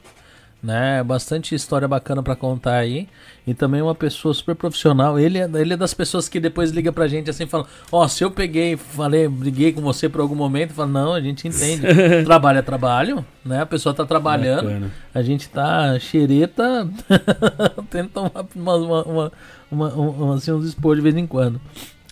Né? 0.63 1.03
Bastante 1.03 1.57
história 1.57 1.89
bacana 1.89 2.23
pra 2.23 2.37
contar 2.37 2.77
aí. 2.77 3.09
E 3.45 3.53
também 3.53 3.83
uma 3.83 3.97
pessoa 3.97 4.33
super 4.33 4.55
profissional. 4.55 5.19
Ele 5.19 5.39
é, 5.39 5.51
ele 5.55 5.73
é 5.73 5.77
das 5.77 5.93
pessoas 5.93 6.29
que 6.29 6.39
depois 6.39 6.71
liga 6.71 6.93
pra 6.93 7.09
gente 7.09 7.29
assim 7.29 7.43
e 7.43 7.47
fala: 7.49 7.67
Ó, 7.91 8.07
se 8.07 8.23
eu 8.23 8.31
peguei, 8.31 8.77
falei, 8.77 9.27
briguei 9.27 9.73
com 9.73 9.81
você 9.81 10.09
por 10.09 10.21
algum 10.21 10.37
momento, 10.37 10.73
fala, 10.73 10.87
não, 10.89 11.15
a 11.15 11.21
gente 11.21 11.49
entende. 11.49 11.83
trabalho 12.25 12.61
é 12.61 12.63
trabalho, 12.63 13.25
né? 13.45 13.63
A 13.63 13.67
pessoa 13.67 13.93
tá 13.93 14.07
trabalhando. 14.07 14.67
Bacana. 14.67 14.91
A 15.13 15.21
gente 15.23 15.49
tá 15.49 15.99
xereta, 15.99 16.89
tenta 17.91 18.11
tomar 18.11 18.47
uma, 18.55 18.75
uma, 18.77 19.03
uma, 19.03 19.33
uma, 19.69 19.89
uma- 19.95 20.35
assim, 20.37 20.53
uns 20.53 20.65
expor 20.65 20.95
de 20.95 21.03
vez 21.03 21.17
em 21.17 21.27
quando. 21.27 21.61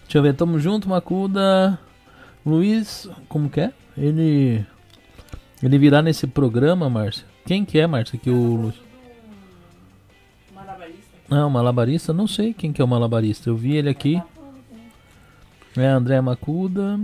Deixa 0.03 0.19
eu 0.19 0.23
ver, 0.23 0.35
tamo 0.35 0.59
junto, 0.59 0.89
Macuda. 0.89 1.79
Luiz, 2.45 3.09
como 3.29 3.49
que 3.49 3.61
é? 3.61 3.73
Ele. 3.97 4.67
Ele 5.63 5.79
virá 5.79 6.03
nesse 6.03 6.27
programa, 6.27 6.91
Márcia? 6.91 7.30
Quem 7.51 7.65
que 7.65 7.81
é, 7.81 7.87
Márcia? 7.89 8.17
Que 8.17 8.31
o. 8.31 8.73
Malabarista. 10.55 11.17
Ah, 11.29 11.47
o 11.47 11.51
malabarista? 11.51 12.13
Não 12.13 12.29
sei 12.29 12.55
quem 12.55 12.73
que 12.73 12.81
é 12.81 12.85
o 12.85 12.87
malabarista. 12.87 13.51
Eu 13.51 13.57
vi 13.57 13.75
ele 13.75 13.89
aqui. 13.89 14.23
É, 15.77 15.89
André 15.89 16.21
Macuda. 16.21 16.97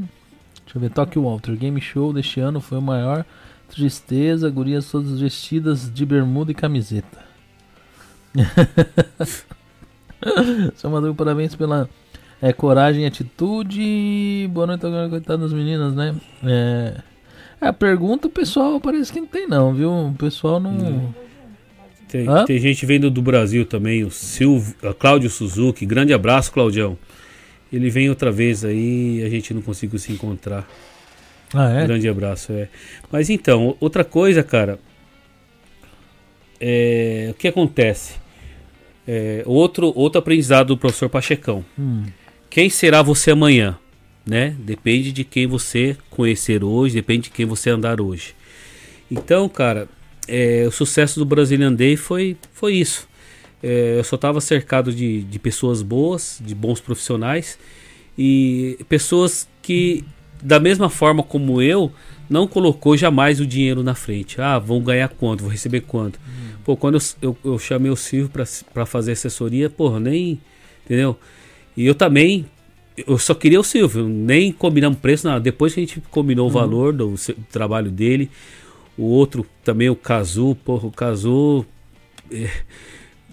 Deixa 0.62 0.76
eu 0.76 0.80
ver, 0.80 0.90
Tokyo 0.90 1.24
Walter. 1.24 1.56
Game 1.56 1.80
Show 1.80 2.12
deste 2.12 2.38
ano 2.38 2.60
foi 2.60 2.78
o 2.78 2.80
maior. 2.80 3.24
Tristeza, 3.68 4.48
gurias 4.48 4.88
todas 4.88 5.18
vestidas 5.18 5.92
de 5.92 6.06
bermuda 6.06 6.52
e 6.52 6.54
camiseta. 6.54 7.24
Seu 10.76 10.90
Madruga, 10.90 11.16
parabéns 11.16 11.56
pela 11.56 11.90
é, 12.40 12.52
coragem 12.52 13.02
e 13.02 13.06
atitude. 13.06 14.48
Boa 14.52 14.68
noite, 14.68 14.86
agora, 14.86 15.08
coitado 15.08 15.42
das 15.42 15.52
meninas, 15.52 15.92
né? 15.92 16.14
É, 16.44 17.02
a 17.60 17.72
pergunta, 17.72 18.28
o 18.28 18.30
pessoal 18.30 18.80
parece 18.80 19.12
que 19.12 19.20
não 19.20 19.26
tem, 19.26 19.48
não, 19.48 19.72
viu? 19.74 19.90
O 19.90 20.14
pessoal 20.14 20.60
não. 20.60 21.14
Tem, 22.08 22.28
Hã? 22.28 22.44
tem 22.44 22.58
gente 22.58 22.86
vindo 22.86 23.10
do 23.10 23.20
Brasil 23.20 23.64
também, 23.64 24.04
o 24.04 24.10
Silvio, 24.10 24.74
Cláudio 24.98 25.28
Suzuki. 25.28 25.84
Grande 25.84 26.12
abraço, 26.12 26.52
Claudião. 26.52 26.96
Ele 27.72 27.90
vem 27.90 28.08
outra 28.08 28.30
vez 28.30 28.64
aí 28.64 29.20
e 29.20 29.24
a 29.24 29.28
gente 29.28 29.52
não 29.52 29.60
conseguiu 29.60 29.98
se 29.98 30.12
encontrar. 30.12 30.68
Ah, 31.52 31.70
é? 31.70 31.86
Grande 31.86 32.08
abraço, 32.08 32.52
é. 32.52 32.68
Mas 33.10 33.28
então, 33.30 33.76
outra 33.80 34.04
coisa, 34.04 34.42
cara. 34.42 34.78
É, 36.60 37.28
o 37.30 37.34
que 37.34 37.48
acontece? 37.48 38.14
É, 39.06 39.42
outro, 39.46 39.92
outro 39.96 40.18
aprendizado 40.18 40.68
do 40.68 40.76
professor 40.76 41.08
Pachecão. 41.08 41.64
Hum. 41.78 42.04
Quem 42.48 42.70
será 42.70 43.02
você 43.02 43.30
amanhã? 43.32 43.78
Né? 44.26 44.56
Depende 44.58 45.12
de 45.12 45.22
quem 45.22 45.46
você 45.46 45.96
conhecer 46.10 46.64
hoje, 46.64 46.94
depende 46.94 47.24
de 47.24 47.30
quem 47.30 47.46
você 47.46 47.70
andar 47.70 48.00
hoje. 48.00 48.34
Então, 49.10 49.48
cara, 49.48 49.88
é, 50.26 50.64
o 50.66 50.70
sucesso 50.72 51.20
do 51.20 51.24
Brazilian 51.24 51.72
Day 51.72 51.96
foi, 51.96 52.36
foi 52.52 52.74
isso. 52.74 53.08
É, 53.62 53.98
eu 53.98 54.04
só 54.04 54.16
estava 54.16 54.40
cercado 54.40 54.92
de, 54.92 55.22
de 55.22 55.38
pessoas 55.38 55.80
boas, 55.80 56.40
de 56.44 56.54
bons 56.54 56.80
profissionais 56.80 57.58
e 58.18 58.78
pessoas 58.88 59.48
que, 59.62 60.04
da 60.42 60.58
mesma 60.58 60.90
forma 60.90 61.22
como 61.22 61.62
eu, 61.62 61.92
não 62.28 62.46
colocou 62.46 62.96
jamais 62.96 63.40
o 63.40 63.46
dinheiro 63.46 63.82
na 63.82 63.94
frente. 63.94 64.40
Ah, 64.40 64.58
vão 64.58 64.80
ganhar 64.80 65.08
quanto? 65.08 65.42
Vou 65.42 65.50
receber 65.50 65.82
quanto? 65.82 66.18
Pô, 66.64 66.76
quando 66.76 66.96
eu, 66.96 67.00
eu, 67.22 67.38
eu 67.52 67.58
chamei 67.58 67.90
o 67.90 67.96
Silvio 67.96 68.30
para 68.72 68.84
fazer 68.84 69.12
assessoria, 69.12 69.70
porra, 69.70 70.00
nem. 70.00 70.40
Entendeu? 70.84 71.16
E 71.76 71.86
eu 71.86 71.94
também. 71.94 72.46
Eu 73.06 73.18
só 73.18 73.34
queria 73.34 73.60
o 73.60 73.64
Silvio, 73.64 74.08
nem 74.08 74.52
combinamos 74.52 74.98
preço, 74.98 75.26
nada. 75.26 75.40
Depois 75.40 75.74
que 75.74 75.80
a 75.80 75.82
gente 75.82 76.00
combinou 76.10 76.46
o 76.46 76.50
valor 76.50 76.92
do, 76.92 77.10
do 77.10 77.46
trabalho 77.50 77.90
dele, 77.90 78.30
o 78.96 79.04
outro 79.04 79.44
também, 79.62 79.90
o 79.90 79.96
Kazu, 79.96 80.56
porra, 80.64 80.86
o 80.86 80.90
Kazu. 80.90 81.66
é, 82.30 82.48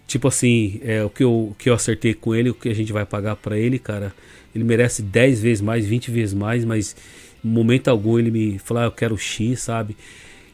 tipo 0.07 0.27
assim, 0.27 0.79
é, 0.83 1.03
o, 1.03 1.09
que 1.09 1.23
eu, 1.23 1.31
o 1.31 1.55
que 1.57 1.69
eu 1.69 1.73
acertei 1.73 2.13
com 2.13 2.35
ele, 2.35 2.49
o 2.49 2.53
que 2.53 2.69
a 2.69 2.75
gente 2.75 2.91
vai 2.91 3.05
pagar 3.05 3.35
para 3.35 3.57
ele, 3.57 3.79
cara, 3.79 4.13
ele 4.53 4.63
merece 4.63 5.01
10 5.01 5.41
vezes 5.41 5.61
mais, 5.61 5.85
20 5.85 6.11
vezes 6.11 6.33
mais, 6.33 6.65
mas 6.65 6.95
em 7.43 7.47
momento 7.47 7.87
algum 7.87 8.19
ele 8.19 8.31
me 8.31 8.59
falou, 8.59 8.83
ah, 8.83 8.85
eu 8.87 8.91
quero 8.91 9.17
X, 9.17 9.61
sabe? 9.61 9.95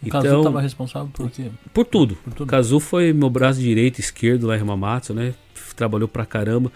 O 0.02 0.10
Cazu 0.10 0.38
estava 0.38 0.62
responsável 0.62 1.10
por 1.12 1.30
quê? 1.30 1.48
Por 1.74 1.86
tudo. 1.86 2.16
Por 2.16 2.34
tudo. 2.34 2.44
O 2.44 2.48
Kazu 2.48 2.80
foi 2.80 3.12
meu 3.12 3.30
braço 3.30 3.60
direito 3.60 4.00
esquerdo 4.00 4.48
lá 4.48 4.56
em 4.56 4.62
Hamamatsu, 4.62 5.14
né? 5.14 5.34
Trabalhou 5.76 6.08
pra 6.08 6.26
caramba. 6.26 6.72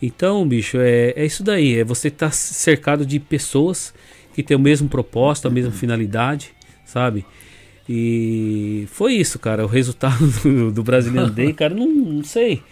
Então, 0.00 0.46
bicho, 0.46 0.78
é, 0.78 1.12
é 1.16 1.24
isso 1.24 1.42
daí. 1.42 1.80
É 1.80 1.84
você 1.84 2.08
estar 2.08 2.30
cercado 2.32 3.06
de 3.06 3.18
pessoas 3.18 3.94
que 4.34 4.42
têm 4.42 4.56
o 4.56 4.60
mesmo 4.60 4.88
propósito, 4.88 5.48
a 5.48 5.50
mesma 5.50 5.72
finalidade, 5.72 6.50
sabe? 6.84 7.24
E 7.88 8.86
foi 8.90 9.14
isso, 9.14 9.38
cara. 9.38 9.64
O 9.64 9.68
resultado 9.68 10.26
do, 10.42 10.72
do 10.72 10.82
Brazilian 10.82 11.30
Day, 11.30 11.52
cara, 11.52 11.74
não, 11.74 11.86
não 11.86 12.24
sei. 12.24 12.62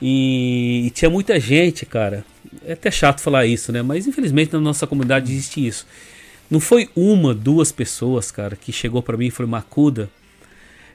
E, 0.00 0.86
e 0.86 0.90
tinha 0.90 1.10
muita 1.10 1.38
gente, 1.40 1.86
cara. 1.86 2.24
É 2.64 2.74
até 2.74 2.90
chato 2.90 3.20
falar 3.20 3.46
isso, 3.46 3.72
né? 3.72 3.82
Mas 3.82 4.06
infelizmente 4.06 4.52
na 4.52 4.60
nossa 4.60 4.86
comunidade 4.86 5.32
existe 5.32 5.66
isso. 5.66 5.86
Não 6.50 6.60
foi 6.60 6.90
uma, 6.94 7.34
duas 7.34 7.72
pessoas, 7.72 8.30
cara, 8.30 8.56
que 8.56 8.72
chegou 8.72 9.02
pra 9.02 9.16
mim 9.16 9.26
e 9.26 9.30
falou: 9.30 9.50
Macuda, 9.50 10.10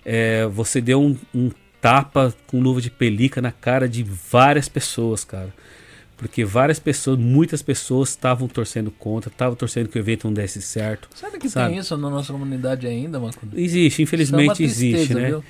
é, 0.06 0.46
você 0.46 0.80
deu 0.80 1.02
um, 1.02 1.18
um 1.34 1.50
tapa 1.90 2.36
com 2.48 2.60
luva 2.60 2.82
de 2.82 2.90
pelica 2.92 3.42
na 3.42 3.52
cara 3.52 3.88
de 3.88 4.04
várias 4.04 4.68
pessoas, 4.70 5.24
cara. 5.24 5.54
Porque 6.18 6.44
várias 6.44 6.80
pessoas, 6.80 7.18
muitas 7.20 7.62
pessoas 7.62 8.10
estavam 8.10 8.48
torcendo 8.48 8.90
contra, 8.90 9.30
estavam 9.30 9.56
torcendo 9.56 9.88
que 9.88 9.98
o 9.98 10.02
evento 10.02 10.26
não 10.26 10.34
desse 10.34 10.62
certo. 10.62 11.08
Sabe 11.16 11.38
que 11.38 11.48
Sabe? 11.48 11.70
tem 11.72 11.80
isso 11.80 11.96
na 11.96 12.10
nossa 12.10 12.34
comunidade 12.34 12.88
ainda, 12.88 13.20
Macuda? 13.20 13.60
Existe, 13.60 14.02
infelizmente 14.02 14.52
Isso 14.54 14.62
é 14.62 14.66
uma 14.66 14.72
existe, 14.72 14.96
tristeza, 14.96 15.20
né? 15.20 15.28
viu? 15.30 15.44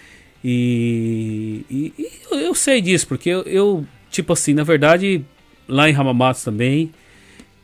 E, 0.44 1.66
e- 1.70 1.94
e 1.98 2.12
eu, 2.32 2.40
eu 2.40 2.56
sei 2.56 2.82
disso, 2.82 3.08
porque 3.08 3.30
eu, 3.30 3.42
eu, 3.44 3.86
tipo 4.12 4.34
assim, 4.34 4.54
na 4.54 4.64
verdade, 4.64 5.24
lá 5.68 5.90
em 5.90 5.96
Hamamatsu 5.96 6.44
também, 6.46 6.92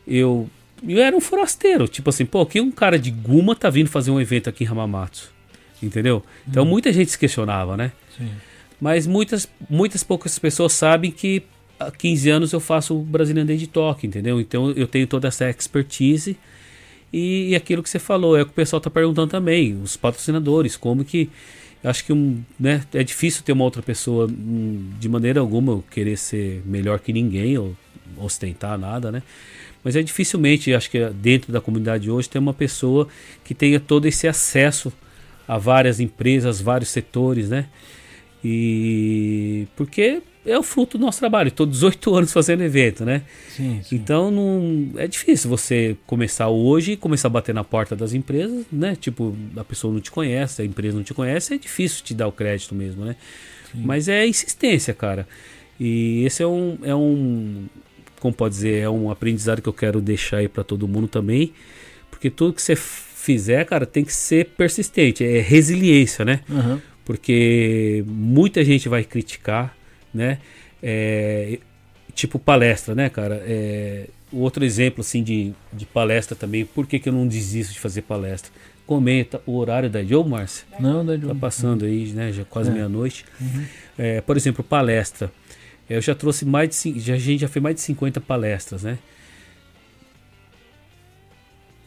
eu, 0.06 0.48
eu 0.86 0.98
era 1.02 1.14
um 1.14 1.20
forasteiro. 1.20 1.86
Tipo 1.86 2.08
assim, 2.10 2.24
pô, 2.24 2.44
que 2.46 2.60
um 2.60 2.70
cara 2.70 2.98
de 2.98 3.10
Guma 3.10 3.54
tá 3.54 3.68
vindo 3.70 3.88
fazer 3.90 4.10
um 4.10 4.20
evento 4.20 4.48
aqui 4.48 4.64
em 4.64 4.66
Hamamatsu? 4.66 5.30
Entendeu? 5.82 6.24
Então 6.48 6.64
muita 6.64 6.90
gente 6.92 7.10
se 7.10 7.18
questionava, 7.18 7.76
né? 7.76 7.92
Sim. 8.16 8.30
Mas 8.80 9.06
muitas, 9.06 9.48
muitas 9.68 10.02
poucas 10.02 10.38
pessoas 10.38 10.72
sabem 10.72 11.10
que 11.10 11.42
há 11.78 11.90
15 11.90 12.30
anos 12.30 12.52
eu 12.52 12.60
faço 12.60 12.98
o 12.98 13.02
Brazilian 13.02 13.46
Day 13.46 13.56
de 13.56 13.66
Toque, 13.66 14.06
entendeu? 14.06 14.40
Então 14.40 14.70
eu 14.72 14.86
tenho 14.86 15.06
toda 15.06 15.28
essa 15.28 15.48
expertise 15.48 16.36
e, 17.12 17.50
e 17.50 17.56
aquilo 17.56 17.82
que 17.82 17.88
você 17.88 17.98
falou 17.98 18.36
é 18.36 18.42
o 18.42 18.44
que 18.44 18.52
o 18.52 18.54
pessoal 18.54 18.80
tá 18.80 18.90
perguntando 18.90 19.30
também, 19.30 19.80
os 19.80 19.96
patrocinadores, 19.96 20.76
como 20.76 21.04
que 21.04 21.30
acho 21.82 22.04
que 22.04 22.12
um, 22.12 22.42
né, 22.58 22.82
é 22.94 23.04
difícil 23.04 23.42
ter 23.42 23.52
uma 23.52 23.64
outra 23.64 23.82
pessoa, 23.82 24.26
hum, 24.26 24.90
de 24.98 25.08
maneira 25.08 25.38
alguma, 25.40 25.82
querer 25.90 26.16
ser 26.16 26.62
melhor 26.64 26.98
que 26.98 27.12
ninguém 27.12 27.58
ou 27.58 27.76
ostentar 28.16 28.78
nada, 28.78 29.12
né? 29.12 29.22
Mas 29.82 29.94
é 29.94 30.02
dificilmente, 30.02 30.72
acho 30.72 30.90
que 30.90 31.04
dentro 31.10 31.52
da 31.52 31.60
comunidade 31.60 32.10
hoje, 32.10 32.28
tem 32.28 32.40
uma 32.40 32.54
pessoa 32.54 33.06
que 33.44 33.54
tenha 33.54 33.78
todo 33.78 34.06
esse 34.06 34.26
acesso 34.26 34.90
a 35.46 35.58
várias 35.58 36.00
empresas, 36.00 36.60
vários 36.60 36.88
setores, 36.88 37.50
né? 37.50 37.66
E 38.44 39.66
porque 39.74 40.20
é 40.44 40.58
o 40.58 40.62
fruto 40.62 40.98
do 40.98 41.04
nosso 41.04 41.18
trabalho. 41.18 41.48
Estou 41.48 41.64
18 41.64 42.14
anos 42.14 42.32
fazendo 42.32 42.62
evento, 42.62 43.04
né? 43.04 43.22
Sim, 43.48 43.80
sim. 43.82 43.96
Então 43.96 44.30
não 44.30 44.90
é 45.00 45.06
difícil 45.06 45.48
você 45.48 45.96
começar 46.06 46.48
hoje 46.48 46.92
e 46.92 46.96
começar 46.96 47.28
a 47.28 47.30
bater 47.30 47.54
na 47.54 47.64
porta 47.64 47.96
das 47.96 48.12
empresas, 48.12 48.66
né? 48.70 48.94
Tipo, 48.96 49.34
a 49.56 49.64
pessoa 49.64 49.92
não 49.92 50.00
te 50.00 50.10
conhece, 50.10 50.60
a 50.60 50.64
empresa 50.64 50.96
não 50.96 51.04
te 51.04 51.14
conhece, 51.14 51.54
é 51.54 51.58
difícil 51.58 52.04
te 52.04 52.12
dar 52.12 52.28
o 52.28 52.32
crédito 52.32 52.74
mesmo, 52.74 53.04
né? 53.04 53.16
Mas 53.74 54.08
é 54.08 54.26
insistência, 54.26 54.94
cara. 54.94 55.26
E 55.80 56.22
esse 56.24 56.42
é 56.42 56.46
um, 56.46 56.78
é 56.82 56.94
um, 56.94 57.64
como 58.20 58.32
pode 58.32 58.54
dizer, 58.54 58.82
é 58.82 58.88
um 58.88 59.10
aprendizado 59.10 59.60
que 59.60 59.68
eu 59.68 59.72
quero 59.72 60.00
deixar 60.00 60.36
aí 60.36 60.48
para 60.48 60.62
todo 60.62 60.86
mundo 60.86 61.08
também, 61.08 61.52
porque 62.10 62.30
tudo 62.30 62.52
que 62.52 62.62
você 62.62 62.76
fizer, 62.76 63.64
cara, 63.64 63.84
tem 63.84 64.04
que 64.04 64.12
ser 64.12 64.50
persistente, 64.56 65.24
é 65.24 65.40
resiliência, 65.40 66.24
né? 66.24 66.40
Aham. 66.48 66.80
Porque 67.04 68.04
muita 68.06 68.64
gente 68.64 68.88
vai 68.88 69.04
criticar, 69.04 69.76
né? 70.12 70.38
É, 70.82 71.58
tipo 72.14 72.38
palestra, 72.38 72.94
né, 72.94 73.08
cara? 73.08 73.42
É, 73.46 74.06
outro 74.32 74.64
exemplo 74.64 75.00
assim 75.00 75.22
de, 75.22 75.52
de 75.72 75.86
palestra 75.86 76.34
também, 76.36 76.64
por 76.64 76.86
que, 76.86 76.98
que 76.98 77.08
eu 77.08 77.12
não 77.12 77.26
desisto 77.26 77.72
de 77.72 77.80
fazer 77.80 78.02
palestra? 78.02 78.50
Comenta 78.86 79.40
o 79.46 79.56
horário 79.56 79.88
da 79.88 80.02
Joe, 80.04 80.28
Márcia. 80.28 80.66
Não, 80.78 81.04
da 81.04 81.16
Tá 81.16 81.34
passando 81.34 81.86
aí, 81.86 82.06
né? 82.12 82.32
Já 82.32 82.44
quase 82.44 82.70
É. 82.70 82.72
meia-noite. 82.74 83.24
É, 83.96 84.20
por 84.20 84.36
exemplo, 84.36 84.62
palestra. 84.62 85.32
Eu 85.88 86.00
já 86.02 86.14
trouxe 86.14 86.44
mais 86.44 86.68
de. 86.82 86.98
Já, 87.00 87.14
a 87.14 87.18
gente 87.18 87.40
já 87.40 87.48
fez 87.48 87.62
mais 87.62 87.76
de 87.76 87.82
50 87.82 88.20
palestras, 88.20 88.82
né? 88.82 88.98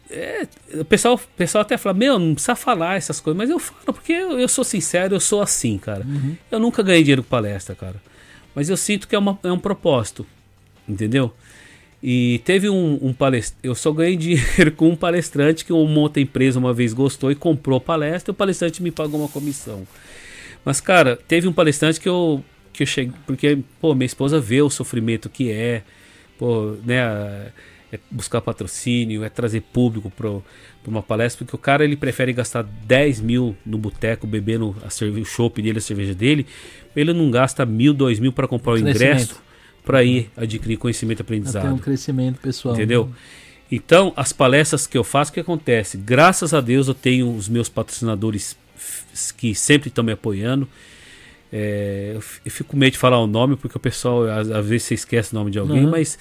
É, 0.09 0.47
o 0.73 0.85
pessoal, 0.85 1.15
o 1.15 1.37
pessoal 1.37 1.61
até 1.61 1.77
fala, 1.77 1.93
meu, 1.93 2.17
não 2.17 2.33
precisa 2.33 2.55
falar 2.55 2.95
essas 2.95 3.19
coisas, 3.19 3.37
mas 3.37 3.49
eu 3.49 3.59
falo, 3.59 3.93
porque 3.93 4.13
eu, 4.13 4.39
eu 4.39 4.47
sou 4.47 4.63
sincero, 4.63 5.15
eu 5.15 5.19
sou 5.19 5.41
assim, 5.41 5.77
cara. 5.77 6.05
Eu 6.49 6.59
nunca 6.59 6.81
ganhei 6.81 7.03
dinheiro 7.03 7.23
com 7.23 7.29
palestra, 7.29 7.75
cara. 7.75 7.95
Mas 8.55 8.69
eu 8.69 8.77
sinto 8.77 9.07
que 9.07 9.15
é, 9.15 9.19
uma, 9.19 9.37
é 9.43 9.51
um 9.51 9.59
propósito, 9.59 10.25
entendeu? 10.87 11.33
E 12.01 12.41
teve 12.45 12.69
um, 12.69 12.99
um 13.01 13.13
palestrante, 13.13 13.59
eu 13.63 13.75
só 13.75 13.91
ganhei 13.91 14.15
dinheiro 14.17 14.71
com 14.71 14.89
um 14.89 14.95
palestrante 14.95 15.65
que 15.65 15.73
uma 15.73 15.99
outra 15.99 16.21
empresa 16.21 16.59
uma 16.59 16.73
vez 16.73 16.93
gostou 16.93 17.31
e 17.31 17.35
comprou 17.35 17.77
a 17.77 17.81
palestra, 17.81 18.31
e 18.31 18.33
o 18.33 18.35
palestrante 18.35 18.81
me 18.81 18.91
pagou 18.91 19.19
uma 19.19 19.29
comissão. 19.29 19.87
Mas, 20.63 20.79
cara, 20.79 21.17
teve 21.27 21.47
um 21.47 21.53
palestrante 21.53 21.99
que 21.99 22.07
eu, 22.09 22.43
que 22.71 22.83
eu 22.83 22.87
cheguei, 22.87 23.13
porque, 23.25 23.59
pô, 23.81 23.93
minha 23.93 24.05
esposa 24.05 24.39
vê 24.39 24.61
o 24.61 24.69
sofrimento 24.69 25.29
que 25.29 25.51
é, 25.51 25.83
pô, 26.37 26.75
né, 26.85 27.51
é 27.91 27.99
buscar 28.11 28.41
patrocínio, 28.41 29.23
é 29.23 29.29
trazer 29.29 29.61
público 29.61 30.09
para 30.11 30.29
uma 30.87 31.01
palestra, 31.01 31.45
porque 31.45 31.55
o 31.55 31.59
cara 31.59 31.83
ele 31.85 31.95
prefere 31.95 32.33
gastar 32.33 32.63
10 32.63 33.21
mil 33.21 33.55
no 33.65 33.77
boteco 33.77 34.27
bebendo 34.27 34.75
a 34.83 34.89
cerve- 34.89 35.21
o 35.21 35.25
chopp 35.25 35.61
dele, 35.61 35.77
a 35.77 35.81
cerveja 35.81 36.13
dele, 36.13 36.45
ele 36.95 37.13
não 37.13 37.31
gasta 37.31 37.65
mil, 37.65 37.93
dois 37.93 38.19
mil 38.19 38.33
para 38.33 38.47
comprar 38.47 38.73
o 38.73 38.77
ingresso 38.77 39.41
para 39.85 40.03
ir 40.03 40.29
adquirir 40.35 40.75
conhecimento 40.77 41.21
e 41.21 41.23
Tem 41.23 41.37
um 41.37 41.39
aprendizado. 41.41 41.79
crescimento 41.79 42.39
pessoal. 42.41 42.75
Entendeu? 42.75 43.09
Então, 43.71 44.11
as 44.17 44.33
palestras 44.33 44.85
que 44.85 44.97
eu 44.97 45.03
faço, 45.03 45.31
o 45.31 45.33
que 45.33 45.39
acontece? 45.39 45.97
Graças 45.97 46.53
a 46.53 46.59
Deus 46.61 46.87
eu 46.89 46.93
tenho 46.93 47.33
os 47.33 47.47
meus 47.49 47.69
patrocinadores 47.69 48.57
que 49.37 49.55
sempre 49.55 49.87
estão 49.89 50.03
me 50.03 50.11
apoiando. 50.11 50.67
É, 51.51 52.11
eu, 52.15 52.21
fico 52.51 52.71
com 52.71 52.77
medo 52.77 52.91
de 52.93 52.97
falar 52.97 53.19
o 53.19 53.27
nome, 53.27 53.55
porque 53.55 53.77
o 53.77 53.79
pessoal, 53.79 54.23
às, 54.29 54.49
às 54.51 54.65
vezes, 54.65 54.83
você 54.87 54.93
esquece 54.95 55.31
o 55.31 55.35
nome 55.35 55.49
de 55.51 55.57
alguém, 55.59 55.85
Uhum. 55.85 55.91
mas 55.91 56.19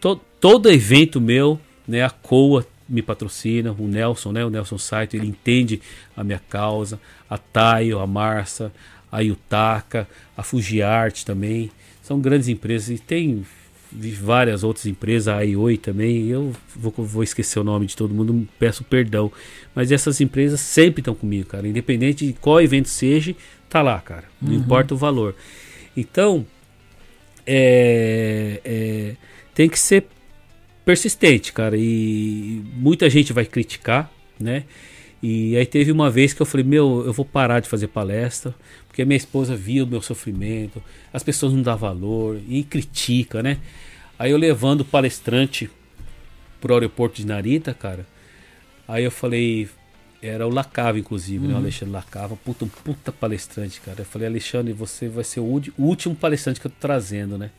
to- 0.00 0.20
todo 0.40 0.70
evento 0.70 1.20
meu, 1.20 1.60
né, 1.86 2.02
a 2.02 2.10
COA 2.10 2.66
me 2.88 3.02
patrocina, 3.02 3.74
o 3.78 3.86
Nelson, 3.86 4.32
né, 4.32 4.44
o 4.44 4.50
Nelson 4.50 4.78
Saito, 4.78 5.16
ele 5.16 5.26
entende 5.26 5.80
a 6.16 6.24
minha 6.24 6.40
causa, 6.48 6.98
a 7.28 7.36
Taio, 7.36 7.98
a 7.98 8.06
Marça, 8.06 8.72
a 9.12 9.20
Yutaka, 9.20 10.08
a 10.36 10.42
Fujiarte 10.42 11.24
também, 11.24 11.70
são 12.02 12.20
grandes 12.20 12.48
empresas 12.48 12.88
e 12.88 12.98
tem 12.98 13.44
várias 13.92 14.64
outras 14.64 14.86
empresas, 14.86 15.28
a 15.28 15.36
Aioi 15.38 15.78
também, 15.78 16.28
eu 16.28 16.54
vou, 16.76 16.92
vou 16.96 17.22
esquecer 17.22 17.58
o 17.58 17.64
nome 17.64 17.86
de 17.86 17.96
todo 17.96 18.14
mundo, 18.14 18.46
peço 18.58 18.84
perdão, 18.84 19.32
mas 19.74 19.90
essas 19.90 20.20
empresas 20.20 20.60
sempre 20.60 21.00
estão 21.00 21.14
comigo, 21.14 21.46
cara, 21.46 21.66
independente 21.66 22.26
de 22.26 22.32
qual 22.34 22.60
evento 22.60 22.88
seja, 22.88 23.34
tá 23.68 23.82
lá, 23.82 23.98
cara, 24.00 24.24
não 24.40 24.54
importa 24.54 24.94
o 24.94 24.96
valor. 24.96 25.34
Então, 25.96 26.46
é, 27.46 28.60
é, 28.64 29.16
tem 29.54 29.68
que 29.68 29.78
ser 29.78 30.06
persistente, 30.88 31.52
cara, 31.52 31.76
e 31.76 32.62
muita 32.72 33.10
gente 33.10 33.30
vai 33.30 33.44
criticar, 33.44 34.10
né? 34.40 34.64
E 35.22 35.54
aí 35.54 35.66
teve 35.66 35.92
uma 35.92 36.08
vez 36.08 36.32
que 36.32 36.40
eu 36.40 36.46
falei, 36.46 36.64
meu, 36.64 37.02
eu 37.04 37.12
vou 37.12 37.26
parar 37.26 37.60
de 37.60 37.68
fazer 37.68 37.88
palestra, 37.88 38.54
porque 38.86 39.04
minha 39.04 39.18
esposa 39.18 39.54
via 39.54 39.84
o 39.84 39.86
meu 39.86 40.00
sofrimento, 40.00 40.82
as 41.12 41.22
pessoas 41.22 41.52
não 41.52 41.60
dão 41.60 41.76
valor 41.76 42.40
e 42.48 42.62
critica, 42.64 43.42
né? 43.42 43.58
Aí 44.18 44.30
eu 44.30 44.38
levando 44.38 44.80
o 44.80 44.84
palestrante 44.84 45.68
pro 46.58 46.72
aeroporto 46.72 47.16
de 47.16 47.26
Narita, 47.26 47.74
cara. 47.74 48.06
Aí 48.88 49.04
eu 49.04 49.10
falei, 49.10 49.68
era 50.22 50.46
o 50.46 50.50
Lacava, 50.50 50.98
inclusive, 50.98 51.46
né? 51.46 51.52
O 51.52 51.58
Alexandre 51.58 51.92
Lacava, 51.92 52.34
puta, 52.34 52.64
um 52.64 52.68
puta 52.68 53.12
palestrante, 53.12 53.78
cara. 53.82 54.00
Eu 54.00 54.06
falei, 54.06 54.26
Alexandre, 54.26 54.72
você 54.72 55.06
vai 55.06 55.22
ser 55.22 55.40
o 55.40 55.44
último- 55.44 55.74
o 55.76 55.82
último 55.84 56.14
palestrante 56.14 56.58
que 56.58 56.66
eu 56.66 56.70
tô 56.70 56.78
trazendo, 56.80 57.36
né? 57.36 57.50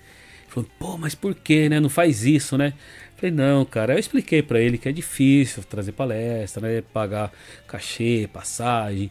Ele 0.46 0.52
falou, 0.52 0.70
pô, 0.80 0.98
mas 0.98 1.14
por 1.14 1.36
quê, 1.36 1.70
né? 1.70 1.80
Não 1.80 1.90
faz 1.90 2.26
isso, 2.26 2.58
né? 2.58 2.74
Falei, 3.20 3.36
não, 3.36 3.66
cara. 3.66 3.94
Eu 3.94 4.00
expliquei 4.00 4.42
pra 4.42 4.62
ele 4.62 4.78
que 4.78 4.88
é 4.88 4.92
difícil 4.92 5.64
trazer 5.64 5.92
palestra, 5.92 6.62
né? 6.68 6.84
Pagar 6.94 7.32
cachê, 7.68 8.30
passagem, 8.32 9.10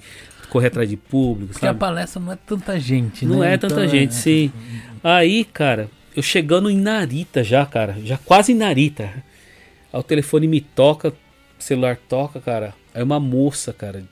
correr 0.48 0.68
atrás 0.68 0.88
de 0.88 0.96
público, 0.96 1.52
Porque 1.52 1.66
a 1.66 1.70
sabe? 1.70 1.78
palestra 1.80 2.20
não 2.20 2.32
é 2.32 2.36
tanta 2.36 2.78
gente, 2.80 3.26
Não 3.26 3.40
né? 3.40 3.52
é 3.52 3.54
Então, 3.54 3.68
tanta 3.68 3.86
gente, 3.86 4.14
sim. 4.14 4.50
Aí, 5.04 5.44
cara, 5.44 5.90
eu 6.16 6.22
chegando 6.22 6.70
em 6.70 6.78
Narita 6.78 7.44
já, 7.44 7.66
cara, 7.66 7.96
já 8.02 8.16
quase 8.18 8.52
em 8.52 8.54
Narita. 8.54 9.04
Aí 9.92 10.00
o 10.00 10.02
telefone 10.02 10.48
me 10.48 10.60
toca, 10.60 11.10
o 11.10 11.62
celular 11.62 11.96
toca, 12.08 12.40
cara. 12.40 12.74
Aí 12.94 13.02
uma 13.02 13.20
moça, 13.20 13.72
cara, 13.74 14.02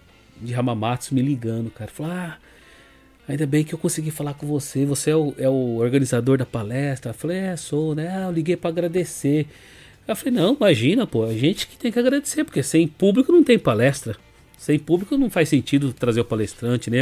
de 0.41 0.55
Hamamatsu 0.55 1.15
me 1.15 1.23
ligando, 1.23 1.71
cara. 1.71 1.91
Falou, 1.91 2.13
ah, 2.13 2.37
ainda 3.27 3.47
bem 3.47 3.65
que 3.65 3.75
eu 3.75 3.79
consegui 3.79 4.11
falar 4.11 4.35
com 4.35 4.47
você. 4.47 4.85
Você 4.85 5.11
é 5.11 5.17
o, 5.17 5.35
é 5.39 5.49
o 5.49 5.77
organizador 5.79 6.37
da 6.37 6.45
palestra? 6.47 7.11
Eu 7.11 7.15
falei, 7.15 7.39
é, 7.39 7.57
sou, 7.57 7.95
né? 7.95 8.09
Ah, 8.15 8.25
eu 8.27 8.33
liguei 8.33 8.57
pra 8.57 8.69
agradecer. 8.71 9.47
Eu 10.07 10.15
falei, 10.15 10.35
não, 10.35 10.55
imagina, 10.55 11.07
pô, 11.07 11.25
a 11.25 11.33
gente 11.33 11.67
que 11.67 11.77
tem 11.77 11.91
que 11.91 11.99
agradecer, 11.99 12.45
porque 12.45 12.63
sem 12.63 12.87
público 12.87 13.33
não 13.33 13.43
tem 13.43 13.59
palestra. 13.59 14.17
Sem 14.57 14.79
público 14.79 15.17
não 15.19 15.29
faz 15.29 15.49
sentido 15.49 15.93
trazer 15.93 16.21
o 16.21 16.25
palestrante, 16.25 16.91
né? 16.91 17.01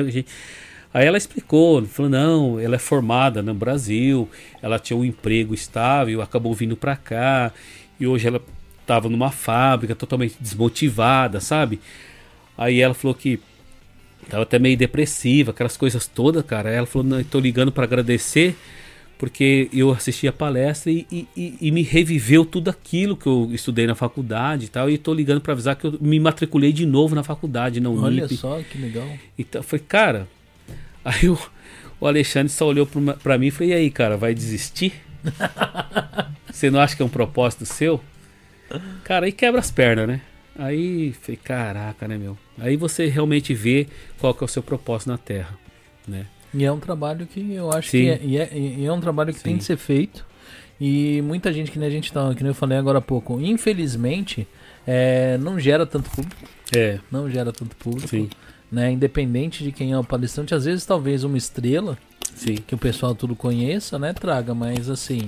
Aí 0.92 1.06
ela 1.06 1.18
explicou, 1.18 1.84
falou, 1.86 2.10
não, 2.10 2.60
ela 2.60 2.76
é 2.76 2.78
formada 2.78 3.42
no 3.42 3.52
Brasil, 3.52 4.28
ela 4.62 4.78
tinha 4.78 4.96
um 4.96 5.04
emprego 5.04 5.52
estável, 5.52 6.22
acabou 6.22 6.54
vindo 6.54 6.76
pra 6.76 6.96
cá, 6.96 7.52
e 7.98 8.06
hoje 8.06 8.28
ela 8.28 8.40
tava 8.86 9.08
numa 9.08 9.30
fábrica 9.30 9.94
totalmente 9.94 10.36
desmotivada, 10.40 11.40
sabe? 11.40 11.80
Aí 12.56 12.80
ela 12.80 12.94
falou 12.94 13.14
que 13.14 13.40
tava 14.28 14.44
até 14.44 14.58
meio 14.58 14.76
depressiva, 14.76 15.50
aquelas 15.50 15.76
coisas 15.76 16.06
todas, 16.06 16.44
cara. 16.44 16.70
Aí 16.70 16.76
ela 16.76 16.86
falou, 16.86 17.06
não, 17.06 17.22
tô 17.24 17.40
ligando 17.40 17.72
pra 17.72 17.84
agradecer, 17.84 18.56
porque 19.18 19.68
eu 19.72 19.90
assisti 19.92 20.26
a 20.28 20.32
palestra 20.32 20.90
e, 20.90 21.06
e- 21.10 21.26
e- 21.60 21.70
me 21.70 21.82
reviveu 21.82 22.44
tudo 22.44 22.68
aquilo 22.70 23.16
que 23.16 23.26
eu 23.26 23.48
estudei 23.52 23.86
na 23.86 23.94
faculdade 23.94 24.66
e 24.66 24.68
tal, 24.68 24.90
e 24.90 24.98
tô 24.98 25.14
ligando 25.14 25.40
pra 25.40 25.52
avisar 25.52 25.76
que 25.76 25.86
eu 25.86 25.98
me 26.00 26.18
matriculei 26.20 26.72
de 26.72 26.84
novo 26.84 27.14
na 27.14 27.22
faculdade, 27.22 27.80
na 27.80 27.90
Olha 27.90 28.24
Unip. 28.24 28.36
só 28.36 28.60
que 28.62 28.78
legal. 28.78 29.08
Então, 29.38 29.62
falei, 29.62 29.84
cara. 29.88 30.28
Aí 31.04 31.28
o, 31.28 31.38
o 32.00 32.06
Alexandre 32.06 32.50
só 32.52 32.66
olhou 32.66 32.88
pra 33.22 33.36
mim 33.38 33.46
e 33.48 33.50
falou: 33.50 33.70
E 33.70 33.74
aí, 33.74 33.90
cara, 33.90 34.16
vai 34.16 34.34
desistir? 34.34 34.92
Você 36.50 36.70
não 36.70 36.80
acha 36.80 36.94
que 36.96 37.02
é 37.02 37.04
um 37.04 37.08
propósito 37.10 37.64
seu? 37.66 38.00
Cara, 39.04 39.26
aí 39.26 39.32
quebra 39.32 39.60
as 39.60 39.70
pernas, 39.70 40.06
né? 40.08 40.20
Aí 40.58 41.12
falei: 41.20 41.38
Caraca, 41.42 42.08
né, 42.08 42.16
meu? 42.16 42.38
Aí 42.58 42.76
você 42.76 43.06
realmente 43.06 43.52
vê 43.52 43.86
qual 44.18 44.32
que 44.34 44.42
é 44.42 44.46
o 44.46 44.48
seu 44.48 44.62
propósito 44.62 45.08
na 45.08 45.18
Terra, 45.18 45.58
né? 46.06 46.26
E 46.54 46.64
é 46.64 46.70
um 46.70 46.78
trabalho 46.78 47.26
que 47.26 47.52
eu 47.52 47.70
acho 47.72 47.90
Sim. 47.90 48.02
que 48.04 48.08
é, 48.10 48.20
e 48.22 48.38
é, 48.38 48.50
e 48.56 48.84
é 48.84 48.92
um 48.92 49.00
trabalho 49.00 49.34
que 49.34 49.42
tem 49.42 49.54
Sim. 49.54 49.58
de 49.58 49.64
ser 49.64 49.76
feito. 49.76 50.24
E 50.80 51.20
muita 51.22 51.52
gente 51.52 51.70
que 51.70 51.78
nem 51.78 51.88
a 51.88 51.90
gente 51.90 52.12
tá, 52.12 52.34
que 52.34 52.42
nem 52.42 52.50
eu 52.50 52.54
falei 52.54 52.76
agora 52.78 52.98
há 52.98 53.02
pouco, 53.02 53.40
infelizmente, 53.40 54.46
é, 54.86 55.38
não 55.38 55.58
gera 55.58 55.86
tanto 55.86 56.10
público, 56.10 56.42
É, 56.74 56.98
não 57.10 57.30
gera 57.30 57.52
tanto 57.52 57.76
público, 57.76 58.08
sim, 58.08 58.28
né? 58.70 58.90
Independente 58.90 59.62
de 59.62 59.70
quem 59.70 59.92
é 59.92 59.98
o 59.98 60.02
palestrante, 60.04 60.54
às 60.54 60.64
vezes 60.64 60.84
talvez 60.84 61.22
uma 61.22 61.38
estrela 61.38 61.96
sim, 62.34 62.56
que 62.56 62.74
o 62.74 62.78
pessoal 62.78 63.14
tudo 63.14 63.36
conheça, 63.36 63.98
né, 63.98 64.12
traga, 64.12 64.52
mas 64.54 64.90
assim, 64.90 65.22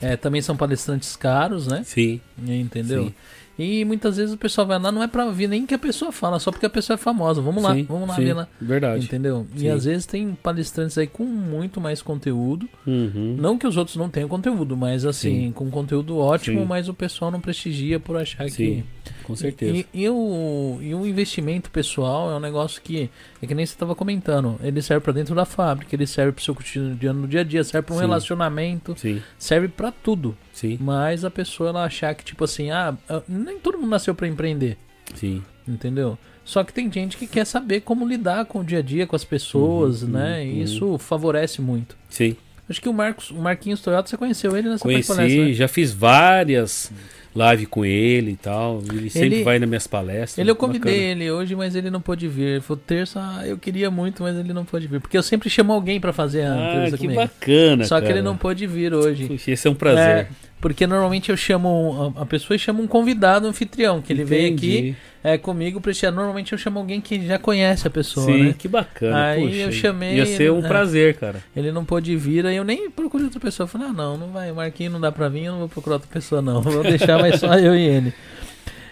é, 0.00 0.16
também 0.16 0.40
são 0.40 0.56
palestrantes 0.56 1.16
caros, 1.16 1.66
né? 1.66 1.82
sim. 1.84 2.20
Entendeu? 2.38 3.06
Sim. 3.06 3.14
E 3.58 3.84
muitas 3.84 4.16
vezes 4.16 4.34
o 4.34 4.38
pessoal 4.38 4.66
vai 4.66 4.78
lá, 4.78 4.90
não 4.90 5.02
é 5.02 5.06
pra 5.06 5.26
ouvir 5.26 5.46
nem 5.46 5.66
que 5.66 5.74
a 5.74 5.78
pessoa 5.78 6.10
fala, 6.10 6.38
só 6.38 6.50
porque 6.50 6.64
a 6.64 6.70
pessoa 6.70 6.94
é 6.94 6.96
famosa. 6.96 7.40
Vamos 7.42 7.62
lá, 7.62 7.74
Sim, 7.74 7.84
vamos 7.84 8.08
lá 8.08 8.14
sim, 8.16 8.24
ver 8.24 8.32
lá. 8.34 8.48
Verdade. 8.60 9.04
Entendeu? 9.04 9.46
E 9.54 9.60
Sim. 9.60 9.68
às 9.68 9.84
vezes 9.84 10.06
tem 10.06 10.34
palestrantes 10.42 10.96
aí 10.96 11.06
com 11.06 11.24
muito 11.24 11.80
mais 11.80 12.00
conteúdo. 12.00 12.68
Uhum. 12.86 13.36
Não 13.38 13.58
que 13.58 13.66
os 13.66 13.76
outros 13.76 13.96
não 13.96 14.08
tenham 14.08 14.28
conteúdo, 14.28 14.76
mas 14.76 15.04
assim, 15.04 15.46
Sim. 15.46 15.52
com 15.52 15.70
conteúdo 15.70 16.16
ótimo, 16.16 16.64
mas 16.64 16.88
o 16.88 16.94
pessoal 16.94 17.30
não 17.30 17.40
prestigia 17.40 18.00
por 18.00 18.16
achar 18.16 18.46
que. 18.50 18.84
com 19.24 19.36
certeza. 19.36 19.76
E, 19.76 19.86
e 20.02 20.08
o, 20.08 20.78
e 20.80 20.94
o 20.94 21.06
investimento 21.06 21.70
pessoal 21.70 22.30
é 22.30 22.36
um 22.36 22.40
negócio 22.40 22.80
que, 22.82 23.10
é 23.42 23.46
que 23.46 23.54
nem 23.54 23.66
você 23.66 23.74
estava 23.74 23.94
comentando, 23.94 24.58
ele 24.62 24.80
serve 24.80 25.04
para 25.04 25.12
dentro 25.12 25.34
da 25.34 25.44
fábrica, 25.44 25.94
ele 25.94 26.06
serve 26.06 26.32
para 26.32 26.40
o 26.40 26.44
seu 26.44 26.54
cotidiano 26.54 27.20
no 27.20 27.28
dia 27.28 27.40
a 27.40 27.44
dia, 27.44 27.62
serve 27.64 27.86
para 27.86 27.96
um 27.96 27.98
relacionamento, 27.98 28.94
Sim, 28.96 29.22
serve 29.38 29.68
para 29.68 29.92
tudo. 29.92 30.36
Sim, 30.62 30.78
Mas 30.80 31.24
a 31.24 31.30
pessoa 31.30 31.68
ela 31.70 31.84
achar 31.84 32.14
que, 32.14 32.24
tipo 32.24 32.44
assim, 32.44 32.70
ah, 32.70 32.96
ah, 33.08 33.22
nem 33.28 33.58
todo 33.58 33.76
mundo 33.78 33.90
nasceu 33.90 34.14
para 34.14 34.26
empreender, 34.28 34.78
sim. 35.14 35.42
entendeu? 35.68 36.16
Só 36.44 36.64
que 36.64 36.72
tem 36.72 36.90
gente 36.90 37.16
que 37.16 37.26
quer 37.26 37.44
saber 37.44 37.82
como 37.82 38.06
lidar 38.06 38.46
com 38.46 38.60
o 38.60 38.64
dia 38.64 38.78
a 38.78 38.82
dia, 38.82 39.06
com 39.06 39.14
as 39.14 39.24
pessoas, 39.24 40.02
Uhum, 40.02 40.10
né? 40.10 40.44
E 40.44 40.52
uhum. 40.52 40.62
isso 40.62 40.98
favorece 40.98 41.60
muito. 41.60 41.96
Sim. 42.08 42.36
Acho 42.68 42.80
que 42.80 42.88
o 42.88 42.92
Marcos, 42.92 43.30
o 43.30 43.36
Marquinhos 43.36 43.80
Toyota, 43.80 44.08
você 44.08 44.16
conheceu 44.16 44.56
ele 44.56 44.68
nessa 44.68 44.82
Conheci, 44.82 45.08
palestra, 45.08 45.44
né? 45.44 45.52
já 45.52 45.68
fiz 45.68 45.92
várias 45.92 46.90
lives 47.34 47.66
com 47.68 47.84
ele 47.84 48.32
e 48.32 48.36
tal. 48.36 48.82
Ele 48.92 49.08
sempre 49.10 49.36
Ele- 49.36 49.44
vai 49.44 49.58
nas 49.58 49.68
minhas 49.68 49.86
palestras. 49.86 50.38
Ele 50.38 50.50
eu 50.50 50.56
convidei 50.56 50.92
Bacana. 50.94 51.10
ele 51.12 51.30
hoje, 51.30 51.56
mas 51.56 51.74
ele 51.74 51.90
não 51.90 52.00
pôde 52.00 52.28
vir. 52.28 52.42
Ele 52.42 52.60
falou, 52.60 52.82
terça, 52.86 53.20
ah, 53.20 53.46
eu 53.46 53.56
queria 53.58 53.90
muito, 53.90 54.22
mas 54.22 54.36
ele 54.36 54.52
não 54.52 54.64
pôde 54.64 54.86
vir. 54.86 55.00
Porque 55.00 55.16
eu 55.16 55.22
sempre 55.22 55.48
chamo 55.48 55.72
alguém 55.72 55.98
pra 56.00 56.12
fazer 56.12 56.42
a 56.42 56.54
Ah, 56.84 56.90
que 56.90 56.98
comigo. 56.98 57.14
bacana, 57.20 57.84
Só 57.84 57.96
que 57.96 58.02
cara. 58.06 58.18
ele 58.18 58.22
não 58.24 58.36
pôde 58.36 58.66
vir 58.66 58.92
hoje. 58.92 59.26
Puxa, 59.26 59.50
esse 59.50 59.66
é 59.66 59.70
um 59.70 59.74
prazer. 59.74 60.08
É, 60.08 60.28
porque 60.60 60.86
normalmente 60.86 61.30
eu 61.30 61.36
chamo 61.36 62.14
a, 62.16 62.26
pessoa 62.26 62.54
e 62.54 62.58
chamo 62.58 62.82
um 62.82 62.86
convidado, 62.86 63.46
um 63.46 63.50
anfitrião, 63.50 64.00
que 64.02 64.12
ele 64.12 64.24
vem 64.24 64.54
aqui 64.54 64.76
Entendi. 64.78 64.96
É, 65.24 65.38
comigo 65.38 65.80
prestigiar. 65.80 66.12
Normalmente 66.12 66.52
eu 66.52 66.58
chamo 66.58 66.78
alguém 66.78 67.00
que 67.00 67.26
já 67.26 67.38
conhece 67.38 67.86
a 67.86 67.90
pessoa, 67.90 68.26
Sim, 68.26 68.42
né? 68.44 68.54
que 68.58 68.66
bacana. 68.68 69.26
Aí 69.26 69.46
Puxa, 69.48 69.56
eu 69.60 69.72
chamei 69.72 70.16
Ia 70.16 70.26
ser 70.26 70.50
um 70.50 70.58
ele- 70.58 70.66
é. 70.66 70.68
prazer, 70.68 71.16
cara. 71.16 71.36
Ele 71.54 71.70
não 71.72 71.84
pôde 71.84 72.16
vir, 72.16 72.44
aí 72.46 72.56
eu 72.56 72.64
nem 72.64 72.90
procurei 72.90 73.24
outra 73.26 73.40
pessoa. 73.40 73.64
Eu 73.64 73.68
falei, 73.68 73.88
ah, 73.88 73.92
não, 73.92 74.16
não 74.16 74.28
vai, 74.28 74.50
Marquinhos 74.52 74.92
não 74.92 75.00
dá 75.00 75.12
pra 75.12 75.28
vir, 75.28 75.44
eu 75.44 75.52
não 75.52 75.58
vou 75.60 75.68
procurar 75.68 75.96
outra 75.96 76.08
pessoa, 76.12 76.42
não. 76.42 76.60
Vou 76.60 76.82
deixar 76.84 77.18
mais 77.20 77.38
só 77.38 77.54
eu 77.58 77.76
e 77.76 77.82
ele. 77.86 78.14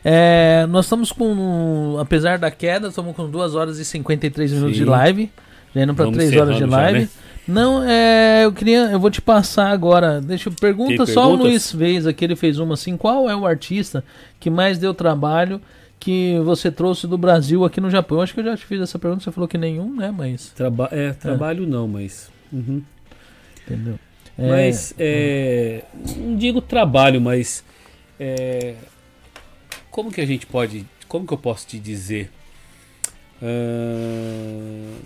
É, 0.05 0.67
nós 0.71 0.87
estamos 0.87 1.13
com, 1.13 1.97
apesar 2.01 2.39
da 2.39 2.51
queda, 2.51 2.89
estamos 2.89 3.15
com 3.15 3.29
2 3.29 3.55
horas 3.55 3.79
e 3.79 3.85
53 3.85 4.53
minutos 4.53 4.77
Sim. 4.77 4.85
de 4.85 4.89
live. 4.89 5.31
Já 5.75 5.83
indo 5.83 5.95
pra 5.95 6.05
Vamos 6.07 6.17
3 6.19 6.33
horas 6.37 6.57
de 6.57 6.65
encerrando 6.65 6.71
já, 6.73 6.83
live. 6.83 7.01
né? 7.01 7.09
Não, 7.47 7.83
é, 7.83 8.45
eu 8.45 8.53
queria, 8.53 8.91
eu 8.93 9.01
vou 9.01 9.11
te 9.11 9.21
passar 9.21 9.71
agora. 9.71 10.21
Deixa 10.21 10.49
eu 10.49 10.53
pergunta 10.53 11.05
só 11.05 11.31
o? 11.31 11.35
Luiz 11.37 11.73
fez 11.73 12.07
aqui, 12.07 12.25
ele 12.25 12.37
fez 12.37 12.59
uma 12.59 12.75
assim, 12.75 12.97
qual 12.97 13.29
é 13.29 13.35
o 13.35 13.45
artista 13.45 14.05
que 14.39 14.49
mais 14.49 14.79
deu 14.79 14.95
trabalho 14.95 15.61
que 16.01 16.39
você 16.41 16.73
trouxe 16.73 17.07
do 17.07 17.19
Brasil 17.19 17.65
aqui 17.65 17.81
no 17.81 17.91
Japão? 17.91 18.19
Eu 18.19 18.23
acho 18.23 18.35
que 18.35 18.41
eu 18.41 18.45
já 18.45 18.57
te 18.57 18.65
fiz 18.65 18.81
essa 18.81 18.99
pergunta, 18.99 19.23
você 19.23 19.31
falou 19.31 19.47
que 19.47 19.59
nenhum, 19.59 19.95
né, 19.95 20.11
mas 20.11 20.49
Traba 20.51 20.89
é, 20.91 21.13
trabalho 21.13 21.67
não, 21.67 21.87
mas. 21.87 22.31
Uhum. 22.53 22.83
entendeu? 23.63 23.99
É, 24.39 24.49
Mas, 24.49 24.95
é, 24.99 25.85
não 26.17 26.35
digo 26.35 26.63
trabalho, 26.63 27.21
mas. 27.21 27.63
é, 28.19 28.75
como 29.91 30.11
que 30.11 30.21
a 30.21 30.27
gente 30.27 30.47
pode. 30.47 30.87
Como 31.07 31.27
que 31.27 31.35
eu 31.35 31.39
posso 31.39 31.67
te 31.67 31.79
dizer? 31.79 32.31
Ah, 33.43 34.97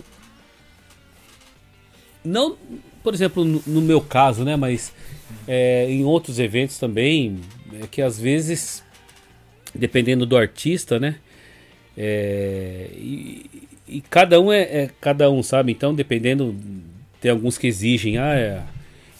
não, 2.23 2.55
por 3.03 3.13
exemplo, 3.13 3.43
no, 3.43 3.61
no 3.67 3.81
meu 3.81 3.99
caso, 4.01 4.43
né? 4.43 4.55
Mas 4.55 4.93
é, 5.47 5.89
em 5.89 6.03
outros 6.05 6.39
eventos 6.39 6.77
também, 6.77 7.39
é 7.81 7.87
que 7.87 8.01
às 8.01 8.19
vezes, 8.19 8.83
dependendo 9.75 10.25
do 10.25 10.37
artista, 10.37 10.99
né? 10.99 11.15
é, 11.97 12.87
e, 12.93 13.45
e 13.87 14.01
cada 14.01 14.39
um 14.39 14.51
é, 14.51 14.61
é 14.61 14.89
cada 14.99 15.29
um, 15.31 15.41
sabe? 15.41 15.71
Então, 15.71 15.93
dependendo, 15.93 16.55
tem 17.21 17.31
alguns 17.31 17.57
que 17.57 17.67
exigem, 17.67 18.17
ah, 18.17 18.35
é, 18.35 18.61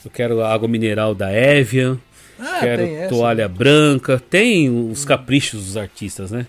eu 0.03 0.11
quero 0.11 0.43
água 0.43 0.67
mineral 0.67 1.15
da 1.15 1.31
Evian, 1.33 1.97
Ah, 2.37 2.59
quero 2.59 2.83
toalha 3.09 3.47
branca, 3.47 4.19
tem 4.19 4.69
os 4.69 5.05
caprichos 5.05 5.65
dos 5.65 5.77
artistas, 5.77 6.31
né? 6.31 6.45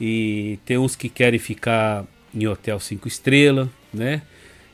E 0.00 0.58
tem 0.64 0.78
uns 0.78 0.94
que 0.94 1.08
querem 1.08 1.38
ficar 1.38 2.04
em 2.34 2.46
hotel 2.46 2.78
cinco 2.78 3.08
estrelas, 3.08 3.68
né? 3.92 4.22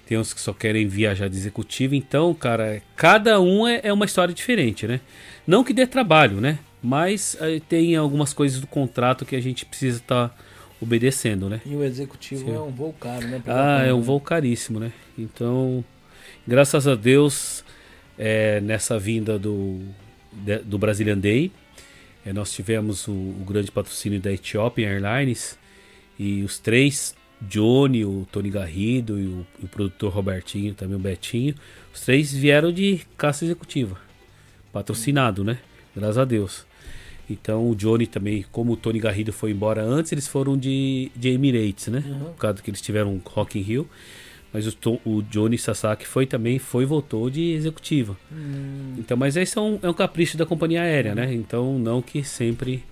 Tem 0.06 0.18
uns 0.18 0.34
que 0.34 0.40
só 0.40 0.52
querem 0.52 0.86
viajar 0.86 1.28
de 1.28 1.36
executivo. 1.36 1.94
Então, 1.94 2.34
cara, 2.34 2.82
cada 2.94 3.40
um 3.40 3.66
é, 3.66 3.80
é 3.84 3.92
uma 3.92 4.04
história 4.04 4.34
diferente, 4.34 4.86
né? 4.86 5.00
Não 5.46 5.64
que 5.64 5.72
dê 5.72 5.86
trabalho, 5.86 6.40
né? 6.40 6.58
Mas 6.86 7.34
eh, 7.40 7.62
tem 7.66 7.96
algumas 7.96 8.34
coisas 8.34 8.60
do 8.60 8.66
contrato 8.66 9.24
que 9.24 9.34
a 9.34 9.40
gente 9.40 9.64
precisa 9.64 9.96
estar 9.96 10.36
obedecendo, 10.78 11.48
né? 11.48 11.62
E 11.64 11.74
o 11.74 11.82
executivo 11.82 12.44
Sim. 12.44 12.54
é 12.54 12.60
um 12.60 12.70
voo 12.70 12.92
caro, 12.92 13.26
né? 13.26 13.42
Ah, 13.46 13.82
é 13.86 13.94
um 13.94 14.02
voo 14.02 14.20
caríssimo, 14.20 14.78
né? 14.78 14.92
Então, 15.16 15.82
graças 16.46 16.86
a 16.86 16.94
Deus, 16.94 17.64
é, 18.18 18.60
nessa 18.60 18.98
vinda 18.98 19.38
do, 19.38 19.80
de- 20.30 20.58
do 20.58 20.76
Brazilian 20.76 21.16
Day, 21.16 21.50
é, 22.22 22.34
nós 22.34 22.52
tivemos 22.52 23.08
o, 23.08 23.12
o 23.12 23.44
grande 23.48 23.70
patrocínio 23.70 24.20
da 24.20 24.30
Ethiopian 24.30 24.90
Airlines 24.90 25.58
e 26.18 26.42
os 26.42 26.58
três, 26.58 27.14
Johnny, 27.40 28.04
o 28.04 28.28
Tony 28.30 28.50
Garrido 28.50 29.18
e 29.18 29.26
o, 29.26 29.46
e 29.62 29.64
o 29.64 29.68
produtor 29.68 30.12
Robertinho, 30.12 30.74
também 30.74 30.96
o 30.96 31.00
Betinho, 31.00 31.54
os 31.94 32.02
três 32.02 32.30
vieram 32.30 32.70
de 32.70 33.00
caça 33.16 33.42
executiva, 33.42 33.96
patrocinado, 34.70 35.42
né? 35.42 35.56
Graças 35.96 36.18
a 36.18 36.26
Deus. 36.26 36.66
Então 37.28 37.70
o 37.70 37.74
Johnny 37.74 38.06
também, 38.06 38.44
como 38.52 38.72
o 38.72 38.76
Tony 38.76 38.98
Garrido 38.98 39.32
foi 39.32 39.50
embora 39.50 39.82
antes, 39.82 40.12
eles 40.12 40.26
foram 40.26 40.56
de, 40.56 41.10
de 41.16 41.30
Emirates, 41.30 41.88
né? 41.88 42.02
Uhum. 42.06 42.18
Por 42.32 42.36
causa 42.36 42.62
que 42.62 42.70
eles 42.70 42.80
tiveram 42.80 43.20
Rock 43.24 43.58
in 43.58 43.62
Rio. 43.62 43.88
Mas 44.52 44.68
o, 44.68 45.00
o 45.04 45.20
Johnny 45.22 45.58
Sasaki 45.58 46.06
foi 46.06 46.26
também, 46.26 46.60
foi 46.60 46.84
e 46.84 46.86
voltou 46.86 47.28
de 47.28 47.52
executiva. 47.54 48.16
Hum, 48.32 48.94
Então, 48.98 49.16
mas 49.16 49.36
esse 49.36 49.58
é 49.58 49.60
um, 49.60 49.80
é 49.82 49.88
um 49.90 49.94
capricho 49.94 50.36
da 50.36 50.46
companhia 50.46 50.82
aérea, 50.82 51.12
né? 51.12 51.34
Então 51.34 51.76
não 51.76 52.00
que 52.00 52.22
sempre 52.22 52.84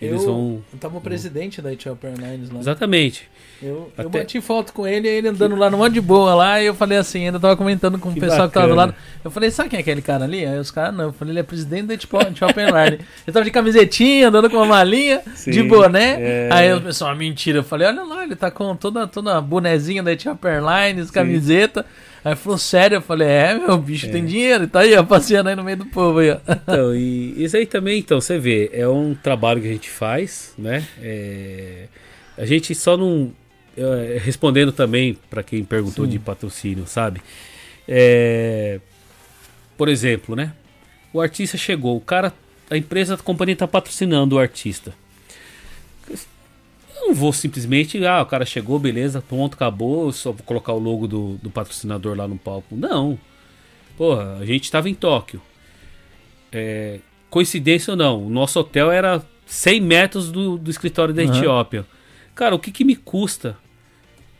eles 0.00 0.22
eu, 0.22 0.26
vão. 0.26 0.62
eu 0.72 0.78
tava 0.78 0.96
o 0.98 1.00
presidente 1.00 1.60
da 1.60 1.72
Ethiopian 1.72 2.10
Airlines 2.10 2.50
lá. 2.50 2.60
Exatamente. 2.60 3.28
Eu, 3.62 3.68
eu 3.98 4.06
Até- 4.06 4.20
bati 4.20 4.40
foto 4.40 4.72
com 4.72 4.86
ele, 4.86 5.06
ele 5.06 5.28
andando 5.28 5.54
lá 5.54 5.68
numa 5.68 5.90
de 5.90 6.00
boa 6.00 6.34
lá, 6.34 6.62
e 6.62 6.66
eu 6.66 6.74
falei 6.74 6.96
assim, 6.96 7.26
ainda 7.26 7.38
tava 7.38 7.54
comentando 7.56 7.98
com 7.98 8.08
o 8.08 8.14
Que 8.14 8.20
pessoal 8.20 8.48
que 8.48 8.54
tava 8.54 8.68
do 8.68 8.74
bacana. 8.74 8.92
lado. 8.96 9.04
Eu 9.22 9.30
falei, 9.30 9.50
sabe 9.50 9.68
quem 9.68 9.76
é 9.76 9.80
aquele 9.82 10.00
cara 10.00 10.24
ali? 10.24 10.46
Aí 10.46 10.58
os 10.58 10.70
caras, 10.70 10.94
não. 10.94 11.04
Eu 11.04 11.12
falei, 11.12 11.32
ele 11.32 11.40
é 11.40 11.42
presidente 11.42 11.86
da 11.86 11.94
Ethiopian 11.94 12.32
Airlines. 12.56 13.00
Ele 13.26 13.32
tava 13.34 13.44
de 13.44 13.50
camisetinha, 13.50 14.28
andando 14.28 14.48
com 14.48 14.56
uma 14.56 14.64
malinha, 14.66 15.20
Sim, 15.34 15.50
de 15.50 15.62
boné. 15.62 16.16
é. 16.18 16.48
Aí 16.50 16.72
o 16.72 16.80
pessoal, 16.80 17.14
mentira. 17.14 17.58
Eu 17.58 17.64
falei, 17.64 17.86
olha 17.88 18.02
lá, 18.02 18.24
ele 18.24 18.34
tá 18.34 18.50
com 18.50 18.74
toda, 18.74 19.06
toda 19.06 19.36
a 19.36 19.40
bonezinha 19.42 20.02
da 20.02 20.10
Ethiopian 20.12 20.50
Airlines, 20.50 21.10
camiseta. 21.10 21.84
Aí 22.24 22.36
falou, 22.36 22.58
sério? 22.58 22.96
Eu 22.96 23.02
falei, 23.02 23.28
é, 23.28 23.54
meu, 23.54 23.78
bicho 23.78 24.10
tem 24.10 24.24
dinheiro. 24.24 24.64
E 24.64 24.66
tá 24.66 24.80
aí, 24.80 24.94
ó, 24.94 25.02
passeando 25.02 25.48
aí 25.48 25.56
no 25.56 25.64
meio 25.64 25.78
do 25.78 25.86
povo 25.86 26.18
aí, 26.18 26.30
ó. 26.30 26.38
Então, 26.48 26.94
e 26.94 27.34
isso 27.42 27.56
aí 27.56 27.66
também, 27.66 27.98
então, 27.98 28.20
você 28.20 28.38
vê, 28.38 28.70
é 28.72 28.86
um 28.86 29.14
trabalho 29.14 29.60
que 29.60 29.68
a 29.68 29.72
gente 29.72 29.88
faz, 29.88 30.52
né? 30.58 30.86
É, 31.00 31.86
a 32.36 32.44
gente 32.44 32.74
só 32.74 32.96
não. 32.96 33.32
é, 33.76 34.18
respondendo 34.22 34.72
também 34.72 35.16
para 35.30 35.42
quem 35.42 35.64
perguntou 35.64 36.04
Sim. 36.04 36.10
de 36.10 36.18
patrocínio, 36.18 36.86
sabe? 36.86 37.22
É, 37.88 38.80
por 39.76 39.88
exemplo, 39.88 40.36
né? 40.36 40.52
O 41.12 41.20
artista 41.20 41.56
chegou, 41.56 41.96
o 41.96 42.00
cara, 42.00 42.32
a 42.68 42.76
empresa, 42.76 43.14
a 43.14 43.16
companhia 43.16 43.54
está 43.54 43.66
patrocinando 43.66 44.36
o 44.36 44.38
artista. 44.38 44.92
Não 47.10 47.14
vou 47.14 47.32
simplesmente, 47.32 48.06
ah, 48.06 48.22
o 48.22 48.26
cara 48.26 48.46
chegou, 48.46 48.78
beleza, 48.78 49.20
pronto, 49.20 49.54
acabou, 49.54 50.12
só 50.12 50.30
vou 50.30 50.44
colocar 50.44 50.72
o 50.72 50.78
logo 50.78 51.08
do, 51.08 51.38
do 51.42 51.50
patrocinador 51.50 52.16
lá 52.16 52.28
no 52.28 52.38
palco. 52.38 52.76
Não. 52.76 53.18
Porra, 53.96 54.36
a 54.38 54.46
gente 54.46 54.62
estava 54.62 54.88
em 54.88 54.94
Tóquio. 54.94 55.42
É, 56.52 57.00
coincidência 57.28 57.90
ou 57.90 57.96
não, 57.96 58.26
o 58.26 58.30
nosso 58.30 58.60
hotel 58.60 58.92
era 58.92 59.20
100 59.44 59.80
metros 59.80 60.30
do, 60.30 60.56
do 60.56 60.70
escritório 60.70 61.12
da 61.12 61.22
Aham. 61.22 61.36
Etiópia. 61.36 61.84
Cara, 62.32 62.54
o 62.54 62.60
que 62.60 62.70
que 62.70 62.84
me 62.84 62.94
custa? 62.94 63.58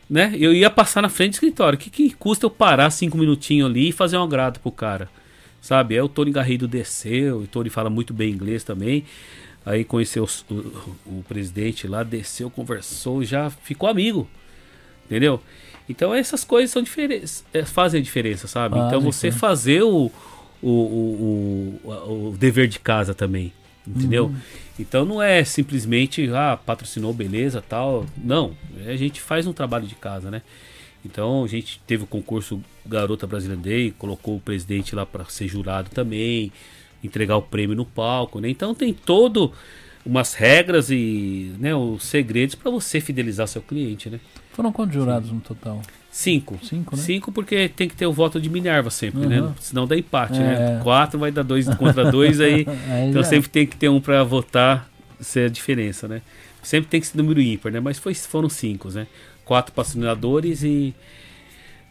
Né? 0.09 0.33
Eu 0.39 0.53
ia 0.53 0.69
passar 0.69 1.01
na 1.01 1.09
frente 1.09 1.31
do 1.31 1.33
escritório. 1.33 1.77
O 1.77 1.79
que 1.79 1.89
que 1.89 2.13
custa 2.13 2.45
eu 2.45 2.49
parar 2.49 2.89
cinco 2.89 3.17
minutinhos 3.17 3.69
ali 3.69 3.89
e 3.89 3.91
fazer 3.91 4.17
um 4.17 4.23
agrado 4.23 4.61
pro 4.61 4.71
cara? 4.71 5.09
Sabe? 5.59 5.95
Aí 5.95 6.01
o 6.01 6.07
Tony 6.07 6.31
Garrido 6.31 6.69
desceu, 6.69 7.39
o 7.39 7.47
Tony 7.47 7.69
fala 7.69 7.89
muito 7.89 8.13
bem 8.13 8.31
inglês 8.31 8.63
também. 8.63 9.03
Aí 9.65 9.83
conheceu 9.83 10.23
os- 10.23 10.43
o, 10.49 10.55
o 11.05 11.25
presidente 11.27 11.87
lá, 11.87 12.03
desceu, 12.03 12.49
conversou, 12.49 13.23
já 13.23 13.49
ficou 13.49 13.87
amigo. 13.89 14.27
Entendeu? 15.05 15.41
Então 15.89 16.13
essas 16.13 16.43
coisas 16.43 16.71
são 16.71 16.81
diferentes, 16.81 17.43
é, 17.53 17.63
fazem 17.65 17.99
a 17.99 18.03
diferença, 18.03 18.47
sabe? 18.47 18.75
Fazem, 18.75 18.87
então 18.87 19.01
você 19.01 19.31
sim. 19.31 19.37
fazer 19.37 19.83
o, 19.83 20.11
o, 20.61 20.69
o, 20.69 21.79
o, 21.83 22.29
o 22.29 22.37
dever 22.37 22.67
de 22.67 22.79
casa 22.79 23.13
também. 23.13 23.51
Entendeu? 23.85 24.27
Uhum. 24.27 24.37
Então 24.79 25.05
não 25.05 25.21
é 25.21 25.43
simplesmente, 25.43 26.29
ah, 26.33 26.55
patrocinou, 26.55 27.11
beleza, 27.13 27.63
tal. 27.67 28.05
Não, 28.15 28.55
a 28.85 28.95
gente 28.95 29.19
faz 29.19 29.47
um 29.47 29.53
trabalho 29.53 29.87
de 29.87 29.95
casa, 29.95 30.29
né? 30.29 30.43
Então 31.03 31.43
a 31.43 31.47
gente 31.47 31.81
teve 31.87 32.03
o 32.03 32.07
concurso 32.07 32.61
Garota 32.85 33.25
Brasileira 33.25 33.61
Day, 33.61 33.91
colocou 33.97 34.37
o 34.37 34.39
presidente 34.39 34.95
lá 34.95 35.03
para 35.03 35.25
ser 35.25 35.47
jurado 35.47 35.89
também, 35.89 36.51
entregar 37.03 37.37
o 37.37 37.41
prêmio 37.41 37.75
no 37.75 37.85
palco, 37.85 38.39
né? 38.39 38.49
Então 38.49 38.73
tem 38.75 38.93
todo 38.93 39.51
umas 40.05 40.33
regras 40.33 40.89
e 40.89 41.53
né, 41.59 41.75
os 41.75 42.03
segredos 42.03 42.55
para 42.55 42.71
você 42.71 42.99
fidelizar 42.99 43.47
seu 43.47 43.61
cliente, 43.61 44.09
né? 44.09 44.19
Foram 44.51 44.71
quantos 44.71 44.95
jurados 44.95 45.31
no 45.31 45.39
total? 45.39 45.81
Cinco. 46.11 46.59
Cinco, 46.63 46.95
né? 46.97 47.01
Cinco 47.03 47.31
porque 47.31 47.69
tem 47.69 47.87
que 47.87 47.95
ter 47.95 48.05
o 48.05 48.11
voto 48.11 48.39
de 48.41 48.49
Minerva 48.49 48.89
sempre, 48.89 49.21
Uhum. 49.21 49.27
né? 49.47 49.53
Senão 49.59 49.87
dá 49.87 49.95
empate, 49.97 50.39
É. 50.39 50.43
né? 50.43 50.79
Quatro 50.83 51.19
vai 51.19 51.31
dar 51.31 51.43
dois 51.43 51.67
contra 51.75 52.09
dois, 52.11 52.41
aí 52.41 52.65
Aí 52.89 53.09
então 53.09 53.21
já- 53.21 53.29
sempre 53.29 53.49
tem 53.49 53.65
que 53.65 53.77
ter 53.77 53.89
um 53.89 54.01
para 54.01 54.23
votar, 54.23 54.89
ser 55.19 55.45
a 55.45 55.49
diferença, 55.49 56.07
né? 56.07 56.21
Sempre 56.63 56.89
tem 56.89 56.99
que 56.99 57.07
ser 57.07 57.17
número 57.17 57.39
ímpar, 57.41 57.71
né? 57.71 57.79
Mas 57.79 57.97
foi, 57.97 58.13
foram 58.13 58.49
cinco, 58.49 58.89
né? 58.89 59.07
Quatro 59.45 59.71
patrocinadores 59.73 60.63
e, 60.63 60.93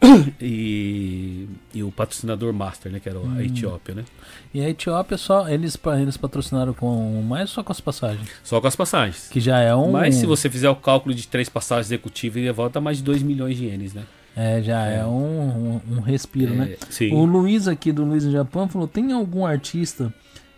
e 0.41 1.47
e 1.75 1.83
o 1.83 1.91
patrocinador 1.93 2.53
master, 2.53 2.91
né? 2.91 3.01
Que 3.01 3.09
era 3.09 3.19
Hum. 3.19 3.35
a 3.37 3.43
Etiópia, 3.45 3.95
né? 3.95 4.05
E 4.53 4.61
a 4.61 4.69
Etiópia 4.69 5.17
só 5.19 5.49
eles 5.49 5.79
eles 6.01 6.17
patrocinaram 6.17 6.73
com 6.73 7.23
mais 7.23 7.43
ou 7.51 7.55
só 7.57 7.63
com 7.63 7.73
as 7.73 7.81
passagens, 7.81 8.29
Só 8.43 8.61
com 8.61 8.67
as 8.67 8.77
passagens. 8.77 9.29
que 9.31 9.41
já 9.41 9.59
é 9.61 9.75
um 9.75 9.93
Mas 9.93 10.17
se 10.17 10.27
você 10.27 10.49
fizer 10.51 10.71
o 10.71 10.77
cálculo 10.77 11.15
de 11.15 11.27
três 11.29 11.49
passagens 11.49 11.87
executivas, 11.89 12.39
ele 12.39 12.51
volta 12.53 12.81
mais 12.81 12.99
de 12.99 13.03
2 13.05 13.23
milhões 13.23 13.57
de 13.57 13.67
ienes, 13.67 13.95
né? 13.95 14.05
é 14.37 14.63
já 14.63 14.85
é, 14.87 15.05
um, 15.05 15.81
um, 15.89 15.97
um 15.97 16.01
respiro, 16.01 16.55
né? 16.55 16.71
É, 16.73 16.79
sim. 16.89 17.13
O 17.13 17.25
Luiz 17.25 17.67
aqui 17.69 17.91
do 17.93 18.05
Luiz 18.05 18.25
no 18.25 18.31
Japão 18.33 18.69
falou: 18.69 18.87
tem 18.89 19.13
algum 19.13 19.45
artista 19.45 20.13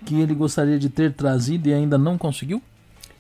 que 0.05 0.21
ele 0.21 0.35
gostaria 0.35 0.79
de 0.79 0.89
ter 0.91 1.13
trazido 1.13 1.69
e 1.69 1.73
ainda 1.75 1.97
não 1.97 2.19
conseguiu? 2.19 2.63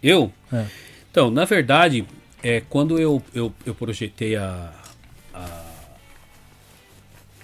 Eu? 0.02 0.31
É. 0.52 0.65
Então, 1.10 1.31
na 1.31 1.44
verdade, 1.44 2.05
é, 2.42 2.60
quando 2.68 2.99
eu, 2.99 3.23
eu, 3.34 3.52
eu 3.65 3.75
projetei 3.75 4.36
a- 4.36 4.73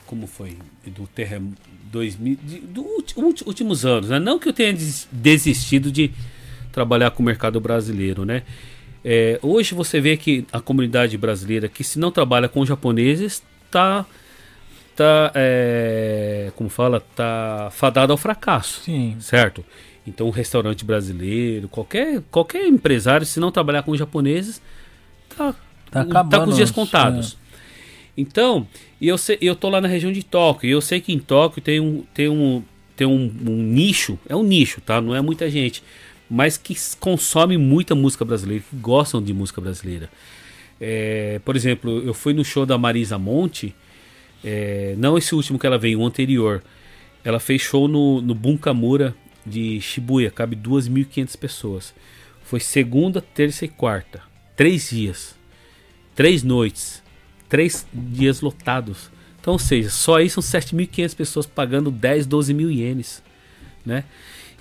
Como 0.09 0.27
foi? 0.27 0.57
Do 0.87 1.07
terremoto. 1.07 1.61
2000. 1.93 2.37
de- 2.43 2.59
do 2.61 2.83
ulti- 2.83 3.15
ulti- 3.19 3.45
últimos 3.47 3.87
anos, 3.87 4.09
né? 4.11 4.19
Não 4.19 4.39
que 4.39 4.49
eu 4.49 4.53
tenha 4.53 4.73
des- 4.75 5.07
desistido 5.13 5.91
de 5.93 6.11
trabalhar 6.73 7.11
com 7.13 7.23
o 7.23 7.27
mercado 7.27 7.59
brasileiro, 7.61 8.25
né? 8.27 8.43
É, 9.05 9.39
hoje 9.43 9.75
você 9.75 10.01
vê 10.01 10.17
que 10.17 10.45
a 10.53 10.61
comunidade 10.61 11.17
brasileira, 11.17 11.69
que 11.69 11.83
se 11.85 11.99
não 11.99 12.11
trabalha 12.11 12.49
com 12.49 12.65
japoneses, 12.67 13.43
tá. 13.71 14.05
tá 14.97 15.31
é, 15.35 16.53
como 16.57 16.69
fala? 16.69 17.01
Tá 17.15 17.69
fadada 17.73 18.13
ao 18.13 18.17
fracasso 18.19 18.83
Sim. 18.85 19.17
certo? 19.21 19.65
Então, 20.07 20.27
um 20.27 20.31
restaurante 20.31 20.85
brasileiro, 20.85 21.69
qualquer, 21.69 22.23
qualquer 22.31 22.67
empresário, 22.67 23.25
se 23.27 23.39
não 23.41 23.51
trabalhar 23.53 23.83
com 23.83 23.95
japoneses, 23.97 24.61
tá, 25.37 25.53
Tá 25.53 25.57
tá 25.91 26.01
acabando. 26.03 26.45
com 26.45 26.51
os 26.51 26.57
dias 26.57 26.71
os- 26.71 26.75
contados. 26.75 27.37
Então, 28.19 28.67
eu, 29.01 29.17
sei, 29.17 29.39
eu 29.41 29.55
tô 29.55 29.69
lá 29.69 29.81
na 29.81 29.87
região 29.87 30.11
de 30.11 30.25
Tóquio, 30.25 30.69
e 30.69 30.73
eu 30.73 30.81
sei 30.81 31.01
que 31.01 31.13
em 31.13 31.21
Tóquio 31.21 31.63
tem 31.63 31.79
um, 31.79 32.03
tem 32.13 32.29
um, 32.29 32.65
tem 32.97 33.07
um, 33.07 33.33
um 33.47 33.63
nicho, 33.63 34.19
é 34.29 34.35
um 34.35 34.43
nicho, 34.43 34.81
tá? 34.81 35.01
Não 35.01 35.15
é 35.15 35.21
muita 35.21 35.49
gente, 35.49 35.85
mas 36.29 36.57
que 36.57 36.75
consome 36.99 37.57
muita 37.57 37.95
música 37.95 38.25
brasileira, 38.25 38.65
que 38.69 38.75
gostam 38.75 39.23
de 39.23 39.33
música 39.33 39.61
brasileira. 39.61 40.11
É, 40.81 41.41
por 41.45 41.55
exemplo, 41.55 42.03
eu 42.05 42.13
fui 42.13 42.35
no 42.35 42.45
show 42.45 42.67
da 42.67 42.77
Marisa 42.77 43.17
Monte, 43.17 43.73
é, 44.45 44.97
não 44.99 45.17
esse 45.17 45.33
último 45.33 45.57
que 45.57 45.67
ela 45.67 45.79
veio, 45.79 46.01
o 46.01 46.05
anterior. 46.05 46.61
Ela 47.23 47.39
fez 47.39 47.63
show 47.63 47.87
no, 47.87 48.21
no 48.21 48.35
Bunkamura 48.35 49.15
de 49.47 49.81
Shibuya, 49.81 50.33
cabe 50.33 50.57
2.500 50.57 51.37
pessoas. 51.37 51.95
Foi 52.43 52.59
segunda, 52.59 53.21
terça 53.21 53.65
e 53.65 53.69
quarta. 53.69 54.23
Três 54.57 54.91
dias. 54.91 55.37
Três 56.17 56.43
noites. 56.43 57.07
Três 57.49 57.87
dias 57.93 58.41
lotados. 58.41 59.11
Então, 59.41 59.55
ou 59.55 59.59
seja, 59.59 59.91
só 59.91 60.17
aí 60.17 60.29
são 60.29 60.43
7.500 60.43 61.17
pessoas 61.17 61.47
pagando 61.47 61.91
10, 61.91 62.27
12 62.27 62.53
mil 62.53 62.71
ienes. 62.71 63.23
Né? 63.85 64.05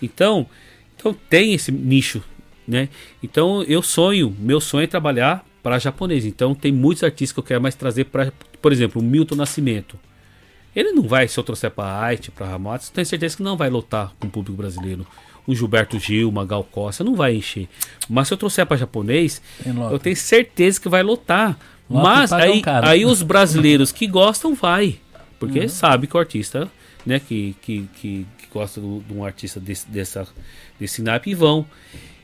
Então, 0.02 0.48
então 0.96 1.14
tem 1.30 1.54
esse 1.54 1.72
nicho. 1.72 2.24
Né? 2.68 2.90
Então 3.24 3.64
eu 3.64 3.82
sonho, 3.82 4.36
meu 4.40 4.60
sonho 4.60 4.84
é 4.84 4.88
trabalhar 4.88 5.46
para 5.64 5.80
japonês. 5.80 6.26
Então 6.26 6.54
tem 6.54 6.72
muitos 6.72 7.04
artistas 7.04 7.34
que 7.34 7.40
eu 7.40 7.44
quero 7.44 7.62
mais 7.62 7.76
trazer 7.76 8.06
para, 8.06 8.32
por 8.62 8.72
exemplo, 8.72 9.02
o 9.02 9.06
Milton 9.06 9.36
Nascimento. 9.36 9.98
Ele 10.76 10.92
não 10.92 11.04
vai, 11.04 11.28
se 11.28 11.40
eu 11.40 11.44
trouxer 11.44 11.72
para 11.72 12.04
Haiti, 12.04 12.30
para 12.30 12.46
Ramatos, 12.46 12.90
tenho 12.90 13.06
certeza 13.06 13.36
que 13.36 13.44
não 13.44 13.58
vai 13.58 13.70
lotar 13.70 14.14
com 14.20 14.28
o 14.28 14.30
público 14.30 14.56
brasileiro. 14.56 15.08
Um 15.48 15.56
Gilberto 15.56 15.98
Gil, 15.98 16.30
uma 16.30 16.46
Gal 16.46 16.64
Costa, 16.64 17.04
não 17.04 17.16
vai 17.16 17.36
encher. 17.36 17.68
Mas 18.08 18.28
se 18.28 18.34
eu 18.34 18.38
trouxer 18.38 18.66
para 18.66 18.78
japonês, 18.78 19.42
eu 19.92 19.98
tenho 19.98 20.16
certeza 20.16 20.80
que 20.80 20.88
vai 20.88 21.02
lotar. 21.02 21.58
Mas 21.90 22.32
aí, 22.34 22.62
caro. 22.62 22.88
aí 22.88 23.06
os 23.06 23.22
brasileiros 23.22 23.92
que 23.92 24.08
gostam 24.08 24.54
vai. 24.54 25.00
Porque 25.40 25.62
Uhum. 25.62 25.70
sabe 25.70 26.08
que 26.08 26.18
o 26.18 26.20
artista, 26.20 26.68
né, 27.06 27.20
que, 27.20 27.56
que, 27.62 27.88
que, 27.96 28.26
que 28.38 28.48
gosta 28.52 28.82
do- 28.82 29.02
de 29.08 29.14
um 29.14 29.24
artista 29.24 29.60
desse, 29.60 29.88
dessa, 29.90 30.28
desse 30.80 31.02
naipe 31.02 31.34
vão. 31.36 31.66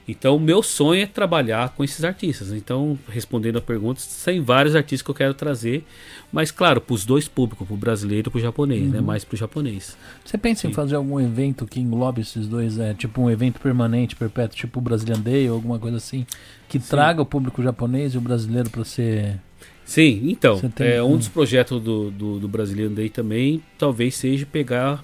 Então, 0.06 0.36
o 0.36 0.40
meu 0.40 0.62
sonho 0.62 1.02
é 1.04 1.06
trabalhar 1.06 1.70
com 1.70 1.82
esses 1.84 2.04
artistas. 2.04 2.52
Então, 2.52 3.00
respondendo 3.08 3.58
a 3.58 3.62
pergunta, 3.62 4.02
tem 4.26 4.42
vários 4.42 4.76
artistas 4.76 5.02
que 5.02 5.10
eu 5.10 5.16
quero 5.16 5.34
trazer, 5.34 5.86
mas 6.30 6.52
claro, 6.52 6.82
para 6.82 6.94
os 6.94 7.06
dois 7.06 7.30
públicos, 7.30 7.66
para 7.66 7.74
o 7.74 7.78
brasileiro 7.78 8.28
e 8.28 8.32
para 8.32 8.38
o 8.38 8.42
japonês, 8.42 8.82
Uhum. 8.84 8.90
né? 8.90 9.00
Mais 9.00 9.24
para 9.24 9.36
o 9.36 9.38
japonês. 9.38 9.96
Você 10.26 10.38
pensa 10.38 10.68
em 10.68 10.72
Sim. 10.72 10.76
fazer 10.76 10.96
algum 10.96 11.22
evento 11.22 11.66
que 11.66 11.80
englobe 11.80 12.20
esses 12.20 12.48
dois, 12.50 12.78
é, 12.80 12.94
tipo 12.94 13.22
um 13.22 13.30
evento 13.30 13.62
permanente, 13.62 14.14
perpétuo, 14.14 14.58
tipo 14.58 14.80
o 14.80 14.82
Brazilian 14.82 15.22
Day 15.22 15.48
ou 15.50 15.56
alguma 15.56 15.80
coisa 15.80 15.96
assim, 15.98 16.26
que 16.68 16.80
traga 16.80 17.22
o 17.22 17.26
público 17.26 17.64
japonês 17.64 18.14
e 18.14 18.18
o 18.18 18.22
brasileiro 18.22 18.70
para 18.70 18.84
ser. 18.84 19.40
Sim, 19.86 20.22
então, 20.30 20.62
é, 20.80 21.04
um 21.04 21.18
dos 21.18 21.28
projetos 21.28 21.82
do, 21.82 22.10
do, 22.10 22.40
do 22.40 22.48
Brasileiro 22.48 22.94
Day 22.94 23.10
também 23.10 23.62
talvez 23.78 24.16
seja 24.16 24.46
pegar. 24.46 25.04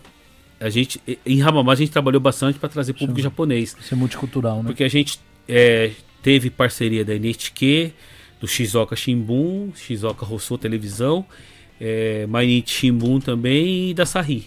A 0.60 0.70
gente, 0.70 1.02
em 1.26 1.40
Ramamá, 1.40 1.74
a 1.74 1.76
gente 1.76 1.92
trabalhou 1.92 2.20
bastante 2.20 2.60
para 2.60 2.68
trazer 2.68 2.94
público 2.94 3.18
Sim. 3.18 3.24
japonês. 3.24 3.76
ser 3.82 3.96
multicultural, 3.96 4.58
né? 4.58 4.64
Porque 4.66 4.84
a 4.84 4.90
gente 4.90 5.20
é, 5.48 5.92
teve 6.22 6.50
parceria 6.50 7.04
da 7.06 7.14
NHK, 7.14 7.94
do 8.40 8.48
Shizuoka 8.48 8.96
Shimbun, 8.96 9.72
Shizuoka 9.76 10.26
Hossou 10.26 10.58
Televisão, 10.58 11.26
é, 11.80 12.26
Mainichi 12.28 12.74
Shimbun 12.74 13.20
também 13.20 13.92
e 13.92 13.94
da 13.94 14.06
Sahi. 14.06 14.46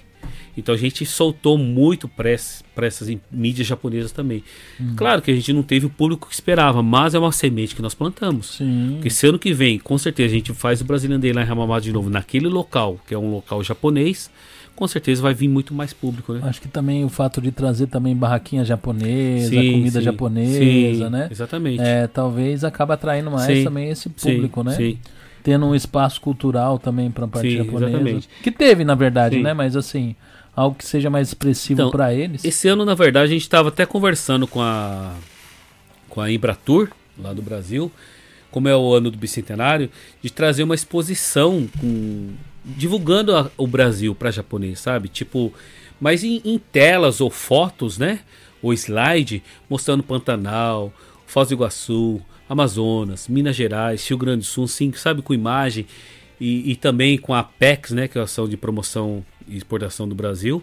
Então 0.56 0.74
a 0.74 0.78
gente 0.78 1.06
soltou 1.06 1.56
muito 1.56 2.06
para 2.06 2.30
essas 2.30 3.08
mídias 3.30 3.66
japonesas 3.66 4.12
também. 4.12 4.44
Hum. 4.80 4.94
Claro 4.96 5.22
que 5.22 5.30
a 5.30 5.34
gente 5.34 5.52
não 5.52 5.62
teve 5.62 5.86
o 5.86 5.90
público 5.90 6.28
que 6.28 6.34
esperava, 6.34 6.82
mas 6.82 7.14
é 7.14 7.18
uma 7.18 7.32
semente 7.32 7.74
que 7.74 7.82
nós 7.82 7.94
plantamos. 7.94 8.56
Sim. 8.56 8.92
Porque 8.94 9.10
se 9.10 9.26
ano 9.26 9.38
que 9.38 9.52
vem, 9.52 9.78
com 9.78 9.96
certeza, 9.96 10.34
a 10.34 10.36
gente 10.36 10.52
faz 10.52 10.80
o 10.80 10.84
Brazilian 10.84 11.18
Day 11.18 11.32
lá 11.32 11.42
em 11.42 11.80
de 11.80 11.92
novo, 11.92 12.10
naquele 12.10 12.48
local, 12.48 12.98
que 13.06 13.14
é 13.14 13.18
um 13.18 13.30
local 13.30 13.62
japonês, 13.62 14.30
com 14.74 14.86
certeza 14.88 15.22
vai 15.22 15.34
vir 15.34 15.48
muito 15.48 15.74
mais 15.74 15.92
público, 15.92 16.32
né? 16.32 16.40
Acho 16.44 16.60
que 16.60 16.68
também 16.68 17.04
o 17.04 17.08
fato 17.08 17.40
de 17.40 17.50
trazer 17.50 17.86
também 17.86 18.16
barraquinha 18.16 18.64
japonesa, 18.64 19.50
Sim, 19.50 19.72
comida 19.72 19.98
sim, 19.98 20.04
japonesa, 20.04 21.04
sim, 21.04 21.10
né? 21.10 21.28
Exatamente. 21.30 21.82
É, 21.82 22.06
talvez 22.06 22.64
acabe 22.64 22.92
atraindo 22.92 23.30
mais 23.30 23.64
também 23.64 23.90
esse 23.90 24.08
público, 24.08 24.62
né? 24.62 24.74
Sim. 24.74 24.98
Tendo 25.42 25.66
um 25.66 25.74
espaço 25.74 26.20
cultural 26.20 26.78
também 26.78 27.10
para 27.10 27.24
a 27.24 27.28
parte 27.28 27.50
Sim, 27.50 27.56
japonesa. 27.58 27.90
exatamente. 27.90 28.28
Que 28.42 28.50
teve, 28.50 28.84
na 28.84 28.94
verdade, 28.94 29.36
Sim. 29.36 29.42
né? 29.42 29.52
Mas 29.52 29.76
assim, 29.76 30.14
algo 30.54 30.76
que 30.76 30.84
seja 30.86 31.08
mais 31.10 31.28
expressivo 31.28 31.80
Então, 31.80 31.90
para 31.90 32.12
eles. 32.14 32.44
Esse 32.44 32.68
ano, 32.68 32.84
na 32.84 32.94
verdade, 32.94 33.24
a 33.26 33.32
gente 33.32 33.42
estava 33.42 33.68
até 33.68 33.86
conversando 33.86 34.46
com 34.46 34.60
a 34.60 35.14
com 36.08 36.20
a 36.20 36.30
Embratur, 36.30 36.90
lá 37.18 37.32
do 37.32 37.40
Brasil, 37.40 37.90
como 38.50 38.68
é 38.68 38.76
o 38.76 38.92
ano 38.92 39.10
do 39.10 39.16
bicentenário, 39.16 39.88
de 40.22 40.30
trazer 40.30 40.62
uma 40.62 40.74
exposição 40.74 41.66
com 41.80 42.28
divulgando 42.64 43.34
a- 43.34 43.50
o 43.56 43.66
Brasil 43.66 44.14
para 44.14 44.30
japonês, 44.30 44.78
sabe? 44.78 45.08
Tipo, 45.08 45.52
mas 45.98 46.22
em, 46.22 46.42
em 46.44 46.58
telas 46.58 47.20
ou 47.22 47.30
fotos, 47.30 47.96
né? 47.96 48.20
Ou 48.62 48.72
slide 48.74 49.42
mostrando 49.70 50.02
Pantanal, 50.02 50.92
Foz 51.26 51.48
do 51.48 51.54
Iguaçu, 51.54 52.20
Amazonas, 52.48 53.26
Minas 53.26 53.56
Gerais, 53.56 54.06
Rio 54.06 54.18
Grande 54.18 54.40
do 54.40 54.44
Sul, 54.44 54.68
sim, 54.68 54.92
sabe, 54.92 55.22
com 55.22 55.32
imagem 55.32 55.86
e, 56.38 56.72
e 56.72 56.76
também 56.76 57.16
com 57.16 57.32
a 57.32 57.38
Apex, 57.40 57.90
né, 57.92 58.06
que 58.06 58.18
é 58.18 58.20
a 58.20 58.24
ação 58.24 58.46
de 58.46 58.56
promoção 58.58 59.24
exportação 59.56 60.08
do 60.08 60.14
Brasil. 60.14 60.62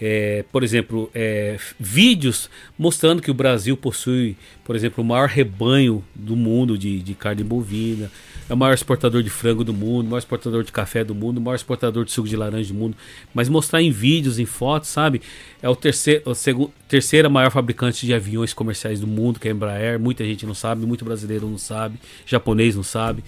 É, 0.00 0.44
por 0.52 0.62
exemplo, 0.62 1.10
é, 1.12 1.58
vídeos 1.78 2.48
mostrando 2.78 3.20
que 3.20 3.32
o 3.32 3.34
Brasil 3.34 3.76
possui, 3.76 4.36
por 4.64 4.76
exemplo, 4.76 5.02
o 5.02 5.06
maior 5.06 5.28
rebanho 5.28 6.04
do 6.14 6.36
mundo 6.36 6.78
de, 6.78 7.00
de 7.02 7.14
carne 7.14 7.42
bovina, 7.42 8.08
é 8.48 8.54
o 8.54 8.56
maior 8.56 8.72
exportador 8.74 9.24
de 9.24 9.28
frango 9.28 9.64
do 9.64 9.74
mundo, 9.74 10.06
o 10.06 10.10
maior 10.10 10.20
exportador 10.20 10.62
de 10.62 10.70
café 10.70 11.02
do 11.02 11.16
mundo, 11.16 11.38
o 11.38 11.40
maior 11.40 11.56
exportador 11.56 12.04
de 12.04 12.12
suco 12.12 12.28
de 12.28 12.36
laranja 12.36 12.72
do 12.72 12.78
mundo. 12.78 12.96
Mas 13.34 13.48
mostrar 13.48 13.82
em 13.82 13.90
vídeos, 13.90 14.38
em 14.38 14.46
fotos, 14.46 14.88
sabe? 14.88 15.20
É 15.60 15.68
o 15.68 15.74
terceiro, 15.74 16.32
segu- 16.32 16.72
terceira 16.86 17.28
maior 17.28 17.50
fabricante 17.50 18.06
de 18.06 18.14
aviões 18.14 18.54
comerciais 18.54 19.00
do 19.00 19.06
mundo, 19.08 19.40
que 19.40 19.48
é 19.48 19.50
a 19.50 19.54
Embraer. 19.54 19.98
Muita 19.98 20.24
gente 20.24 20.46
não 20.46 20.54
sabe, 20.54 20.86
muito 20.86 21.04
brasileiro 21.04 21.48
não 21.48 21.58
sabe, 21.58 21.98
japonês 22.24 22.76
não 22.76 22.84
sabe. 22.84 23.24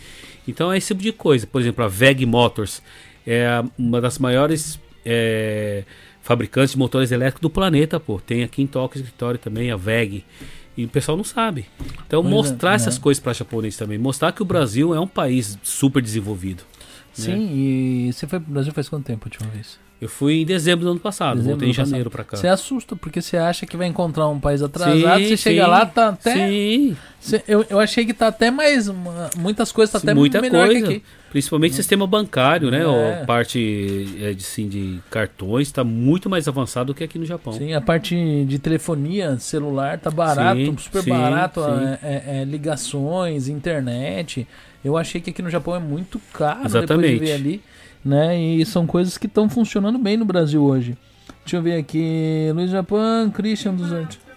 Então 0.46 0.72
é 0.72 0.78
esse 0.78 0.86
tipo 0.86 1.02
de 1.02 1.10
coisa. 1.12 1.48
Por 1.48 1.60
exemplo, 1.60 1.84
a 1.84 1.88
VEG 1.88 2.24
Motors 2.24 2.80
é 3.26 3.44
a- 3.48 3.64
uma 3.76 4.00
das 4.00 4.20
maiores 4.20 4.78
é, 5.04 5.84
fabricantes 6.22 6.72
de 6.72 6.78
motores 6.78 7.10
elétricos 7.12 7.40
do 7.42 7.50
planeta, 7.50 7.98
pô. 8.00 8.20
Tem 8.20 8.42
aqui 8.42 8.62
em 8.62 8.66
Tóquio 8.66 8.98
escritório 9.00 9.38
também, 9.38 9.70
a 9.70 9.76
VEG. 9.76 10.24
E 10.76 10.84
o 10.84 10.88
pessoal 10.88 11.16
não 11.16 11.24
sabe. 11.24 11.66
Então 12.06 12.22
Pois 12.22 12.26
é, 12.26 12.36
mostrar 12.36 12.70
né? 12.70 12.76
essas 12.76 12.96
coisas 12.98 13.22
para 13.22 13.32
japonês 13.32 13.76
também. 13.76 13.98
Mostrar 13.98 14.32
que 14.32 14.40
o 14.42 14.44
Brasil 14.44 14.94
é 14.94 15.00
um 15.00 15.06
país 15.06 15.58
super 15.62 16.00
desenvolvido. 16.00 16.62
Sim, 17.12 17.50
e 17.52 18.12
você 18.12 18.26
foi 18.26 18.38
pro 18.40 18.52
Brasil 18.52 18.72
faz 18.72 18.88
quanto 18.88 19.04
tempo 19.04 19.24
a 19.24 19.28
última 19.28 19.50
vez? 19.50 19.78
Eu 20.00 20.08
fui 20.08 20.40
em 20.40 20.46
dezembro 20.46 20.86
do 20.86 20.92
ano 20.92 21.00
passado, 21.00 21.36
Dezembro 21.36 21.50
voltei 21.58 21.68
em 21.68 21.72
janeiro 21.74 22.08
pra 22.08 22.24
cá. 22.24 22.36
Você 22.36 22.48
assusta, 22.48 22.96
porque 22.96 23.20
você 23.20 23.36
acha 23.36 23.66
que 23.66 23.76
vai 23.76 23.86
encontrar 23.86 24.28
um 24.28 24.40
país 24.40 24.62
atrasado, 24.62 25.20
Sim, 25.20 25.28
você 25.28 25.36
chega 25.36 25.64
sim, 25.64 25.68
lá, 25.70 25.84
tá 25.84 26.08
até. 26.08 26.32
Sim, 26.48 26.96
Cê- 27.20 27.42
eu, 27.46 27.66
eu 27.68 27.78
achei 27.78 28.06
que 28.06 28.14
tá 28.14 28.28
até 28.28 28.50
mais. 28.50 28.88
Muitas 29.36 29.70
coisas 29.70 29.92
tá 29.92 29.98
Sim, 29.98 30.06
até 30.06 30.14
muita 30.14 30.40
melhor 30.40 30.68
coisa. 30.68 30.86
que 30.86 30.94
aqui. 30.94 31.04
Principalmente 31.30 31.74
sistema 31.74 32.06
bancário, 32.06 32.70
né? 32.70 32.80
É. 32.80 32.86
Ou 32.86 33.26
parte 33.26 34.16
é, 34.20 34.32
de, 34.32 34.42
sim, 34.42 34.68
de 34.68 35.00
cartões 35.10 35.68
está 35.68 35.84
muito 35.84 36.28
mais 36.28 36.48
avançado 36.48 36.92
do 36.92 36.94
que 36.94 37.04
aqui 37.04 37.18
no 37.18 37.24
Japão. 37.24 37.52
Sim, 37.52 37.72
a 37.72 37.80
parte 37.80 38.44
de 38.44 38.58
telefonia 38.58 39.38
celular 39.38 39.98
tá 39.98 40.10
barato, 40.10 40.60
Sim, 40.60 40.76
super 40.76 41.02
sim, 41.02 41.10
barato. 41.10 41.60
sim. 41.62 41.68
é- 41.68 41.98
é- 42.02 42.40
é 42.40 42.44
ligações, 42.44 43.48
internet. 43.48 44.46
Eu 44.84 44.96
achei 44.96 45.20
que 45.20 45.30
aqui 45.30 45.42
no 45.42 45.50
Japão 45.50 45.74
é 45.74 45.78
muito 45.78 46.20
caro 46.32 46.62
depois 46.64 46.74
Exatamente. 46.74 47.18
de 47.18 47.24
ver 47.24 47.32
ali. 47.32 47.62
Né? 48.04 48.40
E 48.40 48.66
são 48.66 48.86
coisas 48.86 49.18
que 49.18 49.26
estão 49.26 49.48
funcionando 49.48 49.98
bem 49.98 50.16
no 50.16 50.24
Brasil 50.24 50.62
hoje. 50.64 50.96
Deixa 51.44 51.56
eu 51.58 51.62
ver 51.62 51.78
aqui. 51.78 52.50
Luiz 52.54 52.70
Japão, 52.70 53.30
Christian 53.30 53.74
dos 53.74 53.92
Anjos. 53.92 54.16
O 54.16 54.30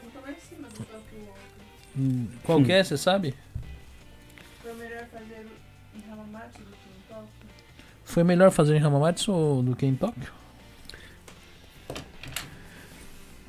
Hum, 1.96 2.26
Qual 2.44 2.64
que 2.64 2.72
é, 2.72 2.84
você 2.84 2.98
sabe? 2.98 3.36
Foi 8.14 8.24
melhor 8.24 8.52
fazer 8.52 8.76
em 8.76 8.80
Hamamatsu 8.80 9.64
do 9.66 9.76
que 9.76 9.88
em 9.88 9.96
Tóquio? 9.96 10.32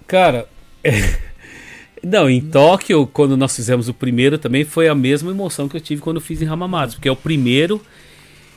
Cara, 0.06 0.48
não, 2.02 2.30
em 2.30 2.40
Tóquio, 2.40 3.06
quando 3.06 3.36
nós 3.36 3.54
fizemos 3.54 3.90
o 3.90 3.94
primeiro, 3.94 4.38
também 4.38 4.64
foi 4.64 4.88
a 4.88 4.94
mesma 4.94 5.30
emoção 5.30 5.68
que 5.68 5.76
eu 5.76 5.82
tive 5.82 6.00
quando 6.00 6.18
fiz 6.18 6.40
em 6.40 6.46
Hamamatsu, 6.46 6.96
porque 6.96 7.10
é 7.10 7.12
o 7.12 7.16
primeiro. 7.16 7.78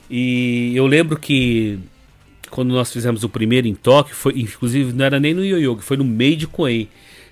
E 0.10 0.72
eu 0.74 0.88
lembro 0.88 1.20
que 1.20 1.78
quando 2.50 2.70
nós 2.70 2.90
fizemos 2.90 3.26
o 3.26 3.30
primeiro 3.30 3.68
em 3.68 3.76
Tóquio, 3.76 4.16
foi, 4.16 4.40
inclusive 4.40 4.94
não 4.94 5.04
era 5.04 5.20
nem 5.20 5.34
no 5.34 5.44
Yoyogi, 5.44 5.84
foi 5.84 5.98
no 5.98 6.06
meio 6.06 6.38
de 6.38 6.48
Koen. 6.48 6.88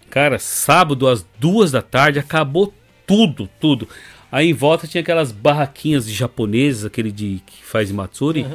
Cara, 0.09 0.37
sábado 0.37 1.07
às 1.07 1.25
duas 1.39 1.71
da 1.71 1.81
tarde 1.81 2.19
acabou 2.19 2.73
tudo, 3.07 3.49
tudo. 3.57 3.87
Aí 4.31 4.49
em 4.49 4.53
volta 4.53 4.87
tinha 4.87 5.01
aquelas 5.01 5.31
barraquinhas 5.31 6.05
de 6.05 6.13
japoneses, 6.13 6.85
aquele 6.85 7.11
de 7.11 7.41
que 7.45 7.63
faz 7.63 7.91
Matsuri. 7.91 8.45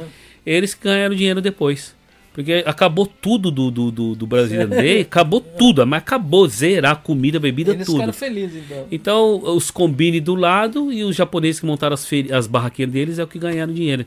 Eles 0.45 0.73
que 0.73 0.83
ganharam 0.83 1.15
dinheiro 1.15 1.41
depois. 1.41 1.95
Porque 2.33 2.63
acabou 2.65 3.05
tudo 3.05 3.51
do, 3.51 3.69
do, 3.69 3.91
do, 3.91 4.15
do 4.15 4.27
Brazilian 4.27 4.67
Day, 4.69 5.01
acabou 5.01 5.41
tudo, 5.41 5.85
mas 5.85 5.97
acabou 5.97 6.47
zerar 6.47 6.97
comida, 7.01 7.39
bebida, 7.39 7.71
Eles 7.73 7.85
tudo. 7.85 7.95
ficaram 7.95 8.13
felizes, 8.13 8.63
então. 8.63 8.87
Então, 8.89 9.55
os 9.55 9.69
combine 9.69 10.21
do 10.21 10.33
lado 10.33 10.93
e 10.93 11.03
os 11.03 11.13
japoneses 11.15 11.59
que 11.59 11.65
montaram 11.65 11.93
as, 11.93 12.07
as 12.33 12.47
barraquinhas 12.47 12.91
deles 12.91 13.19
é 13.19 13.23
o 13.23 13.27
que 13.27 13.37
ganharam 13.37 13.73
dinheiro. 13.73 14.05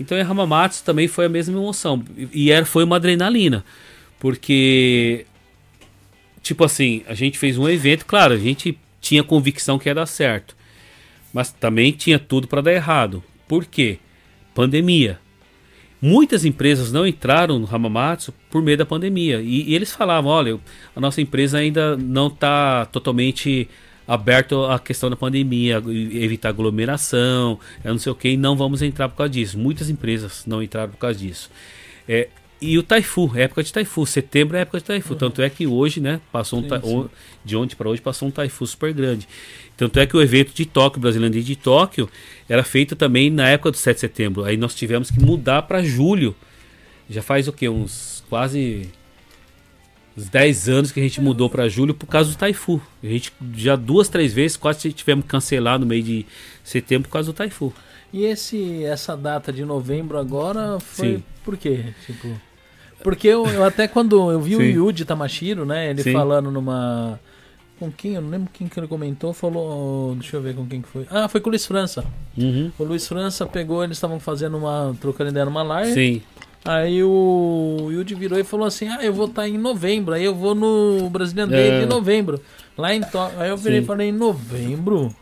Então, 0.00 0.16
em 0.16 0.22
Hamamatsu 0.22 0.82
também 0.82 1.06
foi 1.06 1.26
a 1.26 1.28
mesma 1.28 1.58
emoção. 1.58 2.02
E 2.32 2.50
era, 2.50 2.64
foi 2.64 2.82
uma 2.82 2.96
adrenalina. 2.96 3.62
Porque, 4.18 5.26
tipo 6.42 6.64
assim, 6.64 7.02
a 7.06 7.12
gente 7.12 7.38
fez 7.38 7.58
um 7.58 7.68
evento, 7.68 8.06
claro, 8.06 8.32
a 8.32 8.38
gente 8.38 8.78
tinha 9.02 9.22
convicção 9.22 9.78
que 9.78 9.88
ia 9.88 9.94
dar 9.94 10.06
certo. 10.06 10.56
Mas 11.32 11.52
também 11.52 11.92
tinha 11.92 12.18
tudo 12.18 12.48
para 12.48 12.60
dar 12.60 12.72
errado. 12.72 13.22
Por 13.46 13.64
quê? 13.64 13.98
Pandemia. 14.54 15.18
Muitas 16.02 16.44
empresas 16.44 16.90
não 16.90 17.06
entraram 17.06 17.58
no 17.58 17.68
Hamamatsu 17.70 18.32
por 18.50 18.62
meio 18.62 18.78
da 18.78 18.86
pandemia. 18.86 19.40
E, 19.40 19.70
e 19.70 19.74
eles 19.74 19.92
falavam: 19.92 20.30
olha, 20.30 20.58
a 20.96 21.00
nossa 21.00 21.20
empresa 21.20 21.58
ainda 21.58 21.96
não 21.96 22.28
está 22.28 22.86
totalmente 22.86 23.68
aberto 24.08 24.64
à 24.64 24.78
questão 24.78 25.08
da 25.08 25.14
pandemia, 25.14 25.76
evitar 25.76 26.48
aglomeração, 26.48 27.60
eu 27.84 27.92
não 27.92 27.98
sei 27.98 28.10
o 28.10 28.14
que, 28.14 28.30
e 28.30 28.36
não 28.36 28.56
vamos 28.56 28.82
entrar 28.82 29.08
por 29.08 29.16
causa 29.16 29.30
disso. 29.30 29.56
Muitas 29.56 29.88
empresas 29.88 30.44
não 30.46 30.60
entraram 30.60 30.90
por 30.90 30.98
causa 30.98 31.16
disso. 31.16 31.48
É, 32.08 32.28
e 32.60 32.76
o 32.76 32.82
Taifu, 32.82 33.30
época 33.36 33.62
de 33.62 33.72
Taifu, 33.72 34.04
setembro 34.04 34.56
é 34.56 34.62
época 34.62 34.78
de 34.78 34.84
Taifu. 34.84 35.14
Tanto 35.14 35.40
é 35.40 35.48
que 35.48 35.66
hoje, 35.66 36.00
né, 36.00 36.20
passou 36.32 36.58
um 36.58 36.62
Sim, 36.62 36.80
sim. 36.82 37.08
de 37.44 37.56
ontem 37.56 37.76
para 37.76 37.88
hoje 37.88 38.02
passou 38.02 38.28
um 38.28 38.30
Taifu 38.30 38.66
super 38.66 38.92
grande. 38.92 39.28
Tanto 39.80 39.98
é 39.98 40.04
que 40.04 40.14
o 40.14 40.20
evento 40.20 40.52
de 40.52 40.66
Tóquio, 40.66 41.00
Brasileiro 41.00 41.32
Day 41.32 41.42
de 41.42 41.56
Tóquio, 41.56 42.06
era 42.46 42.62
feito 42.62 42.94
também 42.94 43.30
na 43.30 43.48
época 43.48 43.70
do 43.70 43.78
7 43.78 43.94
de 43.96 44.00
setembro. 44.00 44.44
Aí 44.44 44.54
nós 44.54 44.74
tivemos 44.74 45.10
que 45.10 45.18
mudar 45.18 45.62
para 45.62 45.82
julho. 45.82 46.36
Já 47.08 47.22
faz 47.22 47.48
o 47.48 47.52
que? 47.52 47.66
Uns 47.66 48.22
quase 48.28 48.90
uns 50.14 50.28
10 50.28 50.68
anos 50.68 50.92
que 50.92 51.00
a 51.00 51.02
gente 51.02 51.18
mudou 51.18 51.48
para 51.48 51.66
julho 51.66 51.94
por 51.94 52.06
causa 52.06 52.30
do 52.30 52.36
Taifu. 52.36 52.78
A 53.02 53.06
gente 53.06 53.32
já 53.56 53.74
duas, 53.74 54.10
três 54.10 54.34
vezes 54.34 54.54
quase 54.54 54.92
tivemos 54.92 55.24
que 55.24 55.30
cancelar 55.30 55.78
no 55.78 55.86
meio 55.86 56.02
de 56.02 56.26
setembro 56.62 57.08
por 57.08 57.14
causa 57.14 57.32
do 57.32 57.34
Taifu. 57.34 57.72
E 58.12 58.26
esse, 58.26 58.84
essa 58.84 59.16
data 59.16 59.50
de 59.50 59.64
novembro 59.64 60.18
agora 60.18 60.78
foi 60.78 61.14
Sim. 61.14 61.22
por 61.42 61.56
quê? 61.56 61.86
Tipo, 62.04 62.38
porque 63.02 63.28
eu, 63.28 63.46
eu 63.46 63.64
até 63.64 63.88
quando 63.88 64.30
eu 64.30 64.42
vi 64.42 64.56
o 64.56 64.58
Sim. 64.58 64.72
Yuji 64.72 65.06
Tamashiro, 65.06 65.64
né, 65.64 65.88
ele 65.88 66.02
Sim. 66.02 66.12
falando 66.12 66.50
numa 66.50 67.18
com 67.80 67.90
quem? 67.90 68.14
Eu 68.14 68.20
não 68.20 68.30
lembro 68.30 68.48
quem 68.52 68.68
que 68.68 68.78
ele 68.78 68.86
comentou, 68.86 69.32
falou, 69.32 70.14
deixa 70.14 70.36
eu 70.36 70.42
ver 70.42 70.54
com 70.54 70.64
quem 70.66 70.80
que 70.80 70.88
foi. 70.88 71.06
Ah, 71.10 71.26
foi 71.28 71.40
com 71.40 71.48
o 71.48 71.50
Luiz 71.50 71.66
França. 71.66 72.04
Uhum. 72.38 72.70
O 72.78 72.84
Luiz 72.84 73.08
França 73.08 73.44
pegou, 73.46 73.82
eles 73.82 73.96
estavam 73.96 74.20
fazendo 74.20 74.56
uma 74.56 74.94
trocando 75.00 75.30
ideia 75.30 75.44
numa 75.46 75.62
live. 75.64 75.92
Sim. 75.92 76.22
Aí 76.64 77.02
o 77.02 77.88
Yuji 77.90 78.14
virou 78.14 78.38
e 78.38 78.44
falou 78.44 78.66
assim: 78.66 78.86
Ah, 78.86 79.02
eu 79.02 79.12
vou 79.14 79.26
estar 79.26 79.48
em 79.48 79.56
novembro. 79.56 80.12
Aí 80.14 80.22
eu 80.24 80.34
vou 80.34 80.54
no 80.54 81.08
Brazilian 81.08 81.48
Day 81.48 81.70
É. 81.70 81.80
de 81.80 81.86
novembro. 81.86 82.38
Lá 82.76 82.94
em 82.94 83.00
Tóquio. 83.00 83.40
Aí 83.40 83.48
eu 83.48 83.56
virei 83.56 83.78
e 83.80 83.84
falei: 83.84 84.10
Em 84.10 84.12
novembro? 84.12 85.14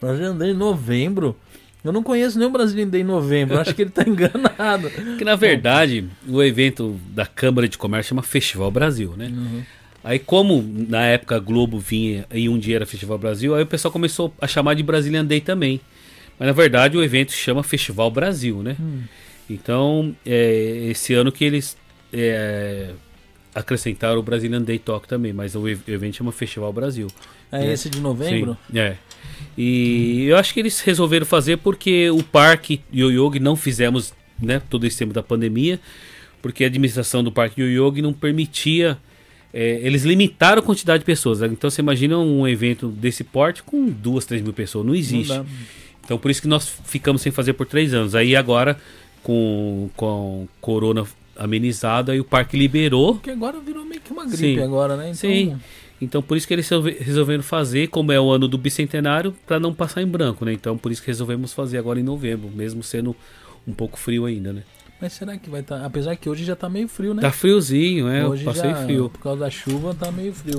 Brazilian 0.00 0.36
Day 0.36 0.50
em 0.52 0.54
novembro? 0.54 1.34
Eu 1.82 1.92
não 1.92 2.02
conheço 2.02 2.38
nenhum 2.38 2.52
Day 2.88 3.00
em 3.00 3.04
novembro. 3.04 3.58
Acho 3.58 3.74
que 3.74 3.82
ele 3.82 3.90
tá 3.90 4.02
enganado. 4.08 4.90
Que 5.16 5.24
na 5.24 5.34
verdade, 5.36 6.08
o 6.28 6.42
evento 6.42 6.98
da 7.10 7.26
Câmara 7.26 7.68
de 7.68 7.76
Comércio 7.78 8.10
chama 8.10 8.22
Festival 8.22 8.70
Brasil, 8.70 9.14
né? 9.16 9.26
Uhum. 9.26 9.62
Aí 10.08 10.18
como 10.18 10.64
na 10.88 11.04
época 11.04 11.36
a 11.36 11.38
Globo 11.38 11.78
vinha 11.78 12.24
e 12.32 12.48
um 12.48 12.58
dia 12.58 12.76
era 12.76 12.86
Festival 12.86 13.18
Brasil, 13.18 13.54
aí 13.54 13.62
o 13.62 13.66
pessoal 13.66 13.92
começou 13.92 14.32
a 14.40 14.46
chamar 14.46 14.72
de 14.72 14.82
Brazilian 14.82 15.22
Day 15.22 15.38
também. 15.42 15.82
Mas 16.38 16.46
na 16.46 16.52
verdade 16.54 16.96
o 16.96 17.02
evento 17.04 17.30
chama 17.32 17.62
Festival 17.62 18.10
Brasil, 18.10 18.62
né? 18.62 18.74
Hum. 18.80 19.02
Então, 19.50 20.16
é, 20.24 20.86
esse 20.90 21.12
ano 21.12 21.30
que 21.30 21.44
eles 21.44 21.76
é, 22.10 22.88
acrescentaram 23.54 24.18
o 24.18 24.22
Brazilian 24.22 24.62
Day 24.62 24.78
Talk 24.78 25.06
também, 25.06 25.34
mas 25.34 25.54
o 25.54 25.68
ev- 25.68 25.80
evento 25.86 26.16
chama 26.16 26.32
Festival 26.32 26.72
Brasil. 26.72 27.08
É 27.52 27.66
É. 27.66 27.72
esse 27.74 27.90
de 27.90 28.00
novembro? 28.00 28.56
Sim, 28.72 28.78
é. 28.78 28.96
E 29.58 30.24
eu 30.26 30.36
acho 30.38 30.54
que 30.54 30.60
eles 30.60 30.80
resolveram 30.80 31.26
fazer 31.26 31.58
porque 31.58 32.08
o 32.10 32.22
parque 32.22 32.80
Yoyogi 32.94 33.40
não 33.40 33.56
fizemos, 33.56 34.14
né, 34.40 34.62
todo 34.70 34.86
esse 34.86 34.96
tempo 34.98 35.12
da 35.12 35.22
pandemia, 35.22 35.78
porque 36.40 36.64
a 36.64 36.66
administração 36.66 37.22
do 37.22 37.30
parque 37.32 37.60
Yoyogi 37.60 38.00
não 38.00 38.12
permitia, 38.12 38.96
é, 39.52 39.80
eles 39.82 40.02
limitaram 40.04 40.60
a 40.60 40.62
quantidade 40.64 41.00
de 41.00 41.04
pessoas. 41.04 41.40
né? 41.40 41.46
Então 41.48 41.70
você 41.70 41.80
imagina 41.80 42.18
um 42.18 42.46
evento 42.46 42.88
desse 42.88 43.24
porte 43.24 43.62
com 43.62 43.86
duas, 43.86 44.24
três 44.24 44.42
mil 44.42 44.52
pessoas, 44.52 44.84
não 44.86 44.94
existe. 44.94 45.32
Não. 45.32 45.46
Então 46.04 46.18
por 46.18 46.30
isso 46.30 46.40
que 46.42 46.48
nós 46.48 46.68
ficamos 46.84 47.22
sem 47.22 47.32
fazer 47.32 47.52
por 47.54 47.66
três 47.66 47.92
anos. 47.94 48.14
Aí 48.14 48.34
agora, 48.36 48.78
com, 49.22 49.90
com 49.96 50.46
corona 50.60 51.04
amenizado, 51.36 52.10
aí 52.10 52.20
o 52.20 52.24
parque 52.24 52.56
liberou. 52.56 53.14
Porque 53.14 53.30
agora 53.30 53.58
virou 53.60 53.84
meio 53.84 54.00
que 54.00 54.12
uma 54.12 54.24
gripe 54.24 54.36
Sim. 54.56 54.60
agora, 54.60 54.96
né? 54.96 55.04
Então, 55.04 55.14
Sim. 55.14 55.56
Então 56.00 56.22
por 56.22 56.36
isso 56.36 56.46
que 56.46 56.54
eles 56.54 56.68
resolve- 56.68 56.96
resolveram 57.00 57.42
fazer, 57.42 57.88
como 57.88 58.12
é 58.12 58.20
o 58.20 58.30
ano 58.30 58.46
do 58.46 58.56
bicentenário, 58.56 59.34
para 59.46 59.58
não 59.58 59.74
passar 59.74 60.00
em 60.02 60.06
branco, 60.06 60.44
né? 60.44 60.52
Então 60.52 60.78
por 60.78 60.92
isso 60.92 61.00
que 61.02 61.08
resolvemos 61.08 61.52
fazer 61.52 61.78
agora 61.78 61.98
em 61.98 62.02
novembro, 62.04 62.48
mesmo 62.54 62.82
sendo 62.82 63.14
um 63.66 63.72
pouco 63.72 63.98
frio 63.98 64.24
ainda, 64.24 64.52
né? 64.52 64.62
Mas 65.00 65.12
será 65.12 65.36
que 65.36 65.48
vai 65.48 65.60
estar. 65.60 65.84
Apesar 65.84 66.16
que 66.16 66.28
hoje 66.28 66.44
já 66.44 66.56
tá 66.56 66.68
meio 66.68 66.88
frio, 66.88 67.14
né? 67.14 67.22
Tá 67.22 67.30
friozinho, 67.30 68.08
é, 68.08 68.26
hoje 68.26 68.44
eu 68.44 68.52
passei 68.52 68.70
já, 68.70 68.84
frio. 68.84 69.08
Por 69.10 69.20
causa 69.20 69.40
da 69.40 69.50
chuva 69.50 69.94
tá 69.94 70.10
meio 70.10 70.32
frio. 70.32 70.58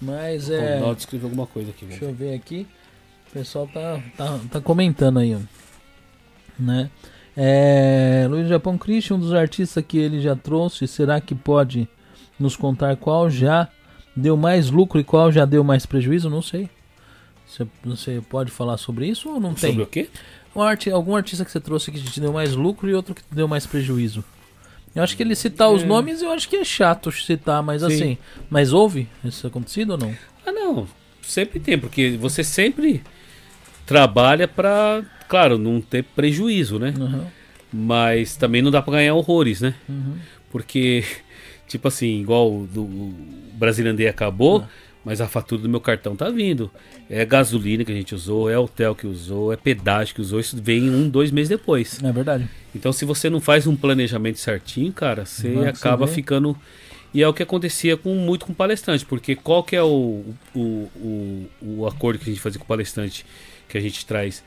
Mas 0.00 0.50
É... 0.50 0.54
é. 0.54 0.78
Ronaldo 0.78 0.98
escreveu 0.98 1.28
alguma 1.28 1.46
coisa 1.46 1.70
aqui, 1.70 1.84
Deixa 1.84 2.04
eu 2.04 2.14
ver 2.14 2.34
aqui. 2.34 2.66
O 3.28 3.32
pessoal 3.32 3.68
tá, 3.72 4.02
tá, 4.16 4.40
tá 4.50 4.60
comentando 4.60 5.18
aí, 5.18 5.34
ó. 5.34 5.38
Né? 6.58 6.90
É, 7.36 8.26
Luiz 8.28 8.46
Japão 8.48 8.76
Christian, 8.76 9.16
um 9.16 9.20
dos 9.20 9.32
artistas 9.32 9.82
que 9.86 9.96
ele 9.96 10.20
já 10.20 10.36
trouxe, 10.36 10.86
será 10.86 11.20
que 11.20 11.34
pode 11.34 11.88
nos 12.38 12.56
contar 12.56 12.96
qual 12.96 13.30
já 13.30 13.68
deu 14.14 14.36
mais 14.36 14.70
lucro 14.70 15.00
e 15.00 15.04
qual 15.04 15.32
já 15.32 15.44
deu 15.44 15.64
mais 15.64 15.86
prejuízo? 15.86 16.28
Não 16.28 16.42
sei. 16.42 16.68
Você, 17.46 17.66
você 17.84 18.22
pode 18.28 18.50
falar 18.50 18.76
sobre 18.76 19.06
isso 19.06 19.30
ou 19.30 19.40
não 19.40 19.54
tem? 19.54 19.70
Sobre 19.70 19.82
o 19.84 19.86
quê? 19.86 20.08
Um 20.54 20.62
algum 20.94 21.16
artista 21.16 21.44
que 21.44 21.50
você 21.50 21.60
trouxe 21.60 21.90
que 21.90 22.00
te 22.00 22.20
deu 22.20 22.32
mais 22.32 22.54
lucro 22.54 22.88
e 22.88 22.94
outro 22.94 23.14
que 23.14 23.22
te 23.22 23.34
deu 23.34 23.48
mais 23.48 23.66
prejuízo? 23.66 24.22
Eu 24.94 25.02
acho 25.02 25.16
que 25.16 25.22
ele 25.22 25.34
citar 25.34 25.70
os 25.70 25.82
É. 25.82 25.86
nomes, 25.86 26.20
eu 26.20 26.30
acho 26.30 26.48
que 26.48 26.56
é 26.56 26.64
chato 26.64 27.10
citar, 27.10 27.62
mas 27.62 27.80
Sim. 27.80 27.86
assim. 27.88 28.18
Mas 28.50 28.72
houve 28.72 29.08
isso 29.24 29.46
acontecido 29.46 29.92
ou 29.92 29.98
não? 29.98 30.14
Ah, 30.46 30.52
não. 30.52 30.86
Sempre 31.22 31.58
tem, 31.58 31.78
porque 31.78 32.16
você 32.20 32.44
sempre 32.44 33.02
trabalha 33.86 34.46
para, 34.46 35.02
claro, 35.28 35.56
não 35.56 35.80
ter 35.80 36.04
prejuízo, 36.04 36.78
né? 36.78 36.92
Uhum, 36.98 37.26
Mas 37.72 38.36
também 38.36 38.60
não 38.60 38.70
dá 38.70 38.82
para 38.82 38.94
ganhar 38.94 39.14
horrores, 39.14 39.60
né? 39.62 39.74
uhum. 39.88 40.16
Porque, 40.50 41.02
tipo 41.66 41.88
assim, 41.88 42.20
igual 42.20 42.52
o 42.52 42.66
do 42.66 42.86
Day 43.96 44.08
acabou, 44.08 44.66
Mas 45.04 45.20
a 45.20 45.26
fatura 45.26 45.62
do 45.62 45.68
meu 45.68 45.80
cartão 45.80 46.14
tá 46.14 46.30
vindo. 46.30 46.70
É 47.10 47.24
gasolina 47.24 47.84
que 47.84 47.90
a 47.90 47.94
gente 47.94 48.14
usou, 48.14 48.48
é 48.48 48.56
hotel 48.56 48.94
que 48.94 49.06
usou, 49.06 49.52
é 49.52 49.56
pedágio 49.56 50.14
que 50.14 50.20
usou. 50.20 50.38
Isso 50.38 50.56
vem 50.62 50.88
um, 50.88 51.08
dois 51.08 51.30
meses 51.30 51.48
depois. 51.48 52.02
É 52.02 52.12
verdade. 52.12 52.48
Então, 52.74 52.92
se 52.92 53.04
você 53.04 53.28
não 53.28 53.40
faz 53.40 53.66
um 53.66 53.74
planejamento 53.74 54.38
certinho, 54.38 54.92
cara, 54.92 55.26
você 55.26 55.50
que 55.50 55.66
acaba 55.66 56.06
você 56.06 56.14
ficando. 56.14 56.56
E 57.12 57.22
é 57.22 57.28
o 57.28 57.34
que 57.34 57.42
acontecia 57.42 57.96
com 57.96 58.14
muito 58.14 58.46
com 58.46 58.54
palestrante, 58.54 59.04
porque 59.04 59.36
qual 59.36 59.62
que 59.62 59.76
é 59.76 59.82
o, 59.82 60.24
o, 60.54 60.60
o, 60.60 61.50
o 61.60 61.86
acordo 61.86 62.18
que 62.18 62.30
a 62.30 62.32
gente 62.32 62.40
fazia 62.40 62.58
com 62.58 62.64
o 62.64 62.68
palestrante 62.68 63.26
que 63.68 63.76
a 63.76 63.80
gente 63.80 64.06
traz? 64.06 64.42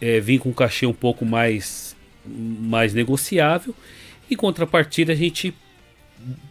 É 0.00 0.20
vir 0.20 0.40
com 0.40 0.50
um 0.50 0.52
cachê 0.52 0.84
um 0.84 0.92
pouco 0.92 1.24
mais, 1.24 1.96
mais 2.26 2.92
negociável 2.92 3.74
e 4.28 4.36
contrapartida 4.36 5.12
a 5.12 5.16
gente 5.16 5.54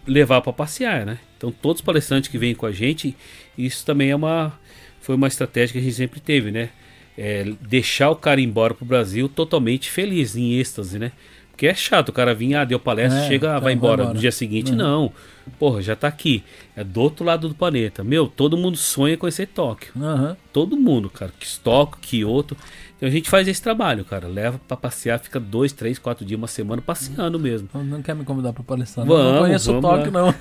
levar 0.08 0.42
para 0.42 0.54
passear, 0.54 1.06
né? 1.06 1.20
Então 1.44 1.52
todos 1.62 1.82
os 1.82 1.86
palestrantes 1.86 2.30
que 2.30 2.38
vêm 2.38 2.56
com 2.56 2.66
a 2.66 2.72
gente, 2.72 3.14
isso 3.58 3.86
também 3.86 4.12
é 4.12 4.16
uma 4.16 4.54
foi 5.02 5.14
uma 5.16 5.28
estratégia 5.28 5.74
que 5.74 5.80
a 5.80 5.82
gente 5.82 5.96
sempre 5.96 6.22
teve, 6.22 6.50
né? 6.50 6.70
É, 7.18 7.52
deixar 7.60 8.10
o 8.10 8.16
cara 8.16 8.40
ir 8.40 8.46
embora 8.46 8.74
pro 8.74 8.86
Brasil 8.86 9.28
totalmente 9.28 9.92
feliz, 9.92 10.38
em 10.38 10.54
êxtase, 10.54 10.98
né? 10.98 11.12
Porque 11.52 11.68
é 11.68 11.76
chato 11.76 12.10
o 12.10 12.14
cara 12.14 12.34
vir, 12.34 12.56
ah, 12.56 12.64
deu 12.64 12.80
palestra, 12.80 13.20
É, 13.20 13.28
chega, 13.28 13.48
tá, 13.48 13.54
vai 13.56 13.62
vai 13.62 13.74
embora. 13.74 14.02
embora. 14.04 14.14
No 14.16 14.20
dia 14.22 14.32
seguinte, 14.32 14.72
Uhum. 14.72 14.78
não. 14.78 15.14
Porra, 15.60 15.82
já 15.82 15.96
tá 15.98 16.08
aqui. 16.08 16.42
É 16.76 16.84
do 16.84 17.02
outro 17.02 17.26
lado 17.26 17.50
do 17.50 17.54
planeta. 17.54 18.04
Meu, 18.06 18.26
todo 18.28 18.56
mundo 18.58 18.78
sonha 18.78 19.18
conhecer 19.18 19.48
Tóquio. 19.48 19.92
Aham. 20.02 20.38
Todo 20.54 20.78
mundo, 20.78 21.10
cara. 21.10 21.32
Tóquio, 21.62 22.00
Kyoto. 22.02 22.56
Então 23.04 23.10
a 23.10 23.12
gente 23.12 23.30
faz 23.30 23.46
esse 23.50 23.62
trabalho, 23.62 24.06
cara. 24.06 24.30
Leva 24.30 24.62
pra 24.66 24.78
passear, 24.78 25.20
fica 25.20 25.38
dois, 25.38 25.74
três, 25.74 26.00
quatro 26.00 26.24
dias, 26.24 26.38
uma 26.38 26.48
semana 26.48 26.82
passeando 26.82 27.38
mesmo. 27.38 27.68
Não- 27.74 27.84
Não 27.84 28.02
quer 28.02 28.16
me 28.16 28.24
convidar 28.24 28.54
pra 28.54 28.64
palestrar? 28.64 29.06
Vamos, 29.06 29.34
não 29.34 29.40
conheço 29.42 29.72
o 29.72 29.82
vamos 29.82 29.98
Tóquio, 29.98 30.12
não. 30.14 30.34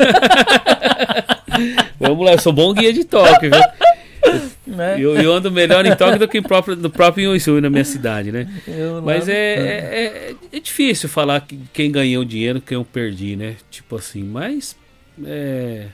Vamos 1.98 2.24
lá, 2.24 2.32
eu 2.32 2.40
sou 2.40 2.52
bom 2.52 2.72
guia 2.72 2.92
de 2.92 3.04
Tóquio, 3.04 3.50
viu? 3.50 3.60
Né? 4.64 4.94
Eu, 4.98 5.16
eu 5.16 5.32
ando 5.32 5.50
melhor 5.50 5.84
em 5.84 5.94
Tóquio 5.96 6.20
do 6.20 6.28
que 6.28 6.40
próprio, 6.40 6.76
no 6.76 6.88
próprio 6.88 7.34
Yusui, 7.34 7.60
na 7.60 7.68
minha 7.68 7.84
cidade, 7.84 8.30
né? 8.30 8.48
Eu 8.66 8.94
lá- 8.94 9.00
Mas 9.02 9.28
é, 9.28 9.34
é, 9.34 10.34
é- 10.52 10.56
é 10.56 10.60
difícil 10.60 11.08
falar 11.08 11.40
que 11.40 11.58
quem 11.72 11.90
ganhou 11.90 12.24
dinheiro, 12.24 12.60
quem 12.60 12.76
eu 12.76 12.84
perdi, 12.84 13.34
né? 13.34 13.56
Tipo 13.70 13.96
assim, 13.96 14.22
mas. 14.22 14.76
É, 15.26 15.86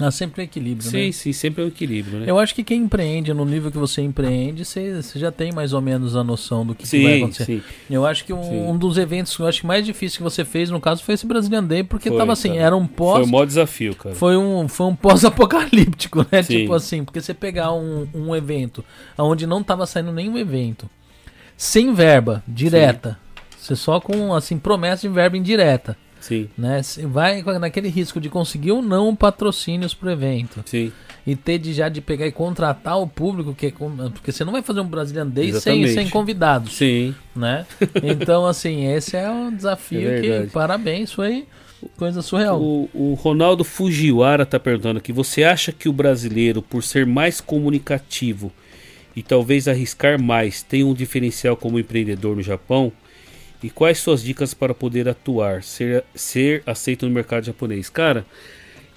Ah, 0.00 0.10
sempre 0.10 0.42
equilíbrio, 0.44 0.88
sim, 0.88 1.06
né? 1.06 1.12
sim, 1.12 1.32
sempre 1.32 1.62
é 1.62 1.66
um 1.66 1.68
equilíbrio, 1.68 2.20
né? 2.20 2.24
Eu 2.28 2.38
acho 2.38 2.54
que 2.54 2.64
quem 2.64 2.82
empreende 2.82 3.34
no 3.34 3.44
nível 3.44 3.70
que 3.70 3.76
você 3.76 4.00
empreende, 4.00 4.64
você, 4.64 5.02
você 5.02 5.18
já 5.18 5.30
tem 5.30 5.52
mais 5.52 5.74
ou 5.74 5.80
menos 5.82 6.16
a 6.16 6.24
noção 6.24 6.64
do 6.64 6.74
que, 6.74 6.88
que 6.88 7.02
vai 7.02 7.12
sim, 7.12 7.22
acontecer. 7.22 7.44
sim. 7.44 7.62
Eu 7.90 8.06
acho 8.06 8.24
que 8.24 8.32
um, 8.32 8.42
Sim. 8.42 8.62
um 8.62 8.78
dos 8.78 8.96
eventos 8.96 9.36
que 9.36 9.42
eu 9.42 9.46
acho 9.46 9.66
mais 9.66 9.84
difícil 9.84 10.16
que 10.16 10.22
você 10.22 10.44
fez, 10.44 10.70
no 10.70 10.80
caso, 10.80 11.04
foi 11.04 11.14
esse 11.14 11.26
Brazilian 11.26 11.62
Day, 11.62 11.84
porque 11.84 12.08
Foi, 12.08 12.16
tava 12.18 12.32
assim, 12.32 12.50
cara. 12.50 12.60
era 12.62 12.76
um 12.76 12.86
Foi 12.86 12.96
pós. 12.96 13.28
o 13.28 13.30
maior 13.30 13.44
desafio, 13.46 13.94
cara. 13.94 14.14
Foi 14.14 14.36
um, 14.36 14.66
foi 14.68 14.86
um 14.86 14.96
pós-apocalíptico, 14.96 16.26
né? 16.32 16.42
Sim. 16.42 16.60
Tipo 16.62 16.72
assim, 16.72 17.04
porque 17.04 17.20
você 17.20 17.34
pegar 17.34 17.72
um, 17.72 18.08
um 18.14 18.34
evento 18.34 18.84
onde 19.18 19.46
não 19.46 19.62
tava 19.62 19.86
saindo 19.86 20.12
nenhum 20.12 20.38
evento, 20.38 20.88
sem 21.56 21.92
verba, 21.92 22.42
direta, 22.48 23.18
você 23.58 23.76
só 23.76 24.00
com, 24.00 24.32
assim, 24.34 24.58
promessa 24.58 25.02
de 25.06 25.12
verba 25.12 25.36
indireta, 25.36 25.96
Sim, 26.20 26.48
né? 26.56 26.80
Vai 27.08 27.42
naquele 27.58 27.88
risco 27.88 28.20
de 28.20 28.28
conseguir 28.28 28.72
ou 28.72 28.82
não 28.82 29.16
patrocínios 29.16 29.94
pro 29.94 30.10
evento. 30.10 30.62
sim. 30.66 30.92
E 31.26 31.36
ter 31.36 31.58
de 31.58 31.74
já 31.74 31.90
de 31.90 32.00
pegar 32.00 32.26
e 32.26 32.32
contratar 32.32 32.98
o 32.98 33.06
público, 33.06 33.54
que 33.54 33.66
é 33.66 33.70
porque 33.70 34.32
você 34.32 34.42
não 34.42 34.52
vai 34.52 34.62
fazer 34.62 34.80
um 34.80 34.86
Brazilian 34.86 35.26
Day 35.26 35.52
sem, 35.52 35.86
sem 35.86 36.08
convidados, 36.08 36.72
Sim. 36.72 37.14
né? 37.36 37.66
Então, 38.02 38.46
assim, 38.46 38.86
esse 38.86 39.18
é 39.18 39.30
um 39.30 39.54
desafio 39.54 40.10
É 40.10 40.20
que, 40.20 40.50
parabéns, 40.50 41.12
foi 41.12 41.46
coisa 41.96 42.22
surreal. 42.22 42.60
O, 42.60 42.88
o 42.94 43.14
Ronaldo 43.14 43.64
Fujiwara 43.64 44.46
tá 44.46 44.58
perguntando 44.58 44.98
aqui: 44.98 45.12
você 45.12 45.44
acha 45.44 45.72
que 45.72 45.88
o 45.88 45.92
brasileiro, 45.92 46.62
por 46.62 46.82
ser 46.82 47.04
mais 47.06 47.40
comunicativo 47.40 48.50
e 49.14 49.22
talvez 49.22 49.68
arriscar 49.68 50.20
mais, 50.20 50.62
tem 50.62 50.84
um 50.84 50.94
diferencial 50.94 51.56
como 51.56 51.78
empreendedor 51.78 52.34
no 52.34 52.42
Japão? 52.42 52.90
E 53.62 53.68
quais 53.70 53.98
suas 53.98 54.22
dicas 54.22 54.54
para 54.54 54.74
poder 54.74 55.08
atuar, 55.08 55.62
ser, 55.62 56.04
ser 56.14 56.62
aceito 56.66 57.06
no 57.06 57.12
mercado 57.12 57.44
japonês? 57.44 57.90
Cara, 57.90 58.24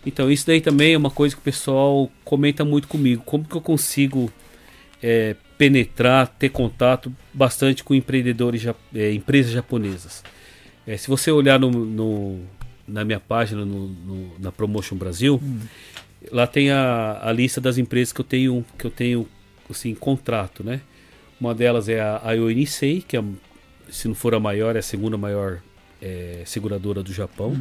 então 0.05 0.31
isso 0.31 0.47
daí 0.47 0.61
também 0.61 0.93
é 0.93 0.97
uma 0.97 1.11
coisa 1.11 1.35
que 1.35 1.41
o 1.41 1.43
pessoal 1.43 2.09
comenta 2.23 2.63
muito 2.63 2.87
comigo. 2.87 3.23
Como 3.25 3.43
que 3.43 3.55
eu 3.55 3.61
consigo 3.61 4.31
é, 5.01 5.35
penetrar, 5.57 6.27
ter 6.27 6.49
contato 6.49 7.13
bastante 7.33 7.83
com 7.83 7.93
empreendedores, 7.93 8.61
ja- 8.61 8.75
é, 8.95 9.11
empresas 9.11 9.51
japonesas? 9.51 10.23
É, 10.87 10.95
se 10.97 11.09
você 11.09 11.29
olhar 11.31 11.59
no, 11.59 11.69
no- 11.69 12.39
na 12.87 13.03
minha 13.03 13.19
página, 13.19 13.65
no, 13.65 13.87
no- 13.87 14.39
na 14.39 14.51
Promotion 14.51 14.95
Brasil, 14.97 15.41
lá 16.31 16.47
tem 16.47 16.71
a, 16.71 17.19
a 17.21 17.31
lista 17.33 17.59
das 17.59 17.77
empresas 17.77 18.13
que 18.13 18.21
eu 18.21 18.25
tenho, 18.25 18.65
que 18.77 18.85
eu 18.85 18.91
tenho 18.91 19.27
assim, 19.69 19.93
contrato, 19.93 20.63
né? 20.63 20.79
Uma 21.39 21.53
delas 21.53 21.89
é 21.89 21.99
a 21.99 22.21
Ayo 22.23 22.47
Nisei, 22.49 23.01
que 23.05 23.17
é, 23.17 23.23
se 23.93 24.07
não 24.07 24.15
for 24.15 24.33
a 24.33 24.39
maior, 24.39 24.75
é 24.75 24.79
a 24.79 24.81
segunda 24.81 25.17
maior 25.17 25.61
é, 26.01 26.41
seguradora 26.45 27.03
do 27.03 27.13
Japão. 27.13 27.55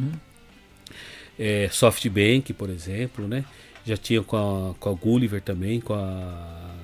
É, 1.37 1.69
SoftBank, 1.71 2.53
por 2.53 2.71
exemplo, 2.71 3.27
né? 3.27 3.45
Já 3.85 3.95
tinha 3.95 4.23
com 4.23 4.35
a, 4.35 4.73
com 4.79 4.89
a 4.89 4.93
Gulliver 4.93 5.41
também, 5.41 5.79
com 5.79 5.93
a. 5.93 6.75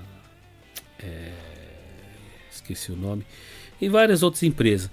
é, 1.01 1.31
esqueci 2.51 2.91
o 2.91 2.95
nome. 2.95 3.25
E 3.81 3.89
várias 3.89 4.21
outras 4.21 4.43
empresas. 4.43 4.91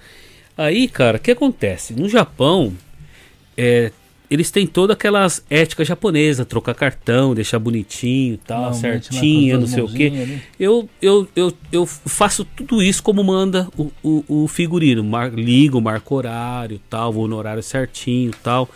Aí, 0.56 0.88
cara, 0.88 1.18
o 1.18 1.20
que 1.20 1.32
acontece? 1.32 1.92
No 1.92 2.08
Japão, 2.08 2.74
é, 3.58 3.92
eles 4.30 4.50
têm 4.50 4.66
todas 4.66 4.94
aquelas 4.94 5.44
éticas 5.48 5.86
japonesas, 5.86 6.46
trocar 6.46 6.74
cartão, 6.74 7.34
deixar 7.34 7.58
bonitinho, 7.58 8.38
tal, 8.38 8.70
Normalmente, 8.70 8.84
né, 8.84 9.00
certinho, 9.00 9.60
não 9.60 9.66
sei 9.66 9.82
o 9.82 9.88
quê. 9.88 10.12
ali. 10.12 10.42
Eu, 10.58 10.88
eu, 11.00 11.28
eu, 11.36 11.52
eu 11.70 11.86
faço 11.86 12.44
tudo 12.44 12.82
isso 12.82 13.02
como 13.02 13.22
manda 13.22 13.68
o, 13.76 13.90
o, 14.02 14.24
o 14.44 14.48
figurino. 14.48 15.04
Mar, 15.04 15.32
ligo, 15.32 15.80
marco 15.80 16.14
horário, 16.14 16.80
tal, 16.90 17.12
vou 17.12 17.28
no 17.28 17.36
horário 17.36 17.62
certinho, 17.62 18.32
tal. 18.42 18.68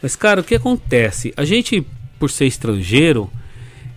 Mas, 0.00 0.16
cara, 0.16 0.40
o 0.40 0.44
que 0.44 0.54
acontece? 0.54 1.34
A 1.36 1.44
gente, 1.44 1.86
por 2.18 2.30
ser 2.30 2.46
estrangeiro, 2.46 3.30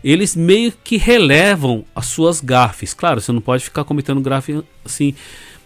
eles 0.03 0.35
meio 0.35 0.73
que 0.83 0.97
relevam 0.97 1.85
as 1.95 2.07
suas 2.07 2.41
gafes. 2.41 2.93
Claro, 2.93 3.21
você 3.21 3.31
não 3.31 3.41
pode 3.41 3.63
ficar 3.63 3.83
cometendo 3.83 4.19
gafe 4.19 4.63
assim. 4.83 5.13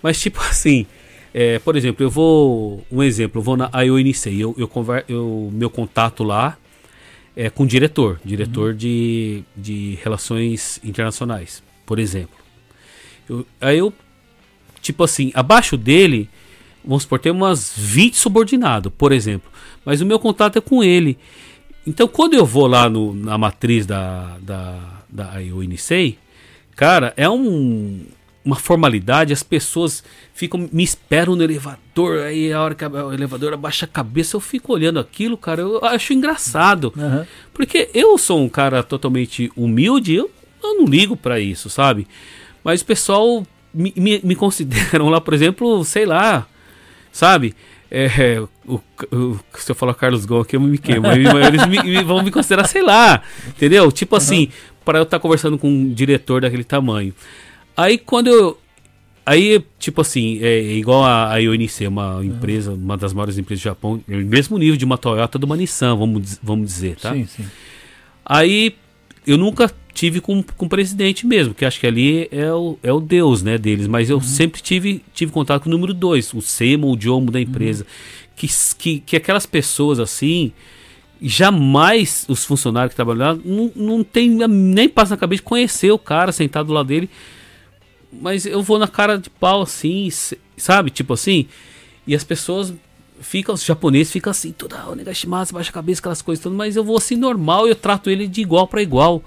Mas, 0.03 0.19
tipo 0.19 0.39
assim, 0.49 0.85
é, 1.37 1.59
por 1.59 1.75
exemplo, 1.75 2.01
eu 2.05 2.09
vou. 2.09 2.85
Um 2.89 3.03
exemplo, 3.03 3.39
eu 3.39 3.43
vou 3.43 3.57
na 3.57 3.69
Nisei. 4.01 4.41
Eu, 4.41 4.55
eu, 4.57 4.69
conver, 4.69 5.03
eu, 5.09 5.49
meu 5.51 5.69
contato 5.69 6.23
lá 6.23 6.57
é 7.35 7.49
com 7.49 7.63
o 7.63 7.67
diretor, 7.67 8.21
diretor 8.23 8.73
de, 8.73 9.43
de 9.53 9.99
relações 10.01 10.79
internacionais, 10.81 11.61
por 11.85 11.99
exemplo. 11.99 12.37
Eu- 13.29 13.45
aí 13.59 13.77
eu, 13.79 13.91
tipo 14.81 15.03
assim, 15.03 15.33
abaixo 15.35 15.75
dele, 15.75 16.29
vamos 16.85 17.03
supor, 17.03 17.19
tem 17.19 17.33
umas 17.33 17.73
20 17.75 18.15
subordinados, 18.15 18.89
por 18.97 19.11
exemplo. 19.11 19.51
Mas 19.83 19.99
o 19.99 20.05
meu 20.05 20.17
contato 20.17 20.57
é 20.57 20.61
com 20.61 20.81
ele. 20.81 21.17
Então, 21.85 22.07
quando 22.07 22.35
eu 22.35 22.45
vou 22.45 22.65
lá 22.65 22.89
no- 22.89 23.13
na 23.13 23.37
matriz 23.37 23.85
da, 23.85 24.37
da, 24.39 24.79
da 25.09 25.33
cara, 26.77 27.13
é 27.17 27.29
um, 27.29 28.05
uma 28.45 28.55
formalidade, 28.55 29.33
as 29.33 29.41
pessoas 29.41 30.03
ficam, 30.33 30.69
me 30.71 30.83
esperam 30.83 31.35
no 31.35 31.43
elevador, 31.43 32.19
aí 32.19 32.53
a 32.53 32.61
hora 32.61 32.75
que 32.75 32.85
o 32.85 33.11
elevador 33.11 33.51
abaixa 33.53 33.85
a 33.85 33.87
cabeça, 33.87 34.35
eu 34.35 34.39
fico 34.39 34.71
olhando 34.71 34.99
aquilo, 34.99 35.35
cara, 35.35 35.61
eu 35.61 35.83
acho 35.83 36.13
engraçado. 36.13 36.93
Aham. 36.97 37.25
Porque 37.53 37.89
eu 37.93 38.17
sou 38.17 38.39
um 38.43 38.47
cara 38.49 38.83
totalmente 38.83 39.51
humilde, 39.57 40.13
eu, 40.13 40.29
eu 40.63 40.75
não 40.77 40.85
ligo 40.85 41.17
pra 41.17 41.39
isso, 41.39 41.69
sabe? 41.69 42.07
Mas 42.63 42.81
o 42.81 42.85
pessoal 42.85 43.45
me, 43.73 43.91
me, 43.95 44.21
me 44.23 44.35
consideram 44.37 45.09
lá, 45.09 45.19
por 45.19 45.33
exemplo, 45.33 45.83
sei 45.83 46.05
lá, 46.05 46.45
sabe? 47.11 47.55
É, 47.89 48.41
o, 48.67 48.79
o- 49.11 49.39
se 49.57 49.71
eu 49.71 49.75
falar 49.75 49.93
Carlos 49.93 50.25
Gon 50.25 50.41
aqui, 50.41 50.55
eu 50.55 50.59
me 50.61 50.77
queimo. 50.77 51.05
Eles 51.11 51.65
me- 51.67 51.81
me- 51.83 52.03
vão 52.03 52.21
me 52.23 52.31
considerar, 52.31 52.67
sei 52.67 52.81
lá, 52.83 53.21
entendeu? 53.47 53.91
Tipo 53.91 54.15
assim, 54.15 54.49
para 54.83 54.99
eu 54.99 55.03
estar 55.03 55.19
conversando 55.19 55.57
com 55.57 55.69
um 55.69 55.93
diretor 55.93 56.41
daquele 56.41 56.63
tamanho. 56.63 57.13
Aí 57.75 57.97
quando 57.97 58.27
eu. 58.27 58.59
Aí, 59.25 59.59
tipo 59.79 60.01
assim, 60.01 60.37
é 60.43 60.61
igual 60.73 61.03
a, 61.03 61.31
a 61.33 61.37
IONC, 61.37 61.87
uma 61.87 62.23
empresa, 62.23 62.71
uma 62.73 62.95
das 62.95 63.11
maiores 63.11 63.39
empresas 63.39 63.61
do 63.61 63.65
Japão, 63.65 63.99
é 64.07 64.15
o 64.15 64.25
mesmo 64.25 64.55
nível 64.57 64.77
de 64.77 64.85
uma 64.85 64.99
Toyota 64.99 65.39
de 65.39 65.45
uma 65.45 65.57
Nissan, 65.57 65.95
vamos, 65.95 66.39
vamos 66.43 66.67
dizer, 66.67 66.95
tá? 66.97 67.11
Sim, 67.11 67.25
sim. 67.25 67.43
Aí 68.23 68.75
eu 69.25 69.35
nunca 69.35 69.71
tive 69.95 70.21
com, 70.21 70.43
com 70.43 70.65
o 70.67 70.69
presidente 70.69 71.25
mesmo, 71.25 71.55
que 71.55 71.65
acho 71.65 71.79
que 71.79 71.87
ali 71.87 72.27
é 72.31 72.53
o, 72.53 72.77
é 72.83 72.93
o 72.93 72.99
Deus 72.99 73.41
né, 73.41 73.57
deles, 73.57 73.87
mas 73.87 74.11
eu 74.11 74.21
sempre 74.21 74.61
tive, 74.61 75.01
tive 75.11 75.31
contato 75.31 75.63
com 75.63 75.69
o 75.69 75.71
número 75.71 75.93
dois, 75.93 76.31
o 76.31 76.39
Semo, 76.41 76.91
o 76.91 76.95
Diomo 76.95 77.31
da 77.31 77.41
empresa. 77.41 77.83
Que, 78.35 78.45
s- 78.45 78.75
que, 78.75 78.99
que 78.99 79.15
aquelas 79.15 79.47
pessoas 79.47 79.99
assim, 79.99 80.51
jamais 81.21 82.25
os 82.27 82.45
funcionários 82.45 82.91
que 82.91 82.95
trabalham 82.95 83.19
lá 83.19 83.39
não, 83.43 83.71
não 83.75 84.03
tem 84.03 84.29
nem 84.47 84.87
passa 84.87 85.15
na 85.15 85.17
cabeça 85.17 85.39
de 85.41 85.43
conhecer 85.45 85.91
o 85.91 85.97
cara 85.97 86.31
sentado 86.31 86.67
do 86.67 86.73
lado 86.73 86.87
dele. 86.87 87.09
Mas 88.21 88.45
eu 88.45 88.61
vou 88.61 88.79
na 88.79 88.87
cara 88.87 89.17
de 89.17 89.29
pau 89.29 89.61
assim, 89.61 90.09
sabe? 90.57 90.89
Tipo 90.89 91.13
assim. 91.13 91.47
E 92.07 92.13
as 92.13 92.23
pessoas 92.23 92.73
fica, 93.19 93.51
os 93.51 93.63
japoneses 93.63 94.11
ficam 94.11 94.31
assim, 94.31 94.51
tudo, 94.51 94.75
ah, 94.75 94.89
o 94.89 94.95
Negashimasu, 94.95 95.53
baixa 95.53 95.69
a 95.69 95.73
cabeça, 95.73 96.01
aquelas 96.01 96.21
coisas 96.21 96.43
todas, 96.43 96.57
mas 96.57 96.75
eu 96.75 96.83
vou 96.83 96.97
assim 96.97 97.15
normal, 97.15 97.67
eu 97.67 97.75
trato 97.75 98.09
ele 98.09 98.27
de 98.27 98.41
igual 98.41 98.67
para 98.67 98.81
igual. 98.81 99.23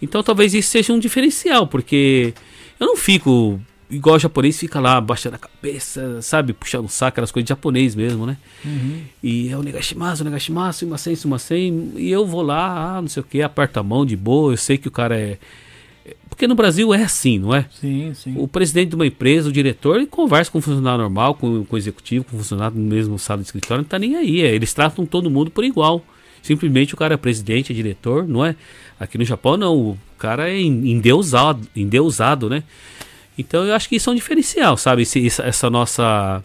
Então 0.00 0.22
talvez 0.22 0.52
isso 0.54 0.70
seja 0.70 0.92
um 0.92 0.98
diferencial, 0.98 1.66
porque 1.66 2.34
eu 2.78 2.86
não 2.86 2.96
fico 2.96 3.60
igual 3.88 4.16
o 4.16 4.18
japonês 4.18 4.58
fica 4.58 4.80
lá 4.80 5.00
baixando 5.00 5.36
a 5.36 5.38
cabeça, 5.38 6.20
sabe, 6.22 6.52
puxando 6.52 6.86
o 6.86 6.88
saco, 6.88 7.10
aquelas 7.10 7.30
coisas 7.30 7.44
de 7.44 7.50
japonês 7.50 7.94
mesmo, 7.94 8.26
né? 8.26 8.36
E 9.22 9.50
é 9.50 9.56
o 9.56 9.62
Negashimasu, 9.62 10.22
o 10.22 10.24
Negashimasu, 10.24 10.84
Imasen, 10.84 11.14
Sumasen, 11.14 11.92
e 11.96 12.10
eu 12.10 12.26
vou 12.26 12.42
lá, 12.42 12.96
ah, 12.96 13.02
não 13.02 13.08
sei 13.08 13.20
o 13.20 13.24
que, 13.24 13.42
aperta 13.42 13.80
a 13.80 13.82
mão 13.82 14.04
de 14.04 14.16
boa, 14.16 14.52
eu 14.52 14.56
sei 14.56 14.78
que 14.78 14.88
o 14.88 14.90
cara 14.90 15.18
é... 15.18 15.38
Porque 16.28 16.46
no 16.48 16.54
Brasil 16.54 16.92
é 16.92 17.02
assim, 17.02 17.38
não 17.38 17.54
é? 17.54 17.66
Sim, 17.70 18.12
sim. 18.14 18.34
O 18.36 18.48
presidente 18.48 18.90
de 18.90 18.94
uma 18.96 19.06
empresa, 19.06 19.48
o 19.48 19.52
diretor, 19.52 19.96
ele 19.96 20.06
conversa 20.06 20.50
com 20.50 20.58
o 20.58 20.62
funcionário 20.62 21.00
normal, 21.02 21.34
com, 21.34 21.64
com 21.64 21.74
o 21.76 21.78
executivo, 21.78 22.24
com 22.24 22.36
o 22.36 22.38
funcionário 22.40 22.76
no 22.76 22.82
mesmo 22.88 23.18
sala 23.18 23.40
de 23.40 23.46
escritório, 23.46 23.82
não 23.82 23.88
tá 23.88 23.98
nem 23.98 24.16
aí. 24.16 24.42
é, 24.42 24.52
eles 24.54 24.72
tratam 24.74 25.06
todo 25.06 25.30
mundo 25.30 25.50
por 25.50 25.64
igual. 25.64 26.04
Simplesmente 26.42 26.94
o 26.94 26.96
cara 26.96 27.14
é 27.14 27.16
presidente, 27.16 27.70
é 27.72 27.74
diretor, 27.74 28.26
não 28.26 28.44
é? 28.44 28.56
Aqui 28.98 29.16
no 29.16 29.24
Japão 29.24 29.56
não, 29.56 29.76
o 29.76 29.98
cara 30.18 30.50
é 30.50 30.60
en- 30.60 30.90
endeusado, 30.90 31.68
endeusado 31.76 32.48
né? 32.50 32.64
Então 33.38 33.64
eu 33.64 33.74
acho 33.74 33.88
que 33.88 33.96
isso 33.96 34.10
é 34.10 34.12
um 34.12 34.16
diferencial, 34.16 34.76
sabe? 34.76 35.02
Esse- 35.02 35.24
essa, 35.26 35.42
essa 35.44 35.70
nossa. 35.70 36.42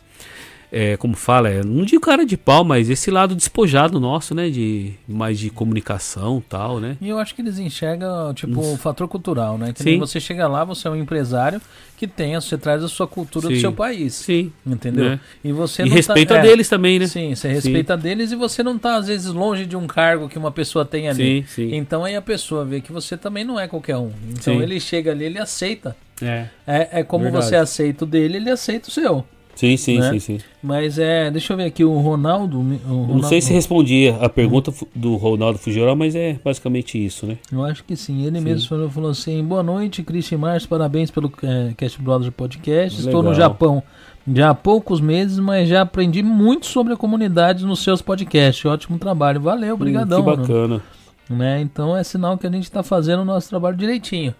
É, 0.71 0.97
como 0.97 1.15
fala, 1.15 1.49
é, 1.49 1.63
não 1.63 1.85
digo 1.85 2.01
cara 2.01 2.25
de 2.25 2.35
pau, 2.35 2.63
mas 2.63 2.89
esse 2.89 3.09
lado 3.09 3.35
despojado 3.35 3.99
nosso, 3.99 4.35
né? 4.35 4.49
De 4.49 4.93
mais 5.07 5.39
de 5.39 5.49
comunicação 5.49 6.39
e 6.39 6.49
tal, 6.49 6.79
né? 6.79 6.97
E 6.99 7.07
eu 7.07 7.17
acho 7.19 7.33
que 7.33 7.41
eles 7.41 7.57
enxergam, 7.57 8.33
tipo, 8.33 8.59
o 8.59 8.77
fator 8.77 9.07
cultural, 9.07 9.57
né? 9.57 9.71
Que 9.73 9.81
Sim. 9.81 9.97
você 9.97 10.19
chega 10.19 10.47
lá, 10.47 10.63
você 10.63 10.87
é 10.87 10.91
um 10.91 10.95
empresário 10.95 11.61
que 11.95 12.05
tem, 12.05 12.35
você 12.35 12.57
traz 12.57 12.83
a 12.83 12.87
sua 12.87 13.07
cultura 13.07 13.47
do 13.47 13.55
Sim. 13.55 13.61
seu 13.61 13.71
país. 13.71 14.13
Sim. 14.13 14.51
Entendeu? 14.65 15.05
né? 15.05 15.19
E 15.43 15.51
você 15.51 15.83
E 15.83 16.03
tá, 16.03 16.35
a 16.35 16.37
é, 16.37 16.41
deles 16.41 16.69
também, 16.69 16.99
né? 16.99 17.07
Sim, 17.07 17.33
você 17.33 17.47
respeita 17.47 17.95
deles 17.95 18.31
e 18.31 18.35
você 18.35 18.61
não 18.61 18.77
tá, 18.77 18.97
às 18.97 19.07
vezes, 19.07 19.27
longe 19.27 19.65
de 19.65 19.75
um 19.75 19.87
cargo 19.87 20.27
que 20.27 20.37
uma 20.37 20.51
pessoa 20.51 20.85
tem 20.85 21.07
ali. 21.09 21.45
Sim, 21.47 21.69
sim. 21.69 21.75
Então 21.75 22.03
aí 22.03 22.15
a 22.15 22.21
pessoa 22.21 22.65
vê 22.65 22.81
que 22.81 22.91
você 22.91 23.15
também 23.17 23.43
não 23.43 23.59
é 23.59 23.67
qualquer 23.67 23.97
um. 23.97 24.11
Então 24.29 24.55
Sim. 24.55 24.61
ele 24.61 24.79
chega 24.79 25.11
ali, 25.11 25.25
ele 25.25 25.39
aceita. 25.39 25.95
É. 26.21 26.47
É, 26.65 26.99
é 26.99 27.03
como 27.03 27.23
Verdade. 27.25 27.45
você 27.45 27.55
aceita 27.55 28.03
o 28.03 28.07
dele, 28.07 28.37
ele 28.37 28.49
aceita 28.49 28.89
o 28.89 28.91
seu. 28.91 29.25
Sim, 29.57 29.75
sim, 29.75 29.97
Né? 29.99 30.11
sim, 30.11 30.19
sim. 30.19 30.37
Mas 30.61 30.99
é, 30.99 31.31
deixa 31.31 31.51
eu 31.53 31.57
ver 31.57 31.63
aqui, 31.63 31.83
o 31.83 31.97
Ronaldo. 31.97 32.59
o 32.59 32.61
Ronaldo 32.61 33.13
não 33.15 33.23
sei 33.23 33.41
se 33.41 33.51
respondi 33.51 34.07
a 34.21 34.29
pergunta 34.29 34.71
do 34.93 35.15
Ronaldo 35.15 35.57
Fujiwara, 35.57 35.95
mas 35.95 36.13
é 36.15 36.37
basicamente 36.45 37.03
isso, 37.03 37.25
né? 37.25 37.37
Eu 37.51 37.65
acho 37.65 37.83
que 37.83 37.95
sim. 37.95 38.23
Ele 38.23 38.39
mesmo 38.39 38.69
falou, 38.69 38.87
falou 38.87 39.09
assim: 39.09 39.43
boa 39.43 39.63
noite, 39.63 40.03
Christian 40.03 40.37
Mars, 40.37 40.67
parabéns 40.67 41.09
pelo 41.09 41.31
é, 41.41 41.73
Cast 41.75 41.99
Brothers 41.99 42.31
Podcast. 42.35 42.99
Estou 42.99 43.23
no 43.23 43.31
Legal. 43.31 43.49
Japão 43.49 43.83
já 44.31 44.51
há 44.51 44.53
poucos 44.53 45.01
meses, 45.01 45.39
mas 45.39 45.67
já 45.67 45.81
aprendi 45.81 46.21
muito 46.21 46.67
sobre 46.67 46.93
a 46.93 46.97
comunidade 46.97 47.65
nos 47.65 47.79
seus 47.79 47.99
podcasts. 47.99 48.63
Ótimo 48.63 48.99
trabalho. 48.99 49.41
Valeu, 49.41 49.73
obrigadão. 49.73 50.19
Hum, 50.21 50.23
que 50.23 50.37
bacana. 50.37 50.81
Né? 51.29 51.61
Então 51.61 51.97
é 51.97 52.03
sinal 52.03 52.37
que 52.37 52.45
a 52.45 52.51
gente 52.51 52.63
está 52.65 52.83
fazendo 52.83 53.21
o 53.23 53.25
nosso 53.25 53.49
trabalho 53.49 53.75
direitinho. 53.75 54.35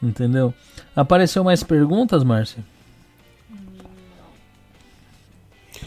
Entendeu? 0.00 0.54
Apareceu 0.94 1.42
mais 1.42 1.62
perguntas, 1.64 2.22
Márcia? 2.22 2.62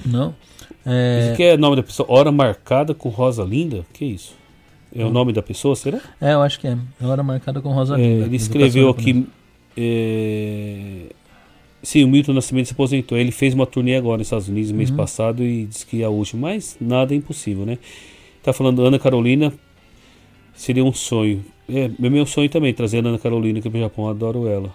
Não? 0.05 0.33
É, 0.85 1.19
Isso 1.23 1.33
aqui 1.33 1.43
é 1.43 1.57
nome 1.57 1.75
da 1.75 1.83
pessoa. 1.83 2.07
Hora 2.11 2.31
marcada 2.31 2.93
com 2.93 3.09
Rosa 3.09 3.43
Linda? 3.43 3.85
Que 3.93 4.05
isso? 4.05 4.33
É 4.95 5.03
Hum. 5.05 5.09
o 5.09 5.11
nome 5.11 5.31
da 5.33 5.41
pessoa, 5.43 5.75
será? 5.75 5.99
é, 6.19 6.33
eu 6.33 6.41
acho 6.41 6.59
que 6.59 6.67
é. 6.67 6.77
É 7.01 7.05
hora 7.05 7.21
marcada 7.21 7.61
com 7.61 7.71
Rosa 7.71 7.95
É, 7.95 7.97
Linda. 7.97 8.07
ele 8.07 8.35
Educação 8.35 8.35
escreveu 8.37 8.89
aqui. 8.89 9.27
é, 9.77 11.11
Sim, 11.81 12.03
o 12.03 12.07
Milton 12.09 12.33
Nascimento 12.33 12.65
se 12.67 12.73
aposentou. 12.73 13.17
Ele 13.17 13.31
fez 13.31 13.53
uma 13.53 13.65
turnê 13.65 13.95
agora 13.95 14.17
nos 14.17 14.27
Estados 14.27 14.49
Unidos 14.49 14.71
no 14.71 14.77
mês 14.77 14.89
Uhum. 14.89 14.97
passado 14.97 15.43
e 15.43 15.65
disse 15.65 15.85
que 15.85 16.01
é 16.01 16.05
a 16.05 16.09
última, 16.09 16.49
mas 16.49 16.75
nada 16.81 17.13
é 17.13 17.17
impossível, 17.17 17.65
né? 17.65 17.77
Tá 18.43 18.51
falando 18.51 18.83
Ana 18.83 18.99
Carolina, 18.99 19.53
seria 20.53 20.83
um 20.83 20.91
sonho. 20.93 21.43
É, 21.69 21.89
meu 21.99 22.25
sonho 22.25 22.49
também, 22.49 22.73
trazer 22.73 23.05
a 23.05 23.07
Ana 23.09 23.17
Carolina 23.19 23.59
aqui 23.59 23.69
pro 23.69 23.79
Japão, 23.79 24.09
adoro 24.09 24.47
ela. 24.47 24.73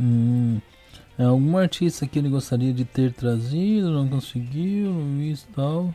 Hum, 0.00 0.58
é, 0.58 0.71
algum 1.18 1.56
artista 1.56 2.06
que 2.06 2.18
ele 2.18 2.28
gostaria 2.28 2.72
de 2.72 2.84
ter 2.84 3.12
trazido, 3.12 3.90
não 3.90 4.08
conseguiu, 4.08 4.92
isso 5.20 5.46
e 5.50 5.54
tal. 5.54 5.94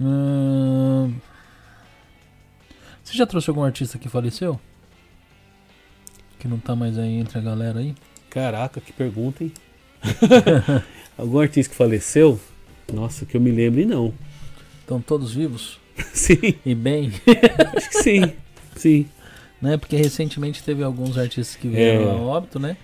Hum, 0.00 1.12
você 3.02 3.16
já 3.16 3.26
trouxe 3.26 3.50
algum 3.50 3.62
artista 3.62 3.98
que 3.98 4.08
faleceu? 4.08 4.58
Que 6.38 6.48
não 6.48 6.58
tá 6.58 6.74
mais 6.74 6.98
aí 6.98 7.14
entre 7.18 7.38
a 7.38 7.42
galera 7.42 7.78
aí? 7.80 7.94
Caraca, 8.30 8.80
que 8.80 8.92
pergunta, 8.92 9.44
hein? 9.44 9.52
Algum 11.16 11.38
artista 11.38 11.70
que 11.70 11.76
faleceu? 11.76 12.40
Nossa, 12.92 13.24
que 13.26 13.36
eu 13.36 13.40
me 13.40 13.50
lembre, 13.50 13.84
não. 13.84 14.12
Estão 14.80 15.00
todos 15.00 15.32
vivos 15.34 15.78
Sim, 16.12 16.54
e 16.64 16.74
bem, 16.74 17.12
acho 17.76 17.90
que 17.90 17.98
sim. 18.02 18.32
Sim. 18.74 19.06
né? 19.60 19.76
Porque 19.76 19.94
recentemente 19.96 20.62
teve 20.62 20.82
alguns 20.82 21.16
artistas 21.18 21.54
que 21.54 21.68
vieram 21.68 22.08
É. 22.08 22.10
a 22.10 22.14
óbito, 22.14 22.58
né? 22.58 22.76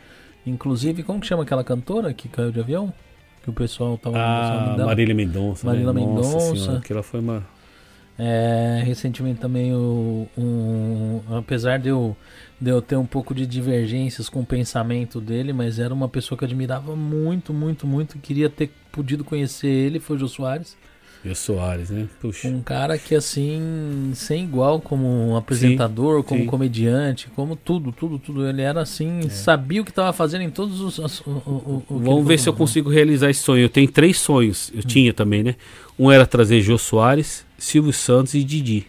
Inclusive, 0.49 1.03
como 1.03 1.21
que 1.21 1.27
chama 1.27 1.43
aquela 1.43 1.63
cantora 1.63 2.13
que 2.13 2.29
caiu 2.29 2.51
de 2.51 2.61
avião? 2.61 2.93
Que 3.43 3.51
o 3.51 3.53
pessoal 3.53 3.97
tava 3.97 4.19
A 4.19 4.41
gostando 4.41 4.77
dela? 4.77 4.87
Marília 4.89 5.15
Mendonça. 5.15 5.67
Marília 5.67 5.93
né? 5.93 6.01
Mendonça. 6.01 6.79
Aquela 6.79 7.03
foi 7.03 7.21
uma. 7.21 7.45
É, 8.19 8.83
recentemente 8.85 9.39
também 9.39 9.73
o, 9.73 10.27
um, 10.37 11.21
apesar 11.37 11.79
de 11.79 11.89
eu, 11.89 12.17
de 12.61 12.69
eu 12.69 12.83
ter 12.83 12.97
um 12.97 13.07
pouco 13.07 13.33
de 13.33 13.47
divergências 13.47 14.29
com 14.29 14.41
o 14.41 14.45
pensamento 14.45 15.21
dele, 15.21 15.53
mas 15.53 15.79
era 15.79 15.95
uma 15.95 16.09
pessoa 16.09 16.37
que 16.37 16.43
eu 16.43 16.47
admirava 16.47 16.97
muito, 16.97 17.55
muito, 17.55 17.87
muito, 17.87 18.19
queria 18.19 18.51
ter 18.51 18.73
podido 18.91 19.23
conhecer 19.23 19.69
ele, 19.69 20.01
foi 20.01 20.17
o 20.17 20.19
Jô 20.19 20.27
Soares. 20.27 20.77
E 21.25 21.31
o 21.31 21.35
Soares, 21.35 21.91
né? 21.91 22.07
Puxa. 22.21 22.47
Um 22.47 22.63
cara 22.63 22.97
que 22.97 23.15
assim, 23.15 24.13
sem 24.15 24.45
igual 24.45 24.81
como 24.81 25.05
um 25.07 25.37
apresentador, 25.37 26.23
como 26.23 26.43
sim. 26.43 26.47
comediante, 26.47 27.29
como 27.35 27.57
tudo, 27.57 27.91
tudo, 27.91 28.19
tudo. 28.21 28.47
Ele 28.49 28.63
era 28.63 28.83
assim, 28.83 29.29
sabia 29.29 29.83
o 29.83 29.85
que 29.85 29.91
estava 29.91 30.13
fazendo 30.13 30.43
em 30.43 30.51
todos 30.51 30.81
os. 30.81 30.99
os- 30.99 31.23
Vamos 31.91 32.27
ver 32.27 32.39
se 32.39 32.49
eu 32.49 32.53
consigo 32.53 32.89
realizar 32.89 33.31
esse 33.31 33.43
sonho. 33.43 33.63
Eu 33.63 33.69
tenho 33.69 33.91
três 33.91 34.19
sonhos. 34.19 34.71
Eu 34.75 34.83
tinha 34.83 35.13
também, 35.13 35.43
né? 35.43 35.57
Um 35.99 36.11
era 36.11 36.25
trazer 36.25 36.61
Jô 36.63 36.79
Soares, 36.79 37.45
Silvio 37.59 37.93
Santos 37.93 38.35
e 38.35 38.45
Didi. 38.45 38.87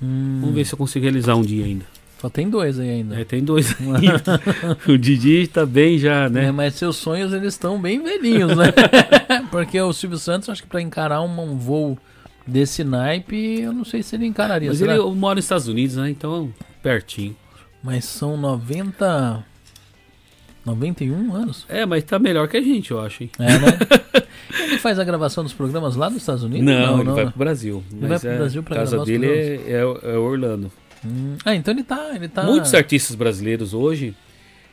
Hum, 0.00 0.38
Vamos 0.40 0.54
ver 0.54 0.64
se 0.64 0.74
eu 0.74 0.78
consigo 0.78 1.02
realizar 1.04 1.34
um 1.34 1.42
dia 1.42 1.64
ainda. 1.64 1.86
Só 2.24 2.30
tem 2.30 2.48
dois 2.48 2.80
aí 2.80 2.88
ainda. 2.88 3.20
É, 3.20 3.22
tem 3.22 3.44
dois 3.44 3.76
o 4.88 4.96
Didi 4.96 5.46
tá 5.46 5.66
bem 5.66 5.98
já, 5.98 6.24
É, 6.24 6.28
né? 6.30 6.50
mas 6.50 6.74
seus 6.74 6.96
sonhos 6.96 7.34
eles 7.34 7.52
estão 7.52 7.78
bem 7.78 8.02
velhinhos, 8.02 8.56
né? 8.56 8.72
Porque 9.52 9.78
o 9.78 9.92
Silvio 9.92 10.16
Santos, 10.16 10.48
acho 10.48 10.62
que 10.62 10.68
pra 10.68 10.80
encarar 10.80 11.20
um, 11.20 11.38
um 11.38 11.58
voo 11.58 11.98
desse 12.46 12.82
naipe, 12.82 13.60
eu 13.60 13.74
não 13.74 13.84
sei 13.84 14.02
se 14.02 14.16
ele 14.16 14.24
encararia. 14.24 14.70
Mas 14.70 14.78
será? 14.78 14.94
ele 14.94 15.02
mora 15.14 15.34
nos 15.34 15.44
Estados 15.44 15.68
Unidos, 15.68 15.96
né? 15.96 16.08
Então, 16.08 16.50
pertinho. 16.82 17.36
Mas 17.82 18.06
são 18.06 18.38
90. 18.38 19.44
91 20.64 21.34
anos? 21.34 21.66
É, 21.68 21.84
mas 21.84 22.04
tá 22.04 22.18
melhor 22.18 22.48
que 22.48 22.56
a 22.56 22.62
gente, 22.62 22.90
eu 22.90 23.02
acho, 23.02 23.24
hein? 23.24 23.30
É, 23.38 23.58
né? 23.58 24.24
ele 24.64 24.78
faz 24.78 24.98
a 24.98 25.04
gravação 25.04 25.44
dos 25.44 25.52
programas 25.52 25.94
lá 25.94 26.08
nos 26.08 26.22
Estados 26.22 26.42
Unidos? 26.42 26.64
Não, 26.64 26.94
ele 26.94 27.04
não, 27.04 27.14
vai 27.14 27.24
não. 27.24 27.32
pro 27.32 27.38
Brasil. 27.38 27.84
Ele 27.92 28.06
vai 28.06 28.18
pro 28.18 28.30
é, 28.30 28.36
Brasil 28.38 28.62
pra 28.62 28.76
A 28.76 28.78
casa 28.78 29.04
dele 29.04 29.26
é, 29.26 29.60
é, 29.66 29.80
é 29.80 30.16
Orlando. 30.16 30.72
Hum, 31.04 31.36
Ah, 31.44 31.54
então 31.54 31.72
ele 31.74 31.84
tá. 31.84 32.12
Ele 32.14 32.28
tá... 32.28 32.42
Muitos 32.44 32.74
artistas 32.74 33.14
brasileiros 33.16 33.74
hoje, 33.74 34.14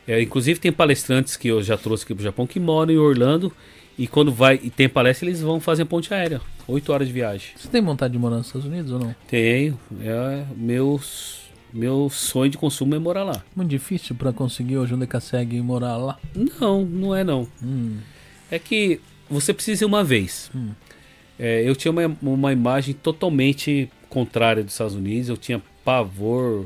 é, 0.07 0.21
inclusive 0.21 0.59
tem 0.59 0.71
palestrantes 0.71 1.35
que 1.37 1.47
eu 1.47 1.61
já 1.61 1.77
trouxe 1.77 2.03
aqui 2.03 2.13
pro 2.15 2.23
Japão 2.23 2.47
que 2.47 2.59
moram 2.59 2.93
em 2.93 2.97
Orlando 2.97 3.51
e 3.97 4.07
quando 4.07 4.31
vai 4.31 4.59
e 4.63 4.69
tem 4.69 4.87
palestra 4.89 5.27
eles 5.27 5.41
vão 5.41 5.59
fazer 5.59 5.85
ponte 5.85 6.13
aérea, 6.13 6.41
oito 6.67 6.91
horas 6.91 7.07
de 7.07 7.13
viagem. 7.13 7.49
Você 7.55 7.67
tem 7.67 7.81
vontade 7.81 8.13
de 8.13 8.19
morar 8.19 8.37
nos 8.37 8.47
Estados 8.47 8.67
Unidos 8.67 8.91
ou 8.91 8.99
não? 8.99 9.15
Tenho, 9.27 9.79
é 10.01 10.43
meus 10.55 11.39
meu 11.73 12.09
sonho 12.09 12.51
de 12.51 12.57
consumo 12.57 12.95
é 12.95 12.99
morar 12.99 13.23
lá. 13.23 13.43
Muito 13.55 13.69
difícil 13.69 14.13
pra 14.15 14.33
conseguir 14.33 14.77
hoje 14.77 14.93
onde 14.93 15.07
consegue 15.07 15.61
morar 15.61 15.95
lá. 15.97 16.19
Não, 16.59 16.83
não 16.83 17.15
é 17.15 17.23
não. 17.23 17.47
Hum, 17.63 17.97
É 18.49 18.59
que 18.59 18.99
você 19.29 19.53
precisa 19.53 19.85
ir 19.85 19.87
uma 19.87 20.03
vez. 20.03 20.51
Hum. 20.53 20.71
É, 21.39 21.63
eu 21.67 21.73
tinha 21.75 21.89
uma, 21.91 22.17
uma 22.21 22.51
imagem 22.51 22.93
totalmente 22.93 23.89
contrária 24.09 24.61
dos 24.63 24.73
Estados 24.73 24.95
Unidos. 24.95 25.29
Eu 25.29 25.37
tinha 25.37 25.61
pavor. 25.91 26.65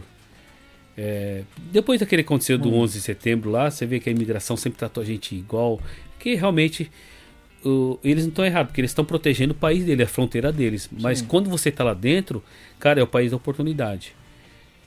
É, 0.97 1.43
depois 1.71 1.99
daquele 1.99 2.23
que 2.23 2.27
aconteceu 2.27 2.57
do 2.57 2.73
11 2.73 2.99
de 2.99 3.03
setembro 3.03 3.49
lá, 3.51 3.69
você 3.69 3.85
vê 3.85 3.99
que 3.99 4.07
a 4.09 4.11
imigração 4.11 4.55
sempre 4.55 4.79
tratou 4.79 5.01
a 5.03 5.05
gente 5.05 5.35
igual. 5.35 5.79
Que 6.19 6.35
realmente 6.35 6.89
o- 7.63 7.99
eles 8.03 8.23
não 8.23 8.29
estão 8.29 8.45
errados, 8.45 8.69
porque 8.69 8.81
eles 8.81 8.91
estão 8.91 9.03
protegendo 9.03 9.51
o 9.53 9.55
país 9.57 9.83
dele, 9.83 10.03
a 10.03 10.07
fronteira 10.07 10.51
deles. 10.51 10.89
Mas 10.99 11.21
quando 11.21 11.49
você 11.49 11.69
está 11.69 11.83
lá 11.83 11.93
dentro, 11.93 12.43
cara, 12.79 12.99
é 12.99 13.03
o 13.03 13.07
país 13.07 13.31
da 13.31 13.37
oportunidade. 13.37 14.13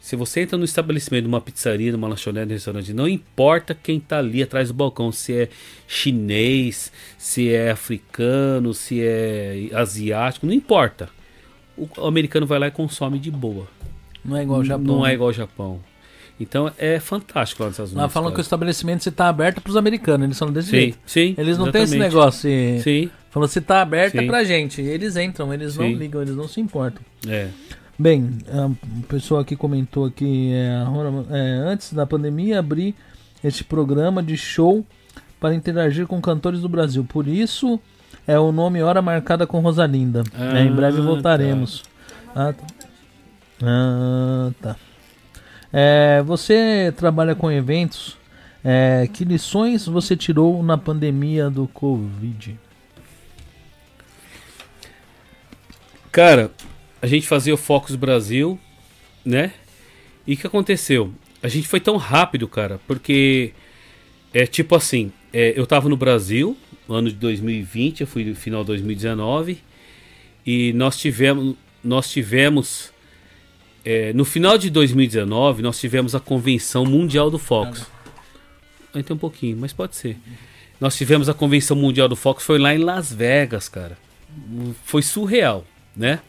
Se 0.00 0.14
você 0.14 0.42
entra 0.42 0.56
no 0.56 0.64
estabelecimento, 0.64 1.24
numa 1.24 1.40
pizzaria, 1.40 1.90
numa 1.90 2.06
lanchonete, 2.08 2.46
num 2.46 2.52
restaurante, 2.54 2.92
não 2.94 3.08
importa 3.08 3.74
quem 3.74 3.98
tá 3.98 4.18
ali 4.18 4.40
atrás 4.42 4.68
do 4.68 4.74
balcão, 4.74 5.10
se 5.10 5.32
é 5.34 5.48
chinês, 5.88 6.92
se 7.18 7.52
é 7.52 7.70
africano, 7.72 8.72
se 8.72 9.00
é 9.02 9.68
asiático, 9.74 10.46
não 10.46 10.52
importa. 10.54 11.10
O 11.76 12.06
americano 12.06 12.46
vai 12.46 12.58
lá 12.60 12.68
e 12.68 12.70
consome 12.70 13.18
de 13.18 13.30
boa. 13.30 13.66
Não 14.24 14.36
é 14.36 14.42
igual 14.42 14.60
o 14.60 14.64
Japão. 14.64 14.84
Não 14.84 15.04
é 15.06 15.08
né? 15.08 15.14
igual 15.14 15.28
ao 15.28 15.32
Japão. 15.32 15.80
Então 16.40 16.70
é 16.78 17.00
fantástico 17.00 17.62
lá 17.62 17.68
nos 17.68 17.74
Estados 17.74 17.92
Unidos. 17.92 18.02
Lá 18.02 18.08
falam 18.08 18.30
que 18.32 18.38
o 18.38 18.40
estabelecimento 18.40 19.02
se 19.02 19.10
tá 19.10 19.28
aberto 19.28 19.60
pros 19.60 19.76
americanos, 19.76 20.24
eles 20.24 20.36
são 20.36 20.52
desse 20.52 20.68
Sim, 20.70 20.76
jeito. 20.76 20.98
sim. 21.04 21.34
Eles 21.36 21.58
não 21.58 21.70
têm 21.72 21.82
esse 21.82 21.94
exatamente. 21.96 22.14
negócio. 22.14 22.40
se- 22.40 22.80
Sim, 22.82 23.10
Falando 23.30 23.48
se 23.50 23.60
tá 23.60 23.82
aberto 23.82 24.14
é 24.16 24.20
Sim. 24.22 24.26
pra 24.26 24.42
gente. 24.44 24.80
Eles 24.80 25.16
entram, 25.16 25.52
eles 25.52 25.76
não 25.76 25.84
Sim. 25.86 25.94
ligam, 25.94 26.22
eles 26.22 26.34
não 26.36 26.46
se 26.48 26.60
importam. 26.60 27.02
é. 27.28 27.48
Bem, 28.00 28.30
a 28.48 28.70
pessoa 29.08 29.40
aqui 29.40 29.56
comentou 29.56 30.04
aqui, 30.04 30.52
é, 30.52 30.84
é, 31.36 31.40
antes 31.68 31.92
da 31.92 32.06
pandemia, 32.06 32.60
abri 32.60 32.94
este 33.42 33.64
programa 33.64 34.22
de 34.22 34.36
show 34.36 34.86
para 35.40 35.52
interagir 35.52 36.06
com 36.06 36.20
cantores 36.20 36.60
do 36.60 36.68
Brasil. 36.68 37.04
Por 37.04 37.26
isso 37.26 37.80
é 38.24 38.38
o 38.38 38.52
nome 38.52 38.80
Hora 38.80 39.02
Marcada 39.02 39.48
com 39.48 39.58
Rosalinda. 39.58 40.22
É, 40.54 40.62
em 40.62 40.72
breve 40.72 41.00
Ah, 41.00 41.02
voltaremos. 41.02 41.82
Ah, 42.36 42.52
tá. 42.52 42.64
Ah, 43.62 44.50
tá. 44.60 44.76
É, 45.72 46.22
você 46.22 46.92
trabalha 46.96 47.34
com 47.34 47.50
eventos. 47.50 48.16
É, 48.64 49.08
que 49.12 49.24
lições 49.24 49.86
você 49.86 50.16
tirou 50.16 50.62
na 50.62 50.76
pandemia 50.76 51.48
do 51.48 51.66
Covid? 51.68 52.58
Cara, 56.10 56.50
a 57.00 57.06
gente 57.06 57.28
fazia 57.28 57.54
o 57.54 57.56
Focus 57.56 57.94
Brasil, 57.94 58.58
né? 59.24 59.52
E 60.26 60.34
o 60.34 60.36
que 60.36 60.46
aconteceu? 60.46 61.12
A 61.42 61.48
gente 61.48 61.68
foi 61.68 61.80
tão 61.80 61.96
rápido, 61.96 62.48
cara, 62.48 62.80
porque 62.86 63.52
é 64.34 64.46
tipo 64.46 64.74
assim, 64.74 65.12
é, 65.32 65.52
eu 65.56 65.66
tava 65.66 65.88
no 65.88 65.96
Brasil, 65.96 66.56
no 66.88 66.94
ano 66.94 67.08
de 67.08 67.14
2020, 67.14 68.00
eu 68.00 68.06
fui 68.06 68.24
no 68.24 68.34
final 68.34 68.62
de 68.62 68.68
2019, 68.68 69.58
e 70.44 70.72
nós 70.72 70.98
tivemos, 70.98 71.54
nós 71.84 72.10
tivemos 72.10 72.92
é, 73.90 74.12
no 74.12 74.26
final 74.26 74.58
de 74.58 74.68
2019, 74.68 75.62
nós 75.62 75.80
tivemos 75.80 76.14
a 76.14 76.20
convenção 76.20 76.84
mundial 76.84 77.30
do 77.30 77.38
Fox. 77.38 77.86
Aí 78.92 79.02
tem 79.02 79.16
um 79.16 79.18
pouquinho, 79.18 79.56
mas 79.56 79.72
pode 79.72 79.96
ser. 79.96 80.18
Nós 80.78 80.94
tivemos 80.94 81.26
a 81.26 81.32
convenção 81.32 81.74
mundial 81.74 82.06
do 82.06 82.14
Fox, 82.14 82.44
foi 82.44 82.58
lá 82.58 82.74
em 82.74 82.78
Las 82.78 83.10
Vegas, 83.10 83.66
cara. 83.66 83.96
Foi 84.84 85.00
surreal, 85.00 85.64
né? 85.96 86.20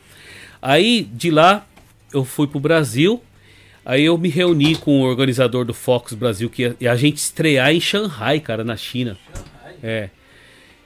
Aí 0.61 1.03
de 1.03 1.29
lá 1.29 1.67
eu 2.13 2.23
fui 2.23 2.47
pro 2.47 2.61
Brasil. 2.61 3.21
Aí 3.83 4.05
eu 4.05 4.17
me 4.17 4.29
reuni 4.29 4.77
com 4.77 5.01
o 5.01 5.03
organizador 5.03 5.65
do 5.65 5.73
Fox 5.73 6.13
Brasil, 6.13 6.49
que 6.49 6.61
ia, 6.61 6.77
ia 6.79 6.93
a 6.93 6.95
gente 6.95 7.17
estrear 7.17 7.75
em 7.75 7.81
Shanghai, 7.81 8.39
cara, 8.39 8.63
na 8.63 8.77
China. 8.77 9.17
É. 9.83 10.09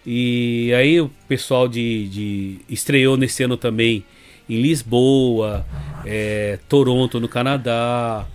E 0.04 0.74
aí 0.76 1.00
o 1.00 1.12
pessoal 1.28 1.68
de, 1.68 2.08
de 2.08 2.58
estreou 2.68 3.16
nesse 3.16 3.44
ano 3.44 3.58
também 3.58 4.04
em 4.50 4.60
Lisboa, 4.60 5.64
é, 6.06 6.60
Toronto 6.68 7.20
no 7.20 7.28
Canadá, 7.28 8.26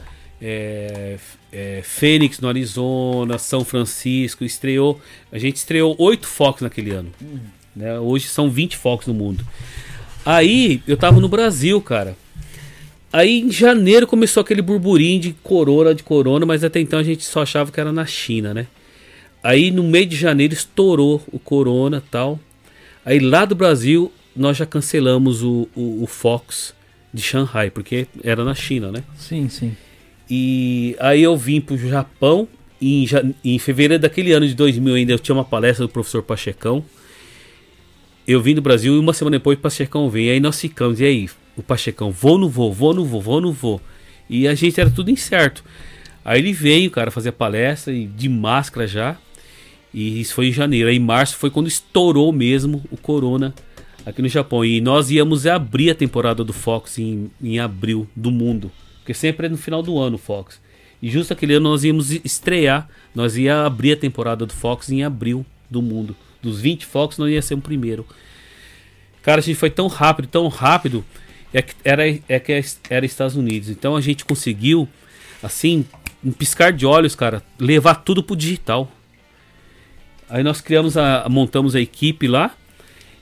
é, 0.40 1.18
é, 1.52 1.80
Phoenix 1.82 2.40
no 2.40 2.48
Arizona, 2.48 3.38
São 3.38 3.64
Francisco, 3.64 4.44
estreou. 4.44 5.00
A 5.32 5.38
gente 5.38 5.56
estreou 5.56 5.94
oito 5.98 6.26
Fox 6.26 6.62
naquele 6.62 6.90
ano. 6.92 7.10
né? 7.74 7.98
Hoje 7.98 8.28
são 8.28 8.50
20 8.50 8.76
Fox 8.76 9.06
no 9.06 9.14
mundo. 9.14 9.44
Aí 10.24 10.82
eu 10.86 10.96
tava 10.96 11.20
no 11.20 11.28
Brasil, 11.28 11.80
cara. 11.80 12.16
Aí 13.12 13.40
em 13.40 13.50
janeiro 13.50 14.06
começou 14.06 14.42
aquele 14.42 14.60
burburinho 14.60 15.20
de 15.20 15.32
corona, 15.42 15.94
de 15.94 16.02
corona, 16.02 16.44
mas 16.44 16.62
até 16.62 16.78
então 16.80 16.98
a 16.98 17.02
gente 17.02 17.24
só 17.24 17.42
achava 17.42 17.72
que 17.72 17.80
era 17.80 17.92
na 17.92 18.04
China, 18.04 18.52
né? 18.52 18.66
Aí 19.42 19.70
no 19.70 19.82
meio 19.82 20.04
de 20.04 20.16
janeiro 20.16 20.52
estourou 20.52 21.22
o 21.32 21.38
corona 21.38 22.02
tal. 22.10 22.38
Aí 23.04 23.18
lá 23.18 23.46
do 23.46 23.54
Brasil 23.54 24.12
nós 24.36 24.56
já 24.56 24.66
cancelamos 24.66 25.42
o, 25.42 25.66
o, 25.74 26.02
o 26.02 26.06
Fox 26.06 26.74
de 27.12 27.22
Shanghai, 27.22 27.70
porque 27.70 28.06
era 28.22 28.44
na 28.44 28.54
China, 28.54 28.92
né? 28.92 29.02
Sim, 29.16 29.48
sim. 29.48 29.76
E 30.28 30.94
aí 30.98 31.22
eu 31.22 31.36
vim 31.36 31.60
pro 31.60 31.76
Japão. 31.76 32.46
e 32.80 33.04
Em, 33.04 33.34
em 33.44 33.58
fevereiro 33.58 34.02
daquele 34.02 34.32
ano 34.32 34.46
de 34.46 34.54
2000 34.54 34.94
ainda 34.94 35.12
eu 35.12 35.18
tinha 35.18 35.34
uma 35.34 35.44
palestra 35.44 35.86
do 35.86 35.92
professor 35.92 36.22
Pachecão. 36.22 36.84
Eu 38.26 38.42
vim 38.42 38.54
do 38.54 38.60
Brasil 38.60 38.94
e 38.94 38.98
uma 38.98 39.14
semana 39.14 39.38
depois 39.38 39.58
o 39.58 39.60
Pachecão 39.60 40.10
veio. 40.10 40.32
Aí 40.32 40.40
nós 40.40 40.60
ficamos. 40.60 41.00
E 41.00 41.04
aí, 41.04 41.30
o 41.56 41.62
Pachecão, 41.62 42.10
vou 42.10 42.32
ou 42.32 42.38
não 42.38 42.48
vou, 42.48 42.72
vou 42.72 42.88
ou 42.88 42.94
não 42.94 43.04
vou, 43.04 43.22
vou 43.22 43.34
ou 43.36 43.40
não 43.40 43.52
vou. 43.52 43.80
E 44.28 44.46
a 44.46 44.54
gente 44.54 44.78
era 44.78 44.90
tudo 44.90 45.10
incerto. 45.10 45.64
Aí 46.22 46.40
ele 46.40 46.52
veio, 46.52 46.90
cara, 46.90 47.10
fazer 47.10 47.30
a 47.30 47.32
palestra 47.32 47.92
e 47.92 48.06
de 48.06 48.28
máscara 48.28 48.86
já. 48.86 49.16
E 49.94 50.20
isso 50.20 50.34
foi 50.34 50.48
em 50.48 50.52
janeiro. 50.52 50.90
Aí 50.90 50.96
em 50.96 51.00
março 51.00 51.36
foi 51.36 51.50
quando 51.50 51.68
estourou 51.68 52.30
mesmo 52.30 52.84
o 52.90 52.98
corona 52.98 53.54
aqui 54.04 54.22
no 54.22 54.28
Japão. 54.28 54.64
E 54.64 54.80
nós 54.80 55.10
íamos 55.10 55.46
abrir 55.46 55.90
a 55.90 55.94
temporada 55.94 56.44
do 56.44 56.52
Fox 56.52 56.98
em, 56.98 57.30
em 57.42 57.58
abril 57.58 58.08
do 58.14 58.30
mundo. 58.30 58.70
Porque 58.98 59.14
sempre 59.14 59.46
é 59.46 59.50
no 59.50 59.56
final 59.56 59.82
do 59.82 59.98
ano 59.98 60.16
o 60.16 60.18
Fox. 60.18 60.60
E 61.00 61.08
justo 61.08 61.32
aquele 61.32 61.54
ano 61.54 61.70
nós 61.70 61.84
íamos 61.84 62.10
estrear. 62.10 62.88
Nós 63.14 63.36
ia 63.36 63.64
abrir 63.64 63.92
a 63.92 63.96
temporada 63.96 64.44
do 64.44 64.52
Fox 64.52 64.90
em 64.90 65.04
abril 65.04 65.44
do 65.70 65.80
mundo. 65.80 66.16
Dos 66.42 66.60
20 66.60 66.86
Fox 66.86 67.18
nós 67.18 67.30
ia 67.30 67.42
ser 67.42 67.54
o 67.54 67.60
primeiro. 67.60 68.06
Cara, 69.22 69.40
a 69.40 69.42
gente 69.42 69.56
foi 69.56 69.70
tão 69.70 69.86
rápido, 69.86 70.28
tão 70.28 70.48
rápido. 70.48 71.04
É 71.52 71.62
que 71.62 71.74
era, 71.84 72.02
é 72.28 72.38
que 72.38 72.62
era 72.90 73.06
Estados 73.06 73.36
Unidos. 73.36 73.68
Então 73.68 73.96
a 73.96 74.00
gente 74.00 74.24
conseguiu, 74.24 74.88
assim, 75.42 75.84
um 76.24 76.32
piscar 76.32 76.72
de 76.72 76.84
olhos, 76.84 77.14
cara, 77.14 77.42
levar 77.58 77.96
tudo 77.96 78.22
pro 78.22 78.36
digital. 78.36 78.90
Aí 80.28 80.42
nós 80.42 80.60
criamos 80.60 80.96
a. 80.96 81.26
montamos 81.28 81.74
a 81.74 81.80
equipe 81.80 82.28
lá 82.28 82.54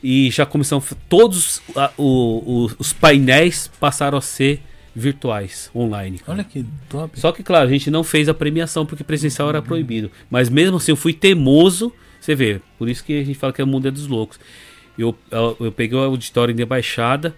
e 0.08 0.30
já 0.30 0.46
começamos. 0.46 0.86
Todos 1.08 1.60
a- 1.74 1.90
o- 1.96 2.64
o- 2.66 2.70
os 2.78 2.92
painéis 2.92 3.68
passaram 3.80 4.16
a 4.16 4.20
ser 4.20 4.60
virtuais, 4.94 5.70
online. 5.74 6.18
cara. 6.18 6.32
Olha 6.38 6.44
que 6.44 6.64
top. 6.88 7.18
Só 7.20 7.32
que, 7.32 7.42
claro, 7.42 7.66
a 7.68 7.70
gente 7.70 7.90
não 7.90 8.02
fez 8.04 8.28
a 8.28 8.34
premiação 8.34 8.86
porque 8.86 9.02
presencial 9.04 9.48
era 9.48 9.60
proibido. 9.60 10.10
Mas 10.30 10.48
mesmo 10.48 10.76
assim, 10.76 10.92
eu 10.92 10.96
fui 10.96 11.12
teimoso. 11.12 11.92
Você 12.20 12.34
vê, 12.34 12.60
por 12.78 12.88
isso 12.88 13.04
que 13.04 13.20
a 13.20 13.24
gente 13.24 13.38
fala 13.38 13.52
que 13.52 13.62
o 13.62 13.66
mundo 13.66 13.88
é 13.88 13.90
dos 13.90 14.06
loucos. 14.06 14.38
Eu, 14.98 15.14
eu, 15.30 15.56
eu 15.60 15.72
peguei 15.72 15.98
o 15.98 16.02
auditório 16.02 16.58
em 16.58 16.64
Baixada, 16.66 17.34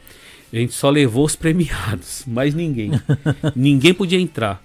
a 0.52 0.56
gente 0.56 0.72
só 0.72 0.88
levou 0.90 1.24
os 1.24 1.34
premiados, 1.34 2.22
mais 2.28 2.54
ninguém. 2.54 2.92
ninguém 3.56 3.92
podia 3.92 4.20
entrar. 4.20 4.62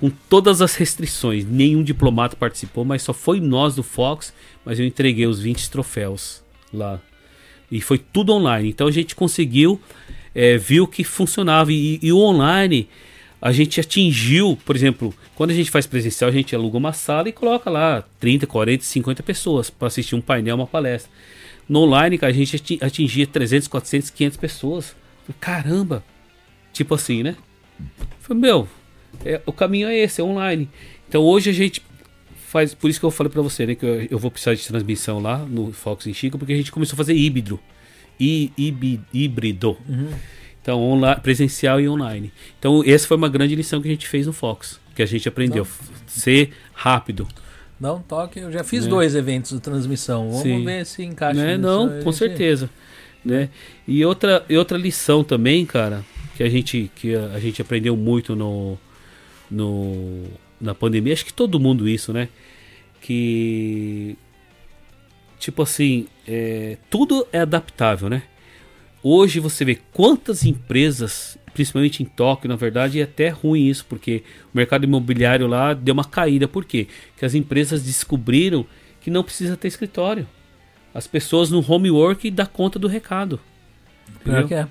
Com 0.00 0.10
todas 0.28 0.60
as 0.60 0.74
restrições, 0.74 1.44
nenhum 1.46 1.82
diplomata 1.82 2.36
participou, 2.36 2.84
mas 2.84 3.02
só 3.02 3.14
foi 3.14 3.40
nós 3.40 3.74
do 3.76 3.82
Fox, 3.82 4.34
mas 4.64 4.78
eu 4.80 4.84
entreguei 4.84 5.26
os 5.26 5.40
20 5.40 5.70
troféus 5.70 6.42
lá. 6.72 7.00
E 7.70 7.80
foi 7.80 7.98
tudo 7.98 8.32
online. 8.32 8.68
Então 8.68 8.86
a 8.86 8.90
gente 8.92 9.14
conseguiu, 9.14 9.80
é, 10.34 10.56
viu 10.56 10.86
que 10.86 11.04
funcionava. 11.04 11.72
E, 11.72 11.98
e 12.02 12.12
o 12.12 12.18
online, 12.18 12.88
a 13.40 13.52
gente 13.52 13.80
atingiu, 13.80 14.58
por 14.64 14.76
exemplo, 14.76 15.14
quando 15.34 15.50
a 15.50 15.54
gente 15.54 15.70
faz 15.70 15.86
presencial, 15.86 16.30
a 16.30 16.32
gente 16.32 16.54
aluga 16.54 16.76
uma 16.78 16.92
sala 16.92 17.28
e 17.28 17.32
coloca 17.32 17.68
lá 17.68 18.04
30, 18.20 18.46
40, 18.46 18.84
50 18.84 19.22
pessoas 19.22 19.70
para 19.70 19.88
assistir 19.88 20.14
um 20.14 20.20
painel, 20.20 20.56
uma 20.56 20.66
palestra. 20.66 21.10
No 21.68 21.80
online, 21.80 22.18
a 22.22 22.32
gente 22.32 22.56
ati- 22.56 22.78
atingia 22.80 23.26
300, 23.26 23.68
400, 23.68 24.10
500 24.10 24.36
pessoas. 24.36 24.96
Caramba! 25.40 26.04
Tipo 26.72 26.94
assim, 26.94 27.22
né? 27.22 27.36
Falei, 28.20 28.40
meu, 28.40 28.68
é, 29.24 29.40
o 29.44 29.52
caminho 29.52 29.88
é 29.88 29.96
esse, 29.96 30.20
é 30.20 30.24
online. 30.24 30.68
Então 31.08 31.22
hoje 31.22 31.50
a 31.50 31.52
gente 31.52 31.82
faz, 32.56 32.74
por 32.74 32.88
isso 32.88 32.98
que 32.98 33.04
eu 33.06 33.10
falei 33.10 33.30
pra 33.30 33.42
você, 33.42 33.66
né, 33.66 33.74
que 33.74 33.84
eu, 33.84 34.06
eu 34.10 34.18
vou 34.18 34.30
precisar 34.30 34.54
de 34.54 34.66
transmissão 34.66 35.20
lá 35.20 35.38
no 35.38 35.72
Fox 35.72 36.06
em 36.06 36.14
Chico, 36.14 36.38
porque 36.38 36.52
a 36.52 36.56
gente 36.56 36.72
começou 36.72 36.94
a 36.94 36.96
fazer 36.96 37.14
híbrido. 37.14 37.60
Hí- 38.18 38.50
híbi- 38.56 39.00
híbrido. 39.12 39.76
Então, 40.62 40.80
online, 40.82 41.20
presencial 41.20 41.80
e 41.80 41.88
online. 41.88 42.32
Então, 42.58 42.82
essa 42.84 43.06
foi 43.06 43.16
uma 43.16 43.28
grande 43.28 43.54
lição 43.54 43.80
que 43.82 43.88
a 43.88 43.90
gente 43.90 44.08
fez 44.08 44.26
no 44.26 44.32
Fox, 44.32 44.80
que 44.94 45.02
a 45.02 45.06
gente 45.06 45.28
aprendeu. 45.28 45.64
F- 45.64 45.84
Ser 46.06 46.50
rápido. 46.72 47.28
Dá 47.78 47.92
um 47.92 48.00
toque. 48.00 48.38
Eu 48.40 48.50
já 48.50 48.64
fiz 48.64 48.84
Né? 48.84 48.90
dois 48.90 49.14
eventos 49.14 49.52
de 49.52 49.60
transmissão. 49.60 50.28
Vamos 50.30 50.42
Sim. 50.42 50.64
ver 50.64 50.86
se 50.86 51.02
encaixa. 51.04 51.38
Né? 51.38 51.58
Não, 51.58 51.88
com 51.88 52.10
gente- 52.10 52.14
certeza. 52.16 52.70
Né? 53.22 53.50
E 53.86 54.02
outra, 54.04 54.44
e 54.48 54.56
outra 54.56 54.78
lição 54.78 55.22
também, 55.22 55.66
cara, 55.66 56.02
que 56.36 56.42
a 56.42 56.48
gente, 56.48 56.90
que 56.96 57.14
a, 57.14 57.26
a 57.34 57.38
gente 57.40 57.60
aprendeu 57.60 57.94
muito 57.96 58.34
no, 58.34 58.78
no, 59.50 60.24
na 60.60 60.74
pandemia, 60.74 61.12
acho 61.12 61.24
que 61.26 61.32
todo 61.34 61.60
mundo 61.60 61.86
isso, 61.88 62.12
né? 62.14 62.28
Que, 63.06 64.18
tipo 65.38 65.62
assim, 65.62 66.08
é, 66.26 66.76
tudo 66.90 67.24
é 67.32 67.38
adaptável, 67.38 68.08
né? 68.08 68.24
Hoje 69.00 69.38
você 69.38 69.64
vê 69.64 69.78
quantas 69.92 70.44
empresas, 70.44 71.38
principalmente 71.54 72.02
em 72.02 72.06
Tóquio, 72.06 72.48
na 72.48 72.56
verdade, 72.56 72.98
é 72.98 73.04
até 73.04 73.28
ruim 73.28 73.68
isso, 73.68 73.86
porque 73.88 74.24
o 74.52 74.56
mercado 74.56 74.82
imobiliário 74.82 75.46
lá 75.46 75.72
deu 75.72 75.94
uma 75.94 76.04
caída. 76.04 76.48
Por 76.48 76.64
quê? 76.64 76.88
Porque 77.12 77.24
as 77.24 77.34
empresas 77.34 77.84
descobriram 77.84 78.66
que 79.00 79.08
não 79.08 79.22
precisa 79.22 79.56
ter 79.56 79.68
escritório. 79.68 80.26
As 80.92 81.06
pessoas 81.06 81.48
no 81.48 81.64
homework 81.64 82.28
dá 82.32 82.44
conta 82.44 82.76
do 82.76 82.88
recado. 82.88 83.38
Pior 84.24 84.48
que 84.48 84.54
é. 84.54 84.66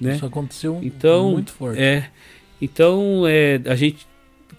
Né? 0.00 0.14
Isso 0.16 0.24
aconteceu 0.24 0.80
Então, 0.82 1.32
muito 1.32 1.52
forte. 1.52 1.82
É, 1.82 2.08
então 2.62 3.24
é, 3.26 3.60
a 3.66 3.74
gente 3.74 4.06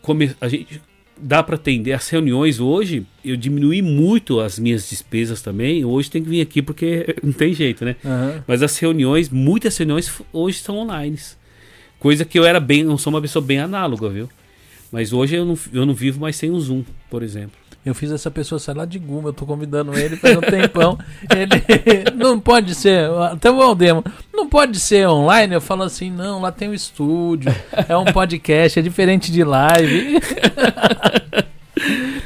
come, 0.04 0.36
a 0.40 0.48
gente 0.48 0.80
dá 1.24 1.42
para 1.42 1.56
atender 1.56 1.93
as 1.93 2.08
reuniões 2.10 2.60
hoje. 2.60 3.06
Eu 3.24 3.38
diminui 3.38 3.82
muito 3.82 4.40
as 4.40 4.60
minhas 4.60 4.90
despesas 4.90 5.42
também. 5.42 5.85
Hoje 5.85 6.11
tem 6.11 6.22
que 6.22 6.30
vir 6.30 6.42
aqui 6.42 6.61
porque 6.61 7.16
não 7.24 7.32
tem 7.32 7.53
jeito, 7.53 7.85
né? 7.85 7.95
Aham. 8.03 8.43
Mas 8.45 8.61
as 8.61 8.77
reuniões, 8.77 9.30
muitas 9.30 9.77
reuniões 9.77 10.11
hoje 10.32 10.60
são 10.60 10.77
online. 10.77 11.18
Coisa 12.00 12.26
que 12.26 12.38
eu 12.38 12.45
era 12.45 12.60
bem, 12.60 12.84
não 12.84 12.98
sou 12.98 13.14
uma 13.14 13.22
pessoa 13.22 13.43
bem 13.43 13.60
análoga, 13.60 14.10
viu? 14.10 14.30
Mas 14.92 15.14
hoje 15.14 15.35
eu 15.35 15.45
não, 15.45 15.58
eu 15.72 15.85
não 15.85 15.93
vivo 15.93 16.19
mais 16.19 16.35
sem 16.35 16.52
o 16.52 16.60
Zoom, 16.60 16.84
por 17.10 17.24
exemplo. 17.24 17.62
Eu 17.86 17.94
fiz 17.94 18.12
essa 18.12 18.32
pessoa 18.32 18.60
sair 18.60 18.76
lá 18.76 18.86
de 18.86 18.98
Guma, 18.98 19.30
eu 19.30 19.34
tô 19.34 19.45
convidando 19.45 19.98
ele 19.98 20.16
faz 20.16 20.38
um 20.38 20.42
tempão. 20.42 20.98
Ele 21.30 22.12
não 22.16 22.40
pode 22.40 22.74
ser, 22.76 23.10
até 23.32 23.52
o 23.52 23.62
Aldemo, 23.62 24.03
não 24.34 24.48
pode 24.48 24.80
ser 24.80 25.08
online. 25.08 25.53
Eu 25.53 25.62
falo 25.62 25.84
assim, 25.84 26.10
não, 26.10 26.42
lá 26.42 26.52
tem 26.52 26.70
o 26.70 26.74
estúdio, 26.74 27.53
é 27.88 27.98
um 27.98 28.06
podcast, 28.06 28.80
é 28.80 28.82
diferente 28.82 29.32
de 29.32 29.44
live. 29.44 30.20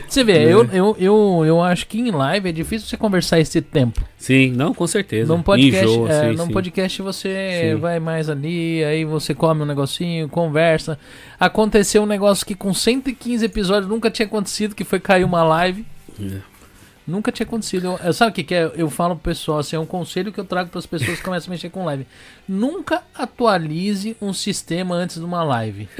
Você 0.08 0.24
vê, 0.24 0.44
eu, 0.44 0.66
eu, 0.72 0.96
eu, 1.00 1.44
eu 1.46 1.62
acho 1.62 1.88
que 1.88 2.00
em 2.00 2.12
live 2.12 2.50
é 2.50 2.52
difícil 2.52 2.88
você 2.88 2.98
conversar 2.98 3.40
esse 3.40 3.62
tempo. 3.62 4.02
Sim, 4.18 4.52
não, 4.52 4.74
com 4.74 4.88
certeza. 4.88 5.34
Num 5.34 5.42
podcast, 5.42 5.86
Enjoa, 5.86 6.12
é, 6.12 6.30
sim, 6.30 6.36
num 6.38 6.46
sim. 6.46 6.52
podcast 6.54 7.02
você 7.02 7.72
Sim. 7.74 7.80
vai 7.80 8.00
mais 8.00 8.30
ali, 8.30 8.84
aí 8.84 9.06
você 9.06 9.34
come 9.34 9.62
um 9.62 9.66
negocinho, 9.66 10.30
conversa. 10.30 10.98
Aconteceu 11.40 12.04
um 12.04 12.06
negócio 12.06 12.46
que 12.46 12.56
com 12.56 12.74
115 12.74 13.46
episódios 13.46 13.90
nunca 13.90 14.10
tinha 14.10 14.26
acontecido, 14.26 14.76
que 14.76 14.84
foi 14.84 15.00
cair 15.00 15.24
uma 15.24 15.44
live. 15.44 15.86
É. 16.20 16.57
Nunca 17.08 17.32
tinha 17.32 17.46
acontecido. 17.48 17.86
Eu, 17.86 18.00
eu- 18.04 18.14
sabe 18.14 18.32
o 18.32 18.34
que, 18.34 18.44
que 18.44 18.54
é? 18.54 18.70
Eu 18.76 18.90
falo 18.90 19.16
pro 19.16 19.32
pessoal, 19.32 19.60
assim, 19.60 19.76
é 19.78 19.80
um 19.80 19.86
conselho 19.86 20.32
que 20.32 20.40
eu 20.40 20.44
trago 20.44 20.70
para 20.70 20.78
as 20.80 20.86
pessoas 20.86 21.18
que 21.18 21.24
começam 21.24 21.50
a 21.50 21.52
mexer 21.56 21.70
com 21.70 21.86
live. 21.86 22.06
Nunca 22.48 23.02
atualize 23.16 24.18
um 24.22 24.34
sistema 24.34 24.94
antes 24.96 25.18
de 25.18 25.24
uma 25.26 25.44
live. 25.44 25.88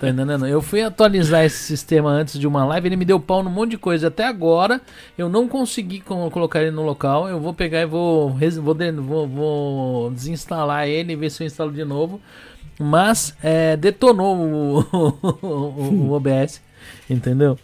Tá 0.00 0.08
entendendo? 0.08 0.46
Eu 0.46 0.60
fui 0.62 0.82
atualizar 0.82 1.44
esse 1.44 1.58
sistema 1.64 2.10
antes 2.10 2.38
de 2.38 2.46
uma 2.46 2.64
live, 2.64 2.88
ele 2.88 2.96
me 2.96 3.04
deu 3.04 3.18
pau 3.20 3.42
num 3.42 3.50
monte 3.50 3.70
de 3.72 3.78
coisa. 3.78 4.08
Até 4.08 4.24
agora, 4.26 4.80
eu 5.16 5.28
não 5.28 5.46
consegui 5.48 6.00
co- 6.00 6.30
colocar 6.30 6.60
ele 6.62 6.70
no 6.70 6.82
local. 6.82 7.28
Eu 7.28 7.38
vou 7.40 7.52
pegar 7.54 7.80
e 7.80 7.86
vou, 7.86 8.30
vou, 9.02 9.26
vou- 9.28 10.10
desinstalar 10.10 10.86
ele 10.88 11.12
e 11.12 11.16
ver 11.16 11.30
se 11.30 11.42
eu 11.42 11.46
instalo 11.46 11.72
de 11.72 11.84
novo. 11.84 12.20
Mas 12.78 13.34
é, 13.42 13.76
detonou 13.76 14.36
o, 14.36 14.78
o- 15.42 16.08
o 16.08 16.12
OBS, 16.12 16.60
entendeu? 17.08 17.58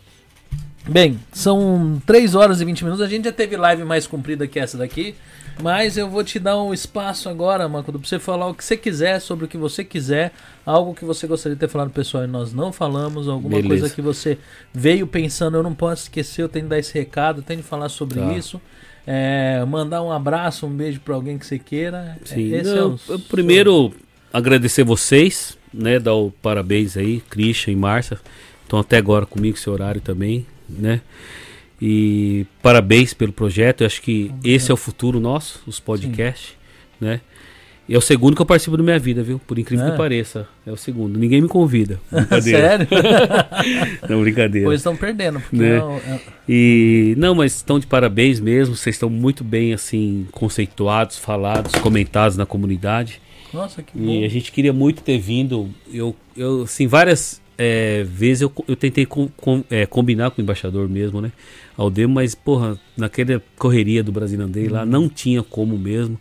Bem, 0.89 1.19
são 1.33 2.02
3 2.05 2.35
horas 2.35 2.61
e 2.61 2.65
20 2.65 2.83
minutos. 2.85 3.05
A 3.05 3.09
gente 3.09 3.25
já 3.25 3.33
teve 3.33 3.57
live 3.57 3.85
mais 3.85 4.07
comprida 4.07 4.47
que 4.47 4.59
essa 4.59 4.77
daqui. 4.77 5.15
Mas 5.62 5.99
eu 5.99 6.09
vou 6.09 6.25
te 6.25 6.39
dar 6.39 6.61
um 6.61 6.73
espaço 6.73 7.28
agora, 7.28 7.69
Macodo, 7.69 7.99
pra 8.01 8.09
você 8.09 8.19
falar 8.19 8.49
o 8.49 8.55
que 8.55 8.65
você 8.65 8.75
quiser, 8.77 9.20
sobre 9.20 9.44
o 9.44 9.49
que 9.49 9.59
você 9.59 9.85
quiser. 9.85 10.33
Algo 10.65 10.94
que 10.94 11.05
você 11.05 11.27
gostaria 11.27 11.55
de 11.55 11.61
ter 11.61 11.69
falado, 11.69 11.91
pessoal, 11.91 12.25
e 12.25 12.27
nós 12.27 12.55
não 12.55 12.73
falamos. 12.73 13.28
Alguma 13.28 13.57
Beleza. 13.57 13.69
coisa 13.69 13.94
que 13.94 14.01
você 14.01 14.39
veio 14.73 15.07
pensando, 15.07 15.57
eu 15.59 15.62
não 15.62 15.75
posso 15.75 16.05
esquecer, 16.05 16.43
eu 16.43 16.49
tenho 16.49 16.65
que 16.65 16.70
dar 16.70 16.78
esse 16.78 16.94
recado, 16.99 17.43
tenho 17.43 17.61
que 17.62 17.69
falar 17.69 17.91
sobre 17.91 18.19
Tá. 18.19 18.33
isso. 18.33 18.61
É, 19.07 19.62
mandar 19.67 20.02
um 20.02 20.11
abraço, 20.11 20.67
um 20.67 20.70
beijo 20.70 21.01
pra 21.01 21.15
alguém 21.15 21.36
que 21.36 21.44
você 21.47 21.59
queira. 21.59 22.17
Sim, 22.25 22.55
Esse 22.55 22.75
não, 22.75 22.99
é 23.09 23.12
o- 23.12 23.19
primeiro 23.19 23.93
agradecer 24.33 24.85
vocês, 24.85 25.59
né, 25.73 25.99
dar 25.99 26.15
o 26.15 26.31
parabéns 26.43 26.97
aí, 26.97 27.20
Christian 27.28 27.73
e 27.73 27.77
Márcia, 27.77 28.19
estão 28.62 28.78
até 28.78 28.97
agora 28.97 29.27
comigo 29.27 29.57
esse 29.57 29.69
horário 29.69 30.01
também, 30.01 30.47
né? 30.78 31.01
E 31.81 32.47
parabéns 32.62 33.12
pelo 33.12 33.33
projeto, 33.33 33.81
eu 33.81 33.86
acho 33.86 34.01
que 34.01 34.31
esse 34.44 34.70
é 34.70 34.75
o 34.75 34.76
futuro 34.76 35.18
nosso, 35.18 35.60
os 35.67 35.81
podcasts, 35.81 36.55
né? 37.01 37.20
E 37.89 37.94
é 37.94 37.99
o 37.99 38.01
segundo 38.01 38.36
que 38.36 38.41
eu 38.41 38.47
participo 38.47 38.76
da 38.76 38.83
minha 38.84 38.99
vida, 38.99 39.25
viu? 39.25 39.41
Por 39.41 39.59
incrível 39.59 39.84
Ah. 39.89 39.91
que 39.91 39.97
pareça, 39.97 40.47
é 40.65 40.70
o 40.70 40.76
segundo. 40.76 41.18
Ninguém 41.18 41.41
me 41.41 41.49
convida. 41.49 42.01
Sério? 42.41 42.86
Não, 44.09 44.23
brincadeira. 44.23 44.67
pois 44.68 44.78
estão 44.78 44.97
perdendo. 44.97 45.42
Né? 45.52 45.78
é 45.78 45.83
o- 45.83 45.97
é- 45.97 46.20
E 46.49 47.15
não, 47.18 47.34
mas 47.34 47.57
estão 47.57 47.81
de 47.81 47.86
parabéns 47.89 48.39
mesmo. 48.39 48.76
Vocês 48.76 48.94
estão 48.94 49.10
muito 49.10 49.42
bem 49.42 49.73
assim 49.75 50.28
conceituados, 50.31 51.18
falados, 51.18 51.73
comentados 51.83 52.36
na 52.36 52.47
comunidade. 52.47 53.20
Nossa, 53.52 53.83
que 53.83 53.99
E 53.99 54.01
bom. 54.20 54.25
a 54.25 54.28
gente 54.28 54.52
queria 54.52 54.73
muito 54.73 55.02
ter 55.02 55.18
vindo. 55.18 55.68
Eu, 55.92 56.15
eu 56.36 56.62
assim, 56.62 56.86
várias 56.86 57.42
é, 57.59 58.03
vezes 58.05 58.43
eu, 58.43 58.53
eu 58.67 58.77
tentei 58.77 59.07
com- 59.07 59.29
com- 59.37 59.65
é, 59.71 59.87
combinar 59.87 60.31
com 60.31 60.41
o 60.41 60.45
embaixador 60.45 60.89
mesmo, 60.89 61.21
né? 61.21 61.33
Ao 61.77 61.91
demo, 61.91 62.15
mas 62.15 62.35
porra, 62.35 62.79
naquela 62.97 63.43
correria 63.57 64.03
do 64.03 64.13
Brasilandei 64.13 64.69
lá 64.69 64.85
não 64.85 65.09
tinha 65.09 65.43
como 65.43 65.79
mesmo. 65.79 66.19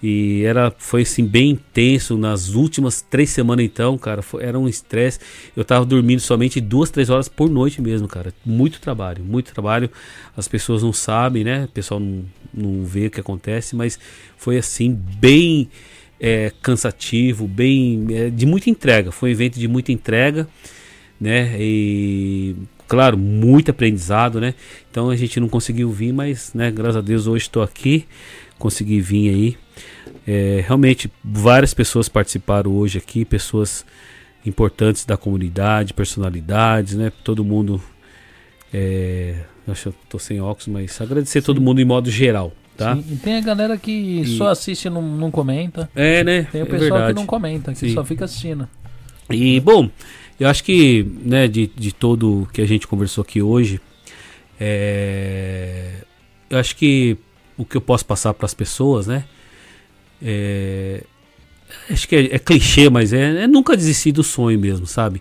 E 0.00 0.42
era, 0.44 0.72
foi 0.78 1.02
assim, 1.02 1.24
bem 1.26 1.50
intenso 1.50 2.16
nas 2.16 2.50
últimas 2.54 3.02
três 3.02 3.30
semanas 3.30 3.64
então, 3.64 3.98
cara, 3.98 4.22
foi- 4.22 4.44
era 4.44 4.56
um 4.56 4.68
estresse. 4.68 5.18
Eu 5.56 5.64
tava 5.64 5.84
dormindo 5.84 6.20
somente 6.20 6.60
duas, 6.60 6.88
três 6.88 7.10
horas 7.10 7.28
por 7.28 7.50
noite 7.50 7.82
mesmo, 7.82 8.06
cara. 8.06 8.32
Muito 8.46 8.80
trabalho, 8.80 9.24
muito 9.24 9.52
trabalho. 9.52 9.90
As 10.36 10.46
pessoas 10.46 10.84
não 10.84 10.92
sabem, 10.92 11.42
né? 11.42 11.64
O 11.64 11.68
pessoal 11.68 11.98
não, 11.98 12.24
não 12.54 12.84
vê 12.84 13.06
o 13.06 13.10
que 13.10 13.18
acontece, 13.20 13.74
mas 13.74 13.98
foi 14.36 14.56
assim, 14.56 14.92
bem 14.92 15.68
é, 16.20 16.52
cansativo, 16.62 17.46
bem 17.46 18.06
é, 18.10 18.30
de 18.30 18.46
muita 18.46 18.70
entrega. 18.70 19.10
Foi 19.12 19.30
um 19.30 19.32
evento 19.32 19.58
de 19.58 19.68
muita 19.68 19.92
entrega, 19.92 20.48
né? 21.20 21.56
E 21.58 22.56
claro, 22.86 23.18
muito 23.18 23.70
aprendizado, 23.70 24.40
né? 24.40 24.54
Então 24.90 25.10
a 25.10 25.16
gente 25.16 25.38
não 25.38 25.48
conseguiu 25.48 25.90
vir, 25.90 26.12
mas, 26.12 26.52
né? 26.54 26.70
Graças 26.70 26.96
a 26.96 27.00
Deus 27.00 27.26
hoje 27.26 27.44
estou 27.44 27.62
aqui, 27.62 28.06
consegui 28.58 29.00
vir 29.00 29.30
aí. 29.30 29.56
É, 30.26 30.64
realmente 30.66 31.10
várias 31.22 31.72
pessoas 31.72 32.08
participaram 32.08 32.72
hoje 32.72 32.98
aqui, 32.98 33.24
pessoas 33.24 33.84
importantes 34.44 35.04
da 35.04 35.16
comunidade, 35.16 35.94
personalidades, 35.94 36.94
né? 36.94 37.12
Todo 37.22 37.44
mundo. 37.44 37.80
É, 38.72 39.36
acho 39.66 39.92
que 39.92 39.98
tô 40.08 40.18
sem 40.18 40.40
óculos, 40.40 40.68
mas 40.68 41.00
agradecer 41.00 41.42
todo 41.42 41.60
mundo 41.60 41.80
em 41.80 41.84
modo 41.84 42.10
geral, 42.10 42.52
tá? 42.78 42.94
Sim, 42.96 43.04
E 43.10 43.16
tem 43.16 43.36
a 43.36 43.40
galera 43.42 43.76
que 43.76 43.90
E- 44.22 44.26
só 44.38 44.48
assiste 44.48 44.86
e 44.86 44.90
não, 44.90 45.02
não 45.02 45.30
comenta. 45.30 45.90
É, 45.94 46.24
né? 46.24 46.44
Tem 46.50 46.62
o 46.62 46.64
é 46.64 46.66
pessoal 46.66 46.90
verdade. 46.92 47.12
que 47.14 47.20
não 47.20 47.26
comenta, 47.26 47.72
que 47.72 47.78
Sim. 47.78 47.92
só 47.92 48.02
fica 48.04 48.24
assistindo. 48.24 48.66
E 49.28 49.60
bom, 49.60 49.90
eu 50.40 50.48
acho 50.48 50.64
que 50.64 51.04
né, 51.22 51.46
de, 51.46 51.66
de 51.66 51.92
todo 51.92 52.48
que 52.52 52.62
a 52.62 52.66
gente 52.66 52.86
conversou 52.86 53.20
aqui 53.22 53.42
hoje, 53.42 53.78
é, 54.58 55.90
eu 56.48 56.58
acho 56.58 56.74
que 56.76 57.18
o 57.56 57.64
que 57.64 57.76
eu 57.76 57.80
posso 57.80 58.06
passar 58.06 58.32
para 58.32 58.46
as 58.46 58.54
pessoas, 58.54 59.06
né? 59.06 59.24
é, 60.22 61.02
acho 61.90 62.08
que 62.08 62.16
é, 62.16 62.34
é 62.34 62.38
clichê, 62.38 62.88
mas 62.88 63.12
é, 63.12 63.42
é 63.42 63.46
nunca 63.46 63.76
desistir 63.76 64.12
do 64.12 64.22
sonho 64.22 64.58
mesmo, 64.58 64.86
sabe? 64.86 65.20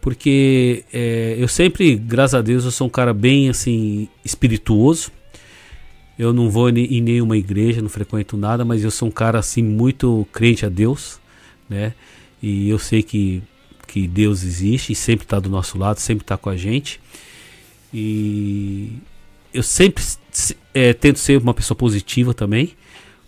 Porque 0.00 0.84
é, 0.92 1.34
eu 1.38 1.46
sempre, 1.48 1.94
graças 1.96 2.34
a 2.34 2.40
Deus, 2.42 2.64
eu 2.64 2.70
sou 2.70 2.86
um 2.86 2.90
cara 2.90 3.12
bem 3.12 3.50
assim 3.50 4.08
espirituoso. 4.24 5.10
Eu 6.20 6.32
não 6.34 6.50
vou 6.50 6.68
em 6.68 7.00
nenhuma 7.00 7.36
igreja, 7.36 7.80
não 7.80 7.88
frequento 7.88 8.36
nada, 8.36 8.62
mas 8.64 8.84
eu 8.84 8.90
sou 8.90 9.08
um 9.08 9.10
cara 9.10 9.38
assim 9.38 9.62
muito 9.62 10.26
crente 10.32 10.66
a 10.66 10.68
Deus, 10.68 11.18
né? 11.68 11.94
E 12.42 12.68
eu 12.68 12.78
sei 12.78 13.02
que, 13.02 13.42
que 13.86 14.06
Deus 14.06 14.42
existe 14.44 14.92
e 14.92 14.94
sempre 14.94 15.24
está 15.24 15.40
do 15.40 15.48
nosso 15.48 15.78
lado, 15.78 15.98
sempre 15.98 16.22
está 16.24 16.36
com 16.36 16.50
a 16.50 16.56
gente. 16.56 17.00
E 17.92 18.92
eu 19.54 19.62
sempre 19.62 20.02
se- 20.30 20.56
é, 20.74 20.92
tento 20.92 21.18
ser 21.18 21.38
uma 21.40 21.54
pessoa 21.54 21.76
positiva 21.76 22.34
também, 22.34 22.72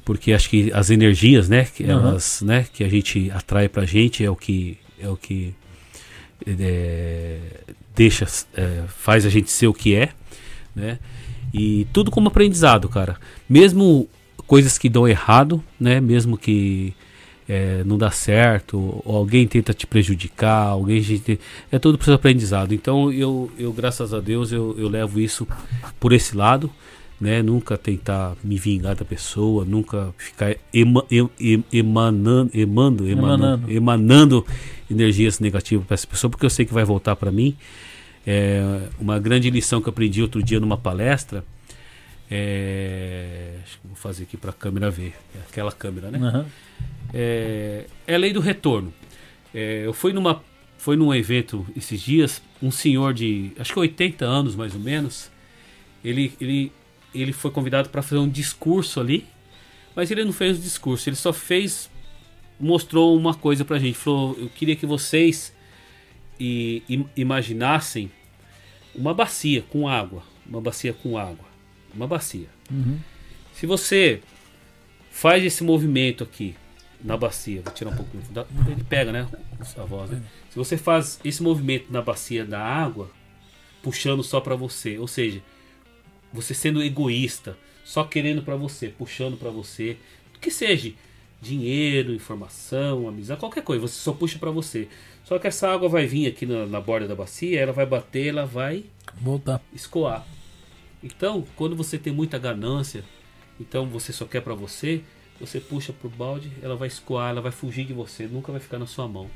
porque 0.05 0.33
acho 0.33 0.51
que 0.51 0.71
as 0.73 0.91
energias, 0.91 1.49
né, 1.49 1.65
que 1.65 1.85
elas, 1.85 2.43
né, 2.43 2.67
que 2.73 2.85
a 2.85 2.89
gente 2.89 3.31
atrai 3.31 3.69
pra 3.69 3.87
gente 3.87 4.23
é 4.25 4.31
o 4.31 4.37
que 4.37 4.77
é 5.01 5.09
o 5.09 5.17
que 5.17 5.55
é, 6.47 7.39
deixa, 7.95 8.27
é, 8.55 8.83
faz 8.89 9.25
a 9.27 9.29
gente 9.31 9.51
ser 9.51 9.67
o 9.67 9.75
que 9.75 9.95
é, 9.95 10.11
né? 10.77 10.99
E 11.53 11.87
tudo 11.93 12.11
como 12.11 12.29
aprendizado, 12.29 12.89
cara. 12.89 13.17
Mesmo 13.49 14.09
coisas 14.47 14.79
que 14.79 14.89
dão 14.89 15.07
errado, 15.07 15.63
né? 15.79 16.01
Mesmo 16.01 16.37
que 16.39 16.95
é, 17.49 17.83
não 17.85 17.99
dá 17.99 18.11
certo, 18.11 19.03
alguém 19.05 19.47
tenta 19.47 19.75
te 19.75 19.87
prejudicar, 19.87 20.69
alguém 20.69 21.01
te- 21.03 21.39
é 21.71 21.79
tudo 21.79 21.99
para 21.99 22.15
aprendizado. 22.15 22.73
Então 22.73 23.13
eu, 23.13 23.51
eu 23.59 23.73
graças 23.73 24.15
a 24.15 24.21
Deus 24.21 24.53
eu, 24.53 24.75
eu 24.79 24.89
levo 24.89 25.21
isso 25.21 25.47
por 26.01 26.13
esse 26.13 26.37
lado, 26.37 26.71
né? 27.21 27.43
Nunca 27.43 27.77
tentar 27.77 28.35
me 28.43 28.57
vingar 28.59 28.95
da 28.95 29.05
pessoa, 29.05 29.65
nunca 29.65 30.15
ficar 30.17 30.57
ema, 30.73 31.05
em- 31.11 31.29
em- 31.41 31.65
emanando, 31.73 32.51
emando, 32.55 33.09
emanando, 33.09 33.45
Emanando. 33.45 33.73
emanando 33.73 34.47
energias 34.91 35.39
negativas 35.39 35.87
para 35.87 35.95
essa 35.95 36.07
pessoa, 36.07 36.31
porque 36.31 36.47
eu 36.47 36.51
sei 36.51 36.65
que 36.65 36.73
vai 36.73 36.85
voltar 36.85 37.17
para 37.17 37.31
mim. 37.31 37.57
É, 38.26 38.89
uma 39.01 39.18
grande 39.18 39.51
lição 39.51 39.81
que 39.81 39.89
eu 39.89 39.91
aprendi 39.91 40.23
outro 40.23 40.42
dia 40.42 40.60
numa 40.60 40.76
palestra. 40.76 41.44
É, 42.31 43.57
vou 43.84 43.94
fazer 43.94 44.23
aqui 44.23 44.36
para 44.36 44.51
a 44.51 44.55
câmera 44.55 44.91
ver. 44.91 45.15
É 45.34 45.41
aquela 45.49 45.73
câmera, 45.73 46.10
né? 46.10 46.18
Aham. 46.18 46.47
é, 47.12 47.84
é 48.07 48.15
a 48.15 48.18
lei 48.18 48.33
do 48.33 48.41
retorno. 48.41 48.92
É, 49.55 49.83
eu 49.84 49.92
fui 49.92 50.12
numa 50.12 50.42
foi 50.78 50.97
num 50.97 51.15
evento 51.15 51.65
esses 51.76 52.01
dias, 52.01 52.42
um 52.60 52.70
senhor 52.70 53.15
de 53.15 53.52
acho 53.57 53.73
que 53.73 53.78
80 53.78 54.25
anos 54.25 54.57
mais 54.57 54.75
ou 54.75 54.81
menos, 54.81 55.31
ele 56.05 56.33
ele 56.41 56.73
ele 57.15 57.33
foi 57.33 57.51
convidado 57.52 57.89
para 57.91 58.02
fazer 58.02 58.18
um 58.18 58.28
discurso 58.28 58.99
ali, 58.99 59.25
mas 59.94 60.10
ele 60.10 60.25
não 60.25 60.33
fez 60.33 60.59
o 60.59 60.60
discurso, 60.60 61.09
ele 61.09 61.15
só 61.15 61.33
fez 61.33 61.89
mostrou 62.59 63.17
uma 63.17 63.34
coisa 63.34 63.65
pra 63.65 63.78
gente, 63.78 63.97
falou, 63.97 64.36
eu 64.39 64.49
queria 64.49 64.75
que 64.75 64.86
vocês 64.86 65.52
im- 66.89 67.07
imaginassem 67.17 68.11
uma 68.95 69.15
bacia 69.15 69.62
com 69.62 69.89
água, 69.89 70.23
uma 70.47 70.61
bacia 70.61 70.93
com 70.93 71.17
água, 71.17 71.45
uma 71.95 72.07
bacia. 72.07 72.49
Uhum. 72.71 72.99
Se 73.55 73.67
você 73.67 74.21
faz 75.11 75.45
esse 75.45 75.62
movimento 75.62 76.25
aqui, 76.25 76.55
na 77.03 77.17
bacia, 77.17 77.62
vou 77.62 77.73
tirar 77.75 77.91
um 77.91 77.97
pouco, 77.97 78.11
ele 78.71 78.85
pega, 78.85 79.11
né, 79.12 79.29
a 79.77 79.85
voz, 79.85 80.11
né? 80.11 80.23
Se 80.51 80.57
você 80.57 80.77
faz 80.77 81.19
esse 81.25 81.43
movimento 81.43 81.93
na 81.93 82.01
bacia 82.01 82.45
da 82.45 82.61
água, 82.61 83.11
puxando 83.83 84.23
só 84.23 84.41
pra 84.41 84.55
você, 84.55 84.99
ou 84.99 85.09
seja, 85.09 85.43
você 86.33 86.55
sendo 86.55 86.83
egoísta, 86.83 87.59
só 87.85 88.05
querendo 88.05 88.43
pra 88.43 88.55
você, 88.55 88.89
puxando 88.89 89.37
pra 89.37 89.51
você, 89.51 89.97
que 90.41 90.51
seja 90.51 90.93
dinheiro, 91.41 92.15
informação, 92.15 93.09
amizade, 93.09 93.41
qualquer 93.41 93.65
coisa, 93.65 93.83
você 93.89 93.99
só 93.99 94.12
puxa 94.12 94.39
pra 94.39 94.51
você. 94.53 94.89
Só 95.25 95.39
que 95.39 95.47
essa 95.47 95.68
água 95.68 95.89
vai 95.89 96.07
vir 96.07 96.26
aqui 96.26 96.44
na, 96.44 96.67
na 96.67 96.81
borda 96.81 97.07
da 97.07 97.15
bacia, 97.15 97.60
ela 97.60 97.73
vai 97.73 97.86
bater, 97.86 98.28
ela 98.28 98.44
vai 98.44 98.84
Voltar. 99.20 99.60
escoar. 99.73 100.26
Então, 101.02 101.44
quando 101.57 101.75
você 101.75 101.99
tem 101.99 102.12
muita 102.12 102.39
ganância, 102.39 103.05
então 103.59 103.86
você 103.86 104.12
só 104.12 104.25
quer 104.25 104.41
pra 104.41 104.55
você, 104.55 105.02
você 105.41 105.60
puxa 105.60 105.92
pro 105.92 106.09
balde, 106.09 106.52
ela 106.62 106.76
vai 106.76 106.89
escoar, 106.89 107.31
ela 107.31 107.41
vai 107.41 107.52
fugir 107.52 107.84
de 107.84 107.92
você, 107.92 108.26
nunca 108.26 108.52
vai 108.52 108.60
ficar 108.60 108.78
na 108.78 108.86
sua 108.86 109.09
mão. 109.09 109.28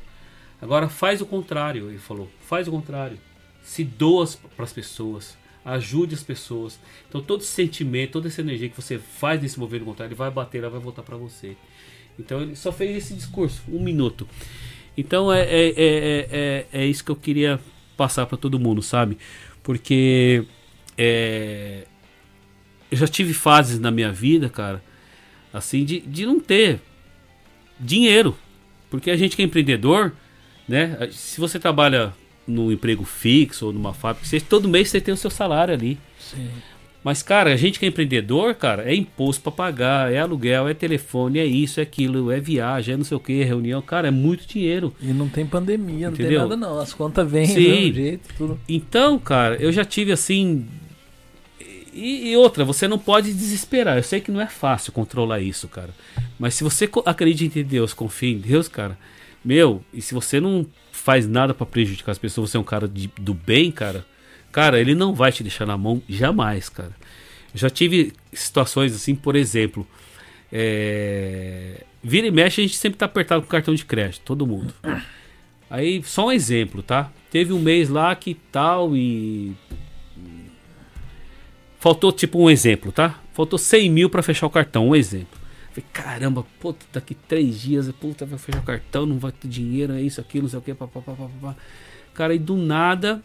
Agora 0.60 0.88
faz 0.88 1.20
o 1.20 1.26
contrário, 1.26 1.88
ele 1.88 1.98
falou. 1.98 2.28
Faz 2.40 2.66
o 2.66 2.70
contrário. 2.70 3.18
Se 3.62 3.84
doa 3.84 4.26
para 4.56 4.64
as 4.64 4.72
pessoas, 4.72 5.36
ajude 5.64 6.14
as 6.14 6.22
pessoas. 6.22 6.78
Então 7.08 7.20
todo 7.20 7.40
esse 7.40 7.50
sentimento, 7.50 8.12
toda 8.12 8.28
essa 8.28 8.40
energia 8.40 8.68
que 8.68 8.80
você 8.80 8.98
faz 8.98 9.42
nesse 9.42 9.58
movimento 9.58 9.84
contrário, 9.84 10.10
ele 10.12 10.18
vai 10.18 10.30
bater, 10.30 10.58
ela 10.58 10.70
vai 10.70 10.80
voltar 10.80 11.02
para 11.02 11.16
você. 11.16 11.56
Então 12.18 12.40
ele 12.40 12.56
só 12.56 12.72
fez 12.72 12.96
esse 12.96 13.14
discurso, 13.14 13.62
um 13.68 13.80
minuto. 13.82 14.26
Então 14.96 15.32
é, 15.32 15.42
é, 15.42 15.66
é, 15.66 15.74
é, 15.76 16.28
é, 16.30 16.66
é 16.72 16.86
isso 16.86 17.04
que 17.04 17.10
eu 17.10 17.16
queria 17.16 17.60
passar 17.96 18.26
para 18.26 18.38
todo 18.38 18.58
mundo, 18.58 18.82
sabe? 18.82 19.18
Porque 19.62 20.44
é, 20.96 21.86
eu 22.90 22.96
já 22.96 23.06
tive 23.06 23.34
fases 23.34 23.78
na 23.78 23.90
minha 23.90 24.12
vida, 24.12 24.48
cara, 24.48 24.82
assim, 25.52 25.84
de, 25.84 26.00
de 26.00 26.24
não 26.24 26.40
ter 26.40 26.80
dinheiro. 27.78 28.36
Porque 28.88 29.10
a 29.10 29.16
gente 29.16 29.36
que 29.36 29.42
é 29.42 29.44
empreendedor, 29.44 30.12
né? 30.68 31.08
Se 31.12 31.40
você 31.40 31.58
trabalha 31.58 32.14
no 32.46 32.70
emprego 32.70 33.04
fixo 33.04 33.66
ou 33.66 33.72
numa 33.72 33.92
fábrica, 33.92 34.26
você, 34.26 34.40
todo 34.40 34.68
mês 34.68 34.88
você 34.88 35.00
tem 35.00 35.12
o 35.12 35.16
seu 35.16 35.30
salário 35.30 35.74
ali. 35.74 35.98
Sim. 36.18 36.48
Mas, 37.06 37.22
cara, 37.22 37.52
a 37.52 37.56
gente 37.56 37.78
que 37.78 37.84
é 37.84 37.88
empreendedor, 37.88 38.52
cara, 38.56 38.82
é 38.82 38.92
imposto 38.92 39.40
pra 39.40 39.52
pagar, 39.52 40.12
é 40.12 40.18
aluguel, 40.18 40.66
é 40.66 40.74
telefone, 40.74 41.38
é 41.38 41.46
isso, 41.46 41.78
é 41.78 41.84
aquilo, 41.84 42.32
é 42.32 42.40
viagem, 42.40 42.94
é 42.94 42.96
não 42.96 43.04
sei 43.04 43.16
o 43.16 43.20
que, 43.20 43.44
reunião. 43.44 43.80
Cara, 43.80 44.08
é 44.08 44.10
muito 44.10 44.44
dinheiro. 44.44 44.92
E 45.00 45.12
não 45.12 45.28
tem 45.28 45.46
pandemia, 45.46 46.08
não 46.08 46.14
Entendeu? 46.14 46.40
tem 46.40 46.48
nada 46.48 46.56
não. 46.56 46.80
As 46.80 46.92
contas 46.92 47.30
vêm 47.30 47.46
Sim. 47.46 47.54
do 47.54 47.60
mesmo 47.60 47.94
jeito, 47.94 48.28
tudo. 48.36 48.60
Então, 48.68 49.20
cara, 49.20 49.54
eu 49.54 49.70
já 49.70 49.84
tive 49.84 50.10
assim. 50.10 50.66
E, 51.94 52.32
e 52.32 52.36
outra, 52.36 52.64
você 52.64 52.88
não 52.88 52.98
pode 52.98 53.32
desesperar. 53.32 53.96
Eu 53.96 54.02
sei 54.02 54.20
que 54.20 54.32
não 54.32 54.40
é 54.40 54.48
fácil 54.48 54.90
controlar 54.92 55.38
isso, 55.38 55.68
cara. 55.68 55.90
Mas 56.40 56.54
se 56.54 56.64
você 56.64 56.90
acredita 57.04 57.60
em 57.60 57.62
Deus, 57.62 57.94
confia 57.94 58.32
em 58.32 58.38
Deus, 58.38 58.66
cara, 58.66 58.98
meu, 59.44 59.80
e 59.94 60.02
se 60.02 60.12
você 60.12 60.40
não 60.40 60.66
faz 60.90 61.24
nada 61.28 61.54
pra 61.54 61.64
prejudicar 61.64 62.10
as 62.10 62.18
pessoas, 62.18 62.50
você 62.50 62.56
é 62.56 62.60
um 62.60 62.64
cara 62.64 62.88
de- 62.88 63.08
do 63.20 63.32
bem, 63.32 63.70
cara, 63.70 64.04
cara, 64.56 64.80
ele 64.80 64.94
não 64.94 65.14
vai 65.14 65.30
te 65.30 65.42
deixar 65.42 65.66
na 65.66 65.76
mão 65.76 66.00
jamais, 66.08 66.70
cara. 66.70 66.92
Já 67.54 67.68
tive 67.68 68.14
situações 68.32 68.94
assim, 68.94 69.14
por 69.14 69.36
exemplo, 69.36 69.86
é, 70.50 71.84
vira 72.02 72.26
e 72.26 72.30
mexe, 72.30 72.62
a 72.62 72.64
gente 72.64 72.78
sempre 72.78 72.98
tá 72.98 73.04
apertado 73.04 73.42
com 73.42 73.48
cartão 73.48 73.74
de 73.74 73.84
crédito, 73.84 74.22
todo 74.24 74.46
mundo. 74.46 74.72
Aí, 75.68 76.02
só 76.04 76.28
um 76.28 76.32
exemplo, 76.32 76.82
tá? 76.82 77.12
Teve 77.30 77.52
um 77.52 77.60
mês 77.60 77.90
lá 77.90 78.16
que 78.16 78.32
tal 78.50 78.96
e. 78.96 79.54
Faltou 81.78 82.10
tipo 82.10 82.38
um 82.38 82.48
exemplo, 82.48 82.90
tá? 82.90 83.20
Faltou 83.34 83.58
100 83.58 83.90
mil 83.90 84.08
pra 84.08 84.22
fechar 84.22 84.46
o 84.46 84.50
cartão, 84.50 84.88
um 84.88 84.96
exemplo. 84.96 85.38
Falei, 85.68 85.84
caramba, 85.92 86.46
puta, 86.58 86.86
daqui 86.90 87.14
três 87.14 87.60
dias, 87.60 87.92
puta, 87.92 88.24
vai 88.24 88.38
fechar 88.38 88.60
o 88.60 88.64
cartão, 88.64 89.04
não 89.04 89.18
vai 89.18 89.32
ter 89.32 89.48
dinheiro, 89.48 89.92
é 89.92 90.00
isso, 90.00 90.18
aquilo, 90.18 90.44
não 90.44 90.48
sei 90.48 90.60
o 90.60 90.62
que, 90.62 90.72
papapá. 90.72 91.54
Cara, 92.14 92.34
e 92.34 92.38
do 92.38 92.56
nada 92.56 93.22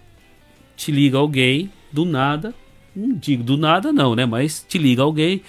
te 0.82 0.92
liga 0.92 1.19
alguém, 1.19 1.72
do 1.92 2.06
nada, 2.06 2.56
não 2.95 3.14
digo 3.14 3.43
do 3.43 3.56
nada 3.56 3.93
não, 3.93 4.16
né? 4.16 4.26
Mas 4.26 4.66
te 4.68 4.80
liga 4.80 5.03
alguém, 5.03 5.43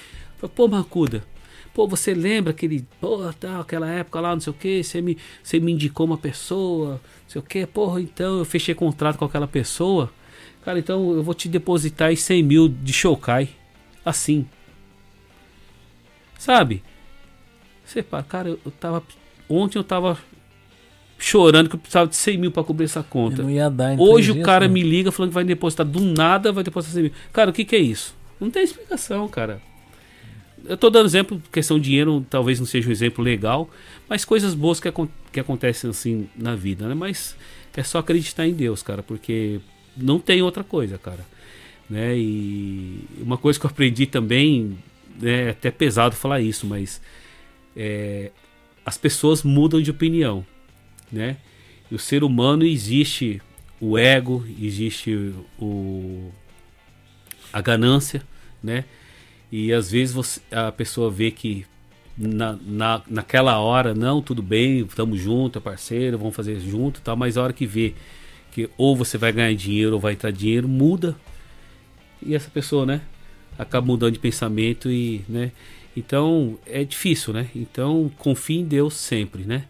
pô, 0.54 0.68
Marcuda, 0.68 1.24
pô, 1.72 1.88
você 1.88 2.12
lembra 2.12 2.50
aquele, 2.50 2.86
pô, 3.00 3.22
aquela 3.58 3.88
época 3.88 4.20
lá, 4.20 4.34
não 4.34 4.40
sei 4.42 4.50
o 4.50 4.54
que, 4.54 4.84
você 4.84 5.00
me, 5.00 5.16
você 5.42 5.58
me 5.58 5.72
indicou 5.72 6.04
uma 6.04 6.18
pessoa, 6.18 7.00
não 7.24 7.28
sei 7.28 7.40
o 7.40 7.42
que, 7.42 7.64
porra, 7.64 8.02
então 8.02 8.40
eu 8.40 8.44
fechei 8.44 8.74
contrato 8.74 9.16
com 9.16 9.24
aquela 9.24 9.48
pessoa, 9.48 10.12
cara, 10.62 10.78
então 10.78 11.14
eu 11.14 11.22
vou 11.22 11.32
te 11.32 11.48
depositar 11.48 12.08
aí 12.08 12.16
100 12.16 12.42
mil 12.42 12.68
de 12.68 12.92
Shokai, 12.92 13.48
assim, 14.04 14.46
sabe? 16.38 16.82
Você 17.86 18.04
cara, 18.28 18.50
eu, 18.50 18.60
eu 18.66 18.70
tava, 18.70 19.02
ontem 19.48 19.78
eu 19.78 19.84
tava 19.84 20.18
chorando 21.22 21.68
que 21.68 21.76
eu 21.76 21.78
precisava 21.78 22.08
de 22.08 22.16
100 22.16 22.36
mil 22.36 22.50
pra 22.50 22.64
cobrir 22.64 22.84
essa 22.86 23.02
conta. 23.02 23.42
dar 23.70 23.98
Hoje 23.98 24.32
o 24.32 24.42
cara 24.42 24.66
né? 24.66 24.74
me 24.74 24.82
liga 24.82 25.12
falando 25.12 25.30
que 25.30 25.34
vai 25.34 25.44
depositar 25.44 25.86
do 25.86 26.00
nada, 26.00 26.50
vai 26.52 26.64
depositar 26.64 26.94
100 26.94 27.02
mil. 27.04 27.12
Cara, 27.32 27.50
o 27.50 27.52
que, 27.52 27.64
que 27.64 27.76
é 27.76 27.78
isso? 27.78 28.14
Não 28.40 28.50
tem 28.50 28.64
explicação, 28.64 29.28
cara. 29.28 29.62
Eu 30.64 30.76
tô 30.76 30.90
dando 30.90 31.06
exemplo, 31.06 31.40
questão 31.50 31.78
de 31.78 31.84
dinheiro 31.86 32.24
talvez 32.28 32.58
não 32.58 32.66
seja 32.66 32.88
um 32.88 32.92
exemplo 32.92 33.22
legal, 33.22 33.70
mas 34.08 34.24
coisas 34.24 34.52
boas 34.54 34.80
que, 34.80 34.88
acon- 34.88 35.08
que 35.32 35.38
acontecem 35.40 35.90
assim 35.90 36.28
na 36.36 36.54
vida, 36.54 36.88
né? 36.88 36.94
Mas 36.94 37.36
é 37.76 37.82
só 37.82 37.98
acreditar 37.98 38.46
em 38.46 38.52
Deus, 38.52 38.82
cara, 38.82 39.02
porque 39.02 39.60
não 39.96 40.18
tem 40.18 40.42
outra 40.42 40.62
coisa, 40.64 40.98
cara. 40.98 41.24
Né? 41.88 42.16
E 42.16 43.00
uma 43.20 43.36
coisa 43.36 43.58
que 43.58 43.66
eu 43.66 43.70
aprendi 43.70 44.06
também, 44.06 44.78
né, 45.20 45.46
é 45.46 45.50
até 45.50 45.70
pesado 45.70 46.14
falar 46.14 46.40
isso, 46.40 46.66
mas 46.66 47.00
é, 47.76 48.30
as 48.84 48.96
pessoas 48.96 49.42
mudam 49.42 49.80
de 49.80 49.90
opinião, 49.90 50.44
né? 51.12 51.36
E 51.90 51.94
o 51.94 51.98
ser 51.98 52.24
humano 52.24 52.64
existe 52.64 53.42
o 53.80 53.98
ego, 53.98 54.44
existe 54.60 55.34
o 55.58 56.30
a 57.52 57.60
ganância, 57.60 58.22
né? 58.62 58.84
E 59.50 59.72
às 59.72 59.90
vezes 59.90 60.14
você, 60.14 60.40
a 60.50 60.72
pessoa 60.72 61.10
vê 61.10 61.30
que 61.30 61.66
na, 62.16 62.58
na, 62.62 63.02
naquela 63.06 63.58
hora, 63.58 63.94
não, 63.94 64.22
tudo 64.22 64.42
bem, 64.42 64.80
estamos 64.80 65.20
juntos, 65.20 65.60
é 65.60 65.62
parceiro, 65.62 66.16
vamos 66.16 66.34
fazer 66.34 66.58
junto 66.60 67.00
tal, 67.02 67.16
mas 67.16 67.36
a 67.36 67.42
hora 67.42 67.52
que 67.52 67.66
vê 67.66 67.94
que 68.50 68.68
ou 68.76 68.96
você 68.96 69.18
vai 69.18 69.32
ganhar 69.32 69.54
dinheiro 69.54 69.94
ou 69.94 70.00
vai 70.00 70.12
entrar 70.12 70.30
dinheiro, 70.30 70.68
muda. 70.68 71.16
E 72.24 72.34
essa 72.34 72.50
pessoa, 72.50 72.86
né, 72.86 73.00
acaba 73.58 73.86
mudando 73.86 74.12
de 74.12 74.18
pensamento 74.18 74.90
e, 74.90 75.24
né, 75.28 75.52
então 75.96 76.58
é 76.66 76.84
difícil, 76.84 77.34
né? 77.34 77.48
Então 77.54 78.10
confie 78.18 78.58
em 78.58 78.64
Deus 78.64 78.94
sempre, 78.94 79.44
né? 79.44 79.64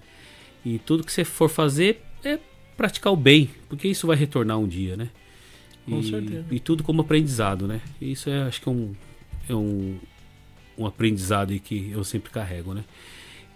E 0.65 0.79
tudo 0.79 1.05
que 1.05 1.13
você 1.13 1.25
for 1.25 1.49
fazer 1.49 2.03
é 2.25 2.39
praticar 2.77 3.13
o 3.13 3.17
bem, 3.17 3.51
porque 3.69 3.89
isso 3.89 4.07
vai 4.07 4.17
retornar 4.17 4.59
um 4.59 4.67
dia, 4.67 4.97
né? 4.97 5.09
Com 5.85 6.01
e, 6.01 6.11
certeza. 6.11 6.45
E 6.51 6.61
tudo 6.61 6.83
como 6.83 7.03
aprendizado, 7.03 7.67
né? 7.67 7.81
E 8.01 8.13
isso 8.13 8.31
é, 8.31 8.43
acho 8.43 8.61
que 8.61 8.69
é 8.69 8.73
um, 8.73 8.95
é 9.49 9.55
um, 9.55 9.99
um 10.79 10.87
aprendizado 10.87 11.59
que 11.59 11.91
eu 11.93 12.05
sempre 12.05 12.31
carrego, 12.31 12.75
né? 12.75 12.85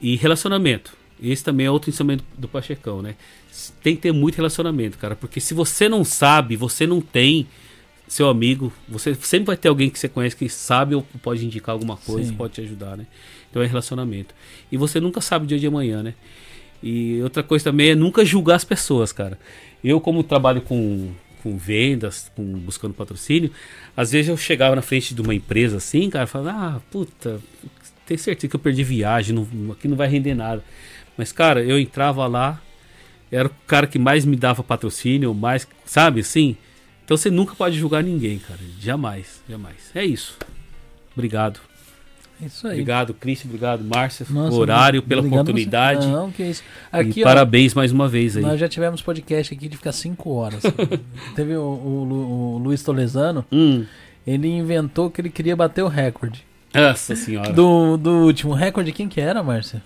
E 0.01 0.17
relacionamento. 0.17 0.97
Esse 1.23 1.43
também 1.43 1.67
é 1.67 1.71
outro 1.71 1.89
ensinamento 1.89 2.25
do 2.37 2.47
Pachecão, 2.47 3.01
né? 3.01 3.15
Tem 3.83 3.97
que 3.97 4.03
ter 4.03 4.13
muito 4.13 4.37
relacionamento, 4.37 4.99
cara, 4.99 5.17
porque 5.17 5.41
se 5.41 5.55
você 5.55 5.89
não 5.89 6.05
sabe, 6.05 6.57
você 6.57 6.87
não 6.87 7.01
tem 7.01 7.47
seu 8.07 8.29
amigo, 8.29 8.73
você 8.89 9.15
sempre 9.15 9.47
vai 9.47 9.57
ter 9.57 9.69
alguém 9.69 9.91
que 9.91 9.99
você 9.99 10.09
conhece 10.09 10.37
que 10.37 10.49
sabe 10.49 10.95
ou 10.95 11.03
pode 11.23 11.45
indicar 11.45 11.73
alguma 11.73 11.97
coisa, 11.97 12.29
Sim. 12.29 12.37
pode 12.37 12.53
te 12.55 12.61
ajudar, 12.61 12.97
né? 12.97 13.07
Então 13.51 13.63
é 13.63 13.67
relacionamento. 13.67 14.35
E 14.71 14.77
você 14.77 15.01
nunca 15.01 15.21
sabe 15.21 15.45
o 15.45 15.49
dia 15.49 15.59
de 15.59 15.67
amanhã, 15.67 16.03
né? 16.03 16.15
E 16.83 17.21
outra 17.23 17.43
coisa 17.43 17.65
também 17.65 17.91
é 17.91 17.95
nunca 17.95 18.25
julgar 18.25 18.57
as 18.57 18.65
pessoas, 18.65 19.13
cara. 19.13 19.39
Eu, 19.83 20.01
como 20.01 20.23
trabalho 20.23 20.61
com, 20.63 21.11
com 21.43 21.57
vendas, 21.57 22.31
com 22.35 22.43
buscando 22.59 22.95
patrocínio, 22.95 23.51
às 23.97 24.13
vezes 24.13 24.29
eu 24.29 24.37
chegava 24.37 24.77
na 24.77 24.83
frente 24.83 25.15
de 25.15 25.21
uma 25.21 25.35
empresa 25.35 25.79
assim, 25.79 26.11
cara, 26.11 26.27
falava, 26.27 26.77
ah, 26.77 26.81
puta, 26.91 27.41
tenho 28.07 28.19
certeza 28.19 28.49
que 28.49 28.57
eu 28.57 28.61
perdi 28.61 28.85
viagem, 28.85 29.35
não, 29.35 29.73
aqui 29.73 29.89
não 29.89 29.97
vai 29.97 30.09
render 30.09 30.35
nada. 30.35 30.63
Mas, 31.17 31.33
cara, 31.33 31.63
eu 31.63 31.79
entrava 31.79 32.27
lá, 32.27 32.61
era 33.31 33.49
o 33.49 33.53
cara 33.67 33.87
que 33.87 33.99
mais 33.99 34.25
me 34.25 34.37
dava 34.37 34.63
patrocínio, 34.63 35.33
mais, 35.35 35.67
sabe 35.85 36.21
assim? 36.21 36.57
Então 37.05 37.17
você 37.17 37.31
nunca 37.31 37.55
pode 37.55 37.79
julgar 37.79 38.03
ninguém, 38.03 38.39
cara. 38.39 38.61
Jamais, 38.81 39.41
jamais. 39.49 39.91
É 39.95 40.05
isso. 40.05 40.37
Obrigado. 41.15 41.61
É 42.43 42.47
Isso 42.47 42.67
aí. 42.67 42.73
Obrigado, 42.75 43.15
Cristian. 43.15 43.49
Obrigado, 43.49 43.83
Márcia. 43.83 44.27
Nossa, 44.29 44.55
o 44.55 44.59
horário, 44.61 45.03
pela 45.03 45.23
oportunidade. 45.23 46.07
Não, 46.07 46.31
que 46.31 46.43
isso. 46.43 46.63
e 46.93 46.97
Aqui, 46.97 47.23
ó, 47.23 47.25
parabéns 47.25 47.73
mais 47.73 47.91
uma 47.93 48.07
vez 48.09 48.37
aí. 48.37 48.43
nós 48.43 48.61
já 48.61 48.69
tivemos 48.69 49.01
podcast 49.01 49.55
aqui 49.55 49.69
de 49.69 49.77
ficar 49.77 49.93
5 49.93 50.31
horas. 50.31 50.63
Teve 51.35 51.57
o, 51.57 51.63
o 51.63 52.57
o 52.57 52.59
Luiz 52.59 52.83
Tolesano, 52.83 53.45
Hum, 53.51 53.85
ele 54.27 54.49
inventou 54.49 55.11
que 55.11 55.21
ele 55.21 55.31
queria 55.31 55.57
bater 55.57 55.83
o 55.83 55.89
recorde. 55.89 56.45
nossa 56.75 57.17
senhora. 57.17 57.53
Do, 57.53 57.97
do 57.97 58.11
último 58.27 58.53
recorde, 58.53 58.93
quem 58.93 59.09
que 59.09 59.21
era, 59.21 59.43
Márcia? 59.43 59.83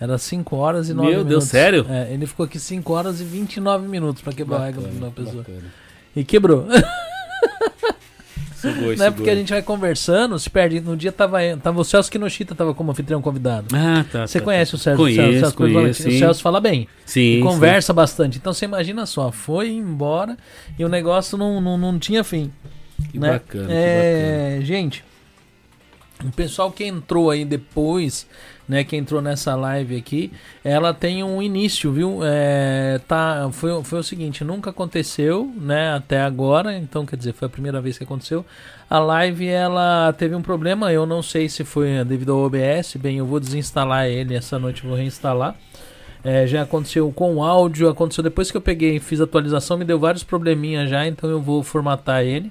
Era 0.00 0.16
5 0.18 0.54
horas 0.54 0.88
e 0.88 0.94
9 0.94 1.08
Meu 1.08 1.18
minutos. 1.24 1.30
Deus, 1.30 1.44
sério? 1.44 1.86
É, 1.88 2.12
ele 2.12 2.26
ficou 2.26 2.44
aqui 2.46 2.58
5 2.58 2.92
horas 2.92 3.20
e 3.20 3.24
29 3.24 3.88
minutos 3.88 4.22
pra 4.22 4.32
quebrar 4.32 4.60
o 4.60 4.64
recorde 4.64 4.88
da 4.90 5.06
Bacana, 5.08 5.12
pessoa. 5.26 5.42
bacana. 5.42 5.64
E 6.14 6.24
quebrou. 6.24 6.66
Sugoi, 8.60 8.96
né? 8.96 8.96
sugoi. 8.96 9.10
Porque 9.12 9.30
a 9.30 9.34
gente 9.36 9.52
vai 9.52 9.62
conversando, 9.62 10.36
se 10.38 10.50
perde. 10.50 10.80
No 10.80 10.96
dia 10.96 11.12
tava, 11.12 11.38
tava 11.62 11.80
o 11.80 11.84
Celso 11.84 12.10
Kinoshita 12.10 12.54
tava 12.54 12.74
como 12.74 12.90
anfitrião 12.90 13.22
convidado. 13.22 13.68
Ah, 13.72 14.04
tá. 14.10 14.26
Você 14.26 14.40
tá, 14.40 14.44
conhece 14.44 14.72
tá. 14.72 14.76
o 14.76 14.80
Celso? 14.80 15.02
Conheço, 15.02 15.22
Celso, 15.22 15.40
Celso 15.40 15.56
conheço. 15.56 16.08
O 16.08 16.12
Celso 16.12 16.42
fala 16.42 16.60
bem. 16.60 16.88
Sim, 17.06 17.20
E 17.20 17.36
sim. 17.36 17.40
conversa 17.40 17.92
bastante. 17.92 18.36
Então 18.38 18.52
você 18.52 18.64
imagina 18.64 19.06
só, 19.06 19.30
foi 19.30 19.70
embora 19.70 20.36
e 20.76 20.84
o 20.84 20.88
negócio 20.88 21.38
não, 21.38 21.60
não, 21.60 21.78
não 21.78 21.98
tinha 21.98 22.24
fim. 22.24 22.50
Que 23.12 23.18
né? 23.18 23.32
bacana, 23.32 23.66
que 23.66 23.72
É, 23.72 24.58
Gente, 24.62 25.04
o 26.24 26.32
pessoal 26.32 26.72
que 26.72 26.84
entrou 26.84 27.30
aí 27.30 27.44
depois, 27.44 28.26
né, 28.68 28.84
que 28.84 28.96
entrou 28.96 29.22
nessa 29.22 29.56
live 29.56 29.96
aqui, 29.96 30.30
ela 30.62 30.92
tem 30.92 31.24
um 31.24 31.42
início, 31.42 31.90
viu? 31.90 32.20
É, 32.22 33.00
tá, 33.08 33.48
foi, 33.52 33.82
foi 33.82 33.98
o 34.00 34.02
seguinte, 34.02 34.44
nunca 34.44 34.70
aconteceu, 34.70 35.50
né, 35.56 35.94
até 35.94 36.20
agora, 36.20 36.76
então 36.76 37.06
quer 37.06 37.16
dizer, 37.16 37.32
foi 37.32 37.46
a 37.46 37.50
primeira 37.50 37.80
vez 37.80 37.96
que 37.96 38.04
aconteceu. 38.04 38.44
A 38.90 38.98
live, 38.98 39.46
ela 39.48 40.12
teve 40.12 40.34
um 40.34 40.42
problema, 40.42 40.92
eu 40.92 41.06
não 41.06 41.22
sei 41.22 41.48
se 41.48 41.64
foi 41.64 42.04
devido 42.04 42.32
ao 42.32 42.40
OBS, 42.40 42.96
bem, 42.96 43.18
eu 43.18 43.26
vou 43.26 43.40
desinstalar 43.40 44.06
ele 44.06 44.34
essa 44.34 44.58
noite, 44.58 44.86
vou 44.86 44.96
reinstalar. 44.96 45.56
É, 46.22 46.46
já 46.46 46.62
aconteceu 46.62 47.10
com 47.12 47.36
o 47.36 47.44
áudio, 47.44 47.88
aconteceu 47.88 48.24
depois 48.24 48.50
que 48.50 48.56
eu 48.56 48.60
peguei 48.60 48.96
e 48.96 49.00
fiz 49.00 49.20
atualização, 49.20 49.78
me 49.78 49.84
deu 49.84 49.98
vários 49.98 50.24
probleminhas 50.24 50.90
já, 50.90 51.06
então 51.06 51.30
eu 51.30 51.40
vou 51.40 51.62
formatar 51.62 52.22
ele 52.22 52.50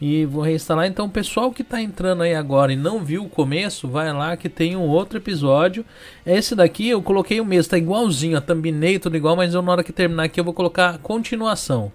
e 0.00 0.24
vou 0.24 0.42
reinstalar. 0.42 0.86
Então, 0.86 1.06
o 1.06 1.10
pessoal 1.10 1.50
que 1.52 1.62
está 1.62 1.80
entrando 1.80 2.22
aí 2.22 2.34
agora 2.34 2.72
e 2.72 2.76
não 2.76 3.04
viu 3.04 3.24
o 3.24 3.28
começo, 3.28 3.88
vai 3.88 4.12
lá 4.12 4.36
que 4.36 4.48
tem 4.48 4.76
um 4.76 4.86
outro 4.88 5.18
episódio. 5.18 5.84
Esse 6.26 6.54
daqui 6.54 6.88
eu 6.88 7.02
coloquei 7.02 7.40
o 7.40 7.44
mesmo, 7.44 7.70
tá 7.70 7.78
igualzinho, 7.78 8.36
a 8.36 8.40
thumbnail, 8.40 9.00
tudo 9.00 9.16
igual, 9.16 9.36
mas 9.36 9.54
eu, 9.54 9.62
na 9.62 9.72
hora 9.72 9.84
que 9.84 9.92
terminar 9.92 10.24
aqui 10.24 10.38
eu 10.40 10.44
vou 10.44 10.54
colocar 10.54 10.98
continuação. 10.98 11.92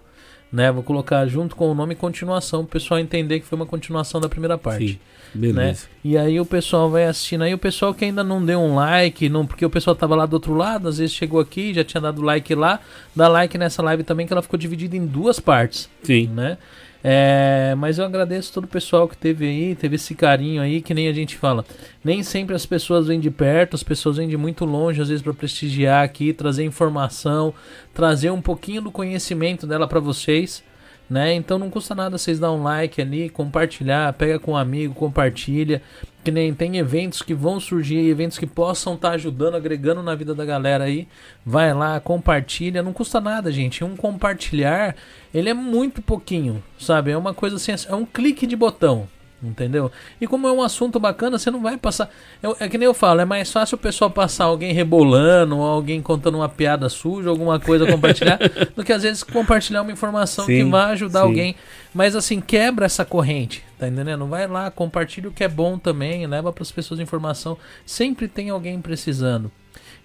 Né, 0.52 0.72
vou 0.72 0.82
colocar 0.82 1.28
junto 1.28 1.56
com 1.56 1.70
o 1.70 1.76
nome 1.76 1.94
continuação, 1.94 2.62
o 2.62 2.66
pessoal 2.66 3.00
entender 3.00 3.40
que 3.40 3.46
foi 3.46 3.56
uma 3.56 3.68
continuação 3.68 4.20
da 4.20 4.28
primeira 4.28 4.58
parte 4.58 4.94
Sim, 4.94 5.00
beleza. 5.36 5.86
e 6.04 6.18
aí 6.18 6.40
o 6.40 6.46
pessoal 6.46 6.90
vai 6.90 7.06
assistindo. 7.06 7.44
Aí 7.44 7.54
o 7.54 7.58
pessoal 7.60 7.94
que 7.94 8.04
ainda 8.04 8.24
não 8.24 8.44
deu 8.44 8.60
um 8.60 8.74
like, 8.74 9.30
não, 9.30 9.46
porque 9.46 9.64
o 9.64 9.70
pessoal 9.70 9.96
tava 9.96 10.16
lá 10.16 10.26
do 10.26 10.34
outro 10.34 10.56
lado, 10.56 10.88
às 10.88 10.98
vezes 10.98 11.14
chegou 11.14 11.40
aqui, 11.40 11.72
já 11.72 11.84
tinha 11.84 12.02
dado 12.02 12.24
like 12.24 12.56
lá, 12.56 12.80
dá 13.16 13.28
like 13.28 13.60
nessa 13.60 13.84
live 13.84 14.02
também, 14.04 14.26
que 14.26 14.34
ela 14.34 14.42
ficou 14.42 14.58
dividida 14.58 14.98
em 14.98 15.06
duas 15.06 15.40
partes, 15.40 15.88
Sim. 16.02 16.32
né? 16.34 16.58
É, 17.04 17.74
mas 17.78 17.98
eu 17.98 18.06
agradeço 18.06 18.52
todo 18.52 18.66
o 18.66 18.68
pessoal 18.68 19.08
que 19.08 19.16
teve 19.16 19.46
aí, 19.46 19.76
teve 19.76 19.96
esse 19.96 20.14
carinho 20.14 20.62
aí, 20.62 20.82
que 20.82 20.94
nem 20.94 21.08
a 21.08 21.14
gente 21.14 21.38
fala. 21.38 21.64
Nem 22.04 22.24
sempre 22.24 22.56
as 22.56 22.66
pessoas 22.66 23.08
vêm 23.08 23.20
de 23.20 23.32
perto, 23.32 23.76
as 23.76 23.84
pessoas 23.84 24.18
vêm 24.18 24.28
de 24.28 24.36
muito 24.36 24.66
longe, 24.66 25.02
às 25.02 25.08
vezes 25.08 25.24
para 25.24 25.34
prestigiar 25.34 26.04
aqui, 26.04 26.34
trazer 26.34 26.64
informação, 26.64 27.54
trazer 27.94 28.32
um 28.32 28.42
pouquinho 28.42 28.82
do 28.82 28.92
conhecimento 28.92 29.66
dela 29.66 29.88
para 29.88 30.00
vocês 30.00 30.64
né? 31.10 31.34
Então 31.34 31.58
não 31.58 31.70
custa 31.70 31.96
nada 31.96 32.18
vocês 32.18 32.40
dar 32.40 32.52
um 32.52 32.62
like 32.62 33.02
ali, 33.02 33.30
compartilhar, 33.30 34.14
pega 34.14 34.38
com 34.38 34.52
um 34.52 34.58
amigo, 34.58 34.94
compartilha. 34.94 35.82
Que 36.24 36.32
nem 36.32 36.54
tem 36.54 36.78
eventos 36.78 37.22
que 37.22 37.34
vão 37.34 37.60
surgir, 37.60 38.10
eventos 38.10 38.38
que 38.38 38.46
possam 38.46 38.96
estar 38.96 39.12
ajudando, 39.12 39.56
agregando 39.56 40.04
na 40.04 40.14
vida 40.14 40.36
da 40.36 40.46
galera 40.46 40.84
aí. 40.84 41.08
Vai 41.46 41.74
lá, 41.74 42.00
compartilha, 42.00 42.84
não 42.84 42.94
custa 42.94 43.22
nada, 43.22 43.52
gente. 43.52 43.84
Um 43.84 43.96
compartilhar, 43.96 44.96
ele 45.34 45.50
é 45.50 45.54
muito 45.54 46.02
pouquinho, 46.02 46.62
sabe? 46.78 47.12
É 47.12 47.18
uma 47.18 47.34
coisa 47.34 47.56
assim, 47.56 47.72
é 47.88 47.96
um 47.96 48.06
clique 48.06 48.46
de 48.46 48.56
botão. 48.56 49.08
Entendeu? 49.42 49.90
E 50.20 50.28
como 50.28 50.48
é 50.48 50.52
um 50.52 50.62
assunto 50.62 51.00
bacana, 51.00 51.40
você 51.40 51.50
não 51.50 51.62
vai 51.62 51.78
passar. 51.78 52.10
É, 52.44 52.66
é 52.66 52.70
que 52.70 52.78
nem 52.78 52.86
eu 52.86 52.94
falo, 52.94 53.22
é 53.22 53.26
mais 53.26 53.50
fácil 53.50 53.76
o 53.76 53.80
pessoal 53.80 54.12
passar 54.12 54.46
alguém 54.46 54.74
rebolando, 54.74 55.58
ou 55.58 55.64
alguém 55.64 56.02
contando 56.02 56.36
uma 56.36 56.50
piada 56.50 56.90
suja, 56.90 57.30
alguma 57.30 57.58
coisa 57.58 57.88
compartilhar, 57.88 58.38
do 58.76 58.84
que 58.84 58.92
às 58.92 59.04
vezes 59.04 59.24
compartilhar 59.24 59.82
uma 59.82 59.92
informação 59.92 60.46
que 60.46 60.62
Sim, 60.62 60.70
vai 60.70 60.92
ajudar 60.92 61.22
sim. 61.22 61.26
alguém. 61.26 61.56
Mas 61.94 62.16
assim, 62.16 62.42
quebra 62.42 62.86
essa 62.86 63.06
corrente, 63.06 63.64
tá 63.78 63.88
entendendo? 63.88 64.26
Vai 64.28 64.46
lá, 64.46 64.70
compartilha 64.70 65.30
o 65.30 65.32
que 65.32 65.44
é 65.44 65.48
bom 65.48 65.78
também, 65.78 66.28
leva 66.28 66.52
para 66.52 66.62
as 66.62 66.72
pessoas 66.72 67.00
informação. 67.00 67.58
Sempre 67.86 68.28
tem 68.28 68.50
alguém 68.50 68.82
precisando. 68.82 69.50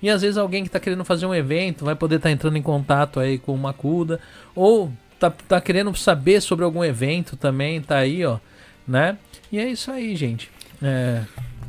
E 0.00 0.08
às 0.08 0.22
vezes 0.22 0.36
alguém 0.36 0.62
que 0.62 0.68
está 0.68 0.78
querendo 0.78 1.04
fazer 1.04 1.26
um 1.26 1.34
evento 1.34 1.84
vai 1.84 1.96
poder 1.96 2.16
estar 2.16 2.30
entrando 2.30 2.56
em 2.56 2.62
contato 2.62 3.18
aí 3.18 3.38
com 3.38 3.52
uma 3.52 3.72
CUDA, 3.72 4.20
ou 4.54 4.92
tá, 5.18 5.30
tá 5.30 5.60
querendo 5.60 5.94
saber 5.96 6.40
sobre 6.40 6.64
algum 6.64 6.84
evento 6.84 7.36
também, 7.36 7.80
tá 7.80 7.96
aí, 7.96 8.24
ó, 8.24 8.38
né? 8.86 9.16
E 9.50 9.58
é 9.58 9.70
isso 9.70 9.90
aí, 9.90 10.14
gente. 10.16 10.50
É, 10.82 11.22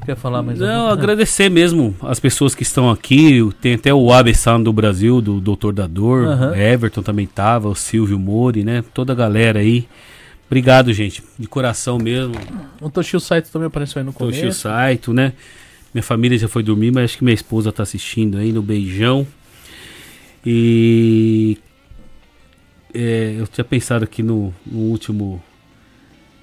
quer 0.05 0.15
falar 0.15 0.41
mais 0.43 0.59
Não, 0.59 0.67
alguma- 0.87 0.93
agradecer 0.93 1.49
mesmo 1.49 1.95
as 2.01 2.19
pessoas 2.19 2.53
que 2.55 2.63
estão 2.63 2.89
aqui. 2.89 3.39
Tem 3.61 3.75
até 3.75 3.93
o 3.93 4.11
Abesan 4.11 4.61
do 4.61 4.73
Brasil, 4.73 5.21
do 5.21 5.39
Doutor 5.39 5.73
da 5.73 5.87
Dor. 5.87 6.25
O 6.51 6.55
Everton 6.55 7.01
também 7.01 7.25
tava, 7.27 7.69
o 7.69 7.75
Silvio 7.75 8.19
Mori, 8.19 8.63
né? 8.63 8.83
Toda 8.93 9.13
a 9.13 9.15
galera 9.15 9.59
aí. 9.59 9.87
Obrigado, 10.47 10.93
gente. 10.93 11.23
De 11.39 11.47
coração 11.47 11.97
mesmo. 11.97 12.35
O 12.81 12.89
Toshio 12.89 13.19
Saito 13.19 13.49
também 13.51 13.67
apareceu 13.67 13.99
aí 13.99 14.05
no 14.05 14.13
Toshio 14.13 14.41
começo. 14.41 14.61
Saito, 14.61 15.13
né? 15.13 15.33
Minha 15.93 16.03
família 16.03 16.37
já 16.37 16.47
foi 16.47 16.61
dormir, 16.61 16.91
mas 16.91 17.05
acho 17.05 17.17
que 17.17 17.23
minha 17.23 17.33
esposa 17.33 17.71
tá 17.71 17.81
assistindo 17.83 18.37
aí 18.37 18.51
no 18.51 18.61
beijão. 18.61 19.25
E 20.45 21.57
é, 22.93 23.35
eu 23.39 23.47
tinha 23.47 23.63
pensado 23.65 24.03
aqui 24.03 24.21
no, 24.21 24.53
no 24.65 24.79
último. 24.79 25.41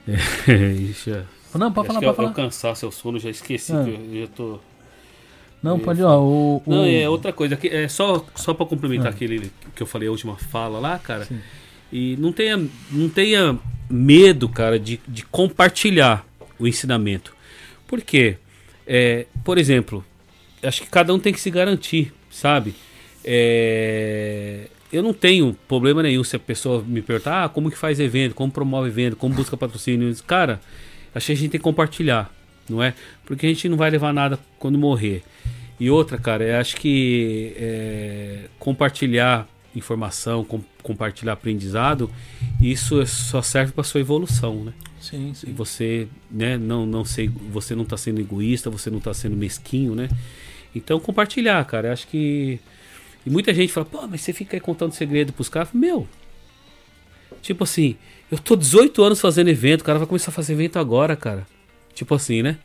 É, 0.08 0.16
já- 1.06 1.24
Não, 1.58 1.72
pode 1.72 1.88
acho 1.90 2.00
falar, 2.00 2.00
pode 2.00 2.06
é, 2.06 2.08
é 2.10 2.14
falar. 2.14 2.32
cansaço, 2.32 2.84
é 2.84 2.88
o 2.88 2.92
sono, 2.92 3.18
já 3.18 3.30
esqueci 3.30 3.72
Ah. 3.72 3.84
que 3.84 3.90
eu 3.90 4.20
já 4.22 4.26
tô. 4.28 4.58
Não, 5.62 5.78
pode, 5.78 6.02
ó, 6.02 6.18
o... 6.20 6.56
o- 6.56 6.62
Não, 6.66 6.84
é 6.84 7.08
outra 7.08 7.32
coisa. 7.32 7.56
que- 7.56 7.68
É 7.68 7.86
só, 7.88 8.24
só 8.34 8.52
para 8.52 8.66
complementar 8.66 9.06
Ah. 9.08 9.10
aquele 9.10 9.50
que 9.76 9.82
eu 9.82 9.86
falei 9.86 10.08
a 10.08 10.10
última 10.10 10.36
fala 10.36 10.78
lá, 10.80 10.98
cara. 10.98 11.24
Sim. 11.26 11.38
E 11.92 12.16
não 12.18 12.32
tenha, 12.32 12.56
não 12.90 13.08
tenha 13.08 13.58
medo, 13.88 14.48
cara, 14.48 14.78
de, 14.78 14.98
de 15.06 15.24
compartilhar 15.26 16.26
o 16.58 16.66
ensinamento. 16.66 17.34
Por 17.86 18.00
quê? 18.00 18.38
É, 18.86 19.26
por 19.44 19.58
exemplo, 19.58 20.04
acho 20.62 20.80
que 20.82 20.88
cada 20.88 21.12
um 21.14 21.18
tem 21.18 21.32
que 21.32 21.40
se 21.40 21.50
garantir, 21.50 22.12
sabe? 22.30 22.74
É, 23.24 24.66
eu 24.92 25.02
não 25.02 25.12
tenho 25.12 25.56
problema 25.66 26.02
nenhum 26.02 26.22
se 26.22 26.36
a 26.36 26.38
pessoa 26.38 26.82
me 26.86 27.00
perguntar 27.02 27.44
ah, 27.44 27.48
como 27.48 27.70
que 27.70 27.76
faz 27.78 27.98
evento, 27.98 28.34
como 28.34 28.52
promove 28.52 28.88
evento, 28.88 29.16
como 29.16 29.34
busca 29.34 29.56
patrocínio. 29.56 30.14
Cara, 30.26 30.60
acho 31.14 31.26
que 31.26 31.32
a 31.32 31.34
gente 31.36 31.50
tem 31.50 31.58
que 31.60 31.64
compartilhar, 31.64 32.30
não 32.68 32.82
é? 32.82 32.94
Porque 33.24 33.46
a 33.46 33.48
gente 33.48 33.68
não 33.68 33.76
vai 33.76 33.90
levar 33.90 34.12
nada 34.12 34.38
quando 34.58 34.78
morrer. 34.78 35.22
E 35.80 35.90
outra, 35.90 36.18
cara, 36.18 36.44
eu 36.44 36.56
acho 36.60 36.76
que 36.76 37.52
é, 37.56 38.38
compartilhar 38.58 39.48
informação, 39.74 40.44
com- 40.44 40.60
compartilhar 40.82 41.32
aprendizado, 41.32 42.10
isso 42.60 43.00
é- 43.00 43.06
só 43.06 43.40
serve 43.40 43.72
para 43.72 43.82
sua 43.82 44.00
evolução, 44.00 44.64
né? 44.64 44.72
Sim, 45.00 45.30
E 45.32 45.34
sim. 45.34 45.52
você, 45.54 46.06
né, 46.30 46.56
não, 46.58 46.84
não 46.86 47.04
sei, 47.04 47.28
você 47.50 47.74
não 47.74 47.84
tá 47.84 47.96
sendo 47.96 48.20
egoísta, 48.20 48.68
você 48.70 48.90
não 48.90 49.00
tá 49.00 49.12
sendo 49.14 49.34
mesquinho, 49.36 49.94
né? 49.94 50.08
Então 50.76 51.00
compartilhar, 51.00 51.64
cara, 51.64 51.88
eu 51.88 51.92
acho 51.92 52.06
que 52.06 52.60
e 53.24 53.30
muita 53.30 53.54
gente 53.54 53.72
fala, 53.72 53.86
pô, 53.86 54.06
mas 54.06 54.20
você 54.20 54.32
fica 54.32 54.56
aí 54.56 54.60
contando 54.60 54.92
segredo 54.92 55.32
pros 55.32 55.48
caras, 55.48 55.70
meu. 55.72 56.08
Tipo 57.40 57.64
assim, 57.64 57.96
eu 58.30 58.38
tô 58.38 58.56
18 58.56 59.02
anos 59.02 59.20
fazendo 59.20 59.48
evento, 59.48 59.82
o 59.82 59.84
cara 59.84 59.98
vai 59.98 60.08
começar 60.08 60.30
a 60.30 60.34
fazer 60.34 60.52
evento 60.52 60.78
agora, 60.78 61.16
cara. 61.16 61.46
Tipo 61.94 62.14
assim, 62.14 62.42
né? 62.42 62.58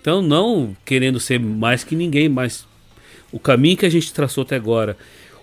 Então 0.00 0.22
não 0.22 0.76
querendo 0.84 1.20
ser 1.20 1.38
mais 1.38 1.84
que 1.84 1.94
ninguém, 1.94 2.28
mas 2.28 2.66
o 3.32 3.38
caminho 3.38 3.76
que 3.76 3.86
a 3.86 3.90
gente 3.90 4.12
traçou 4.12 4.42
até 4.42 4.56
agora, 4.56 4.96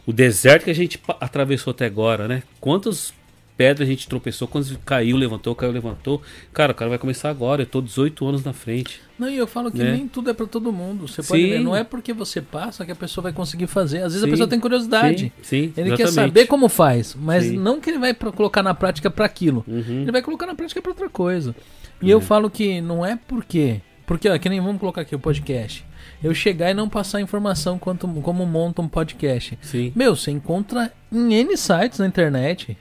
o 0.05 0.13
deserto 0.13 0.65
que 0.65 0.71
a 0.71 0.75
gente 0.75 0.99
atravessou 1.19 1.71
até 1.71 1.85
agora, 1.85 2.27
né? 2.27 2.43
Quantas 2.59 3.13
pedras 3.57 3.87
a 3.87 3.91
gente 3.91 4.07
tropeçou, 4.07 4.47
quantas 4.47 4.71
caiu, 4.85 5.17
levantou, 5.17 5.55
caiu, 5.55 5.71
levantou. 5.71 6.21
Cara, 6.53 6.71
o 6.71 6.75
cara 6.75 6.89
vai 6.89 6.99
começar 6.99 7.29
agora, 7.29 7.63
eu 7.63 7.65
tô 7.65 7.81
18 7.81 8.25
anos 8.27 8.43
na 8.43 8.53
frente. 8.53 9.01
Não, 9.17 9.27
e 9.27 9.35
eu 9.35 9.47
falo 9.47 9.71
que 9.71 9.79
Né? 9.79 9.93
nem 9.93 10.07
tudo 10.07 10.29
é 10.29 10.33
pra 10.33 10.45
todo 10.45 10.71
mundo. 10.71 11.07
Você 11.07 11.23
pode 11.23 11.41
Sim. 11.41 11.49
ver, 11.49 11.59
não 11.59 11.75
é 11.75 11.83
porque 11.83 12.13
você 12.13 12.39
passa 12.39 12.85
que 12.85 12.91
a 12.91 12.95
pessoa 12.95 13.23
vai 13.23 13.33
conseguir 13.33 13.65
fazer. 13.65 13.97
Às 13.97 14.13
vezes 14.13 14.21
a 14.21 14.25
Sim. 14.25 14.31
pessoa 14.31 14.47
tem 14.47 14.59
curiosidade. 14.59 15.33
Sim, 15.41 15.71
sim, 15.71 15.73
Ele 15.75 15.95
quer 15.95 16.03
exatamente. 16.03 16.13
saber 16.13 16.45
como 16.45 16.69
faz, 16.69 17.15
mas 17.19 17.51
não 17.51 17.81
que 17.81 17.89
ele 17.89 17.97
vai 17.99 18.13
colocar 18.13 18.61
na 18.61 18.75
prática 18.75 19.09
pra 19.09 19.25
aquilo. 19.25 19.65
Uhum. 19.67 20.03
Ele 20.03 20.11
vai 20.11 20.21
colocar 20.21 20.45
na 20.45 20.53
prática 20.53 20.79
pra 20.81 20.91
outra 20.91 21.09
coisa. 21.09 21.55
E 22.01 22.09
eu 22.09 22.21
falo 22.21 22.49
que 22.51 22.79
não 22.79 23.03
é 23.03 23.17
porque. 23.27 23.81
Porque, 24.05 24.29
ó, 24.29 24.37
que 24.37 24.47
nem 24.47 24.61
vamos 24.61 24.79
colocar 24.79 25.01
aqui 25.01 25.15
o 25.15 25.19
podcast. 25.19 25.83
Eu 26.23 26.33
chegar 26.33 26.71
e 26.71 26.73
não 26.73 26.87
passar 26.87 27.19
informação 27.19 27.77
quanto, 27.77 28.07
como 28.21 28.45
monta 28.45 28.81
um 28.81 28.87
podcast. 28.87 29.57
Sim, 29.61 29.91
Meu, 29.95 30.15
você 30.15 30.31
encontra 30.31 30.93
em 31.11 31.33
N 31.33 31.57
sites 31.57 31.99
na 31.99 32.07
internet. 32.07 32.77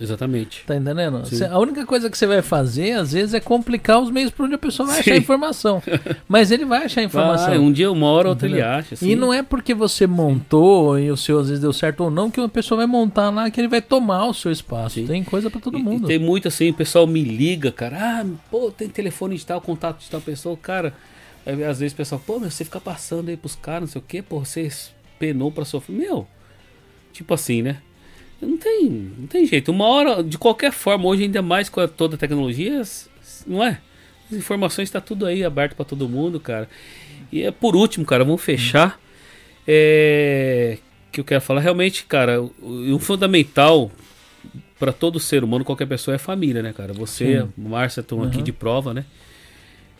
Exatamente. 0.00 0.64
Tá 0.66 0.76
entendendo? 0.76 1.24
Sim. 1.26 1.36
Cê- 1.36 1.44
a 1.46 1.58
única 1.58 1.84
coisa 1.86 2.10
que 2.10 2.16
você 2.18 2.26
vai 2.26 2.42
fazer, 2.42 2.92
às 2.92 3.12
vezes, 3.12 3.34
é 3.34 3.40
complicar 3.40 4.00
os 4.00 4.10
meios 4.10 4.30
por 4.30 4.44
onde 4.46 4.54
a 4.54 4.58
pessoa 4.58 4.86
vai 4.86 4.96
Sim. 4.96 5.00
achar 5.00 5.12
a 5.14 5.16
informação. 5.16 5.82
Mas 6.28 6.50
ele 6.50 6.64
vai 6.64 6.84
achar 6.84 7.00
a 7.00 7.04
informação. 7.04 7.48
Vai, 7.48 7.58
um 7.58 7.72
dia, 7.72 7.90
uma 7.90 8.06
hora, 8.06 8.28
outra 8.28 8.46
ele 8.46 8.60
acha. 8.60 8.94
assim. 8.94 9.10
E 9.10 9.16
não 9.16 9.32
é 9.32 9.42
porque 9.42 9.74
você 9.74 10.06
montou 10.06 10.98
e 10.98 11.10
o 11.10 11.16
seu 11.16 11.38
às 11.38 11.48
vezes 11.48 11.60
deu 11.62 11.72
certo 11.72 12.00
ou 12.04 12.10
não 12.10 12.30
que 12.30 12.40
uma 12.40 12.48
pessoa 12.48 12.78
vai 12.78 12.86
montar 12.86 13.30
lá 13.30 13.50
que 13.50 13.60
ele 13.60 13.68
vai 13.68 13.80
tomar 13.82 14.26
o 14.26 14.34
seu 14.34 14.52
espaço. 14.52 14.96
Sim. 14.96 15.06
Tem 15.06 15.24
coisa 15.24 15.48
pra 15.50 15.60
todo 15.60 15.78
E- 15.78 15.82
mundo. 15.82 16.04
E 16.04 16.06
tem 16.06 16.18
muito 16.18 16.48
assim, 16.48 16.70
o 16.70 16.74
pessoal 16.74 17.06
me 17.06 17.22
liga, 17.22 17.72
cara. 17.72 17.96
Ah, 18.20 18.26
pô, 18.50 18.70
tem 18.70 18.88
telefone 18.88 19.36
de 19.36 19.46
tal, 19.46 19.60
contato 19.60 20.00
de 20.00 20.10
tal 20.10 20.20
pessoa. 20.20 20.56
Cara, 20.56 20.92
aí, 21.44 21.64
às 21.64 21.78
vezes 21.80 21.92
o 21.92 21.96
pessoal, 21.96 22.20
pô, 22.24 22.38
mas 22.38 22.54
você 22.54 22.64
fica 22.64 22.80
passando 22.80 23.28
aí 23.28 23.36
pros 23.36 23.54
caras, 23.56 23.80
não 23.82 23.88
sei 23.88 24.00
o 24.00 24.04
quê, 24.06 24.20
pô, 24.22 24.40
você 24.44 24.68
penou 25.18 25.50
pra 25.50 25.64
sofrer. 25.64 25.96
Meu, 25.96 26.26
tipo 27.12 27.32
assim, 27.32 27.62
né? 27.62 27.78
Não 28.40 28.56
tem, 28.56 28.90
não 29.18 29.26
tem 29.26 29.46
jeito. 29.46 29.70
Uma 29.72 29.86
hora, 29.86 30.22
de 30.22 30.36
qualquer 30.38 30.72
forma, 30.72 31.06
hoje 31.06 31.22
ainda 31.24 31.40
mais 31.42 31.68
com 31.68 31.86
toda 31.88 32.16
a 32.16 32.18
tecnologia, 32.18 32.82
não 33.46 33.64
é. 33.64 33.80
As 34.30 34.36
informações 34.36 34.88
está 34.88 35.00
tudo 35.00 35.24
aí 35.26 35.44
aberto 35.44 35.74
para 35.74 35.84
todo 35.84 36.08
mundo, 36.08 36.38
cara. 36.40 36.68
E 37.32 37.42
é 37.42 37.50
por 37.50 37.74
último, 37.74 38.04
cara, 38.04 38.24
vamos 38.24 38.42
fechar. 38.42 39.00
É, 39.66 40.78
que 41.10 41.20
eu 41.20 41.24
quero 41.24 41.40
falar 41.40 41.60
realmente, 41.60 42.04
cara, 42.04 42.40
o, 42.42 42.94
o 42.94 42.98
fundamental 42.98 43.90
para 44.78 44.92
todo 44.92 45.18
ser 45.18 45.42
humano, 45.42 45.64
qualquer 45.64 45.86
pessoa 45.86 46.14
é 46.14 46.18
família, 46.18 46.62
né, 46.62 46.72
cara? 46.72 46.92
Você, 46.92 47.40
Sim. 47.40 47.48
Márcia, 47.56 48.00
estão 48.00 48.22
aqui 48.22 48.38
Uhum. 48.38 48.42
de 48.44 48.52
prova, 48.52 48.92
né? 48.92 49.04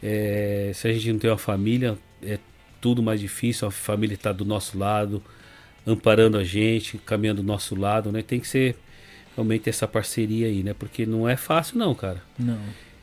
É, 0.02 0.70
se 0.74 0.86
a 0.86 0.92
gente 0.92 1.10
não 1.12 1.18
tem 1.18 1.30
uma 1.30 1.38
família, 1.38 1.96
é 2.22 2.38
tudo 2.80 3.02
mais 3.02 3.18
difícil. 3.20 3.66
A 3.66 3.70
família 3.70 4.14
está 4.14 4.30
do 4.32 4.44
nosso 4.44 4.78
lado, 4.78 5.22
amparando 5.86 6.36
a 6.36 6.44
gente, 6.44 6.98
caminhando 6.98 7.42
do 7.42 7.46
nosso 7.46 7.74
lado, 7.74 8.10
né? 8.10 8.22
Tem 8.22 8.40
que 8.40 8.48
ser 8.48 8.76
realmente 9.34 9.68
essa 9.68 9.86
parceria 9.86 10.46
aí, 10.46 10.62
né? 10.62 10.74
Porque 10.76 11.06
não 11.06 11.28
é 11.28 11.36
fácil, 11.36 11.78
não, 11.78 11.94
cara. 11.94 12.22
Não. 12.38 12.58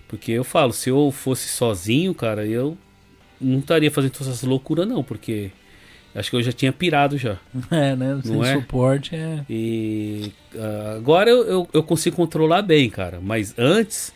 Porque 0.08 0.32
eu 0.32 0.44
falo, 0.44 0.74
se 0.74 0.90
eu 0.90 1.12
fosse 1.12 1.48
sozinho, 1.48 2.14
cara, 2.14 2.46
eu 2.46 2.78
não 3.40 3.60
estaria 3.60 3.90
fazendo 3.90 4.12
todas 4.12 4.28
essas 4.28 4.44
loucuras, 4.48 4.88
não, 4.88 5.04
porque 5.04 5.52
acho 6.14 6.30
que 6.30 6.36
eu 6.36 6.44
já 6.44 6.52
tinha 6.52 6.72
pirado 6.72 7.18
já. 7.18 7.38
É, 7.72 7.96
né? 7.96 8.20
Sem 8.24 8.36
Não 8.36 8.44
é? 8.44 8.54
suporte 8.54 9.16
é. 9.16 9.44
E 9.50 10.32
ah, 10.56 10.94
agora 10.98 11.30
eu, 11.30 11.44
eu, 11.44 11.70
eu 11.74 11.84
consigo 11.84 12.16
controlar 12.16 12.62
bem, 12.62 12.90
cara. 12.90 13.20
Mas 13.22 13.54
antes, 13.58 14.14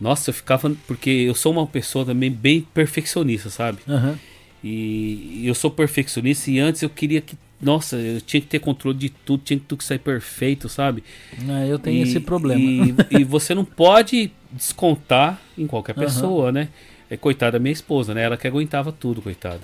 nossa, 0.00 0.30
eu 0.30 0.34
ficava. 0.34 0.74
Porque 0.86 1.10
eu 1.10 1.34
sou 1.34 1.52
uma 1.52 1.66
pessoa 1.66 2.04
também 2.04 2.30
bem 2.30 2.60
perfeccionista, 2.60 3.50
sabe? 3.50 3.78
Aham. 3.88 4.18
E 4.64 5.42
eu 5.46 5.54
sou 5.54 5.70
perfeccionista 5.70 6.50
e 6.50 6.58
antes 6.58 6.82
eu 6.82 6.90
queria 6.90 7.20
que. 7.20 7.36
Nossa, 7.60 7.96
eu 7.96 8.20
tinha 8.20 8.40
que 8.40 8.46
ter 8.46 8.58
controle 8.58 8.98
de 8.98 9.08
tudo, 9.08 9.42
tinha 9.42 9.58
que 9.58 9.64
tudo 9.66 9.82
sair 9.82 9.98
perfeito, 9.98 10.68
sabe? 10.68 11.02
É, 11.48 11.66
eu 11.70 11.78
tenho 11.78 11.98
E- 12.00 12.02
esse 12.02 12.20
problema. 12.20 12.60
E, 12.60 12.94
e 13.10 13.24
você 13.24 13.54
não 13.54 13.64
pode 13.64 14.30
descontar 14.52 15.40
em 15.56 15.66
qualquer 15.66 15.94
pessoa, 15.94 16.52
né? 16.52 16.68
É 17.08 17.16
coitada 17.16 17.52
da 17.52 17.58
minha 17.58 17.72
esposa, 17.72 18.12
né? 18.12 18.22
Ela 18.22 18.36
que 18.36 18.46
aguentava 18.46 18.92
tudo, 18.92 19.22
coitada. 19.22 19.62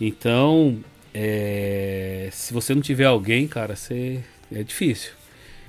Então, 0.00 0.78
é, 1.12 2.28
se 2.32 2.52
você 2.52 2.74
não 2.74 2.82
tiver 2.82 3.04
alguém, 3.04 3.46
cara, 3.48 3.74
você 3.74 4.20
é 4.52 4.62
difícil. 4.62 5.12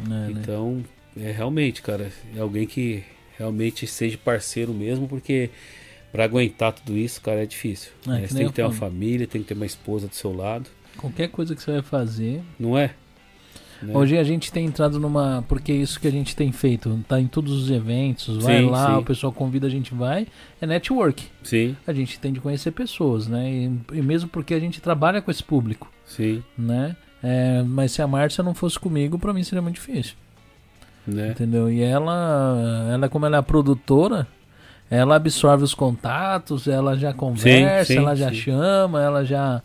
É, 0.02 0.04
né? 0.04 0.28
Então, 0.30 0.84
é 1.18 1.32
realmente, 1.32 1.82
cara, 1.82 2.12
é 2.36 2.40
alguém 2.40 2.66
que 2.68 3.04
realmente 3.38 3.88
seja 3.88 4.18
parceiro 4.18 4.74
mesmo, 4.74 5.08
porque 5.08 5.50
pra 6.12 6.24
aguentar 6.26 6.74
tudo 6.74 6.98
isso, 6.98 7.22
cara, 7.22 7.44
é 7.44 7.46
difícil. 7.46 7.92
É, 8.08 8.12
né? 8.12 8.28
Você 8.28 8.36
tem 8.36 8.48
que 8.48 8.54
ter 8.54 8.62
uma 8.64 8.72
família, 8.72 9.28
tem 9.28 9.42
que 9.42 9.48
ter 9.48 9.54
uma 9.54 9.66
esposa 9.66 10.08
do 10.08 10.16
seu 10.16 10.34
lado, 10.36 10.70
Qualquer 11.00 11.30
coisa 11.30 11.56
que 11.56 11.62
você 11.62 11.72
vai 11.74 11.82
fazer. 11.82 12.42
não 12.60 12.78
é? 12.78 12.92
Né? 13.82 13.96
Hoje 13.96 14.18
a 14.18 14.24
gente 14.26 14.52
tem 14.52 14.66
entrado 14.66 15.00
numa. 15.00 15.42
Porque 15.48 15.72
é 15.72 15.76
isso 15.76 16.00
que 16.02 16.08
a 16.08 16.12
gente 16.12 16.36
tem 16.36 16.52
feito. 16.52 17.00
Tá 17.08 17.20
em 17.20 17.28
todos 17.28 17.54
os 17.54 17.72
eventos. 17.72 18.44
Vai 18.44 18.58
Sim, 18.60 18.70
lá, 18.70 18.88
sim. 18.88 18.98
o 18.98 19.04
pessoal 19.06 19.32
convida, 19.32 19.68
a 19.68 19.70
gente 19.70 19.94
vai. 19.94 20.28
É 20.60 20.66
network. 20.68 21.24
Sim, 21.42 21.78
A 21.88 21.94
gente 21.94 22.20
tem 22.20 22.34
de 22.34 22.42
conhecer 22.42 22.72
pessoas, 22.72 23.28
né? 23.28 23.50
E, 23.50 23.72
e 23.94 24.02
mesmo 24.02 24.28
porque 24.30 24.54
a 24.54 24.60
gente 24.60 24.82
trabalha 24.82 25.22
com 25.22 25.32
esse 25.32 25.42
público, 25.44 25.90
sim, 26.06 26.44
né? 26.58 26.96
É, 27.24 27.64
mas 27.64 27.94
se 27.94 28.02
a 28.02 28.08
Márcia 28.08 28.44
não 28.44 28.54
fosse 28.54 28.78
comigo, 28.78 29.18
pra 29.18 29.34
mim 29.34 29.44
seria 29.44 29.62
muito 29.62 29.76
difícil. 29.76 30.16
né? 31.08 31.30
Entendeu? 31.32 31.70
E 31.72 31.82
ela, 31.82 32.90
ela 32.94 33.08
como 33.08 33.26
ela 33.26 33.38
é 33.38 33.40
a 33.40 33.44
produtora, 33.44 34.28
ela 34.90 35.16
absorve 35.16 35.64
os 35.64 35.74
contatos, 35.74 36.68
ela 36.68 36.98
já 36.98 37.14
conversa, 37.14 37.94
sim, 37.94 37.98
ela 38.00 38.14
já 38.16 38.32
chama, 38.34 39.02
ela 39.02 39.24
já, 39.24 39.62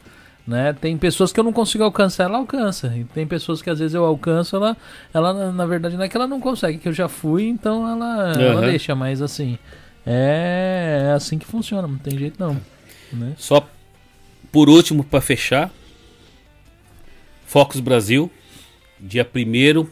né? 0.47 0.73
Tem 0.73 0.97
pessoas 0.97 1.33
que 1.33 1.41
eu 1.41 1.45
não 1.45 1.53
consigo 1.53 1.85
alcançar, 1.85 2.25
ela 2.25 2.39
alcança. 2.39 2.93
E 2.97 3.05
tem 3.05 3.27
pessoas 3.27 3.63
que 3.63 3.71
às 3.71 3.79
vezes 3.79 3.95
eu 3.95 4.05
alcanço, 4.05 4.57
ela, 4.57 4.77
ela 5.13 5.53
na- 5.53 5.67
verdade 5.67 5.97
não 5.97 6.05
é 6.05 6.09
que 6.09 6.17
ela 6.17 6.27
não 6.27 6.41
consegue, 6.41 6.79
que 6.79 6.89
eu 6.89 6.93
já 6.93 7.09
fui, 7.09 7.45
então 7.45 7.89
ela, 7.89 8.33
ela 8.33 8.61
Aham. 8.61 8.67
deixa, 8.67 8.95
mas 8.95 9.23
assim, 9.23 9.59
é, 10.07 11.09
é 11.09 11.13
assim 11.13 11.39
que 11.39 11.47
funciona, 11.47 11.89
não 11.89 11.99
tem 11.99 12.19
jeito 12.19 12.39
não. 12.39 12.61
Né? 13.13 13.33
Só 13.39 13.67
por 14.53 14.69
último, 14.69 15.03
para 15.03 15.21
fechar, 15.21 15.71
Focus 17.47 17.81
Brasil, 17.81 18.31
dia 19.01 19.29
1 19.35 19.87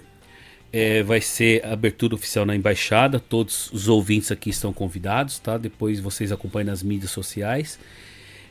é, 0.72 1.02
vai 1.02 1.20
ser 1.20 1.64
a 1.64 1.72
abertura 1.72 2.14
oficial 2.14 2.46
na 2.46 2.56
embaixada. 2.56 3.20
Todos 3.20 3.70
os 3.72 3.88
ouvintes 3.88 4.32
aqui 4.32 4.50
estão 4.50 4.72
convidados, 4.72 5.38
tá? 5.38 5.58
Depois 5.58 6.00
vocês 6.00 6.32
acompanham 6.32 6.66
nas 6.68 6.82
mídias 6.82 7.10
sociais. 7.10 7.78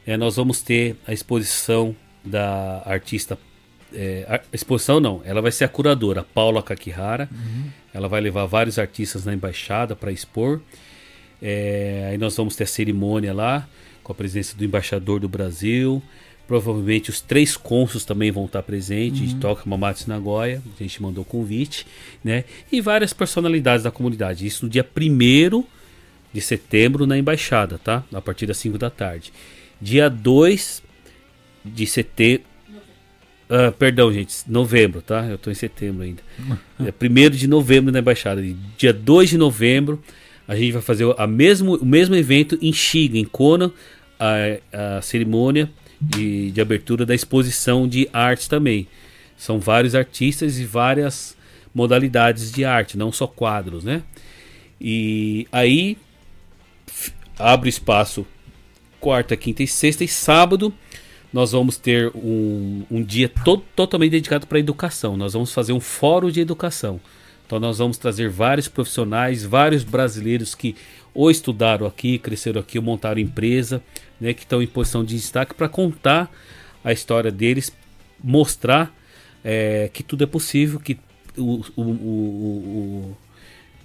É, 0.05 0.17
nós 0.17 0.35
vamos 0.35 0.61
ter 0.61 0.95
a 1.07 1.13
exposição 1.13 1.95
da 2.23 2.81
artista. 2.85 3.37
É, 3.93 4.25
a 4.27 4.55
exposição 4.55 4.99
não, 4.99 5.21
ela 5.25 5.41
vai 5.41 5.51
ser 5.51 5.65
a 5.65 5.67
curadora, 5.67 6.23
Paula 6.23 6.63
Kakihara. 6.63 7.29
Ela 7.93 8.07
vai 8.07 8.21
levar 8.21 8.45
vários 8.45 8.79
artistas 8.79 9.25
na 9.25 9.33
embaixada 9.33 9.95
para 9.95 10.11
expor. 10.11 10.61
É, 11.41 12.09
aí 12.11 12.17
nós 12.17 12.35
vamos 12.37 12.55
ter 12.55 12.63
a 12.63 12.67
cerimônia 12.67 13.33
lá, 13.33 13.67
com 14.03 14.11
a 14.11 14.15
presença 14.15 14.55
do 14.55 14.63
embaixador 14.63 15.19
do 15.19 15.27
Brasil. 15.27 16.01
Provavelmente 16.47 17.09
os 17.09 17.21
três 17.21 17.55
cônsuls 17.55 18.03
também 18.03 18.31
vão 18.31 18.45
estar 18.45 18.61
presentes. 18.63 19.29
De 19.29 19.35
Toca 19.35 19.63
Mamatsu 19.65 20.09
Nagoya, 20.09 20.61
a 20.79 20.83
gente 20.83 21.01
mandou 21.01 21.23
convite, 21.23 21.87
né? 22.23 22.43
E 22.71 22.81
várias 22.81 23.13
personalidades 23.13 23.83
da 23.83 23.91
comunidade. 23.91 24.45
Isso 24.45 24.65
no 24.65 24.69
dia 24.71 24.85
1 24.85 25.63
de 26.33 26.41
setembro 26.41 27.05
na 27.05 27.17
embaixada, 27.17 27.77
tá? 27.77 28.03
A 28.13 28.21
partir 28.21 28.45
das 28.45 28.57
5 28.57 28.77
da 28.77 28.89
tarde. 28.89 29.31
Dia 29.81 30.09
2 30.09 30.83
de 31.65 31.87
setembro. 31.87 32.45
Ah, 33.49 33.73
perdão, 33.77 34.13
gente, 34.13 34.33
novembro, 34.47 35.01
tá? 35.01 35.25
Eu 35.25 35.37
tô 35.37 35.51
em 35.51 35.55
setembro 35.55 36.03
ainda. 36.03 36.21
É 36.79 36.91
1 36.91 37.29
de 37.31 37.47
novembro 37.47 37.91
na 37.91 37.99
embaixada. 37.99 38.41
Dia 38.77 38.93
2 38.93 39.31
de 39.31 39.37
novembro 39.37 40.01
a 40.47 40.55
gente 40.55 40.71
vai 40.73 40.81
fazer 40.81 41.05
a 41.17 41.25
mesmo, 41.25 41.75
o 41.75 41.85
mesmo 41.85 42.15
evento 42.15 42.57
em 42.61 42.73
Shiga, 42.73 43.17
em 43.17 43.23
Kona, 43.23 43.71
a, 44.19 44.97
a 44.97 45.01
cerimônia 45.01 45.71
de, 45.99 46.51
de 46.51 46.59
abertura 46.59 47.05
da 47.05 47.15
exposição 47.15 47.87
de 47.87 48.09
arte 48.11 48.49
também. 48.49 48.87
São 49.37 49.59
vários 49.59 49.95
artistas 49.95 50.59
e 50.59 50.65
várias 50.65 51.37
modalidades 51.73 52.51
de 52.51 52.65
arte, 52.65 52.97
não 52.97 53.11
só 53.11 53.27
quadros, 53.27 53.83
né? 53.83 54.03
E 54.79 55.47
aí 55.51 55.97
abre 57.37 57.69
espaço 57.69 58.25
quarta, 59.01 59.35
quinta 59.35 59.63
e 59.63 59.67
sexta 59.67 60.03
e 60.03 60.07
sábado 60.07 60.73
nós 61.33 61.53
vamos 61.53 61.77
ter 61.77 62.11
um, 62.13 62.83
um 62.91 63.01
dia 63.03 63.27
to 63.29 63.57
totalmente 63.75 64.11
dedicado 64.11 64.45
para 64.45 64.59
educação. 64.59 65.15
Nós 65.15 65.33
vamos 65.33 65.53
fazer 65.53 65.71
um 65.73 65.79
fórum 65.79 66.29
de 66.29 66.41
educação. 66.41 66.99
Então 67.45 67.59
nós 67.59 67.77
vamos 67.79 67.97
trazer 67.97 68.29
vários 68.29 68.67
profissionais, 68.67 69.43
vários 69.43 69.83
brasileiros 69.83 70.53
que 70.53 70.75
ou 71.13 71.31
estudaram 71.31 71.85
aqui, 71.85 72.17
cresceram 72.17 72.61
aqui, 72.61 72.77
ou 72.77 72.83
montaram 72.83 73.19
empresa, 73.19 73.81
né, 74.19 74.33
que 74.33 74.43
estão 74.43 74.61
em 74.61 74.67
posição 74.67 75.03
de 75.03 75.15
destaque 75.15 75.53
para 75.53 75.67
contar 75.67 76.31
a 76.83 76.93
história 76.93 77.31
deles, 77.31 77.71
mostrar 78.23 78.93
é, 79.43 79.89
que 79.93 80.03
tudo 80.03 80.23
é 80.23 80.27
possível, 80.27 80.79
que 80.79 80.97
o, 81.37 81.61
o, 81.75 81.81
o, 81.81 81.83
o- 81.83 83.17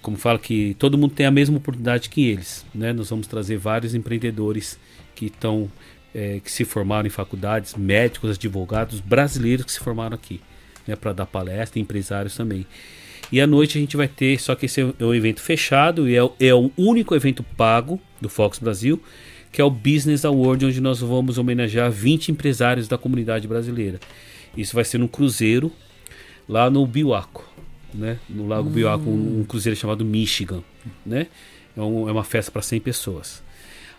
como 0.01 0.15
fala 0.17 0.39
que 0.39 0.73
todo 0.79 0.97
mundo 0.97 1.13
tem 1.13 1.25
a 1.25 1.31
mesma 1.31 1.57
oportunidade 1.57 2.09
que 2.09 2.29
eles, 2.29 2.65
né? 2.73 2.93
Nós 2.93 3.09
vamos 3.09 3.27
trazer 3.27 3.57
vários 3.57 3.93
empreendedores 3.93 4.77
que 5.17 5.25
estão 5.25 5.69
é, 6.15 6.39
que 6.43 6.51
se 6.51 6.63
formaram 6.65 7.05
em 7.05 7.09
faculdades, 7.11 7.75
médicos, 7.75 8.31
advogados 8.31 8.99
brasileiros 9.01 9.65
que 9.65 9.71
se 9.71 9.79
formaram 9.79 10.15
aqui, 10.15 10.39
né? 10.87 10.95
Para 10.95 11.11
dar 11.13 11.25
palestra, 11.25 11.79
empresários 11.79 12.35
também. 12.35 12.65
E 13.31 13.41
à 13.41 13.45
noite 13.45 13.77
a 13.77 13.81
gente 13.81 13.97
vai 13.97 14.07
ter, 14.07 14.39
só 14.39 14.55
que 14.55 14.65
esse 14.67 14.79
é 14.81 15.03
um 15.05 15.13
evento 15.13 15.41
fechado 15.41 16.07
e 16.09 16.15
é, 16.15 16.23
o- 16.23 16.31
é 16.39 16.53
o 16.55 16.71
único 16.77 17.13
evento 17.13 17.43
pago 17.43 17.99
do 18.21 18.29
Fox 18.29 18.57
Brasil, 18.57 19.01
que 19.51 19.59
é 19.61 19.63
o 19.63 19.69
Business 19.69 20.23
Award, 20.23 20.65
onde 20.65 20.79
nós 20.81 21.01
vamos 21.01 21.37
homenagear 21.37 21.91
20 21.91 22.29
empresários 22.31 22.87
da 22.87 22.97
comunidade 22.97 23.47
brasileira. 23.47 23.99
Isso 24.55 24.73
vai 24.75 24.85
ser 24.85 24.97
no 24.97 25.07
cruzeiro 25.09 25.71
lá 26.47 26.69
no 26.69 26.85
Biwaco, 26.87 27.45
né? 27.93 28.17
No 28.29 28.47
Lago 28.47 28.69
Biwaco, 28.69 29.09
um, 29.09 29.41
um 29.41 29.43
cruzeiro 29.43 29.77
chamado 29.77 30.05
Michigan, 30.05 30.63
né? 31.05 31.27
É, 31.75 31.81
um- 31.81 32.07
é 32.07 32.11
uma 32.11 32.23
festa 32.23 32.49
para 32.51 32.61
100 32.61 32.79
pessoas. 32.79 33.43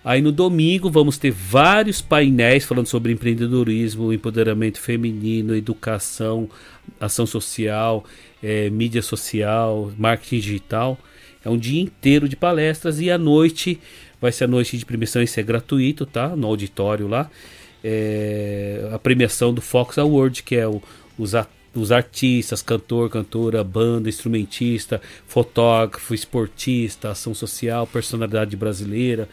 Aí 0.05 0.23
no 0.23 0.33
domingo 0.33 0.89
vamos 0.91 1.19
ter 1.19 1.31
vários 1.31 2.01
painéis 2.01 2.65
falando 2.65 2.87
sobre 2.87 3.13
empreendedorismo, 3.13 4.13
empoderamento 4.13 4.81
feminino, 4.81 5.55
educação, 5.55 6.49
ação 7.01 7.27
social, 7.27 8.05
eh, 8.43 8.71
mídia 8.71 9.03
social, 9.03 9.93
marketing 9.99 10.37
digital. 10.41 10.99
É 11.45 11.51
um 11.51 11.59
dia 11.59 11.81
inteiro 11.81 12.29
de 12.29 12.37
palestras 12.37 13.01
e 13.01 13.11
à 13.11 13.19
noite 13.19 13.79
vai 14.21 14.33
ser 14.33 14.45
a 14.45 14.49
noite 14.49 14.79
de 14.79 14.85
premiação, 14.87 15.23
isso 15.23 15.39
é 15.39 15.43
gratuito, 15.43 16.07
tá? 16.07 16.35
No 16.35 16.47
auditório 16.49 17.07
lá. 17.07 17.31
É, 17.85 18.89
a 18.93 18.99
premiação 18.99 19.55
do 19.55 19.61
Fox 19.61 19.99
Award, 19.99 20.43
que 20.43 20.57
é 20.57 20.67
o- 20.67 20.83
os, 21.17 21.35
a- 21.35 21.47
os 21.75 21.93
artistas, 21.93 22.63
cantor, 22.63 23.11
cantora, 23.11 23.63
banda, 23.63 24.09
instrumentista, 24.09 25.01
fotógrafo, 25.27 26.15
esportista, 26.15 27.11
ação 27.11 27.35
social, 27.35 27.87
personalidade 27.87 28.57
brasileira, 28.57 29.29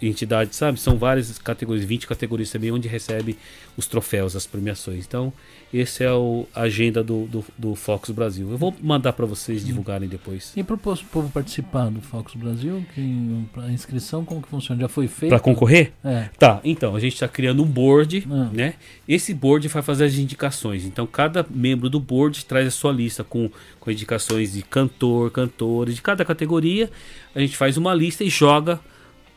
entidade, 0.00 0.54
sabe? 0.54 0.78
São 0.78 0.96
várias 0.96 1.38
categorias, 1.38 1.84
20 1.84 2.06
categorias 2.06 2.50
também, 2.50 2.70
onde 2.70 2.88
recebe 2.88 3.36
os 3.76 3.86
troféus, 3.86 4.36
as 4.36 4.46
premiações. 4.46 5.04
Então, 5.04 5.32
esse 5.72 6.04
é 6.04 6.12
o, 6.12 6.46
a 6.54 6.62
agenda 6.62 7.02
do, 7.02 7.26
do, 7.26 7.44
do 7.56 7.74
Focus 7.74 8.10
Brasil. 8.10 8.50
Eu 8.50 8.58
vou 8.58 8.74
mandar 8.82 9.12
para 9.14 9.24
vocês 9.24 9.64
divulgarem 9.64 10.08
depois. 10.08 10.52
E 10.56 10.62
pro 10.62 10.76
pos- 10.76 11.02
povo 11.02 11.30
participar 11.30 11.90
do 11.90 12.00
Focus 12.00 12.34
Brasil, 12.34 12.84
que, 12.94 13.44
a 13.56 13.70
inscrição 13.70 14.24
como 14.24 14.42
que 14.42 14.48
funciona? 14.48 14.80
Já 14.80 14.88
foi 14.88 15.08
feito? 15.08 15.30
Para 15.30 15.40
concorrer? 15.40 15.92
É. 16.04 16.28
Tá, 16.38 16.60
então, 16.62 16.94
a 16.94 17.00
gente 17.00 17.14
está 17.14 17.26
criando 17.26 17.62
um 17.62 17.66
board, 17.66 18.26
Ah. 18.30 18.50
né? 18.52 18.74
Esse 19.08 19.32
board 19.32 19.66
vai 19.68 19.82
fazer 19.82 20.04
as 20.04 20.14
indicações. 20.14 20.84
Então, 20.84 21.06
cada 21.06 21.44
membro 21.50 21.88
do 21.88 21.98
board 22.00 22.44
traz 22.44 22.66
a 22.66 22.70
sua 22.70 22.92
lista 22.92 23.24
com, 23.24 23.50
com 23.80 23.90
indicações 23.90 24.52
de 24.52 24.62
cantor, 24.62 25.30
cantora, 25.30 25.92
de 25.92 26.02
cada 26.02 26.24
categoria. 26.24 26.90
A 27.34 27.40
gente 27.40 27.56
faz 27.56 27.76
uma 27.76 27.94
lista 27.94 28.22
e 28.22 28.28
joga 28.28 28.78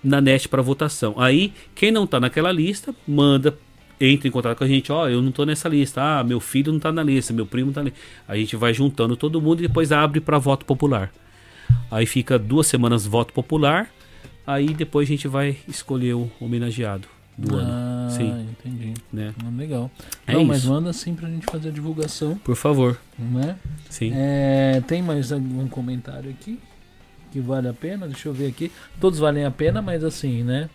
na 0.03 0.21
net 0.21 0.47
para 0.47 0.61
votação. 0.61 1.15
Aí, 1.17 1.51
quem 1.73 1.91
não 1.91 2.05
tá 2.05 2.19
naquela 2.19 2.51
lista, 2.51 2.93
manda, 3.07 3.57
entra 3.99 4.27
em 4.27 4.31
contato 4.31 4.57
com 4.57 4.63
a 4.63 4.67
gente. 4.67 4.91
Ó, 4.91 5.07
eu 5.07 5.21
não 5.21 5.31
tô 5.31 5.45
nessa 5.45 5.67
lista. 5.69 6.01
Ah, 6.01 6.23
meu 6.23 6.39
filho 6.39 6.71
não 6.71 6.79
tá 6.79 6.91
na 6.91 7.03
lista, 7.03 7.33
meu 7.33 7.45
primo 7.45 7.71
tá 7.71 7.81
na 7.81 7.89
lista. 7.89 7.99
A 8.27 8.35
gente 8.35 8.55
vai 8.55 8.73
juntando 8.73 9.15
todo 9.15 9.41
mundo 9.41 9.63
e 9.63 9.67
depois 9.67 9.91
abre 9.91 10.19
para 10.19 10.37
voto 10.37 10.65
popular. 10.65 11.11
Aí 11.89 12.05
fica 12.05 12.37
duas 12.37 12.67
semanas 12.67 13.05
voto 13.05 13.33
popular. 13.33 13.89
Aí 14.45 14.73
depois 14.73 15.07
a 15.07 15.11
gente 15.11 15.27
vai 15.27 15.57
escolher 15.67 16.13
o 16.13 16.29
homenageado 16.39 17.07
do 17.37 17.57
ah, 17.57 17.61
ano. 17.61 18.11
Sim, 18.11 18.47
entendi. 18.51 18.93
né? 19.11 19.33
Ah, 19.43 19.49
Legal. 19.57 19.91
É 20.27 20.33
Não, 20.33 20.45
mas 20.45 20.59
isso. 20.59 20.69
manda 20.69 20.93
sim 20.93 21.15
pra 21.15 21.27
gente 21.27 21.45
fazer 21.49 21.69
a 21.69 21.71
divulgação, 21.71 22.37
Por 22.37 22.55
favor. 22.55 22.97
né? 23.17 23.57
Sim. 23.89 24.11
É, 24.13 24.81
tem 24.87 25.01
mais 25.01 25.31
algum 25.31 25.67
comentário 25.67 26.29
aqui 26.29 26.59
que 27.31 27.39
vale 27.41 27.67
a 27.67 27.73
pena? 27.73 28.07
Deixa 28.07 28.29
eu 28.29 28.33
ver 28.33 28.47
aqui. 28.47 28.71
Todos 29.01 29.19
valem 29.19 29.43
a 29.43 29.51
pena, 29.51 29.81
mas 29.81 30.03
assim, 30.03 30.43
né? 30.43 30.69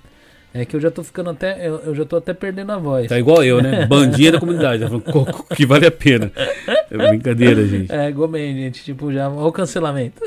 É 0.53 0.65
que 0.65 0.75
eu 0.75 0.81
já 0.81 0.91
tô 0.91 1.05
ficando 1.05 1.31
até. 1.31 1.65
Eu, 1.67 1.77
eu 1.81 1.95
já 1.95 2.05
tô 2.05 2.17
até 2.17 2.35
perdendo 2.35 2.73
a 2.73 2.77
voz. 2.79 3.07
Tá 3.09 3.19
igual 3.19 3.45
eu, 3.45 3.63
né? 3.63 3.87
Bandinha 3.89 4.33
da 4.33 4.41
comunidade. 4.41 4.83
Tá 4.83 4.89
falando, 4.89 5.05
"Co- 5.05 5.25
co- 5.25 5.55
que 5.55 5.65
vale 5.65 5.87
a 5.87 5.91
pena. 5.93 6.33
É 6.91 6.97
brincadeira, 6.97 7.65
gente. 7.67 7.93
É, 7.93 8.11
Gomen, 8.11 8.55
gente, 8.55 8.83
tipo, 8.83 9.13
já. 9.13 9.29
Olha 9.29 9.47
o 9.47 9.53
cancelamento. 9.53 10.21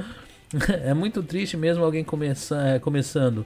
é 0.84 0.94
muito 0.94 1.22
triste 1.22 1.56
mesmo 1.56 1.84
alguém 1.84 2.02
começa, 2.04 2.56
é, 2.68 2.78
começando. 2.78 3.44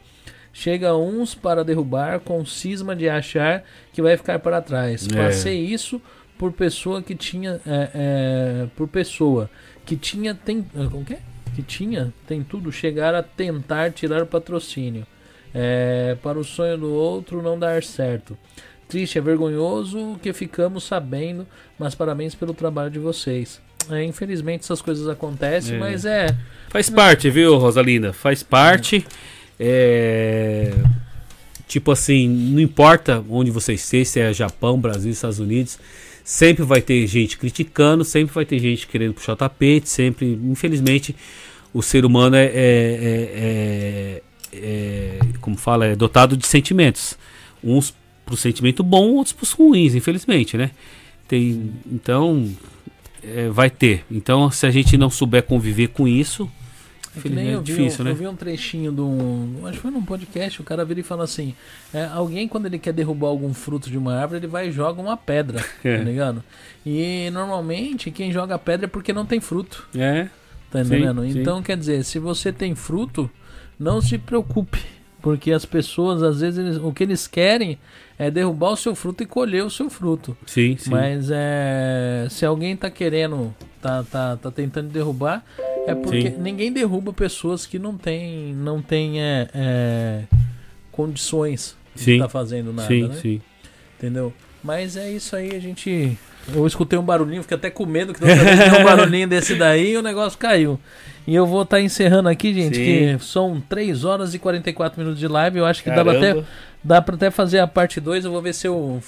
Chega 0.52 0.96
uns 0.96 1.34
para 1.34 1.64
derrubar 1.64 2.20
com 2.20 2.44
cisma 2.46 2.94
de 2.94 3.08
achar 3.08 3.64
que 3.92 4.00
vai 4.00 4.16
ficar 4.16 4.38
para 4.38 4.60
trás. 4.62 5.08
É. 5.12 5.16
Passei 5.16 5.58
isso 5.64 6.00
por 6.38 6.52
pessoa 6.52 7.02
que 7.02 7.14
tinha. 7.16 7.60
é, 7.66 7.90
é, 7.94 8.66
por 8.76 8.86
pessoa 8.86 9.50
que 9.84 9.96
tinha. 9.96 10.32
Tem, 10.32 10.62
como 10.90 11.04
que 11.04 11.14
é? 11.14 11.18
Que 11.56 11.62
tinha, 11.62 12.12
tem 12.26 12.42
tudo, 12.44 12.70
chegar 12.70 13.14
a 13.16 13.22
tentar 13.22 13.90
tirar 13.90 14.22
o 14.22 14.26
patrocínio. 14.26 15.04
É, 15.54 16.16
para 16.20 16.38
o 16.38 16.42
sonho 16.44 16.76
do 16.76 16.92
outro 16.92 17.40
não 17.40 17.56
dar 17.58 17.82
certo. 17.84 18.36
Triste, 18.88 19.18
é 19.18 19.20
vergonhoso 19.20 20.18
que 20.20 20.32
ficamos 20.32 20.84
sabendo, 20.84 21.46
mas 21.78 21.94
parabéns 21.94 22.34
pelo 22.34 22.52
trabalho 22.52 22.90
de 22.90 22.98
vocês. 22.98 23.60
É, 23.90 24.02
infelizmente 24.02 24.62
essas 24.62 24.82
coisas 24.82 25.06
acontecem, 25.08 25.76
É. 25.76 25.78
mas 25.78 26.04
é. 26.04 26.36
Faz 26.70 26.90
parte, 26.90 27.30
viu, 27.30 27.56
Rosalinda? 27.56 28.12
Faz 28.12 28.42
parte. 28.42 29.06
É... 29.60 30.72
Tipo 31.68 31.92
assim, 31.92 32.28
não 32.28 32.60
importa 32.60 33.24
onde 33.28 33.50
você 33.50 33.74
esteja, 33.74 34.04
se 34.10 34.20
é 34.20 34.32
Japão, 34.32 34.78
Brasil, 34.78 35.10
Estados 35.10 35.38
Unidos, 35.38 35.78
sempre 36.22 36.62
vai 36.64 36.80
ter 36.82 37.06
gente 37.06 37.38
criticando, 37.38 38.04
sempre 38.04 38.34
vai 38.34 38.44
ter 38.44 38.58
gente 38.58 38.86
querendo 38.86 39.14
puxar 39.14 39.32
o 39.32 39.36
tapete, 39.36 39.88
sempre, 39.88 40.26
infelizmente, 40.44 41.14
o 41.72 41.82
ser 41.82 42.04
humano 42.04 42.36
é, 42.36 42.44
é- 42.54 44.22
é- 44.62 45.18
como 45.40 45.56
fala, 45.56 45.86
é 45.86 45.96
dotado 45.96 46.36
de 46.36 46.46
sentimentos. 46.46 47.18
Uns 47.62 47.94
pro 48.26 48.36
sentimento 48.36 48.82
bom, 48.82 49.12
outros 49.14 49.32
pros 49.32 49.52
ruins, 49.52 49.94
infelizmente, 49.94 50.56
né? 50.56 50.70
Tem, 51.28 51.72
então, 51.90 52.50
é, 53.22 53.48
vai 53.48 53.68
ter. 53.70 54.04
Então, 54.10 54.50
se 54.50 54.66
a 54.66 54.70
gente 54.70 54.96
não 54.96 55.10
souber 55.10 55.42
conviver 55.42 55.88
com 55.88 56.06
isso, 56.08 56.50
É 57.24 57.28
nem 57.28 57.48
é 57.50 57.54
eu 57.54 57.60
vi, 57.60 57.64
difícil, 57.66 58.00
um, 58.00 58.04
né? 58.04 58.10
eu 58.10 58.14
vi 58.16 58.26
um 58.26 58.34
trechinho 58.34 58.90
de 58.92 59.00
um. 59.00 59.60
Acho 59.64 59.72
que 59.74 59.78
foi 59.82 59.90
num 59.90 60.04
podcast, 60.04 60.60
o 60.60 60.64
cara 60.64 60.84
vira 60.84 61.00
e 61.00 61.02
fala 61.02 61.24
assim: 61.24 61.54
é, 61.92 62.04
alguém, 62.06 62.48
quando 62.48 62.66
ele 62.66 62.78
quer 62.78 62.92
derrubar 62.92 63.28
algum 63.28 63.52
fruto 63.54 63.88
de 63.90 63.96
uma 63.96 64.14
árvore, 64.18 64.40
ele 64.40 64.46
vai 64.46 64.68
e 64.68 64.72
joga 64.72 65.00
uma 65.00 65.16
pedra, 65.16 65.64
É. 65.84 65.98
tá 65.98 66.02
ligado? 66.04 66.42
E 66.84 67.30
normalmente 67.32 68.10
quem 68.10 68.32
joga 68.32 68.58
pedra 68.58 68.86
é 68.86 68.88
porque 68.88 69.12
não 69.12 69.24
tem 69.24 69.40
fruto, 69.40 69.86
É, 69.94 70.28
tá 70.70 70.82
Sim, 70.84 70.94
entendendo? 70.96 71.22
sim. 71.30 71.40
Então, 71.40 71.62
quer 71.62 71.76
dizer, 71.76 72.04
se 72.04 72.18
você 72.18 72.52
tem 72.52 72.74
fruto, 72.74 73.30
não 73.78 74.00
se 74.00 74.18
preocupe. 74.18 74.78
Porque 75.22 75.52
as 75.52 75.64
pessoas, 75.64 76.22
às 76.22 76.40
vezes, 76.42 76.58
eles- 76.58 76.76
o 76.76 76.92
que 76.92 77.02
eles 77.02 77.26
querem 77.26 77.78
é 78.18 78.30
derrubar 78.30 78.72
o 78.72 78.76
seu 78.76 78.94
fruto 78.94 79.22
e 79.22 79.26
colher 79.26 79.64
o 79.64 79.70
seu 79.70 79.88
fruto. 79.88 80.36
sim, 80.46 80.76
sim. 80.78 80.90
Mas 80.90 81.30
é, 81.32 82.26
se 82.28 82.44
alguém 82.44 82.76
tá 82.76 82.90
querendo, 82.90 83.54
tá, 83.80 84.02
tá, 84.04 84.36
tá 84.36 84.50
tentando 84.50 84.88
derrubar, 84.90 85.42
é 85.86 85.94
porque 85.94 86.30
Sim. 86.30 86.36
ninguém 86.40 86.70
derruba 86.72 87.10
pessoas 87.12 87.64
que 87.66 87.78
não 87.78 87.96
tem, 87.96 88.52
não 88.54 88.82
tem 88.82 89.20
é, 89.22 89.48
é, 89.54 90.22
condições 90.92 91.76
de 91.94 92.12
estar 92.12 92.28
fazendo 92.28 92.72
nada, 92.72 92.88
sim, 92.88 93.08
né? 93.08 93.14
sim. 93.14 93.40
Entendeu? 93.98 94.32
Mas 94.62 94.96
é 94.96 95.10
isso 95.10 95.34
aí, 95.36 95.54
a 95.54 95.58
gente. 95.60 96.18
Eu 96.54 96.66
escutei 96.66 96.98
um 96.98 97.02
barulhinho, 97.02 97.42
fiquei 97.42 97.56
até 97.56 97.70
com 97.70 97.86
medo 97.86 98.12
que 98.12 98.20
toda 98.20 98.34
vez 98.34 98.60
que 98.62 98.80
um 98.80 98.84
barulhinho 98.84 99.28
desse 99.28 99.54
daí 99.54 99.92
e 99.92 99.96
o 99.96 100.02
negócio 100.02 100.38
caiu. 100.38 100.78
E 101.26 101.34
eu 101.34 101.46
vou 101.46 101.62
estar 101.62 101.80
encerrando 101.80 102.28
aqui, 102.28 102.52
gente, 102.52 102.76
Sim. 102.76 102.84
que 103.18 103.24
são 103.24 103.60
3 103.68 104.04
horas 104.04 104.34
e 104.34 104.38
44 104.38 104.98
minutos 105.00 105.18
de 105.18 105.26
live. 105.26 105.58
Eu 105.58 105.64
acho 105.66 105.82
que 105.82 105.90
dá 105.90 106.02
pra 106.04 106.12
até 106.12 106.28
Caramba. 106.28 106.46
Dá 106.86 107.00
pra 107.00 107.14
até 107.14 107.30
fazer 107.30 107.60
a 107.60 107.66
parte 107.66 107.98
2, 107.98 108.26
eu 108.26 108.30
vou 108.30 108.42
ver 108.42 108.52
se 108.52 108.66
eu 108.66 109.02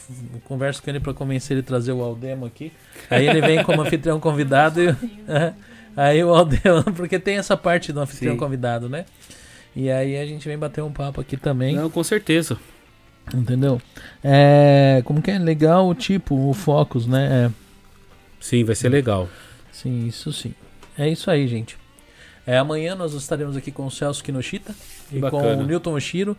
converso 0.45 0.83
com 0.83 0.89
ele 0.89 0.99
pra 0.99 1.13
convencer 1.13 1.55
ele 1.59 1.61
a 1.61 1.65
trazer 1.67 1.93
o 1.93 2.01
Aldemo 2.03 2.47
aqui. 2.47 2.73
Aí 3.11 3.29
ele 3.29 3.43
vem 3.43 3.63
como 3.63 3.83
anfitrião 3.83 4.19
convidado 4.19 4.81
e. 4.83 4.97
Aí 5.95 6.23
o 6.25 6.29
Aldemo, 6.29 6.85
porque 6.95 7.19
tem 7.19 7.37
essa 7.39 7.57
parte 7.57 7.91
do 7.93 8.01
anfitrião 8.01 8.35
Sim. 8.35 8.39
convidado, 8.39 8.87
né? 8.89 9.05
E 9.75 9.91
aí 9.91 10.17
a 10.19 10.25
gente 10.27 10.47
vem 10.47 10.57
bater 10.59 10.83
um 10.83 10.91
papo 10.93 11.21
aqui 11.23 11.37
também, 11.39 11.75
Não, 11.75 11.89
com 11.91 12.03
certeza. 12.05 12.59
entendeu? 13.35 13.81
É, 14.23 15.01
como 15.05 15.21
que 15.23 15.31
é 15.31 15.39
legal 15.39 15.87
o 15.89 15.95
tipo, 15.95 16.49
o 16.51 16.53
Focus, 16.55 17.07
né? 17.07 17.47
É, 17.47 17.51
Sim, 18.41 18.63
vai 18.65 18.75
ser 18.75 18.89
legal. 18.91 19.27
sim, 19.73 20.07
isso 20.07 20.33
sim. 20.35 20.55
É 20.99 21.09
isso 21.09 21.31
aí, 21.31 21.47
gente. 21.49 21.77
É, 22.47 22.57
amanhã 22.59 22.95
nós 22.95 23.13
estaremos 23.15 23.57
aqui 23.57 23.73
com 23.73 23.87
o 23.87 23.91
Celso 23.91 24.23
Kinoshita 24.23 24.75
e 25.11 25.17
com 25.17 25.21
Bacana. 25.21 25.63
o 25.63 25.67
Newton 25.67 25.95
Oshiro. 25.95 26.37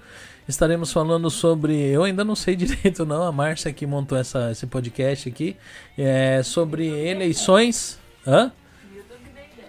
Estaremos 0.48 0.94
falando 0.94 1.30
sobre. 1.30 1.74
Eu 1.90 2.03
ainda 2.06 2.24
não 2.24 2.36
sei 2.36 2.56
direito, 2.58 3.06
não. 3.06 3.24
A 3.24 3.32
Márcia 3.32 3.74
que 3.74 3.86
montou 3.86 4.18
essa, 4.18 4.50
esse 4.52 4.66
podcast 4.66 5.27
aqui. 5.27 5.58
É 5.98 6.42
sobre 6.44 6.88
eleições. 6.88 8.00
Hã? 8.26 8.52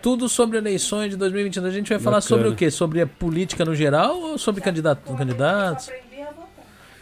Tudo 0.01 0.29
sobre 0.29 0.57
eleições 0.59 1.11
de 1.11 1.17
2022. 1.17 1.75
A 1.75 1.77
gente 1.77 1.89
vai 1.89 1.99
falar 1.99 2.19
Bacana. 2.19 2.29
sobre 2.29 2.49
o 2.49 2.55
quê? 2.55 2.71
Sobre 2.71 3.01
a 3.03 3.07
política 3.07 3.65
no 3.65 3.75
geral 3.75 4.17
ou 4.17 4.39
sobre 4.39 4.61
candidato, 4.61 5.13
candidatos? 5.17 5.89
Aprendi 5.89 6.23
a 6.23 6.27
votar. 6.27 6.49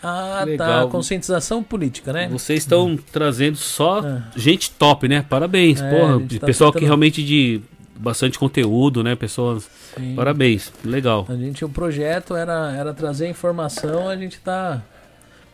Ah, 0.03 0.39
tá. 0.39 0.45
Legal. 0.45 0.89
Conscientização 0.89 1.63
política, 1.63 2.11
né? 2.15 2.27
Vocês 2.31 2.61
estão 2.61 2.99
trazendo 3.13 3.59
só 3.59 4.01
É. 4.01 4.23
gente 4.35 4.71
top, 4.71 5.07
né? 5.09 5.25
Parabéns, 5.29 5.83
É, 5.83 5.91
porra. 5.91 6.21
tá 6.41 6.47
Pessoal 6.47 6.71
que 6.73 6.77
tentando- 6.79 6.89
realmente 6.89 7.23
de 7.23 7.61
bastante 7.99 8.39
conteúdo, 8.39 9.03
né? 9.03 9.15
Pessoas. 9.15 9.69
Sim. 9.97 10.15
Parabéns, 10.15 10.73
legal. 10.85 11.27
A 11.29 11.35
gente, 11.35 11.65
o 11.65 11.69
projeto 11.69 12.35
era, 12.37 12.73
era 12.77 12.93
trazer 12.95 13.29
informação, 13.29 14.09
a 14.09 14.17
gente 14.17 14.39
tá, 14.41 14.83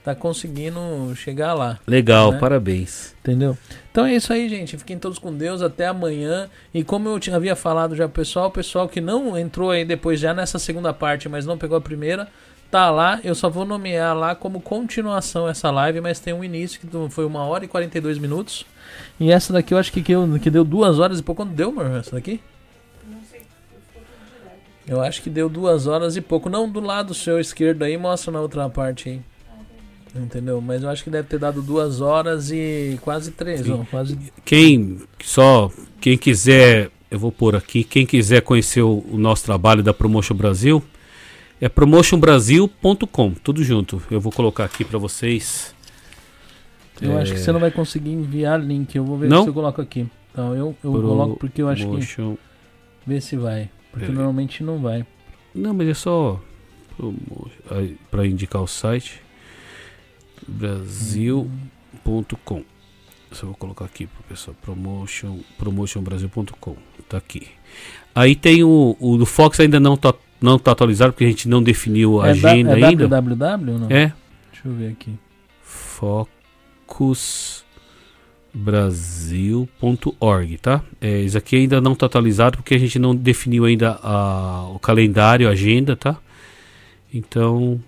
tá 0.04 0.14
conseguindo 0.14 1.14
chegar 1.14 1.54
lá. 1.54 1.78
Legal, 1.86 2.32
Né? 2.32 2.38
parabéns. 2.38 3.14
Entendeu? 3.20 3.56
Então 3.90 4.04
é 4.04 4.14
isso 4.16 4.32
aí, 4.32 4.48
gente. 4.48 4.76
Fiquem 4.76 4.98
todos 4.98 5.18
com 5.18 5.32
Deus. 5.32 5.62
Até 5.62 5.86
amanhã. 5.86 6.48
E 6.74 6.82
como 6.82 7.08
eu 7.08 7.20
tinha- 7.20 7.36
havia 7.36 7.54
falado 7.54 7.94
já 7.94 8.08
pro 8.08 8.20
pessoal, 8.22 8.48
o 8.48 8.50
pessoal 8.50 8.88
que 8.88 9.00
não 9.00 9.38
entrou 9.38 9.70
aí 9.70 9.84
depois 9.84 10.18
já 10.18 10.34
nessa 10.34 10.58
segunda 10.58 10.92
parte, 10.92 11.28
mas 11.28 11.46
não 11.46 11.56
pegou 11.56 11.76
a 11.76 11.80
primeira, 11.80 12.26
tá 12.70 12.90
lá. 12.90 13.20
Eu 13.22 13.34
só 13.34 13.48
vou 13.48 13.64
nomear 13.64 14.16
lá 14.16 14.34
como 14.34 14.60
continuação 14.60 15.48
essa 15.48 15.70
live, 15.70 16.00
mas 16.00 16.18
tem 16.18 16.32
um 16.34 16.42
início 16.42 16.80
que 16.80 16.88
foi 17.10 17.24
uma 17.24 17.44
hora 17.44 17.64
e 17.64 17.68
42 17.68 18.18
minutos. 18.18 18.64
E 19.20 19.30
essa 19.30 19.52
daqui 19.52 19.72
eu 19.74 19.78
acho 19.78 19.92
que, 19.92 20.02
que, 20.02 20.12
eu- 20.12 20.38
que 20.40 20.50
deu 20.50 20.64
duas 20.64 20.98
horas 20.98 21.18
e 21.18 21.22
pouco. 21.22 21.42
Quanto 21.44 21.54
deu, 21.54 21.68
amor? 21.70 21.86
Essa 21.96 22.12
daqui? 22.12 22.40
Não 23.08 23.18
sei. 23.30 23.42
Eu 24.86 25.00
acho 25.00 25.22
que 25.22 25.30
deu 25.30 25.48
duas 25.48 25.86
horas 25.86 26.16
e 26.16 26.20
pouco. 26.20 26.48
Não 26.50 26.68
do 26.68 26.80
lado 26.80 27.14
seu 27.14 27.38
esquerdo 27.38 27.82
aí, 27.84 27.96
mostra 27.96 28.32
na 28.32 28.40
outra 28.40 28.68
parte 28.68 29.08
aí. 29.08 29.20
Entendeu? 30.14 30.60
Mas 30.60 30.82
eu 30.82 30.90
acho 30.90 31.02
que 31.04 31.08
deve 31.08 31.26
ter 31.28 31.38
dado 31.38 31.62
duas 31.62 32.00
horas 32.02 32.50
e 32.50 32.98
quase 33.00 33.30
três. 33.30 33.66
Ó, 33.70 33.78
quase 33.90 34.18
Quem 34.44 35.00
só 35.24 35.70
quem 36.00 36.18
quiser, 36.18 36.90
eu 37.10 37.18
vou 37.18 37.32
pôr 37.32 37.56
aqui, 37.56 37.82
quem 37.82 38.04
quiser 38.04 38.42
conhecer 38.42 38.82
o, 38.82 39.02
o 39.10 39.16
nosso 39.16 39.44
trabalho 39.44 39.82
da 39.82 39.94
Promotion 39.94 40.34
Brasil, 40.34 40.82
é 41.58 41.66
promotionbrasil.com, 41.68 43.30
tudo 43.42 43.64
junto. 43.64 44.02
Eu 44.10 44.20
vou 44.20 44.30
colocar 44.32 44.64
aqui 44.64 44.84
para 44.84 44.98
vocês. 44.98 45.71
Eu 47.02 47.18
acho 47.18 47.32
que 47.34 47.40
você 47.40 47.52
não 47.52 47.60
vai 47.60 47.70
conseguir 47.70 48.10
enviar 48.10 48.60
link. 48.60 48.94
Eu 48.94 49.04
vou 49.04 49.16
ver 49.18 49.28
Não? 49.28 49.42
se 49.42 49.48
eu 49.48 49.54
coloco 49.54 49.80
aqui. 49.80 50.06
Então 50.32 50.54
eu, 50.54 50.74
eu 50.82 50.92
Pro- 50.92 51.02
coloco 51.02 51.36
porque 51.36 51.62
eu 51.62 51.68
acho 51.68 51.82
que. 51.84 51.90
Motion. 51.92 52.36
Ver 53.06 53.20
se 53.20 53.36
vai. 53.36 53.68
Porque 53.90 54.06
Peraí. 54.06 54.14
normalmente 54.14 54.62
não 54.62 54.78
vai. 54.78 55.04
Não, 55.54 55.74
mas 55.74 55.88
é 55.88 55.94
só 55.94 56.40
para 58.10 58.26
indicar 58.26 58.62
o 58.62 58.66
site 58.66 59.20
brasil.com. 60.48 62.62
Só 63.32 63.46
vou 63.46 63.54
colocar 63.54 63.84
aqui 63.86 64.06
pro 64.06 64.22
pessoal 64.24 64.54
promotion 64.62 65.38
promotionbrasil.com. 65.58 66.76
Tá 67.08 67.16
aqui. 67.18 67.48
Aí 68.14 68.34
tem 68.36 68.62
o, 68.62 68.96
o 69.00 69.16
do 69.16 69.24
Fox 69.26 69.58
ainda 69.60 69.80
não 69.80 69.96
tá 69.96 70.14
não 70.40 70.58
tá 70.58 70.72
atualizado 70.72 71.12
porque 71.12 71.24
a 71.24 71.28
gente 71.28 71.48
não 71.48 71.62
definiu 71.62 72.20
a 72.20 72.28
é 72.28 72.34
da- 72.34 72.50
agenda 72.52 72.78
é 72.78 72.84
ainda. 72.84 73.08
www 73.08 73.78
não? 73.78 73.86
É 73.90 74.12
Deixa 74.52 74.68
eu 74.68 74.72
ver 74.74 74.90
aqui. 74.92 75.14
focusbrasil.org, 79.32 80.58
tá? 80.58 80.82
É, 81.00 81.20
isso 81.20 81.38
aqui 81.38 81.56
ainda 81.56 81.80
não 81.80 81.92
está 81.92 82.06
atualizado 82.06 82.58
porque 82.58 82.74
a 82.74 82.78
gente 82.78 82.98
não 82.98 83.14
definiu 83.14 83.64
ainda 83.64 83.98
a- 84.02 84.68
o 84.74 84.78
calendário, 84.78 85.48
a 85.48 85.52
agenda, 85.52 85.96
tá? 85.96 86.16
Então, 87.12 87.80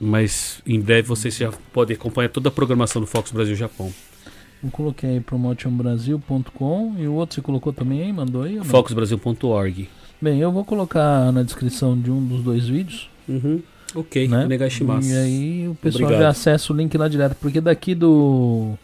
mas 0.00 0.60
em 0.66 0.80
breve 0.80 1.08
vocês 1.08 1.36
já 1.36 1.50
podem 1.72 1.96
acompanhar 1.96 2.28
toda 2.28 2.48
a 2.48 2.52
programação 2.52 3.00
do 3.00 3.06
Focus 3.06 3.32
Brasil 3.32 3.54
Japão. 3.54 3.92
Eu 4.62 4.70
coloquei 4.70 5.10
aí 5.10 5.20
promotionbrasil.com 5.20 6.94
e 6.98 7.06
o 7.06 7.12
outro 7.14 7.34
você 7.36 7.42
colocou 7.42 7.72
também 7.72 8.02
aí? 8.02 8.12
Mandou 8.12 8.42
aí? 8.42 8.58
Focusbrasil.org. 8.64 9.88
Bem, 10.20 10.40
eu 10.40 10.50
vou 10.50 10.64
colocar 10.64 11.30
na 11.30 11.42
descrição 11.42 11.98
de 12.00 12.10
um 12.10 12.24
dos 12.26 12.42
dois 12.42 12.66
vídeos. 12.66 13.10
Uhum. 13.28 13.60
Ok, 13.96 14.28
né? 14.28 14.46
Negashimasu. 14.46 15.08
E 15.10 15.16
aí 15.16 15.68
o 15.68 15.74
pessoal 15.74 16.04
Obrigado. 16.04 16.22
já 16.22 16.28
acessa 16.28 16.72
o 16.72 16.76
link 16.76 16.96
lá 16.96 17.08
direto. 17.08 17.34
Porque 17.40 17.60
daqui 17.60 17.94
do. 17.94 18.74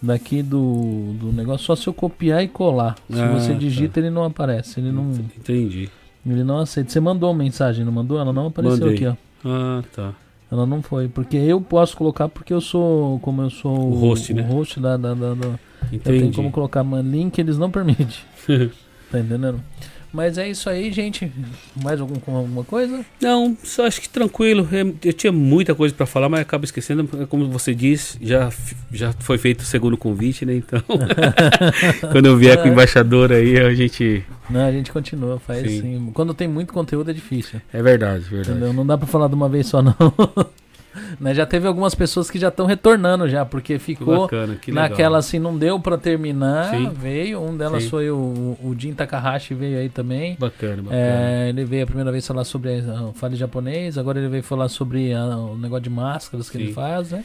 Daqui 0.00 0.42
do, 0.42 1.14
do 1.20 1.32
negócio, 1.32 1.64
só 1.66 1.76
se 1.76 1.86
eu 1.86 1.92
copiar 1.94 2.42
e 2.42 2.48
colar. 2.48 2.96
Se 3.08 3.20
Ah, 3.20 3.28
você 3.32 3.52
tá. 3.52 3.58
digita, 3.58 4.00
ele 4.00 4.10
não 4.10 4.24
aparece. 4.24 4.80
Ele 4.80 4.90
não, 4.90 5.10
Entendi. 5.12 5.88
ele 6.26 6.42
não 6.42 6.58
aceita. 6.58 6.90
Você 6.90 6.98
mandou 6.98 7.30
uma 7.30 7.38
mensagem, 7.38 7.84
não 7.84 7.92
mandou? 7.92 8.18
Ela 8.18 8.32
não 8.32 8.48
apareceu 8.48 8.78
Mandei. 8.86 8.94
aqui, 9.06 9.06
ó. 9.44 9.48
Ah, 9.48 9.82
tá. 9.94 10.12
Ela 10.50 10.66
não 10.66 10.82
foi. 10.82 11.06
Porque 11.08 11.36
eu 11.36 11.60
posso 11.60 11.96
colocar 11.96 12.28
porque 12.28 12.52
eu 12.52 12.60
sou. 12.60 13.20
Como 13.20 13.42
eu 13.42 13.50
sou 13.50 13.76
O 13.92 13.94
host, 13.94 14.32
o 14.32 14.36
né? 14.36 14.42
host 14.42 14.80
da. 14.80 14.96
da, 14.96 15.14
da, 15.14 15.34
da- 15.34 15.58
eu 15.92 15.98
tenho 16.00 16.16
Entendi. 16.16 16.36
como 16.36 16.50
colocar 16.50 16.82
man- 16.82 17.02
link, 17.02 17.38
eles 17.38 17.56
não 17.56 17.70
permitem. 17.70 18.06
tá 19.10 19.18
entendendo? 19.20 19.60
Mas 20.12 20.36
é 20.36 20.48
isso 20.48 20.68
aí, 20.68 20.92
gente. 20.92 21.32
Mais 21.82 22.00
algum, 22.00 22.14
alguma 22.36 22.64
coisa? 22.64 23.04
Não, 23.20 23.56
só 23.64 23.86
acho 23.86 24.00
que 24.00 24.08
tranquilo. 24.08 24.68
É, 24.70 25.08
Eu 25.08 25.12
tinha 25.12 25.32
muita 25.32 25.74
coisa 25.74 25.94
para 25.94 26.04
falar, 26.04 26.28
mas 26.28 26.40
acabo 26.40 26.64
esquecendo. 26.64 27.08
É 27.22 27.26
Como 27.26 27.48
você 27.48 27.74
disse, 27.74 28.18
já, 28.20 28.52
já 28.92 29.12
foi 29.20 29.38
feito 29.38 29.60
o 29.60 29.64
segundo 29.64 29.96
convite, 29.96 30.44
né? 30.44 30.54
Então, 30.54 30.82
quando 32.12 32.26
eu 32.26 32.36
vier 32.36 32.58
com 32.62 32.68
o 32.68 32.72
embaixador 32.72 33.32
aí, 33.32 33.58
a 33.58 33.72
gente. 33.74 34.22
Não, 34.50 34.66
a 34.66 34.72
gente 34.72 34.92
continua, 34.92 35.38
faz 35.38 35.62
Sim. 35.62 35.78
assim. 35.78 36.10
Quando 36.12 36.34
tem 36.34 36.46
muito 36.46 36.74
conteúdo 36.74 37.10
é 37.10 37.14
difícil. 37.14 37.60
É 37.72 37.82
verdade, 37.82 38.24
verdade. 38.24 38.50
Entendeu? 38.50 38.72
Não 38.72 38.84
dá 38.86 38.98
pra 38.98 39.06
falar 39.06 39.28
de 39.28 39.34
uma 39.34 39.48
vez 39.48 39.66
só, 39.66 39.80
não. 39.82 39.94
Né, 41.18 41.34
Já 41.34 41.46
teve 41.46 41.66
algumas 41.66 41.94
pessoas 41.94 42.30
que 42.30 42.38
já 42.38 42.48
estão 42.48 42.66
retornando 42.66 43.28
já, 43.28 43.44
porque 43.46 43.74
Que 43.74 43.78
ficou 43.78 44.22
bacana, 44.22 44.56
que 44.56 44.70
naquela 44.70 45.18
assim, 45.18 45.38
não 45.38 45.56
deu 45.56 45.80
pra 45.80 45.96
terminar, 45.96 46.70
Sim. 46.70 46.90
veio. 46.90 47.40
Um 47.40 47.56
delas 47.56 47.84
Sim. 47.84 47.88
foi 47.90 48.10
o, 48.10 48.16
o 48.62 48.74
Jin 48.78 48.92
Takahashi, 48.92 49.54
veio 49.54 49.78
aí 49.78 49.88
também. 49.88 50.36
Bacana, 50.38 50.82
bacana. 50.82 50.96
É, 51.00 51.48
ele 51.48 51.64
veio 51.64 51.84
a 51.84 51.86
primeira 51.86 52.12
vez 52.12 52.26
falar 52.26 52.44
sobre 52.44 52.74
a 52.80 53.12
fale 53.14 53.36
japonês, 53.36 53.96
agora 53.96 54.18
ele 54.18 54.28
veio 54.28 54.42
falar 54.42 54.68
sobre 54.68 55.12
a- 55.14 55.36
o 55.36 55.56
negócio 55.56 55.84
de 55.84 55.90
máscaras 55.90 56.50
que 56.50 56.58
Sim. 56.58 56.64
ele 56.64 56.72
faz, 56.72 57.10
né? 57.12 57.24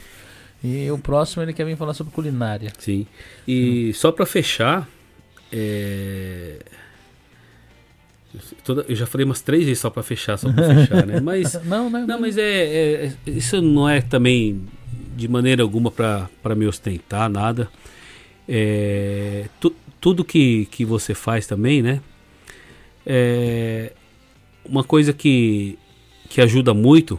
E 0.64 0.90
o 0.90 0.98
próximo 0.98 1.42
ele 1.42 1.52
quer 1.52 1.64
vir 1.66 1.76
falar 1.76 1.94
sobre 1.94 2.12
culinária. 2.12 2.72
Sim. 2.78 3.06
E 3.46 3.92
só 3.94 4.10
para 4.10 4.26
fechar, 4.26 4.88
é... 5.52 6.58
toda- 8.64 8.84
eu 8.88 8.94
já 8.96 9.06
falei 9.06 9.24
umas 9.24 9.40
três 9.40 9.64
vezes 9.64 9.78
só 9.80 9.90
para 9.90 10.02
fechar, 10.02 10.36
só 10.36 10.52
para 10.52 10.74
fechar, 10.74 11.06
né? 11.06 11.20
Mas 11.20 11.54
Não, 11.64 11.88
né? 11.90 12.04
Não, 12.06 12.20
mas 12.20 12.36
é, 12.38 12.42
é- 12.42 13.04
é- 13.26 13.30
isso 13.30 13.60
não 13.62 13.88
é 13.88 14.00
também 14.00 14.62
de 15.16 15.26
maneira 15.28 15.62
alguma 15.62 15.90
para 15.90 16.28
me 16.56 16.66
ostentar 16.66 17.28
nada. 17.28 17.68
É, 18.48 19.46
tu- 19.60 19.74
tudo 20.00 20.24
que, 20.24 20.66
que 20.66 20.84
você 20.84 21.14
faz 21.14 21.46
também, 21.46 21.82
né? 21.82 22.00
É, 23.06 23.92
uma 24.64 24.84
coisa 24.84 25.12
que, 25.12 25.78
que 26.28 26.40
ajuda 26.40 26.72
muito 26.74 27.18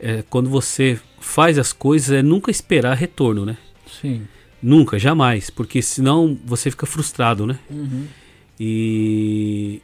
é 0.00 0.22
quando 0.28 0.48
você 0.48 0.98
faz 1.20 1.58
as 1.58 1.72
coisas 1.72 2.10
é 2.10 2.22
nunca 2.22 2.50
esperar 2.50 2.96
retorno, 2.96 3.44
né? 3.46 3.56
Sim. 4.00 4.22
Nunca, 4.62 4.98
jamais, 4.98 5.50
porque 5.50 5.80
senão 5.82 6.36
você 6.44 6.70
fica 6.70 6.86
frustrado, 6.86 7.46
né? 7.46 7.58
Uhum. 7.70 8.06
E, 8.58 9.80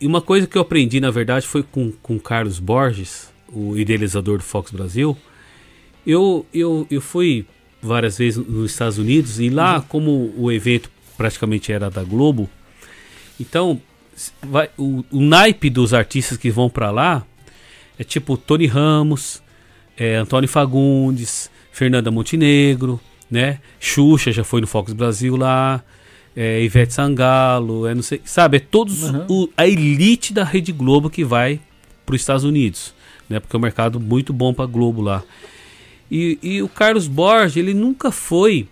e 0.00 0.06
uma 0.06 0.20
coisa 0.20 0.46
que 0.46 0.56
eu 0.56 0.62
aprendi, 0.62 1.00
na 1.00 1.10
verdade, 1.10 1.46
foi 1.46 1.62
com, 1.62 1.92
com 2.02 2.18
Carlos 2.18 2.58
Borges, 2.58 3.32
o 3.48 3.76
idealizador 3.76 4.38
do 4.38 4.44
Fox 4.44 4.70
Brasil. 4.70 5.16
Eu, 6.06 6.44
eu, 6.52 6.86
eu 6.90 7.00
fui 7.00 7.46
várias 7.80 8.18
vezes 8.18 8.44
nos 8.46 8.72
Estados 8.72 8.98
Unidos 8.98 9.40
e 9.40 9.48
lá, 9.50 9.80
como 9.80 10.32
o 10.36 10.50
evento 10.50 10.90
praticamente 11.16 11.72
era 11.72 11.90
da 11.90 12.02
Globo, 12.02 12.48
então 13.38 13.80
vai, 14.42 14.70
o, 14.76 15.04
o 15.10 15.20
naipe 15.20 15.70
dos 15.70 15.94
artistas 15.94 16.38
que 16.38 16.50
vão 16.50 16.68
para 16.68 16.90
lá 16.90 17.24
é 17.98 18.04
tipo 18.04 18.36
Tony 18.36 18.66
Ramos, 18.66 19.42
é, 19.96 20.16
Antônio 20.16 20.48
Fagundes, 20.48 21.50
Fernanda 21.72 22.10
Montenegro, 22.10 23.00
né? 23.30 23.60
Xuxa 23.78 24.32
já 24.32 24.44
foi 24.44 24.60
no 24.60 24.66
Fox 24.66 24.92
Brasil 24.92 25.36
lá, 25.36 25.82
é, 26.36 26.62
Ivete 26.62 26.92
Sangalo, 26.94 27.86
é 27.86 27.94
não 27.94 28.02
sei, 28.02 28.20
sabe, 28.24 28.56
é 28.56 28.60
todos 28.60 29.04
Uhum. 29.04 29.26
o- 29.28 29.48
a 29.56 29.66
elite 29.66 30.32
da 30.32 30.44
Rede 30.44 30.72
Globo 30.72 31.08
que 31.10 31.24
vai 31.24 31.60
para 32.04 32.14
os 32.14 32.20
Estados 32.20 32.44
Unidos, 32.44 32.94
né? 33.28 33.38
Porque 33.40 33.54
é 33.54 33.58
um 33.58 33.62
mercado 33.62 33.98
muito 34.00 34.32
bom 34.32 34.52
para 34.52 34.66
Globo 34.66 35.00
lá. 35.00 35.22
E, 36.10 36.38
e 36.42 36.62
o 36.62 36.68
Carlos 36.68 37.06
Borges, 37.06 37.56
ele 37.56 37.72
nunca 37.74 38.10
foi 38.10 38.68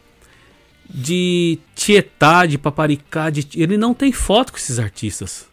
de 0.89 1.59
tietar, 1.75 2.47
de 2.47 2.59
paparicar, 2.59 3.31
de, 3.33 3.47
ele 3.57 3.77
não 3.79 3.95
tem 3.95 4.13
foto 4.13 4.53
com 4.53 4.59
esses 4.59 4.79
artistas. 4.79 5.47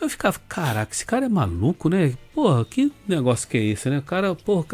Eu 0.00 0.10
ficava, 0.10 0.38
caraca, 0.46 0.92
esse 0.92 1.06
cara 1.06 1.24
é 1.26 1.28
maluco, 1.28 1.88
né? 1.88 2.14
Porra, 2.34 2.64
que 2.66 2.92
negócio 3.08 3.48
que 3.48 3.56
é 3.56 3.64
esse, 3.64 3.88
né? 3.88 3.98
O 3.98 4.02
cara, 4.02 4.34
porra, 4.34 4.66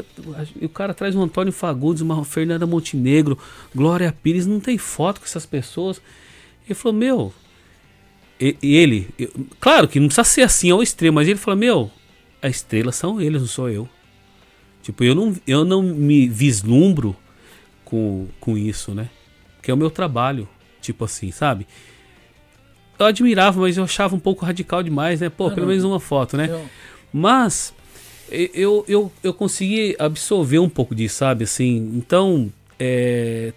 o 0.60 0.68
cara 0.68 0.92
traz 0.92 1.14
um 1.14 1.22
Antônio 1.22 1.52
Fagundes, 1.52 2.02
uma 2.02 2.24
Fernanda 2.24 2.66
Montenegro, 2.66 3.38
Glória 3.74 4.12
Pires, 4.12 4.46
não 4.46 4.58
tem 4.58 4.76
foto 4.78 5.20
com 5.20 5.26
essas 5.26 5.46
pessoas. 5.46 6.02
Ele 6.66 6.74
falou, 6.74 6.98
meu, 6.98 7.32
e- 8.40 8.56
ele, 8.62 9.08
eu- 9.18 9.30
claro 9.60 9.86
que 9.86 10.00
não 10.00 10.08
precisa 10.08 10.24
ser 10.24 10.42
assim 10.42 10.70
ao 10.70 10.82
extremo, 10.82 11.14
mas 11.14 11.28
ele 11.28 11.38
falou, 11.38 11.58
meu, 11.58 11.90
a 12.42 12.48
estrela 12.48 12.90
são 12.90 13.20
eles, 13.20 13.40
não 13.40 13.48
sou 13.48 13.70
eu. 13.70 13.88
Tipo, 14.82 15.04
eu 15.04 15.14
não, 15.14 15.36
eu 15.46 15.64
não 15.64 15.82
me 15.82 16.28
vislumbro 16.28 17.16
com, 17.84 18.26
com 18.40 18.58
isso, 18.58 18.92
né? 18.92 19.08
Que 19.62 19.70
é 19.70 19.74
o 19.74 19.76
meu 19.76 19.90
trabalho, 19.90 20.48
tipo 20.80 21.04
assim, 21.04 21.30
sabe? 21.30 21.66
Eu 23.02 23.08
admirava, 23.08 23.60
mas 23.60 23.76
eu 23.76 23.84
achava 23.84 24.14
um 24.14 24.18
pouco 24.18 24.44
radical 24.44 24.82
demais, 24.82 25.20
né? 25.20 25.28
Pô, 25.28 25.46
Ah, 25.46 25.50
pelo 25.50 25.62
não. 25.66 25.68
menos 25.70 25.84
uma 25.84 26.00
foto, 26.00 26.36
né? 26.36 26.48
Eu- 26.50 26.64
Mas 27.12 27.74
eu, 28.30 28.84
eu, 28.88 29.12
eu 29.22 29.34
consegui 29.34 29.94
absorver 29.98 30.58
um 30.58 30.68
pouco 30.68 30.94
disso, 30.94 31.16
sabe? 31.16 31.44
Assim, 31.44 31.92
então, 31.94 32.50
é, 32.80 33.52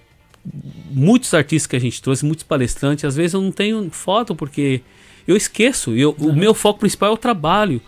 muitos 0.92 1.34
artistas 1.34 1.68
que 1.68 1.76
a 1.76 1.80
gente 1.80 2.02
trouxe, 2.02 2.26
muitos 2.26 2.44
palestrantes, 2.44 3.06
às 3.06 3.16
vezes 3.16 3.34
eu 3.34 3.42
não 3.42 3.52
tenho 3.52 3.90
foto 3.92 4.36
porque 4.36 4.82
eu 5.28 5.36
esqueço. 5.38 5.94
Eu, 5.96 6.16
O 6.20 6.34
meu 6.36 6.54
foco 6.54 6.80
principal 6.80 7.10
é 7.12 7.14
o 7.14 7.18
trabalho. 7.18 7.82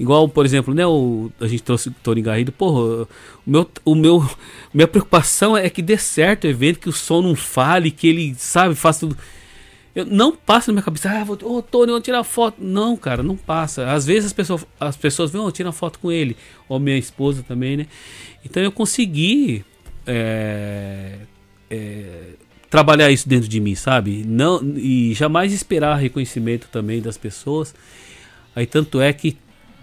Igual, 0.00 0.28
por 0.28 0.46
exemplo, 0.46 0.72
né, 0.72 0.86
o, 0.86 1.28
a 1.40 1.48
gente 1.48 1.64
trouxe 1.64 1.88
o 1.88 1.94
Tony 2.04 2.22
Garrido, 2.22 2.52
porra, 2.52 3.02
o 3.02 3.08
meu, 3.44 3.68
o 3.84 3.94
meu, 3.96 4.30
minha 4.72 4.86
preocupação 4.86 5.56
é 5.56 5.68
que 5.68 5.82
dê 5.82 5.98
certo 5.98 6.44
o 6.44 6.46
evento, 6.46 6.78
que 6.78 6.88
o 6.88 6.92
som 6.92 7.20
não 7.20 7.34
fale, 7.34 7.90
que 7.90 8.06
ele, 8.06 8.32
sabe, 8.38 8.76
faça 8.76 9.00
tudo. 9.00 9.18
Eu, 9.94 10.04
não 10.06 10.34
passa 10.36 10.70
na 10.70 10.74
minha 10.74 10.82
cabeça, 10.82 11.10
ah, 11.10 11.24
vou, 11.24 11.38
ô 11.42 11.62
Tony, 11.62 11.90
vou 11.90 12.00
tirar 12.00 12.22
foto. 12.24 12.62
Não, 12.62 12.96
cara, 12.96 13.22
não 13.22 13.36
passa. 13.36 13.90
Às 13.90 14.06
vezes 14.06 14.26
as 14.26 14.32
pessoas, 14.32 14.66
as 14.78 14.96
pessoas 14.96 15.30
vão, 15.30 15.50
tirar 15.50 15.72
foto 15.72 15.98
com 15.98 16.12
ele, 16.12 16.36
ou 16.68 16.78
minha 16.78 16.96
esposa 16.96 17.42
também, 17.42 17.76
né? 17.76 17.86
Então 18.44 18.62
eu 18.62 18.70
consegui 18.70 19.64
é, 20.06 21.18
é, 21.70 22.30
trabalhar 22.70 23.10
isso 23.10 23.28
dentro 23.28 23.48
de 23.48 23.60
mim, 23.60 23.74
sabe? 23.74 24.24
Não, 24.26 24.62
e 24.76 25.14
jamais 25.14 25.52
esperar 25.52 25.96
reconhecimento 25.96 26.68
também 26.70 27.00
das 27.00 27.16
pessoas. 27.16 27.74
Aí 28.54 28.66
tanto 28.66 29.00
é 29.00 29.12
que, 29.12 29.36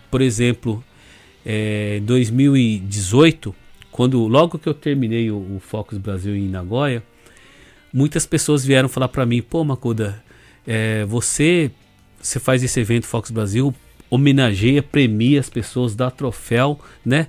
por 0.09 0.21
exemplo, 0.21 0.83
é, 1.45 1.99
2018, 2.03 3.55
quando 3.91 4.25
logo 4.27 4.57
que 4.57 4.67
eu 4.67 4.73
terminei 4.73 5.31
o, 5.31 5.37
o 5.37 5.59
Focus 5.59 5.97
Brasil 5.97 6.35
em 6.35 6.49
Nagoya, 6.49 7.03
muitas 7.95 8.25
pessoas 8.25 8.65
vieram 8.65 8.89
falar 8.89 9.07
para 9.07 9.25
mim, 9.25 9.41
pô, 9.41 9.63
Makuda, 9.63 10.21
é, 10.67 11.05
você, 11.05 11.71
você 12.21 12.39
faz 12.39 12.61
esse 12.61 12.79
evento 12.79 13.07
Fox 13.07 13.31
Brasil, 13.31 13.73
homenageia, 14.09 14.83
premia 14.83 15.39
as 15.39 15.49
pessoas, 15.49 15.95
dá 15.95 16.11
troféu, 16.11 16.79
né? 17.05 17.27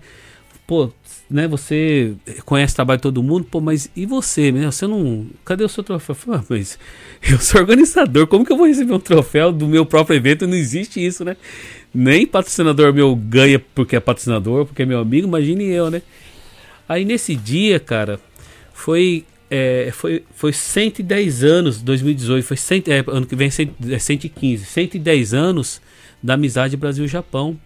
pô, 0.66 0.90
né, 1.30 1.46
você 1.46 2.14
conhece 2.44 2.72
o 2.72 2.76
trabalho 2.76 2.98
de 2.98 3.02
todo 3.02 3.22
mundo, 3.22 3.44
pô, 3.44 3.60
mas 3.60 3.88
e 3.94 4.04
você, 4.04 4.50
né? 4.50 4.66
Você 4.66 4.86
não. 4.86 5.26
Cadê 5.44 5.64
o 5.64 5.68
seu 5.68 5.84
troféu? 5.84 6.14
Falei, 6.14 6.40
ah, 6.40 6.44
mas 6.48 6.78
eu 7.30 7.38
sou 7.38 7.60
organizador, 7.60 8.26
como 8.26 8.44
que 8.44 8.52
eu 8.52 8.56
vou 8.56 8.66
receber 8.66 8.92
um 8.92 9.00
troféu 9.00 9.52
do 9.52 9.66
meu 9.66 9.86
próprio 9.86 10.16
evento? 10.16 10.46
Não 10.46 10.56
existe 10.56 11.04
isso, 11.04 11.24
né? 11.24 11.36
Nem 11.94 12.26
patrocinador 12.26 12.92
meu 12.92 13.14
ganha 13.14 13.58
porque 13.58 13.96
é 13.96 14.00
patrocinador, 14.00 14.66
porque 14.66 14.82
é 14.82 14.86
meu 14.86 14.98
amigo, 14.98 15.28
imagine 15.28 15.64
eu, 15.64 15.90
né? 15.90 16.02
Aí 16.88 17.04
nesse 17.04 17.34
dia, 17.36 17.78
cara, 17.78 18.18
foi. 18.72 19.24
É, 19.50 19.90
foi, 19.92 20.24
foi 20.34 20.52
110 20.52 21.44
anos, 21.44 21.80
2018, 21.80 22.44
foi 22.44 22.56
100, 22.56 22.84
é, 22.88 23.04
ano 23.06 23.26
que 23.26 23.36
vem 23.36 23.48
é, 23.48 23.94
é 23.94 23.98
115, 23.98 24.64
110 24.64 25.34
anos 25.34 25.80
da 26.22 26.34
amizade 26.34 26.76
Brasil-Japão. 26.76 27.58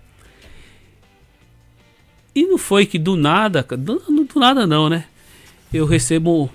E 2.34 2.44
não 2.44 2.58
foi 2.58 2.86
que 2.86 2.98
do 2.98 3.16
nada, 3.16 3.62
do, 3.62 3.98
do 3.98 4.38
nada 4.38 4.66
não, 4.66 4.88
né? 4.88 5.06
Eu 5.72 5.86
recebo 5.86 6.50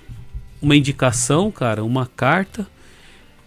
uma 0.62 0.76
indicação, 0.76 1.50
cara, 1.50 1.84
uma 1.84 2.06
carta 2.06 2.66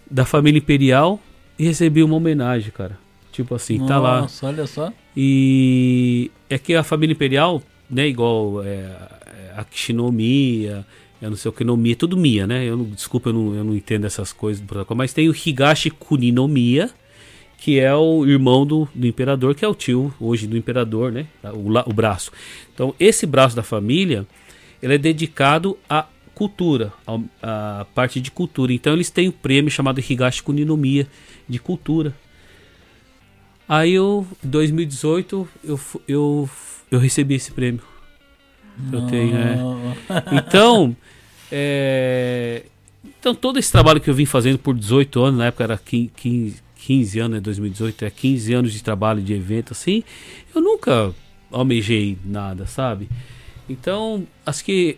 da 0.09 0.25
família 0.25 0.58
imperial 0.58 1.19
e 1.58 1.66
recebi 1.66 2.03
uma 2.03 2.16
homenagem, 2.16 2.72
cara. 2.72 2.98
Tipo 3.32 3.56
assim, 3.56 3.77
Nossa, 3.77 3.93
tá 3.93 3.99
lá. 3.99 4.27
olha 4.43 4.67
só. 4.67 4.93
E 5.16 6.32
é 6.49 6.58
que 6.58 6.75
a 6.75 6.83
família 6.83 7.14
imperial, 7.14 7.61
né, 7.90 8.08
igual 8.08 8.64
é, 8.64 8.85
a 9.56 9.64
Kishinomiya, 9.64 10.85
eu 11.22 11.30
não 11.30 11.38
sei 11.38 11.49
o 11.49 11.53
que 11.53 11.64
Nomiya, 11.64 11.95
tudo 11.95 12.15
Miya, 12.15 12.48
né? 12.48 12.65
Eu 12.65 12.77
desculpa, 12.85 13.30
eu 13.30 13.33
não, 13.33 13.56
eu 13.56 13.64
não 13.64 13.75
entendo 13.75 14.06
essas 14.06 14.31
coisas, 14.31 14.64
mas 14.95 15.14
tem 15.14 15.27
o 15.27 15.35
Higashi 15.35 15.89
Kuninomiya, 15.89 16.89
que 17.57 17.77
é 17.80 17.93
o 17.93 18.25
irmão 18.25 18.65
do, 18.65 18.88
do 18.95 19.06
imperador, 19.06 19.53
que 19.53 19.65
é 19.65 19.67
o 19.67 19.75
tio 19.75 20.14
hoje 20.19 20.48
do 20.48 20.56
imperador, 20.56 21.11
né? 21.11 21.27
O, 21.43 21.89
o 21.89 21.93
braço. 21.93 22.31
Então, 22.73 22.95
esse 22.99 23.25
braço 23.25 23.56
da 23.56 23.64
família, 23.64 24.25
ele 24.81 24.93
é 24.95 24.98
dedicado 24.98 25.77
à 25.89 26.06
cultura, 26.33 26.93
ao- 27.06 27.22
à 27.43 27.85
parte 27.93 28.22
de 28.22 28.31
cultura. 28.31 28.72
Então, 28.72 28.93
eles 28.93 29.09
têm 29.09 29.27
o 29.27 29.33
prêmio 29.33 29.69
chamado 29.69 29.99
Higashi 29.99 30.41
Kuninomiya 30.41 31.06
de 31.49 31.59
cultura. 31.59 32.15
Aí, 33.67 33.95
em 33.98 34.25
2018, 34.41 35.48
eu, 35.64 35.80
eu, 36.07 36.49
eu 36.89 36.98
recebi 36.99 37.35
esse 37.35 37.51
prêmio. 37.51 37.81
Eu 38.91 39.01
tenho, 39.08 39.35
é. 39.38 39.58
Então, 40.32 40.95
é, 41.51 42.64
então 43.19 43.33
todo 43.35 43.59
esse 43.59 43.72
trabalho 43.72 43.99
que 43.99 44.09
eu 44.09 44.14
vim 44.14 44.25
fazendo 44.25 44.58
por 44.58 44.75
18 44.75 45.22
anos, 45.22 45.40
na 45.40 45.45
época 45.48 45.64
era 45.64 45.77
15, 45.77 46.11
15, 46.16 46.64
15 46.75 47.19
anos, 47.19 47.35
né, 47.35 47.41
2018, 47.41 48.06
é 48.06 48.09
15 48.09 48.53
anos 48.53 48.74
de 48.74 48.82
trabalho 48.83 49.22
de 49.22 49.33
evento 49.33 49.74
assim, 49.74 50.03
eu 50.56 50.61
nunca 50.61 51.14
almejei 51.51 52.17
nada, 52.24 52.66
sabe? 52.66 53.09
Então, 53.67 54.25
acho 54.45 54.64
que 54.64 54.98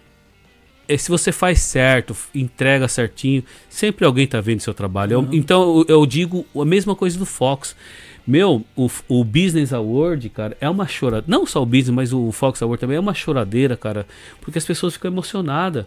é, 0.87 0.97
se 0.97 1.09
você 1.09 1.31
faz 1.31 1.59
certo, 1.59 2.15
entrega 2.35 2.87
certinho, 2.87 3.43
sempre 3.69 4.05
alguém 4.05 4.27
tá 4.27 4.39
vendo 4.41 4.59
seu 4.59 4.73
trabalho. 4.73 5.13
Eu- 5.13 5.27
então, 5.31 5.79
eu, 5.79 5.85
eu 5.99 6.05
digo 6.05 6.45
a 6.55 6.65
mesma 6.65 6.95
coisa 6.95 7.17
do 7.17 7.25
Fox. 7.25 7.75
Meu, 8.25 8.63
o, 8.75 8.89
o 9.07 9.23
Business 9.23 9.73
Award, 9.73 10.29
cara, 10.29 10.55
é 10.61 10.69
uma 10.69 10.87
choradeira. 10.87 11.25
Não 11.27 11.45
só 11.45 11.61
o 11.61 11.65
Business, 11.65 11.89
mas 11.89 12.13
o 12.13 12.31
Fox 12.31 12.61
Award 12.61 12.79
também 12.79 12.97
é 12.97 12.99
uma 12.99 13.13
choradeira, 13.13 13.75
cara. 13.75 14.05
Porque 14.39 14.57
as 14.57 14.65
pessoas 14.65 14.93
ficam 14.93 15.11
emocionadas. 15.11 15.85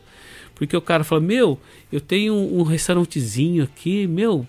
Porque 0.54 0.76
o 0.76 0.80
cara 0.80 1.04
fala, 1.04 1.20
meu, 1.20 1.58
eu 1.92 2.00
tenho 2.00 2.34
um, 2.34 2.60
um 2.60 2.62
restaurantezinho 2.62 3.64
aqui, 3.64 4.06
meu. 4.06 4.46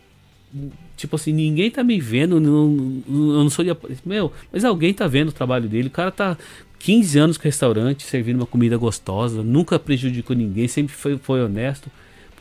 Tipo 0.95 1.15
assim, 1.17 1.33
ninguém 1.33 1.69
tá 1.69 1.83
me 1.83 1.99
vendo, 1.99 2.39
não, 2.39 2.67
não- 2.69 3.03
eu 3.33 3.43
não 3.43 3.49
sou 3.49 3.65
de. 3.65 3.75
Meu, 4.05 4.31
mas 4.51 4.63
alguém 4.63 4.93
tá 4.93 5.05
vendo 5.07 5.29
o 5.29 5.33
trabalho 5.33 5.67
dele. 5.67 5.87
O 5.89 5.91
cara 5.91 6.09
tá 6.11 6.37
15 6.79 7.19
anos 7.19 7.37
com 7.37 7.43
restaurante, 7.43 8.03
servindo 8.03 8.37
uma 8.37 8.45
comida 8.45 8.77
gostosa, 8.77 9.43
nunca 9.43 9.77
prejudicou 9.77 10.35
ninguém, 10.35 10.67
sempre 10.67 10.93
foi, 10.95 11.17
foi 11.17 11.43
honesto. 11.43 11.91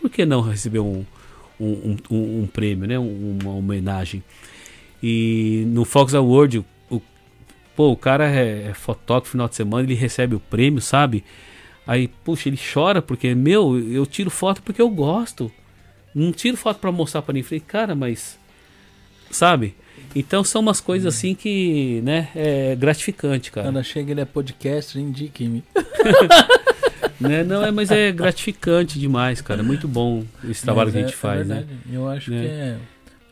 Por 0.00 0.08
que 0.08 0.24
não 0.24 0.40
receber 0.40 0.78
um, 0.78 1.04
um, 1.58 1.96
um, 2.10 2.40
um- 2.42 2.46
prêmio, 2.46 2.86
né? 2.86 2.98
Um- 2.98 3.38
uma 3.42 3.52
homenagem? 3.54 4.22
E 5.06 5.64
no 5.66 5.84
Fox 5.84 6.14
Award, 6.14 6.64
o, 6.90 7.02
pô, 7.76 7.90
o 7.90 7.96
cara 7.96 8.26
é, 8.26 8.68
é 8.70 8.74
fotógrafo 8.74 9.32
final 9.32 9.46
de 9.48 9.54
semana, 9.54 9.82
ele 9.84 9.92
recebe 9.94 10.34
o 10.34 10.40
prêmio, 10.40 10.80
sabe? 10.80 11.22
Aí, 11.86 12.08
puxa, 12.08 12.48
ele 12.48 12.58
chora 12.72 13.02
porque, 13.02 13.34
meu, 13.34 13.78
eu 13.78 14.06
tiro 14.06 14.30
foto 14.30 14.62
porque 14.62 14.80
eu 14.80 14.88
gosto. 14.88 15.52
Não 16.14 16.32
tiro 16.32 16.56
foto 16.56 16.78
pra 16.80 16.90
mostrar 16.90 17.20
pra 17.20 17.34
ninguém. 17.34 17.42
Falei, 17.46 17.60
cara, 17.60 17.94
mas. 17.94 18.38
Sabe? 19.30 19.74
Então 20.16 20.42
são 20.42 20.62
umas 20.62 20.80
coisas 20.80 21.12
assim 21.14 21.34
que, 21.34 22.00
né, 22.02 22.28
é 22.34 22.74
gratificante, 22.76 23.50
cara. 23.50 23.66
Quando 23.70 23.84
chega 23.84 24.12
ele 24.12 24.20
é 24.22 24.24
podcast, 24.24 24.98
indique-me. 24.98 25.62
Né? 27.20 27.44
Não, 27.44 27.64
é, 27.64 27.70
mas 27.70 27.90
é 27.92 28.10
gratificante 28.10 28.98
demais, 28.98 29.40
cara. 29.40 29.62
Muito 29.62 29.86
bom 29.86 30.24
esse 30.48 30.62
trabalho 30.62 30.86
Mas 30.88 30.94
que 30.94 30.98
a 30.98 31.00
é- 31.00 31.04
gente 31.06 31.14
é 31.14 31.16
faz, 31.16 31.46
né? 31.46 31.54
verdade. 31.56 31.78
Eu 31.92 32.08
acho 32.08 32.30
Né? 32.30 32.40
que 32.40 32.46
é. 32.48 32.76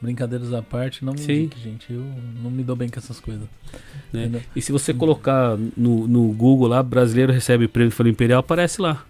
Brincadeiras 0.03 0.53
à 0.53 0.61
parte, 0.61 1.05
não 1.05 1.13
me 1.13 1.21
Sim. 1.21 1.33
indique, 1.45 1.61
gente. 1.61 1.93
Eu 1.93 2.05
não 2.43 2.51
me 2.51 2.65
dou 2.65 2.75
bem 2.75 2.89
com 2.89 2.99
essas 2.99 3.21
coisas. 3.21 3.47
né? 4.13 4.43
E 4.55 4.61
se 4.61 4.73
você 4.73 4.93
colocar 4.93 5.57
no, 5.77 6.09
no 6.09 6.33
Google 6.33 6.67
lá, 6.67 6.83
brasileiro 6.83 7.33
recebe 7.33 7.69
prêmio 7.69 7.93
Folha 7.93 8.09
Imperial, 8.09 8.41
aparece 8.41 8.83
lá. 8.83 9.05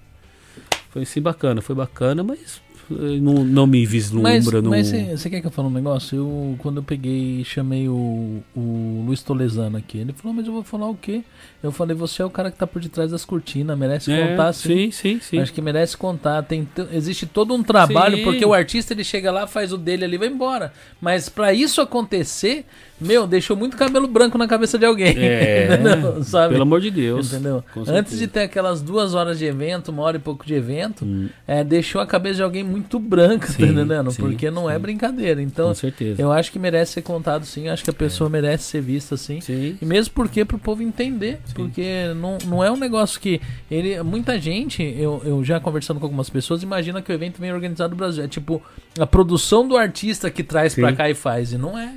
Foi 0.90 1.02
assim 1.02 1.22
bacana, 1.22 1.62
foi 1.62 1.74
bacana, 1.74 2.22
mas 2.22 2.60
não, 2.90 3.44
não 3.44 3.66
me 3.66 3.80
Mas 3.82 3.90
vislumbra. 3.90 4.62
não... 4.62 4.70
mas 4.70 4.88
você 4.88 5.16
você 5.16 5.30
quer 5.30 5.40
que 5.40 5.46
eu 5.46 5.50
fale 5.50 5.68
um 5.68 5.70
negócio? 5.70 6.16
Eu, 6.16 6.54
quando 6.58 6.78
eu 6.78 6.82
peguei 6.82 7.40
e 7.40 7.44
chamei 7.44 7.88
o, 7.88 8.42
o 8.54 9.04
Luiz 9.06 9.22
Tolesano 9.22 9.76
aqui, 9.76 9.98
ele 9.98 10.12
falou, 10.12 10.34
mas 10.34 10.46
eu 10.46 10.52
vou 10.52 10.62
falar 10.62 10.88
o 10.88 10.94
quê? 10.94 11.22
Eu 11.62 11.70
falei, 11.70 11.94
você 11.96 12.22
é 12.22 12.24
o 12.24 12.30
cara 12.30 12.50
que 12.50 12.58
tá 12.58 12.66
por 12.66 12.82
detrás 12.82 13.10
das 13.12 13.24
cortinas, 13.24 13.78
merece 13.78 14.10
É, 14.12 14.28
contar 14.28 14.52
sim. 14.52 14.90
sim, 14.90 14.90
sim, 14.90 15.20
sim. 15.20 15.38
Acho 15.38 15.52
que 15.52 15.60
merece 15.62 15.96
contar. 15.96 16.42
Tem, 16.42 16.66
existe 16.92 17.24
todo 17.24 17.54
um 17.54 17.62
trabalho, 17.62 18.16
Sim. 18.16 18.24
porque 18.24 18.44
o 18.44 18.52
artista 18.52 18.92
ele 18.92 19.04
chega 19.04 19.30
lá, 19.30 19.46
faz 19.46 19.72
o 19.72 19.78
dele 19.78 20.04
ali 20.04 20.16
e 20.16 20.18
vai 20.18 20.28
embora. 20.28 20.72
Mas 21.00 21.28
pra 21.28 21.54
isso 21.54 21.80
acontecer, 21.80 22.64
meu, 23.00 23.26
deixou 23.28 23.56
muito 23.56 23.76
cabelo 23.76 24.08
branco 24.08 24.36
na 24.36 24.48
cabeça 24.48 24.76
de 24.76 24.84
alguém. 24.84 25.14
É, 25.16 25.74
Entendeu? 25.80 26.24
Sabe? 26.24 26.54
pelo 26.54 26.62
amor 26.62 26.80
de 26.80 26.90
Deus. 26.90 27.32
Entendeu? 27.32 27.62
Antes 27.86 28.18
de 28.18 28.26
ter 28.26 28.40
aquelas 28.40 28.80
duas 28.82 29.14
horas 29.14 29.38
de 29.38 29.44
evento, 29.44 29.90
uma 29.92 30.02
hora 30.02 30.16
e 30.16 30.20
pouco 30.20 30.44
de 30.44 30.54
evento, 30.54 31.04
Hum, 31.04 31.28
é, 31.46 31.62
deixou 31.62 32.00
a 32.00 32.06
cabeça 32.06 32.36
de 32.36 32.42
alguém 32.42 32.64
muito 32.64 32.81
branca, 32.98 33.46
Sim, 33.48 33.58
tá 33.58 33.66
entendendo? 33.66 34.10
sim, 34.10 34.22
Porque 34.22 34.50
não 34.50 34.68
é 34.68 34.74
sim. 34.74 34.80
brincadeira. 34.80 35.42
Então, 35.42 35.68
com 35.68 35.74
certeza. 35.74 36.20
eu 36.20 36.30
acho 36.32 36.50
que 36.52 36.58
merece 36.58 36.92
ser 36.92 37.02
contado 37.02 37.44
sim. 37.44 37.68
Acho 37.68 37.84
que 37.84 37.90
a 37.90 37.94
pessoa 37.94 38.28
merece 38.28 38.64
ser 38.64 38.80
vista 38.80 39.14
assim. 39.14 39.40
Sim. 39.40 39.76
E 39.80 39.84
mesmo 39.84 40.14
porque 40.14 40.44
pro 40.44 40.58
povo 40.58 40.82
entender, 40.82 41.40
porque 41.54 42.12
não, 42.16 42.38
não 42.46 42.64
é 42.64 42.70
um 42.70 42.76
negócio 42.76 43.20
que 43.20 43.40
ele 43.70 44.02
muita 44.02 44.38
gente, 44.38 44.82
eu, 44.82 45.22
eu 45.24 45.44
já 45.44 45.60
conversando 45.60 45.98
com 46.00 46.06
algumas 46.06 46.28
pessoas, 46.28 46.62
imagina 46.62 47.00
que 47.00 47.10
o 47.10 47.14
evento 47.14 47.40
vem 47.40 47.52
organizado 47.52 47.90
no 47.90 47.96
Brasil, 47.96 48.24
é 48.24 48.28
tipo 48.28 48.62
a 48.98 49.06
produção 49.06 49.66
do 49.66 49.76
artista 49.76 50.30
que 50.30 50.42
traz 50.42 50.74
Sim. 50.74 50.82
cá 50.94 51.08
e 51.08 51.14
faz, 51.14 51.52
e 51.52 51.58
não 51.58 51.78
é. 51.78 51.94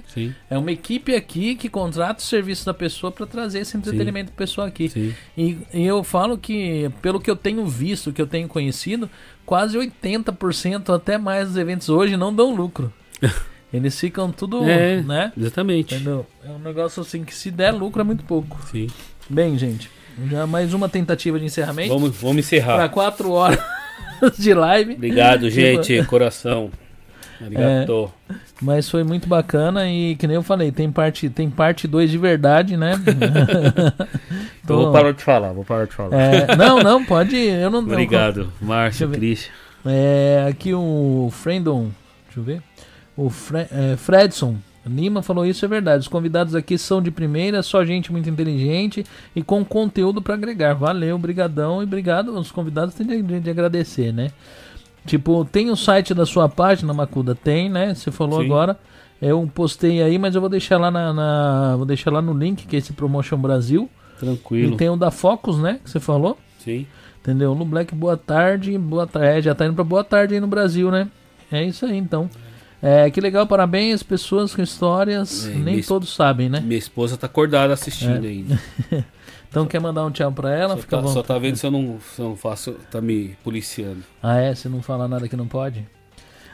É 0.49 0.57
uma 0.57 0.71
equipe 0.71 1.13
aqui 1.13 1.55
que 1.55 1.67
contrata 1.69 2.19
o 2.19 2.23
serviço 2.23 2.65
da 2.65 2.73
pessoa 2.73 3.11
pra 3.11 3.25
trazer 3.25 3.59
esse 3.59 3.75
entretenimento 3.75 4.31
pra 4.31 4.45
pessoa 4.45 4.67
aqui. 4.67 5.13
E, 5.37 5.57
e 5.73 5.85
eu 5.85 6.03
falo 6.03 6.37
que, 6.37 6.89
pelo 7.01 7.19
que 7.19 7.29
eu 7.29 7.35
tenho 7.35 7.65
visto, 7.65 8.13
que 8.13 8.21
eu 8.21 8.27
tenho 8.27 8.47
conhecido, 8.47 9.09
quase 9.45 9.77
80% 9.77 10.93
até 10.95 11.17
mais 11.17 11.49
dos 11.49 11.57
eventos 11.57 11.89
hoje 11.89 12.17
não 12.17 12.33
dão 12.33 12.53
lucro. 12.55 12.91
Eles 13.73 13.99
ficam 13.99 14.31
tudo, 14.31 14.63
É. 14.63 15.01
né? 15.01 15.33
Exatamente. 15.37 15.95
Entendeu? 15.95 16.25
É 16.43 16.49
um 16.49 16.59
negócio 16.59 17.01
assim 17.01 17.23
que 17.25 17.35
se 17.35 17.51
der 17.51 17.71
lucro 17.71 18.01
é 18.01 18.03
muito 18.05 18.23
pouco. 18.23 18.57
Sim. 18.71 18.87
Bem, 19.29 19.57
gente, 19.57 19.89
já 20.29 20.47
mais 20.47 20.73
uma 20.73 20.87
tentativa 20.87 21.37
de 21.39 21.45
encerramento 21.45 21.89
Vamos, 21.89 22.15
vamos 22.15 22.21
para 22.21 22.39
encerrar. 22.39 22.89
quatro 22.89 23.31
horas 23.31 23.59
de 24.39 24.53
live. 24.53 24.93
Obrigado, 24.93 25.49
gente. 25.51 26.03
Coração. 26.05 26.69
Obrigado. 27.41 28.11
Mas 28.61 28.89
foi 28.89 29.03
muito 29.03 29.27
bacana 29.27 29.89
e 29.89 30.15
que 30.15 30.25
nem 30.27 30.35
eu 30.35 30.43
falei, 30.43 30.71
tem 30.71 30.91
parte 30.91 31.29
tem 31.29 31.49
parte 31.49 31.87
2 31.87 32.09
de 32.11 32.17
verdade, 32.17 32.77
né? 32.77 32.93
Então, 34.63 34.77
vou 34.77 34.91
parar 34.91 35.11
de 35.11 35.21
falar, 35.21 35.51
vou 35.53 35.63
parar 35.63 35.85
de 35.85 35.93
falar. 35.93 36.17
É, 36.19 36.55
não, 36.55 36.79
não, 36.79 37.05
pode. 37.05 37.35
Eu 37.35 37.69
não. 37.69 37.81
Obrigado, 37.81 38.45
Deixa 38.45 38.65
Márcio. 38.65 39.09
Christian. 39.09 39.51
É, 39.85 40.47
aqui 40.49 40.73
o 40.73 41.29
Frendon, 41.31 41.91
deixa 42.25 42.39
eu 42.39 42.43
ver. 42.43 42.63
O 43.15 43.29
Fre 43.29 43.67
é, 43.71 43.95
Fredson 43.95 44.57
Lima 44.85 45.23
falou 45.23 45.45
isso, 45.45 45.65
é 45.65 45.67
verdade. 45.67 46.01
Os 46.01 46.07
convidados 46.07 46.53
aqui 46.53 46.77
são 46.77 47.01
de 47.01 47.09
primeira, 47.09 47.63
só 47.63 47.83
gente 47.83 48.11
muito 48.11 48.29
inteligente 48.29 49.03
e 49.35 49.41
com 49.41 49.65
conteúdo 49.65 50.21
para 50.21 50.35
agregar. 50.35 50.73
Valeu, 50.73 51.17
brigadão 51.17 51.81
e 51.81 51.85
obrigado. 51.85 52.29
Os 52.37 52.51
convidados 52.51 52.93
têm 52.93 53.07
de, 53.07 53.39
de 53.39 53.49
agradecer, 53.49 54.13
né? 54.13 54.31
Tipo, 55.05 55.45
tem 55.45 55.69
o 55.69 55.75
site 55.75 56.13
da 56.13 56.25
sua 56.25 56.49
página, 56.49 56.93
Macuda? 56.93 57.35
Tem, 57.35 57.69
né? 57.69 57.93
Você 57.93 58.11
falou 58.11 58.39
Sim. 58.39 58.45
agora. 58.45 58.77
Eu 59.21 59.49
postei 59.53 60.01
aí, 60.01 60.17
mas 60.17 60.35
eu 60.35 60.41
vou 60.41 60.49
deixar 60.49 60.77
lá 60.77 60.89
na, 60.91 61.13
na- 61.13 61.75
vou 61.77 61.85
deixar 61.85 62.11
lá 62.11 62.21
no 62.21 62.33
link 62.33 62.65
que 62.67 62.75
é 62.75 62.79
esse 62.79 62.91
Promotion 62.93 63.37
Brasil. 63.37 63.89
Tranquilo. 64.19 64.73
E 64.73 64.77
tem 64.77 64.89
o 64.89 64.95
da 64.95 65.11
Focus, 65.11 65.57
né? 65.59 65.79
Que 65.83 65.89
você 65.89 65.99
falou. 65.99 66.37
Sim. 66.59 66.85
Entendeu? 67.21 67.55
No 67.55 67.65
Black, 67.65 67.93
boa 67.95 68.17
tarde. 68.17 68.77
Boa 68.77 69.07
tarde. 69.07 69.27
É, 69.39 69.41
já 69.41 69.55
tá 69.55 69.65
indo 69.65 69.73
pra 69.75 69.83
boa 69.83 70.03
tarde 70.03 70.33
aí 70.35 70.39
no 70.39 70.47
Brasil, 70.47 70.91
né? 70.91 71.07
É 71.51 71.63
isso 71.63 71.85
aí, 71.85 71.97
então. 71.97 72.29
É, 72.81 73.09
que 73.09 73.19
legal, 73.21 73.47
parabéns, 73.47 74.03
pessoas 74.03 74.53
com 74.53 74.61
histórias, 74.61 75.47
É, 75.47 75.53
nem 75.55 75.81
todos 75.81 76.13
sabem, 76.13 76.49
né? 76.49 76.59
Minha 76.59 76.77
esposa 76.77 77.17
tá 77.17 77.25
acordada 77.25 77.73
assistindo 77.73 78.25
É. 78.25 78.29
ainda. 78.29 78.59
Então 79.55 79.65
quer 79.65 79.79
mandar 79.79 80.03
um 80.03 80.11
tchau 80.11 80.29
pra 80.33 80.53
ela? 80.53 80.75
Só 80.75 80.81
Fica 80.81 80.97
tá, 80.97 81.01
bom. 81.01 81.07
só 81.07 81.23
tá 81.23 81.39
vendo 81.39 81.55
se 81.55 81.65
eu 81.65 81.71
não, 81.71 81.97
se 82.13 82.21
eu 82.21 82.25
não 82.27 82.35
faço, 82.35 82.73
tá 82.91 82.99
me 82.99 83.37
policiando. 83.41 84.03
Ah, 84.21 84.35
é? 84.35 84.53
Você 84.53 84.67
não 84.67 84.81
fala 84.81 85.07
nada 85.07 85.29
que 85.29 85.35
não 85.37 85.47
pode? 85.47 85.87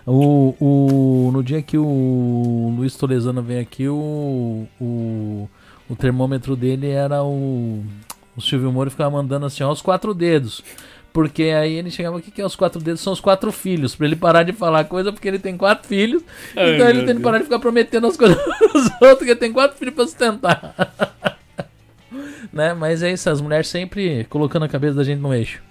O, 0.05 0.53
o, 0.59 1.31
no 1.31 1.43
dia 1.43 1.63
que 1.63 1.80
o 1.80 2.71
Luiz 2.77 2.95
Tolesano 2.95 3.41
veio 3.41 3.59
aqui, 3.59 3.88
o, 3.88 4.67
o, 4.80 5.49
o 5.89 5.95
termômetro 5.95 6.55
dele 6.55 6.91
era 6.91 7.23
o. 7.23 7.83
O 8.38 8.41
Silvio 8.41 8.71
Moro 8.71 8.91
ficava 8.91 9.09
mandando 9.09 9.47
assim, 9.47 9.63
ó, 9.63 9.71
os 9.71 9.81
quatro 9.81 10.13
dedos. 10.13 10.63
Porque 11.11 11.45
aí 11.45 11.73
ele 11.73 11.89
chegava, 11.89 12.17
o 12.17 12.21
que, 12.21 12.30
que 12.30 12.39
é 12.39 12.45
os 12.45 12.55
quatro 12.55 12.80
dedos? 12.80 13.01
São 13.01 13.13
os 13.13 13.19
quatro 13.19 13.51
filhos. 13.51 13.95
Pra 13.95 14.05
ele 14.05 14.15
parar 14.15 14.43
de 14.43 14.53
falar 14.53 14.83
coisa, 14.83 15.11
porque 15.11 15.27
ele 15.27 15.39
tem 15.39 15.57
quatro 15.57 15.88
filhos. 15.88 16.23
Ai, 16.55 16.75
então 16.75 16.88
ele 16.88 17.03
tem 17.03 17.15
que 17.15 17.21
parar 17.23 17.39
de 17.39 17.45
ficar 17.45 17.57
prometendo 17.57 18.05
as 18.05 18.15
coisas 18.15 18.38
pros 18.59 18.85
outros, 19.01 19.17
porque 19.17 19.35
tem 19.35 19.51
quatro 19.51 19.75
filhos 19.75 19.95
pra 19.95 20.05
sustentar. 20.05 20.75
né? 22.52 22.74
Mas 22.74 23.03
é 23.03 23.11
isso, 23.11 23.30
as 23.30 23.42
mulheres 23.42 23.68
sempre 23.68 24.26
colocando 24.30 24.64
a 24.64 24.70
cabeça 24.70 24.95
da 24.95 25.03
gente 25.03 25.20
no 25.20 25.34
eixo. 25.34 25.61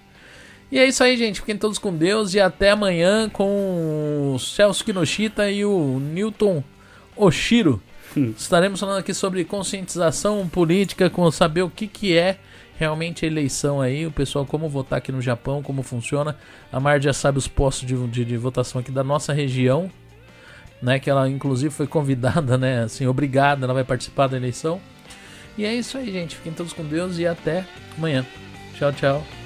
E 0.71 0.79
é 0.79 0.87
isso 0.87 1.03
aí, 1.03 1.17
gente. 1.17 1.41
Fiquem 1.41 1.57
todos 1.57 1.77
com 1.77 1.93
Deus 1.93 2.33
e 2.33 2.39
até 2.39 2.71
amanhã 2.71 3.27
com 3.27 4.33
o 4.33 4.39
Celso 4.39 4.85
Kinoshita 4.85 5.51
e 5.51 5.65
o 5.65 5.99
Newton 5.99 6.63
Oshiro. 7.15 7.81
Estaremos 8.37 8.79
falando 8.79 8.99
aqui 8.99 9.13
sobre 9.13 9.43
conscientização 9.43 10.47
política, 10.47 11.09
com 11.09 11.29
saber 11.29 11.61
o 11.61 11.69
que, 11.69 11.87
que 11.87 12.17
é 12.17 12.37
realmente 12.77 13.25
a 13.25 13.27
eleição 13.27 13.79
aí, 13.79 14.07
o 14.07 14.11
pessoal 14.11 14.45
como 14.45 14.67
votar 14.67 14.97
aqui 14.97 15.11
no 15.11 15.21
Japão, 15.21 15.61
como 15.61 15.83
funciona. 15.83 16.37
A 16.71 16.79
Mar 16.79 17.01
já 17.01 17.13
sabe 17.13 17.37
os 17.37 17.47
postos 17.47 17.87
de, 17.87 17.95
de, 18.07 18.25
de 18.25 18.37
votação 18.37 18.81
aqui 18.81 18.91
da 18.91 19.03
nossa 19.03 19.33
região, 19.33 19.91
né? 20.81 20.99
Que 20.99 21.09
ela 21.09 21.29
inclusive 21.29 21.73
foi 21.73 21.85
convidada, 21.85 22.57
né? 22.57 22.83
Assim, 22.83 23.05
obrigada, 23.05 23.65
ela 23.65 23.73
vai 23.73 23.83
participar 23.83 24.27
da 24.27 24.37
eleição. 24.37 24.81
E 25.57 25.65
é 25.65 25.73
isso 25.73 25.97
aí, 25.97 26.11
gente. 26.11 26.35
Fiquem 26.35 26.53
todos 26.53 26.73
com 26.73 26.83
Deus 26.83 27.17
e 27.17 27.27
até 27.27 27.65
amanhã. 27.97 28.25
Tchau, 28.77 28.91
tchau. 28.93 29.40